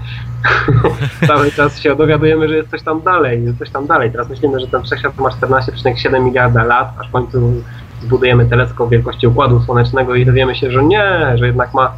cały 1.27 1.53
czas 1.53 1.81
się 1.81 1.97
dowiadujemy, 1.97 2.49
że 2.49 2.57
jest 2.57 2.71
coś 2.71 2.83
tam 2.83 3.03
dalej, 3.03 3.47
że 3.47 3.55
coś 3.55 3.71
tam 3.71 3.87
dalej. 3.87 4.12
Teraz 4.12 4.29
myślimy, 4.29 4.61
że 4.61 4.66
ten 4.66 4.83
wszechświat 4.83 5.19
ma 5.19 5.29
14,7 5.29 6.25
miliarda 6.25 6.65
lat, 6.65 6.89
aż 7.01 7.09
w 7.09 7.12
końcu 7.12 7.62
zbudujemy 8.03 8.47
teleskop 8.47 8.91
wielkości 8.91 9.27
Układu 9.27 9.61
Słonecznego 9.61 10.15
i 10.15 10.27
dowiemy 10.27 10.55
się, 10.55 10.71
że 10.71 10.85
nie, 10.85 11.33
że 11.35 11.47
jednak 11.47 11.75
ma 11.75 11.93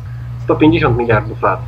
150 0.44 0.98
miliardów 0.98 1.42
lat. 1.42 1.60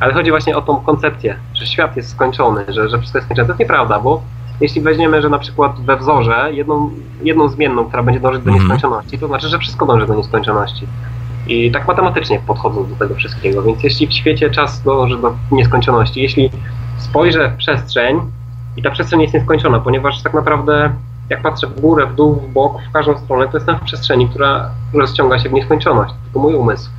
Ale 0.00 0.14
chodzi 0.14 0.30
właśnie 0.30 0.56
o 0.56 0.62
tą 0.62 0.76
koncepcję, 0.76 1.36
że 1.54 1.66
świat 1.66 1.96
jest 1.96 2.10
skończony, 2.10 2.64
że, 2.68 2.88
że 2.88 2.98
wszystko 2.98 3.18
jest 3.18 3.26
skończone. 3.26 3.46
To 3.46 3.52
jest 3.52 3.60
nieprawda, 3.60 4.00
bo 4.00 4.22
jeśli 4.60 4.80
weźmiemy, 4.80 5.22
że 5.22 5.28
na 5.28 5.38
przykład 5.38 5.80
we 5.80 5.96
wzorze 5.96 6.48
jedną, 6.52 6.90
jedną 7.22 7.48
zmienną, 7.48 7.84
która 7.84 8.02
będzie 8.02 8.20
dążyć 8.20 8.44
do 8.44 8.50
mhm. 8.50 8.64
nieskończoności, 8.64 9.18
to 9.18 9.26
znaczy, 9.26 9.48
że 9.48 9.58
wszystko 9.58 9.86
dąży 9.86 10.06
do 10.06 10.14
nieskończoności. 10.14 10.86
I 11.46 11.70
tak 11.70 11.88
matematycznie 11.88 12.40
podchodzą 12.46 12.86
do 12.86 12.96
tego 12.96 13.14
wszystkiego. 13.14 13.62
Więc 13.62 13.82
jeśli 13.82 14.06
w 14.06 14.12
świecie 14.12 14.50
czas 14.50 14.82
dąży 14.82 15.18
do 15.18 15.34
nieskończoności, 15.52 16.22
jeśli 16.22 16.50
spojrzę 16.98 17.50
w 17.50 17.56
przestrzeń 17.56 18.20
i 18.76 18.82
ta 18.82 18.90
przestrzeń 18.90 19.22
jest 19.22 19.34
nieskończona, 19.34 19.80
ponieważ 19.80 20.22
tak 20.22 20.34
naprawdę 20.34 20.92
jak 21.30 21.42
patrzę 21.42 21.66
w 21.66 21.80
górę, 21.80 22.06
w 22.06 22.14
dół, 22.14 22.34
w 22.34 22.52
bok, 22.52 22.76
w 22.88 22.92
każdą 22.92 23.18
stronę, 23.18 23.48
to 23.48 23.56
jestem 23.56 23.76
w 23.76 23.80
przestrzeni, 23.80 24.28
która 24.28 24.70
rozciąga 24.94 25.38
się 25.38 25.48
w 25.48 25.52
nieskończoność. 25.52 26.14
Tylko 26.24 26.38
mój 26.38 26.54
umysł 26.54 26.90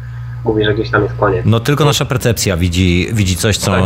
mówi, 0.45 0.65
że 0.65 0.73
gdzieś 0.73 0.89
tam 0.89 1.03
jest 1.03 1.15
koniec. 1.15 1.45
No 1.45 1.59
tylko 1.59 1.85
nasza 1.85 2.05
percepcja 2.05 2.57
widzi, 2.57 3.09
widzi 3.13 3.35
coś, 3.35 3.57
co 3.57 3.71
tak. 3.71 3.83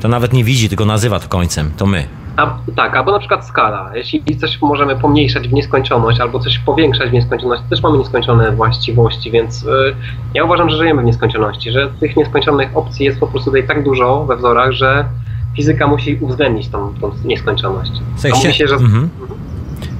to 0.00 0.08
nawet 0.08 0.32
nie 0.32 0.44
widzi, 0.44 0.68
tylko 0.68 0.84
nazywa 0.84 1.20
to 1.20 1.28
końcem. 1.28 1.70
To 1.76 1.86
my. 1.86 2.06
A, 2.36 2.58
tak, 2.76 2.96
albo 2.96 3.12
na 3.12 3.18
przykład 3.18 3.46
skala. 3.46 3.90
Jeśli 3.94 4.36
coś 4.36 4.62
możemy 4.62 4.96
pomniejszać 4.96 5.48
w 5.48 5.52
nieskończoność, 5.52 6.20
albo 6.20 6.38
coś 6.38 6.58
powiększać 6.58 7.10
w 7.10 7.12
nieskończoność, 7.12 7.62
to 7.62 7.68
też 7.68 7.82
mamy 7.82 7.98
nieskończone 7.98 8.52
właściwości, 8.52 9.30
więc 9.30 9.62
y, 9.62 9.66
ja 10.34 10.44
uważam, 10.44 10.70
że 10.70 10.76
żyjemy 10.76 11.02
w 11.02 11.04
nieskończoności, 11.04 11.70
że 11.72 11.90
tych 12.00 12.16
nieskończonych 12.16 12.76
opcji 12.76 13.06
jest 13.06 13.20
po 13.20 13.26
prostu 13.26 13.50
tutaj 13.50 13.66
tak 13.66 13.84
dużo 13.84 14.24
we 14.24 14.36
wzorach, 14.36 14.72
że 14.72 15.04
fizyka 15.56 15.86
musi 15.86 16.18
uwzględnić 16.20 16.68
tą, 16.68 16.94
tą 17.00 17.10
nieskończoność. 17.24 17.92
Mówi 18.34 18.54
się, 18.54 18.68
że, 18.68 18.74
mhm. 18.74 19.10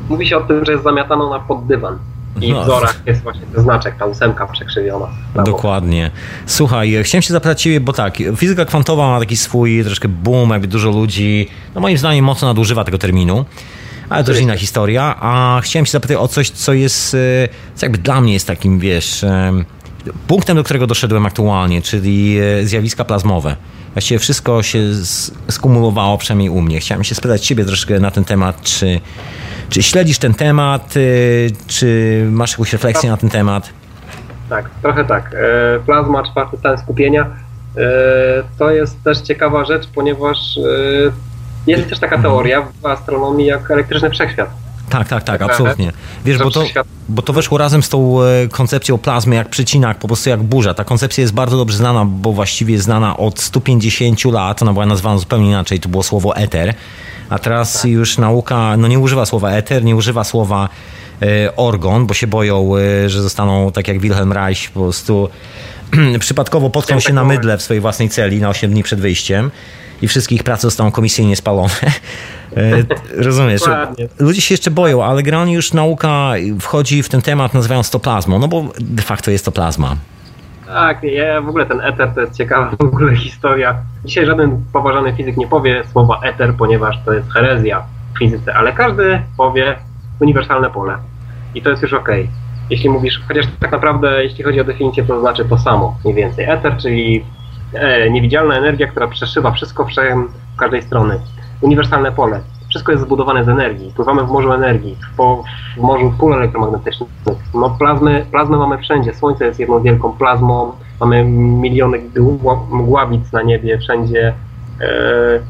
mówi 0.08 0.26
się 0.26 0.36
o 0.36 0.40
tym, 0.40 0.64
że 0.64 0.72
jest 0.72 0.84
zamiatano 0.84 1.30
na 1.30 1.38
pod 1.38 1.66
dywan. 1.66 1.98
I 2.40 2.52
no. 2.52 2.60
w 2.60 2.64
wzorach 2.64 3.02
jest 3.06 3.22
właśnie 3.22 3.42
ten 3.54 3.62
znaczek, 3.62 3.96
ta 3.98 4.06
ósemka 4.06 4.46
przekrzywiona. 4.46 5.06
Dokładnie. 5.44 6.10
Słuchaj, 6.46 6.96
chciałem 7.04 7.22
się 7.22 7.32
zapytać 7.32 7.62
Ciebie, 7.62 7.80
bo 7.80 7.92
tak, 7.92 8.16
fizyka 8.36 8.64
kwantowa 8.64 9.10
ma 9.10 9.20
taki 9.20 9.36
swój 9.36 9.84
troszkę 9.84 10.08
boom, 10.08 10.50
jakby 10.50 10.66
dużo 10.66 10.90
ludzi, 10.90 11.48
no 11.74 11.80
moim 11.80 11.98
zdaniem 11.98 12.24
mocno 12.24 12.48
nadużywa 12.48 12.84
tego 12.84 12.98
terminu. 12.98 13.44
Ale 14.08 14.24
to 14.24 14.32
już 14.32 14.40
inna 14.40 14.56
historia. 14.56 15.16
A 15.20 15.60
chciałem 15.62 15.86
się 15.86 15.92
zapytać 15.92 16.16
o 16.16 16.28
coś, 16.28 16.50
co 16.50 16.72
jest, 16.72 17.14
e, 17.14 17.18
co 17.74 17.86
jakby 17.86 17.98
dla 17.98 18.20
mnie 18.20 18.32
jest 18.32 18.46
takim, 18.46 18.78
wiesz, 18.78 19.24
e, 19.24 19.52
punktem, 20.26 20.56
do 20.56 20.64
którego 20.64 20.86
doszedłem 20.86 21.26
aktualnie, 21.26 21.82
czyli 21.82 22.38
e, 22.38 22.66
zjawiska 22.66 23.04
plazmowe. 23.04 23.56
Właściwie 23.92 24.18
wszystko 24.18 24.62
się 24.62 24.80
skumulowało, 25.50 26.18
przynajmniej 26.18 26.50
u 26.50 26.62
mnie. 26.62 26.80
Chciałem 26.80 27.04
się 27.04 27.14
spytać 27.14 27.46
Ciebie 27.46 27.64
troszkę 27.64 28.00
na 28.00 28.10
ten 28.10 28.24
temat, 28.24 28.62
czy 28.62 29.00
czy 29.68 29.82
śledzisz 29.82 30.18
ten 30.18 30.34
temat? 30.34 30.96
Y, 30.96 31.50
czy 31.66 32.22
masz 32.30 32.50
jakąś 32.50 32.72
refleksję 32.72 33.10
na 33.10 33.16
ten 33.16 33.30
temat? 33.30 33.70
Tak, 34.48 34.70
trochę 34.82 35.04
tak. 35.04 35.34
E, 35.34 35.80
plazma, 35.86 36.22
czwarty 36.22 36.56
stan 36.56 36.78
skupienia. 36.78 37.26
E, 37.76 37.80
to 38.58 38.70
jest 38.70 39.02
też 39.02 39.20
ciekawa 39.20 39.64
rzecz, 39.64 39.86
ponieważ 39.94 40.58
e, 40.58 40.60
jest 41.66 41.88
też 41.88 41.98
taka 41.98 42.18
teoria 42.18 42.62
w 42.82 42.86
astronomii 42.86 43.46
jak 43.46 43.70
elektryczny 43.70 44.10
wszechświat. 44.10 44.65
Tak, 44.90 45.08
tak, 45.08 45.24
tak, 45.24 45.42
absolutnie. 45.42 45.92
Wiesz, 46.24 46.38
bo 46.38 46.50
to, 46.50 46.64
bo 47.08 47.22
to 47.22 47.32
weszło 47.32 47.58
razem 47.58 47.82
z 47.82 47.88
tą 47.88 48.18
koncepcją 48.50 48.98
plazmy 48.98 49.34
jak 49.34 49.48
przycinak, 49.48 49.98
po 49.98 50.06
prostu 50.06 50.30
jak 50.30 50.42
burza. 50.42 50.74
Ta 50.74 50.84
koncepcja 50.84 51.22
jest 51.22 51.34
bardzo 51.34 51.56
dobrze 51.56 51.76
znana, 51.76 52.04
bo 52.04 52.32
właściwie 52.32 52.72
jest 52.72 52.84
znana 52.84 53.16
od 53.16 53.40
150 53.40 54.24
lat. 54.24 54.62
Ona 54.62 54.72
była 54.72 54.86
nazwana 54.86 55.18
zupełnie 55.18 55.48
inaczej, 55.48 55.80
to 55.80 55.88
było 55.88 56.02
słowo 56.02 56.36
eter 56.36 56.74
a 57.28 57.38
teraz 57.38 57.82
tak. 57.82 57.90
już 57.90 58.18
nauka 58.18 58.76
no 58.76 58.88
nie 58.88 58.98
używa 58.98 59.26
słowa 59.26 59.50
eter, 59.50 59.84
nie 59.84 59.96
używa 59.96 60.24
słowa 60.24 60.68
e, 61.22 61.56
orgon, 61.56 62.06
bo 62.06 62.14
się 62.14 62.26
boją, 62.26 62.76
e, 62.76 63.08
że 63.10 63.22
zostaną 63.22 63.72
tak 63.72 63.88
jak 63.88 64.00
Wilhelm 64.00 64.32
Reich 64.32 64.70
po 64.70 64.80
prostu 64.80 65.28
przypadkowo 66.20 66.70
potkną 66.70 67.00
się 67.00 67.12
na 67.12 67.24
mydle 67.24 67.58
w 67.58 67.62
swojej 67.62 67.80
własnej 67.80 68.08
celi 68.08 68.40
na 68.40 68.48
8 68.48 68.70
dni 68.70 68.82
przed 68.82 69.00
wyjściem 69.00 69.50
i 70.02 70.08
wszystkie 70.08 70.34
ich 70.34 70.42
prace 70.42 70.62
zostaną 70.62 70.90
komisyjnie 70.90 71.36
spalone. 71.36 71.70
E, 72.56 73.22
rozumiesz? 73.22 73.62
Ludzie 74.18 74.40
się 74.40 74.54
jeszcze 74.54 74.70
boją, 74.70 75.04
ale 75.04 75.22
generalnie 75.22 75.54
już 75.54 75.72
nauka 75.72 76.32
wchodzi 76.60 77.02
w 77.02 77.08
ten 77.08 77.22
temat 77.22 77.54
nazywając 77.54 77.90
to 77.90 78.00
plazmą, 78.00 78.38
no 78.38 78.48
bo 78.48 78.64
de 78.80 79.02
facto 79.02 79.30
jest 79.30 79.44
to 79.44 79.52
plazma. 79.52 79.96
Tak, 80.66 81.02
ja 81.02 81.40
w 81.40 81.48
ogóle 81.48 81.66
ten 81.66 81.80
eter 81.80 82.10
to 82.14 82.20
jest 82.20 82.36
ciekawa 82.36 82.70
w 82.78 82.84
ogóle 82.84 83.16
historia. 83.16 83.74
Dzisiaj 84.04 84.26
żaden 84.26 84.64
poważany 84.72 85.14
fizyk 85.16 85.36
nie 85.36 85.46
powie 85.46 85.84
słowa 85.92 86.20
eter, 86.24 86.54
ponieważ 86.58 86.96
to 87.04 87.12
jest 87.12 87.32
herezja 87.32 87.84
w 88.14 88.18
fizyce, 88.18 88.54
ale 88.54 88.72
każdy 88.72 89.22
powie 89.36 89.76
uniwersalne 90.20 90.70
pole. 90.70 90.96
I 91.54 91.62
to 91.62 91.70
jest 91.70 91.82
już 91.82 91.92
ok. 91.92 92.08
Jeśli 92.70 92.90
mówisz, 92.90 93.20
chociaż 93.28 93.46
tak 93.60 93.72
naprawdę, 93.72 94.24
jeśli 94.24 94.44
chodzi 94.44 94.60
o 94.60 94.64
definicję, 94.64 95.04
to 95.04 95.20
znaczy 95.20 95.44
to 95.44 95.58
samo, 95.58 95.98
mniej 96.04 96.14
więcej. 96.14 96.44
Eter, 96.48 96.76
czyli 96.76 97.24
e, 97.72 98.10
niewidzialna 98.10 98.54
energia, 98.54 98.86
która 98.86 99.08
przeszywa 99.08 99.50
wszystko 99.50 99.84
w 99.84 100.58
każdej 100.58 100.82
strony. 100.82 101.20
Uniwersalne 101.60 102.12
pole 102.12 102.40
wszystko 102.68 102.92
jest 102.92 103.04
zbudowane 103.04 103.44
z 103.44 103.48
energii. 103.48 103.92
Pływamy 103.96 104.24
w 104.24 104.30
morzu 104.30 104.52
energii, 104.52 104.96
po, 105.16 105.44
w 105.76 105.80
morzu 105.80 106.12
pól 106.18 106.34
elektromagnetycznych. 106.34 107.08
No 107.54 107.70
plazmy, 107.70 108.26
plazmy 108.30 108.56
mamy 108.56 108.78
wszędzie. 108.78 109.14
Słońce 109.14 109.46
jest 109.46 109.60
jedną 109.60 109.82
wielką 109.82 110.12
plazmą. 110.12 110.72
Mamy 111.00 111.24
miliony 111.24 112.00
mgławic 112.70 113.32
na 113.32 113.42
niebie, 113.42 113.78
wszędzie 113.78 114.34
e, 114.80 114.86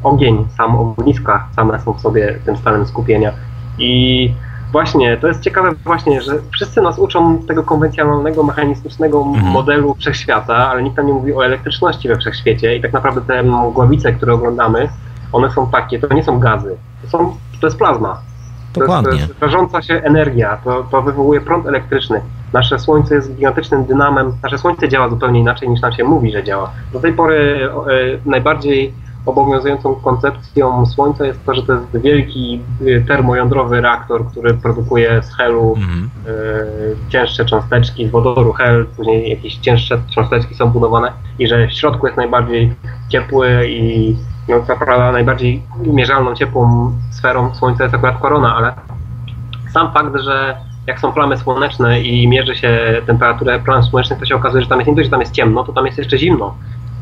ogień, 0.02 0.46
sam 0.56 0.76
ogniska 0.76 1.48
same 1.56 1.80
są 1.80 1.92
w 1.92 2.00
sobie 2.00 2.38
tym 2.44 2.56
stanem 2.56 2.86
skupienia. 2.86 3.32
I 3.78 4.32
właśnie, 4.72 5.16
to 5.16 5.28
jest 5.28 5.40
ciekawe 5.40 5.70
właśnie, 5.84 6.22
że 6.22 6.32
wszyscy 6.52 6.82
nas 6.82 6.98
uczą 6.98 7.38
tego 7.38 7.62
konwencjonalnego, 7.62 8.42
mechanistycznego 8.42 9.22
mhm. 9.22 9.52
modelu 9.52 9.94
wszechświata, 9.94 10.70
ale 10.70 10.82
nikt 10.82 10.96
tam 10.96 11.06
nie 11.06 11.12
mówi 11.12 11.34
o 11.34 11.44
elektryczności 11.44 12.08
we 12.08 12.16
wszechświecie 12.16 12.76
i 12.76 12.82
tak 12.82 12.92
naprawdę 12.92 13.20
te 13.20 13.42
mgławice, 13.42 14.12
które 14.12 14.32
oglądamy, 14.32 14.88
one 15.32 15.50
są 15.50 15.70
takie, 15.70 15.98
to 15.98 16.14
nie 16.14 16.24
są 16.24 16.38
gazy, 16.38 16.76
to, 17.02 17.08
są, 17.08 17.36
to 17.60 17.66
jest 17.66 17.78
plazma. 17.78 18.20
Dokładnie. 18.74 19.10
To 19.10 19.16
jest, 19.16 19.42
rażąca 19.42 19.82
się 19.82 19.94
energia, 19.94 20.58
to, 20.64 20.86
to 20.90 21.02
wywołuje 21.02 21.40
prąd 21.40 21.66
elektryczny. 21.66 22.20
Nasze 22.52 22.78
Słońce 22.78 23.14
jest 23.14 23.34
gigantycznym 23.34 23.84
dynamem, 23.84 24.32
nasze 24.42 24.58
Słońce 24.58 24.88
działa 24.88 25.08
zupełnie 25.08 25.40
inaczej 25.40 25.68
niż 25.68 25.80
nam 25.80 25.92
się 25.92 26.04
mówi, 26.04 26.32
że 26.32 26.44
działa. 26.44 26.70
Do 26.92 27.00
tej 27.00 27.12
pory 27.12 27.68
e, 28.24 28.28
najbardziej 28.30 28.94
obowiązującą 29.26 29.94
koncepcją 29.94 30.86
Słońca 30.86 31.26
jest 31.26 31.44
to, 31.44 31.54
że 31.54 31.62
to 31.62 31.72
jest 31.72 31.98
wielki 31.98 32.60
e, 32.86 33.00
termojądrowy 33.00 33.80
reaktor, 33.80 34.26
który 34.26 34.54
produkuje 34.54 35.22
z 35.22 35.36
helu 35.36 35.74
Mhm. 35.76 36.10
e, 36.26 37.10
cięższe 37.10 37.44
cząsteczki 37.44 38.08
z 38.08 38.10
wodoru 38.10 38.52
hel, 38.52 38.86
później 38.96 39.30
jakieś 39.30 39.54
cięższe 39.54 39.98
cząsteczki 40.14 40.54
są 40.54 40.70
budowane 40.70 41.12
i 41.38 41.48
że 41.48 41.66
w 41.66 41.72
środku 41.72 42.06
jest 42.06 42.16
najbardziej 42.16 42.74
ciepły 43.08 43.68
i 43.68 44.16
no, 44.48 44.62
co 44.66 44.76
prawda 44.76 45.12
najbardziej 45.12 45.62
mierzalną 45.86 46.34
ciepłą 46.34 46.92
sferą 47.10 47.54
Słońca 47.54 47.84
jest 47.84 47.94
akurat 47.94 48.20
korona, 48.20 48.56
ale 48.56 48.74
sam 49.72 49.92
fakt, 49.92 50.16
że 50.20 50.56
jak 50.86 51.00
są 51.00 51.12
plamy 51.12 51.36
słoneczne 51.36 52.00
i 52.00 52.28
mierzy 52.28 52.54
się 52.56 53.02
temperaturę 53.06 53.58
plam 53.60 53.82
słonecznych, 53.82 54.18
to 54.18 54.26
się 54.26 54.36
okazuje, 54.36 54.62
że 54.62 54.68
tam 54.68 54.78
jest 54.78 54.88
nie 54.88 54.94
dość, 54.94 55.06
że 55.06 55.10
tam 55.10 55.20
jest 55.20 55.32
ciemno, 55.32 55.64
to 55.64 55.72
tam 55.72 55.86
jest 55.86 55.98
jeszcze 55.98 56.18
zimno. 56.18 56.54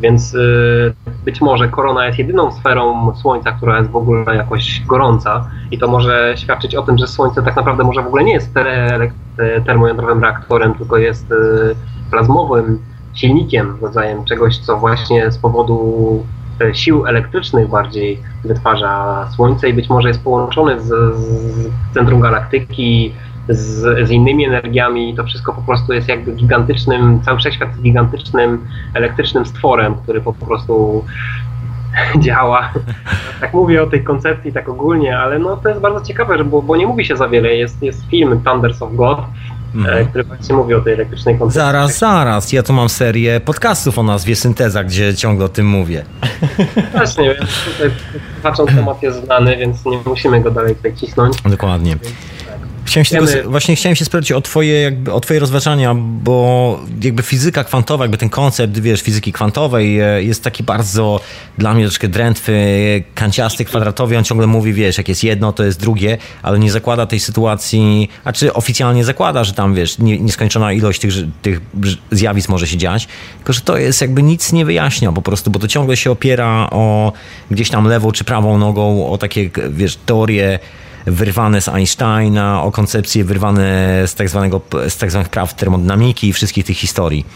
Więc 0.05 0.35
y, 0.35 0.94
być 1.24 1.40
może 1.40 1.68
korona 1.68 2.06
jest 2.06 2.18
jedyną 2.18 2.52
sferą 2.52 3.14
Słońca, 3.14 3.52
która 3.52 3.78
jest 3.78 3.90
w 3.90 3.97
ogóle 3.97 4.36
jakoś 4.36 4.82
gorąca 4.86 5.51
i 5.70 5.78
to 5.78 5.89
może 5.89 6.35
świadczyć 6.36 6.74
o 6.74 6.82
tym, 6.82 6.98
że 6.98 7.06
Słońce 7.06 7.43
tak 7.43 7.56
naprawdę 7.56 7.85
może 7.85 8.02
w 8.02 8.06
ogóle 8.06 8.24
nie 8.24 8.32
jest 8.32 8.55
ter- 8.55 9.12
te- 9.36 9.60
termojądrowym 9.60 10.22
reaktorem, 10.22 10.74
tylko 10.74 10.97
jest 10.98 11.31
y, 11.31 11.74
plazmowym 12.10 12.78
silnikiem, 13.14 13.78
rodzajem 13.82 14.24
czegoś, 14.24 14.59
co 14.59 14.76
właśnie 14.76 15.31
z 15.31 15.39
powodu 15.39 16.26
e, 16.60 16.74
sił 16.74 17.06
elektrycznych 17.06 17.68
bardziej 17.68 18.20
wytwarza 18.44 19.26
Słońce 19.36 19.68
i 19.68 19.74
być 19.74 19.89
może 19.89 20.09
jest 20.09 20.24
połączony 20.24 20.81
z, 20.81 20.86
z 21.16 21.70
centrum 21.94 22.20
galaktyki, 22.20 23.14
z, 23.48 24.08
z 24.08 24.10
innymi 24.10 24.46
energiami. 24.46 25.14
To 25.16 25.24
wszystko 25.24 25.52
po 25.52 25.62
prostu 25.62 25.92
jest 25.92 26.08
jakby 26.08 26.32
gigantycznym, 26.32 27.20
cały 27.22 27.38
wszechświat 27.38 27.68
jest 27.68 27.82
gigantycznym 27.82 28.66
elektrycznym 28.94 29.46
stworem, 29.46 29.94
który 29.94 30.20
po 30.20 30.32
prostu 30.32 31.04
działa. 32.24 32.72
Tak 33.40 33.54
mówię 33.54 33.82
o 33.82 33.86
tej 33.86 34.04
koncepcji 34.04 34.52
tak 34.52 34.68
ogólnie, 34.68 35.18
ale 35.18 35.38
no 35.38 35.56
to 35.56 35.68
jest 35.68 35.80
bardzo 35.80 36.06
ciekawe, 36.06 36.38
że, 36.38 36.44
bo, 36.44 36.62
bo 36.62 36.76
nie 36.76 36.86
mówi 36.86 37.04
się 37.04 37.16
za 37.16 37.28
wiele. 37.28 37.54
Jest, 37.54 37.82
jest 37.82 38.06
film 38.10 38.40
Thunders 38.44 38.82
of 38.82 38.94
God, 38.94 39.18
Mhm. 39.74 40.06
który 40.06 40.24
właśnie 40.24 40.54
mówi 40.54 40.74
o 40.74 40.80
tej 40.80 40.92
elektrycznej 40.92 41.38
koncepcji. 41.38 41.60
Zaraz, 41.60 41.98
zaraz. 41.98 42.52
Ja 42.52 42.62
tu 42.62 42.72
mam 42.72 42.88
serię 42.88 43.40
podcastów 43.40 43.98
o 43.98 44.02
nazwie 44.02 44.36
Synteza, 44.36 44.84
gdzie 44.84 45.14
ciągle 45.14 45.44
o 45.44 45.48
tym 45.48 45.66
mówię. 45.66 46.04
Właśnie, 46.92 47.34
więc 47.34 47.64
tutaj 47.64 47.90
zaczął 48.42 48.66
temat 48.66 49.02
jest 49.02 49.24
znany, 49.24 49.56
więc 49.56 49.86
nie 49.86 49.98
musimy 50.06 50.40
go 50.40 50.50
dalej 50.50 50.76
tutaj 50.76 50.94
cisnąć. 50.94 51.42
Dokładnie. 51.42 51.96
Chciałem 52.85 53.05
się 53.05 53.19
tylko, 53.19 53.51
właśnie 53.51 53.77
chciałem 53.77 53.97
się 53.97 54.05
spytać 54.05 54.32
o 54.32 54.40
twoje, 54.40 54.81
jakby, 54.81 55.12
o 55.12 55.20
twoje 55.20 55.40
rozważania, 55.40 55.94
bo 55.94 56.81
jakby 57.02 57.23
fizyka 57.23 57.65
kwantowa, 57.65 58.05
jakby 58.05 58.19
ten 58.19 58.28
koncept, 58.28 58.78
wiesz, 58.78 59.02
fizyki 59.02 59.32
kwantowej 59.32 60.01
e, 60.01 60.23
jest 60.23 60.44
taki 60.44 60.62
bardzo 60.62 61.20
dla 61.59 61.74
mnie 61.74 61.85
troszkę 61.85 62.09
drętwy, 62.09 62.55
kanciasty, 63.15 63.65
kwadratowy. 63.65 64.19
On 64.19 64.24
ciągle 64.24 64.47
mówi, 64.47 64.73
wiesz, 64.73 64.98
jak 64.98 65.09
jest 65.09 65.24
jedno, 65.24 65.52
to 65.52 65.65
jest 65.65 65.81
drugie, 65.81 66.19
ale 66.43 66.59
nie 66.59 66.70
zakłada 66.70 67.06
tej 67.06 67.20
sytuacji, 67.20 68.09
a 68.24 68.32
czy 68.32 68.52
oficjalnie 68.52 69.05
zakłada, 69.05 69.44
że 69.44 69.52
tam, 69.52 69.74
wiesz, 69.74 69.98
nie, 69.98 70.20
nieskończona 70.20 70.73
ilość 70.73 71.01
tych, 71.01 71.12
tych 71.43 71.61
zjawisk 72.11 72.48
może 72.48 72.66
się 72.66 72.77
dziać, 72.77 73.09
tylko 73.36 73.52
że 73.52 73.61
to 73.61 73.78
jest 73.78 74.01
jakby 74.01 74.23
nic 74.23 74.52
nie 74.52 74.65
wyjaśnia 74.65 75.12
po 75.12 75.23
prostu, 75.23 75.51
bo 75.51 75.59
to 75.59 75.69
ciągle 75.69 75.97
się 75.97 76.11
opiera 76.11 76.69
o 76.70 77.12
gdzieś 77.51 77.70
tam 77.70 77.86
lewą 77.89 78.12
czy 78.12 78.24
prawą 78.24 78.59
nogą, 78.59 79.11
o 79.11 79.19
takie, 79.19 79.51
wiesz, 79.70 79.98
teorie 80.06 80.59
wyrwane 81.06 81.60
z 81.60 81.68
Einsteina, 81.68 82.62
o 82.62 82.72
koncepcje 82.72 83.24
wyrwane 83.24 83.62
z 84.06 84.14
tak, 84.14 84.28
zwanego, 84.28 84.60
z 84.89 84.97
tak 84.97 85.10
zwanych 85.10 85.28
praw 85.28 85.55
termodynamiki 85.55 86.28
i 86.28 86.32
wszystkich 86.32 86.64
tych 86.64 86.76
historii. 86.76 87.26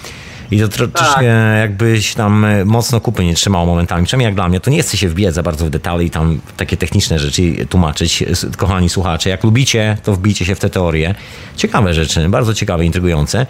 I 0.50 0.60
to 0.60 0.68
tro, 0.68 0.88
troszkę 0.88 1.24
jakbyś 1.58 2.14
tam 2.14 2.44
e, 2.44 2.64
mocno 2.64 3.00
kupy 3.00 3.24
nie 3.24 3.34
trzymało 3.34 3.66
momentami. 3.66 4.06
Przynajmniej 4.06 4.24
jak 4.26 4.34
dla 4.34 4.48
mnie, 4.48 4.60
to 4.60 4.70
nie 4.70 4.82
chce 4.82 4.96
się 4.96 5.08
wbijać 5.08 5.34
za 5.34 5.42
bardzo 5.42 5.66
w 5.66 5.70
detale 5.70 6.04
i 6.04 6.10
tam 6.10 6.40
takie 6.56 6.76
techniczne 6.76 7.18
rzeczy 7.18 7.66
tłumaczyć. 7.68 8.22
S- 8.22 8.46
Kochani 8.56 8.88
słuchacze, 8.88 9.30
jak 9.30 9.44
lubicie, 9.44 9.96
to 10.02 10.12
wbijcie 10.12 10.44
się 10.44 10.54
w 10.54 10.58
te 10.60 10.70
teorie. 10.70 11.14
Ciekawe 11.56 11.94
rzeczy, 11.94 12.28
bardzo 12.28 12.54
ciekawe, 12.54 12.84
intrygujące. 12.84 13.46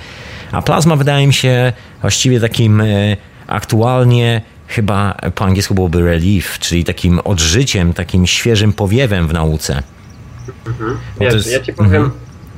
A 0.53 0.63
plazma 0.63 0.97
wydaje 0.97 1.27
mi 1.27 1.35
się 1.35 1.73
właściwie 2.01 2.41
takim 2.41 2.81
e, 2.81 3.17
aktualnie 3.47 4.43
chyba 4.67 5.15
po 5.35 5.45
angielsku 5.45 5.75
byłoby 5.75 6.03
relief, 6.03 6.59
czyli 6.59 6.85
takim 6.85 7.21
odżyciem, 7.25 7.93
takim 7.93 8.27
świeżym 8.27 8.73
powiewem 8.73 9.29
w 9.29 9.33
nauce. 9.33 9.83
Bo 10.79 10.85
Wiesz, 11.21 11.31
to 11.31 11.37
jest- 11.37 11.53
ja 11.53 11.61
ci 11.61 11.73
powiem, 11.73 11.95
Mhm. 11.95 12.11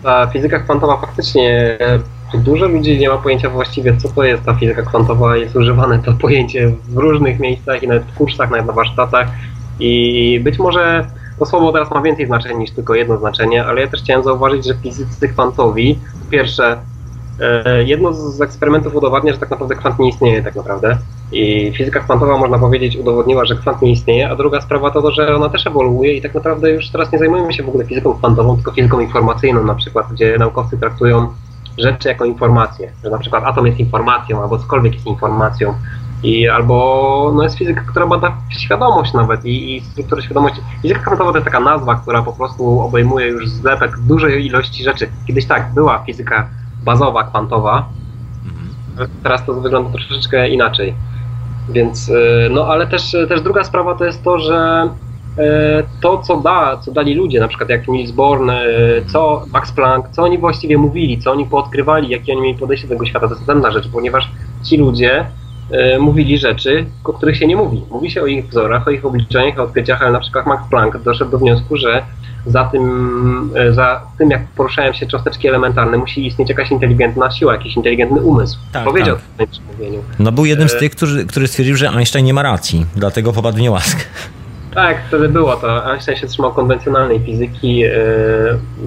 ta 0.02 0.26
fizyka 0.26 0.58
kwantowa 0.58 0.96
faktycznie 0.96 1.78
e, 1.80 1.98
dużo 2.38 2.66
ludzi 2.68 2.98
nie 2.98 3.08
ma 3.08 3.18
pojęcia 3.18 3.50
właściwie, 3.50 3.96
co 3.96 4.08
to 4.08 4.24
jest 4.24 4.44
ta 4.44 4.54
fizyka 4.54 4.82
kwantowa. 4.82 5.36
Jest 5.36 5.56
używane 5.56 5.98
to 5.98 6.12
pojęcie 6.12 6.72
w 6.88 6.96
różnych 6.96 7.38
miejscach 7.40 7.82
i 7.82 7.88
nawet 7.88 8.02
w 8.04 8.14
kursach, 8.14 8.50
nawet 8.50 8.66
na 8.66 8.72
warsztatach. 8.72 9.28
I 9.80 10.40
być 10.44 10.58
może 10.58 11.06
to 11.38 11.46
słowo 11.46 11.72
teraz 11.72 11.90
ma 11.90 12.02
więcej 12.02 12.26
znaczeń 12.26 12.58
niż 12.58 12.70
tylko 12.70 12.94
jedno 12.94 13.18
znaczenie, 13.18 13.64
ale 13.64 13.80
ja 13.80 13.86
też 13.88 14.00
chciałem 14.02 14.24
zauważyć, 14.24 14.66
że 14.66 14.74
fizycy 14.82 15.28
kwantowi, 15.28 15.98
po 16.24 16.30
pierwsze, 16.30 16.76
e, 17.40 17.84
jedno 17.84 18.12
z 18.12 18.40
eksperymentów 18.40 18.94
udowadnia, 18.94 19.32
że 19.32 19.38
tak 19.38 19.50
naprawdę 19.50 19.74
kwant 19.74 19.98
nie 19.98 20.08
istnieje 20.08 20.42
tak 20.42 20.56
naprawdę. 20.56 20.98
I 21.32 21.72
fizyka 21.76 22.00
kwantowa, 22.00 22.38
można 22.38 22.58
powiedzieć, 22.58 22.96
udowodniła, 22.96 23.44
że 23.44 23.56
kwant 23.56 23.82
nie 23.82 23.92
istnieje, 23.92 24.30
a 24.30 24.36
druga 24.36 24.60
sprawa 24.60 24.90
to 24.90 25.02
to, 25.02 25.12
że 25.12 25.36
ona 25.36 25.48
też 25.48 25.66
ewoluuje 25.66 26.14
i 26.14 26.22
tak 26.22 26.34
naprawdę 26.34 26.70
już 26.70 26.90
teraz 26.90 27.12
nie 27.12 27.18
zajmujemy 27.18 27.52
się 27.52 27.62
w 27.62 27.68
ogóle 27.68 27.84
fizyką 27.84 28.14
kwantową, 28.14 28.54
tylko 28.54 28.72
fizyką 28.72 29.00
informacyjną 29.00 29.64
na 29.64 29.74
przykład, 29.74 30.12
gdzie 30.12 30.38
naukowcy 30.38 30.78
traktują 30.78 31.28
rzeczy 31.78 32.08
jako 32.08 32.24
informacje, 32.24 32.92
że 33.04 33.10
na 33.10 33.18
przykład 33.18 33.44
atom 33.44 33.66
jest 33.66 33.78
informacją, 33.78 34.42
albo 34.42 34.58
cokolwiek 34.58 34.94
jest 34.94 35.06
informacją. 35.06 35.74
I 36.22 36.48
albo 36.48 37.32
no 37.36 37.42
jest 37.42 37.58
fizyka, 37.58 37.80
która 37.80 38.06
bada 38.06 38.36
świadomość 38.48 39.12
nawet 39.12 39.44
i, 39.44 39.76
i 39.76 39.80
strukturę 39.80 40.22
świadomości. 40.22 40.60
Fizyka 40.82 41.00
kwantowa 41.00 41.32
to 41.32 41.38
jest 41.38 41.44
taka 41.44 41.60
nazwa, 41.60 41.94
która 41.94 42.22
po 42.22 42.32
prostu 42.32 42.80
obejmuje 42.80 43.26
już 43.26 43.48
zlepek 43.48 43.98
dużej 43.98 44.46
ilości 44.46 44.84
rzeczy. 44.84 45.08
Kiedyś 45.26 45.46
tak, 45.46 45.74
była 45.74 45.98
fizyka 45.98 46.48
bazowa, 46.84 47.24
kwantowa, 47.24 47.88
teraz 49.22 49.46
to 49.46 49.54
wygląda 49.54 49.90
troszeczkę 49.90 50.48
inaczej. 50.48 50.94
Więc, 51.68 52.08
y, 52.08 52.48
no 52.50 52.66
ale 52.66 52.86
też, 52.86 53.16
też 53.28 53.40
druga 53.40 53.64
sprawa 53.64 53.94
to 53.94 54.04
jest 54.04 54.22
to, 54.22 54.38
że 54.38 54.88
y, 55.38 55.42
to, 56.00 56.18
co 56.18 56.36
da, 56.36 56.76
co 56.76 56.92
dali 56.92 57.14
ludzie, 57.14 57.40
na 57.40 57.48
przykład 57.48 57.70
jak 57.70 57.88
Niels 57.88 58.10
Bohr, 58.10 58.50
y, 58.50 59.04
co 59.12 59.44
Max 59.52 59.72
Planck, 59.72 60.08
co 60.08 60.22
oni 60.22 60.38
właściwie 60.38 60.78
mówili, 60.78 61.18
co 61.18 61.32
oni 61.32 61.46
poodkrywali, 61.46 62.08
jakie 62.08 62.32
oni 62.32 62.42
mieli 62.42 62.58
podejście 62.58 62.88
do 62.88 62.94
tego 62.94 63.06
świata, 63.06 63.28
to 63.28 63.34
jest 63.34 63.40
następna 63.40 63.70
rzecz, 63.70 63.88
ponieważ 63.92 64.30
ci 64.64 64.76
ludzie 64.76 65.26
mówili 66.00 66.38
rzeczy, 66.38 66.86
o 67.04 67.12
których 67.12 67.36
się 67.36 67.46
nie 67.46 67.56
mówi. 67.56 67.82
Mówi 67.90 68.10
się 68.10 68.22
o 68.22 68.26
ich 68.26 68.48
wzorach, 68.48 68.88
o 68.88 68.90
ich 68.90 69.04
obliczeniach, 69.04 69.58
o 69.58 69.62
odkryciach, 69.62 70.02
ale 70.02 70.12
na 70.12 70.20
przykład 70.20 70.46
Max 70.46 70.62
Planck 70.70 70.98
doszedł 70.98 71.30
do 71.30 71.38
wniosku, 71.38 71.76
że 71.76 72.02
za 72.46 72.64
tym, 72.64 73.50
y, 73.68 73.74
za 73.74 74.00
tym 74.18 74.30
jak 74.30 74.46
poruszają 74.48 74.92
się 74.92 75.06
cząsteczki 75.06 75.48
elementarne, 75.48 75.98
musi 75.98 76.26
istnieć 76.26 76.48
jakaś 76.48 76.70
inteligentna 76.70 77.30
siła, 77.30 77.52
jakiś 77.52 77.76
inteligentny 77.76 78.20
umysł. 78.20 78.58
Tak, 78.72 78.84
Powiedział 78.84 79.16
tak. 79.16 79.24
w 79.24 79.34
swoim 79.34 79.48
przemówieniu. 79.50 80.02
No 80.18 80.32
był 80.32 80.44
jednym 80.44 80.68
z 80.68 80.74
E- 80.74 80.78
tych, 80.78 80.90
który, 80.96 81.24
który 81.24 81.46
stwierdził, 81.48 81.76
że 81.76 81.90
Einstein 81.90 82.24
nie 82.26 82.34
ma 82.34 82.42
racji, 82.42 82.86
dlatego 82.96 83.32
popadł 83.32 83.56
w 83.58 83.60
niełaskę. 83.60 84.00
Tak, 84.74 84.96
wtedy 85.08 85.28
było 85.28 85.56
to. 85.56 85.92
Einstein 85.92 86.18
się 86.18 86.26
trzymał 86.26 86.52
konwencjonalnej 86.52 87.20
fizyki, 87.20 87.76
yy, 87.76 87.90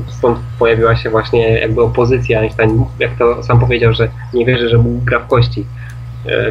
stąd 0.08 0.40
pojawiła 0.60 0.96
się 0.96 1.10
właśnie 1.10 1.60
jakby 1.60 1.82
opozycja. 1.82 2.40
Einstein, 2.40 2.86
jak 3.00 3.12
to 3.18 3.44
sam 3.44 3.60
powiedział, 3.60 3.94
że 3.94 4.08
nie 4.34 4.46
wierzy, 4.46 4.70
że 4.70 4.78
Bóg 4.78 5.04
gra 5.04 5.20
w 5.20 5.28
kości, 5.28 5.66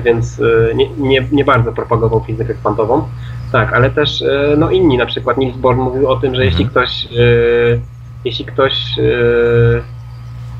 więc 0.05 0.41
nie, 0.75 0.89
nie, 0.89 1.27
nie 1.33 1.45
bardzo 1.45 1.73
propagował 1.73 2.25
fizykę 2.27 2.55
kwantową. 2.55 3.09
Tak, 3.53 3.73
ale 3.73 3.91
też 3.91 4.21
yy, 4.21 4.55
no 4.59 4.71
inni, 4.71 4.99
na 4.99 5.07
przykład 5.07 5.39
Niels 5.39 5.57
Bohr 5.57 5.77
mówił 5.77 6.09
o 6.09 6.17
tym, 6.17 6.35
że 6.35 6.45
jeśli 6.45 6.67
ktoś, 6.67 7.05
yy, 7.11 7.81
jeśli 8.25 8.45
ktoś 8.45 8.97
yy, 8.97 9.83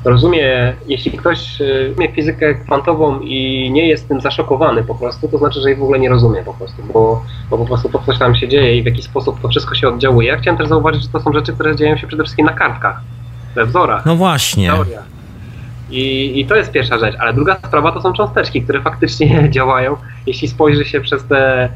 rozumie, 0.05 0.73
jeśli 0.87 1.11
ktoś 1.11 1.59
rozumie 1.87 2.11
fizykę 2.11 2.55
kwantową 2.55 3.19
i 3.19 3.69
nie 3.71 3.87
jest 3.87 4.07
tym 4.07 4.21
zaszokowany 4.21 4.83
po 4.83 4.95
prostu, 4.95 5.27
to 5.27 5.37
znaczy, 5.37 5.61
że 5.61 5.69
jej 5.69 5.77
w 5.77 5.83
ogóle 5.83 5.99
nie 5.99 6.09
rozumie 6.09 6.43
po 6.43 6.53
prostu, 6.53 6.83
bo, 6.93 7.23
bo 7.49 7.57
po 7.57 7.65
prostu 7.65 7.89
to 7.89 7.99
coś 7.99 8.19
tam 8.19 8.35
się 8.35 8.47
dzieje 8.47 8.77
i 8.77 8.83
w 8.83 8.85
jaki 8.85 9.03
sposób 9.03 9.41
to 9.41 9.47
wszystko 9.47 9.75
się 9.75 9.87
oddziałuje. 9.87 10.27
Ja 10.27 10.37
chciałem 10.37 10.57
też 10.57 10.67
zauważyć, 10.67 11.03
że 11.03 11.09
to 11.09 11.19
są 11.19 11.33
rzeczy, 11.33 11.53
które 11.53 11.75
dzieją 11.75 11.97
się 11.97 12.07
przede 12.07 12.23
wszystkim 12.23 12.45
na 12.45 12.53
kartkach, 12.53 13.01
we 13.55 13.65
wzorach, 13.65 14.05
No 14.05 14.15
właśnie. 14.15 14.67
teoriach. 14.67 15.03
I, 15.91 16.39
I 16.39 16.45
to 16.45 16.55
jest 16.55 16.71
pierwsza 16.71 16.97
rzecz, 16.97 17.15
ale 17.19 17.33
druga 17.33 17.55
sprawa 17.67 17.91
to 17.91 18.01
są 18.01 18.13
cząsteczki, 18.13 18.61
które 18.61 18.81
faktycznie 18.81 19.49
działają. 19.49 19.95
Jeśli 20.27 20.47
spojrzy 20.47 20.85
się 20.85 21.01
przez 21.01 21.27
te 21.27 21.63
e, 21.63 21.69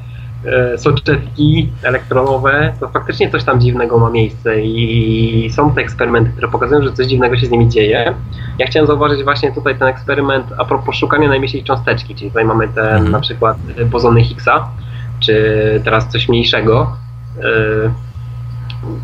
soczewki 0.78 1.70
elektronowe, 1.84 2.74
to 2.80 2.88
faktycznie 2.88 3.30
coś 3.32 3.44
tam 3.44 3.60
dziwnego 3.62 3.98
ma 3.98 4.10
miejsce 4.10 4.62
i 4.62 5.50
są 5.56 5.72
te 5.72 5.82
eksperymenty, 5.82 6.32
które 6.32 6.48
pokazują, 6.48 6.84
że 6.84 6.94
coś 6.94 7.08
dziwnego 7.08 7.38
się 7.38 7.46
z 7.46 7.52
nimi 7.52 7.70
dzieje. 7.70 8.14
Ja 8.60 8.66
chciałem 8.68 8.88
zauważyć 8.88 9.24
właśnie 9.24 9.52
tutaj 9.52 9.76
ten 9.80 9.88
eksperyment 9.88 10.46
a 10.58 10.66
propos 10.66 10.96
szukania 10.96 11.28
najmniejszej 11.28 11.64
cząsteczki, 11.64 12.16
czyli 12.16 12.30
tutaj 12.30 12.46
mamy 12.46 12.68
ten 12.68 12.88
Mhm. 12.88 13.12
na 13.12 13.20
przykład 13.20 13.58
e, 13.78 13.86
bozony 13.86 14.24
Higgsa, 14.24 14.70
czy 15.20 15.82
teraz 15.84 16.10
coś 16.10 16.30
mniejszego. 16.30 16.92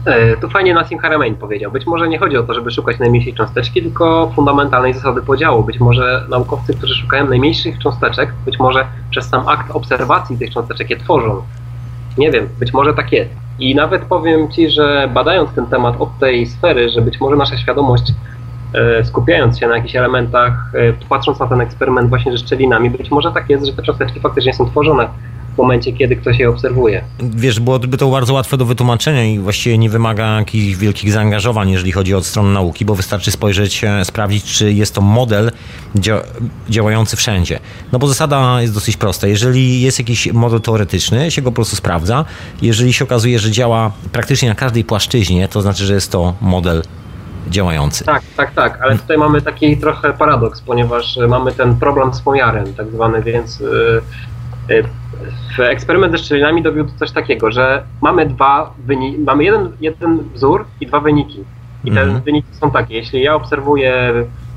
E, 0.05 0.37
tu 0.37 0.49
fajnie 0.49 0.73
Nassim 0.73 0.99
Haramein 0.99 1.35
powiedział. 1.35 1.71
Być 1.71 1.85
może 1.85 2.07
nie 2.07 2.19
chodzi 2.19 2.37
o 2.37 2.43
to, 2.43 2.53
żeby 2.53 2.71
szukać 2.71 2.99
najmniejszej 2.99 3.33
cząsteczki, 3.33 3.81
tylko 3.81 4.31
fundamentalnej 4.35 4.93
zasady 4.93 5.21
podziału. 5.21 5.63
Być 5.63 5.79
może 5.79 6.25
naukowcy, 6.29 6.73
którzy 6.73 6.95
szukają 6.95 7.27
najmniejszych 7.27 7.79
cząsteczek, 7.79 8.33
być 8.45 8.59
może 8.59 8.85
przez 9.09 9.29
sam 9.29 9.47
akt 9.47 9.71
obserwacji 9.71 10.37
tych 10.37 10.53
cząsteczek 10.53 10.89
je 10.89 10.97
tworzą. 10.97 11.41
Nie 12.17 12.31
wiem, 12.31 12.49
być 12.59 12.73
może 12.73 12.93
tak 12.93 13.11
jest. 13.11 13.31
I 13.59 13.75
nawet 13.75 14.05
powiem 14.05 14.51
Ci, 14.51 14.69
że 14.69 15.09
badając 15.13 15.53
ten 15.53 15.65
temat 15.65 15.95
od 15.99 16.19
tej 16.19 16.47
sfery, 16.47 16.89
że 16.89 17.01
być 17.01 17.19
może 17.19 17.35
nasza 17.35 17.57
świadomość 17.57 18.13
e, 18.73 19.05
skupiając 19.05 19.59
się 19.59 19.67
na 19.67 19.75
jakichś 19.75 19.95
elementach, 19.95 20.71
e, 20.73 20.93
patrząc 21.09 21.39
na 21.39 21.47
ten 21.47 21.61
eksperyment 21.61 22.09
właśnie 22.09 22.31
ze 22.31 22.37
szczelinami, 22.37 22.89
być 22.89 23.11
może 23.11 23.31
tak 23.31 23.49
jest, 23.49 23.65
że 23.65 23.73
te 23.73 23.83
cząsteczki 23.83 24.19
faktycznie 24.19 24.53
są 24.53 24.69
tworzone 24.69 25.07
w 25.53 25.57
momencie, 25.57 25.93
kiedy 25.93 26.15
ktoś 26.15 26.39
je 26.39 26.49
obserwuje. 26.49 27.03
Wiesz, 27.19 27.59
byłoby 27.59 27.97
to 27.97 28.09
bardzo 28.09 28.33
łatwe 28.33 28.57
do 28.57 28.65
wytłumaczenia 28.65 29.25
i 29.25 29.39
właściwie 29.39 29.77
nie 29.77 29.89
wymaga 29.89 30.39
jakichś 30.39 30.75
wielkich 30.75 31.11
zaangażowań, 31.11 31.69
jeżeli 31.69 31.91
chodzi 31.91 32.15
o 32.15 32.23
stronę 32.23 32.49
nauki, 32.49 32.85
bo 32.85 32.95
wystarczy 32.95 33.31
spojrzeć, 33.31 33.83
e, 33.83 34.05
sprawdzić, 34.05 34.43
czy 34.43 34.73
jest 34.73 34.95
to 34.95 35.01
model 35.01 35.51
dzia 35.95 36.21
działający 36.69 37.15
wszędzie. 37.15 37.59
No 37.91 37.99
bo 37.99 38.07
zasada 38.07 38.61
jest 38.61 38.73
dosyć 38.73 38.97
prosta. 38.97 39.27
Jeżeli 39.27 39.81
jest 39.81 39.99
jakiś 39.99 40.33
model 40.33 40.61
teoretyczny, 40.61 41.31
się 41.31 41.41
go 41.41 41.51
po 41.51 41.55
prostu 41.55 41.75
sprawdza. 41.75 42.25
Jeżeli 42.61 42.93
się 42.93 43.05
okazuje, 43.05 43.39
że 43.39 43.51
działa 43.51 43.91
praktycznie 44.11 44.49
na 44.49 44.55
każdej 44.55 44.83
płaszczyźnie, 44.83 45.47
to 45.47 45.61
znaczy, 45.61 45.85
że 45.85 45.93
jest 45.93 46.11
to 46.11 46.33
model 46.41 46.83
działający. 47.49 48.05
Tak, 48.05 48.21
tak, 48.37 48.53
tak, 48.53 48.81
ale 48.81 48.97
tutaj 48.97 49.17
mamy 49.17 49.41
taki 49.41 49.77
trochę 49.77 50.13
paradoks, 50.13 50.61
ponieważ 50.61 51.19
mamy 51.27 51.51
ten 51.51 51.75
problem 51.75 52.13
z 52.13 52.21
pomiarem, 52.21 52.73
tak 52.73 52.91
zwany, 52.91 53.21
więc 53.23 53.59
yy, 53.59 54.01
yy, 54.69 54.83
eksperyment 55.59 56.11
ze 56.11 56.17
szczelinami 56.17 56.63
dowiódł 56.63 56.91
coś 56.99 57.11
takiego, 57.11 57.51
że 57.51 57.83
mamy 58.01 58.25
dwa 58.25 58.73
wyniki, 58.85 59.19
mamy 59.19 59.43
jeden, 59.43 59.71
jeden 59.81 60.19
wzór 60.33 60.65
i 60.81 60.87
dwa 60.87 60.99
wyniki. 60.99 61.43
I 61.83 61.91
te 61.91 62.01
mm. 62.01 62.21
wyniki 62.21 62.47
są 62.51 62.71
takie, 62.71 62.95
jeśli 62.95 63.21
ja 63.21 63.35
obserwuję, 63.35 64.13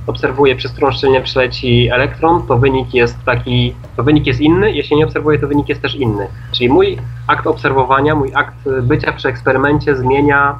obserwuję 0.06 0.56
przez 0.56 0.72
którą 0.72 0.92
szczelinę 0.92 1.20
przyleci 1.20 1.88
elektron, 1.92 2.46
to 2.46 2.58
wynik 2.58 2.94
jest 2.94 3.24
taki, 3.24 3.74
to 3.96 4.02
wynik 4.02 4.26
jest 4.26 4.40
inny, 4.40 4.72
jeśli 4.72 4.96
nie 4.96 5.04
obserwuję, 5.04 5.38
to 5.38 5.48
wynik 5.48 5.68
jest 5.68 5.82
też 5.82 5.94
inny. 5.94 6.28
Czyli 6.52 6.68
mój 6.68 6.98
akt 7.26 7.46
obserwowania, 7.46 8.14
mój 8.14 8.34
akt 8.34 8.68
bycia 8.82 9.12
przy 9.12 9.28
eksperymencie 9.28 9.96
zmienia 9.96 10.58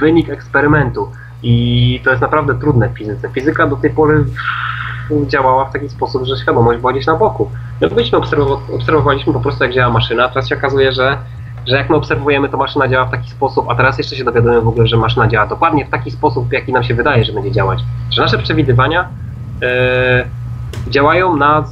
wynik 0.00 0.30
eksperymentu. 0.30 1.08
I 1.42 2.00
to 2.04 2.10
jest 2.10 2.22
naprawdę 2.22 2.54
trudne 2.54 2.88
w 2.88 2.98
fizyce. 2.98 3.28
Fizyka 3.28 3.66
do 3.66 3.76
tej 3.76 3.90
pory 3.90 4.24
działała 5.26 5.64
w 5.64 5.72
taki 5.72 5.88
sposób, 5.88 6.24
że 6.24 6.36
świadomość 6.36 6.80
była 6.80 6.92
gdzieś 6.92 7.06
na 7.06 7.16
boku. 7.16 7.50
My 7.80 7.88
byliśmy 7.88 8.18
obserwowaliśmy 8.74 9.32
po 9.32 9.40
prostu 9.40 9.64
jak 9.64 9.72
działa 9.72 9.92
maszyna, 9.92 10.28
teraz 10.28 10.48
się 10.48 10.56
okazuje, 10.56 10.92
że, 10.92 11.18
że 11.66 11.76
jak 11.76 11.90
my 11.90 11.96
obserwujemy, 11.96 12.48
to 12.48 12.56
maszyna 12.56 12.88
działa 12.88 13.04
w 13.04 13.10
taki 13.10 13.30
sposób, 13.30 13.66
a 13.68 13.74
teraz 13.74 13.98
jeszcze 13.98 14.16
się 14.16 14.24
dowiadujemy 14.24 14.60
w 14.60 14.68
ogóle, 14.68 14.86
że 14.86 14.96
maszyna 14.96 15.28
działa 15.28 15.46
dokładnie 15.46 15.86
w 15.86 15.90
taki 15.90 16.10
sposób, 16.10 16.48
w 16.48 16.52
jaki 16.52 16.72
nam 16.72 16.84
się 16.84 16.94
wydaje, 16.94 17.24
że 17.24 17.32
będzie 17.32 17.52
działać. 17.52 17.80
Że 18.10 18.22
nasze 18.22 18.38
przewidywania 18.38 19.08
yy, 19.60 19.68
działają 20.90 21.36
na 21.36 21.64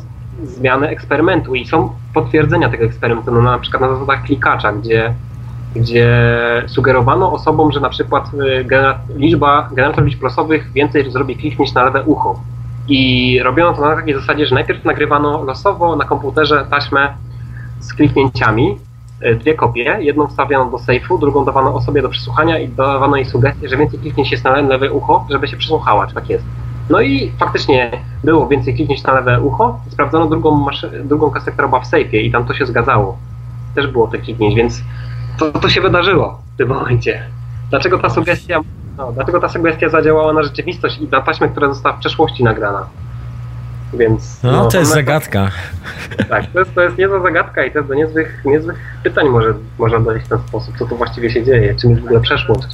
zmianę 0.44 0.88
eksperymentu 0.88 1.54
i 1.54 1.66
są 1.66 1.92
potwierdzenia 2.14 2.68
tego 2.68 2.84
eksperymentu, 2.84 3.32
no 3.32 3.42
na 3.42 3.58
przykład 3.58 3.82
na 3.82 3.88
zasadach 3.88 4.22
klikacza, 4.22 4.72
gdzie 4.72 5.14
gdzie 5.76 6.08
sugerowano 6.66 7.32
osobom, 7.32 7.72
że 7.72 7.80
na 7.80 7.88
przykład 7.88 8.30
y, 8.34 8.64
liczba, 9.16 9.68
generator 9.72 10.04
liczb 10.04 10.22
losowych 10.22 10.72
więcej 10.72 11.10
zrobi 11.10 11.36
klik 11.36 11.58
niż 11.58 11.72
na 11.72 11.84
lewe 11.84 12.02
ucho. 12.02 12.40
I 12.88 13.40
robiono 13.42 13.76
to 13.76 13.88
na 13.88 13.96
takiej 13.96 14.14
zasadzie, 14.14 14.46
że 14.46 14.54
najpierw 14.54 14.84
nagrywano 14.84 15.44
losowo 15.44 15.96
na 15.96 16.04
komputerze 16.04 16.66
taśmę 16.70 17.14
z 17.80 17.94
kliknięciami, 17.94 18.78
e, 19.20 19.34
dwie 19.34 19.54
kopie, 19.54 19.96
jedną 20.00 20.26
wstawiano 20.26 20.70
do 20.70 20.78
sejfu, 20.78 21.18
drugą 21.18 21.44
dawano 21.44 21.74
osobie 21.74 22.02
do 22.02 22.08
przesłuchania 22.08 22.58
i 22.58 22.68
dawano 22.68 23.16
jej 23.16 23.24
sugestię, 23.24 23.68
że 23.68 23.76
więcej 23.76 23.98
kliknięć 23.98 24.32
jest 24.32 24.44
na 24.44 24.60
lewe 24.60 24.92
ucho, 24.92 25.26
żeby 25.30 25.48
się 25.48 25.56
przesłuchała, 25.56 26.06
czy 26.06 26.14
tak 26.14 26.30
jest. 26.30 26.44
No 26.90 27.00
i 27.00 27.32
faktycznie 27.38 27.90
było 28.24 28.48
więcej 28.48 28.74
kliknięć 28.74 29.02
na 29.02 29.12
lewe 29.14 29.40
ucho, 29.40 29.80
sprawdzono 29.88 30.26
drugą, 30.26 30.66
drugą 31.04 31.30
kasetę, 31.30 31.52
która 31.52 31.68
była 31.68 31.80
w 31.80 31.86
sejfie 31.86 32.20
i 32.20 32.30
tam 32.30 32.44
to 32.44 32.54
się 32.54 32.66
zgadzało. 32.66 33.18
Też 33.74 33.86
było 33.86 34.08
tych 34.08 34.22
kliknięć, 34.22 34.54
więc 34.54 34.82
to, 35.38 35.52
to 35.52 35.68
się 35.68 35.80
wydarzyło 35.80 36.38
w 36.54 36.56
tym 36.58 36.68
momencie. 36.68 37.22
Dlaczego 37.70 37.98
ta 37.98 38.10
sugestia 38.10 38.60
no, 38.98 39.12
dlatego 39.12 39.40
ta 39.40 39.48
sugestia 39.48 39.88
zadziałała 39.88 40.32
na 40.32 40.42
rzeczywistość 40.42 40.98
i 40.98 41.08
na 41.08 41.20
taśmę, 41.20 41.48
która 41.48 41.68
została 41.68 41.96
w 41.96 42.00
przeszłości 42.00 42.44
nagrana. 42.44 42.86
Więc, 43.94 44.42
no, 44.42 44.52
no 44.52 44.68
to 44.68 44.78
jest 44.78 44.92
zagadka. 44.92 45.50
Tak, 46.28 46.46
to 46.52 46.58
jest, 46.58 46.74
to 46.74 46.82
jest 46.82 46.98
niezła 46.98 47.22
zagadka 47.22 47.64
i 47.64 47.72
też 47.72 47.86
do 47.86 47.94
niezłych, 47.94 48.42
niezłych 48.44 48.76
pytań 49.02 49.28
może, 49.28 49.54
można 49.78 50.00
dojść 50.00 50.26
w 50.26 50.28
ten 50.28 50.38
sposób, 50.38 50.78
co 50.78 50.86
tu 50.86 50.96
właściwie 50.96 51.30
się 51.30 51.44
dzieje, 51.44 51.74
czym 51.74 51.90
jest 51.90 52.02
w 52.02 52.04
ogóle 52.04 52.20
przeszłość. 52.20 52.68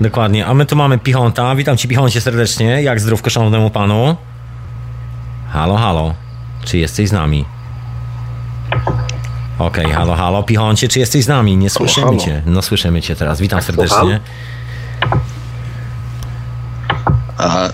Dokładnie, 0.00 0.46
a 0.46 0.54
my 0.54 0.66
tu 0.66 0.76
mamy 0.76 0.98
Pichonta. 0.98 1.54
Witam 1.54 1.76
Ci 1.76 1.88
Pichoncie 1.88 2.20
serdecznie, 2.20 2.82
jak 2.82 3.00
zdrówko 3.00 3.30
szanownemu 3.30 3.70
Panu. 3.70 4.16
Halo, 5.48 5.76
halo, 5.76 6.14
czy 6.64 6.78
jesteś 6.78 7.08
z 7.08 7.12
nami? 7.12 7.44
Okej, 9.58 9.84
okay, 9.84 9.96
halo, 9.96 10.14
halo, 10.14 10.42
Pichoncie, 10.42 10.88
czy 10.88 10.98
jesteś 10.98 11.24
z 11.24 11.28
nami? 11.28 11.56
Nie 11.56 11.70
słyszymy 11.70 12.06
halo, 12.06 12.18
halo. 12.18 12.24
Cię. 12.24 12.42
No 12.46 12.62
słyszymy 12.62 13.02
Cię 13.02 13.16
teraz, 13.16 13.40
witam 13.40 13.58
tak, 13.58 13.66
serdecznie. 13.66 14.20
A, 17.38 17.64
a 17.64 17.70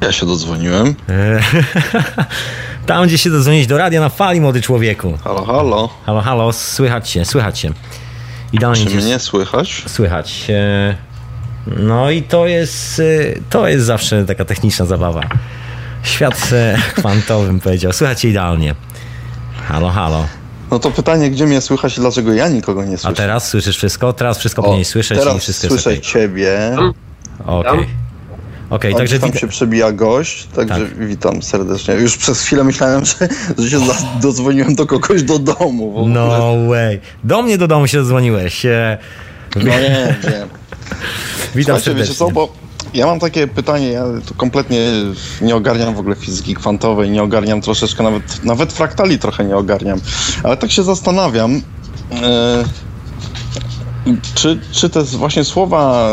ja 0.00 0.12
się 0.12 0.26
dodzwoniłem. 0.26 0.94
Tam, 2.86 3.06
gdzie 3.06 3.18
się 3.18 3.30
dodzwonić 3.30 3.66
do 3.66 3.78
radia 3.78 4.00
na 4.00 4.08
fali, 4.08 4.40
młody 4.40 4.62
człowieku. 4.62 5.18
Halo, 5.24 5.44
halo. 5.44 5.88
Halo, 6.06 6.20
halo, 6.20 6.52
słychać 6.52 7.10
się, 7.10 7.24
słychać 7.24 7.58
się. 7.58 7.70
Idealnie 8.52 8.86
Czy 8.86 8.96
mnie 8.96 9.18
słychać? 9.18 9.84
Słychać. 9.86 10.46
No 11.66 12.10
i 12.10 12.22
to 12.22 12.46
jest, 12.46 13.02
to 13.50 13.68
jest 13.68 13.86
zawsze 13.86 14.24
taka 14.24 14.44
techniczna 14.44 14.86
zabawa. 14.86 15.20
Świat 16.02 16.50
kwantowym 16.96 17.60
powiedział. 17.60 17.92
Słychać 17.92 18.24
idealnie. 18.24 18.74
Halo, 19.68 19.90
halo. 19.90 20.26
No 20.70 20.78
to 20.78 20.90
pytanie, 20.90 21.30
gdzie 21.30 21.46
mnie 21.46 21.60
słychać 21.60 21.96
i 21.96 22.00
dlaczego 22.00 22.32
ja 22.32 22.48
nikogo 22.48 22.84
nie 22.84 22.96
Okej. 28.70 28.92
Okay. 28.92 29.00
Także 29.00 29.18
tam 29.18 29.32
się 29.32 29.48
przebija 29.48 29.92
gość, 29.92 30.46
także 30.46 30.86
tak. 30.86 31.06
witam 31.06 31.42
serdecznie. 31.42 31.94
Już 31.94 32.16
przez 32.16 32.40
chwilę 32.40 32.64
myślałem, 32.64 33.04
że, 33.04 33.28
że 33.58 33.70
się 33.70 33.80
dozwoniłem 34.22 34.74
do 34.74 34.86
kogoś 34.86 35.22
do 35.22 35.38
domu. 35.38 36.04
No 36.08 36.56
way. 36.68 37.00
Do 37.24 37.42
mnie 37.42 37.58
do 37.58 37.68
domu 37.68 37.86
się 37.86 37.98
dozwoniłeś. 37.98 38.66
No 39.56 39.62
nie, 39.62 39.70
nie. 40.30 40.46
Witam 41.54 41.76
Słuchajcie, 41.76 41.84
serdecznie. 41.84 41.94
Wiecie 41.94 42.14
co, 42.14 42.30
bo 42.30 42.52
ja 42.94 43.06
mam 43.06 43.20
takie 43.20 43.46
pytanie, 43.46 43.88
ja 43.88 44.04
tu 44.26 44.34
kompletnie 44.34 44.78
nie 45.40 45.56
ogarniam 45.56 45.94
w 45.94 45.98
ogóle 45.98 46.16
fizyki 46.16 46.54
kwantowej, 46.54 47.10
nie 47.10 47.22
ogarniam 47.22 47.60
troszeczkę, 47.60 48.02
nawet, 48.02 48.44
nawet 48.44 48.72
fraktali 48.72 49.18
trochę 49.18 49.44
nie 49.44 49.56
ogarniam, 49.56 50.00
ale 50.42 50.56
tak 50.56 50.70
się 50.70 50.82
zastanawiam, 50.82 51.54
yy, 51.54 51.60
czy, 54.34 54.60
czy 54.72 54.90
te 54.90 55.02
właśnie 55.02 55.44
słowa 55.44 56.10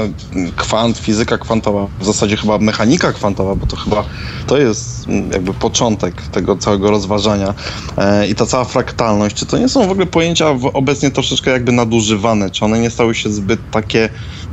kwant, 0.55 0.97
fizyka 0.97 1.37
kwantowa, 1.37 1.87
w 1.99 2.05
zasadzie 2.05 2.37
chyba 2.37 2.57
mechanika 2.57 3.13
kwantowa, 3.13 3.55
bo 3.55 3.67
to 3.67 3.77
chyba 3.77 4.03
to 4.47 4.57
jest 4.57 5.07
jakby 5.31 5.53
początek 5.53 6.21
tego 6.21 6.57
całego 6.57 6.91
rozważania 6.91 7.53
e, 7.97 8.27
i 8.27 8.35
ta 8.35 8.45
cała 8.45 8.63
fraktalność, 8.63 9.35
czy 9.35 9.45
to 9.45 9.57
nie 9.57 9.69
są 9.69 9.87
w 9.87 9.91
ogóle 9.91 10.05
pojęcia 10.05 10.49
obecnie 10.73 11.11
troszeczkę 11.11 11.51
jakby 11.51 11.71
nadużywane, 11.71 12.49
czy 12.49 12.65
one 12.65 12.79
nie 12.79 12.89
stały 12.89 13.15
się 13.15 13.29
zbyt 13.29 13.59
takie 13.71 14.09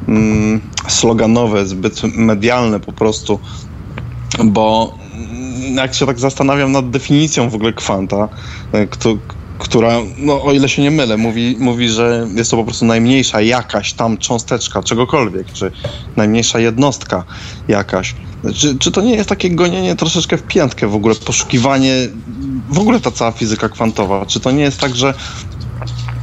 mm, 0.09 0.61
sloganowe, 0.89 1.67
zbyt 1.67 2.03
medialne 2.03 2.81
po 2.81 2.93
prostu, 2.93 3.41
bo 4.45 4.95
jak 5.75 5.95
się 5.95 6.07
tak 6.07 6.19
zastanawiam 6.19 6.73
nad 6.73 6.91
definicją 6.91 7.51
w 7.51 7.55
ogóle 7.55 7.73
kwanta, 7.73 8.29
e, 8.73 8.87
kto, 8.87 9.17
która, 9.63 9.99
no 10.19 10.43
o 10.43 10.53
ile 10.53 10.69
się 10.69 10.83
nie 10.83 10.91
mylę, 10.91 11.17
mówi, 11.17 11.57
mówi, 11.59 11.89
że 11.89 12.27
jest 12.35 12.51
to 12.51 12.57
po 12.57 12.65
prostu 12.65 12.85
najmniejsza 12.85 13.41
jakaś 13.41 13.93
tam 13.93 14.19
cząsteczka 14.19 14.83
czegokolwiek, 14.83 15.53
czy 15.53 15.73
najmniejsza 16.17 16.59
jednostka 16.59 17.25
jakaś. 17.69 18.15
Czy, 18.55 18.79
czy 18.79 18.91
to 18.91 19.01
nie 19.01 19.15
jest 19.15 19.29
takie 19.29 19.51
gonienie 19.51 19.97
troszeczkę 19.97 20.37
w 20.37 20.43
piętkę 20.43 20.87
w 20.87 20.95
ogóle, 20.95 21.15
poszukiwanie, 21.15 21.95
w 22.69 22.79
ogóle 22.79 23.01
ta 23.01 23.11
cała 23.11 23.33
fizyka 23.33 23.69
kwantowa? 23.69 24.27
Czy 24.27 24.41
to 24.41 24.51
nie 24.51 24.63
jest 24.63 24.81
tak, 24.81 24.97
że 24.97 25.15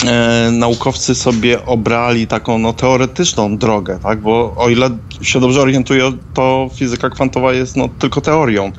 e, 0.05 0.49
naukowcy 0.51 1.15
sobie 1.15 1.65
obrali 1.65 2.27
taką 2.27 2.57
no, 2.57 2.73
teoretyczną 2.73 3.57
drogę, 3.57 3.99
tak? 4.03 4.21
Bo 4.21 4.55
o 4.57 4.69
ile 4.69 4.89
się 5.21 5.39
dobrze 5.39 5.61
orientuję, 5.61 6.11
to 6.33 6.69
fizyka 6.75 7.09
kwantowa 7.09 7.53
jest 7.53 7.75
no, 7.75 7.89
tylko 7.99 8.21
teorią 8.21 8.71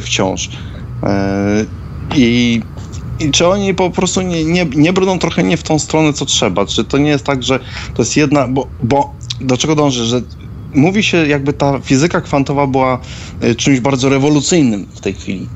wciąż. 0.00 0.50
E, 1.02 1.64
I 2.16 2.62
i 3.20 3.30
czy 3.30 3.46
oni 3.46 3.74
po 3.74 3.90
prostu 3.90 4.22
nie, 4.22 4.44
nie, 4.44 4.64
nie 4.76 4.92
brną 4.92 5.18
trochę 5.18 5.42
nie 5.42 5.56
w 5.56 5.62
tą 5.62 5.78
stronę, 5.78 6.12
co 6.12 6.26
trzeba? 6.26 6.66
Czy 6.66 6.84
to 6.84 6.98
nie 6.98 7.10
jest 7.10 7.24
tak, 7.24 7.42
że 7.42 7.58
to 7.94 8.02
jest 8.02 8.16
jedna, 8.16 8.48
bo, 8.48 8.66
bo 8.82 9.14
do 9.40 9.56
czego 9.56 9.74
dążę, 9.74 10.04
że 10.04 10.22
mówi 10.74 11.02
się 11.02 11.26
jakby 11.26 11.52
ta 11.52 11.78
fizyka 11.78 12.20
kwantowa 12.20 12.66
była 12.66 12.98
e, 13.40 13.54
czymś 13.54 13.80
bardzo 13.80 14.08
rewolucyjnym 14.08 14.86
w 14.94 15.00
tej 15.00 15.14
chwili. 15.14 15.48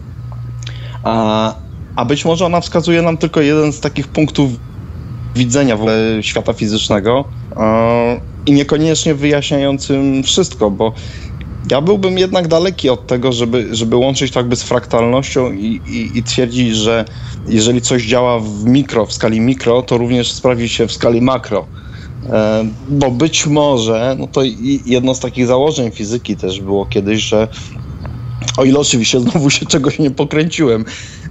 A, 1.03 1.55
a 1.97 2.05
być 2.05 2.25
może 2.25 2.47
ona 2.47 2.61
wskazuje 2.61 3.03
nam 3.03 3.17
tylko 3.17 3.41
jeden 3.41 3.73
z 3.73 3.81
takich 3.81 4.09
punktów 4.09 4.51
widzenia 5.37 5.77
w 5.77 5.81
ogóle 5.81 6.19
świata 6.21 6.53
fizycznego. 6.53 7.25
i 8.47 8.53
niekoniecznie 8.53 9.15
wyjaśniającym 9.15 10.23
wszystko, 10.23 10.71
bo 10.71 10.93
ja 11.71 11.81
byłbym 11.81 12.19
jednak 12.19 12.49
daleki 12.49 12.89
od 12.91 13.07
tego, 13.07 13.33
żeby, 13.33 13.69
żeby 13.73 13.97
łączyć 13.97 14.33
to 14.33 14.41
jakby 14.41 14.57
z 14.57 14.63
fraktalnością 14.63 15.53
i, 15.53 15.81
i, 15.87 16.19
i 16.19 16.23
twierdzić, 16.23 16.77
że 16.77 17.05
jeżeli 17.49 17.81
coś 17.81 18.03
działa 18.03 18.39
w 18.39 18.65
mikro, 18.65 19.07
w 19.07 19.13
skali 19.13 19.41
mikro, 19.41 19.83
to 19.83 19.99
również 19.99 20.33
sprawdzi 20.33 20.69
się 20.69 20.87
w 20.87 20.93
skali 20.93 21.23
makro. 21.23 21.67
E, 22.31 22.65
bo 22.89 23.11
być 23.11 23.47
może, 23.47 24.17
no 24.19 24.27
to 24.27 24.41
jedno 24.87 25.15
z 25.15 25.21
takich 25.21 25.47
założeń 25.47 25.91
fizyki 25.91 26.37
też 26.37 26.61
było 26.61 26.87
kiedyś, 26.87 27.23
że 27.23 27.49
o 28.57 28.65
ile 28.65 28.79
oczywiście 28.79 29.21
znowu 29.21 29.51
się 29.51 29.67
czegoś 29.67 29.99
nie 29.99 30.11
pokręciłem, 30.11 30.85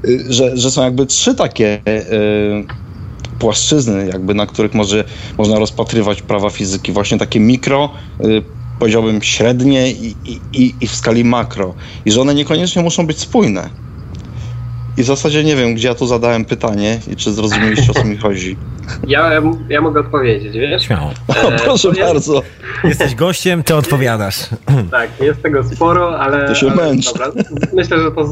y, 0.05 0.25
że, 0.29 0.57
że 0.57 0.71
są 0.71 0.83
jakby 0.83 1.05
trzy 1.05 1.35
takie 1.35 1.81
y, 1.87 3.39
płaszczyzny, 3.39 4.09
jakby 4.13 4.33
na 4.33 4.45
których 4.45 4.73
może, 4.73 5.03
można 5.37 5.59
rozpatrywać 5.59 6.21
prawa 6.21 6.49
fizyki. 6.49 6.91
Właśnie 6.91 7.17
takie 7.17 7.39
mikro, 7.39 7.89
y, 8.25 8.62
powiedziałbym 8.83 9.21
średnie 9.21 9.91
i, 9.91 10.15
i, 10.53 10.73
i 10.81 10.87
w 10.87 10.95
skali 10.95 11.23
makro. 11.23 11.73
I 12.05 12.11
że 12.11 12.21
one 12.21 12.35
niekoniecznie 12.35 12.81
muszą 12.81 13.07
być 13.07 13.19
spójne. 13.19 13.69
I 14.97 15.03
w 15.03 15.05
zasadzie 15.05 15.43
nie 15.43 15.55
wiem, 15.55 15.75
gdzie 15.75 15.87
ja 15.87 15.95
tu 15.95 16.07
zadałem 16.07 16.45
pytanie 16.45 16.99
i 17.11 17.15
czy 17.15 17.33
zrozumieliście, 17.33 17.91
o 17.91 17.93
co 17.93 18.03
mi 18.03 18.17
chodzi. 18.17 18.57
Ja, 19.07 19.31
ja 19.69 19.81
mogę 19.81 19.99
odpowiedzieć, 19.99 20.53
wiesz? 20.53 20.83
Śmiało. 20.83 21.11
O, 21.27 21.51
proszę 21.63 21.87
jest... 21.87 21.99
bardzo. 21.99 22.41
Jesteś 22.83 23.15
gościem, 23.15 23.63
ty 23.63 23.75
odpowiadasz. 23.75 24.35
Tak, 24.91 25.09
jest 25.19 25.41
tego 25.41 25.63
sporo, 25.63 26.19
ale... 26.19 26.47
To 26.47 26.55
się 26.55 26.71
ale, 26.71 26.75
męczy. 26.75 27.09
Dobra, 27.13 27.43
myślę, 27.73 27.99
że 27.99 28.11
to 28.11 28.27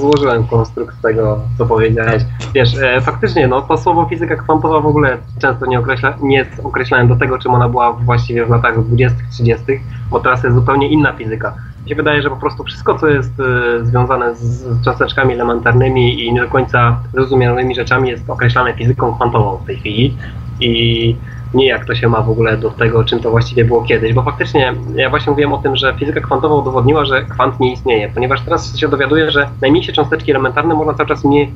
złożyłem 0.00 0.46
konstrukt 0.46 1.02
tego, 1.02 1.40
co 1.58 1.66
powiedziałeś. 1.66 2.22
Wiesz, 2.54 2.78
e, 2.78 3.00
faktycznie, 3.00 3.48
no 3.48 3.62
to 3.62 3.78
słowo 3.78 4.06
fizyka 4.06 4.36
kwantowa 4.36 4.80
w 4.80 4.86
ogóle 4.86 5.18
często 5.40 5.66
nie, 5.66 5.78
określa, 5.78 6.14
nie 6.22 6.46
określałem 6.64 7.08
do 7.08 7.16
tego, 7.16 7.38
czym 7.38 7.54
ona 7.54 7.68
była 7.68 7.92
właściwie 7.92 8.46
w 8.46 8.50
latach 8.50 8.84
20 8.84 9.18
30 9.30 9.64
bo 10.10 10.20
teraz 10.20 10.44
jest 10.44 10.56
zupełnie 10.56 10.88
inna 10.88 11.12
fizyka 11.12 11.54
mi 11.84 11.88
się 11.88 11.94
wydaje, 11.94 12.22
że 12.22 12.30
po 12.30 12.36
prostu 12.36 12.64
wszystko, 12.64 12.98
co 12.98 13.08
jest 13.08 13.40
y, 13.40 13.86
związane 13.86 14.34
z 14.34 14.84
cząsteczkami 14.84 15.34
elementarnymi 15.34 16.24
i 16.24 16.32
nie 16.32 16.40
do 16.40 16.48
końca 16.48 17.00
zrozumiałymi 17.12 17.74
rzeczami 17.74 18.08
jest 18.08 18.30
określane 18.30 18.74
fizyką 18.74 19.14
kwantową 19.14 19.56
w 19.56 19.66
tej 19.66 19.76
chwili 19.76 20.16
i 20.60 21.16
nie 21.54 21.66
jak 21.66 21.84
to 21.84 21.94
się 21.94 22.08
ma 22.08 22.22
w 22.22 22.30
ogóle 22.30 22.56
do 22.56 22.70
tego, 22.70 23.04
czym 23.04 23.20
to 23.20 23.30
właściwie 23.30 23.64
było 23.64 23.82
kiedyś, 23.82 24.12
bo 24.12 24.22
faktycznie 24.22 24.74
ja 24.94 25.10
właśnie 25.10 25.30
mówiłem 25.30 25.52
o 25.52 25.58
tym, 25.58 25.76
że 25.76 25.94
fizyka 25.98 26.20
kwantowa 26.20 26.54
udowodniła, 26.54 27.04
że 27.04 27.22
kwant 27.22 27.60
nie 27.60 27.72
istnieje, 27.72 28.10
ponieważ 28.14 28.40
teraz 28.40 28.76
się 28.76 28.88
dowiaduję, 28.88 29.30
że 29.30 29.48
najmniejsze 29.60 29.92
cząsteczki 29.92 30.30
elementarne 30.30 30.74
można 30.74 30.94
cały 30.94 31.08
czas 31.08 31.24
mie 31.24 31.46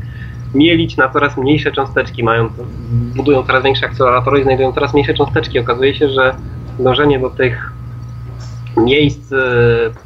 mielić 0.54 0.96
na 0.96 1.08
coraz 1.08 1.36
mniejsze 1.36 1.72
cząsteczki, 1.72 2.24
mają, 2.24 2.48
budują 3.16 3.42
coraz 3.42 3.64
większe 3.64 3.86
akceleratory 3.86 4.40
i 4.40 4.42
znajdują 4.42 4.72
coraz 4.72 4.94
mniejsze 4.94 5.14
cząsteczki. 5.14 5.58
Okazuje 5.58 5.94
się, 5.94 6.08
że 6.08 6.34
dążenie 6.78 7.18
do 7.18 7.30
tych 7.30 7.72
miejsc 8.76 9.32
e, 9.32 9.36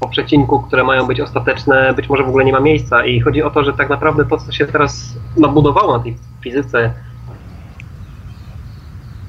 po 0.00 0.08
przecinku, 0.08 0.60
które 0.60 0.84
mają 0.84 1.06
być 1.06 1.20
ostateczne, 1.20 1.94
być 1.94 2.08
może 2.08 2.24
w 2.24 2.28
ogóle 2.28 2.44
nie 2.44 2.52
ma 2.52 2.60
miejsca 2.60 3.06
i 3.06 3.20
chodzi 3.20 3.42
o 3.42 3.50
to, 3.50 3.64
że 3.64 3.72
tak 3.72 3.88
naprawdę 3.90 4.24
to, 4.24 4.38
co 4.38 4.52
się 4.52 4.66
teraz 4.66 5.18
nabudowało 5.36 5.96
na 5.96 6.02
tej 6.02 6.16
fizyce, 6.40 6.92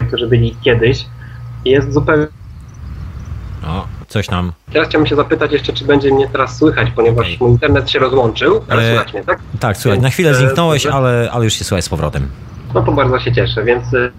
którzy 0.09 0.27
byli 0.27 0.55
kiedyś, 0.61 1.05
jest 1.65 1.93
zupełnie... 1.93 2.27
O, 3.67 3.87
coś 4.07 4.29
nam... 4.29 4.51
Teraz 4.73 4.87
chciałbym 4.87 5.07
się 5.07 5.15
zapytać 5.15 5.51
jeszcze, 5.51 5.73
czy 5.73 5.85
będzie 5.85 6.13
mnie 6.13 6.27
teraz 6.27 6.57
słychać, 6.57 6.87
ponieważ 6.95 7.25
okay. 7.27 7.37
mój 7.39 7.51
internet 7.51 7.89
się 7.89 7.99
rozłączył, 7.99 8.61
ale 8.69 8.81
e... 8.81 8.89
słychać 8.89 9.13
mnie, 9.13 9.23
tak? 9.23 9.39
Tak, 9.59 9.77
słychać. 9.77 10.01
Na 10.01 10.09
chwilę 10.09 10.31
e, 10.31 10.35
zniknąłeś, 10.35 10.85
ale, 10.85 11.29
ale 11.31 11.45
już 11.45 11.53
się 11.53 11.63
słychać 11.63 11.85
z 11.85 11.89
powrotem. 11.89 12.27
No 12.73 12.81
to 12.81 12.91
bardzo 12.91 13.19
się 13.19 13.33
cieszę, 13.33 13.63
więc... 13.63 13.93
E, 13.93 14.11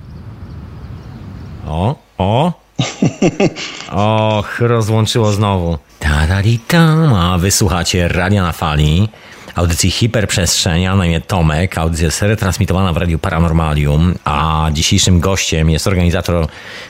o, 1.67 1.95
o, 2.19 2.53
Och, 3.93 4.61
rozłączyło 4.61 5.33
znowu. 5.33 5.79
Ta-da-di-tam, 5.99 7.15
a 7.15 7.39
wysłuchacie 7.39 8.09
Radia 8.09 8.43
na 8.43 8.53
Fali, 8.53 9.09
audycji 9.55 9.91
Hiperprzestrzenia, 9.91 10.97
na 10.97 11.07
imię 11.07 11.21
Tomek. 11.21 11.79
Audycja 11.79 12.05
jest 12.05 12.23
retransmitowana 12.23 12.93
w 12.93 12.97
Radiu 12.97 13.19
Paranormalium, 13.19 14.15
a 14.25 14.69
dzisiejszym 14.73 15.21
gościem 15.21 15.71
jest 15.71 15.87
organizator 15.87 16.47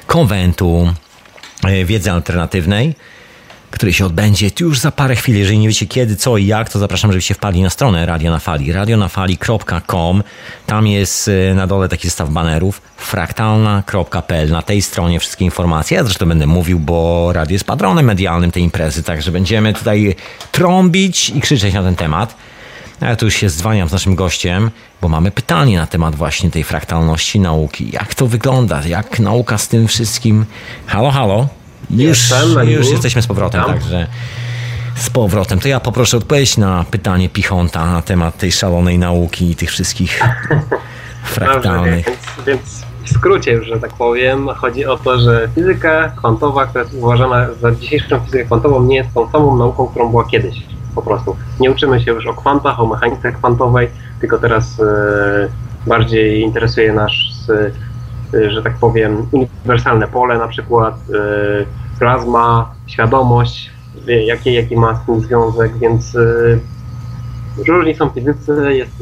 konwentu 0.07 0.95
e, 1.65 1.85
wiedzy 1.85 2.13
alternatywnej, 2.13 2.95
który 3.71 3.93
się 3.93 4.07
odbędzie 4.07 4.51
już 4.61 4.79
za 4.79 4.91
parę 4.91 5.17
chwil. 5.17 5.37
Jeżeli 5.37 5.59
nie 5.59 5.69
wiecie 5.69 5.87
kiedy, 5.87 6.17
co 6.17 6.37
i 6.37 6.47
jak, 6.47 6.71
to 6.71 6.79
zapraszam, 6.79 7.13
żebyście 7.13 7.35
wpadli 7.35 7.63
na 7.63 7.71
stronę 7.71 8.07
Radio 8.07 8.31
na 8.31 8.39
Fali, 8.39 8.73
radionafali.com. 8.73 10.23
Tam 10.67 10.87
jest 10.87 11.29
y, 11.29 11.53
na 11.55 11.67
dole 11.67 11.89
taki 11.89 12.09
zestaw 12.09 12.31
banerów, 12.31 12.83
fraktalna.pl. 12.97 14.51
Na 14.51 14.63
tej 14.63 14.83
stronie 14.83 15.21
wszystkie 15.21 15.45
informacje. 15.45 15.97
Ja 15.97 16.05
zresztą 16.05 16.27
będę 16.27 16.47
mówił, 16.47 16.81
bo 16.81 17.31
radio 17.33 17.53
jest 17.53 17.65
patronem 17.65 18.07
medialnym 18.07 18.51
tej 18.51 18.63
imprezy, 18.63 19.03
także 19.03 19.31
będziemy 19.33 19.75
tutaj 19.75 20.17
trąbić 20.53 21.31
i 21.31 21.41
krzyczeć 21.41 21.75
na 21.75 21.83
ten 21.83 21.97
temat. 21.97 22.35
Ja 23.01 23.17
tu 23.17 23.25
już 23.25 23.35
się 23.35 23.49
zwaniam 23.49 23.89
z 23.89 23.93
naszym 23.93 24.15
gościem, 24.15 24.71
bo 25.01 25.09
mamy 25.09 25.31
pytanie 25.31 25.79
na 25.79 25.87
temat 25.87 26.15
właśnie 26.15 26.51
tej 26.51 26.65
fraktalności 26.65 27.41
nauki. 27.41 27.91
Jak 27.93 28.15
to 28.15 28.27
wygląda? 28.27 28.83
Jak 28.87 29.21
nauka 29.21 29.59
z 29.59 29.69
tym 29.69 29.89
wszystkim? 29.89 30.45
Halo, 30.87 31.11
halo? 31.11 31.49
Już, 31.91 32.19
już 32.65 32.91
jesteśmy 32.91 33.23
z 33.23 33.27
powrotem, 33.27 33.65
Tam. 33.65 33.73
także 33.73 34.07
z 34.95 35.11
powrotem. 35.11 35.59
To 35.59 35.69
ja 35.69 35.81
poproszę 35.81 36.17
odpowiedź 36.17 36.57
na 36.57 36.85
pytanie 36.91 37.29
Pichonta 37.29 37.87
na 37.87 38.03
temat 38.03 38.39
tej 38.39 38.53
szalonej 38.53 38.99
nauki 38.99 39.51
i 39.51 39.57
tych 39.57 39.71
wszystkich 39.71 40.21
fraktalnych. 41.35 42.05
Dobrze, 42.05 42.21
więc, 42.47 42.47
więc 42.47 42.85
w 43.05 43.11
skrócie 43.11 43.65
że 43.65 43.81
tak 43.81 43.93
powiem, 43.93 44.49
chodzi 44.49 44.87
o 44.87 44.97
to, 44.97 45.21
że 45.21 45.49
fizyka 45.55 46.09
kwantowa, 46.17 46.67
która 46.67 46.85
jest 46.85 46.97
uważana 46.97 47.47
za 47.61 47.75
dzisiejszą 47.75 48.21
fizykę 48.21 48.45
kwantową, 48.45 48.83
nie 48.83 48.97
jest 48.97 49.15
tą 49.15 49.31
samą 49.31 49.57
nauką, 49.57 49.87
którą 49.87 50.09
była 50.11 50.25
kiedyś. 50.25 50.57
Po 50.95 51.03
prostu. 51.03 51.37
Nie 51.61 51.71
uczymy 51.71 52.01
się 52.01 52.13
już 52.13 52.27
o 52.27 52.35
kwantach, 52.35 52.81
o 52.81 52.87
mechanice 52.87 53.33
kwantowej, 53.33 53.89
tylko 54.21 54.39
teraz 54.39 54.81
e, 54.81 55.49
bardziej 55.87 56.43
interesuje 56.43 56.93
nas 56.93 57.11
e, 57.49 57.71
Y, 58.35 58.51
że 58.51 58.63
tak 58.63 58.79
powiem, 58.79 59.27
uniwersalne 59.33 60.09
pole 60.09 60.39
na 60.39 60.49
przykład, 60.49 60.95
plazma, 61.99 62.75
świadomość, 62.87 63.71
jaki, 64.07 64.55
jaki 64.55 64.77
ma 64.77 64.95
z 64.95 65.07
tym 65.07 65.21
związek, 65.21 65.79
więc 65.79 66.17
różni 67.69 67.95
są 67.95 68.09
fizycy, 68.09 68.75
jest, 68.75 68.99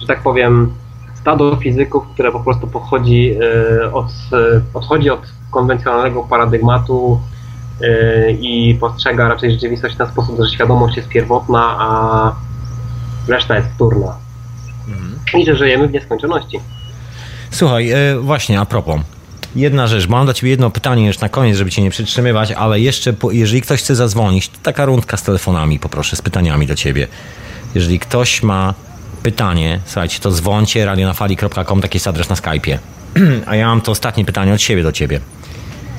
że 0.00 0.06
tak 0.06 0.22
powiem, 0.22 0.72
stado 1.14 1.56
fizyków, 1.56 2.04
które 2.14 2.32
po 2.32 2.40
prostu 2.40 2.66
pochodzi 2.66 3.38
od, 3.92 4.06
odchodzi 4.74 5.10
od 5.10 5.32
konwencjonalnego 5.50 6.22
paradygmatu 6.22 7.20
i 8.40 8.76
postrzega 8.80 9.28
raczej 9.28 9.52
rzeczywistość 9.52 9.94
w 9.94 9.98
ten 9.98 10.06
sposób, 10.06 10.38
że 10.40 10.50
świadomość 10.50 10.96
jest 10.96 11.08
pierwotna, 11.08 11.76
a 11.78 12.32
reszta 13.28 13.56
jest 13.56 13.68
wtórna. 13.74 14.16
Mhm. 14.88 15.40
I 15.40 15.46
że 15.46 15.56
żyjemy 15.56 15.88
w 15.88 15.92
nieskończoności. 15.92 16.60
Słuchaj, 17.50 17.90
e, 17.90 18.18
właśnie 18.20 18.60
a 18.60 18.64
propos. 18.64 19.00
Jedna 19.56 19.86
rzecz, 19.86 20.08
mam 20.08 20.24
dla 20.24 20.34
Ciebie 20.34 20.50
jedno 20.50 20.70
pytanie 20.70 21.06
już 21.06 21.20
na 21.20 21.28
koniec, 21.28 21.56
żeby 21.56 21.70
Cię 21.70 21.82
nie 21.82 21.90
przytrzymywać, 21.90 22.52
ale 22.52 22.80
jeszcze, 22.80 23.12
po, 23.12 23.30
jeżeli 23.30 23.62
ktoś 23.62 23.80
chce 23.80 23.94
zadzwonić, 23.94 24.48
to 24.48 24.58
taka 24.62 24.84
rundka 24.84 25.16
z 25.16 25.22
telefonami, 25.22 25.78
poproszę, 25.78 26.16
z 26.16 26.22
pytaniami 26.22 26.66
do 26.66 26.74
Ciebie. 26.74 27.06
Jeżeli 27.74 27.98
ktoś 27.98 28.42
ma 28.42 28.74
pytanie, 29.22 29.80
słuchajcie, 29.86 30.20
to 30.20 30.30
dzwoncie 30.30 30.84
radionafali.com, 30.84 31.80
taki 31.80 31.96
jest 31.96 32.06
adres 32.06 32.28
na 32.28 32.34
Skype'ie. 32.34 32.78
A 33.46 33.56
ja 33.56 33.66
mam 33.66 33.80
to 33.80 33.92
ostatnie 33.92 34.24
pytanie 34.24 34.54
od 34.54 34.62
siebie 34.62 34.82
do 34.82 34.92
Ciebie. 34.92 35.20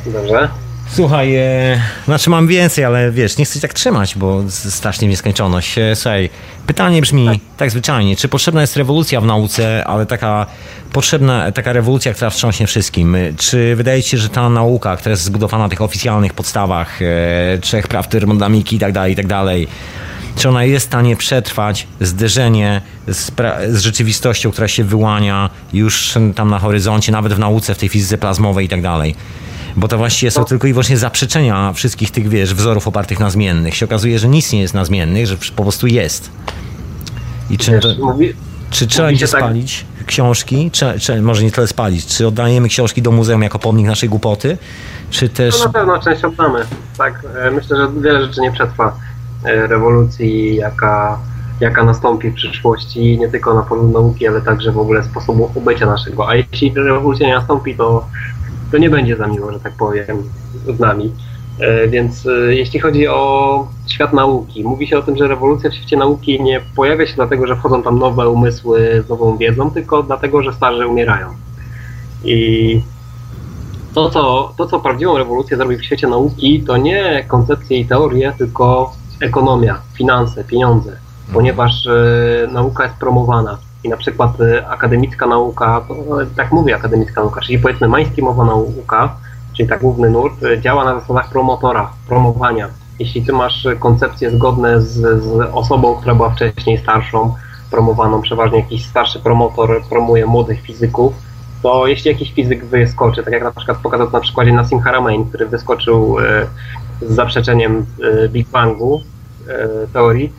Dobrze. 0.05 0.49
Słuchaj, 0.87 1.35
e, 1.35 1.81
znaczy 2.05 2.29
mam 2.29 2.47
więcej, 2.47 2.85
ale 2.85 3.11
wiesz, 3.11 3.37
nie 3.37 3.45
chcę 3.45 3.59
tak 3.59 3.73
trzymać, 3.73 4.15
bo 4.15 4.43
strasznie 4.49 5.07
w 5.07 5.11
nieskończoność. 5.11 5.77
E, 5.77 5.95
słuchaj, 5.95 6.29
pytanie 6.67 7.01
brzmi 7.01 7.25
tak. 7.25 7.37
tak 7.57 7.71
zwyczajnie, 7.71 8.15
czy 8.15 8.27
potrzebna 8.27 8.61
jest 8.61 8.77
rewolucja 8.77 9.21
w 9.21 9.25
nauce, 9.25 9.87
ale 9.87 10.05
taka 10.05 10.45
potrzebna, 10.91 11.51
taka 11.51 11.73
rewolucja, 11.73 12.13
która 12.13 12.29
wstrząśnie 12.29 12.67
wszystkim? 12.67 13.17
Czy 13.37 13.75
wydaje 13.75 14.03
ci 14.03 14.09
się, 14.09 14.17
że 14.17 14.29
ta 14.29 14.49
nauka, 14.49 14.97
która 14.97 15.11
jest 15.11 15.23
zbudowana 15.23 15.63
na 15.63 15.69
tych 15.69 15.81
oficjalnych 15.81 16.33
podstawach, 16.33 17.01
e, 17.01 17.05
trzech 17.61 17.87
praw 17.87 18.07
termodynamiki 18.07 18.75
i 18.75 18.79
tak 18.79 18.91
dalej, 18.91 19.13
i 19.13 19.15
tak 19.15 19.27
dalej, 19.27 19.67
czy 20.35 20.49
ona 20.49 20.63
jest 20.63 20.85
w 20.85 20.89
stanie 20.89 21.15
przetrwać 21.15 21.87
zderzenie 22.01 22.81
z, 23.07 23.31
z, 23.69 23.79
rzeczywistością, 23.81 24.51
która 24.51 24.67
się 24.67 24.83
wyłania 24.83 25.49
już 25.73 26.13
tam 26.35 26.49
na 26.49 26.59
horyzoncie, 26.59 27.11
nawet 27.11 27.33
w 27.33 27.39
nauce, 27.39 27.75
w 27.75 27.77
tej 27.77 27.89
fizyce 27.89 28.17
plazmowej 28.17 28.65
i 28.65 28.69
tak 28.69 28.81
dalej? 28.81 29.15
Bo 29.75 29.87
to 29.87 29.97
właściwie 29.97 30.31
są 30.31 30.45
tylko 30.45 30.67
i 30.67 30.73
wyłącznie 30.73 30.97
zaprzeczenia 30.97 31.73
wszystkich 31.73 32.11
tych, 32.11 32.29
wiesz, 32.29 32.53
wzorów 32.53 32.87
opartych 32.87 33.19
na 33.19 33.29
zmiennych. 33.29 33.75
Się 33.75 33.85
okazuje, 33.85 34.19
że 34.19 34.27
nic 34.27 34.53
nie 34.53 34.61
jest 34.61 34.73
na 34.73 34.85
zmiennych, 34.85 35.27
że 35.27 35.37
po 35.55 35.63
prostu 35.63 35.87
jest. 35.87 36.29
I 37.49 37.57
czy, 37.57 37.71
wiesz, 37.71 37.81
to, 37.81 38.05
mówi, 38.05 38.33
czy 38.69 38.87
trzeba 38.87 39.07
będzie 39.07 39.27
tak... 39.27 39.41
spalić 39.41 39.85
książki, 40.05 40.71
czy, 40.71 40.99
czy, 40.99 41.21
może 41.21 41.43
nie 41.43 41.51
tyle 41.51 41.67
spalić, 41.67 42.05
czy 42.05 42.27
oddajemy 42.27 42.67
książki 42.67 43.01
do 43.01 43.11
muzeum 43.11 43.41
jako 43.41 43.59
pomnik 43.59 43.87
naszej 43.87 44.09
głupoty, 44.09 44.57
czy 45.09 45.29
też... 45.29 45.59
No 45.59 45.65
na 45.65 45.71
pewno 45.71 45.99
część 45.99 46.23
oddamy. 46.23 46.65
Tak, 46.97 47.21
e, 47.35 47.51
myślę, 47.51 47.77
że 47.77 48.01
wiele 48.01 48.25
rzeczy 48.25 48.41
nie 48.41 48.51
przetrwa 48.51 48.97
e, 49.43 49.67
rewolucji, 49.67 50.55
jaka, 50.55 51.19
jaka 51.59 51.83
nastąpi 51.83 52.29
w 52.29 52.33
przyszłości, 52.33 53.17
nie 53.19 53.29
tylko 53.29 53.53
na 53.53 53.61
polu 53.61 53.87
nauki, 53.87 54.27
ale 54.27 54.41
także 54.41 54.71
w 54.71 54.77
ogóle 54.77 55.03
sposobu 55.03 55.51
ubycia 55.55 55.85
naszego. 55.85 56.29
A 56.29 56.35
jeśli 56.35 56.73
rewolucja 56.75 57.27
nie 57.27 57.33
nastąpi, 57.33 57.75
to 57.75 58.07
to 58.71 58.77
nie 58.77 58.89
będzie 58.89 59.17
za 59.17 59.27
miło, 59.27 59.51
że 59.51 59.59
tak 59.59 59.73
powiem, 59.73 60.23
z 60.77 60.79
nami. 60.79 61.11
E, 61.59 61.87
więc 61.87 62.25
e, 62.25 62.55
jeśli 62.55 62.79
chodzi 62.79 63.07
o 63.07 63.67
świat 63.87 64.13
nauki, 64.13 64.63
mówi 64.63 64.87
się 64.87 64.97
o 64.97 65.01
tym, 65.01 65.17
że 65.17 65.27
rewolucja 65.27 65.69
w 65.69 65.73
świecie 65.73 65.97
nauki 65.97 66.41
nie 66.41 66.61
pojawia 66.75 67.07
się 67.07 67.15
dlatego, 67.15 67.47
że 67.47 67.55
wchodzą 67.55 67.83
tam 67.83 67.99
nowe 67.99 68.29
umysły 68.29 69.03
z 69.05 69.09
nową 69.09 69.37
wiedzą, 69.37 69.71
tylko 69.71 70.03
dlatego, 70.03 70.43
że 70.43 70.53
starzy 70.53 70.87
umierają. 70.87 71.27
I 72.23 72.81
to, 73.93 74.09
co, 74.09 74.53
to, 74.57 74.65
co 74.65 74.79
prawdziwą 74.79 75.17
rewolucję 75.17 75.57
zrobi 75.57 75.77
w 75.77 75.85
świecie 75.85 76.07
nauki, 76.07 76.63
to 76.63 76.77
nie 76.77 77.25
koncepcje 77.27 77.79
i 77.79 77.85
teorie, 77.85 78.33
tylko 78.37 78.93
ekonomia, 79.21 79.81
finanse, 79.93 80.43
pieniądze, 80.43 80.97
ponieważ 81.33 81.87
e, 81.87 82.47
nauka 82.51 82.83
jest 82.83 82.95
promowana. 82.95 83.57
I 83.85 83.89
na 83.89 83.97
przykład 83.97 84.41
e, 84.41 84.67
akademicka 84.67 85.27
nauka, 85.27 85.81
to, 85.87 85.95
tak 86.35 86.51
mówię 86.51 86.75
akademicka 86.75 87.21
nauka, 87.21 87.41
czyli 87.41 87.59
powiedzmy 87.59 87.87
mainstreamowa 87.87 88.45
nauka, 88.45 89.15
czyli 89.53 89.69
tak 89.69 89.81
główny 89.81 90.09
nurt, 90.09 90.43
e, 90.43 90.61
działa 90.61 90.85
na 90.85 90.99
zasadach 90.99 91.29
promotora, 91.29 91.91
promowania. 92.07 92.69
Jeśli 92.99 93.25
ty 93.25 93.33
masz 93.33 93.67
koncepcje 93.79 94.31
zgodne 94.31 94.81
z, 94.81 95.23
z 95.23 95.49
osobą, 95.53 95.95
która 95.95 96.15
była 96.15 96.29
wcześniej 96.29 96.77
starszą, 96.77 97.33
promowaną, 97.71 98.21
przeważnie 98.21 98.59
jakiś 98.59 98.85
starszy 98.85 99.19
promotor 99.19 99.83
promuje 99.89 100.25
młodych 100.25 100.61
fizyków, 100.61 101.13
to 101.63 101.87
jeśli 101.87 102.11
jakiś 102.11 102.33
fizyk 102.33 102.65
wyskoczy, 102.65 103.23
tak 103.23 103.33
jak 103.33 103.43
na 103.43 103.51
przykład 103.51 103.77
pokazał 103.77 104.11
na 104.11 104.19
przykładzie 104.19 104.53
Nassim 104.53 104.79
Haramein, 104.79 105.25
który 105.25 105.45
wyskoczył 105.45 106.19
e, 106.19 106.47
z 107.01 107.15
zaprzeczeniem 107.15 107.85
e, 108.23 108.29
Big 108.29 108.49
Bangu 108.49 109.01
e, 109.47 109.87
teorii, 109.93 110.33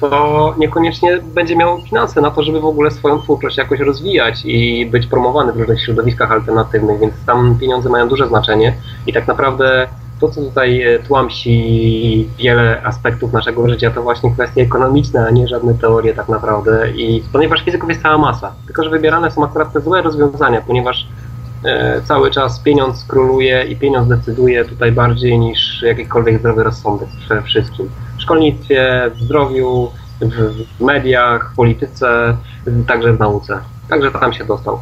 to 0.00 0.54
niekoniecznie 0.58 1.18
będzie 1.34 1.56
miał 1.56 1.80
finanse 1.80 2.20
na 2.20 2.30
to, 2.30 2.42
żeby 2.42 2.60
w 2.60 2.64
ogóle 2.64 2.90
swoją 2.90 3.22
twórczość 3.22 3.56
jakoś 3.56 3.80
rozwijać 3.80 4.42
i 4.44 4.86
być 4.86 5.06
promowany 5.06 5.52
w 5.52 5.56
różnych 5.56 5.82
środowiskach 5.82 6.32
alternatywnych, 6.32 7.00
więc 7.00 7.14
tam 7.26 7.58
pieniądze 7.60 7.88
mają 7.88 8.08
duże 8.08 8.28
znaczenie 8.28 8.76
i 9.06 9.12
tak 9.12 9.26
naprawdę 9.26 9.88
to, 10.20 10.28
co 10.28 10.42
tutaj 10.42 10.82
e, 10.82 10.98
tłamsi 10.98 12.28
wiele 12.38 12.82
aspektów 12.82 13.32
naszego 13.32 13.68
życia, 13.68 13.90
to 13.90 14.02
właśnie 14.02 14.30
kwestie 14.30 14.62
ekonomiczne, 14.62 15.26
a 15.26 15.30
nie 15.30 15.48
żadne 15.48 15.74
teorie 15.74 16.14
tak 16.14 16.28
naprawdę. 16.28 16.90
I 16.90 17.22
ponieważ 17.32 17.64
fizyków 17.64 17.88
jest 17.88 18.02
cała 18.02 18.18
masa, 18.18 18.52
tylko 18.66 18.84
że 18.84 18.90
wybierane 18.90 19.30
są 19.30 19.44
akurat 19.44 19.72
te 19.72 19.80
złe 19.80 20.02
rozwiązania, 20.02 20.60
ponieważ 20.60 21.06
e, 21.64 22.00
cały 22.04 22.30
czas 22.30 22.60
pieniądz 22.60 23.04
króluje 23.04 23.64
i 23.64 23.76
pieniądz 23.76 24.08
decyduje 24.08 24.64
tutaj 24.64 24.92
bardziej 24.92 25.38
niż 25.38 25.82
jakikolwiek 25.82 26.38
zdrowy 26.38 26.62
rozsądek 26.62 27.08
we 27.28 27.42
wszystkim. 27.42 27.88
W 28.18 28.22
szkolnictwie, 28.22 29.10
w 29.14 29.20
zdrowiu, 29.20 29.90
w 30.78 30.80
mediach, 30.80 31.52
w 31.52 31.56
polityce, 31.56 32.36
także 32.86 33.12
w 33.12 33.18
nauce. 33.18 33.60
Także 33.88 34.10
tam 34.10 34.32
się 34.32 34.44
dostał. 34.44 34.80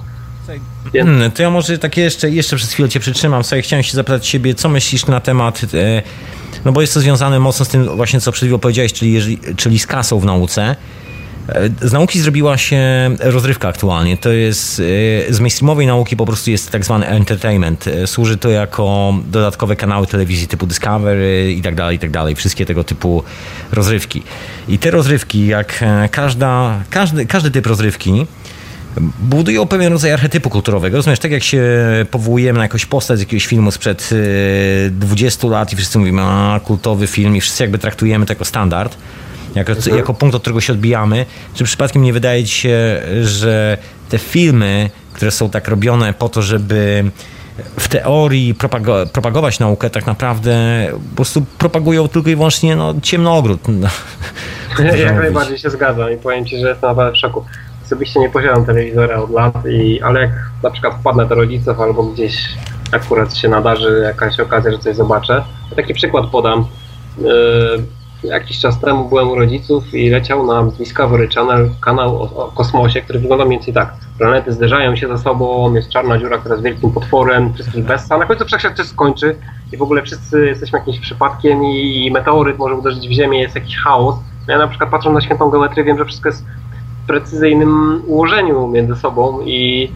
Hmm, 0.93 1.31
to 1.31 1.43
ja 1.43 1.51
może 1.51 1.79
takie 1.79 2.03
jeszcze, 2.03 2.31
jeszcze 2.31 2.57
przez 2.57 2.73
chwilę 2.73 2.89
cię 2.89 3.01
przytrzymam. 3.01 3.45
Sobie 3.45 3.63
chciałem 3.63 3.83
się 3.83 3.93
zapytać 3.93 4.29
ciebie, 4.29 4.55
co 4.55 4.69
myślisz 4.69 5.07
na 5.07 5.21
temat, 5.21 5.61
e, 5.75 6.03
no 6.65 6.73
bo 6.73 6.81
jest 6.81 6.95
to 6.95 7.01
związane 7.01 7.41
mocno 7.41 7.65
z 7.65 7.69
tym 7.69 7.97
właśnie, 7.97 8.21
co 8.21 8.33
przed 8.33 8.45
chwilą 8.45 8.59
powiedziałeś, 8.59 8.93
czyli, 8.93 9.39
czyli 9.57 9.79
z 9.79 9.87
kasą 9.87 10.19
w 10.19 10.25
nauce. 10.25 10.77
E, 11.49 11.89
z 11.89 11.93
nauki 11.93 12.21
zrobiła 12.21 12.59
się 12.59 12.81
rozrywka 13.21 13.69
aktualnie. 13.69 14.17
To 14.17 14.33
jest 14.33 14.81
e, 14.81 14.83
z 15.35 15.41
mainstreamowej 15.41 15.87
nauki 15.87 16.17
po 16.17 16.27
prostu 16.27 16.51
jest 16.51 16.71
tak 16.71 16.85
zwany 16.85 17.07
entertainment. 17.07 17.85
Służy 18.07 18.37
to 18.37 18.51
jako 18.51 19.15
dodatkowe 19.27 19.77
kanały 19.77 20.07
telewizji 20.07 20.49
typu 20.49 20.67
Discovery 20.67 21.53
i 21.53 21.63
tak 21.63 21.75
dalej, 21.75 21.97
i 21.97 21.99
tak 21.99 22.11
dalej. 22.11 22.35
Wszystkie 22.35 22.67
tego 22.67 22.85
typu 22.85 23.23
rozrywki. 23.73 24.23
I 24.69 24.79
te 24.79 24.91
rozrywki, 24.91 25.47
jak 25.47 25.85
każda, 26.11 26.83
każdy, 26.91 27.27
każdy 27.27 27.51
typ 27.51 27.67
rozrywki, 27.67 28.27
budują 29.19 29.67
pewien 29.67 29.93
rodzaj 29.93 30.13
archetypu 30.13 30.51
kulturowego. 30.51 30.97
Rozumiesz, 30.97 31.19
tak 31.19 31.31
jak 31.31 31.43
się 31.43 31.63
powołujemy 32.11 32.57
na 32.57 32.63
jakąś 32.65 32.87
postać 32.87 33.19
z 33.19 33.21
jakiegoś 33.21 33.47
filmu 33.47 33.71
sprzed 33.71 34.11
20 34.91 35.47
y, 35.47 35.51
lat 35.51 35.73
i 35.73 35.77
wszyscy 35.77 35.99
mówimy, 35.99 36.23
a 36.23 36.61
kultowy 36.65 37.07
film 37.07 37.37
i 37.37 37.41
wszyscy 37.41 37.63
jakby 37.63 37.79
traktujemy 37.79 38.27
to 38.27 38.33
jako 38.33 38.45
standard, 38.45 38.97
jako, 39.55 39.73
mhm. 39.73 39.97
jako 39.97 40.15
punkt, 40.15 40.35
od 40.35 40.43
którego 40.43 40.61
się 40.61 40.73
odbijamy, 40.73 41.27
czy 41.55 41.65
przypadkiem 41.65 42.03
nie 42.03 42.13
wydaje 42.13 42.45
ci 42.45 42.55
się, 42.55 43.03
że 43.23 43.79
te 44.09 44.19
filmy, 44.19 44.91
które 45.13 45.31
są 45.31 45.51
tak 45.51 45.69
robione 45.69 46.15
po 46.15 46.29
to, 46.29 46.43
żeby 46.43 47.05
w 47.79 47.89
teorii 47.89 48.55
propago 48.55 49.07
propagować 49.13 49.59
naukę, 49.59 49.91
tak 49.91 50.07
naprawdę 50.07 50.87
po 51.11 51.17
prostu 51.17 51.45
propagują 51.59 52.09
tylko 52.09 52.31
i 52.31 52.37
wyłącznie 52.37 52.77
no, 52.77 52.95
ciemnogród. 53.03 53.61
No. 54.79 54.85
Jak 54.85 55.17
najbardziej 55.17 55.59
się 55.59 55.71
zgadzam 55.71 56.13
i 56.13 56.17
powiem 56.17 56.47
Ci, 56.47 56.59
że 56.59 56.69
jestem 56.69 56.91
naprawdę 56.91 57.13
w 57.13 57.21
szoku 57.21 57.45
osobiście 57.87 58.21
nie 58.21 58.31
posiadam 58.31 58.65
telewizora 58.65 59.17
od 59.17 59.31
lat, 59.31 59.55
i, 59.67 60.03
ale 60.03 60.21
jak 60.21 60.31
na 60.63 60.71
przykład 60.71 60.95
wpadnę 61.01 61.27
do 61.27 61.35
rodziców 61.35 61.81
albo 61.81 62.03
gdzieś 62.03 62.49
akurat 62.93 63.37
się 63.37 63.49
nadarzy 63.49 64.01
jakaś 64.05 64.41
okazja, 64.41 64.73
że 64.73 64.79
coś 64.79 64.97
zobaczę. 64.97 65.45
Taki 65.77 65.95
przykład 65.95 66.27
podam. 66.27 66.67
Yy, 67.19 67.27
jakiś 68.25 68.59
czas 68.59 68.81
temu 68.81 69.09
byłem 69.09 69.31
u 69.31 69.35
rodziców 69.35 69.95
i 69.95 70.11
leciał 70.11 70.47
na 70.47 70.63
Discovery 70.63 71.29
Channel 71.29 71.71
kanał 71.81 72.23
o, 72.23 72.23
o, 72.23 72.53
kosmosie, 72.53 73.03
który 73.03 73.19
wygląda 73.19 73.45
mniej 73.45 73.59
więcej 73.59 73.75
tak. 73.75 73.95
Planety 74.19 74.53
zderzają 74.53 74.97
się 74.97 75.09
ze 75.09 75.19
sobą, 75.19 75.75
jest 75.75 75.89
czarna 75.89 76.19
dziura, 76.19 76.39
która 76.39 76.55
jest 76.55 76.65
wielkim 76.65 76.91
potworem, 76.91 77.55
wszystkich 77.55 77.85
bessa. 77.85 78.19
Na 78.19 78.27
końcu 78.27 78.45
wszechświat 78.45 78.79
się 78.79 78.85
skończy 78.85 79.37
i 79.73 79.77
w 79.77 79.83
ogóle 79.83 80.03
wszyscy 80.03 80.47
jesteśmy 80.47 80.79
jakimś 80.79 81.01
przypadkiem 81.01 81.65
i, 81.65 82.07
i 82.07 82.11
meteoryt 82.11 82.59
może 82.59 82.75
uderzyć 82.75 83.09
w 83.09 83.13
Ziemię, 83.13 83.41
jest 83.41 83.55
jakiś 83.55 83.77
chaos. 83.77 84.17
Ja 84.49 84.59
na 84.59 84.69
przykład 84.69 84.91
patrząc 84.91 85.15
na 85.15 85.21
świętą 85.21 85.51
geometrię 85.51 85.85
wiem, 85.85 85.99
że 85.99 86.05
wszystko 86.05 86.29
jest 86.29 86.45
precyzyjnym 87.07 88.03
ułożeniu 88.07 88.69
między 88.69 88.97
sobą 88.97 89.41
i, 89.47 89.93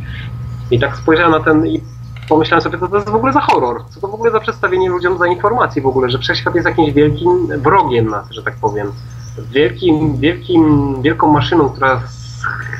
i 0.70 0.78
tak 0.78 0.96
spojrzałem 0.96 1.32
na 1.32 1.40
ten 1.40 1.66
pomyślałem 2.28 2.62
sobie, 2.62 2.78
co 2.78 2.88
to 2.88 2.96
jest 2.96 3.08
w 3.08 3.14
ogóle 3.14 3.32
za 3.32 3.40
horror, 3.40 3.84
co 3.88 4.00
to 4.00 4.08
w 4.08 4.14
ogóle 4.14 4.30
za 4.30 4.40
przedstawienie 4.40 4.90
ludziom 4.90 5.18
za 5.18 5.26
informacji 5.26 5.82
w 5.82 5.86
ogóle, 5.86 6.10
że 6.10 6.18
wszechświat 6.18 6.54
jest 6.54 6.66
jakimś 6.66 6.92
wielkim 6.92 7.46
wrogiem 7.46 8.06
nas, 8.06 8.30
że 8.30 8.42
tak 8.42 8.54
powiem. 8.60 8.92
Wielkim, 9.50 10.16
wielkim, 10.16 10.94
wielką 11.02 11.32
maszyną, 11.32 11.68
która 11.68 12.00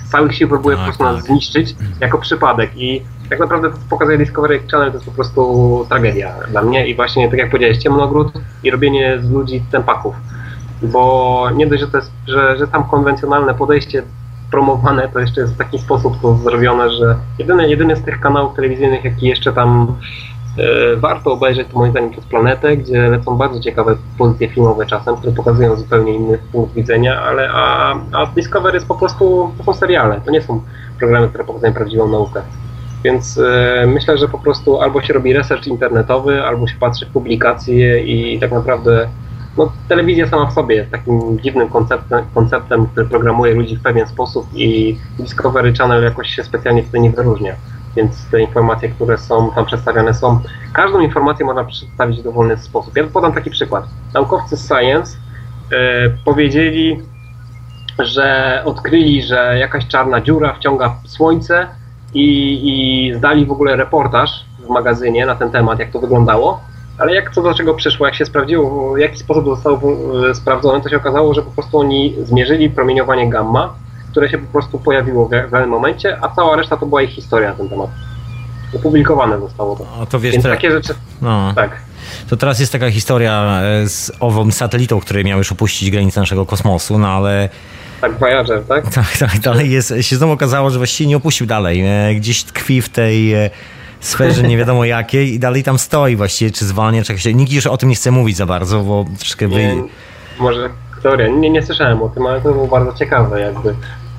z 0.07 0.11
całych 0.11 0.35
sił 0.35 0.49
próbuje 0.49 0.77
tak, 0.77 0.85
po 0.85 0.87
prostu 0.87 1.05
nas 1.05 1.17
tak. 1.17 1.25
zniszczyć 1.25 1.77
jako 2.01 2.19
przypadek 2.19 2.71
i 2.77 3.03
tak 3.31 3.39
naprawdę 3.39 3.71
to, 3.71 3.77
co 3.77 3.83
pokazuje 3.91 4.19
Discovery 4.19 4.61
Channel, 4.71 4.91
to 4.91 4.97
jest 4.97 5.07
po 5.07 5.13
prostu 5.13 5.87
tragedia 5.89 6.35
dla 6.51 6.63
mnie 6.63 6.89
i 6.89 6.95
właśnie, 6.95 7.29
tak 7.31 7.39
jak 7.39 7.51
powiedziałeś, 7.51 7.79
ciemnogród 7.79 8.33
i 8.63 8.71
robienie 8.71 9.19
z 9.23 9.31
ludzi 9.31 9.63
tempaków 9.71 10.15
bo 10.83 11.51
nie 11.55 11.67
dość, 11.67 11.81
że 11.81 11.89
to 11.89 11.97
jest, 11.97 12.11
że, 12.27 12.59
że 12.59 12.69
tam 12.69 12.85
konwencjonalne 12.85 13.55
podejście 13.55 14.03
promowane, 14.51 15.09
to 15.09 15.21
jeszcze 15.21 15.41
jest 15.41 15.55
w 15.55 15.57
taki 15.57 15.79
sposób 15.79 16.21
to 16.23 16.35
zrobione, 16.35 16.91
że 16.91 17.17
jedyny, 17.39 17.69
jedyny 17.69 17.97
z 17.97 18.03
tych 18.03 18.21
kanałów 18.21 18.57
telewizyjnych, 18.57 19.05
jaki 19.05 19.27
jeszcze 19.27 19.53
tam 19.53 19.97
e, 20.59 20.97
warto 20.97 21.33
obejrzeć, 21.33 21.69
to 21.69 21.79
moim 21.79 21.91
zdaniem 21.91 22.11
przez 22.11 22.25
Planetę, 22.25 22.77
gdzie 22.77 23.09
lecą 23.09 23.37
bardzo 23.37 23.61
ciekawe 23.61 23.97
pozycje 24.19 24.49
filmowe 24.49 24.87
czasem, 24.87 25.17
które 25.17 25.33
pokazują 25.33 25.77
zupełnie 25.77 26.15
inny 26.15 26.39
punkt 26.53 26.75
widzenia, 26.75 27.23
ale 27.23 27.51
a, 27.53 27.95
a 28.13 28.27
Discovery 28.27 28.75
jest 28.75 28.89
po 28.89 28.95
prostu, 28.95 29.51
to 29.59 29.65
są 29.65 29.75
seriale, 29.75 30.21
to 30.25 30.31
nie 30.31 30.43
są 30.43 30.63
programy, 30.99 31.29
które 31.29 31.45
pokazują 31.45 31.73
prawdziwą 31.73 32.09
naukę. 32.09 32.43
Więc 33.05 33.39
e, 33.39 33.87
myślę, 33.87 34.19
że 34.19 34.29
po 34.29 34.39
prostu 34.39 34.81
albo 34.81 35.03
się 35.03 35.13
robi 35.13 35.33
research 35.33 35.67
internetowy, 35.67 36.43
albo 36.43 36.67
się 36.67 36.77
patrzy 36.81 37.07
w 37.07 37.09
publikacje 37.09 38.01
i 38.01 38.41
tak 38.41 38.53
naprawdę 38.53 39.09
no, 39.59 39.73
telewizja 39.89 40.29
sama 40.29 40.47
w 40.47 40.53
sobie 40.53 40.75
jest 40.75 40.91
takim 40.91 41.41
dziwnym 41.41 41.69
konceptem, 41.69 42.25
konceptem, 42.35 42.87
który 42.87 43.07
programuje 43.07 43.55
ludzi 43.55 43.77
w 43.77 43.83
pewien 43.83 44.07
sposób 44.07 44.47
i 44.55 44.99
Discovery 45.19 45.73
Channel 45.73 46.03
jakoś 46.05 46.29
się 46.29 46.45
specjalnie 46.45 46.83
tutaj 46.83 47.01
nie 47.01 47.11
wyróżnia. 47.11 47.55
Więc 47.97 48.31
te 48.31 48.41
informacje, 48.41 48.89
które 48.89 49.19
są 49.19 49.51
tam 49.51 49.67
przedstawiane 49.67 50.15
są, 50.15 50.41
każdą 50.73 51.01
informację 51.01 51.47
można 51.47 51.65
przedstawić 51.65 52.21
w 52.21 52.23
dowolny 52.23 52.57
sposób. 52.57 52.97
Ja 52.97 53.05
podam 53.05 53.33
taki 53.33 53.51
przykład. 53.51 53.85
Naukowcy 54.15 54.57
z 54.57 54.69
Science 54.69 55.17
e, 55.73 56.11
powiedzieli, 56.25 57.03
że 57.99 58.63
odkryli, 58.65 59.23
że 59.23 59.59
jakaś 59.59 59.87
czarna 59.87 60.21
dziura 60.21 60.55
wciąga 60.55 60.95
słońce 61.07 61.67
i, 62.15 62.61
i 62.63 63.15
zdali 63.15 63.47
w 63.47 63.53
ogóle 63.53 63.77
reportaż 63.77 64.45
w 64.59 64.69
magazynie 64.69 65.27
na 65.27 65.35
ten 65.35 65.51
temat, 65.51 65.79
jak 65.79 65.91
to 65.91 66.01
wyglądało 66.01 66.68
ale 66.99 67.15
jak 67.15 67.35
co 67.35 67.43
do 67.43 67.55
czego 67.55 67.75
przyszło, 67.75 68.07
jak 68.07 68.15
się 68.15 68.27
sprawdziło, 68.27 68.95
w 68.95 68.99
jaki 68.99 69.19
sposób 69.19 69.45
zostało 69.45 69.81
e, 70.31 70.35
sprawdzone, 70.35 70.81
to 70.81 70.89
się 70.89 70.97
okazało, 70.97 71.35
że 71.35 71.43
po 71.43 71.51
prostu 71.51 71.79
oni 71.79 72.17
zmierzyli 72.23 72.71
promieniowanie 72.71 73.31
gamma, 73.31 73.75
które 74.11 74.29
się 74.29 74.39
po 74.39 74.53
prostu 74.53 74.79
pojawiło 74.79 75.27
w 75.27 75.51
danym 75.51 75.71
momencie, 75.71 76.19
a 76.21 76.29
cała 76.29 76.57
reszta 76.57 76.77
to 76.77 76.87
była 76.87 77.03
ich 77.03 77.11
historia 77.11 77.51
na 77.51 77.55
ten 77.55 77.69
temat. 77.69 77.91
Opublikowane 78.77 79.41
zostało 79.41 79.77
to. 79.77 80.03
O, 80.03 80.07
to 80.07 80.21
wiesz, 80.21 80.33
Więc 80.33 80.45
takie 80.45 80.71
rzeczy. 80.71 80.95
No. 81.23 81.53
Tak. 81.55 81.71
To 82.29 82.37
teraz 82.37 82.61
jest 82.61 82.73
taka 82.73 82.91
historia 82.91 83.61
e, 83.63 83.89
z 83.89 84.13
ową 84.21 84.51
satelitą, 84.51 85.01
który 85.01 85.25
miał 85.25 85.39
już 85.39 85.53
opuścić 85.53 85.91
granice 85.91 86.21
naszego 86.21 86.47
kosmosu, 86.47 86.99
no 86.99 87.09
ale. 87.09 87.49
Tak, 88.01 88.19
Voyager, 88.19 88.65
tak? 88.65 88.85
Tak, 88.95 89.17
tak, 89.19 89.39
dalej 89.39 89.71
jest, 89.71 89.95
się 90.01 90.17
znowu 90.17 90.33
okazało, 90.33 90.71
że 90.71 90.79
właściwie 90.79 91.09
nie 91.09 91.17
opuścił 91.17 91.47
dalej. 91.47 91.83
E, 91.87 92.15
gdzieś 92.15 92.45
tkwi 92.45 92.83
w 92.83 92.89
tej 92.89 93.35
sferze 94.01 94.43
nie 94.43 94.57
wiadomo 94.57 94.85
jakiej 94.85 95.35
i 95.35 95.39
dalej 95.39 95.63
tam 95.63 95.79
stoi 95.79 96.17
właściwie, 96.17 96.51
czy 96.51 96.65
zwalnia, 96.65 97.03
czy 97.05 97.13
jakoś. 97.13 97.25
Nikt 97.35 97.53
już 97.53 97.67
o 97.67 97.77
tym 97.77 97.89
nie 97.89 97.95
chce 97.95 98.11
mówić 98.11 98.37
za 98.37 98.47
bardzo, 98.47 98.81
bo 98.81 99.05
troszkę 99.19 99.49
nie, 99.49 99.83
Może 100.39 100.71
teoria, 101.03 101.29
nie, 101.29 101.51
nie 101.51 101.63
słyszałem 101.63 102.03
o 102.03 102.09
tym, 102.09 102.27
ale 102.27 102.41
to 102.41 102.53
było 102.53 102.67
bardzo 102.67 102.93
ciekawe 102.93 103.41
jakby. 103.41 103.75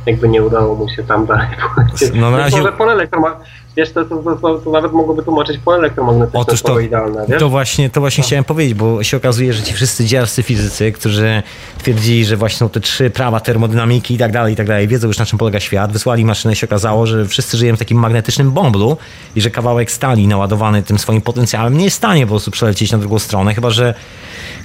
jakby 0.06 0.30
nie 0.30 0.44
udało 0.44 0.76
mu 0.76 0.90
się 0.90 1.04
tam 1.04 1.26
dalej 1.26 1.48
polecieć. 1.76 2.12
No 2.16 2.32
na 2.32 2.38
razie- 2.38 2.58
Może 2.58 2.72
pole 2.72 2.92
elektroma... 2.94 3.40
Wiesz, 3.80 3.92
to, 3.92 4.06
to, 4.06 4.36
to, 4.42 4.60
to, 4.60 4.72
nawet 4.72 4.92
mogłoby 4.94 5.24
tłumaczyć 5.24 5.58
pole 5.58 5.78
elektromagnetyczne 5.78 6.40
Otóż 6.40 6.62
to, 6.62 6.80
idealne, 6.80 7.26
wiesz? 7.28 7.40
to 7.40 7.50
właśnie, 7.50 7.90
to 7.90 8.00
właśnie 8.00 8.24
chciałem 8.24 8.44
powiedzieć, 8.44 8.74
bo 8.74 9.04
się 9.04 9.18
okazuje, 9.18 9.54
że 9.54 9.64
ci 9.64 9.74
wszyscy 9.74 10.06
dziarscy 10.06 10.44
fizycy, 10.44 10.92
którzy 10.92 11.44
twierdzili, 11.78 12.26
że 12.26 12.38
właśnie 12.38 12.58
są 12.58 12.70
te 12.70 12.80
trzy 12.80 13.10
prawa 13.10 13.40
termodynamiki 13.40 14.14
i 14.14 14.18
tak 14.18 14.32
dalej, 14.32 14.54
i 14.54 14.56
tak 14.56 14.68
dalej, 14.68 14.88
wiedzą 14.88 15.08
już 15.08 15.18
na 15.18 15.26
czym 15.26 15.40
polega 15.40 15.60
świat, 15.60 15.92
wysłali 15.92 16.26
maszynę 16.26 16.54
i 16.54 16.56
się 16.56 16.68
okazało, 16.68 17.06
że 17.06 17.26
wszyscy 17.26 17.58
żyjemy 17.58 17.76
w 17.76 17.80
takim 17.80 18.00
magnetycznym 18.00 18.52
bąblu 18.52 18.98
i 19.36 19.42
że 19.42 19.50
kawałek 19.50 19.92
stali 19.92 20.28
naładowany 20.28 20.84
tym 20.84 21.00
swoim 21.00 21.22
potencjałem 21.22 21.78
nie 21.78 21.84
jest 21.84 21.96
w 21.96 21.98
stanie 21.98 22.26
po 22.26 22.30
prostu 22.30 22.52
przelecieć 22.52 22.92
na 22.92 22.98
drugą 22.98 23.20
stronę, 23.20 23.54
chyba 23.54 23.70
że 23.70 23.94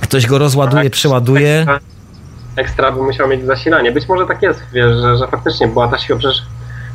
ktoś 0.01 0.27
go 0.27 0.39
rozładuje, 0.39 0.83
Tak, 0.83 0.93
przeładuje. 0.93 1.59
Ekstra, 1.59 1.81
ekstra 2.57 2.93
by 2.93 3.03
musiał 3.03 3.29
mieć 3.29 3.45
zasilanie. 3.45 3.93
Być 3.93 4.09
może 4.09 4.27
tak 4.27 4.43
jest, 4.43 4.61
wiesz, 4.73 4.97
że, 4.97 5.17
że 5.17 5.27
faktycznie 5.27 5.69
była 5.69 5.89
ta 5.89 5.99
siła, 5.99 6.19
przecież 6.19 6.43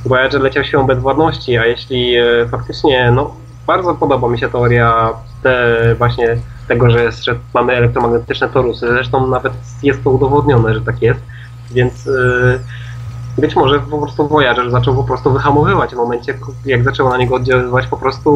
Voyager 0.06 0.42
leciał 0.42 0.64
siłą 0.64 0.84
bezwładności, 0.88 1.58
a 1.58 1.66
jeśli 1.66 2.16
e, 2.16 2.24
faktycznie, 2.52 3.12
no 3.12 3.36
bardzo 3.68 3.96
podoba 3.96 4.30
mi 4.30 4.40
się 4.40 4.50
teoria 4.50 5.10
te, 5.44 5.76
właśnie 5.98 6.38
tego, 6.68 6.90
że, 6.90 7.04
jest, 7.04 7.24
że 7.24 7.36
mamy 7.54 7.74
elektromagnetyczne 7.74 8.50
torusy, 8.50 8.88
zresztą 8.88 9.28
nawet 9.28 9.54
jest 9.84 10.04
to 10.04 10.10
udowodnione, 10.10 10.74
że 10.74 10.82
tak 10.82 11.02
jest, 11.02 11.20
więc 11.72 12.08
e, 12.08 12.60
być 13.42 13.56
może 13.56 13.80
po 13.80 13.98
prostu 14.00 14.28
Voyager 14.28 14.72
zaczął 14.72 14.96
po 14.96 15.04
prostu 15.04 15.34
wyhamowywać 15.34 15.92
w 15.92 15.96
momencie, 15.98 16.34
jak 16.66 16.84
zaczęło 16.84 17.10
na 17.10 17.18
niego 17.18 17.36
oddziaływać 17.36 17.88
po 17.88 17.98
prostu 17.98 18.32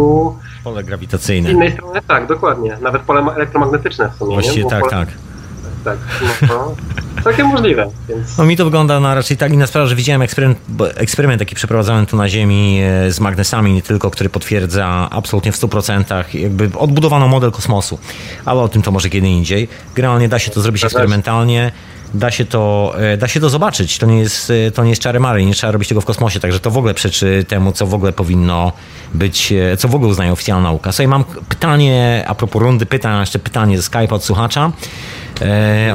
Pole 0.64 0.84
z 0.84 0.86
grawitacyjne. 0.86 1.52
innej 1.52 1.72
strony, 1.72 2.00
tak, 2.08 2.28
dokładnie, 2.28 2.78
nawet 2.82 3.02
pole 3.02 3.22
ma- 3.22 3.34
elektromagnetyczne 3.34 4.10
w 4.10 4.16
sumie, 4.16 4.30
nie? 4.30 4.36
Właściwie 4.42 4.64
Bo 4.64 4.70
tak, 4.70 4.80
pole- 4.82 4.90
tak. 4.92 5.08
Tak, 5.84 5.98
no 6.48 6.76
całkiem 7.24 7.48
możliwe, 7.48 7.90
więc 8.10 8.38
No 8.38 8.46
mi 8.46 8.58
to 8.58 8.66
wygląda 8.66 9.00
na 9.00 9.16
raczej 9.16 9.38
tak 9.38 9.54
inna 9.54 9.68
sprawa, 9.68 9.88
że 9.88 9.96
widziałem 9.96 10.22
eksperyment, 10.22 10.60
eksperyment 10.96 11.40
taki 11.40 11.56
przeprowadzony 11.56 12.06
tu 12.06 12.18
na 12.18 12.30
Ziemi 12.30 12.80
e, 12.84 13.12
z 13.12 13.20
magnesami, 13.20 13.74
nie 13.74 13.82
tylko, 13.82 14.12
który 14.12 14.30
potwierdza 14.30 15.08
absolutnie 15.12 15.52
w 15.52 15.56
100% 15.56 16.36
jakby 16.40 16.70
odbudowano 16.78 17.28
model 17.28 17.52
kosmosu. 17.52 18.00
Ale 18.46 18.62
o 18.62 18.70
tym 18.70 18.82
to 18.82 18.92
może 18.92 19.10
kiedy 19.10 19.28
indziej. 19.28 19.68
Generalnie 19.96 20.30
da 20.30 20.40
się 20.40 20.52
to 20.52 20.62
zrobić 20.62 20.84
eksperymentalnie. 20.84 21.72
Da 22.14 22.32
się, 22.32 22.46
to, 22.46 22.94
e, 22.98 23.18
da 23.18 23.28
się 23.28 23.40
to 23.40 23.50
zobaczyć. 23.50 23.98
To 23.98 24.06
nie 24.06 24.20
jest, 24.20 24.52
e, 24.68 24.72
to 24.72 24.84
nie 24.84 24.90
jest 24.90 25.02
czary 25.02 25.20
mary, 25.20 25.46
nie 25.46 25.54
trzeba 25.54 25.72
robić 25.72 25.90
tego 25.90 26.02
w 26.02 26.06
kosmosie, 26.06 26.40
także 26.40 26.60
to 26.60 26.72
w 26.72 26.78
ogóle 26.78 26.94
przeczy 26.94 27.46
temu, 27.48 27.72
co 27.72 27.88
w 27.88 27.94
ogóle 27.94 28.14
powinno 28.14 28.72
być, 29.14 29.52
e, 29.52 29.78
co 29.78 29.88
w 29.88 29.96
ogóle 29.96 30.12
uznaje 30.12 30.32
oficjalna 30.32 30.64
nauka. 30.64 30.92
Słuchaj, 30.92 31.08
mam 31.08 31.24
pytanie, 31.50 32.24
a 32.28 32.36
propos 32.36 32.62
rundy 32.62 32.86
pytań, 32.86 33.20
jeszcze 33.20 33.40
pytanie 33.40 33.82
ze 33.82 33.90
Skype'a 33.90 34.14
od 34.14 34.24
słuchacza, 34.24 34.72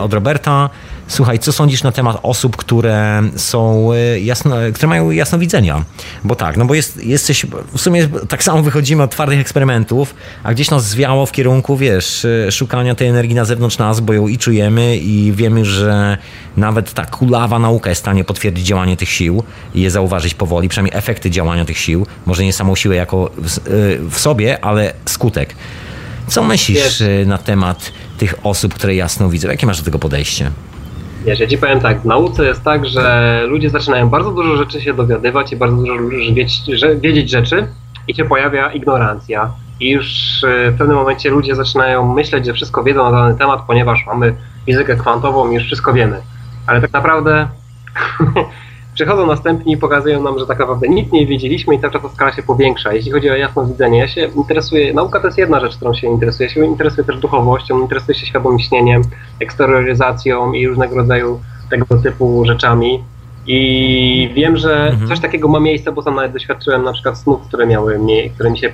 od 0.00 0.12
Roberta. 0.12 0.70
Słuchaj, 1.08 1.38
co 1.38 1.52
sądzisz 1.52 1.82
na 1.82 1.92
temat 1.92 2.18
osób, 2.22 2.56
które 2.56 3.22
są 3.36 3.92
e, 3.92 4.20
jasno, 4.20 4.56
które 4.74 4.88
mają 4.88 5.10
jasnowidzenia? 5.10 5.84
Bo 6.24 6.34
tak, 6.34 6.56
no 6.56 6.64
bo 6.64 6.74
jest, 6.74 7.04
jesteś, 7.04 7.46
w 7.72 7.80
sumie 7.80 8.08
tak 8.28 8.42
samo 8.44 8.62
wychodzimy 8.62 9.02
od 9.02 9.10
twardych 9.10 9.40
eksperymentów, 9.40 10.14
a 10.42 10.54
gdzieś 10.54 10.70
nas 10.70 10.88
zwiało 10.88 11.26
w 11.26 11.32
kierunku, 11.32 11.76
wiesz, 11.76 12.24
e, 12.24 12.52
szukania 12.52 12.94
tej 12.94 13.08
energii 13.08 13.34
na 13.34 13.44
zewnątrz 13.44 13.78
nas, 13.78 14.00
bo 14.00 14.12
ją 14.12 14.28
i 14.28 14.38
czujemy 14.38 14.96
i 14.96 15.32
wiemy, 15.32 15.64
że 15.64 16.18
nawet 16.56 16.92
ta 16.92 17.04
kulawa 17.04 17.58
nauka 17.58 17.90
jest 17.90 18.00
w 18.00 18.04
stanie 18.04 18.24
potwierdzić 18.24 18.66
działanie 18.66 18.96
tych 18.96 19.08
sił 19.08 19.42
i 19.74 19.80
je 19.80 19.90
zauważyć 19.90 20.34
powoli, 20.34 20.68
przynajmniej 20.68 20.98
efekty 20.98 21.30
działania 21.30 21.64
tych 21.64 21.78
sił, 21.78 22.06
może 22.26 22.44
nie 22.44 22.52
samą 22.52 22.76
siłę 22.76 22.96
jako 22.96 23.30
w, 23.38 23.58
e, 23.58 23.60
w 24.10 24.18
sobie, 24.18 24.64
ale 24.64 24.92
skutek. 25.06 25.54
Co 26.28 26.42
myślisz 26.42 27.02
na 27.26 27.38
temat 27.38 27.92
tych 28.18 28.34
osób, 28.42 28.74
które 28.74 28.94
jasno 28.94 29.30
widzą? 29.30 29.48
Jakie 29.48 29.66
masz 29.66 29.78
do 29.78 29.84
tego 29.84 29.98
podejście? 29.98 30.50
Wiesz, 31.28 31.40
ja 31.40 31.46
ci 31.46 31.58
powiem 31.58 31.80
tak, 31.80 32.00
w 32.00 32.04
nauce 32.04 32.44
jest 32.44 32.64
tak, 32.64 32.86
że 32.86 33.42
ludzie 33.48 33.70
zaczynają 33.70 34.08
bardzo 34.08 34.30
dużo 34.30 34.56
rzeczy 34.56 34.80
się 34.80 34.94
dowiadywać 34.94 35.52
i 35.52 35.56
bardzo 35.56 35.76
dużo 35.76 36.08
wiedzieć, 36.08 36.62
wiedzieć 37.00 37.30
rzeczy 37.30 37.66
i 38.08 38.14
się 38.14 38.24
pojawia 38.24 38.72
ignorancja. 38.72 39.52
I 39.80 39.90
już 39.90 40.06
e, 40.44 40.70
w 40.70 40.78
pewnym 40.78 40.96
momencie 40.96 41.30
ludzie 41.30 41.54
zaczynają 41.54 42.14
myśleć, 42.14 42.46
że 42.46 42.52
wszystko 42.52 42.84
wiedzą 42.84 43.10
na 43.10 43.10
dany 43.10 43.38
temat, 43.38 43.60
ponieważ 43.66 44.06
mamy 44.06 44.34
fizykę 44.66 44.96
kwantową 44.96 45.50
i 45.50 45.54
już 45.54 45.64
wszystko 45.64 45.92
wiemy. 45.92 46.22
Ale 46.66 46.80
tak 46.80 46.92
naprawdę 46.92 47.48
przychodzą 48.98 49.26
następni 49.26 49.72
i 49.72 49.76
pokazują 49.76 50.22
nam, 50.22 50.38
że 50.38 50.46
tak 50.46 50.58
naprawdę 50.58 50.88
nic 50.88 51.12
nie 51.12 51.26
wiedzieliśmy 51.26 51.74
i 51.74 51.80
cały 51.80 51.92
czas 51.92 52.02
ta 52.02 52.08
skala 52.08 52.32
się 52.32 52.42
powiększa. 52.42 52.92
Jeśli 52.92 53.12
chodzi 53.12 53.30
o 53.30 53.36
jasnowidzenie, 53.36 53.98
ja 53.98 54.08
się 54.08 54.28
interesuję, 54.36 54.94
nauka 54.94 55.20
to 55.20 55.26
jest 55.26 55.38
jedna 55.38 55.60
rzecz, 55.60 55.76
którą 55.76 55.94
się 55.94 56.06
interesuje. 56.06 56.48
Ja 56.48 56.54
się 56.54 56.64
interesuję 56.64 57.04
też 57.04 57.18
duchowością, 57.18 57.80
interesuję 57.80 58.18
się 58.18 58.26
świadomym 58.26 58.58
śnieniem, 58.58 59.02
eksterioryzacją 59.40 60.52
i 60.52 60.66
różnego 60.66 60.96
rodzaju 60.96 61.40
tego 61.70 61.86
typu 62.02 62.44
rzeczami. 62.44 63.04
I 63.46 64.30
wiem, 64.34 64.56
że 64.56 64.86
Mhm. 64.86 65.08
coś 65.08 65.20
takiego 65.20 65.48
ma 65.48 65.60
miejsce, 65.60 65.92
bo 65.92 66.02
sam 66.02 66.14
nawet 66.14 66.32
doświadczyłem 66.32 66.84
na 66.84 66.92
przykład 66.92 67.18
snów, 67.18 67.40
które 67.48 67.66
miały 67.66 67.98
mnie, 67.98 68.30
które 68.30 68.50
mi 68.50 68.58
się 68.58 68.72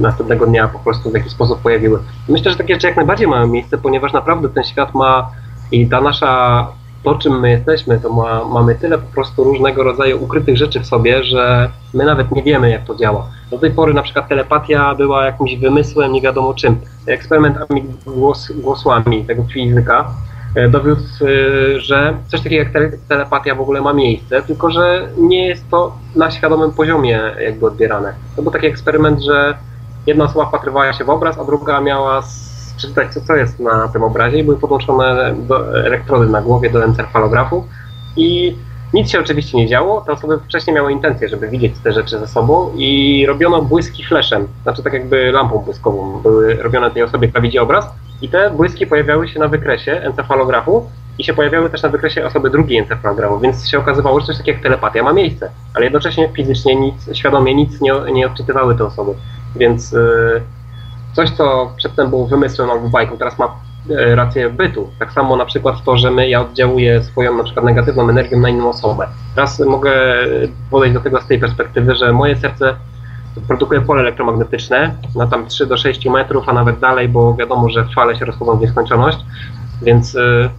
następnego 0.00 0.46
dnia 0.46 0.68
po 0.68 0.78
prostu 0.78 1.10
w 1.10 1.14
jakiś 1.14 1.32
sposób 1.32 1.60
pojawiły. 1.62 1.98
Myślę, 2.28 2.50
że 2.50 2.56
takie 2.56 2.74
rzeczy 2.74 2.86
jak 2.86 2.96
najbardziej 2.96 3.28
mają 3.28 3.46
miejsce, 3.46 3.78
ponieważ 3.78 4.12
naprawdę 4.12 4.48
ten 4.48 4.64
świat 4.64 4.94
ma 4.94 5.30
i 5.72 5.86
ta 5.86 6.00
nasza, 6.00 6.66
to 7.04 7.14
czym 7.14 7.40
my 7.40 7.50
jesteśmy, 7.50 8.00
to 8.00 8.12
ma, 8.12 8.44
mamy 8.44 8.74
tyle 8.74 8.98
po 8.98 9.12
prostu 9.14 9.44
różnego 9.44 9.82
rodzaju 9.82 10.24
ukrytych 10.24 10.56
rzeczy 10.56 10.80
w 10.80 10.86
sobie, 10.86 11.24
że 11.24 11.70
my 11.94 12.04
nawet 12.04 12.32
nie 12.32 12.42
wiemy 12.42 12.70
jak 12.70 12.84
to 12.84 12.94
działa. 12.94 13.26
Do 13.50 13.58
tej 13.58 13.70
pory 13.70 13.94
na 13.94 14.02
przykład 14.02 14.28
telepatia 14.28 14.94
była 14.94 15.24
jakimś 15.24 15.56
wymysłem, 15.56 16.12
nie 16.12 16.20
wiadomo 16.20 16.54
czym. 16.54 16.76
Eksperyment 17.06 17.58
głos, 18.06 18.52
głosłami 18.52 19.24
tego 19.24 19.44
fizyka 19.52 20.10
e, 20.54 20.68
dowiódł, 20.68 21.02
e, 21.02 21.80
że 21.80 22.14
coś 22.28 22.40
takiego 22.40 22.64
jak 22.64 22.72
tele, 22.72 22.90
telepatia 23.08 23.54
w 23.54 23.60
ogóle 23.60 23.80
ma 23.80 23.92
miejsce, 23.92 24.42
tylko 24.42 24.70
że 24.70 25.08
nie 25.18 25.48
jest 25.48 25.70
to 25.70 25.96
na 26.16 26.30
świadomym 26.30 26.72
poziomie 26.72 27.20
jakby 27.40 27.66
odbierane. 27.66 28.14
To 28.36 28.42
był 28.42 28.52
taki 28.52 28.66
eksperyment, 28.66 29.22
że 29.22 29.54
jedna 30.06 30.24
osoba 30.24 30.46
wpatrywała 30.46 30.92
się 30.92 31.04
w 31.04 31.10
obraz, 31.10 31.38
a 31.38 31.44
druga 31.44 31.80
miała 31.80 32.22
przeczytać, 32.76 33.14
co, 33.14 33.20
co 33.20 33.36
jest 33.36 33.60
na 33.60 33.88
tym 33.88 34.02
obrazie 34.02 34.38
i 34.38 34.44
były 34.44 34.56
podłączone 34.56 35.34
do, 35.38 35.78
elektrody 35.86 36.26
na 36.26 36.42
głowie 36.42 36.70
do 36.70 36.84
encefalografu 36.84 37.64
i 38.16 38.56
nic 38.94 39.10
się 39.10 39.20
oczywiście 39.20 39.58
nie 39.58 39.68
działo. 39.68 40.00
Te 40.00 40.12
osoby 40.12 40.38
wcześniej 40.38 40.76
miały 40.76 40.92
intencję, 40.92 41.28
żeby 41.28 41.48
widzieć 41.48 41.74
te 41.84 41.92
rzeczy 41.92 42.18
ze 42.18 42.26
sobą 42.26 42.70
i 42.76 43.24
robiono 43.26 43.62
błyski 43.62 44.04
fleszem, 44.04 44.48
znaczy 44.62 44.82
tak 44.82 44.92
jakby 44.92 45.32
lampą 45.32 45.58
błyskową. 45.58 46.20
Były 46.22 46.54
robione 46.54 46.90
tej 46.90 47.02
osobie, 47.02 47.28
która 47.28 47.42
widzi 47.42 47.58
obraz 47.58 47.86
i 48.22 48.28
te 48.28 48.50
błyski 48.50 48.86
pojawiały 48.86 49.28
się 49.28 49.40
na 49.40 49.48
wykresie 49.48 49.92
encefalografu 49.92 50.86
i 51.18 51.24
się 51.24 51.34
pojawiały 51.34 51.70
też 51.70 51.82
na 51.82 51.88
wykresie 51.88 52.26
osoby 52.26 52.50
drugiej 52.50 52.78
encefalografu, 52.78 53.40
więc 53.40 53.68
się 53.68 53.78
okazywało, 53.78 54.20
że 54.20 54.26
coś 54.26 54.36
takiego 54.36 54.56
jak 54.56 54.62
telepatia 54.62 55.02
ma 55.02 55.12
miejsce, 55.12 55.50
ale 55.74 55.84
jednocześnie 55.84 56.28
fizycznie 56.28 56.76
nic, 56.76 56.94
świadomie 57.12 57.54
nic 57.54 57.80
nie, 57.80 57.92
nie 58.12 58.26
odczytywały 58.26 58.74
te 58.76 58.84
osoby. 58.84 59.12
Więc 59.56 59.92
yy, 59.92 60.42
coś, 61.16 61.30
co 61.30 61.72
przedtem 61.76 62.10
było 62.10 62.26
wymysłem 62.26 62.70
albo 62.70 62.88
bajką, 62.88 63.16
teraz 63.16 63.38
ma 63.38 63.56
e, 63.90 64.14
rację 64.14 64.50
bytu. 64.50 64.90
Tak 64.98 65.12
samo 65.12 65.36
na 65.36 65.44
przykład 65.44 65.84
to, 65.84 65.96
że 65.96 66.10
my, 66.10 66.28
ja 66.28 66.40
oddziałuję 66.40 67.02
swoją 67.02 67.36
na 67.36 67.44
przykład 67.44 67.66
negatywną 67.66 68.08
energią 68.08 68.40
na 68.40 68.48
inną 68.48 68.68
osobę. 68.68 69.08
Teraz 69.34 69.60
mogę 69.60 69.92
podejść 70.70 70.94
do 70.94 71.00
tego 71.00 71.20
z 71.20 71.26
tej 71.26 71.38
perspektywy, 71.38 71.94
że 71.94 72.12
moje 72.12 72.36
serce 72.36 72.74
produkuje 73.48 73.80
pole 73.80 74.00
elektromagnetyczne 74.00 74.94
na 75.16 75.26
tam 75.26 75.46
3 75.46 75.66
do 75.66 75.76
6 75.76 76.06
metrów, 76.06 76.48
a 76.48 76.52
nawet 76.52 76.78
dalej, 76.78 77.08
bo 77.08 77.34
wiadomo, 77.34 77.68
że 77.68 77.84
fale 77.94 78.16
się 78.16 78.24
rozchodzą 78.24 78.56
w 78.56 78.60
nieskończoność, 78.60 79.18
więc, 79.82 80.14
y, 80.14 80.50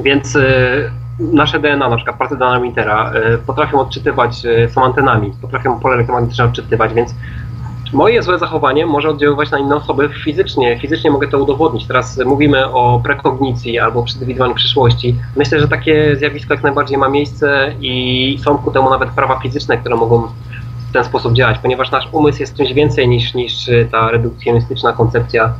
więc 0.00 0.36
y, 0.36 0.90
nasze 1.18 1.60
DNA, 1.60 1.88
na 1.88 1.96
przykład 1.96 2.18
partie 2.18 2.36
dynamitera, 2.36 3.12
y, 3.34 3.38
potrafią 3.38 3.80
odczytywać, 3.80 4.42
są 4.68 4.84
antenami, 4.84 5.32
potrafią 5.42 5.80
pole 5.80 5.94
elektromagnetyczne 5.94 6.44
odczytywać, 6.44 6.94
więc 6.94 7.14
moje 7.92 8.22
złe 8.22 8.38
zachowanie 8.38 8.86
może 8.86 9.08
oddziaływać 9.08 9.50
na 9.50 9.58
inne 9.58 9.76
osoby 9.76 10.10
fizycznie. 10.24 10.78
Fizycznie 10.80 11.10
mogę 11.10 11.28
to 11.28 11.38
udowodnić. 11.38 11.86
Teraz 11.86 12.18
mówimy 12.26 12.66
o 12.66 13.00
prekognicji 13.04 13.78
albo 13.78 14.02
przewidywaniu 14.02 14.54
przyszłości. 14.54 15.16
Myślę, 15.36 15.60
że 15.60 15.68
takie 15.68 16.16
zjawisko 16.16 16.54
jak 16.54 16.62
najbardziej 16.62 16.98
ma 16.98 17.08
miejsce 17.08 17.74
i 17.80 18.38
są 18.44 18.58
ku 18.58 18.70
temu 18.70 18.90
nawet 18.90 19.10
prawa 19.10 19.40
fizyczne, 19.40 19.78
które 19.78 19.96
mogą 19.96 20.22
w 20.90 20.92
ten 20.92 21.04
sposób 21.04 21.32
działać, 21.32 21.58
ponieważ 21.58 21.90
nasz 21.90 22.08
umysł 22.12 22.40
jest 22.40 22.56
czymś 22.56 22.72
więcej 22.72 23.08
niż, 23.08 23.34
niż 23.34 23.70
ta 23.92 24.10
redukcjonistyczna 24.10 24.92
koncepcja, 24.92 25.54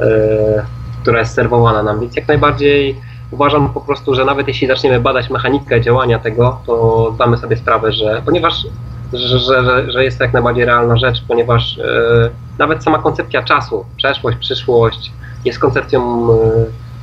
e, 0.00 0.66
która 1.02 1.18
jest 1.18 1.34
serwowana 1.34 1.82
nam. 1.82 2.00
Więc 2.00 2.16
jak 2.16 2.28
najbardziej 2.28 2.96
uważam 3.30 3.72
po 3.72 3.80
prostu, 3.80 4.14
że 4.14 4.24
nawet 4.24 4.48
jeśli 4.48 4.66
zaczniemy 4.66 5.00
badać 5.00 5.30
mechanikę 5.30 5.80
działania 5.80 6.18
tego, 6.18 6.60
to 6.66 7.14
damy 7.18 7.36
sobie 7.36 7.56
sprawę, 7.56 7.92
że 7.92 8.22
ponieważ 8.24 8.66
że, 9.14 9.38
że, 9.38 9.92
że, 9.92 10.04
jest 10.04 10.18
to 10.18 10.24
jak 10.24 10.32
najbardziej 10.32 10.64
realna 10.64 10.96
rzecz, 10.96 11.24
ponieważ 11.28 11.78
e, 11.78 12.30
nawet 12.58 12.84
sama 12.84 12.98
koncepcja 12.98 13.42
czasu, 13.42 13.84
przeszłość, 13.96 14.38
przyszłość 14.38 15.12
jest 15.44 15.58
koncepcją 15.58 16.28
e, 16.32 16.36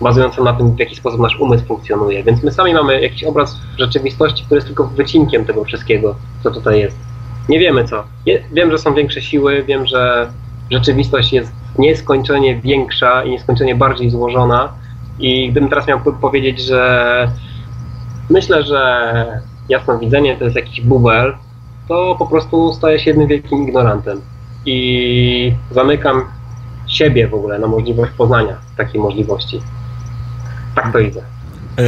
bazującą 0.02 0.44
na 0.44 0.54
tym, 0.54 0.76
w 0.76 0.80
jaki 0.80 0.96
sposób 0.96 1.20
nasz 1.20 1.40
umysł 1.40 1.66
funkcjonuje. 1.66 2.24
Więc 2.24 2.44
my 2.44 2.52
sami 2.52 2.74
mamy 2.74 3.02
jakiś 3.02 3.24
obraz 3.24 3.58
rzeczywistości, 3.78 4.46
który 4.46 4.58
jest 4.58 4.68
tylko 4.68 4.88
wycinkiem 4.88 5.46
tego 5.46 5.64
wszystkiego, 5.64 6.16
co 6.44 6.52
tutaj 6.52 6.80
jest. 6.80 6.98
Nie 7.50 7.60
wiemy 7.60 7.84
co. 7.84 8.04
Wiem, 8.52 8.72
że 8.72 8.78
są 8.78 8.94
większe 8.94 9.22
siły, 9.22 9.64
wiem, 9.64 9.86
że 9.86 10.32
rzeczywistość 10.72 11.34
jest 11.34 11.52
nieskończenie 11.80 12.62
większa 12.62 13.24
i 13.24 13.32
nieskończenie 13.32 13.76
bardziej 13.76 14.10
złożona. 14.10 14.74
I 15.20 15.52
gdybym 15.52 15.70
teraz 15.70 15.88
miał 15.88 16.00
powiedzieć, 16.00 16.62
że 16.62 17.32
myślę, 18.30 18.64
że 18.64 19.42
jasnowidzenie 19.70 20.38
to 20.38 20.44
jest 20.44 20.56
jakiś 20.56 20.82
bubel, 20.82 21.36
to 21.91 22.15
po 22.19 22.27
prostu 22.27 22.73
staje 22.73 22.99
się 22.99 23.09
jednym 23.09 23.27
wielkim 23.27 23.63
ignorantem. 23.68 24.22
I 24.65 25.53
zamykam 25.72 26.26
siebie 26.88 27.27
w 27.27 27.34
ogóle 27.34 27.59
na 27.59 27.68
możliwość 27.68 28.11
poznania 28.18 28.57
takiej 28.77 29.01
możliwości. 29.01 29.61
Tak 30.76 30.93
to 30.93 30.99
idę. 30.99 31.22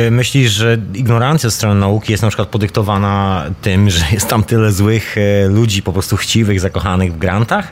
Y, 0.07 0.11
myślisz, 0.11 0.51
że 0.51 0.77
ignorancja 0.93 1.49
ze 1.49 1.55
strony 1.55 1.79
nauki 1.79 2.11
jest 2.11 2.23
na 2.23 2.29
przykład 2.29 2.47
podyktowana 2.47 3.45
tym, 3.61 3.89
że 3.95 4.05
jest 4.11 4.27
tam 4.29 4.43
tyle 4.43 4.71
złych 4.71 5.17
y, 5.17 5.49
ludzi, 5.49 5.81
po 5.81 5.93
prostu 5.93 6.17
chciwych, 6.17 6.59
zakochanych 6.59 7.13
w 7.13 7.17
grantach? 7.17 7.71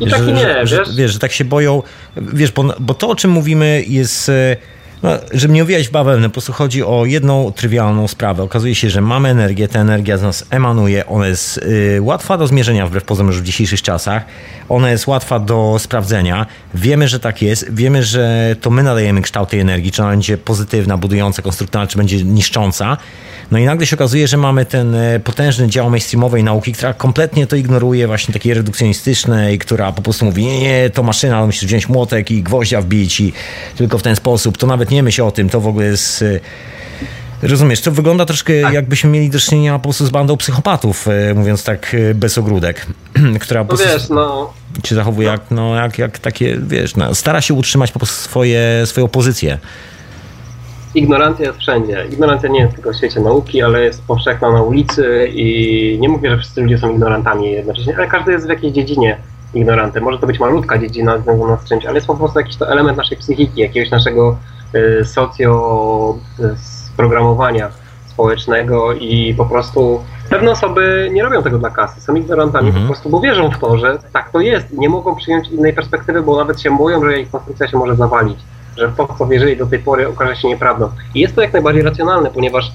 I 0.00 0.10
tak 0.10 0.20
i 0.20 0.32
nie, 0.32 0.66
że, 0.66 0.78
wiesz? 0.78 0.88
Że, 0.88 0.94
wiesz, 0.96 1.12
że 1.12 1.18
tak 1.18 1.32
się 1.32 1.44
boją, 1.44 1.82
wiesz, 2.16 2.52
bo, 2.52 2.64
bo 2.80 2.94
to, 2.94 3.08
o 3.08 3.16
czym 3.16 3.30
mówimy 3.30 3.84
jest... 3.86 4.30
No, 5.02 5.10
żeby 5.32 5.54
nie 5.54 5.62
owijać 5.62 5.88
w 5.88 5.90
bawełnę, 5.90 6.28
po 6.28 6.32
prostu 6.32 6.52
chodzi 6.52 6.82
o 6.82 7.04
jedną 7.04 7.52
trywialną 7.52 8.08
sprawę. 8.08 8.42
Okazuje 8.42 8.74
się, 8.74 8.90
że 8.90 9.00
mamy 9.00 9.28
energię, 9.28 9.68
ta 9.68 9.80
energia 9.80 10.18
z 10.18 10.22
nas 10.22 10.44
emanuje, 10.50 11.06
ona 11.06 11.26
jest 11.26 11.58
y, 11.58 11.98
łatwa 12.02 12.38
do 12.38 12.46
zmierzenia 12.46 12.86
wbrew 12.86 13.04
pozorom 13.04 13.26
już 13.26 13.40
w 13.40 13.44
dzisiejszych 13.44 13.82
czasach, 13.82 14.24
ona 14.68 14.90
jest 14.90 15.06
łatwa 15.06 15.38
do 15.38 15.76
sprawdzenia. 15.78 16.46
Wiemy, 16.74 17.08
że 17.08 17.20
tak 17.20 17.42
jest, 17.42 17.74
wiemy, 17.74 18.02
że 18.02 18.56
to 18.60 18.70
my 18.70 18.82
nadajemy 18.82 19.22
kształt 19.22 19.48
tej 19.48 19.60
energii, 19.60 19.92
czy 19.92 20.02
ona 20.02 20.10
będzie 20.10 20.38
pozytywna, 20.38 20.96
budująca, 20.96 21.42
konstruktywna, 21.42 21.86
czy 21.86 21.98
będzie 21.98 22.24
niszcząca. 22.24 22.96
No 23.50 23.58
i 23.58 23.64
nagle 23.64 23.86
się 23.86 23.96
okazuje, 23.96 24.28
że 24.28 24.36
mamy 24.36 24.64
ten 24.64 24.94
e, 24.94 25.20
potężny 25.20 25.68
dział 25.68 25.90
mainstreamowej 25.90 26.44
nauki, 26.44 26.72
która 26.72 26.94
kompletnie 26.94 27.46
to 27.46 27.56
ignoruje, 27.56 28.06
właśnie 28.06 28.34
takiej 28.34 28.54
redukcjonistycznej, 28.54 29.58
która 29.58 29.92
po 29.92 30.02
prostu 30.02 30.24
mówi, 30.24 30.46
nie, 30.46 30.60
nie, 30.60 30.90
to 30.90 31.02
maszyna, 31.02 31.46
musisz 31.46 31.64
wziąć 31.64 31.88
młotek 31.88 32.30
i 32.30 32.42
gwoździa 32.42 32.80
wbić 32.80 33.20
i 33.20 33.32
tylko 33.76 33.98
w 33.98 34.02
ten 34.02 34.16
sposób. 34.16 34.58
To 34.58 34.66
nawet 34.66 34.87
nie 34.90 35.02
myśl 35.02 35.22
o 35.22 35.30
tym, 35.30 35.48
to 35.48 35.60
w 35.60 35.66
ogóle 35.66 35.86
jest... 35.86 36.22
e, 36.22 36.40
Rozumiesz, 37.42 37.80
to 37.80 37.92
wygląda 37.92 38.24
troszkę 38.24 38.52
jakbyśmy 38.52 39.10
mieli 39.10 39.30
do 39.30 39.38
czynienia 39.38 39.72
po 39.72 39.82
prostu 39.82 40.06
z 40.06 40.10
bandą 40.10 40.36
psychopatów, 40.36 41.08
e, 41.08 41.34
mówiąc 41.34 41.64
tak 41.64 41.94
e, 41.94 42.14
bez 42.14 42.38
ogródek, 42.38 42.86
która 43.40 43.64
po 43.64 43.72
No 43.72 43.78
prostu 43.78 43.98
wiesz, 43.98 44.08
no 44.08 44.52
się 44.86 44.94
zachowuje 44.94 45.28
jak, 45.28 45.40
no, 45.50 45.74
jak, 45.74 45.98
jak 45.98 46.18
takie, 46.18 46.58
wiesz, 46.66 46.96
no, 46.96 47.14
stara 47.14 47.40
się 47.40 47.54
utrzymać 47.54 47.92
po 47.92 47.98
prostu 47.98 48.16
swoje, 48.22 48.82
swoją 48.86 49.08
pozycję. 49.08 49.58
ignorancja 50.94 51.46
jest 51.46 51.58
wszędzie. 51.58 52.06
Ignorancja 52.12 52.48
nie 52.48 52.60
jest 52.60 52.74
tylko 52.74 52.92
w 52.92 52.96
świecie 52.96 53.20
nauki, 53.20 53.62
ale 53.62 53.84
jest 53.84 54.02
powszechna 54.02 54.50
na 54.50 54.62
ulicy 54.62 55.28
i 55.32 55.98
nie 56.00 56.08
mówię, 56.08 56.30
że 56.30 56.38
wszyscy 56.38 56.60
ludzie 56.60 56.78
są 56.78 56.90
ignorantami 56.92 57.50
jednocześnie, 57.52 57.96
ale 57.96 58.06
każdy 58.08 58.32
jest 58.32 58.46
w 58.46 58.50
jakiejś 58.50 58.72
dziedzinie 58.72 59.18
ignorantem. 59.54 60.02
Może 60.04 60.18
to 60.18 60.26
być 60.26 60.40
malutka 60.40 60.78
dziedzina 60.78 61.18
związana 61.18 61.56
z 61.56 61.68
czymś, 61.68 61.84
ale 61.86 61.94
jest 61.94 62.06
po 62.06 62.14
prostu 62.16 62.38
jakiś 62.38 62.56
to 62.56 62.70
element 62.70 62.98
naszej 62.98 63.16
psychiki, 63.18 63.60
jakiegoś 63.60 63.90
naszego 63.90 64.30
y, 64.30 64.57
socjo 65.04 66.14
y, 66.40 66.54
programowania 66.96 67.68
społecznego 68.06 68.92
i 68.92 69.34
po 69.36 69.46
prostu 69.46 70.04
pewne 70.30 70.50
osoby 70.50 71.08
nie 71.12 71.22
robią 71.22 71.42
tego 71.42 71.58
dla 71.58 71.70
kasy, 71.70 72.00
są 72.00 72.14
ignorantami 72.14 72.66
Mhm. 72.68 72.86
po 72.86 72.92
prostu, 72.92 73.10
bo 73.10 73.20
wierzą 73.20 73.50
w 73.50 73.58
to, 73.58 73.78
że 73.78 73.98
tak 74.12 74.30
to 74.30 74.40
jest 74.40 74.72
i 74.72 74.78
nie 74.78 74.88
mogą 74.88 75.16
przyjąć 75.16 75.48
innej 75.48 75.72
perspektywy, 75.72 76.22
bo 76.22 76.36
nawet 76.36 76.60
się 76.60 76.76
boją, 76.78 77.04
że 77.04 77.20
ich 77.20 77.30
konstrukcja 77.30 77.68
się 77.68 77.78
może 77.78 77.96
zawalić, 77.96 78.38
że 78.76 78.88
to, 78.88 79.08
co 79.18 79.26
wierzyli 79.26 79.56
do 79.56 79.66
tej 79.66 79.78
pory 79.78 80.08
okaże 80.08 80.36
się 80.36 80.48
nieprawdą. 80.48 80.90
I 81.14 81.20
jest 81.20 81.34
to 81.34 81.42
jak 81.42 81.52
najbardziej 81.52 81.82
racjonalne, 81.82 82.30
ponieważ 82.30 82.72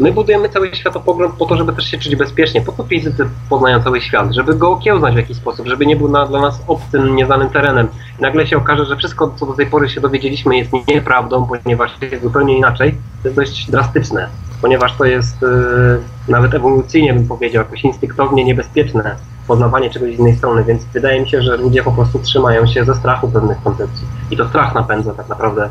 my 0.00 0.12
budujemy 0.12 0.48
cały 0.48 0.74
światopogląd 0.74 1.34
po 1.34 1.46
to, 1.46 1.56
żeby 1.56 1.72
też 1.72 1.90
się 1.90 1.98
czuć 1.98 2.16
bezpiecznie. 2.16 2.60
Po 2.60 2.72
to 2.72 2.84
fizycy 2.84 3.28
poznają 3.48 3.82
cały 3.82 4.00
świat, 4.00 4.32
żeby 4.32 4.54
go 4.54 4.70
okiełznać 4.70 5.14
w 5.14 5.16
jakiś 5.16 5.36
sposób, 5.36 5.66
żeby 5.66 5.86
nie 5.86 5.96
był 5.96 6.08
na, 6.08 6.26
dla 6.26 6.40
nas 6.40 6.62
obcym, 6.66 7.16
nieznanym 7.16 7.50
terenem. 7.50 7.88
I 8.18 8.22
nagle 8.22 8.46
się 8.46 8.56
okaże, 8.56 8.86
że 8.86 8.96
wszystko, 8.96 9.34
co 9.36 9.46
do 9.46 9.52
tej 9.52 9.66
pory 9.66 9.88
się 9.88 10.00
dowiedzieliśmy, 10.00 10.56
jest 10.56 10.70
nieprawdą, 10.88 11.46
ponieważ 11.46 11.92
jest 12.02 12.22
zupełnie 12.22 12.58
inaczej. 12.58 12.94
To 13.22 13.28
jest 13.28 13.36
dość 13.36 13.70
drastyczne, 13.70 14.28
ponieważ 14.62 14.96
to 14.96 15.04
jest 15.04 15.42
yy, 15.42 16.00
nawet 16.28 16.54
ewolucyjnie, 16.54 17.14
bym 17.14 17.28
powiedział, 17.28 17.62
jakoś 17.62 17.84
instynktownie 17.84 18.44
niebezpieczne 18.44 19.16
poznawanie 19.46 19.90
czegoś 19.90 20.16
z 20.16 20.18
innej 20.18 20.36
strony, 20.36 20.64
więc 20.64 20.84
wydaje 20.84 21.20
mi 21.20 21.28
się, 21.28 21.42
że 21.42 21.56
ludzie 21.56 21.82
po 21.82 21.92
prostu 21.92 22.18
trzymają 22.18 22.66
się 22.66 22.84
ze 22.84 22.94
strachu 22.94 23.28
pewnych 23.28 23.62
koncepcji. 23.62 24.06
I 24.30 24.36
to 24.36 24.48
strach 24.48 24.74
napędza 24.74 25.14
tak 25.14 25.28
naprawdę 25.28 25.68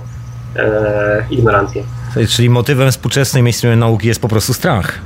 e, 0.57 1.25
ignorancję. 1.29 1.84
Czyli 2.29 2.49
motywem 2.49 2.91
współczesnej 2.91 3.43
mainstreamowej 3.43 3.79
nauki 3.79 4.07
jest 4.07 4.19
po 4.19 4.27
prostu 4.27 4.53
strach, 4.53 4.99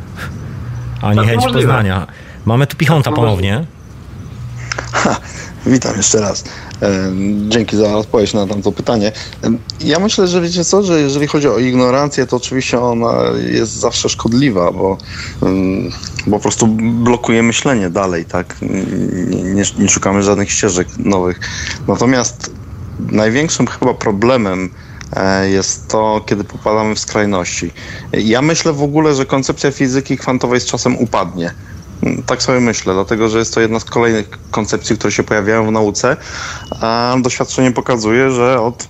a 1.02 1.10
nie 1.10 1.15
Bardzo 1.15 1.32
chęć 1.32 1.44
możliwe. 1.44 1.61
poznania. 1.68 2.07
Mamy 2.45 2.68
tu 2.68 2.78
Pichonta 2.78 3.10
Bardzo 3.11 3.22
ponownie. 3.22 3.65
Witam 5.65 5.98
jeszcze 5.98 6.22
raz. 6.22 6.44
Em, 6.82 7.52
Dzięki 7.52 7.78
za 7.78 7.94
odpowiedź 7.98 8.34
na 8.34 8.48
tamto 8.48 8.72
pytanie. 8.72 9.11
Em, 9.41 9.57
Ja 9.80 9.99
myślę, 9.99 10.28
że 10.28 10.41
wiecie 10.41 10.64
co, 10.65 10.84
że 10.84 11.02
jeżeli 11.02 11.28
chodzi 11.28 11.48
o 11.48 11.57
ignorancję, 11.60 12.28
to 12.28 12.38
oczywiście 12.38 12.80
ona 12.82 13.14
jest 13.52 13.72
zawsze 13.72 14.10
szkodliwa, 14.10 14.72
bo, 14.72 14.98
em, 15.44 15.90
bo 16.28 16.38
po 16.38 16.44
prostu 16.44 16.68
blokuje 17.03 17.44
myślenie 17.44 17.90
dalej, 17.90 18.26
tak? 18.26 18.56
Nie, 19.44 19.64
nie, 19.80 19.90
szukamy 19.90 20.23
żadnych 20.23 20.52
ścieżek 20.52 20.88
nowych. 20.98 21.40
Natomiast 21.88 22.52
największym 22.99 23.68
chyba 23.68 23.94
problemem 23.94 24.65
e, 24.65 24.90
jest 25.50 25.88
to, 25.88 26.22
kiedy 26.26 26.44
popadamy 26.44 26.96
w 26.96 27.00
skrajności. 27.00 27.72
Ja 28.14 28.42
myślę 28.42 28.74
w 28.74 28.84
ogóle, 28.84 29.16
że 29.16 29.26
koncepcja 29.26 29.72
fizyki 29.72 30.18
kwantowej 30.18 30.60
z 30.60 30.66
czasem 30.66 30.98
upadnie. 30.98 31.54
Tak 32.26 32.44
sobie 32.44 32.60
myślę, 32.60 32.94
dlatego 32.94 33.30
że 33.30 33.40
jest 33.40 33.54
to 33.54 33.62
jedna 33.62 33.80
z 33.80 33.86
kolejnych 33.86 34.30
koncepcji, 34.52 34.98
które 34.98 35.12
się 35.12 35.24
pojawiają 35.24 35.68
w 35.68 35.72
nauce, 35.72 36.18
a 36.82 37.16
doświadczenie 37.22 37.72
pokazuje, 37.72 38.32
że 38.32 38.62
od 38.62 38.88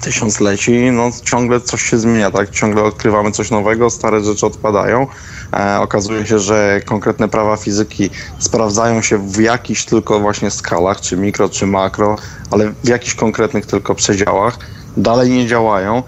tysiącleci 0.00 0.90
no, 0.92 1.10
ciągle 1.24 1.60
coś 1.60 1.82
się 1.82 1.98
zmienia, 1.98 2.30
tak? 2.30 2.50
Ciągle 2.50 2.82
odkrywamy 2.82 3.32
coś 3.32 3.50
nowego, 3.50 3.90
stare 3.90 4.24
rzeczy 4.24 4.46
odpadają. 4.46 5.06
E, 5.52 5.80
okazuje 5.80 6.26
się, 6.26 6.38
że 6.38 6.80
konkretne 6.84 7.28
prawa 7.28 7.56
fizyki 7.56 8.10
sprawdzają 8.38 9.02
się 9.02 9.18
w 9.18 9.40
jakichś 9.40 9.84
tylko 9.84 10.20
właśnie 10.20 10.50
skalach, 10.50 11.00
czy 11.00 11.16
mikro, 11.16 11.48
czy 11.48 11.66
makro, 11.66 12.16
ale 12.50 12.72
w 12.84 12.88
jakichś 12.88 13.14
konkretnych 13.14 13.66
tylko 13.66 13.94
przedziałach. 13.94 14.58
Dalej 14.96 15.30
nie 15.30 15.46
działają. 15.46 16.02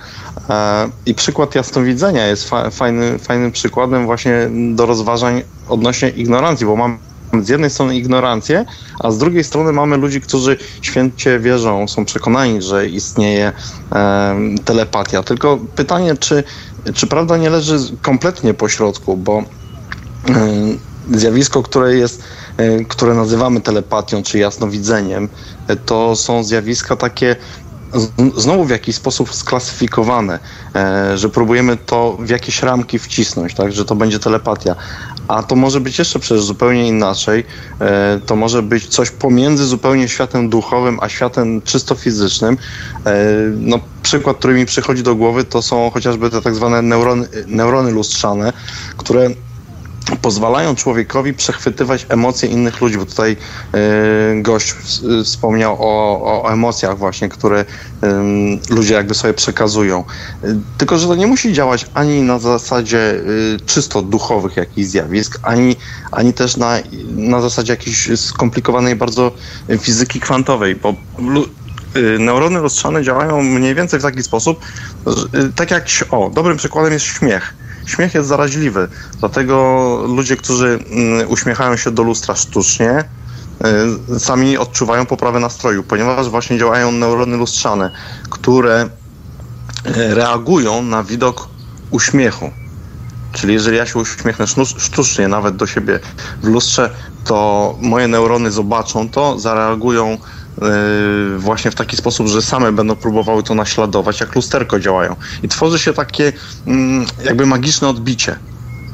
E, 0.51 0.89
I 1.07 1.15
przykład 1.15 1.55
jasnowidzenia 1.55 2.27
jest 2.27 2.49
fa- 2.49 2.71
fajny, 2.71 3.19
fajnym 3.19 3.53
przykładem 3.53 4.07
właśnie 4.07 4.49
do 4.75 4.87
rozważań 4.87 5.43
odnośnie 5.69 6.09
ignorancji, 6.09 6.67
bo 6.67 6.77
mamy 6.77 6.99
z 7.43 7.49
jednej 7.49 7.71
strony 7.71 7.97
ignorancję, 7.97 8.65
a 9.01 9.11
z 9.11 9.19
drugiej 9.19 9.45
strony 9.45 9.73
mamy 9.73 9.97
ludzi, 9.97 10.21
którzy 10.21 10.57
święcie 10.83 11.39
wierzą, 11.41 11.89
są 11.89 12.05
przekonani, 12.05 12.63
że 12.63 12.87
istnieje 12.89 13.53
em, 13.91 14.59
telepatia. 14.59 15.23
Tylko 15.23 15.59
pytanie, 15.77 16.17
czy, 16.17 16.45
czy 16.95 17.07
prawda 17.07 17.37
nie 17.37 17.51
leży 17.51 17.79
kompletnie 18.03 18.55
po 18.55 18.69
środku, 18.69 19.17
bo 19.17 19.43
em, 20.29 20.79
zjawisko, 21.13 21.63
które 21.63 21.97
jest, 21.97 22.23
e, 22.57 22.85
które 22.85 23.15
nazywamy 23.15 23.61
telepatią 23.61 24.23
czy 24.23 24.39
jasnowidzeniem, 24.39 25.29
e, 25.69 25.77
to 25.77 26.17
są 26.17 26.45
zjawiska 26.45 26.97
takie 26.97 27.37
znowu 28.37 28.65
w 28.65 28.71
jakiś 28.71 28.97
sposób 28.97 29.35
sklasyfikowane, 29.35 30.39
e, 30.75 31.19
że 31.19 31.29
próbujemy 31.29 31.77
to 31.77 32.17
w 32.21 32.29
jakieś 32.29 32.63
ramki 32.63 32.99
wcisnąć, 32.99 33.55
tak, 33.55 33.73
że 33.73 33.85
to 33.85 33.95
będzie 33.95 34.19
telepatia. 34.19 34.77
A 35.29 35.43
to 35.43 35.57
może 35.57 35.81
być 35.81 35.99
jeszcze 35.99 36.19
przecież 36.19 36.45
zupełnie 36.45 36.89
inaczej. 36.89 37.45
E, 37.81 38.21
to 38.27 38.37
może 38.37 38.63
być 38.63 38.87
coś 38.87 39.11
pomiędzy 39.11 39.67
zupełnie 39.67 40.09
światem 40.09 40.49
duchowym, 40.49 40.99
a 41.01 41.09
światem 41.09 41.63
czysto 41.63 41.95
fizycznym. 41.95 42.57
E, 43.07 43.15
no, 43.57 43.79
przykład, 44.03 44.37
który 44.37 44.55
mi 44.55 44.67
przychodzi 44.67 45.03
do 45.03 45.15
głowy, 45.15 45.45
to 45.45 45.63
są 45.63 45.91
chociażby 45.91 46.31
te 46.31 46.43
tak 46.43 46.55
zwane 46.55 46.83
neurony, 46.83 47.29
neurony 47.47 47.91
lustrzane, 47.91 48.53
które 48.97 49.31
pozwalają 50.23 50.75
człowiekowi 50.75 51.35
przechwytywać 51.35 52.07
emocje 52.09 52.49
innych 52.49 52.81
ludzi, 52.81 52.99
bo 52.99 53.07
tutaj 53.07 53.37
e, 53.73 54.43
gość 54.43 54.75
wspomniał 55.25 55.77
o, 55.81 56.43
o 56.43 56.53
emocjach 56.53 56.99
właśnie, 56.99 57.29
które 57.29 57.65
ludzie 58.71 58.95
jakby 58.95 59.15
sobie 59.15 59.35
przekazują. 59.35 60.05
E, 60.45 60.61
Tylko, 60.79 60.99
że 60.99 61.07
to 61.07 61.15
nie 61.15 61.27
musi 61.27 61.53
działać 61.53 61.87
ani 61.95 62.23
na 62.23 62.39
zasadzie 62.39 62.99
e, 62.99 63.21
czysto 63.67 64.03
duchowych 64.03 64.57
jakichś 64.57 64.89
zjawisk, 64.89 65.39
ani, 65.43 65.77
ani 66.13 66.33
też 66.33 66.57
na, 66.57 66.79
na 67.17 67.41
zasadzie 67.41 67.73
jakiejś 67.73 68.21
skomplikowanej 68.21 68.97
bardzo 68.97 69.33
fizyki 69.81 70.21
kwantowej, 70.21 70.77
bo 70.77 70.95
neurony 72.19 72.61
lustrzane 72.61 73.03
działają 73.03 73.43
mniej 73.43 73.75
więcej 73.75 74.01
w 74.01 74.03
taki 74.03 74.23
sposób, 74.23 74.61
tak 75.57 75.71
jak, 75.71 75.87
o, 76.11 76.31
dobrym 76.35 76.57
przykładem 76.57 76.93
jest 76.93 77.05
śmiech. 77.05 77.55
Śmiech 77.87 78.15
jest 78.15 78.29
zaraźliwy, 78.29 78.89
dlatego 79.21 79.99
ludzie, 80.07 80.37
którzy 80.37 80.79
mm, 80.91 81.31
uśmiechają 81.31 81.77
się 81.77 81.91
do 81.91 82.03
lustra 82.03 82.35
sztucznie, 82.35 83.05
y, 84.17 84.21
sami 84.21 84.59
odczuwają 84.59 85.07
poprawę 85.07 85.41
nastroju, 85.41 85.83
ponieważ 85.83 86.29
właśnie 86.29 86.59
działają 86.59 86.93
neurony 86.93 87.37
lustrzane, 87.37 87.91
które 88.31 88.85
y, 89.87 90.15
reagują 90.15 90.83
na 90.83 91.03
widok 91.03 91.49
uśmiechu. 91.91 92.51
Czyli 93.33 93.55
jeżeli 93.55 93.77
ja 93.77 93.87
się 93.87 93.99
uśmiechnę 93.99 94.47
sztucznie 94.79 95.29
nawet 95.29 95.57
do 95.57 95.67
siebie 95.67 96.01
w 96.43 96.47
lustrze, 96.47 96.91
to 97.25 97.79
moje 97.81 98.09
neurony 98.09 98.51
zobaczą 98.51 99.09
to, 99.09 99.39
zareagują 99.39 100.19
właśnie 101.39 101.71
w 101.71 101.75
taki 101.75 101.97
sposób, 101.97 102.27
że 102.29 102.43
same 102.43 102.73
będą 102.73 102.97
próbowały 102.97 103.43
to 103.43 103.55
naśladować, 103.55 104.21
jak 104.21 104.35
lusterko 104.35 104.81
działają. 104.81 105.17
I 105.43 105.49
tworzy 105.49 105.79
się 105.79 105.93
takie 105.93 106.33
mm, 106.67 107.07
jakby 107.25 107.47
magiczne 107.47 107.89
odbicie 107.89 108.37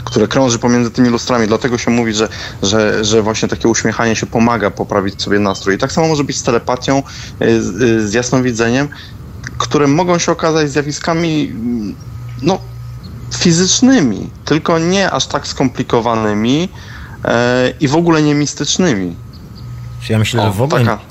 które 0.05 0.29
krąży 0.29 0.59
pomiędzy 0.59 0.91
tymi 0.91 1.09
lustrami. 1.09 1.47
Dlatego 1.47 1.79
się 1.79 1.91
mówi, 1.91 2.15
że, 2.15 2.29
że, 2.63 3.05
że 3.05 3.23
właśnie 3.23 3.49
takie 3.49 3.69
uśmiechanie 3.69 4.17
się 4.17 4.27
pomaga 4.27 4.71
poprawić 4.71 5.23
sobie 5.23 5.39
nastrój. 5.39 5.75
I 5.75 5.79
tak 5.79 5.93
samo 5.93 6.09
może 6.09 6.25
być 6.25 6.37
z 6.37 6.43
telepatią, 6.43 7.03
z, 7.41 8.03
z 8.11 8.13
jasnowidzeniem, 8.13 8.89
które 9.59 9.87
mogą 9.87 10.19
się 10.19 10.33
okazać 10.33 10.71
zjawiskami 10.71 11.49
mm, 11.51 11.95
no, 12.43 12.59
fizycznymi, 13.39 14.31
tylko 14.45 14.79
nie 14.79 15.11
aż 15.11 15.27
tak 15.27 15.47
skomplikowanymi 15.47 16.69
e, 17.25 17.73
i 17.81 17.89
w 17.89 17.97
ogóle 17.97 18.23
nie 18.23 18.35
mistycznymi. 18.35 19.17
Ja 20.09 20.19
myślę, 20.19 20.43
o, 20.43 20.47
że 20.47 20.53
w 20.53 20.63
ogóle 20.63 20.85
taka. 20.85 21.10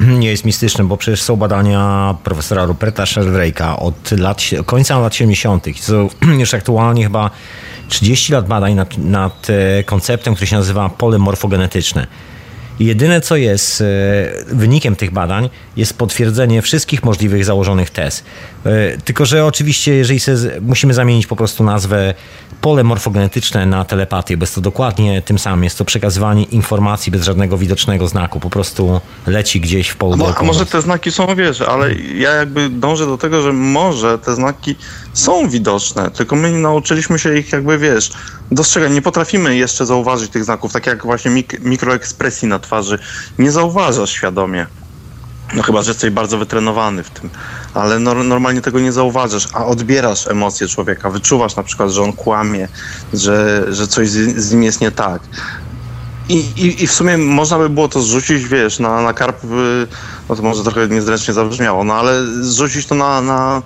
Nie 0.00 0.28
jest 0.28 0.44
mistyczne, 0.44 0.84
bo 0.84 0.96
przecież 0.96 1.22
są 1.22 1.36
badania 1.36 2.14
profesora 2.24 2.64
Ruperta 2.64 3.04
Sheldrake'a 3.04 3.76
od 3.78 4.10
lat, 4.10 4.42
końca 4.66 4.98
lat 4.98 5.14
70. 5.14 5.66
Są 5.80 6.08
już 6.38 6.54
aktualnie 6.54 7.02
chyba 7.02 7.30
30 7.88 8.32
lat 8.32 8.46
badań 8.48 8.74
nad, 8.74 8.98
nad 8.98 9.46
e, 9.50 9.84
konceptem, 9.84 10.34
który 10.34 10.46
się 10.46 10.56
nazywa 10.56 10.88
pole 10.88 11.18
morfogenetyczne. 11.18 12.06
Jedyne 12.80 13.20
co 13.20 13.36
jest 13.36 13.80
e, 13.80 13.84
wynikiem 14.46 14.96
tych 14.96 15.10
badań 15.10 15.50
jest 15.76 15.98
potwierdzenie 15.98 16.62
wszystkich 16.62 17.04
możliwych 17.04 17.44
założonych 17.44 17.90
tez. 17.90 18.24
E, 18.66 18.98
tylko, 19.04 19.26
że 19.26 19.44
oczywiście, 19.44 19.94
jeżeli 19.94 20.20
musimy 20.60 20.94
zamienić 20.94 21.26
po 21.26 21.36
prostu 21.36 21.64
nazwę 21.64 22.14
pole 22.60 22.84
morfogenetyczne 22.84 23.66
na 23.66 23.84
telepatię, 23.84 24.36
bo 24.36 24.42
jest 24.42 24.54
to 24.54 24.60
dokładnie 24.60 25.22
tym 25.22 25.38
samym. 25.38 25.64
Jest 25.64 25.78
to 25.78 25.84
przekazywanie 25.84 26.42
informacji 26.42 27.12
bez 27.12 27.24
żadnego 27.24 27.58
widocznego 27.58 28.08
znaku. 28.08 28.40
Po 28.40 28.50
prostu 28.50 29.00
leci 29.26 29.60
gdzieś 29.60 29.88
w 29.88 29.96
polu. 29.96 30.26
A, 30.26 30.36
a 30.36 30.42
może 30.42 30.66
te 30.66 30.82
znaki 30.82 31.12
są, 31.12 31.34
wiesz, 31.36 31.60
ale 31.60 31.94
ja 31.94 32.34
jakby 32.34 32.68
dążę 32.68 33.06
do 33.06 33.18
tego, 33.18 33.42
że 33.42 33.52
może 33.52 34.18
te 34.18 34.34
znaki 34.34 34.76
są 35.12 35.48
widoczne, 35.48 36.10
tylko 36.10 36.36
my 36.36 36.52
nauczyliśmy 36.52 37.18
się 37.18 37.38
ich 37.38 37.52
jakby, 37.52 37.78
wiesz, 37.78 38.12
dostrzegać. 38.50 38.92
Nie 38.92 39.02
potrafimy 39.02 39.56
jeszcze 39.56 39.86
zauważyć 39.86 40.30
tych 40.30 40.44
znaków, 40.44 40.72
tak 40.72 40.86
jak 40.86 41.02
właśnie 41.02 41.30
mik 41.30 41.60
mikroekspresji 41.60 42.48
na 42.48 42.58
twarzy. 42.58 42.98
Nie 43.38 43.52
zauważasz 43.52 44.10
świadomie. 44.10 44.66
No 45.54 45.62
chyba, 45.62 45.82
że 45.82 45.90
jesteś 45.90 46.10
bardzo 46.10 46.38
wytrenowany 46.38 47.02
w 47.02 47.10
tym, 47.10 47.30
ale 47.74 47.98
no, 47.98 48.14
normalnie 48.14 48.60
tego 48.60 48.80
nie 48.80 48.92
zauważasz, 48.92 49.48
a 49.52 49.66
odbierasz 49.66 50.26
emocje 50.26 50.68
człowieka, 50.68 51.10
wyczuwasz 51.10 51.56
na 51.56 51.62
przykład, 51.62 51.90
że 51.90 52.02
on 52.02 52.12
kłamie, 52.12 52.68
że, 53.12 53.66
że 53.70 53.86
coś 53.86 54.08
z, 54.08 54.36
z 54.36 54.52
nim 54.52 54.62
jest 54.62 54.80
nie 54.80 54.90
tak. 54.90 55.22
I, 56.28 56.36
i, 56.56 56.84
I 56.84 56.86
w 56.86 56.92
sumie 56.92 57.18
można 57.18 57.58
by 57.58 57.68
było 57.68 57.88
to 57.88 58.00
zrzucić, 58.02 58.48
wiesz, 58.48 58.78
na, 58.78 59.02
na 59.02 59.12
karp, 59.12 59.44
y, 59.44 59.48
no 60.28 60.36
to 60.36 60.42
może 60.42 60.62
trochę 60.62 60.88
niezręcznie 60.88 61.34
zabrzmiało, 61.34 61.84
no 61.84 61.94
ale 61.94 62.26
zrzucić 62.40 62.86
to 62.86 62.94
na, 62.94 63.20
na, 63.20 63.62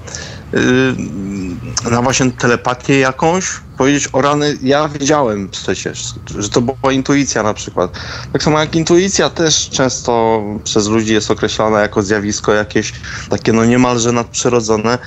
na 1.91 2.03
właśnie 2.03 2.31
telepatię 2.31 2.99
jakąś, 2.99 3.45
powiedzieć 3.79 4.09
o 4.13 4.23
rany, 4.23 4.59
ja 4.63 4.89
wiedziałem 4.89 5.49
przecież, 5.49 6.15
że 6.39 6.49
to 6.49 6.61
była 6.61 6.93
intuicja 6.93 7.43
na 7.43 7.55
przykład. 7.55 7.99
Tak 8.33 8.43
samo 8.43 8.61
jak 8.61 8.75
intuicja 8.75 9.31
też 9.31 9.71
często 9.71 10.43
przez 10.65 10.89
ludzi 10.89 11.13
jest 11.13 11.31
określana 11.31 11.81
jako 11.81 12.03
zjawisko 12.03 12.53
jakieś 12.53 12.93
takie 13.31 13.53
no 13.53 13.65
niemalże 13.65 14.13
nadprzyrodzone, 14.13 14.99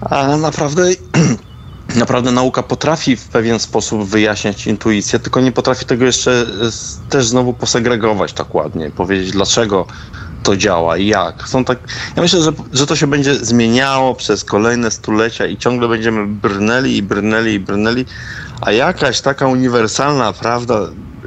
a 0.00 0.36
naprawdę 0.36 0.82
naprawdę 1.96 2.32
nauka 2.32 2.62
potrafi 2.62 3.16
w 3.16 3.28
pewien 3.28 3.58
sposób 3.58 4.08
wyjaśniać 4.08 4.66
intuicję, 4.66 5.18
tylko 5.18 5.40
nie 5.40 5.52
potrafi 5.52 5.86
tego 5.86 6.04
jeszcze 6.04 6.46
też 7.08 7.28
znowu 7.28 7.54
posegregować 7.54 8.32
tak 8.32 8.54
ładnie, 8.54 8.90
powiedzieć 8.90 9.30
dlaczego 9.30 9.86
to 10.48 10.56
działa 10.56 10.96
i 10.96 11.06
jak. 11.06 11.48
Są 11.48 11.64
tak, 11.64 11.78
ja 12.16 12.22
myślę, 12.22 12.42
że, 12.42 12.52
że 12.72 12.86
to 12.86 12.96
się 12.96 13.06
będzie 13.06 13.34
zmieniało 13.34 14.14
przez 14.14 14.44
kolejne 14.44 14.90
stulecia 14.90 15.46
i 15.46 15.56
ciągle 15.56 15.88
będziemy 15.88 16.26
brnęli 16.26 16.96
i 16.96 17.02
brnęli 17.02 17.52
i 17.52 17.60
brnęli, 17.60 18.04
a 18.60 18.72
jakaś 18.72 19.20
taka 19.20 19.46
uniwersalna 19.46 20.32
prawda, 20.32 20.80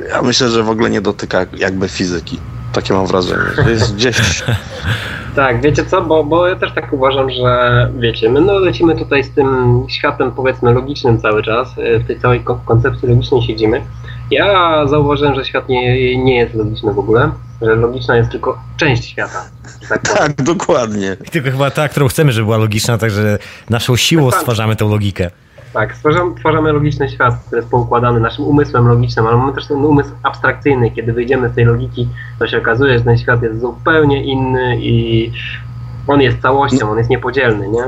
ja 0.09 0.21
myślę, 0.21 0.49
że 0.49 0.63
w 0.63 0.69
ogóle 0.69 0.89
nie 0.89 1.01
dotyka 1.01 1.45
jakby 1.57 1.89
fizyki. 1.89 2.39
Takie 2.73 2.93
mam 2.93 3.07
wrażenie. 3.07 3.43
To 3.55 3.69
jest 3.69 3.95
gdzieś 3.95 4.43
tak, 5.35 5.61
wiecie 5.61 5.85
co, 5.85 6.01
bo, 6.01 6.23
bo 6.23 6.47
ja 6.47 6.55
też 6.55 6.71
tak 6.73 6.93
uważam, 6.93 7.29
że 7.31 7.89
wiecie, 7.99 8.29
my 8.29 8.41
no, 8.41 8.59
lecimy 8.59 8.95
tutaj 8.95 9.23
z 9.23 9.31
tym 9.31 9.83
światem 9.89 10.31
powiedzmy 10.31 10.73
logicznym 10.73 11.19
cały 11.19 11.43
czas, 11.43 11.77
e, 11.77 11.99
w 11.99 12.07
tej 12.07 12.19
całej 12.19 12.43
koncepcji 12.65 13.09
logicznej 13.09 13.41
siedzimy. 13.41 13.81
Ja 14.31 14.87
zauważyłem, 14.87 15.35
że 15.35 15.45
świat 15.45 15.69
nie, 15.69 16.17
nie 16.17 16.37
jest 16.37 16.53
logiczny 16.53 16.93
w 16.93 16.99
ogóle, 16.99 17.31
że 17.61 17.75
logiczna 17.75 18.17
jest 18.17 18.31
tylko 18.31 18.59
część 18.77 19.05
świata. 19.05 19.45
Tak, 19.89 20.01
tak 20.01 20.41
dokładnie. 20.41 21.17
I 21.27 21.29
tylko 21.29 21.51
chyba 21.51 21.71
ta, 21.71 21.89
którą 21.89 22.07
chcemy, 22.07 22.31
żeby 22.31 22.45
była 22.45 22.57
logiczna, 22.57 22.97
także 22.97 23.37
naszą 23.69 23.95
siłą 23.95 24.31
stwarzamy 24.31 24.75
tą 24.75 24.89
logikę. 24.89 25.31
Tak, 25.73 25.95
stwarzamy, 25.95 26.35
tworzymy 26.35 26.71
logiczny 26.71 27.09
świat, 27.09 27.35
który 27.45 27.59
jest 27.61 27.71
poukładany 27.71 28.19
naszym 28.19 28.45
umysłem 28.45 28.87
logicznym, 28.87 29.27
ale 29.27 29.37
mamy 29.37 29.53
też 29.53 29.67
ten 29.67 29.77
umysł 29.77 30.09
abstrakcyjny. 30.23 30.91
Kiedy 30.91 31.13
wyjdziemy 31.13 31.49
z 31.49 31.55
tej 31.55 31.65
logiki, 31.65 32.07
to 32.39 32.47
się 32.47 32.57
okazuje, 32.57 32.97
że 32.97 33.05
ten 33.05 33.17
świat 33.17 33.43
jest 33.43 33.61
zupełnie 33.61 34.23
inny 34.23 34.77
i 34.81 35.31
on 36.07 36.21
jest 36.21 36.41
całością, 36.41 36.91
on 36.91 36.97
jest 36.97 37.09
niepodzielny, 37.09 37.69
nie? 37.69 37.83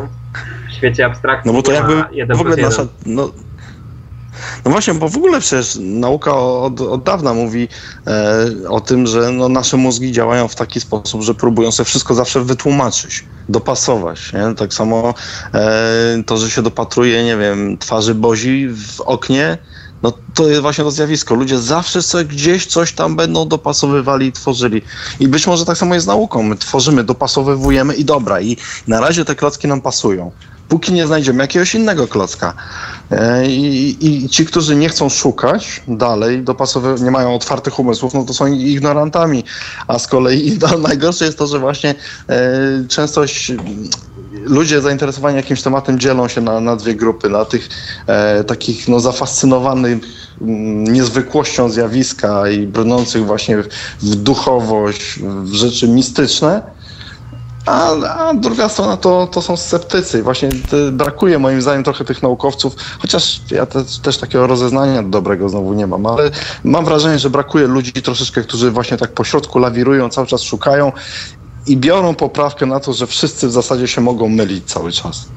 W 0.70 0.74
świecie 0.74 1.06
abstrakcji 1.06 1.52
No 1.52 1.58
bo 1.58 1.64
to 1.64 1.72
jakby 1.72 2.36
w 2.36 2.42
ogóle 2.42 2.58
nasza, 2.58 2.86
no, 3.06 3.30
no 4.66 4.72
właśnie, 4.72 4.94
bo 4.94 5.10
w 5.10 5.18
ogóle 5.18 5.40
przecież 5.40 5.78
nauka 5.82 6.36
od, 6.40 6.82
od 6.82 7.04
dawna 7.04 7.34
mówi 7.34 7.68
e, 8.08 8.70
o 8.70 8.82
tym, 8.82 9.08
że 9.08 9.32
no, 9.32 9.50
nasze 9.50 9.78
mózgi 9.78 10.12
działają 10.12 10.48
w 10.48 10.56
taki 10.56 10.80
sposób, 10.80 11.22
że 11.22 11.34
próbują 11.34 11.72
sobie 11.72 11.86
wszystko 11.86 12.14
zawsze 12.14 12.44
wytłumaczyć, 12.44 13.26
dopasować. 13.50 14.34
Nie? 14.34 14.56
Tak 14.56 14.74
samo 14.74 15.14
e, 15.54 16.24
to, 16.26 16.38
że 16.38 16.52
się 16.52 16.62
dopatruje, 16.62 17.24
nie 17.24 17.38
wiem, 17.38 17.78
twarzy 17.78 18.16
Bozi 18.16 18.70
w 18.70 19.02
oknie, 19.02 19.58
no 20.04 20.14
to 20.34 20.50
jest 20.50 20.62
właśnie 20.62 20.84
to 20.84 20.92
zjawisko. 20.92 21.36
Ludzie 21.36 21.60
zawsze 21.60 22.02
sobie 22.02 22.26
gdzieś 22.26 22.66
coś 22.66 22.94
tam 22.94 23.16
będą 23.16 23.48
dopasowywali 23.48 24.28
i 24.28 24.32
tworzyli. 24.32 24.82
I 25.20 25.28
być 25.28 25.48
może 25.48 25.66
tak 25.66 25.78
samo 25.78 25.94
jest 25.94 26.04
z 26.04 26.08
nauką. 26.08 26.44
My 26.44 26.56
tworzymy, 26.56 27.04
dopasowywujemy 27.04 27.94
i 27.94 28.06
dobra. 28.06 28.42
I 28.42 28.58
na 28.88 29.00
razie 29.00 29.26
te 29.26 29.36
klocki 29.36 29.68
nam 29.68 29.82
pasują 29.82 30.32
póki 30.70 30.94
nie 30.94 31.08
znajdziemy 31.08 31.44
jakiegoś 31.44 31.76
innego 31.76 32.08
klocka. 32.08 32.54
E, 33.12 33.48
I, 33.48 33.98
I, 34.08 34.30
ci, 34.30 34.46
którzy 34.46 34.76
nie 34.76 34.90
chcą 34.90 35.10
szukać 35.10 35.84
dalej, 35.88 36.44
dopasowy, 36.44 37.04
nie 37.04 37.12
mają 37.12 37.36
otwartych 37.36 37.80
umysłów, 37.80 38.14
no 38.14 38.24
to 38.24 38.34
są 38.34 38.48
ignorantami. 38.48 39.44
A 39.88 40.00
z 40.00 40.08
kolei 40.08 40.58
no, 40.62 40.78
najgorsze 40.78 41.26
jest 41.26 41.38
to, 41.38 41.48
że 41.48 41.60
właśnie 41.60 41.96
e, 42.30 42.44
częstość 42.88 43.52
ludzie 44.46 44.82
zainteresowani 44.82 45.38
jakimś 45.38 45.62
tematem 45.62 46.00
dzielą 46.00 46.28
się 46.28 46.42
na, 46.42 46.60
na 46.60 46.76
dwie 46.76 46.96
grupy. 46.96 47.30
Na 47.30 47.46
tych 47.46 47.70
e, 48.08 48.44
takich 48.44 48.88
no, 48.88 49.00
zafascynowanych 49.00 49.98
mm, 50.42 50.84
niezwykłością 50.84 51.70
zjawiska 51.70 52.50
i 52.50 52.68
brnących 52.68 53.26
właśnie 53.26 53.58
w 54.02 54.16
duchowość, 54.16 55.20
w 55.44 55.54
rzeczy 55.54 55.88
mistyczne 55.88 56.62
a, 57.66 57.92
a 58.30 58.34
druga 58.34 58.70
strona 58.70 58.98
to, 58.98 59.28
to 59.28 59.42
są 59.42 59.58
sceptycy. 59.58 60.24
Właśnie 60.24 60.50
brakuje 60.92 61.40
moim 61.40 61.62
zdaniem 61.62 61.84
trochę 61.84 62.06
tych 62.06 62.24
naukowców, 62.24 62.76
chociaż 63.00 63.42
ja 63.52 63.66
te, 63.66 63.84
też 64.04 64.18
takiego 64.18 64.48
rozeznania 64.48 65.04
dobrego 65.04 65.50
znowu 65.50 65.74
nie 65.74 65.88
mam, 65.88 66.06
ale 66.06 66.32
mam 66.64 66.86
wrażenie, 66.86 67.20
że 67.20 67.30
brakuje 67.30 67.68
ludzi 67.68 67.94
troszeczkę, 67.94 68.42
którzy 68.42 68.72
właśnie 68.72 68.98
tak 68.98 69.12
po 69.12 69.24
środku 69.24 69.60
lawirują, 69.60 70.10
cały 70.10 70.28
czas 70.28 70.42
szukają 70.42 70.92
i 71.68 71.78
biorą 71.78 72.16
poprawkę 72.16 72.66
na 72.66 72.80
to, 72.80 72.94
że 72.94 73.08
wszyscy 73.08 73.48
w 73.48 73.52
zasadzie 73.52 73.88
się 73.88 74.02
mogą 74.02 74.30
mylić 74.30 74.66
cały 74.66 74.92
czas. 74.92 75.30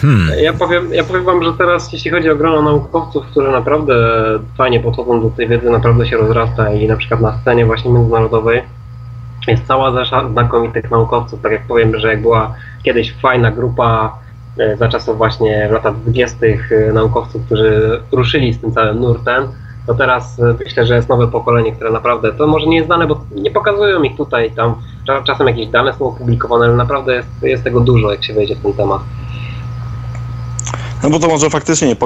Hmm. 0.00 0.38
Ja, 0.38 0.52
powiem, 0.52 0.94
ja 0.94 1.04
powiem 1.04 1.24
wam, 1.24 1.42
że 1.44 1.52
teraz 1.52 1.92
jeśli 1.92 2.10
chodzi 2.10 2.30
o 2.30 2.36
grono 2.36 2.62
naukowców, 2.62 3.26
którzy 3.26 3.50
naprawdę 3.50 3.94
fajnie 4.58 4.80
podchodzą 4.80 5.22
do 5.22 5.30
tej 5.30 5.48
wiedzy, 5.48 5.70
naprawdę 5.70 6.06
się 6.06 6.16
rozrasta 6.16 6.72
i 6.72 6.88
na 6.88 6.96
przykład 6.96 7.20
na 7.20 7.38
scenie 7.40 7.66
właśnie 7.66 7.90
międzynarodowej 7.90 8.62
jest 9.48 9.66
cała 9.66 9.90
rzesza 9.90 10.28
znakomitych 10.28 10.90
naukowców. 10.90 11.42
Tak 11.42 11.52
jak 11.52 11.66
powiem, 11.66 11.98
że 11.98 12.08
jak 12.08 12.22
była 12.22 12.54
kiedyś 12.82 13.14
fajna 13.22 13.50
grupa 13.50 14.18
e, 14.58 14.76
za 14.76 14.88
czasów 14.88 15.18
właśnie 15.18 15.68
w 15.68 15.72
latach 15.72 15.96
20. 15.96 16.46
E, 16.46 16.92
naukowców, 16.92 17.46
którzy 17.46 18.00
ruszyli 18.12 18.52
z 18.52 18.60
tym 18.60 18.72
całym 18.72 19.00
nurtem, 19.00 19.48
to 19.86 19.94
teraz 19.94 20.40
e, 20.40 20.54
myślę, 20.64 20.86
że 20.86 20.96
jest 20.96 21.08
nowe 21.08 21.28
pokolenie, 21.28 21.72
które 21.72 21.90
naprawdę, 21.90 22.32
to 22.32 22.46
może 22.46 22.66
nie 22.66 22.76
jest 22.76 22.86
znane, 22.86 23.06
bo 23.06 23.20
nie 23.34 23.50
pokazują 23.50 24.02
ich 24.02 24.16
tutaj, 24.16 24.50
tam 24.50 24.74
czasem 25.24 25.46
jakieś 25.46 25.66
dane 25.66 25.92
są 25.92 26.04
opublikowane, 26.04 26.64
ale 26.64 26.76
naprawdę 26.76 27.14
jest, 27.14 27.28
jest 27.42 27.64
tego 27.64 27.80
dużo, 27.80 28.10
jak 28.10 28.24
się 28.24 28.34
wejdzie 28.34 28.56
w 28.56 28.62
ten 28.62 28.72
temat. 28.72 29.00
No 31.02 31.10
bo 31.10 31.18
to 31.18 31.28
może 31.28 31.50
faktycznie 31.50 31.88
nie, 31.88 31.96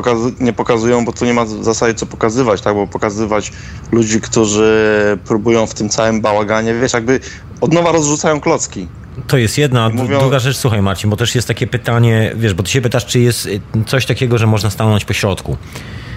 nie 0.41 0.53
pokazują, 0.53 1.05
bo 1.05 1.13
to 1.13 1.25
nie 1.25 1.35
ma 1.35 1.45
w 1.45 1.65
zasadzie 1.65 1.95
co 1.95 2.07
pokazywać, 2.07 2.61
tak? 2.61 2.75
Bo 2.75 2.87
pokazywać 2.87 3.53
ludzi, 3.93 4.21
którzy 4.21 5.19
próbują 5.25 5.67
w 5.67 5.75
tym 5.75 5.89
całym 5.89 6.21
bałaganie, 6.21 6.75
wiesz, 6.75 6.93
jakby 6.93 7.21
od 7.61 7.73
nowa 7.73 7.93
rozrzucają 7.93 8.41
klocki. 8.41 8.89
To 9.27 9.37
jest 9.37 9.59
jedna. 9.59 9.89
Mówią... 9.89 10.21
Druga 10.21 10.39
rzecz, 10.39 10.57
słuchaj 10.57 10.83
Marcin, 10.83 11.11
bo 11.11 11.17
też 11.17 11.35
jest 11.35 11.49
takie 11.49 11.67
pytanie, 11.67 12.33
wiesz, 12.37 12.55
bo 12.55 12.63
ty 12.63 12.71
się 12.71 12.81
pytasz, 12.81 13.07
czy 13.07 13.21
jest 13.21 13.47
y, 13.47 13.61
coś 13.87 14.07
takiego, 14.07 14.39
że 14.39 14.47
można 14.47 14.71
stanąć 14.71 15.05
po 15.05 15.13
środku. 15.13 15.57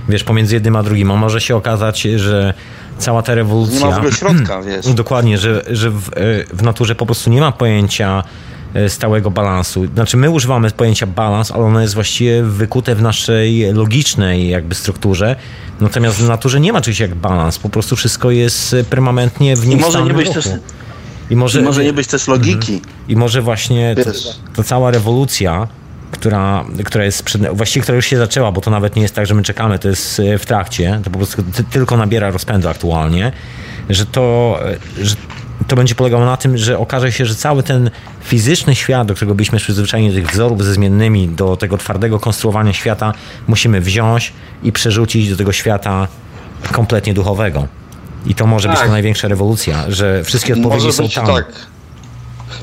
Wiesz, 0.09 0.23
pomiędzy 0.23 0.55
jednym 0.55 0.75
a 0.75 0.83
drugim. 0.83 1.11
A 1.11 1.15
może 1.15 1.41
się 1.41 1.55
okazać, 1.55 2.01
że 2.01 2.53
cała 2.97 3.21
ta 3.21 3.35
rewolucja. 3.35 3.79
Nie 3.79 3.85
ma 3.85 3.91
w 3.91 3.97
ogóle 3.97 4.11
środka, 4.11 4.61
wiesz. 4.67 4.93
Dokładnie, 4.93 5.37
że, 5.37 5.63
że 5.67 5.89
w, 5.89 6.09
e, 6.09 6.11
w 6.53 6.63
naturze 6.63 6.95
po 6.95 7.05
prostu 7.05 7.29
nie 7.29 7.41
ma 7.41 7.51
pojęcia 7.51 8.23
stałego 8.88 9.31
balansu. 9.31 9.85
Znaczy 9.94 10.18
my 10.18 10.30
używamy 10.30 10.72
pojęcia 10.72 11.07
balans, 11.07 11.52
ale 11.52 11.64
ono 11.64 11.81
jest 11.81 11.94
właściwie 11.94 12.44
wykute 12.44 12.95
w 12.95 13.02
naszej 13.02 13.73
logicznej 13.73 14.49
jakby 14.49 14.76
strukturze. 14.76 15.35
Natomiast 15.81 16.18
w 16.18 16.27
naturze 16.27 16.60
nie 16.60 16.73
ma 16.73 16.81
czegoś 16.81 16.99
jak 16.99 17.15
balans. 17.15 17.60
Po 17.60 17.69
prostu 17.69 17.95
wszystko 17.95 18.31
jest 18.31 18.76
permanentnie 18.89 19.56
w 19.56 19.60
I 19.60 19.68
może 19.68 19.69
nie 19.69 19.76
nieustannym 19.76 20.18
być 20.18 20.27
ruchu. 20.27 20.41
też, 20.41 20.52
I 21.30 21.35
może, 21.35 21.60
i 21.60 21.64
może 21.64 21.84
nie 21.84 21.94
być 21.94 22.07
też 22.07 22.27
logiki. 22.27 22.81
i 23.07 23.15
może 23.15 23.41
właśnie 23.41 23.95
ta 24.56 24.64
cała 24.64 24.91
rewolucja, 24.91 25.68
która, 26.11 26.65
która 26.85 27.03
jest 27.06 27.23
przed, 27.23 27.56
właściwie 27.57 27.84
która 27.84 27.95
już 27.95 28.06
się 28.06 28.18
zaczęła, 28.18 28.52
bo 28.52 28.61
to 28.61 28.72
nawet 28.72 28.95
nie 28.95 29.02
jest 29.02 29.15
tak, 29.15 29.26
że 29.26 29.34
my 29.34 29.44
czekamy, 29.44 29.80
to 29.80 29.88
jest 29.88 30.19
e, 30.19 30.38
w 30.38 30.45
trakcie, 30.45 30.99
to 31.03 31.10
po 31.10 31.18
prostu 31.18 31.44
ty, 31.44 31.64
tylko 31.64 31.98
nabiera 31.98 32.31
rozpędu 32.31 32.69
aktualnie, 32.69 33.31
że 33.89 34.06
to, 34.06 34.60
e, 34.99 35.06
że 35.06 35.15
to 35.68 35.76
będzie 35.76 35.95
polegało 35.95 36.26
na 36.26 36.38
tym, 36.38 36.57
że 36.57 36.77
okaże 36.80 37.11
się, 37.11 37.26
że 37.26 37.35
cały 37.35 37.64
ten 37.64 37.89
fizyczny 38.22 38.76
świat, 38.76 39.07
do 39.07 39.14
którego 39.15 39.35
byliśmy 39.35 39.60
przyzwyczajeni, 39.60 40.10
do 40.10 40.15
tych 40.15 40.31
wzorów 40.31 40.64
ze 40.64 40.73
zmiennymi, 40.73 41.27
do 41.27 41.57
tego 41.57 41.77
twardego 41.77 42.19
konstruowania 42.19 42.73
świata, 42.73 43.14
musimy 43.48 43.81
wziąć 43.81 44.34
i 44.64 44.72
przerzucić 44.72 45.30
do 45.30 45.38
tego 45.38 45.52
świata 45.52 46.07
kompletnie 46.72 47.14
duchowego. 47.14 47.68
I 48.26 48.35
to 48.35 48.48
może 48.48 48.69
być 48.69 48.77
Tak. 48.77 48.85
ta 48.88 48.91
największa 48.91 49.27
rewolucja, 49.27 49.84
że 49.88 50.23
wszystkie 50.23 50.53
odpowiedzi 50.53 50.85
Może 50.85 50.94
są 50.94 51.03
być 51.03 51.14
tam. 51.15 51.26
tak. 51.27 51.45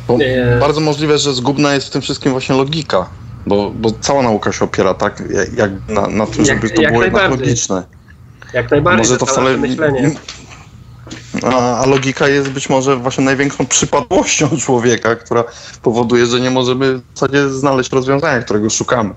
Bo 0.08 0.16
Nie. 0.18 0.56
Bardzo 0.60 0.80
możliwe, 0.80 1.18
że 1.18 1.34
zgubna 1.34 1.74
jest 1.74 1.86
w 1.86 1.90
tym 1.90 2.02
wszystkim 2.02 2.32
właśnie 2.32 2.54
logika. 2.56 3.06
Bo, 3.46 3.70
bo 3.70 3.90
cała 4.00 4.22
nauka 4.22 4.52
się 4.52 4.64
opiera 4.64 4.94
tak, 4.94 5.22
jak- 5.34 5.52
jak 5.58 5.70
na, 5.88 6.06
na 6.06 6.26
tym, 6.26 6.44
Jak- 6.44 6.56
żeby 6.62 6.70
to 6.70 6.82
jak 6.82 6.92
było 6.92 7.04
jednak 7.04 7.22
najbardziej. 7.22 7.46
logiczne. 7.48 7.82
Jak 8.52 8.70
najbardziej. 8.70 8.98
Może 8.98 9.16
to 9.16 9.26
wcale. 9.26 9.56
myślenie. 9.56 10.10
A, 11.42 11.78
a 11.78 11.86
logika 11.86 12.28
jest 12.28 12.50
być 12.50 12.70
może 12.70 12.96
właśnie 12.96 13.24
największą 13.24 13.66
przypadłością 13.66 14.48
człowieka, 14.64 15.16
która 15.16 15.44
powoduje, 15.82 16.26
że 16.26 16.40
nie 16.40 16.50
możemy 16.50 16.94
w 16.94 17.02
zasadzie 17.14 17.48
znaleźć 17.48 17.92
rozwiązania, 17.92 18.42
którego 18.42 18.70
szukamy. 18.70 19.14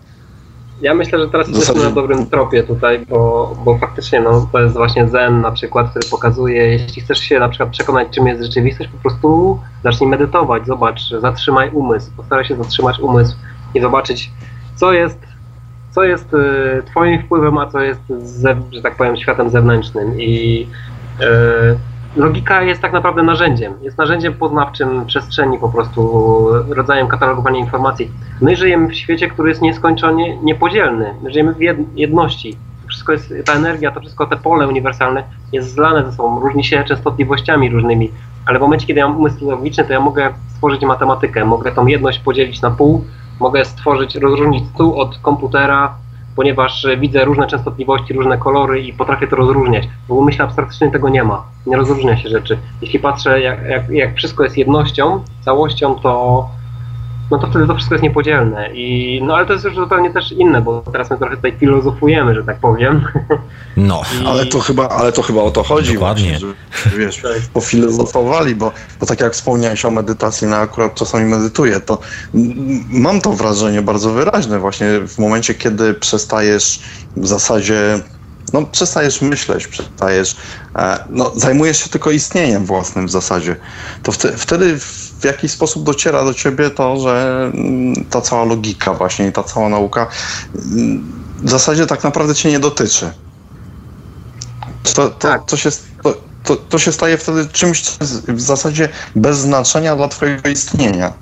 Ja 0.81 0.93
myślę, 0.93 1.19
że 1.19 1.27
teraz 1.29 1.47
jesteśmy 1.47 1.83
na 1.83 1.91
dobrym 1.91 2.25
tropie 2.25 2.63
tutaj, 2.63 3.05
bo, 3.09 3.55
bo 3.65 3.77
faktycznie 3.77 4.21
no, 4.21 4.49
to 4.51 4.59
jest 4.59 4.75
właśnie 4.75 5.07
Zen 5.07 5.41
na 5.41 5.51
przykład, 5.51 5.89
który 5.89 6.09
pokazuje, 6.09 6.67
jeśli 6.67 7.01
chcesz 7.01 7.19
się 7.19 7.39
na 7.39 7.49
przykład 7.49 7.69
przekonać, 7.69 8.07
czym 8.11 8.27
jest 8.27 8.43
rzeczywistość, 8.43 8.89
po 8.89 8.97
prostu 8.97 9.59
zacznij 9.83 10.09
medytować, 10.09 10.65
zobacz, 10.65 11.01
zatrzymaj 11.21 11.69
umysł, 11.69 12.11
postaraj 12.17 12.45
się 12.45 12.55
zatrzymać 12.55 12.99
umysł 12.99 13.35
i 13.75 13.81
zobaczyć, 13.81 14.31
co 14.75 14.93
jest, 14.93 15.19
co 15.91 16.03
jest 16.03 16.33
y, 16.33 16.83
twoim 16.85 17.23
wpływem, 17.23 17.57
a 17.57 17.67
co 17.67 17.81
jest, 17.81 18.01
ze, 18.23 18.61
że 18.71 18.81
tak 18.81 18.95
powiem, 18.95 19.17
światem 19.17 19.49
zewnętrznym 19.49 20.21
i 20.21 20.67
y, 21.21 21.77
logika 22.17 22.61
jest 22.61 22.81
tak 22.81 22.93
naprawdę 22.93 23.23
narzędziem, 23.23 23.73
jest 23.81 23.97
narzędziem 23.97 24.33
poznawczym 24.33 25.05
przestrzeni 25.05 25.59
po 25.59 25.69
prostu, 25.69 26.47
rodzajem 26.69 27.07
katalogowania 27.07 27.59
informacji. 27.59 28.11
My 28.41 28.55
żyjemy 28.55 28.87
w 28.87 28.95
świecie, 28.95 29.27
który 29.27 29.49
jest 29.49 29.61
nieskończenie 29.61 30.37
niepodzielny. 30.37 31.13
My 31.21 31.31
żyjemy 31.31 31.53
w 31.53 31.57
jed- 31.57 31.85
jedności. 31.95 32.57
Wszystko 32.87 33.11
jest, 33.11 33.33
ta 33.45 33.53
energia, 33.53 33.91
to 33.91 33.99
wszystko, 33.99 34.25
te 34.25 34.37
pole 34.37 34.67
uniwersalne 34.67 35.23
jest 35.51 35.71
zlane 35.71 36.05
ze 36.05 36.11
sobą, 36.11 36.39
różni 36.39 36.63
się 36.63 36.83
częstotliwościami 36.83 37.69
różnymi, 37.69 38.11
ale 38.45 38.59
w 38.59 38.61
momencie, 38.61 38.87
kiedy 38.87 38.99
ja 38.99 39.07
mam 39.07 39.17
umysł 39.17 39.49
logiczny, 39.49 39.85
to 39.85 39.93
ja 39.93 39.99
mogę 39.99 40.33
stworzyć 40.49 40.81
matematykę, 40.81 41.45
mogę 41.45 41.71
tą 41.71 41.87
jedność 41.87 42.19
podzielić 42.19 42.61
na 42.61 42.71
pół, 42.71 43.03
mogę 43.39 43.65
stworzyć, 43.65 44.15
rozróżnić 44.15 44.63
stół 44.73 44.99
od 44.99 45.17
komputera, 45.17 45.93
ponieważ 46.37 46.85
e, 46.85 46.97
widzę 46.97 47.25
różne 47.25 47.47
częstotliwości, 47.47 48.13
różne 48.13 48.37
kolory 48.37 48.81
i 48.81 48.93
potrafię 48.93 49.27
to 49.27 49.35
rozróżniać. 49.35 49.87
W 50.07 50.11
umyśle 50.11 50.45
abstrakcyjnym 50.45 50.93
tego 50.93 51.09
nie 51.09 51.23
ma. 51.23 51.43
Nie 51.65 51.77
rozróżnia 51.77 52.17
się 52.17 52.29
rzeczy. 52.29 52.57
Jeśli 52.81 52.99
patrzę, 52.99 53.41
jak, 53.41 53.65
jak, 53.69 53.89
jak 53.89 54.15
wszystko 54.15 54.43
jest 54.43 54.57
jednością, 54.57 55.23
całością, 55.41 55.95
to 55.95 56.49
no 57.31 57.37
to 57.37 57.47
wtedy 57.47 57.67
to 57.67 57.75
wszystko 57.75 57.95
jest 57.95 58.03
niepodzielne. 58.03 58.69
I, 58.73 59.21
no 59.23 59.35
ale 59.35 59.45
to 59.45 59.53
jest 59.53 59.65
już 59.65 59.75
zupełnie 59.75 60.13
też 60.13 60.31
inne, 60.31 60.61
bo 60.61 60.83
teraz 60.91 61.09
my 61.09 61.17
trochę 61.17 61.35
tutaj 61.35 61.57
filozofujemy, 61.59 62.35
że 62.35 62.43
tak 62.43 62.59
powiem. 62.59 63.05
No. 63.77 64.01
I, 64.23 64.27
Ale 64.27 64.45
to 64.45 64.59
chyba, 64.59 64.89
ale 64.89 65.11
to 65.11 65.21
chyba 65.21 65.41
o 65.41 65.51
to 65.51 65.63
chodzi 65.63 65.93
Dokładnie. 65.93 66.39
właśnie, 66.39 66.55
że 66.91 66.97
wiesz, 66.97 67.21
pofilozofowali, 67.53 68.55
bo, 68.55 68.71
bo 68.99 69.05
tak 69.05 69.21
jak 69.21 69.33
wspomniałeś 69.33 69.85
o 69.85 69.91
medytacji, 69.91 70.47
no 70.47 70.55
akurat 70.55 70.95
czasami 70.95 71.25
medytuję, 71.25 71.79
to 71.79 71.99
mam 72.89 73.21
to 73.21 73.33
wrażenie 73.33 73.81
bardzo 73.81 74.13
wyraźne 74.13 74.59
właśnie 74.59 74.87
w 75.07 75.17
momencie, 75.17 75.53
kiedy 75.53 75.93
przestajesz 75.93 76.79
w 77.17 77.27
zasadzie 77.27 77.99
no, 78.53 78.65
przestajesz 78.65 79.21
myśleć, 79.21 79.67
przestajesz, 79.67 80.35
e, 80.75 81.03
no, 81.09 81.31
zajmujesz 81.35 81.83
się 81.83 81.89
tylko 81.89 82.11
istnieniem 82.11 82.65
własnym 82.65 83.07
w 83.07 83.11
zasadzie, 83.11 83.55
to 84.03 84.11
wte, 84.11 84.37
wtedy 84.37 84.79
w 85.19 85.23
jakiś 85.23 85.51
sposób 85.51 85.83
dociera 85.83 86.23
do 86.23 86.33
ciebie 86.33 86.69
to, 86.69 86.99
że 86.99 87.43
mm, 87.53 88.05
ta 88.09 88.21
cała 88.21 88.43
logika 88.45 88.93
właśnie 88.93 89.27
i 89.27 89.31
ta 89.31 89.43
cała 89.43 89.69
nauka 89.69 90.07
mm, 90.55 91.23
w 91.37 91.49
zasadzie 91.49 91.85
tak 91.85 92.03
naprawdę 92.03 92.35
cię 92.35 92.51
nie 92.51 92.59
dotyczy. 92.59 93.11
To, 94.83 95.09
to, 95.09 95.09
Tak. 95.09 95.45
to, 95.45 95.57
się, 95.57 95.69
to, 96.03 96.13
to, 96.43 96.55
to 96.55 96.79
się 96.79 96.91
staje 96.91 97.17
wtedy 97.17 97.47
czymś 97.47 97.83
w 98.27 98.41
zasadzie 98.41 98.89
bez 99.15 99.37
znaczenia 99.37 99.95
dla 99.95 100.07
twojego 100.07 100.49
istnienia. 100.49 101.13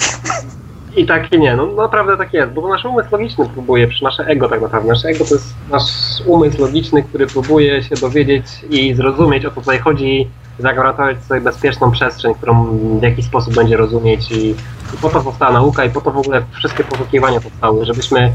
I 0.96 1.06
tak 1.06 1.32
i 1.32 1.38
nie, 1.38 1.56
no 1.56 1.66
naprawdę 1.66 2.16
tak 2.16 2.34
jest, 2.34 2.52
bo 2.52 2.68
nasz 2.68 2.84
umysł 2.84 3.08
logiczny 3.12 3.48
próbuje, 3.48 3.88
nasze 4.02 4.26
ego 4.26 4.48
tak 4.48 4.60
naprawdę. 4.60 4.88
Nasze 4.88 5.08
ego 5.08 5.24
to 5.24 5.34
jest 5.34 5.54
nasz 5.70 5.82
umysł 6.26 6.60
logiczny, 6.60 7.02
który 7.02 7.26
próbuje 7.26 7.82
się 7.82 7.94
dowiedzieć 7.94 8.44
i 8.70 8.94
zrozumieć 8.94 9.44
o 9.44 9.50
co 9.50 9.60
tutaj 9.60 9.78
chodzi, 9.78 10.28
zagwarantować 10.58 11.24
sobie 11.24 11.40
bezpieczną 11.40 11.90
przestrzeń, 11.90 12.34
którą 12.34 12.78
w 12.98 13.02
jakiś 13.02 13.24
sposób 13.24 13.54
będzie 13.54 13.76
rozumieć 13.76 14.30
i, 14.30 14.50
i 14.94 14.96
po 15.02 15.08
to 15.08 15.20
powstała 15.20 15.52
nauka 15.52 15.84
i 15.84 15.90
po 15.90 16.00
to 16.00 16.10
w 16.10 16.18
ogóle 16.18 16.42
wszystkie 16.52 16.84
poszukiwania 16.84 17.40
powstały, 17.40 17.84
żebyśmy 17.84 18.32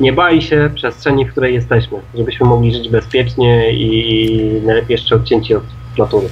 nie 0.00 0.12
bali 0.12 0.42
się 0.42 0.70
przestrzeni, 0.74 1.24
w 1.24 1.30
której 1.30 1.54
jesteśmy, 1.54 1.98
żebyśmy 2.14 2.46
mogli 2.46 2.74
żyć 2.74 2.88
bezpiecznie 2.88 3.72
i 3.72 4.62
najlepiej 4.64 4.94
jeszcze 4.94 5.16
odcięci 5.16 5.54
od 5.54 5.64
natury. 5.98 6.28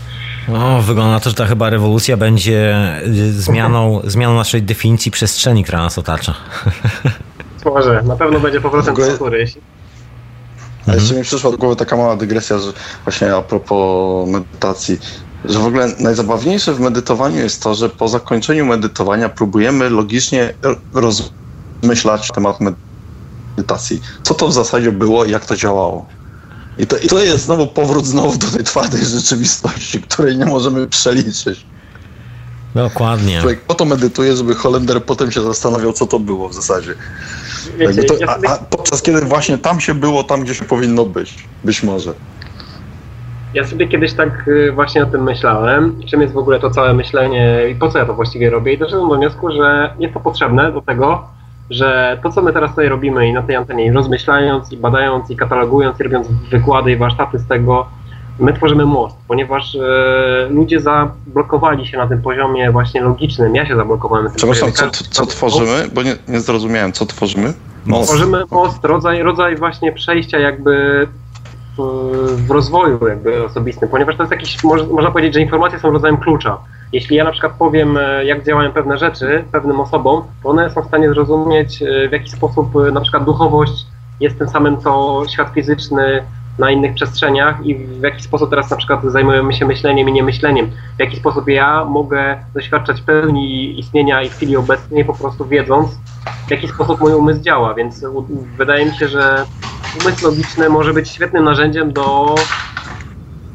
No, 0.48 0.82
wygląda 0.82 1.10
na 1.12 1.20
to, 1.20 1.30
że 1.30 1.36
ta 1.36 1.46
chyba 1.46 1.70
rewolucja 1.70 2.16
będzie 2.16 2.76
y, 3.06 3.32
zmianą, 3.32 4.00
zmianą 4.04 4.34
naszej 4.34 4.62
definicji 4.62 5.10
przestrzeni, 5.10 5.64
która 5.64 5.78
nas 5.78 5.98
otacza. 5.98 6.34
Może, 7.64 8.02
na 8.02 8.16
pewno 8.16 8.40
będzie 8.40 8.60
powrotem 8.60 8.86
W 8.94 8.98
ogóle- 8.98 9.06
do 9.06 9.12
natury. 9.12 9.38
jeśli- 9.38 9.60
A 10.88 10.94
jeszcze 10.94 11.14
mi 11.14 11.22
przyszła 11.22 11.50
do 11.50 11.56
głowy 11.58 11.76
taka 11.76 11.96
mała 11.96 12.16
dygresja, 12.16 12.58
że 12.58 12.72
właśnie 13.04 13.34
a 13.34 13.42
propos 13.42 14.28
medytacji, 14.28 14.98
że 15.44 15.58
w 15.58 15.66
ogóle 15.66 15.88
najzabawniejsze 16.00 16.74
w 16.74 16.80
medytowaniu 16.80 17.36
jest 17.36 17.62
to, 17.62 17.74
że 17.74 17.88
po 17.88 18.08
zakończeniu 18.08 18.66
medytowania 18.66 19.28
próbujemy 19.28 19.90
logicznie 19.90 20.54
rozmyślać 20.94 22.28
temat 22.34 22.56
medytacji. 23.56 24.00
Co 24.22 24.34
to 24.34 24.48
w 24.48 24.52
zasadzie 24.52 24.92
było 24.92 25.24
i 25.24 25.30
jak 25.30 25.44
to 25.44 25.56
działało. 25.56 26.06
I 26.78 26.86
to, 26.86 26.98
I 26.98 27.08
to 27.08 27.18
jest 27.18 27.44
znowu 27.44 27.66
powrót 27.66 28.06
znowu 28.06 28.38
do 28.38 28.46
tej 28.46 28.64
twardej 28.64 29.04
rzeczywistości, 29.04 30.02
której 30.02 30.38
nie 30.38 30.46
możemy 30.46 30.86
przeliczyć. 30.86 31.66
Dokładnie. 32.74 33.40
Człowiek 33.40 33.60
po 33.60 33.74
to 33.74 33.84
medytuje, 33.84 34.36
żeby 34.36 34.54
Holender 34.54 35.04
potem 35.04 35.32
się 35.32 35.42
zastanawiał, 35.42 35.92
co 35.92 36.06
to 36.06 36.18
było 36.18 36.48
w 36.48 36.54
zasadzie. 36.54 36.94
Wiecie, 37.78 38.04
to, 38.04 38.14
a, 38.28 38.52
a 38.52 38.58
podczas 38.58 39.02
kiedy 39.02 39.20
właśnie 39.20 39.58
tam 39.58 39.80
się 39.80 39.94
było, 39.94 40.24
tam 40.24 40.44
gdzie 40.44 40.54
się 40.54 40.64
powinno 40.64 41.06
być. 41.06 41.34
Być 41.64 41.82
może. 41.82 42.14
Ja 43.54 43.66
sobie 43.66 43.88
kiedyś 43.88 44.12
tak 44.12 44.48
y, 44.48 44.72
właśnie 44.72 45.02
o 45.02 45.06
tym 45.06 45.22
myślałem, 45.22 46.02
czym 46.06 46.20
jest 46.20 46.34
w 46.34 46.38
ogóle 46.38 46.60
to 46.60 46.70
całe 46.70 46.94
myślenie 46.94 47.68
i 47.70 47.74
po 47.74 47.90
co 47.90 47.98
ja 47.98 48.06
to 48.06 48.14
właściwie 48.14 48.50
robię 48.50 48.72
i 48.72 48.78
doszedłem 48.78 49.08
do 49.08 49.16
wniosku, 49.16 49.52
że 49.52 49.94
jest 49.98 50.14
to 50.14 50.20
potrzebne 50.20 50.72
do 50.72 50.82
tego, 50.82 51.28
że 51.70 52.18
to 52.22 52.32
co 52.32 52.42
my 52.42 52.52
teraz 52.52 52.70
tutaj 52.70 52.88
robimy 52.88 53.28
i 53.28 53.32
na 53.32 53.42
tej 53.42 53.56
antenie, 53.56 53.86
i 53.86 53.90
rozmyślając 53.90 54.72
i 54.72 54.76
badając 54.76 55.30
i 55.30 55.36
katalogując 55.36 56.00
i 56.00 56.02
robiąc 56.02 56.28
wykłady 56.50 56.92
i 56.92 56.96
warsztaty 56.96 57.38
z 57.38 57.46
tego, 57.46 57.86
my 58.38 58.52
tworzymy 58.52 58.86
most, 58.86 59.16
ponieważ 59.28 59.74
e, 59.74 60.48
ludzie 60.50 60.80
zablokowali 60.80 61.86
się 61.86 61.96
na 61.98 62.06
tym 62.06 62.22
poziomie 62.22 62.70
właśnie 62.70 63.00
logicznym, 63.00 63.54
ja 63.54 63.66
się 63.66 63.76
zablokowałem 63.76 64.28
Przepraszam, 64.36 64.72
co, 64.72 64.86
poziomie. 64.86 65.08
co 65.10 65.26
tworzymy? 65.26 65.88
Bo 65.94 66.02
nie, 66.02 66.16
nie 66.28 66.40
zrozumiałem, 66.40 66.92
co 66.92 67.06
tworzymy? 67.06 67.52
Most. 67.86 68.08
Tworzymy 68.08 68.42
most, 68.50 68.84
rodzaj, 68.84 69.22
rodzaj 69.22 69.56
właśnie 69.56 69.92
przejścia 69.92 70.38
jakby 70.38 71.06
w, 71.76 72.50
rozwoju 72.50 73.08
jakby 73.08 73.44
osobistym, 73.44 73.88
ponieważ 73.88 74.16
to 74.16 74.22
jest 74.22 74.32
jakiś, 74.32 74.64
moż, 74.64 74.86
można 74.86 75.10
powiedzieć, 75.10 75.34
że 75.34 75.40
informacje 75.40 75.78
są 75.78 75.90
rodzajem 75.90 76.16
klucza. 76.16 76.58
Jeśli 76.92 77.16
ja 77.16 77.24
na 77.24 77.32
przykład 77.32 77.52
powiem, 77.52 77.96
e, 77.96 78.24
jak 78.24 78.44
działają 78.44 78.72
pewne 78.72 78.98
rzeczy 78.98 79.44
pewnym 79.52 79.80
osobom, 79.80 80.22
to 80.42 80.48
one 80.48 80.70
są 80.70 80.82
w 80.82 80.86
stanie 80.86 81.08
zrozumieć, 81.08 81.82
e, 81.82 82.08
w 82.08 82.12
jaki 82.12 82.30
sposób 82.30 82.76
e, 82.76 82.90
na 82.90 83.00
przykład 83.00 83.24
duchowość 83.24 83.86
jest 84.20 84.38
tym 84.38 84.48
samym, 84.48 84.80
co 84.80 85.22
świat 85.32 85.48
fizyczny 85.54 86.22
na 86.58 86.70
innych 86.70 86.94
przestrzeniach 86.94 87.66
i 87.66 87.74
w 87.74 88.02
jaki 88.02 88.22
sposób 88.22 88.50
teraz 88.50 88.70
na 88.70 88.76
przykład 88.76 89.04
zajmujemy 89.04 89.52
się 89.52 89.66
myśleniem 89.66 90.08
i 90.08 90.12
niemyśleniem. 90.12 90.70
W 90.96 91.00
jaki 91.00 91.16
sposób 91.16 91.48
ja 91.48 91.84
mogę 91.84 92.38
doświadczać 92.54 93.00
pełni 93.00 93.78
istnienia 93.78 94.22
i 94.22 94.28
chwili 94.28 94.56
obecnej 94.56 95.04
po 95.04 95.14
prostu 95.14 95.44
wiedząc, 95.44 95.88
w 96.48 96.50
jaki 96.50 96.68
sposób 96.68 97.00
mój 97.00 97.14
umysł 97.14 97.40
działa, 97.40 97.74
więc 97.74 98.04
wydaje 98.58 98.86
mi 98.86 98.96
się, 98.96 99.08
że 99.08 99.44
umysł 100.00 100.24
logiczny 100.24 100.68
może 100.68 100.92
być 100.92 101.10
świetnym 101.10 101.44
narzędziem 101.44 101.92
do 101.92 102.34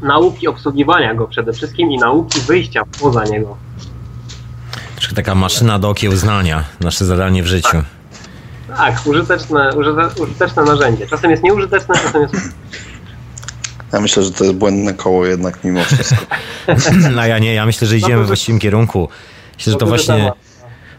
nauki 0.01 0.47
obsługiwania 0.47 1.15
go 1.15 1.27
przede 1.27 1.53
wszystkim 1.53 1.91
i 1.91 1.97
nauki 1.97 2.39
wyjścia 2.39 2.83
poza 3.01 3.23
niego. 3.23 3.57
Troszkę 4.95 5.15
taka 5.15 5.35
maszyna 5.35 5.79
do 5.79 5.89
okiełznania, 5.89 6.63
nasze 6.79 7.05
zadanie 7.05 7.43
w 7.43 7.47
życiu. 7.47 7.83
Tak, 8.77 9.07
użyteczne, 9.07 9.75
użyte, 9.75 10.23
użyteczne 10.23 10.63
narzędzie. 10.63 11.07
Czasem 11.07 11.31
jest 11.31 11.43
nieużyteczne, 11.43 11.95
czasem 11.95 12.21
jest... 12.21 12.35
Ja 13.93 14.01
myślę, 14.01 14.23
że 14.23 14.31
to 14.31 14.43
jest 14.43 14.55
błędne 14.55 14.93
koło 14.93 15.25
jednak 15.25 15.63
mimo 15.63 15.83
wszystko. 15.83 16.25
No 17.15 17.25
ja 17.25 17.39
nie, 17.39 17.53
ja 17.53 17.65
myślę, 17.65 17.87
że 17.87 17.97
idziemy 17.97 18.23
w 18.23 18.27
właściwym 18.27 18.59
kierunku. 18.59 19.09
Myślę, 19.57 19.73
że 19.73 19.79
to 19.79 19.85
właśnie... 19.85 20.31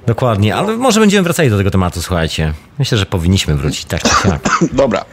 Dokładnie, 0.07 0.55
ale 0.57 0.77
może 0.77 1.01
będziemy 1.01 1.23
wracali 1.23 1.51
do 1.51 1.59
tego 1.59 1.71
tematu, 1.71 2.03
słuchajcie. 2.03 2.53
Myślę, 2.79 2.99
że 2.99 3.07
powinniśmy 3.07 3.57
wrócić, 3.57 3.85
tak 3.85 4.03
czy 4.03 4.09
siak. 4.09 4.49
Dobra, 4.73 5.05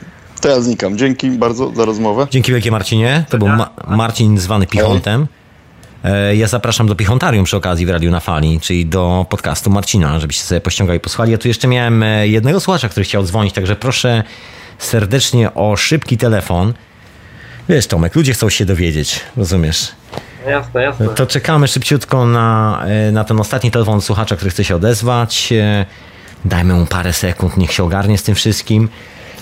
to 0.42 0.50
ja 0.50 0.62
znikam. 0.62 0.98
Dzięki 0.98 1.32
bardzo 1.32 1.72
za 1.76 1.86
rozmowę. 1.86 2.28
Dzięki 2.32 2.52
wielkie 2.52 2.72
Marcinie. 2.72 3.26
To 3.30 3.38
był 3.38 3.48
Ma- 3.48 3.70
Marcin 3.88 4.38
zwany 4.38 4.68
Pichontem. 4.68 5.28
E, 6.04 6.36
Ja 6.36 6.48
zapraszam 6.48 6.88
do 6.88 6.96
Pichontarium 6.96 7.46
przy 7.46 7.58
okazji 7.58 7.86
w 7.86 7.90
Radiu 7.90 8.12
na 8.12 8.20
Fali, 8.20 8.60
czyli 8.60 8.86
do 8.86 9.26
podcastu 9.30 9.70
Marcina, 9.70 10.20
żebyście 10.20 10.44
sobie 10.44 10.62
pościągali 10.62 10.98
i 10.98 11.00
posłuchali. 11.00 11.32
Ja 11.32 11.38
tu 11.38 11.48
jeszcze 11.48 11.68
miałem 11.68 12.04
e, 12.04 12.28
jednego 12.28 12.60
słuchacza, 12.60 12.90
który 12.90 13.04
chciał 13.04 13.24
dzwonić, 13.24 13.54
także 13.54 13.76
proszę 13.76 14.24
serdecznie 14.78 15.54
o 15.54 15.76
szybki 15.76 16.18
telefon. 16.18 16.74
Wiesz 17.70 17.88
Tomek, 17.88 18.16
ludzie 18.16 18.34
chcą 18.34 18.50
się 18.50 18.66
dowiedzieć, 18.66 19.20
rozumiesz? 19.38 19.92
Jasne, 20.48 20.84
jasne. 20.84 21.08
To 21.10 21.28
czekamy 21.28 21.68
szybciutko 21.68 22.26
na, 22.26 22.80
e, 22.88 23.12
na 23.12 23.24
ten 23.24 23.40
ostatni 23.40 23.72
telefon 23.72 24.02
słuchacza, 24.02 24.36
który 24.36 24.52
chce 24.52 24.64
się 24.64 24.76
odezwać. 24.76 25.54
E, 25.54 25.86
Dajmy 26.46 26.74
mu 26.74 26.86
parę 26.86 27.14
sekund, 27.14 27.58
niech 27.58 27.72
się 27.74 27.84
ogarnie 27.84 28.18
z 28.18 28.24
tym 28.24 28.36
wszystkim. 28.36 28.90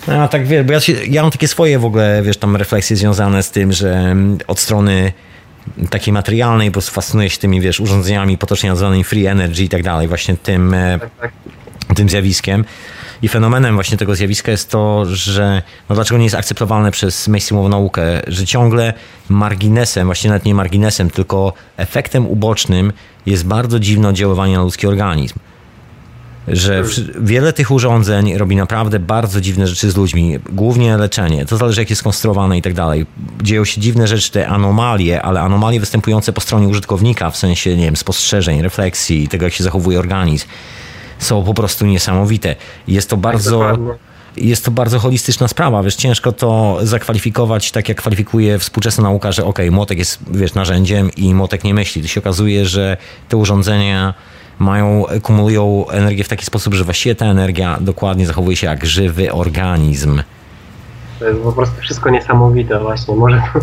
No, 0.08 0.14
A 0.24 0.28
tak 0.28 0.48
wiesz, 0.48 0.66
bo 0.66 0.74
ja, 0.74 0.80
się, 0.80 0.94
ja 1.10 1.22
mam 1.22 1.32
takie 1.32 1.48
swoje 1.48 1.80
w 1.80 1.86
ogóle, 1.86 2.22
wiesz, 2.24 2.38
tam 2.38 2.56
refleksje 2.56 2.96
związane 2.96 3.44
z 3.44 3.52
tym, 3.52 3.74
że 3.74 3.94
mm, 3.96 4.38
od 4.48 4.60
strony 4.60 5.12
takiej 5.90 6.14
materialnej, 6.14 6.72
bo 6.72 6.82
fascynuję 6.82 7.30
się 7.30 7.38
tymi, 7.38 7.62
wiesz, 7.62 7.80
urządzeniami 7.80 8.38
potocznie 8.38 8.70
nazwanymi 8.70 9.04
free 9.04 9.26
energy 9.28 9.64
i 9.64 9.70
tak 9.70 9.84
dalej, 9.84 10.08
właśnie 10.08 10.38
tym, 10.38 10.74
e, 10.74 11.00
Tak, 11.00 11.10
tak. 11.22 11.32
tym 11.96 12.10
zjawiskiem. 12.10 12.66
I 13.22 13.28
fenomenem 13.28 13.76
właśnie 13.76 13.98
tego 13.98 14.16
zjawiska 14.16 14.52
jest 14.52 14.70
to, 14.70 15.06
że 15.06 15.62
no 15.90 15.96
dlaczego 15.96 16.18
nie 16.18 16.24
jest 16.24 16.36
akceptowalne 16.36 16.92
przez 16.92 17.28
mainstreamową 17.28 17.70
naukę, 17.70 18.04
że 18.28 18.46
ciągle 18.46 18.94
marginesem, 19.30 20.08
właśnie 20.08 20.30
nawet 20.30 20.46
nie 20.46 20.56
marginesem, 20.56 21.10
tylko 21.10 21.54
efektem 21.78 22.28
ubocznym 22.28 22.94
jest 23.26 23.46
bardzo 23.46 23.80
dziwne 23.80 24.08
oddziaływanie 24.08 24.56
na 24.56 24.62
ludzki 24.62 24.88
organizm. 24.88 25.40
Że 26.48 26.84
wiele 27.22 27.54
tych 27.54 27.72
urządzeń 27.72 28.38
robi 28.38 28.56
naprawdę 28.56 29.00
bardzo 29.00 29.42
dziwne 29.42 29.68
rzeczy 29.68 29.92
z 29.92 29.98
ludźmi, 29.98 30.40
głównie 30.50 30.98
leczenie. 30.98 31.46
To 31.46 31.58
zależy, 31.58 31.82
jak 31.82 31.90
jest 31.90 32.00
skonstruowane 32.00 32.58
i 32.58 32.62
tak 32.62 32.74
dalej. 32.74 33.06
Dzieją 33.42 33.66
się 33.66 33.82
dziwne 33.82 34.08
rzeczy, 34.08 34.32
te 34.32 34.48
anomalie, 34.48 35.22
ale 35.22 35.42
anomalie 35.42 35.80
występujące 35.80 36.34
po 36.34 36.42
stronie 36.42 36.68
użytkownika, 36.68 37.32
w 37.32 37.38
sensie, 37.38 37.78
nie 37.78 37.86
wiem, 37.86 37.96
spostrzeżeń, 37.96 38.62
refleksji 38.62 39.28
tego, 39.28 39.46
jak 39.46 39.54
się 39.54 39.64
zachowuje 39.64 40.00
organizm 40.00 40.48
są 41.20 41.44
po 41.44 41.54
prostu 41.54 41.86
niesamowite. 41.86 42.56
Jest 42.88 43.10
to 43.10 43.18
bardzo. 43.18 43.52
dokładnie. 43.52 43.94
Jest 44.38 44.66
to 44.66 44.72
bardzo 44.72 45.00
holistyczna 45.00 45.48
sprawa, 45.48 45.84
wiesz, 45.84 45.96
ciężko 45.96 46.32
to 46.32 46.78
zakwalifikować 46.84 47.72
tak, 47.72 47.90
jak 47.90 47.98
kwalifikuje 47.98 48.60
współczesna 48.60 49.04
nauka, 49.04 49.32
że 49.32 49.46
okej, 49.46 49.72
młotek 49.72 49.98
jest, 49.98 50.20
wiesz, 50.32 50.54
narzędziem 50.54 51.12
i 51.18 51.34
młotek 51.34 51.64
nie 51.64 51.74
myśli. 51.74 52.02
To 52.02 52.08
się 52.08 52.20
okazuje, 52.20 52.66
że 52.66 52.98
te 53.30 53.38
urządzenia 53.38 54.14
mają, 54.60 55.06
kumulują 55.22 55.86
energię 55.90 56.24
w 56.24 56.30
taki 56.30 56.46
sposób, 56.46 56.74
że 56.74 56.84
właściwie 56.84 57.16
ta 57.16 57.26
energia 57.26 57.78
dokładnie 57.82 58.28
zachowuje 58.28 58.58
się 58.58 58.68
jak 58.68 58.86
żywy 58.86 59.34
organizm. 59.34 60.22
To 61.20 61.28
jest 61.28 61.42
po 61.42 61.52
prostu 61.52 61.82
wszystko 61.82 62.10
niesamowite 62.10 62.80
właśnie. 62.80 63.16
Może 63.16 63.42
to... 63.54 63.60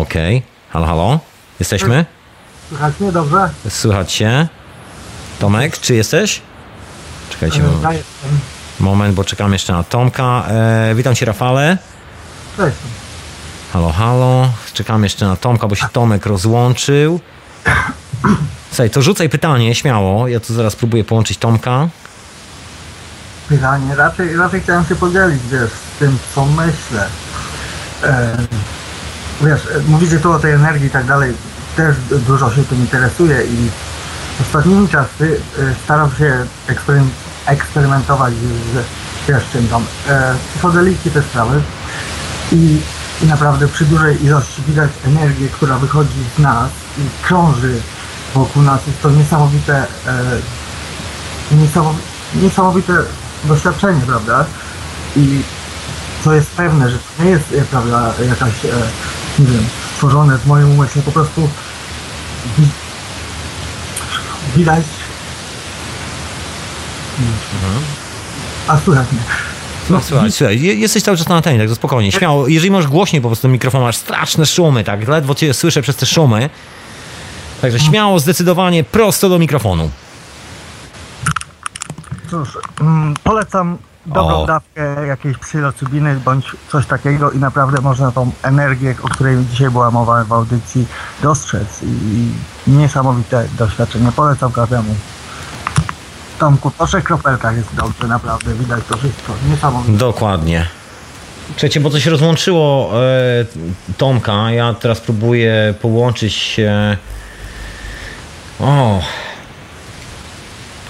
Okej, 0.00 0.42
halo, 0.70 0.86
halo, 0.86 1.20
jesteśmy? 1.60 2.04
Słychać 2.68 3.00
mnie 3.00 3.12
dobrze? 3.12 3.50
Słychać 3.68 4.12
się? 4.12 4.48
Tomek, 5.40 5.78
czy 5.78 5.94
jesteś? 5.94 6.42
Czekajcie, 7.30 7.62
moment. 7.62 8.04
moment, 8.80 9.14
bo 9.14 9.24
czekam 9.24 9.52
jeszcze 9.52 9.72
na 9.72 9.84
Tomka. 9.84 10.44
E, 10.48 10.94
witam 10.94 11.14
cię, 11.14 11.26
Rafale. 11.26 11.78
Cześć. 12.56 12.76
Halo, 13.72 13.92
halo. 13.92 14.52
Czekam 14.72 15.04
jeszcze 15.04 15.26
na 15.26 15.36
Tomka, 15.36 15.68
bo 15.68 15.74
się 15.74 15.86
Tomek 15.92 16.26
rozłączył. 16.26 17.20
Słuchaj, 18.68 18.90
to 18.90 19.02
rzucaj 19.02 19.28
pytanie, 19.28 19.74
śmiało. 19.74 20.28
Ja 20.28 20.40
tu 20.40 20.54
zaraz 20.54 20.76
próbuję 20.76 21.04
połączyć 21.04 21.38
Tomka. 21.38 21.88
Pytanie. 23.48 23.94
Raczej, 23.96 24.36
raczej 24.36 24.60
chciałem 24.60 24.84
się 24.84 24.96
podzielić, 24.96 25.42
wiesz, 25.50 25.70
z 25.70 25.98
tym, 25.98 26.18
co 26.34 26.46
myślę. 26.46 27.06
E, 28.02 28.36
wiesz, 29.40 29.60
e, 29.66 29.80
mówicie 29.88 30.18
tu 30.18 30.32
o 30.32 30.38
tej 30.38 30.52
energii 30.52 30.86
i 30.86 30.90
tak 30.90 31.06
dalej. 31.06 31.34
Też 31.76 31.96
dużo 32.26 32.54
się 32.54 32.64
tym 32.64 32.78
interesuje 32.78 33.44
i 33.44 33.70
ostatnimi 34.40 34.88
czasy 34.88 35.40
e, 35.58 35.74
staram 35.84 36.10
się 36.18 36.46
eksperym, 36.66 37.10
eksperymentować 37.46 38.34
z, 38.34 39.70
tam. 39.70 39.84
E, 40.08 40.34
psychodeliki, 40.50 41.10
te 41.10 41.22
sprawy. 41.22 41.60
I, 42.52 42.80
I 43.22 43.26
naprawdę 43.26 43.68
przy 43.68 43.84
dużej 43.84 44.24
ilości 44.24 44.62
widać 44.62 44.90
energię, 45.06 45.48
która 45.48 45.78
wychodzi 45.78 46.24
z 46.36 46.38
nas 46.38 46.70
i 46.98 47.26
krąży 47.26 47.80
wokół 48.34 48.62
nas. 48.62 48.86
Jest 48.86 49.02
to 49.02 49.10
niesamowite, 49.10 49.86
e, 50.06 51.56
niesamowite, 51.56 52.02
niesamowite 52.34 52.92
doświadczenie, 53.44 54.00
prawda? 54.06 54.44
I 55.16 55.42
co 56.24 56.34
jest 56.34 56.50
pewne, 56.50 56.90
że 56.90 56.98
to 56.98 57.24
nie 57.24 57.30
jest, 57.30 57.44
e, 57.52 57.64
prawda, 57.64 58.12
jakaś, 58.28 58.64
e, 58.64 58.68
nie 59.38 59.46
wiem, 59.46 59.64
stworzone 59.94 60.38
w 60.38 60.46
moim 60.46 60.70
umyśle, 60.70 61.02
po 61.02 61.12
prostu 61.12 61.48
wi- 64.54 64.58
widać. 64.58 64.84
A 68.68 68.78
słychać 68.78 69.12
mnie. 69.12 69.20
No, 69.90 70.00
słuchaj, 70.08 70.32
słuchaj, 70.32 70.60
je- 70.62 70.74
jesteś 70.74 71.02
cały 71.02 71.16
czas 71.16 71.28
na 71.28 71.36
antenie, 71.36 71.66
tak 71.66 71.76
spokojnie, 71.76 72.12
śmiało. 72.12 72.48
Jeżeli 72.48 72.70
masz 72.70 72.86
głośniej 72.86 73.22
po 73.22 73.28
prostu 73.28 73.48
mikrofon, 73.48 73.80
masz 73.82 73.96
straszne 73.96 74.46
szumy, 74.46 74.84
tak, 74.84 75.08
ledwo 75.08 75.34
cię 75.34 75.54
słyszę 75.54 75.82
przez 75.82 75.96
te 75.96 76.06
szumy. 76.06 76.50
Także 77.60 77.78
śmiało, 77.80 78.20
zdecydowanie, 78.20 78.84
prosto 78.84 79.28
do 79.28 79.38
mikrofonu. 79.38 79.90
Cóż, 82.30 82.48
mm, 82.80 83.14
polecam 83.24 83.78
dobrą 84.06 84.42
O. 84.42 84.46
dawkę 84.46 85.06
jakiejś 85.06 85.38
psylocybiny 85.38 86.20
bądź 86.24 86.56
coś 86.68 86.86
takiego 86.86 87.30
i 87.30 87.38
naprawdę 87.38 87.80
można 87.80 88.12
tą 88.12 88.30
energię, 88.42 88.94
o 89.02 89.08
której 89.08 89.44
dzisiaj 89.50 89.70
była 89.70 89.90
mowa 89.90 90.24
w 90.24 90.32
audycji, 90.32 90.86
dostrzec 91.22 91.82
i, 91.82 92.30
niesamowite 92.66 93.48
doświadczenie. 93.58 94.12
Polecam 94.12 94.52
każdemu. 94.52 94.94
Tomku, 96.38 96.70
po 96.70 96.86
trzech 96.86 97.04
kropelkach 97.04 97.56
jest 97.56 97.74
dobrze, 97.74 98.06
naprawdę 98.06 98.54
widać 98.54 98.84
to 98.88 98.96
wszystko. 98.96 99.32
Niesamowite. 99.50 99.98
Dokładnie. 99.98 100.66
Słuchajcie, 101.50 101.80
bo 101.80 101.98
się 102.00 102.10
rozłączyło 102.10 102.90
e, 103.02 103.44
Tomka. 103.96 104.50
Ja 104.50 104.74
teraz 104.74 105.00
próbuję 105.00 105.74
połączyć 105.82 106.34
się. 106.34 106.96
O, 108.60 109.00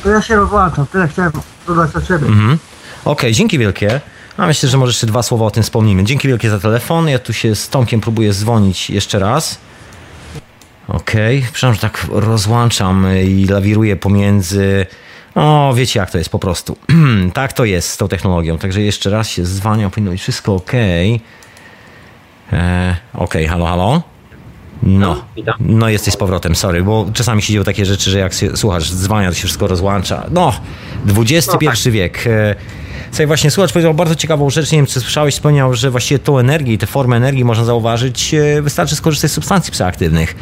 To 0.02 0.10
ja 0.10 0.22
się 0.22 0.36
rozłączam, 0.36 0.86
tyle 0.86 1.08
chciałem 1.08 1.32
dodać 1.66 1.96
od 1.96 2.06
siebie. 2.08 2.26
Mhm. 2.26 2.58
Okej, 3.04 3.32
dzięki 3.32 3.58
wielkie. 3.58 4.00
A 4.36 4.46
myślę, 4.46 4.68
że 4.68 4.78
może 4.78 4.90
jeszcze 4.90 5.06
dwa 5.06 5.22
słowa 5.22 5.46
o 5.46 5.50
tym 5.50 5.62
wspomnimy. 5.62 6.04
Dzięki 6.04 6.28
wielkie 6.28 6.50
za 6.50 6.58
telefon. 6.60 7.08
Ja 7.08 7.18
tu 7.18 7.32
się 7.32 7.54
z 7.54 7.68
Tomkiem 7.68 8.00
próbuję 8.00 8.32
dzwonić 8.32 8.90
jeszcze 8.90 9.18
raz. 9.18 9.58
Okej, 10.88 11.40
przepraszam, 11.42 11.74
że 11.74 11.80
tak 11.80 12.06
rozłączam 12.10 13.06
i 13.24 13.46
lawiruję 13.46 13.96
pomiędzy. 13.96 14.86
O, 15.34 15.72
wiecie 15.76 16.00
jak 16.00 16.10
to 16.10 16.18
jest 16.18 16.30
po 16.30 16.38
prostu. 16.38 16.76
tak 17.34 17.52
to 17.52 17.64
jest 17.64 17.88
z 17.88 17.96
tą 17.96 18.08
technologią. 18.08 18.58
Także 18.58 18.82
jeszcze 18.82 19.10
raz 19.10 19.28
się 19.28 19.44
zwalnia, 19.44 19.90
powinno 19.90 20.10
być 20.10 20.20
wszystko 20.20 20.54
ok. 20.54 20.72
E, 22.52 22.96
okej, 23.14 23.46
halo, 23.46 23.66
halo. 23.66 24.02
No, 24.82 25.24
no 25.60 25.88
jesteś 25.88 26.14
z 26.14 26.16
powrotem, 26.16 26.56
sorry, 26.56 26.82
bo 26.82 27.06
czasami 27.12 27.42
się 27.42 27.52
dzieją 27.52 27.64
takie 27.64 27.86
rzeczy, 27.86 28.10
że 28.10 28.18
jak 28.18 28.32
się, 28.32 28.56
słuchasz, 28.56 28.92
dzwania, 28.94 29.28
to 29.28 29.34
się 29.34 29.44
wszystko 29.44 29.66
rozłącza. 29.66 30.26
No, 30.30 30.52
XXI 31.06 31.50
No 31.52 31.58
tak. 31.70 31.92
wiek. 31.92 32.26
E, 32.26 32.54
Słuchaj, 33.10 33.26
właśnie 33.26 33.50
słuchacz 33.50 33.72
powiedział 33.72 33.94
bardzo 33.94 34.14
ciekawą 34.14 34.50
rzecz, 34.50 34.72
nie 34.72 34.78
wiem 34.78 34.86
czy 34.86 35.00
słyszałeś, 35.00 35.34
wspomniał, 35.34 35.74
że 35.74 35.90
właściwie 35.90 36.18
tą 36.18 36.38
energię 36.38 36.72
i 36.72 36.78
tę 36.78 36.86
formę 36.86 37.16
energii 37.16 37.44
można 37.44 37.64
zauważyć, 37.64 38.34
e, 38.34 38.62
wystarczy 38.62 38.96
skorzystać 38.96 39.30
z 39.30 39.34
substancji 39.34 39.72
psychoaktywnych. 39.72 40.34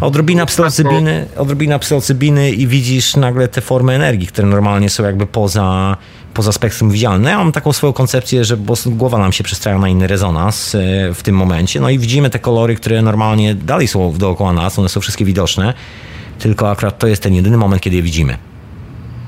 Odrobina 0.00 0.46
psylocybiny, 0.46 1.26
odrobina 1.36 1.78
psylocybiny 1.78 2.50
i 2.50 2.66
widzisz 2.66 3.16
nagle 3.16 3.48
te 3.48 3.60
formy 3.60 3.94
energii, 3.94 4.26
które 4.26 4.48
normalnie 4.48 4.90
są 4.90 5.04
jakby 5.04 5.26
poza, 5.26 5.96
poza 6.34 6.52
spektrum 6.52 6.90
widzialne. 6.90 7.30
Ja 7.30 7.38
mam 7.38 7.52
taką 7.52 7.72
swoją 7.72 7.92
koncepcję, 7.92 8.44
że 8.44 8.56
po 8.56 8.64
prostu 8.64 8.90
głowa 8.90 9.18
nam 9.18 9.32
się 9.32 9.44
przestraja 9.44 9.78
na 9.78 9.88
inny 9.88 10.06
rezonans 10.06 10.74
e, 10.74 10.78
w 11.14 11.22
tym 11.22 11.36
momencie. 11.36 11.80
No 11.80 11.90
i 11.90 11.98
widzimy 11.98 12.30
te 12.30 12.38
kolory, 12.38 12.76
które 12.76 13.02
normalnie 13.02 13.54
dalej 13.54 13.88
są 13.88 14.12
dookoła 14.12 14.52
nas, 14.52 14.78
one 14.78 14.88
są 14.88 15.00
wszystkie 15.00 15.24
widoczne, 15.24 15.74
tylko 16.38 16.70
akurat 16.70 16.98
to 16.98 17.06
jest 17.06 17.22
ten 17.22 17.34
jedyny 17.34 17.56
moment, 17.56 17.82
kiedy 17.82 17.96
je 17.96 18.02
widzimy. 18.02 18.38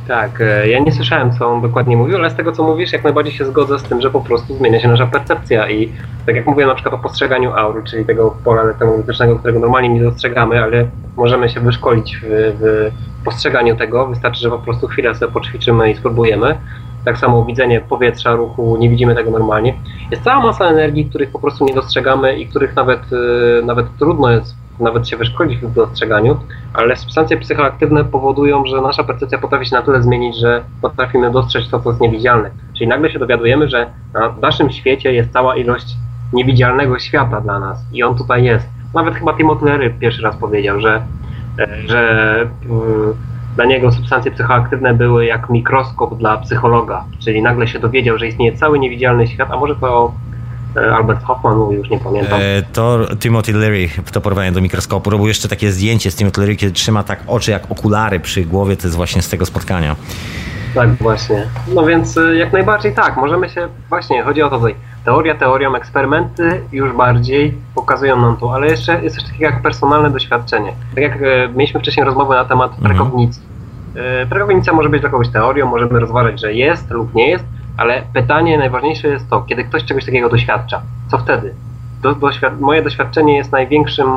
Tak, 0.08 0.40
e, 0.40 0.68
ja 0.68 0.78
nie 0.78 0.92
słyszałem, 0.92 1.32
co 1.32 1.48
on 1.48 1.60
dokładnie 1.60 1.96
mówił, 1.96 2.16
ale 2.16 2.30
z 2.30 2.34
tego, 2.34 2.52
co 2.52 2.62
mówisz, 2.62 2.92
jak 2.92 3.04
najbardziej 3.04 3.34
się 3.34 3.44
zgodzę 3.44 3.78
z 3.78 3.82
tym, 3.82 4.00
że 4.00 4.10
po 4.10 4.20
prostu 4.20 4.54
zmienia 4.54 4.80
się 4.80 4.88
nasza 4.88 5.06
percepcja 5.06 5.70
i 5.70 5.92
tak 6.26 6.36
jak 6.36 6.46
mówiłem 6.46 6.68
na 6.68 6.74
przykład 6.74 6.94
o 6.94 6.98
postrzeganiu 6.98 7.52
aur, 7.52 7.84
czyli 7.84 8.04
tego 8.04 8.36
pola 8.44 8.62
elektromagnetycznego, 8.62 9.36
którego 9.36 9.60
normalnie 9.60 9.88
nie 9.88 10.02
dostrzegamy, 10.02 10.62
ale 10.62 10.86
możemy 11.16 11.48
się 11.48 11.60
wyszkolić 11.60 12.20
w, 12.22 12.26
w 12.60 13.24
postrzeganiu 13.24 13.76
tego, 13.76 14.06
wystarczy, 14.06 14.40
że 14.40 14.50
po 14.50 14.58
prostu 14.58 14.86
chwilę 14.86 15.14
sobie 15.14 15.32
poćwiczymy 15.32 15.90
i 15.90 15.96
spróbujemy. 15.96 16.58
Tak 17.04 17.18
samo 17.18 17.44
widzenie 17.44 17.80
powietrza, 17.80 18.34
ruchu, 18.34 18.76
nie 18.76 18.90
widzimy 18.90 19.14
tego 19.14 19.30
normalnie. 19.30 19.74
Jest 20.10 20.22
cała 20.22 20.42
masa 20.42 20.64
energii, 20.64 21.04
których 21.04 21.30
po 21.30 21.38
prostu 21.38 21.64
nie 21.64 21.74
dostrzegamy 21.74 22.38
i 22.38 22.46
których 22.46 22.76
nawet, 22.76 23.00
y, 23.12 23.62
nawet 23.64 23.86
trudno 23.98 24.30
jest 24.30 24.54
nawet 24.80 25.08
się 25.08 25.16
wyszkolić 25.16 25.58
w 25.58 25.72
dostrzeganiu, 25.72 26.36
ale 26.74 26.96
substancje 26.96 27.36
psychoaktywne 27.36 28.04
powodują, 28.04 28.66
że 28.66 28.80
nasza 28.80 29.04
percepcja 29.04 29.38
potrafi 29.38 29.66
się 29.66 29.76
na 29.76 29.82
tyle 29.82 30.02
zmienić, 30.02 30.36
że 30.36 30.64
potrafimy 30.82 31.30
dostrzec 31.30 31.70
to, 31.70 31.80
co 31.80 31.90
jest 31.90 32.00
niewidzialne. 32.00 32.50
Czyli 32.78 32.88
nagle 32.88 33.10
się 33.10 33.18
dowiadujemy, 33.18 33.68
że 33.68 33.86
na 34.14 34.34
naszym 34.40 34.70
świecie 34.70 35.12
jest 35.12 35.32
cała 35.32 35.56
ilość 35.56 35.96
niewidzialnego 36.32 36.98
świata 36.98 37.40
dla 37.40 37.58
nas 37.58 37.84
i 37.92 38.02
on 38.02 38.14
tutaj 38.14 38.44
jest. 38.44 38.68
Nawet 38.94 39.14
chyba 39.14 39.32
Timothy 39.34 39.64
Leary 39.64 39.94
pierwszy 40.00 40.22
raz 40.22 40.36
powiedział, 40.36 40.80
że, 40.80 41.02
e, 41.58 41.68
że 41.86 42.42
y, 42.42 43.58
dla 43.58 43.64
niego 43.64 43.92
substancje 43.92 44.30
psychoaktywne 44.30 44.94
były 44.94 45.24
jak 45.24 45.50
mikroskop 45.50 46.18
dla 46.18 46.36
psychologa, 46.36 47.04
czyli 47.18 47.42
nagle 47.42 47.68
się 47.68 47.78
dowiedział, 47.78 48.18
że 48.18 48.26
istnieje 48.26 48.52
cały 48.52 48.78
niewidzialny 48.78 49.26
świat, 49.26 49.50
a 49.50 49.56
może 49.56 49.76
to 49.76 50.12
e, 50.27 50.27
Albert 50.96 51.24
Hoffman 51.24 51.56
mówił, 51.56 51.78
już 51.78 51.90
nie 51.90 51.98
pamiętam. 51.98 52.40
E, 52.42 52.62
to 52.72 52.98
Timothy 53.20 53.52
Leary, 53.52 53.88
to 54.12 54.20
porównanie 54.20 54.52
do 54.52 54.60
mikroskopu, 54.60 55.10
robił 55.10 55.26
jeszcze 55.26 55.48
takie 55.48 55.72
zdjęcie 55.72 56.10
z 56.10 56.14
Timothy 56.16 56.40
Leary, 56.40 56.56
kiedy 56.56 56.72
trzyma 56.72 57.02
tak 57.02 57.20
oczy 57.26 57.50
jak 57.50 57.70
okulary 57.70 58.20
przy 58.20 58.44
głowie, 58.44 58.76
to 58.76 58.82
jest 58.82 58.96
właśnie 58.96 59.22
z 59.22 59.28
tego 59.28 59.46
spotkania. 59.46 59.96
Tak, 60.74 60.94
właśnie. 60.94 61.46
No 61.74 61.86
więc 61.86 62.16
y, 62.16 62.36
jak 62.36 62.52
najbardziej 62.52 62.94
tak, 62.94 63.16
możemy 63.16 63.48
się, 63.50 63.68
właśnie, 63.88 64.22
chodzi 64.22 64.42
o 64.42 64.50
to 64.50 64.56
tutaj, 64.56 64.74
teoria 65.04 65.34
teorią, 65.34 65.74
eksperymenty 65.74 66.60
już 66.72 66.92
bardziej 66.92 67.54
pokazują 67.74 68.20
nam 68.20 68.36
to, 68.36 68.54
ale 68.54 68.66
jeszcze 68.66 69.02
jest 69.04 69.16
coś 69.16 69.24
takiego 69.24 69.44
jak 69.44 69.62
personalne 69.62 70.10
doświadczenie. 70.10 70.72
Tak 70.94 71.04
jak 71.04 71.12
e, 71.22 71.48
mieliśmy 71.54 71.80
wcześniej 71.80 72.06
rozmowę 72.06 72.34
na 72.36 72.44
temat 72.44 72.70
Mhm. 72.72 72.88
prekognicji. 72.96 73.42
E, 74.22 74.26
Prekognicja 74.26 74.72
może 74.72 74.88
być 74.88 75.00
dla 75.00 75.10
kogoś 75.10 75.28
teorią, 75.28 75.66
możemy 75.66 76.00
rozważać, 76.00 76.40
że 76.40 76.54
jest 76.54 76.90
lub 76.90 77.14
nie 77.14 77.28
jest, 77.30 77.44
ale 77.78 78.02
pytanie 78.14 78.58
najważniejsze 78.58 79.08
jest 79.08 79.30
to, 79.30 79.42
kiedy 79.42 79.64
ktoś 79.64 79.84
czegoś 79.84 80.04
takiego 80.04 80.28
doświadcza, 80.28 80.82
co 81.10 81.18
wtedy? 81.18 81.54
Do, 82.02 82.14
doświad- 82.14 82.60
moje 82.60 82.82
doświadczenie 82.82 83.36
jest 83.36 83.52
największym, 83.52 84.08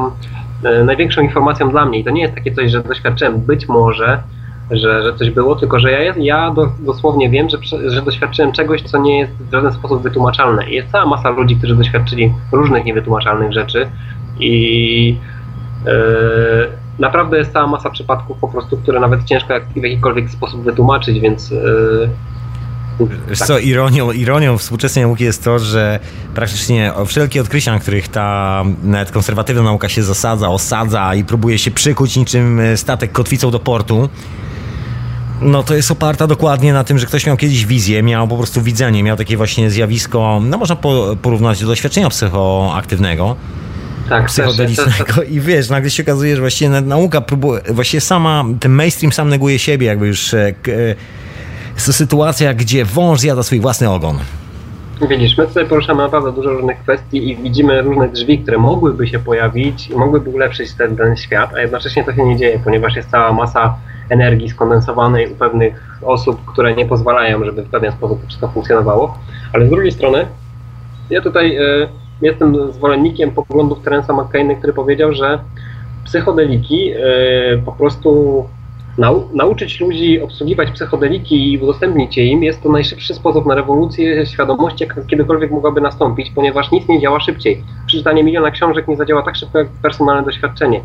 e, 0.64 0.84
największą 0.84 1.22
informacją 1.22 1.70
dla 1.70 1.86
mnie 1.86 2.00
i 2.00 2.04
to 2.04 2.10
nie 2.10 2.22
jest 2.22 2.36
takie 2.36 2.52
coś, 2.52 2.72
że 2.72 2.84
doświadczyłem 2.84 3.40
być 3.40 3.68
może, 3.68 4.24
że, 4.72 5.04
że 5.04 5.16
coś 5.16 5.30
było, 5.30 5.56
tylko 5.56 5.80
że 5.80 5.92
ja, 5.92 6.14
ja 6.18 6.52
do, 6.52 6.68
dosłownie 6.80 7.30
wiem, 7.30 7.48
że, 7.50 7.58
że 7.90 8.02
doświadczyłem 8.02 8.52
czegoś, 8.52 8.82
co 8.82 8.98
nie 8.98 9.20
jest 9.20 9.32
w 9.32 9.52
żaden 9.52 9.72
sposób 9.74 10.04
wytłumaczalne. 10.04 10.70
I 10.70 10.76
jest 10.76 10.92
cała 10.92 11.06
masa 11.06 11.30
ludzi, 11.30 11.56
którzy 11.56 11.76
doświadczyli 11.76 12.34
różnych 12.52 12.86
niewytłumaczalnych 12.86 13.54
rzeczy 13.54 13.90
i 14.40 15.18
e, 15.88 15.92
naprawdę 17.00 17.38
jest 17.38 17.54
cała 17.54 17.68
masa 17.68 17.90
przypadków 17.90 18.38
po 18.38 18.48
prostu, 18.48 18.78
które 18.78 19.00
nawet 19.00 19.24
ciężko 19.24 19.54
jak, 19.54 19.66
w 19.66 19.84
jakikolwiek 19.84 20.30
sposób 20.30 20.64
wytłumaczyć, 20.64 21.20
więc 21.20 21.52
e, 21.52 21.56
Wiesz 23.30 23.40
tak. 23.40 23.48
co, 23.48 23.60
ironią, 23.60 24.12
ironią 24.12 24.58
współczesnej 24.58 25.06
nauki 25.06 25.24
jest 25.24 25.44
to, 25.44 25.60
że 25.60 26.00
praktycznie 26.36 26.94
wszelkie 27.08 27.42
odkrycia, 27.42 27.72
na 27.74 27.80
których 27.80 28.08
ta 28.08 28.64
nawet 28.84 29.12
konserwatywna 29.12 29.64
nauka 29.64 29.90
się 29.90 30.04
zasadza, 30.04 30.50
osadza 30.50 31.16
i 31.16 31.24
próbuje 31.24 31.58
się 31.60 31.72
przykuć 31.72 32.16
niczym 32.16 32.60
e, 32.60 32.78
statek 32.78 33.12
kotwicą 33.12 33.52
do 33.52 33.60
portu, 33.60 34.10
no 35.42 35.64
to 35.64 35.76
jest 35.76 35.92
oparta 35.92 36.28
dokładnie 36.28 36.74
na 36.74 36.84
tym, 36.84 37.00
że 37.00 37.06
ktoś 37.06 37.26
miał 37.26 37.38
kiedyś 37.38 37.66
wizję, 37.66 38.04
miał 38.04 38.28
po 38.28 38.38
prostu 38.38 38.62
widzenie, 38.62 39.04
miał 39.04 39.18
takie 39.18 39.38
właśnie 39.38 39.70
zjawisko, 39.72 40.42
no 40.44 40.58
można 40.58 40.76
po, 40.76 41.16
porównać 41.22 41.62
do 41.62 41.68
doświadczenia 41.68 42.10
psychoaktywnego, 42.10 43.36
tak, 44.10 44.26
też- 44.26 44.36
też- 44.36 44.46
psychodelicznego 44.46 45.24
i 45.24 45.40
wiesz, 45.40 45.70
nagle 45.70 45.90
się 45.90 46.04
okazuje, 46.04 46.36
że 46.36 46.42
właściwie 46.42 46.70
na- 46.70 46.82
nauka 46.82 47.22
próbuje, 47.22 47.62
właściwie 47.70 48.02
sama, 48.02 48.46
ten 48.60 48.72
mainstream 48.72 49.12
sam 49.12 49.30
neguje 49.30 49.60
siebie, 49.60 49.88
jakby 49.88 50.08
już 50.08 50.36
sytuacja, 51.82 52.54
gdzie 52.54 52.86
wąż 52.86 53.20
zjada 53.20 53.44
swój 53.44 53.60
własny 53.60 53.90
ogon. 53.90 54.18
Widzisz, 55.10 55.38
my 55.38 55.48
tutaj 55.48 55.66
poruszamy 55.66 56.04
naprawdę 56.04 56.32
dużo 56.32 56.50
różnych 56.50 56.80
kwestii 56.80 57.30
i 57.30 57.38
widzimy 57.38 57.82
różne 57.82 58.10
drzwi, 58.10 58.40
które 58.40 58.58
mogłyby 58.58 59.08
się 59.08 59.20
pojawić 59.20 59.90
i 59.90 59.96
mogłyby 59.96 60.30
ulepszyć 60.30 60.74
ten, 60.74 60.96
ten 60.96 61.18
świat, 61.18 61.54
a 61.54 61.62
jednocześnie 61.62 62.04
to 62.04 62.14
się 62.14 62.26
nie 62.26 62.38
dzieje, 62.38 62.60
ponieważ 62.64 62.96
jest 62.96 63.10
cała 63.10 63.34
masa 63.34 63.76
energii 64.10 64.50
skondensowanej 64.50 65.34
u 65.34 65.36
pewnych 65.36 66.00
osób, 66.02 66.46
które 66.46 66.76
nie 66.76 66.86
pozwalają, 66.86 67.46
żeby 67.46 67.62
w 67.62 67.70
pewien 67.70 67.92
sposób 67.92 68.22
to 68.22 68.28
wszystko 68.28 68.48
funkcjonowało. 68.48 69.18
Ale 69.54 69.68
z 69.68 69.70
drugiej 69.70 69.92
strony, 69.92 70.26
ja 71.10 71.22
tutaj 71.22 71.56
e, 71.56 71.62
jestem 72.22 72.74
zwolennikiem 72.74 73.32
poglądów 73.32 73.82
Terensa 73.82 74.14
McCaina, 74.14 74.56
który 74.56 74.74
powiedział, 74.74 75.14
że 75.14 75.40
psychodeliki 76.06 76.92
e, 76.92 76.98
po 77.66 77.72
prostu 77.72 78.44
nau 78.98 79.30
nauczyć 79.34 79.80
ludzi 79.80 80.22
obsługiwać 80.22 80.72
psychodeliki 80.72 81.54
i 81.54 81.58
udostępnić 81.58 82.18
je 82.18 82.26
im 82.26 82.44
jest 82.44 82.62
to 82.64 82.72
najszybszy 82.72 83.14
sposób 83.14 83.46
na 83.46 83.56
rewolucję 83.56 84.26
świadomości, 84.26 84.84
jaka 84.84 85.02
kiedykolwiek 85.02 85.52
mogłaby 85.52 85.82
nastąpić, 85.82 86.32
ponieważ 86.36 86.72
nic 86.72 86.88
nie 86.88 87.02
działa 87.02 87.20
szybciej. 87.20 87.64
Przeczytanie 87.88 88.24
miliona 88.24 88.52
książek 88.52 88.88
nie 88.88 88.98
zadziała 88.98 89.24
tak 89.24 89.36
szybko 89.36 89.60
jak 89.60 89.68
personalne 89.82 90.24
doświadczenie. 90.24 90.82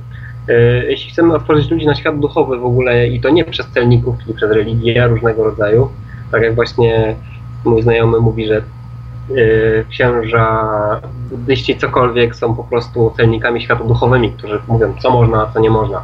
E, 0.48 0.84
Jeśli 0.90 1.10
chcemy 1.10 1.34
otworzyć 1.34 1.70
ludzi 1.70 1.86
na 1.86 1.94
świat 1.94 2.18
duchowy 2.18 2.58
w 2.58 2.64
ogóle 2.64 3.08
i 3.08 3.20
to 3.20 3.28
nie 3.28 3.44
przez 3.44 3.66
celników, 3.66 4.16
czyli 4.22 4.34
przez 4.34 4.50
religię 4.50 5.06
różnego 5.08 5.44
rodzaju, 5.44 5.88
tak 6.32 6.42
jak 6.42 6.54
właśnie 6.54 7.16
mój 7.64 7.82
znajomy 7.82 8.20
mówi, 8.20 8.46
że 8.46 8.56
e, 8.56 8.62
księża, 9.90 11.00
buddyści, 11.30 11.76
cokolwiek 11.76 12.36
są 12.36 12.56
po 12.56 12.64
prostu 12.64 13.12
celnikami 13.16 13.60
świata 13.60 13.84
duchowymi, 13.84 14.32
którzy 14.32 14.58
mówią 14.68 14.94
co 14.98 15.10
można, 15.10 15.42
a 15.42 15.52
co 15.52 15.60
nie 15.60 15.70
można 15.70 16.02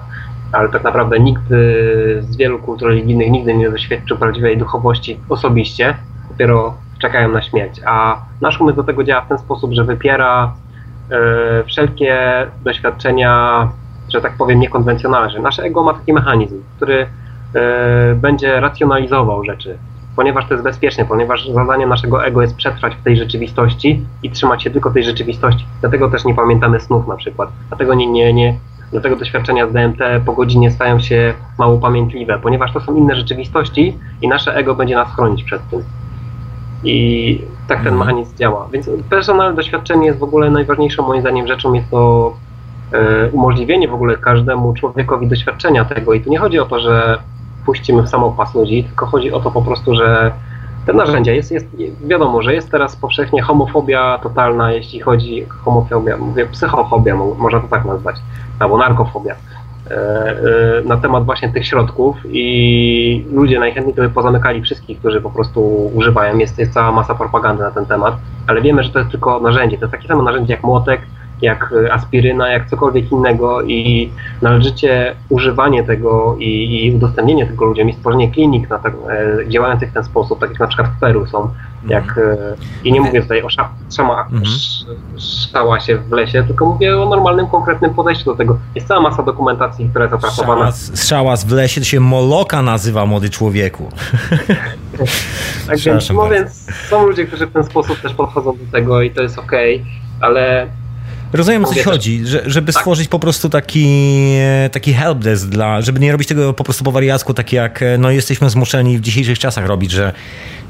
ale 0.53 0.69
tak 0.69 0.85
naprawdę 0.85 1.21
nikt 1.21 1.51
y, 1.51 2.23
z 2.23 2.37
wielu 2.37 2.59
kultur 2.59 2.89
religijnych 2.89 3.31
nigdy 3.31 3.55
nie 3.55 3.71
doświadczył 3.71 4.19
prawdziwej 4.19 4.59
duchowości 4.59 5.21
osobiście, 5.29 5.95
dopiero 6.29 6.75
czekają 6.99 7.29
na 7.29 7.43
śmierć. 7.43 7.81
A 7.87 8.23
nasz 8.41 8.61
umysł 8.61 8.77
do 8.77 8.85
tego 8.85 9.05
działa 9.05 9.23
w 9.23 9.29
ten 9.29 9.39
sposób, 9.39 9.73
że 9.73 9.85
wypiera 9.85 10.53
y, 11.63 11.65
wszelkie 11.65 12.19
doświadczenia, 12.65 13.69
że 14.13 14.21
tak 14.21 14.37
powiem, 14.37 14.61
niekonwencjonalne. 14.61 15.41
Nasze 15.41 15.63
ego 15.63 15.83
ma 15.83 15.95
taki 15.95 16.13
mechanizm, 16.13 16.63
który 16.77 17.03
y, 17.03 18.15
będzie 18.15 18.61
racjonalizował 18.61 19.45
rzeczy, 19.45 19.79
ponieważ 20.17 20.49
to 20.49 20.55
jest 20.55 20.65
bezpieczne, 20.65 21.05
ponieważ 21.05 21.49
zadaniem 21.49 21.89
naszego 21.89 22.25
ego 22.25 22.43
jest 22.43 22.57
przetrwać 22.57 22.95
w 22.95 23.03
tej 23.03 23.17
rzeczywistości 23.17 24.07
i 24.23 24.31
trzymać 24.31 24.63
się 24.63 24.71
tylko 24.71 24.91
tej 24.91 25.05
rzeczywistości. 25.05 25.67
Dlatego 25.81 26.11
też 26.11 26.25
nie 26.25 26.35
pamiętamy 26.35 26.81
snów 26.81 27.09
na 27.09 27.17
przykład. 27.17 27.51
Dlatego 27.69 27.95
nie, 27.95 28.07
nie, 28.07 28.33
nie, 28.33 28.59
Dlatego 28.93 29.17
doświadczenia 29.17 29.69
z 29.69 29.73
DMT 29.73 29.99
po 30.27 30.33
godzinie 30.33 30.71
stają 30.71 31.01
się 31.01 31.35
mało 31.59 31.79
pamiętliwe, 31.79 32.39
ponieważ 32.43 32.73
to 32.73 32.81
są 32.81 32.95
inne 32.97 33.17
rzeczywistości 33.17 33.99
i 34.23 34.29
nasze 34.29 34.55
ego 34.57 34.75
będzie 34.75 34.95
nas 34.95 35.09
chronić 35.15 35.45
przed 35.45 35.69
tym. 35.71 35.83
I 36.85 37.39
tak 37.69 37.79
ten 37.79 37.87
Mhm. 37.93 37.99
mechanizm 37.99 38.37
działa. 38.37 38.69
Więc 38.73 38.91
personalne 39.11 39.57
doświadczenie 39.57 40.07
jest 40.07 40.19
w 40.19 40.23
ogóle 40.23 40.51
najważniejszą 40.51 41.07
moim 41.07 41.21
zdaniem 41.21 41.47
rzeczą. 41.47 41.73
Jest 41.73 41.91
to 41.91 42.33
e, 42.93 43.29
umożliwienie 43.33 43.89
w 43.89 43.95
ogóle 43.95 44.17
każdemu 44.17 44.75
człowiekowi 44.75 45.27
doświadczenia 45.27 45.85
tego. 45.85 46.13
I 46.15 46.21
tu 46.21 46.31
nie 46.31 46.39
chodzi 46.39 46.59
o 46.59 46.65
to, 46.65 46.81
że 46.81 47.19
puścimy 47.67 48.03
w 48.03 48.09
samopas 48.09 48.55
ludzi, 48.55 48.85
tylko 48.85 49.07
chodzi 49.07 49.33
o 49.33 49.41
to 49.41 49.51
po 49.51 49.63
prostu, 49.63 49.95
że 49.95 50.33
te 50.87 50.93
narzędzia, 50.93 51.33
jest, 51.33 51.53
jest, 51.53 51.67
wiadomo, 52.07 52.43
że 52.43 52.55
jest 52.55 52.71
teraz 52.71 52.97
powszechnie 52.97 53.43
homofobia 53.43 54.19
totalna, 54.23 54.73
jeśli 54.73 55.01
chodzi 55.01 55.47
homofobia, 55.65 56.17
mówię 56.17 56.47
psychofobia, 56.47 57.17
mo- 57.17 57.35
można 57.35 57.61
to 57.61 57.69
tak 57.69 57.85
nazwać, 57.85 58.17
albo 58.63 58.79
narkofobia, 58.79 59.35
e, 59.35 59.95
e, 59.95 60.83
na 60.85 60.97
temat 60.97 61.25
właśnie 61.25 61.49
tych 61.49 61.67
środków 61.67 62.17
i 62.25 63.27
ludzie 63.33 63.59
najchętniej 63.59 63.95
to 63.95 64.03
by 64.03 64.11
pozamykali 64.11 64.63
wszystkich, 64.63 64.99
którzy 64.99 65.21
po 65.21 65.31
prostu 65.31 65.91
używają, 65.95 66.39
jest, 66.39 66.59
jest 66.59 66.73
cała 66.73 66.93
masa 66.93 67.15
propagandy 67.15 67.63
na 67.63 67.71
ten 67.71 67.87
temat, 67.87 68.15
ale 68.47 68.61
wiemy, 68.61 68.83
że 68.83 68.91
to 68.91 68.99
jest 68.99 69.11
tylko 69.11 69.41
narzędzie, 69.41 69.79
to 69.79 69.85
jest 69.85 69.93
takie 69.93 70.09
samo 70.09 70.23
narzędzie 70.23 70.53
jak 70.53 70.63
młotek, 70.63 71.01
jak 71.43 71.75
aspiryna, 71.93 72.49
jak 72.49 72.69
cokolwiek 72.69 73.13
innego 73.13 73.63
i 73.63 74.11
należycie 74.43 75.15
używanie 75.29 75.85
tego 75.85 76.37
i, 76.39 76.85
i 76.87 76.97
udostępnienie 76.97 77.47
tego 77.47 77.65
ludziom 77.65 77.89
i 77.89 77.93
stworzenie 77.93 78.31
klinik 78.31 78.71
na 78.71 78.77
e, 78.77 78.81
działających 79.49 79.91
w 79.91 79.93
ten 79.93 80.05
sposób, 80.05 80.41
tak 80.41 80.51
jak 80.51 80.61
na 80.61 80.67
przykład 80.67 80.89
w 80.89 81.01
Peru 81.01 81.27
są, 81.27 81.49
jak, 81.89 82.19
e, 82.19 82.37
i 82.85 82.93
nie 82.93 83.01
mówię 83.01 83.23
tutaj 83.23 83.43
o 83.43 83.51
sza, 83.51 83.69
szama, 83.97 84.29
sz, 84.43 84.87
szała 85.53 85.81
się 85.81 85.99
w 85.99 86.13
lesie, 86.13 86.45
tylko 86.47 86.67
mówię 86.67 87.03
o 87.03 87.09
normalnym, 87.09 87.47
konkretnym 87.47 87.95
podejściu 87.95 88.25
do 88.25 88.37
tego. 88.37 88.59
Jest 88.75 88.89
cała 88.89 89.01
masa 89.01 89.23
dokumentacji, 89.23 89.89
która 89.89 90.05
jest 90.05 90.15
opracowana. 90.15 90.61
Szałas, 90.61 91.09
szałas 91.09 91.45
w 91.45 91.53
lesie 91.53 91.81
to 91.81 91.85
się 91.85 92.01
Moloka 92.01 92.63
nazywa, 92.63 93.07
młody 93.07 93.31
człowieku. 93.31 93.89
Tak 95.67 95.79
więc, 95.79 96.11
no 96.11 96.15
bardzo. 96.15 96.35
więc 96.35 96.67
są 96.89 97.07
ludzie, 97.07 97.27
którzy 97.27 97.47
w 97.47 97.53
ten 97.53 97.65
sposób 97.65 98.01
też 98.01 98.15
podchodzą 98.15 98.53
do 98.53 98.73
tego 98.73 99.03
i 99.03 99.11
to 99.11 99.23
jest 99.23 99.39
okej, 99.39 99.85
ale 100.21 100.67
Rozumiem, 101.33 101.65
o 101.65 101.69
co 101.69 101.75
ci 101.75 101.83
chodzi, 101.83 102.27
że, 102.27 102.43
żeby 102.47 102.73
Tak. 102.73 102.83
stworzyć 102.83 103.09
po 103.09 103.19
prostu 103.19 103.49
taki, 103.49 103.87
e, 104.39 104.71
taki 104.73 104.93
helpdesk 104.95 105.47
dla, 105.49 105.81
żeby 105.83 106.01
nie 106.01 106.13
robić 106.13 106.29
tego 106.29 106.53
po 106.53 106.65
prostu 106.65 106.85
po 106.85 106.93
wariacku, 106.93 107.35
tak 107.35 107.53
jak 107.53 107.83
e, 107.83 107.99
no, 107.99 108.11
jesteśmy 108.11 108.51
zmuszeni 108.51 108.99
w 108.99 109.01
dzisiejszych 109.01 109.39
czasach 109.39 109.67
robić, 109.67 109.91
że 109.91 110.13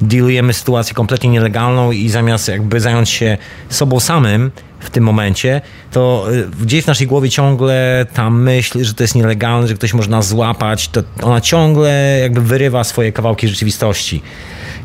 dealujemy 0.00 0.52
sytuację 0.52 0.94
kompletnie 0.94 1.30
nielegalną 1.30 1.92
i 1.92 2.08
zamiast 2.08 2.48
jakby 2.48 2.80
zająć 2.80 3.10
się 3.10 3.38
sobą 3.68 4.00
samym 4.00 4.50
w 4.80 4.90
tym 4.90 5.04
momencie, 5.04 5.60
to 5.92 6.26
e, 6.32 6.64
gdzieś 6.64 6.84
w 6.84 6.86
naszej 6.86 7.06
głowie 7.06 7.30
ciągle 7.30 8.06
ta 8.14 8.30
myśl, 8.30 8.84
że 8.84 8.94
to 8.94 9.04
jest 9.04 9.14
nielegalne, 9.14 9.68
że 9.68 9.74
ktoś 9.74 9.94
może 9.94 10.10
nas 10.10 10.28
złapać, 10.28 10.88
to 10.88 11.02
ona 11.22 11.40
ciągle 11.40 12.18
jakby 12.22 12.40
wyrywa 12.40 12.84
swoje 12.84 13.12
kawałki 13.12 13.48
rzeczywistości. 13.48 14.22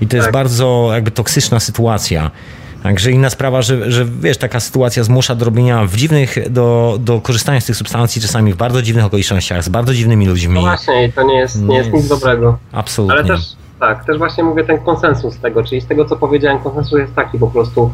I 0.01 0.07
to 0.07 0.15
jest 0.15 0.25
Tak. 0.27 0.33
bardzo 0.33 0.89
jakby 0.93 1.11
toksyczna 1.11 1.59
sytuacja. 1.59 2.31
Także 2.83 3.11
inna 3.11 3.29
sprawa, 3.29 3.61
że, 3.61 3.91
że 3.91 4.05
wiesz, 4.05 4.37
taka 4.37 4.59
sytuacja 4.59 5.03
zmusza 5.03 5.35
do 5.35 5.45
robienia 5.45 5.85
w 5.85 5.95
dziwnych, 5.95 6.51
do, 6.51 6.97
do 6.99 7.21
korzystania 7.21 7.61
z 7.61 7.65
tych 7.65 7.75
substancji, 7.75 8.21
czasami 8.21 8.53
w 8.53 8.57
bardzo 8.57 8.81
dziwnych 8.81 9.05
okolicznościach, 9.05 9.63
z 9.63 9.69
bardzo 9.69 9.93
dziwnymi 9.93 10.25
ludźmi. 10.25 10.53
No 10.53 10.61
właśnie, 10.61 11.11
to 11.11 11.23
nie 11.23 11.37
jest, 11.37 11.61
nie 11.61 11.77
jest 11.77 11.93
nic 11.93 12.07
dobrego. 12.07 12.57
Absolutnie. 12.71 13.17
Ale 13.17 13.27
też, 13.27 13.41
tak, 13.79 14.05
też 14.05 14.17
właśnie 14.17 14.43
mówię 14.43 14.63
ten 14.63 14.79
konsensus 14.79 15.37
tego, 15.37 15.63
czyli 15.63 15.81
z 15.81 15.87
tego 15.87 16.05
co 16.05 16.15
powiedziałem, 16.15 16.59
konsensus 16.59 16.99
jest 16.99 17.15
taki 17.15 17.39
po 17.39 17.47
prostu. 17.47 17.91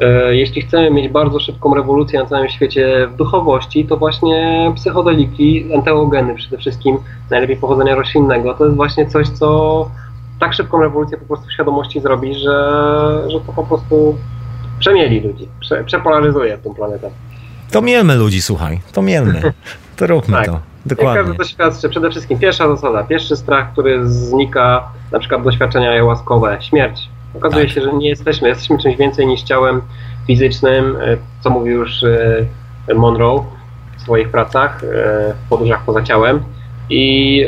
E, 0.00 0.36
jeśli 0.36 0.62
chcemy 0.62 0.90
mieć 0.90 1.12
bardzo 1.12 1.40
szybką 1.40 1.74
rewolucję 1.74 2.20
na 2.20 2.26
całym 2.26 2.48
świecie 2.48 3.08
w 3.12 3.16
duchowości, 3.16 3.84
to 3.84 3.96
właśnie 3.96 4.72
psychodeliki, 4.74 5.66
enteogeny 5.72 6.34
przede 6.34 6.58
wszystkim, 6.58 6.98
najlepiej 7.30 7.56
pochodzenia 7.56 7.94
roślinnego, 7.94 8.54
to 8.54 8.64
jest 8.64 8.76
właśnie 8.76 9.06
coś, 9.06 9.28
co 9.28 9.90
tak 10.40 10.54
szybką 10.54 10.80
rewolucję 10.80 11.18
po 11.18 11.26
prostu 11.26 11.46
w 11.46 11.52
świadomości 11.52 12.00
zrobi, 12.00 12.34
że, 12.34 13.22
że 13.28 13.40
to 13.40 13.52
po 13.52 13.64
prostu 13.64 14.18
przemieli 14.78 15.20
ludzi, 15.20 15.48
prze, 15.60 15.84
przepolaryzuje 15.84 16.58
tą 16.58 16.74
planetę. 16.74 17.10
To 17.70 17.82
mielmy 17.82 18.14
ludzi, 18.16 18.42
słuchaj. 18.42 18.80
To 18.92 19.02
mielmy. 19.02 19.42
To 19.96 20.06
róbmy 20.06 20.36
Tak. 20.36 20.46
to. 20.46 20.52
Jak 20.52 20.62
Dokładnie. 20.86 21.22
każdy 21.22 21.38
doświadczy, 21.38 21.88
przede 21.88 22.10
wszystkim 22.10 22.38
pierwsza 22.38 22.68
zasada, 22.68 23.04
pierwszy 23.04 23.36
strach, 23.36 23.72
który 23.72 24.08
znika, 24.08 24.88
na 25.12 25.18
przykład 25.18 25.42
doświadczenia 25.42 25.90
ayahuaskowe, 25.90 26.56
śmierć. 26.60 27.08
Okazuje 27.34 27.64
Tak. 27.64 27.74
się, 27.74 27.80
że 27.80 27.92
nie 27.92 28.08
jesteśmy, 28.08 28.48
jesteśmy 28.48 28.78
czymś 28.78 28.96
więcej 28.96 29.26
niż 29.26 29.42
ciałem 29.42 29.82
fizycznym, 30.26 30.96
e, 30.96 31.16
co 31.40 31.50
mówił 31.50 31.78
już 31.78 32.04
e, 32.04 32.94
Monroe 32.94 33.44
w 33.98 34.00
swoich 34.02 34.28
pracach, 34.28 34.84
e, 34.84 34.86
w 35.46 35.48
podróżach 35.48 35.82
poza 35.86 36.02
ciałem. 36.02 36.42
I 36.90 37.44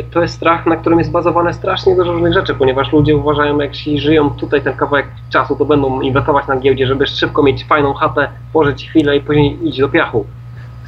e, 0.00 0.02
to 0.02 0.22
jest 0.22 0.34
strach, 0.34 0.66
na 0.66 0.76
którym 0.76 0.98
jest 0.98 1.10
bazowane 1.10 1.54
strasznie 1.54 1.96
dużo 1.96 2.12
różnych 2.12 2.32
rzeczy, 2.32 2.54
ponieważ 2.54 2.92
ludzie 2.92 3.16
uważają, 3.16 3.58
jak 3.58 3.70
jeśli 3.70 4.00
żyją 4.00 4.30
tutaj 4.30 4.62
ten 4.62 4.76
kawałek 4.76 5.06
czasu, 5.30 5.56
to 5.56 5.64
będą 5.64 6.00
inwestować 6.00 6.46
na 6.46 6.56
giełdzie, 6.56 6.86
żeby 6.86 7.06
szybko 7.06 7.42
mieć 7.42 7.64
fajną 7.64 7.94
chatę, 7.94 8.28
pożyć 8.52 8.88
chwilę 8.88 9.16
i 9.16 9.20
później 9.20 9.68
iść 9.68 9.78
do 9.78 9.88
piachu. 9.88 10.26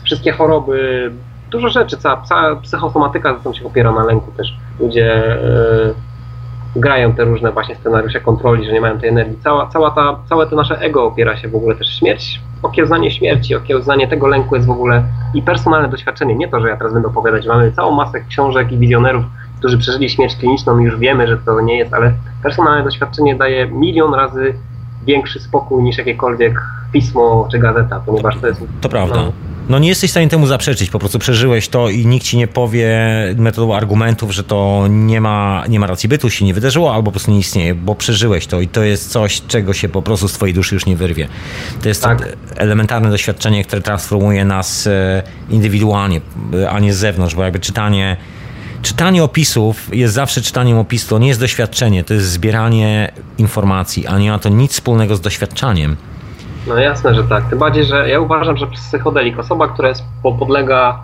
Wszystkie 0.04 0.32
choroby, 0.32 1.10
dużo 1.50 1.68
rzeczy, 1.68 1.96
cała, 1.96 2.22
cała 2.22 2.56
psychosomatyka 2.56 3.32
zresztą 3.32 3.54
się 3.54 3.66
opiera 3.66 3.92
na 3.92 4.04
lęku 4.04 4.32
też. 4.36 4.56
Ludzie 4.80 5.14
e, 5.26 6.11
grają 6.76 7.12
te 7.12 7.24
różne 7.24 7.52
właśnie 7.52 7.76
scenariusze 7.76 8.20
kontroli, 8.20 8.66
że 8.66 8.72
nie 8.72 8.80
mają 8.80 8.98
tej 8.98 9.08
energii. 9.08 9.38
Cała, 9.44 9.66
cała 9.66 9.90
ta, 9.90 10.16
całe 10.28 10.46
to 10.46 10.56
nasze 10.56 10.78
ego 10.80 11.04
opiera 11.04 11.36
się 11.36 11.48
w 11.48 11.56
ogóle 11.56 11.76
też 11.76 11.98
śmierć, 11.98 12.40
okiełznanie 12.62 13.10
śmierci, 13.10 13.54
okiełznanie 13.54 14.08
tego 14.08 14.26
lęku 14.26 14.54
jest 14.54 14.66
w 14.66 14.70
ogóle 14.70 15.02
i 15.34 15.42
personalne 15.42 15.88
doświadczenie. 15.88 16.34
Nie 16.34 16.48
to, 16.48 16.60
że 16.60 16.68
ja 16.68 16.76
teraz 16.76 16.92
będę 16.92 17.08
opowiadać, 17.08 17.46
mamy 17.46 17.72
całą 17.72 17.94
masę 17.94 18.20
książek 18.20 18.72
i 18.72 18.78
wizjonerów, 18.78 19.24
którzy 19.58 19.78
przeżyli 19.78 20.10
śmierć 20.10 20.36
kliniczną 20.36 20.78
i 20.78 20.84
już 20.84 20.98
wiemy, 20.98 21.26
że 21.26 21.38
to 21.38 21.60
nie 21.60 21.78
jest, 21.78 21.94
ale 21.94 22.12
personalne 22.42 22.84
doświadczenie 22.84 23.36
daje 23.36 23.66
milion 23.66 24.14
razy 24.14 24.54
większy 25.04 25.40
spokój 25.40 25.82
niż 25.82 25.98
jakiekolwiek 25.98 26.60
pismo 26.92 27.48
czy 27.50 27.58
gazeta, 27.58 28.02
ponieważ 28.06 28.38
to 28.40 28.46
jest... 28.46 28.64
To 28.80 28.88
prawda. 28.88 29.16
No. 29.16 29.51
No 29.68 29.78
nie 29.78 29.89
jesteś 29.89 30.10
w 30.10 30.12
stanie 30.12 30.28
temu 30.28 30.47
zaprzeczyć, 30.47 30.90
po 30.90 30.98
prostu 30.98 31.18
przeżyłeś 31.18 31.68
to 31.68 31.89
i 31.89 32.06
nikt 32.06 32.26
ci 32.26 32.36
nie 32.36 32.47
powie 32.47 32.90
metodą 33.36 33.74
argumentów, 33.74 34.30
że 34.30 34.44
to 34.44 34.86
nie 34.90 35.20
ma, 35.20 35.64
nie 35.68 35.80
ma 35.80 35.86
racji 35.86 36.09
bytu, 36.09 36.30
się 36.30 36.44
nie 36.44 36.55
wydarzyło 36.55 36.94
albo 36.94 37.05
po 37.05 37.10
prostu 37.12 37.30
nie 37.30 37.39
istnieje, 37.39 37.74
bo 37.74 37.94
przeżyłeś 37.94 38.47
to 38.47 38.60
i 38.60 38.68
to 38.68 38.82
jest 38.82 39.10
coś, 39.10 39.43
czego 39.48 39.72
się 39.72 39.89
po 39.89 40.02
prostu 40.02 40.28
z 40.28 40.32
twojej 40.32 40.55
duszy 40.55 40.74
już 40.74 40.86
nie 40.86 40.97
wyrwie. 40.97 41.28
To 41.82 41.89
jest 41.89 42.02
Tak. 42.02 42.18
to 42.18 42.56
elementarne 42.56 43.10
doświadczenie, 43.10 43.64
które 43.64 43.82
transformuje 43.82 44.44
nas 44.44 44.86
e, 44.86 45.22
indywidualnie, 45.51 46.20
e, 46.55 46.70
a 46.70 46.80
nie 46.80 46.94
z 46.94 46.97
zewnątrz, 46.97 47.34
bo 47.34 47.44
jakby 47.44 47.60
czytanie 47.60 48.16
Czytanie 48.82 49.24
opisów 49.24 49.89
jest 49.93 50.14
zawsze 50.14 50.43
czytaniem 50.43 50.78
opisu, 50.78 51.09
to 51.09 51.18
nie 51.18 51.28
jest 51.28 51.40
doświadczenie, 51.40 52.05
to 52.05 52.14
jest 52.14 52.26
zbieranie 52.26 53.12
informacji, 53.39 54.06
a 54.06 54.18
nie 54.18 54.30
ma 54.30 54.39
to 54.39 54.48
nic 54.48 54.72
wspólnego 54.72 55.16
z 55.16 55.20
doświadczaniem. 55.20 55.97
No 56.66 56.76
jasne, 56.78 57.14
że 57.14 57.24
tak. 57.24 57.48
Tym 57.51 57.59
bardziej, 57.59 57.84
że 57.84 58.09
ja 58.09 58.20
uważam, 58.20 58.56
że 58.56 58.66
psychodelik, 58.66 59.39
osoba, 59.39 59.68
która 59.68 59.89
jest, 59.89 60.05
po- 60.22 60.32
podlega 60.32 60.98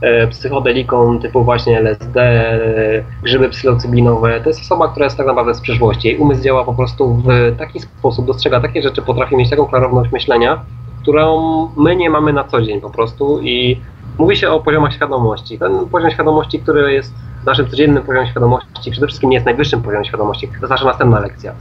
e, 0.00 0.26
psychodelikom 0.26 1.20
typu 1.20 1.44
właśnie 1.44 1.78
LSD, 1.78 2.20
e, 2.20 3.04
grzyby 3.22 3.48
psylocybinowe, 3.48 4.40
to 4.40 4.48
jest 4.48 4.60
osoba, 4.60 4.88
która 4.88 5.04
jest 5.06 5.16
tak 5.16 5.26
naprawdę 5.26 5.54
z 5.54 5.60
przyszłości. 5.60 6.08
Jej 6.08 6.18
umysł 6.18 6.42
działa 6.42 6.64
po 6.64 6.74
prostu 6.74 7.14
w 7.14 7.56
taki 7.58 7.80
sposób, 7.80 8.26
dostrzega 8.26 8.60
takie 8.60 8.82
rzeczy, 8.82 9.02
potrafi 9.02 9.36
mieć 9.36 9.50
taką 9.50 9.66
klarowność 9.66 10.12
myślenia, 10.12 10.64
którą 11.02 11.38
my 11.76 11.96
nie 11.96 12.10
mamy 12.10 12.32
na 12.32 12.44
co 12.44 12.62
dzień 12.62 12.80
po 12.80 12.90
prostu 12.90 13.40
i 13.42 13.80
mówi 14.18 14.36
się 14.36 14.50
o 14.50 14.60
poziomach 14.60 14.92
świadomości. 14.94 15.58
Ten 15.58 15.88
poziom 15.88 16.10
świadomości, 16.10 16.60
który 16.60 16.92
jest 16.92 17.14
naszym 17.46 17.68
codziennym 17.68 18.02
poziomem 18.02 18.26
świadomości, 18.26 18.90
przede 18.90 19.06
wszystkim 19.06 19.30
nie 19.30 19.36
jest 19.36 19.46
najwyższym 19.46 19.82
poziomem 19.82 20.04
świadomości. 20.04 20.48
To 20.48 20.54
jest 20.54 20.70
nasza 20.70 20.84
następna 20.84 21.20
lekcja. 21.20 21.52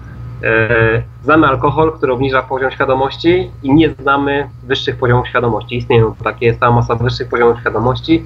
E, 0.44 1.02
Znamy 1.24 1.48
alkohol, 1.48 1.92
który 1.92 2.14
obniża 2.14 2.42
poziom 2.42 2.72
świadomości 2.72 3.52
i 3.64 3.74
nie 3.74 3.90
znamy 3.90 4.50
wyższych 4.64 4.98
poziomów 4.98 5.28
świadomości. 5.28 5.78
Istnieją 5.78 6.16
takie, 6.24 6.56
cała 6.56 6.76
masa 6.76 6.96
wyższych 6.96 7.30
poziomów 7.30 7.60
świadomości 7.60 8.24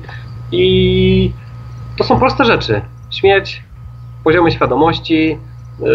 i 0.52 1.32
to 1.98 2.04
są 2.04 2.20
proste 2.20 2.46
rzeczy. 2.46 2.82
Śmierć, 3.12 3.64
poziomy 4.24 4.52
świadomości, 4.52 5.38
e, 5.82 5.86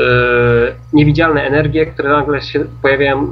niewidzialne 0.93 1.43
energie, 1.43 1.87
które 1.87 2.09
nagle 2.09 2.43
się 2.43 2.65
pojawiają, 2.83 3.23
e, 3.23 3.27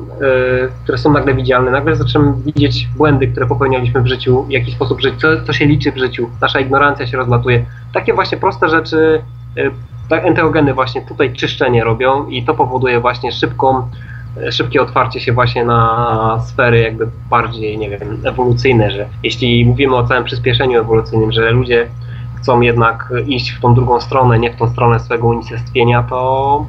które 0.83 0.99
są 0.99 1.13
nagle 1.13 1.35
widzialne. 1.35 1.71
Nagle 1.71 1.97
zaczynamy 1.97 2.33
widzieć 2.47 2.89
błędy, 2.97 3.29
które 3.29 3.47
popełnialiśmy 3.47 4.03
w 4.03 4.07
życiu, 4.07 4.43
w 4.43 4.51
jaki 4.51 4.73
sposób 4.73 5.01
żyć, 5.01 5.15
co, 5.21 5.29
co 5.45 5.53
się 5.53 5.67
liczy 5.67 5.93
w 5.93 5.99
życiu. 5.99 6.31
Nasza 6.41 6.61
ignorancja 6.61 7.07
się 7.07 7.17
rozlatuje. 7.17 7.65
Takie 7.93 8.15
właśnie 8.15 8.39
proste 8.39 8.69
rzeczy 8.69 9.23
tak 10.09 10.25
enteogeny 10.25 10.75
właśnie 10.75 11.03
tutaj 11.03 11.33
czyszczenie 11.33 11.85
robią 11.85 12.27
i 12.27 12.43
to 12.43 12.55
powoduje 12.55 13.01
właśnie 13.01 13.33
szybką, 13.33 13.89
e, 14.43 14.53
szybkie 14.53 14.83
otwarcie 14.83 15.21
się 15.21 15.33
właśnie 15.33 15.65
na 15.65 16.41
sfery 16.47 16.81
jakby 16.81 17.09
bardziej, 17.31 17.79
nie 17.79 17.91
wiem, 17.91 18.21
ewolucyjne, 18.25 18.91
że 18.91 19.09
jeśli 19.23 19.67
mówimy 19.67 19.97
o 19.97 20.07
całym 20.07 20.25
przyspieszeniu 20.25 20.81
ewolucyjnym, 20.81 21.33
że 21.33 21.51
ludzie 21.51 21.89
chcą 22.39 22.61
jednak 22.61 23.13
iść 23.27 23.51
w 23.51 23.61
tą 23.61 23.75
drugą 23.75 24.01
stronę, 24.01 24.39
nie 24.39 24.53
w 24.53 24.57
tą 24.57 24.71
stronę 24.71 25.01
swojego 25.01 25.27
unicestwienia, 25.27 26.03
to 26.03 26.67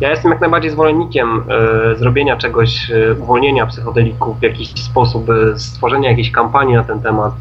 ja 0.00 0.10
jestem 0.10 0.30
jak 0.30 0.40
najbardziej 0.40 0.70
zwolennikiem 0.70 1.44
e, 1.48 1.96
zrobienia 1.96 2.36
czegoś, 2.36 2.90
e, 2.90 3.14
uwolnienia 3.14 3.66
psychodelików 3.66 4.38
w 4.38 4.42
jakiś 4.42 4.68
sposób, 4.68 5.30
e, 5.30 5.58
stworzenia 5.58 6.10
jakiejś 6.10 6.30
kampanii 6.30 6.74
na 6.74 6.84
ten 6.84 7.00
temat, 7.00 7.34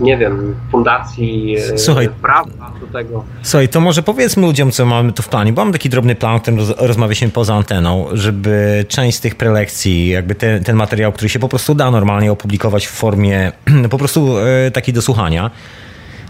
nie 0.00 0.18
wiem, 0.18 0.54
fundacji, 0.70 1.56
e, 1.74 1.78
Słuchaj. 1.78 2.08
prawa 2.22 2.72
do 2.80 2.86
tego. 2.86 3.24
Słuchaj, 3.42 3.68
to 3.68 3.80
może 3.80 4.02
powiedzmy 4.02 4.46
ludziom, 4.46 4.70
co 4.70 4.86
mamy 4.86 5.12
tu 5.12 5.22
w 5.22 5.28
planie, 5.28 5.52
bo 5.52 5.64
mam 5.64 5.72
taki 5.72 5.88
drobny 5.88 6.14
plan, 6.14 6.36
o 6.36 6.40
którym 6.40 6.58
roz, 6.58 6.74
rozmawialiśmy 6.78 7.28
poza 7.28 7.54
anteną, 7.54 8.06
żeby 8.12 8.84
część 8.88 9.18
z 9.18 9.20
tych 9.20 9.34
prelekcji, 9.34 10.08
jakby 10.08 10.34
te, 10.34 10.60
ten 10.60 10.76
materiał, 10.76 11.12
który 11.12 11.28
się 11.28 11.38
po 11.38 11.48
prostu 11.48 11.74
da 11.74 11.90
normalnie 11.90 12.32
opublikować 12.32 12.86
w 12.86 12.90
formie 12.90 13.52
po 13.90 13.98
prostu 13.98 14.38
e, 14.38 14.70
takiej 14.70 14.94
do 14.94 15.02
słuchania, 15.02 15.50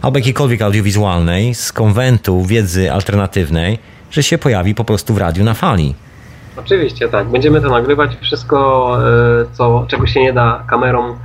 albo 0.03 0.19
jakiejkolwiek 0.19 0.63
audiowizualnej 0.63 1.55
z 1.55 1.73
konwentu 1.73 2.45
wiedzy 2.45 2.93
alternatywnej, 2.93 3.79
że 4.11 4.23
się 4.23 4.39
pojawi 4.39 4.75
po 4.75 4.85
prostu 4.85 5.15
w 5.15 5.19
radiu 5.19 5.45
na 5.45 5.55
fali. 5.55 5.95
Oczywiście, 6.57 7.09
tak. 7.09 7.29
Będziemy 7.29 7.61
to 7.61 7.69
nagrywać, 7.69 8.17
wszystko, 8.23 8.99
e, 9.43 9.45
co, 9.53 9.85
czego 9.89 10.07
się 10.07 10.21
nie 10.21 10.33
da 10.33 10.65
kamerą 10.67 11.11
e, 11.11 11.17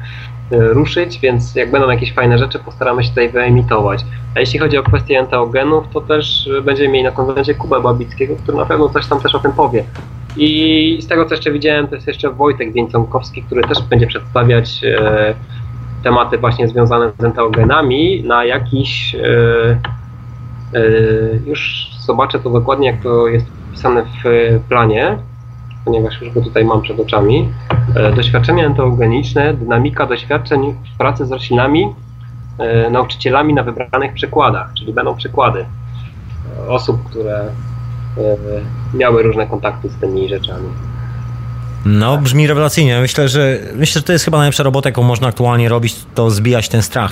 ruszyć, 0.51 1.19
więc 1.19 1.55
jak 1.55 1.71
będą 1.71 1.89
jakieś 1.89 2.13
fajne 2.13 2.37
rzeczy, 2.37 2.59
postaramy 2.59 3.03
się 3.03 3.09
tutaj 3.09 3.29
wyemitować. 3.29 4.05
A 4.35 4.39
jeśli 4.39 4.59
chodzi 4.59 4.77
o 4.77 4.83
kwestię 4.83 5.19
enteogenów, 5.19 5.83
to 5.93 6.01
też 6.01 6.49
e, 6.57 6.61
będziemy 6.61 6.89
mieli 6.89 7.03
na 7.03 7.11
konwencie 7.11 7.55
Kubę 7.55 7.81
Babickiego, 7.81 8.35
który 8.35 8.57
na 8.57 8.65
pewno 8.65 8.89
coś 8.89 9.07
tam 9.07 9.19
też 9.19 9.35
o 9.35 9.39
tym 9.39 9.51
powie. 9.51 9.83
I 10.37 10.99
z 11.01 11.07
tego, 11.07 11.25
co 11.25 11.33
jeszcze 11.33 11.51
widziałem, 11.51 11.87
to 11.87 11.95
jest 11.95 12.07
jeszcze 12.07 12.29
Wojtek 12.29 12.73
Więcąkowski, 12.73 13.43
który 13.43 13.61
też 13.61 13.81
będzie 13.81 14.07
przedstawiać 14.07 14.81
e, 14.83 15.35
tematy 16.03 16.37
właśnie 16.37 16.67
związane 16.67 17.11
z 17.19 17.23
enteogenami 17.23 18.23
na 18.23 18.45
jakiś 18.45 19.15
e, 19.15 19.19
e, 20.73 20.81
już 21.45 21.89
zobaczę 21.99 22.39
to 22.39 22.49
dokładnie, 22.49 22.87
jak 22.87 23.03
to 23.03 23.27
jest 23.27 23.45
wpisane 23.69 24.03
w 24.03 24.59
planie, 24.69 25.17
ponieważ 25.85 26.21
już 26.21 26.33
go 26.33 26.41
tutaj 26.41 26.65
mam 26.65 26.81
przed 26.81 26.99
oczami. 26.99 27.49
E, 27.95 28.11
Doświadczenia 28.11 28.65
enteogeniczne, 28.65 29.53
dynamika 29.53 30.05
doświadczeń 30.05 30.75
w 30.93 30.97
pracy 30.97 31.25
z 31.25 31.31
roślinami, 31.31 31.93
e, 32.57 32.89
nauczycielami 32.89 33.53
na 33.53 33.63
wybranych 33.63 34.13
przykładach, 34.13 34.73
czyli 34.73 34.93
będą 34.93 35.15
przykłady 35.15 35.65
e, 36.59 36.69
osób, 36.69 37.03
które 37.09 37.45
miały 38.93 39.23
różne 39.23 39.47
kontakty 39.47 39.89
z 39.89 39.95
tymi 39.95 40.29
rzeczami. 40.29 40.69
No, 41.85 42.17
brzmi 42.17 42.47
rewelacyjnie. 42.47 42.99
Myślę, 43.01 43.29
że 43.29 43.59
myślę, 43.75 43.99
że 43.99 44.03
to 44.03 44.13
jest 44.13 44.25
chyba 44.25 44.37
najlepsza 44.37 44.63
robota, 44.63 44.89
jaką 44.89 45.03
można 45.03 45.27
aktualnie 45.27 45.69
robić, 45.69 45.95
to 46.15 46.31
zbijać 46.31 46.69
ten 46.69 46.81
strach, 46.81 47.11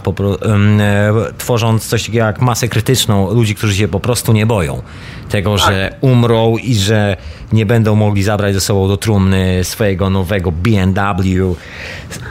e, 0.79 1.13
tworząc 1.37 1.87
coś 1.87 2.05
takiego 2.05 2.25
jak 2.25 2.41
masę 2.41 2.67
krytyczną 2.67 3.33
ludzi, 3.33 3.55
którzy 3.55 3.75
się 3.75 3.87
po 3.87 3.99
prostu 3.99 4.33
nie 4.33 4.45
boją 4.45 4.81
tego, 5.29 5.57
że 5.57 5.95
umrą 6.01 6.57
i 6.57 6.75
że 6.75 7.17
nie 7.53 7.65
będą 7.65 7.95
mogli 7.95 8.23
zabrać 8.23 8.53
ze 8.53 8.61
sobą 8.61 8.87
do 8.87 8.97
trumny 8.97 9.63
swojego 9.63 10.09
nowego 10.09 10.51
BMW, 10.51 11.55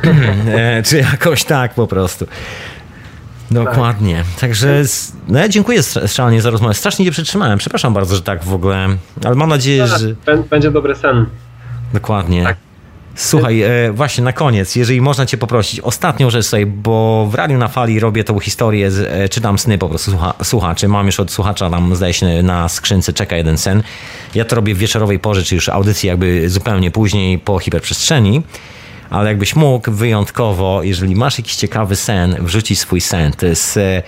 e, 0.55 0.83
czy 0.83 0.97
jakoś 0.99 1.45
tak 1.45 1.75
po 1.75 1.87
prostu. 1.87 2.27
Dokładnie. 3.51 4.25
Także 4.41 4.85
z- 4.85 5.13
no 5.29 5.39
ja 5.39 5.49
dziękuję 5.49 5.81
stra- 5.81 6.09
szalenie 6.09 6.43
za 6.43 6.51
rozmowę. 6.51 6.75
Strasznie 6.75 7.05
nie 7.05 7.11
przytrzymałem. 7.11 7.59
Przepraszam 7.59 7.95
bardzo, 7.95 8.17
że 8.17 8.23
tak 8.23 8.45
w 8.45 8.53
ogóle. 8.55 8.89
Ale 9.25 9.35
mam 9.35 9.49
nadzieję, 9.49 9.87
że. 9.87 9.97
Bę- 10.27 10.43
Będzie 10.51 10.71
dobry 10.71 10.95
sen. 10.95 11.27
Dokładnie. 11.93 12.43
Tak. 12.45 12.57
Słuchaj, 13.15 13.63
e, 13.63 13.93
właśnie 13.93 14.25
na 14.25 14.33
koniec, 14.33 14.77
jeżeli 14.77 15.01
można 15.01 15.27
cię 15.27 15.37
poprosić, 15.37 15.81
ostatnią 15.81 16.31
rzecz 16.31 16.47
sobie, 16.47 16.67
bo 16.67 17.27
w 17.31 17.35
Radiu 17.35 17.59
na 17.59 17.69
Fali 17.69 18.01
robię 18.01 18.25
tą 18.25 18.41
historię, 18.41 18.91
z, 18.91 18.99
e, 19.01 19.29
czytam 19.29 19.59
sny 19.59 19.79
po 19.79 19.89
prostu 19.89 20.11
słucha, 20.11 20.35
słuchaczy, 20.43 20.89
mam 20.89 21.07
już 21.07 21.21
od 21.21 21.31
słuchacza 21.33 21.71
tam 21.71 21.97
zdaje 21.97 22.13
się 22.15 22.43
na 22.43 22.69
skrzynce 22.69 23.13
czeka 23.13 23.37
jeden 23.37 23.59
sen. 23.59 23.83
Ja 24.35 24.45
to 24.45 24.57
robię 24.57 24.75
w 24.75 24.79
wieczorowej 24.79 25.19
porze, 25.19 25.43
czy 25.43 25.55
już 25.55 25.69
audycji 25.69 26.07
jakby 26.09 26.51
zupełnie 26.51 26.91
później 26.91 27.39
po 27.39 27.59
hiperprzestrzeni, 27.59 28.43
ale 29.11 29.29
jakbyś 29.29 29.57
mógł 29.57 29.91
wyjątkowo, 29.91 30.83
jeżeli 30.83 31.17
masz 31.17 31.39
jakiś 31.39 31.57
ciekawy 31.57 31.97
sen, 31.97 32.37
wrzucić 32.41 32.79
swój 32.81 33.01
sen. 33.01 33.33
To 33.33 33.47
jest... 33.47 33.77
e, 33.77 34.03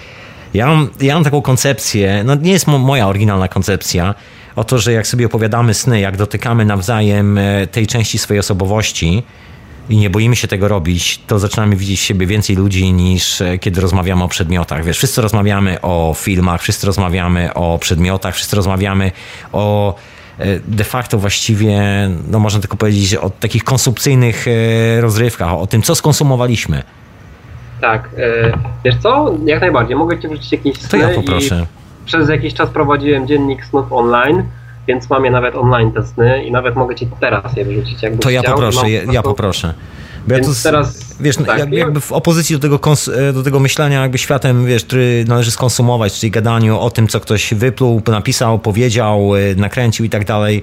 Ja 0.55 0.67
mam, 0.67 0.89
ja 1.01 1.15
mam 1.15 1.25
taką 1.25 1.43
koncepcję, 1.43 2.23
no 2.25 2.35
nie 2.35 2.53
jest 2.53 2.67
mo- 2.67 2.79
moja 2.79 3.07
oryginalna 3.09 3.49
koncepcja, 3.49 4.15
o 4.59 4.65
to, 4.65 4.79
że 4.79 4.93
jak 4.93 5.07
sobie 5.07 5.27
opowiadamy 5.27 5.75
sny, 5.75 6.01
jak 6.01 6.17
dotykamy 6.17 6.65
nawzajem 6.65 7.39
e, 7.39 7.67
tej 7.67 7.87
części 7.87 8.19
swojej 8.19 8.41
osobowości 8.41 9.23
i 9.89 9.97
nie 9.97 10.11
boimy 10.11 10.37
się 10.37 10.49
tego 10.49 10.69
robić, 10.69 11.21
to 11.27 11.39
zaczynamy 11.39 11.77
widzieć 11.77 12.01
w 12.01 12.03
siebie 12.03 12.27
więcej 12.27 12.57
ludzi 12.57 12.93
niż 12.93 13.41
e, 13.41 13.59
kiedy 13.59 13.81
rozmawiamy 13.81 14.25
o 14.25 14.29
przedmiotach. 14.29 14.85
Wiesz, 14.85 14.97
wszyscy 14.97 15.23
rozmawiamy 15.23 15.81
o 15.81 16.15
filmach, 16.17 16.63
wszyscy 16.63 16.87
rozmawiamy 16.87 17.55
o 17.55 17.79
przedmiotach, 17.79 18.35
wszyscy 18.35 18.57
rozmawiamy 18.57 19.13
o 19.53 19.95
e, 20.39 20.61
de 20.61 20.85
facto 20.85 21.19
właściwie, 21.19 21.81
no 22.31 22.39
można 22.39 22.61
tylko 22.61 22.77
powiedzieć, 22.77 23.15
o 23.15 23.31
takich 23.31 23.65
konsumpcyjnych 23.65 24.47
rozrywkach, 25.01 25.53
o 25.53 25.67
tym, 25.67 25.83
co 25.83 25.95
skonsumowaliśmy. 25.95 26.83
Tak. 27.81 28.11
Wiesz 28.85 28.95
co? 29.03 29.35
Jak 29.45 29.61
najbardziej. 29.61 29.97
Mogę 29.97 30.21
ci 30.21 30.29
wrzucić 30.29 30.53
jakieś 30.53 30.79
To 30.79 30.89
sny 30.89 30.99
ja 30.99 31.13
i 31.13 31.15
poproszę. 31.15 31.67
Przez 32.09 32.29
jakiś 32.29 32.55
czas 32.55 32.71
prowadziłem 32.71 33.27
dziennik 33.27 33.65
snów 33.65 33.93
online, 33.93 34.43
więc 34.87 35.11
mam 35.11 35.25
je 35.25 35.31
nawet 35.31 35.55
online 35.55 35.93
te 35.93 36.07
sny 36.07 36.45
i 36.45 36.53
nawet 36.53 36.77
mogę 36.77 36.95
ci 36.95 37.09
teraz 37.21 37.57
je 37.57 37.65
wrzucić. 37.65 38.03
Jakbyś 38.03 38.21
To 38.21 38.31
ja 38.31 38.41
chciał. 38.41 38.55
poproszę, 38.55 38.81
Mam 38.83 38.91
ja, 38.91 39.01
ja 39.13 39.23
poproszę. 39.23 39.75
Bo 40.29 40.35
ja 40.35 40.41
tu 40.41 40.51
teraz- 40.63 41.17
wiesz, 41.21 41.39
no, 41.39 41.45
tak, 41.47 41.59
jak, 41.59 41.73
ja- 41.73 41.79
jakby 41.79 42.01
w 42.01 42.13
opozycji 42.13 42.57
do 42.59 42.63
tego, 42.63 42.81
e, 43.29 43.33
do 43.33 43.43
tego 43.43 43.61
myślenia 43.61 44.03
jakby 44.03 44.19
światem, 44.19 44.67
wiesz, 44.67 44.85
który 44.85 45.25
należy 45.29 45.51
skonsumować, 45.51 46.13
czyli 46.21 46.31
gadaniu 46.31 46.79
o 46.81 46.91
tym, 46.91 47.09
co 47.09 47.21
ktoś 47.21 47.55
wypluł, 47.55 48.03
napisał, 48.09 48.59
powiedział, 48.59 49.37
e, 49.37 49.55
nakręcił 49.55 50.05
i 50.05 50.11
tak 50.11 50.25
dalej. 50.25 50.63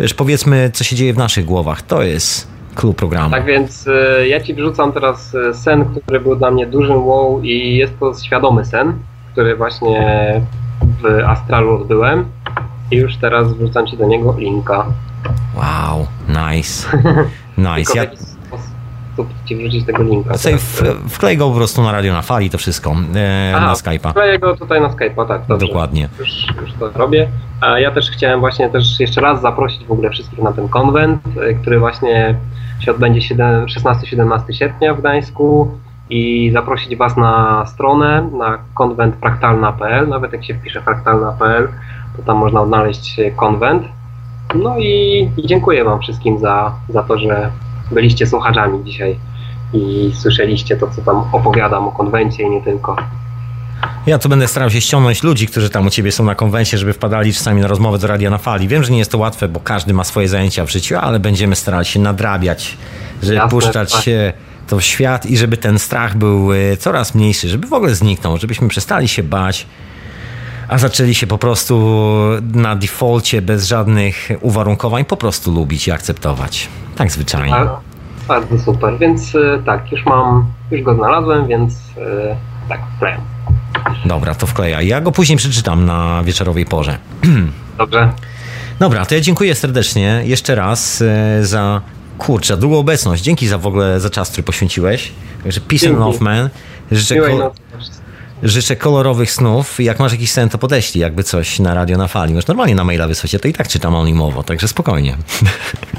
Wiesz, 0.00 0.14
powiedzmy, 0.14 0.70
co 0.74 0.84
się 0.84 0.96
dzieje 0.96 1.12
w 1.14 1.18
naszych 1.18 1.44
głowach. 1.44 1.82
To 1.82 2.02
jest 2.02 2.48
klub 2.74 2.96
programu. 2.96 3.30
Tak 3.30 3.44
więc 3.44 3.86
e, 3.88 4.28
ja 4.28 4.40
ci 4.40 4.54
wrzucam 4.54 4.92
teraz 4.92 5.32
sen, 5.52 5.84
który 5.84 6.20
był 6.20 6.36
dla 6.36 6.50
mnie 6.50 6.66
dużym 6.66 7.06
wow 7.06 7.42
i 7.42 7.76
jest 7.76 7.92
to 8.00 8.12
świadomy 8.26 8.64
sen, 8.64 8.92
który 9.32 9.56
właśnie 9.56 10.40
w 11.02 11.24
Astralu 11.26 11.74
odbyłem 11.74 12.24
i 12.90 12.96
już 12.96 13.16
teraz 13.16 13.52
wrzucam 13.52 13.86
ci 13.86 13.96
do 13.96 14.06
niego 14.06 14.34
linka. 14.38 14.86
Wow, 15.54 16.06
nice. 16.28 16.88
Nice. 17.58 17.98
Ja 17.98 18.06
ci 19.44 19.56
wrzucić 19.56 19.86
tego 19.86 20.02
linka. 20.02 20.38
sobie 20.38 20.58
w, 20.58 20.82
wklej 21.08 21.36
go 21.36 21.50
po 21.50 21.56
prostu 21.56 21.82
na 21.82 21.92
radio 21.92 22.12
na 22.12 22.22
fali, 22.22 22.50
to 22.50 22.58
wszystko, 22.58 22.96
e, 23.16 23.52
Aha, 23.56 23.66
na 23.66 23.72
Skype'a. 23.72 24.10
Wkleję 24.10 24.38
go 24.38 24.56
tutaj 24.56 24.80
na 24.80 24.88
Skype'a, 24.88 25.28
tak. 25.28 25.46
Dobrze. 25.48 25.66
Dokładnie. 25.66 26.08
Już, 26.18 26.46
już 26.60 26.72
to 26.72 26.90
robię. 26.98 27.28
A 27.60 27.78
ja 27.78 27.90
też 27.90 28.10
chciałem 28.10 28.40
właśnie 28.40 28.70
też 28.70 29.00
jeszcze 29.00 29.20
raz 29.20 29.40
zaprosić 29.40 29.84
w 29.84 29.92
ogóle 29.92 30.10
wszystkich 30.10 30.38
na 30.38 30.52
ten 30.52 30.68
konwent, 30.68 31.20
y, 31.26 31.54
który 31.54 31.78
właśnie 31.78 32.34
się 32.80 32.90
odbędzie 32.90 33.20
7 33.20 33.66
16-17 33.66 34.52
sierpnia 34.52 34.94
w 34.94 35.00
Gdańsku 35.00 35.78
i 36.10 36.50
zaprosić 36.52 36.96
Was 36.96 37.16
na 37.16 37.64
stronę, 37.66 38.28
na 38.38 38.58
konwentfraktalna.pl, 38.74 40.08
nawet 40.08 40.32
jak 40.32 40.44
się 40.44 40.54
wpisze 40.54 40.82
fraktalna.pl, 40.82 41.68
to 42.16 42.22
tam 42.22 42.36
można 42.36 42.60
odnaleźć 42.60 43.18
y, 43.18 43.32
konwent. 43.36 43.82
No 44.54 44.78
i, 44.78 45.30
i 45.36 45.46
dziękuję 45.46 45.84
Wam 45.84 46.00
wszystkim 46.00 46.38
za, 46.38 46.72
za 46.88 47.02
to, 47.02 47.18
że 47.18 47.50
byliście 47.90 48.26
słuchaczami 48.26 48.84
dzisiaj 48.84 49.18
i 49.72 50.12
słyszeliście 50.14 50.76
to, 50.76 50.86
co 50.90 51.02
tam 51.02 51.24
opowiadam 51.32 51.88
o 51.88 51.92
konwencie 51.92 52.42
i 52.42 52.50
nie 52.50 52.62
tylko. 52.62 52.96
Ja 54.06 54.18
tu 54.18 54.28
będę 54.28 54.48
starał 54.48 54.70
się 54.70 54.80
ściągnąć 54.80 55.22
ludzi, 55.22 55.46
którzy 55.46 55.70
tam 55.70 55.86
u 55.86 55.90
ciebie 55.90 56.12
są 56.12 56.24
na 56.24 56.34
konwencie, 56.34 56.78
żeby 56.78 56.92
wpadali 56.92 57.32
czasami 57.32 57.60
na 57.60 57.66
rozmowę 57.66 57.98
do 57.98 58.06
radia 58.06 58.30
na 58.30 58.38
fali. 58.38 58.68
Wiem, 58.68 58.84
że 58.84 58.92
nie 58.92 58.98
jest 58.98 59.10
to 59.10 59.18
łatwe, 59.18 59.48
bo 59.48 59.60
każdy 59.60 59.94
ma 59.94 60.04
swoje 60.04 60.28
zajęcia 60.28 60.64
w 60.64 60.70
życiu, 60.70 60.96
ale 61.00 61.20
będziemy 61.20 61.56
starali 61.56 61.84
się 61.84 62.00
nadrabiać, 62.00 62.76
żeby 63.22 63.34
Jasne, 63.34 63.50
puszczać 63.50 63.92
tak. 63.92 64.02
się 64.02 64.32
to 64.66 64.80
świat 64.80 65.26
i 65.26 65.36
żeby 65.36 65.56
ten 65.56 65.78
strach 65.78 66.16
był 66.16 66.52
e, 66.52 66.76
coraz 66.76 67.14
mniejszy, 67.14 67.48
żeby 67.48 67.66
w 67.66 67.72
ogóle 67.72 67.94
zniknął, 67.94 68.38
żebyśmy 68.38 68.68
przestali 68.68 69.08
się 69.08 69.22
bać, 69.22 69.66
a 70.68 70.78
zaczęli 70.78 71.14
się 71.14 71.26
po 71.26 71.38
prostu 71.38 72.04
na 72.52 72.76
defaulcie, 72.76 73.42
bez 73.42 73.66
żadnych 73.66 74.28
uwarunkowań, 74.40 75.04
po 75.04 75.16
prostu 75.16 75.52
lubić 75.52 75.88
i 75.88 75.92
akceptować. 75.92 76.68
Tak 76.96 77.12
zwyczajnie. 77.12 77.54
A, 77.54 77.80
bardzo 78.28 78.58
super, 78.58 78.98
więc 78.98 79.34
y, 79.34 79.62
tak, 79.66 79.92
już 79.92 80.06
mam, 80.06 80.46
już 80.70 80.82
go 80.82 80.94
znalazłem, 80.94 81.48
więc 81.48 81.74
y, 81.74 82.36
tak, 82.68 82.80
wklejam. 82.96 83.20
Dobra, 84.04 84.34
to 84.34 84.46
wkleja. 84.46 84.82
Ja 84.82 85.00
go 85.00 85.12
później 85.12 85.38
przeczytam 85.38 85.86
na 85.86 86.22
wieczorowej 86.24 86.66
porze. 86.66 86.98
Dobrze. 87.78 88.12
Dobra, 88.78 89.06
to 89.06 89.14
ja 89.14 89.20
dziękuję 89.20 89.54
serdecznie 89.54 90.22
jeszcze 90.24 90.54
raz 90.54 91.02
e, 91.02 91.44
za 91.44 91.80
kurczę, 92.18 92.56
długą 92.56 92.78
obecność. 92.78 93.22
Dzięki 93.22 93.48
za 93.48 93.58
w 93.58 93.66
ogóle 93.66 94.00
za 94.00 94.10
czas, 94.10 94.30
który 94.30 94.42
poświęciłeś. 94.42 95.12
Także 95.42 95.60
peace 95.60 95.86
and 95.86 95.96
Dzięki. 95.98 96.12
love, 96.12 96.24
man. 96.24 96.50
Życzę, 96.92 97.16
ko-. 97.16 97.52
Życzę 98.44 98.76
kolorowych 98.76 99.32
snów. 99.32 99.80
Jak 99.80 99.98
masz 99.98 100.12
jakiś 100.12 100.30
sen, 100.30 100.48
to 100.48 100.58
podeślij 100.58 101.02
jakby 101.02 101.24
coś 101.24 101.58
na 101.58 101.74
radio 101.74 101.98
na 101.98 102.08
fali. 102.08 102.34
Możesz 102.34 102.46
normalnie 102.46 102.74
na 102.74 102.84
maila 102.84 103.08
wysłać, 103.08 103.32
ja 103.32 103.38
to 103.38 103.48
i 103.48 103.52
tak 103.52 103.68
czytam 103.68 103.94
anonimowo, 103.94 104.42
także 104.42 104.68
spokojnie. 104.68 105.16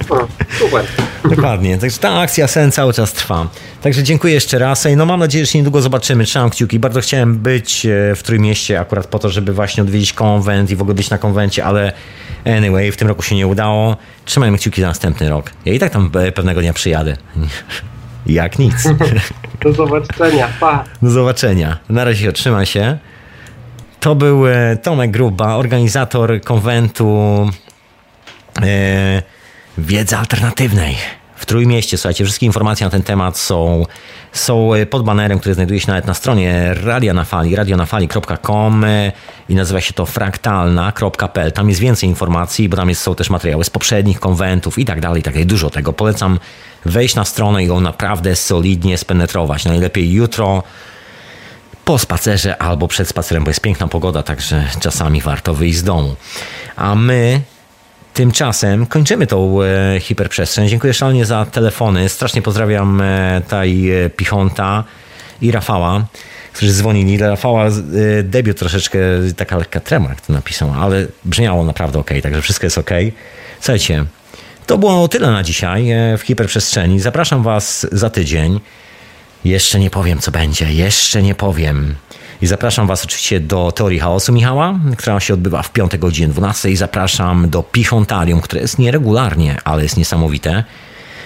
O, 0.10 0.28
super. 0.60 0.86
Dokładnie, 1.36 1.78
także 1.78 1.98
ta 1.98 2.20
akcja 2.20 2.48
sen 2.48 2.72
cały 2.72 2.94
czas 2.94 3.14
trwa. 3.14 3.48
Także 3.82 4.04
dziękuję 4.04 4.34
jeszcze 4.34 4.60
raz. 4.60 4.88
No 4.96 5.06
mam 5.06 5.20
nadzieję, 5.20 5.46
że 5.46 5.52
się 5.52 5.60
niedługo 5.60 5.82
zobaczymy. 5.82 6.24
Trzymam 6.24 6.50
kciuki. 6.50 6.80
Bardzo 6.80 7.02
chciałem 7.02 7.38
być 7.38 7.86
e, 7.86 8.16
w 8.16 8.24
Trójmieście 8.24 8.80
akurat 8.80 9.08
po 9.08 9.20
to, 9.20 9.30
żeby 9.30 9.54
właśnie 9.54 9.84
odwiedzić 9.84 10.14
konwent 10.14 10.72
i 10.72 10.76
w 10.76 10.82
ogóle 10.82 10.96
być 10.96 11.10
na 11.10 11.18
konwencie, 11.18 11.66
ale 11.66 11.94
anyway, 12.46 12.92
w 12.92 12.98
tym 12.98 13.08
roku 13.08 13.22
się 13.22 13.36
nie 13.36 13.48
udało. 13.48 13.98
Trzymajmy 14.26 14.58
kciuki 14.58 14.82
za 14.82 14.88
następny 14.88 15.30
rok. 15.30 15.52
Ja 15.66 15.74
i 15.74 15.80
tak 15.80 15.92
tam 15.92 16.12
e, 16.14 16.32
pewnego 16.32 16.62
dnia 16.62 16.74
przyjadę. 16.74 17.18
Jak 18.26 18.60
nic. 18.60 18.76
Do 19.64 19.74
zobaczenia. 19.74 20.48
Pa. 20.60 20.84
Do 21.02 21.10
zobaczenia. 21.10 21.78
Na 21.90 22.04
razie 22.04 22.34
trzymaj 22.34 22.66
się. 22.66 22.98
To 24.00 24.16
był 24.16 24.48
e, 24.48 24.78
Tomek 24.78 25.12
Gruba, 25.12 25.56
organizator 25.56 26.42
konwentu 26.42 27.50
e, 28.62 29.24
wiedzy 29.78 30.18
alternatywnej 30.18 30.96
w 31.46 31.48
Trójmieście. 31.48 31.98
Słuchajcie, 31.98 32.26
wszystkie 32.26 32.46
informacje 32.46 32.86
na 32.86 32.92
ten 32.92 33.04
temat 33.04 33.38
są, 33.38 33.86
są 34.32 34.74
e, 34.74 34.86
pod 34.86 35.04
banerem, 35.04 35.40
który 35.40 35.56
znajduje 35.56 35.80
się 35.80 35.88
nawet 35.88 36.06
na 36.06 36.14
stronie 36.14 36.74
Radia 36.84 37.14
na 37.14 37.26
Fali, 37.26 37.56
radionafali.com 37.56 38.84
e, 38.84 39.12
i 39.50 39.56
nazywa 39.56 39.82
się 39.82 39.94
to 39.94 40.06
fraktalna.pl. 40.06 41.52
Tam 41.52 41.70
jest 41.70 41.82
więcej 41.82 42.10
informacji, 42.10 42.70
bo 42.70 42.78
tam 42.78 42.90
jest, 42.90 43.02
są 43.02 43.16
też 43.16 43.30
materiały 43.30 43.64
z 43.64 43.70
poprzednich 43.70 44.20
konwentów 44.20 44.80
i 44.80 44.86
tak 44.86 45.02
dalej, 45.02 45.20
i 45.20 45.24
tak 45.24 45.34
dalej. 45.34 45.48
Dużo 45.48 45.70
tego. 45.70 45.94
Polecam 45.94 46.40
wejść 46.86 47.16
na 47.16 47.26
stronę 47.26 47.64
i 47.64 47.68
ją 47.68 47.80
naprawdę 47.80 48.36
solidnie 48.36 48.98
spenetrować. 48.98 49.66
Najlepiej 49.66 50.12
jutro, 50.12 50.64
po 51.86 51.98
spacerze 51.98 52.58
albo 52.58 52.88
przed 52.88 53.08
spacerem, 53.08 53.44
bo 53.44 53.50
jest 53.50 53.62
piękna 53.62 53.88
pogoda, 53.88 54.24
także 54.24 54.64
czasami 54.80 55.22
warto 55.22 55.54
wyjść 55.54 55.78
z 55.78 55.84
domu. 55.84 56.16
A 56.76 56.96
my 56.96 57.42
tymczasem 58.16 58.86
kończymy 58.86 59.28
tą 59.28 59.62
e, 59.62 60.00
hiperprzestrzeń. 60.00 60.68
Dziękuję 60.68 60.94
szalenie 60.94 61.26
za 61.26 61.46
telefony. 61.46 62.10
Strasznie 62.10 62.42
pozdrawiam 62.42 63.02
e, 63.02 63.42
taj 63.48 63.90
e, 63.90 64.10
Pichonta 64.10 64.84
i 65.42 65.52
Rafała, 65.52 66.06
którzy 66.54 66.74
dzwonili. 66.74 67.18
Dla 67.18 67.30
Rafała 67.30 67.66
e, 67.66 67.72
debiut 68.24 68.60
troszeczkę 68.60 69.00
taka 69.38 69.58
lekka 69.58 69.80
trema, 69.80 70.10
jak 70.10 70.22
to 70.22 70.34
napisał, 70.34 70.74
ale 70.74 71.08
brzmiało 71.26 71.64
naprawdę 71.64 72.00
ok, 72.00 72.10
także 72.24 72.42
wszystko 72.42 72.66
jest 72.66 72.78
ok. 72.78 72.90
Słuchajcie, 73.60 74.06
to 74.66 74.78
było 74.78 75.08
tyle 75.08 75.32
na 75.32 75.44
dzisiaj 75.44 75.92
e, 75.92 76.18
w 76.18 76.22
hiperprzestrzeni. 76.22 77.00
Zapraszam 77.00 77.44
Was 77.44 77.88
za 77.92 78.10
tydzień. 78.10 78.60
Jeszcze 79.46 79.80
nie 79.80 79.90
powiem, 79.90 80.20
co 80.20 80.32
będzie, 80.32 80.74
jeszcze 80.74 81.24
nie 81.24 81.36
powiem. 81.36 81.96
I 82.42 82.48
zapraszam 82.48 82.88
Was 82.88 83.06
oczywiście 83.06 83.40
do 83.40 83.72
Teorii 83.72 84.00
Chaosu 84.00 84.34
Michała, 84.34 84.80
która 84.98 85.20
się 85.20 85.34
odbywa 85.34 85.62
w 85.62 85.72
piątek 85.72 86.02
godzinie 86.02 86.28
12. 86.28 86.70
I 86.70 86.76
zapraszam 86.76 87.50
do 87.50 87.64
Pichontarium, 87.64 88.42
które 88.42 88.62
jest 88.62 88.80
nieregularnie, 88.80 89.58
ale 89.64 89.84
jest 89.84 89.98
niesamowite. 89.98 90.64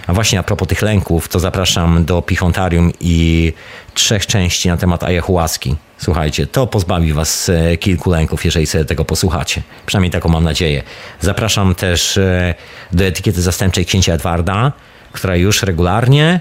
A 0.07 0.13
właśnie 0.13 0.39
a 0.39 0.43
propos 0.43 0.67
tych 0.67 0.81
lęków, 0.81 1.27
to 1.29 1.39
zapraszam 1.39 2.05
do 2.05 2.21
Pichontarium 2.21 2.91
i 2.99 3.53
trzech 3.93 4.25
części 4.25 4.67
na 4.67 4.77
temat 4.77 5.03
ayahuaski. 5.03 5.75
Słuchajcie, 5.97 6.47
to 6.47 6.67
pozbawi 6.67 7.13
was 7.13 7.49
e, 7.49 7.77
kilku 7.77 8.09
lęków, 8.11 8.45
jeżeli 8.45 8.65
sobie 8.65 8.85
tego 8.85 9.05
posłuchacie. 9.05 9.61
Przynajmniej 9.85 10.11
taką 10.11 10.29
mam 10.29 10.43
nadzieję. 10.43 10.83
Zapraszam 11.21 11.75
też 11.75 12.17
e, 12.17 12.55
do 12.91 13.03
etykiety 13.03 13.41
zastępczej 13.41 13.85
księcia 13.85 14.13
Edwarda, 14.13 14.71
która 15.11 15.35
już 15.35 15.63
regularnie 15.63 16.39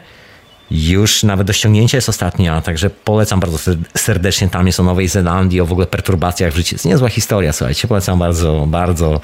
już 0.70 1.22
nawet 1.22 1.47
do 1.47 1.52
ściągnięcia 1.52 1.98
jest 1.98 2.08
ostatnia, 2.08 2.60
także 2.60 2.90
polecam 2.90 3.40
bardzo 3.40 3.58
serdecznie. 3.97 4.48
Tam 4.48 4.66
jest 4.66 4.80
o 4.80 4.82
Nowej 4.82 5.08
Zelandii, 5.08 5.60
o 5.60 5.66
w 5.66 5.72
ogóle 5.72 5.86
perturbacjach 5.86 6.52
w 6.52 6.56
życiu. 6.56 6.74
Jest 6.74 6.84
niezła 6.84 7.08
historia, 7.08 7.52
słuchajcie, 7.52 7.88
polecam 7.88 8.18
bardzo, 8.18 8.64
bardzo 8.66 9.20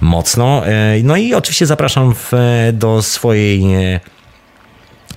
mocno. 0.00 0.66
E, 0.66 1.02
no 1.02 1.16
i 1.16 1.34
oczywiście 1.34 1.66
zapraszam 1.66 2.14
w, 2.14 2.32
do 2.72 3.02
swojej 3.02 3.74
e, 3.74 4.00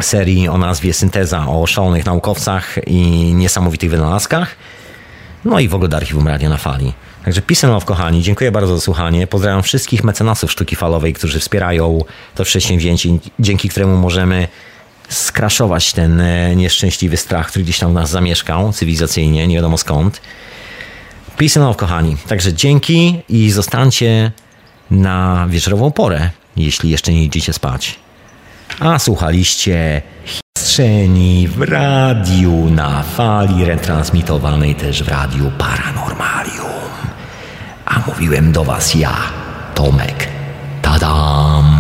serii 0.02 0.48
o 0.48 0.58
nazwie 0.58 0.94
Synteza 0.94 1.48
o 1.48 1.68
szalonych 1.68 2.06
naukowcach 2.06 2.76
i 2.88 3.02
niesamowitych 3.34 3.90
wynalazkach. 3.90 4.56
No 5.46 5.60
i 5.60 5.68
w 5.68 5.76
ogóle 5.76 5.90
do 5.90 5.98
Archiwum 5.98 6.28
Radia 6.28 6.50
na 6.50 6.58
Fali. 6.58 6.94
Także 7.26 7.42
peace 7.42 7.68
love, 7.68 7.86
kochani. 7.86 8.24
Dziękuję 8.24 8.52
bardzo 8.52 8.76
za 8.76 8.82
słuchanie. 8.82 9.28
Pozdrawiam 9.28 9.64
wszystkich 9.64 10.04
mecenasów 10.04 10.52
sztuki 10.52 10.76
falowej, 10.76 11.14
którzy 11.14 11.40
wspierają 11.40 12.04
to 12.36 12.44
przedsięwzięcie, 12.44 13.10
dzięki 13.40 13.70
któremu 13.70 13.98
możemy 13.98 14.48
skraszować 15.12 15.94
ten 15.94 16.22
e, 16.22 16.56
nieszczęśliwy 16.56 17.18
strach, 17.18 17.48
który 17.48 17.64
gdzieś 17.64 17.80
tam 17.80 17.92
w 17.92 17.94
nas 17.94 18.10
zamieszkał 18.10 18.74
cywilizacyjnie, 18.74 19.48
nie 19.48 19.56
wiadomo 19.56 19.78
skąd. 19.78 20.22
Peace 21.38 21.60
and 21.60 21.68
love, 21.68 21.78
kochani. 21.78 22.18
Także 22.28 22.54
dzięki 22.54 23.22
i 23.30 23.52
zostańcie 23.52 24.32
na 24.92 25.48
wieczorową 25.50 25.92
porę, 25.92 26.30
jeśli 26.58 26.90
jeszcze 26.90 27.14
nie 27.14 27.24
idziecie 27.24 27.54
spać. 27.54 28.00
A 28.80 29.00
słuchaliście 29.00 30.02
Histrzeni 30.26 31.48
w 31.48 31.62
radiu 31.62 32.70
na 32.70 33.04
fali 33.04 33.66
retransmitowanej 33.66 34.76
też 34.76 35.04
w 35.04 35.08
radiu 35.08 35.52
Paranormalium. 35.58 36.92
A 37.86 38.00
mówiłem 38.08 38.52
do 38.52 38.64
was 38.64 38.96
ja, 38.96 39.16
Tomek. 39.76 40.28
Tada! 40.82 41.71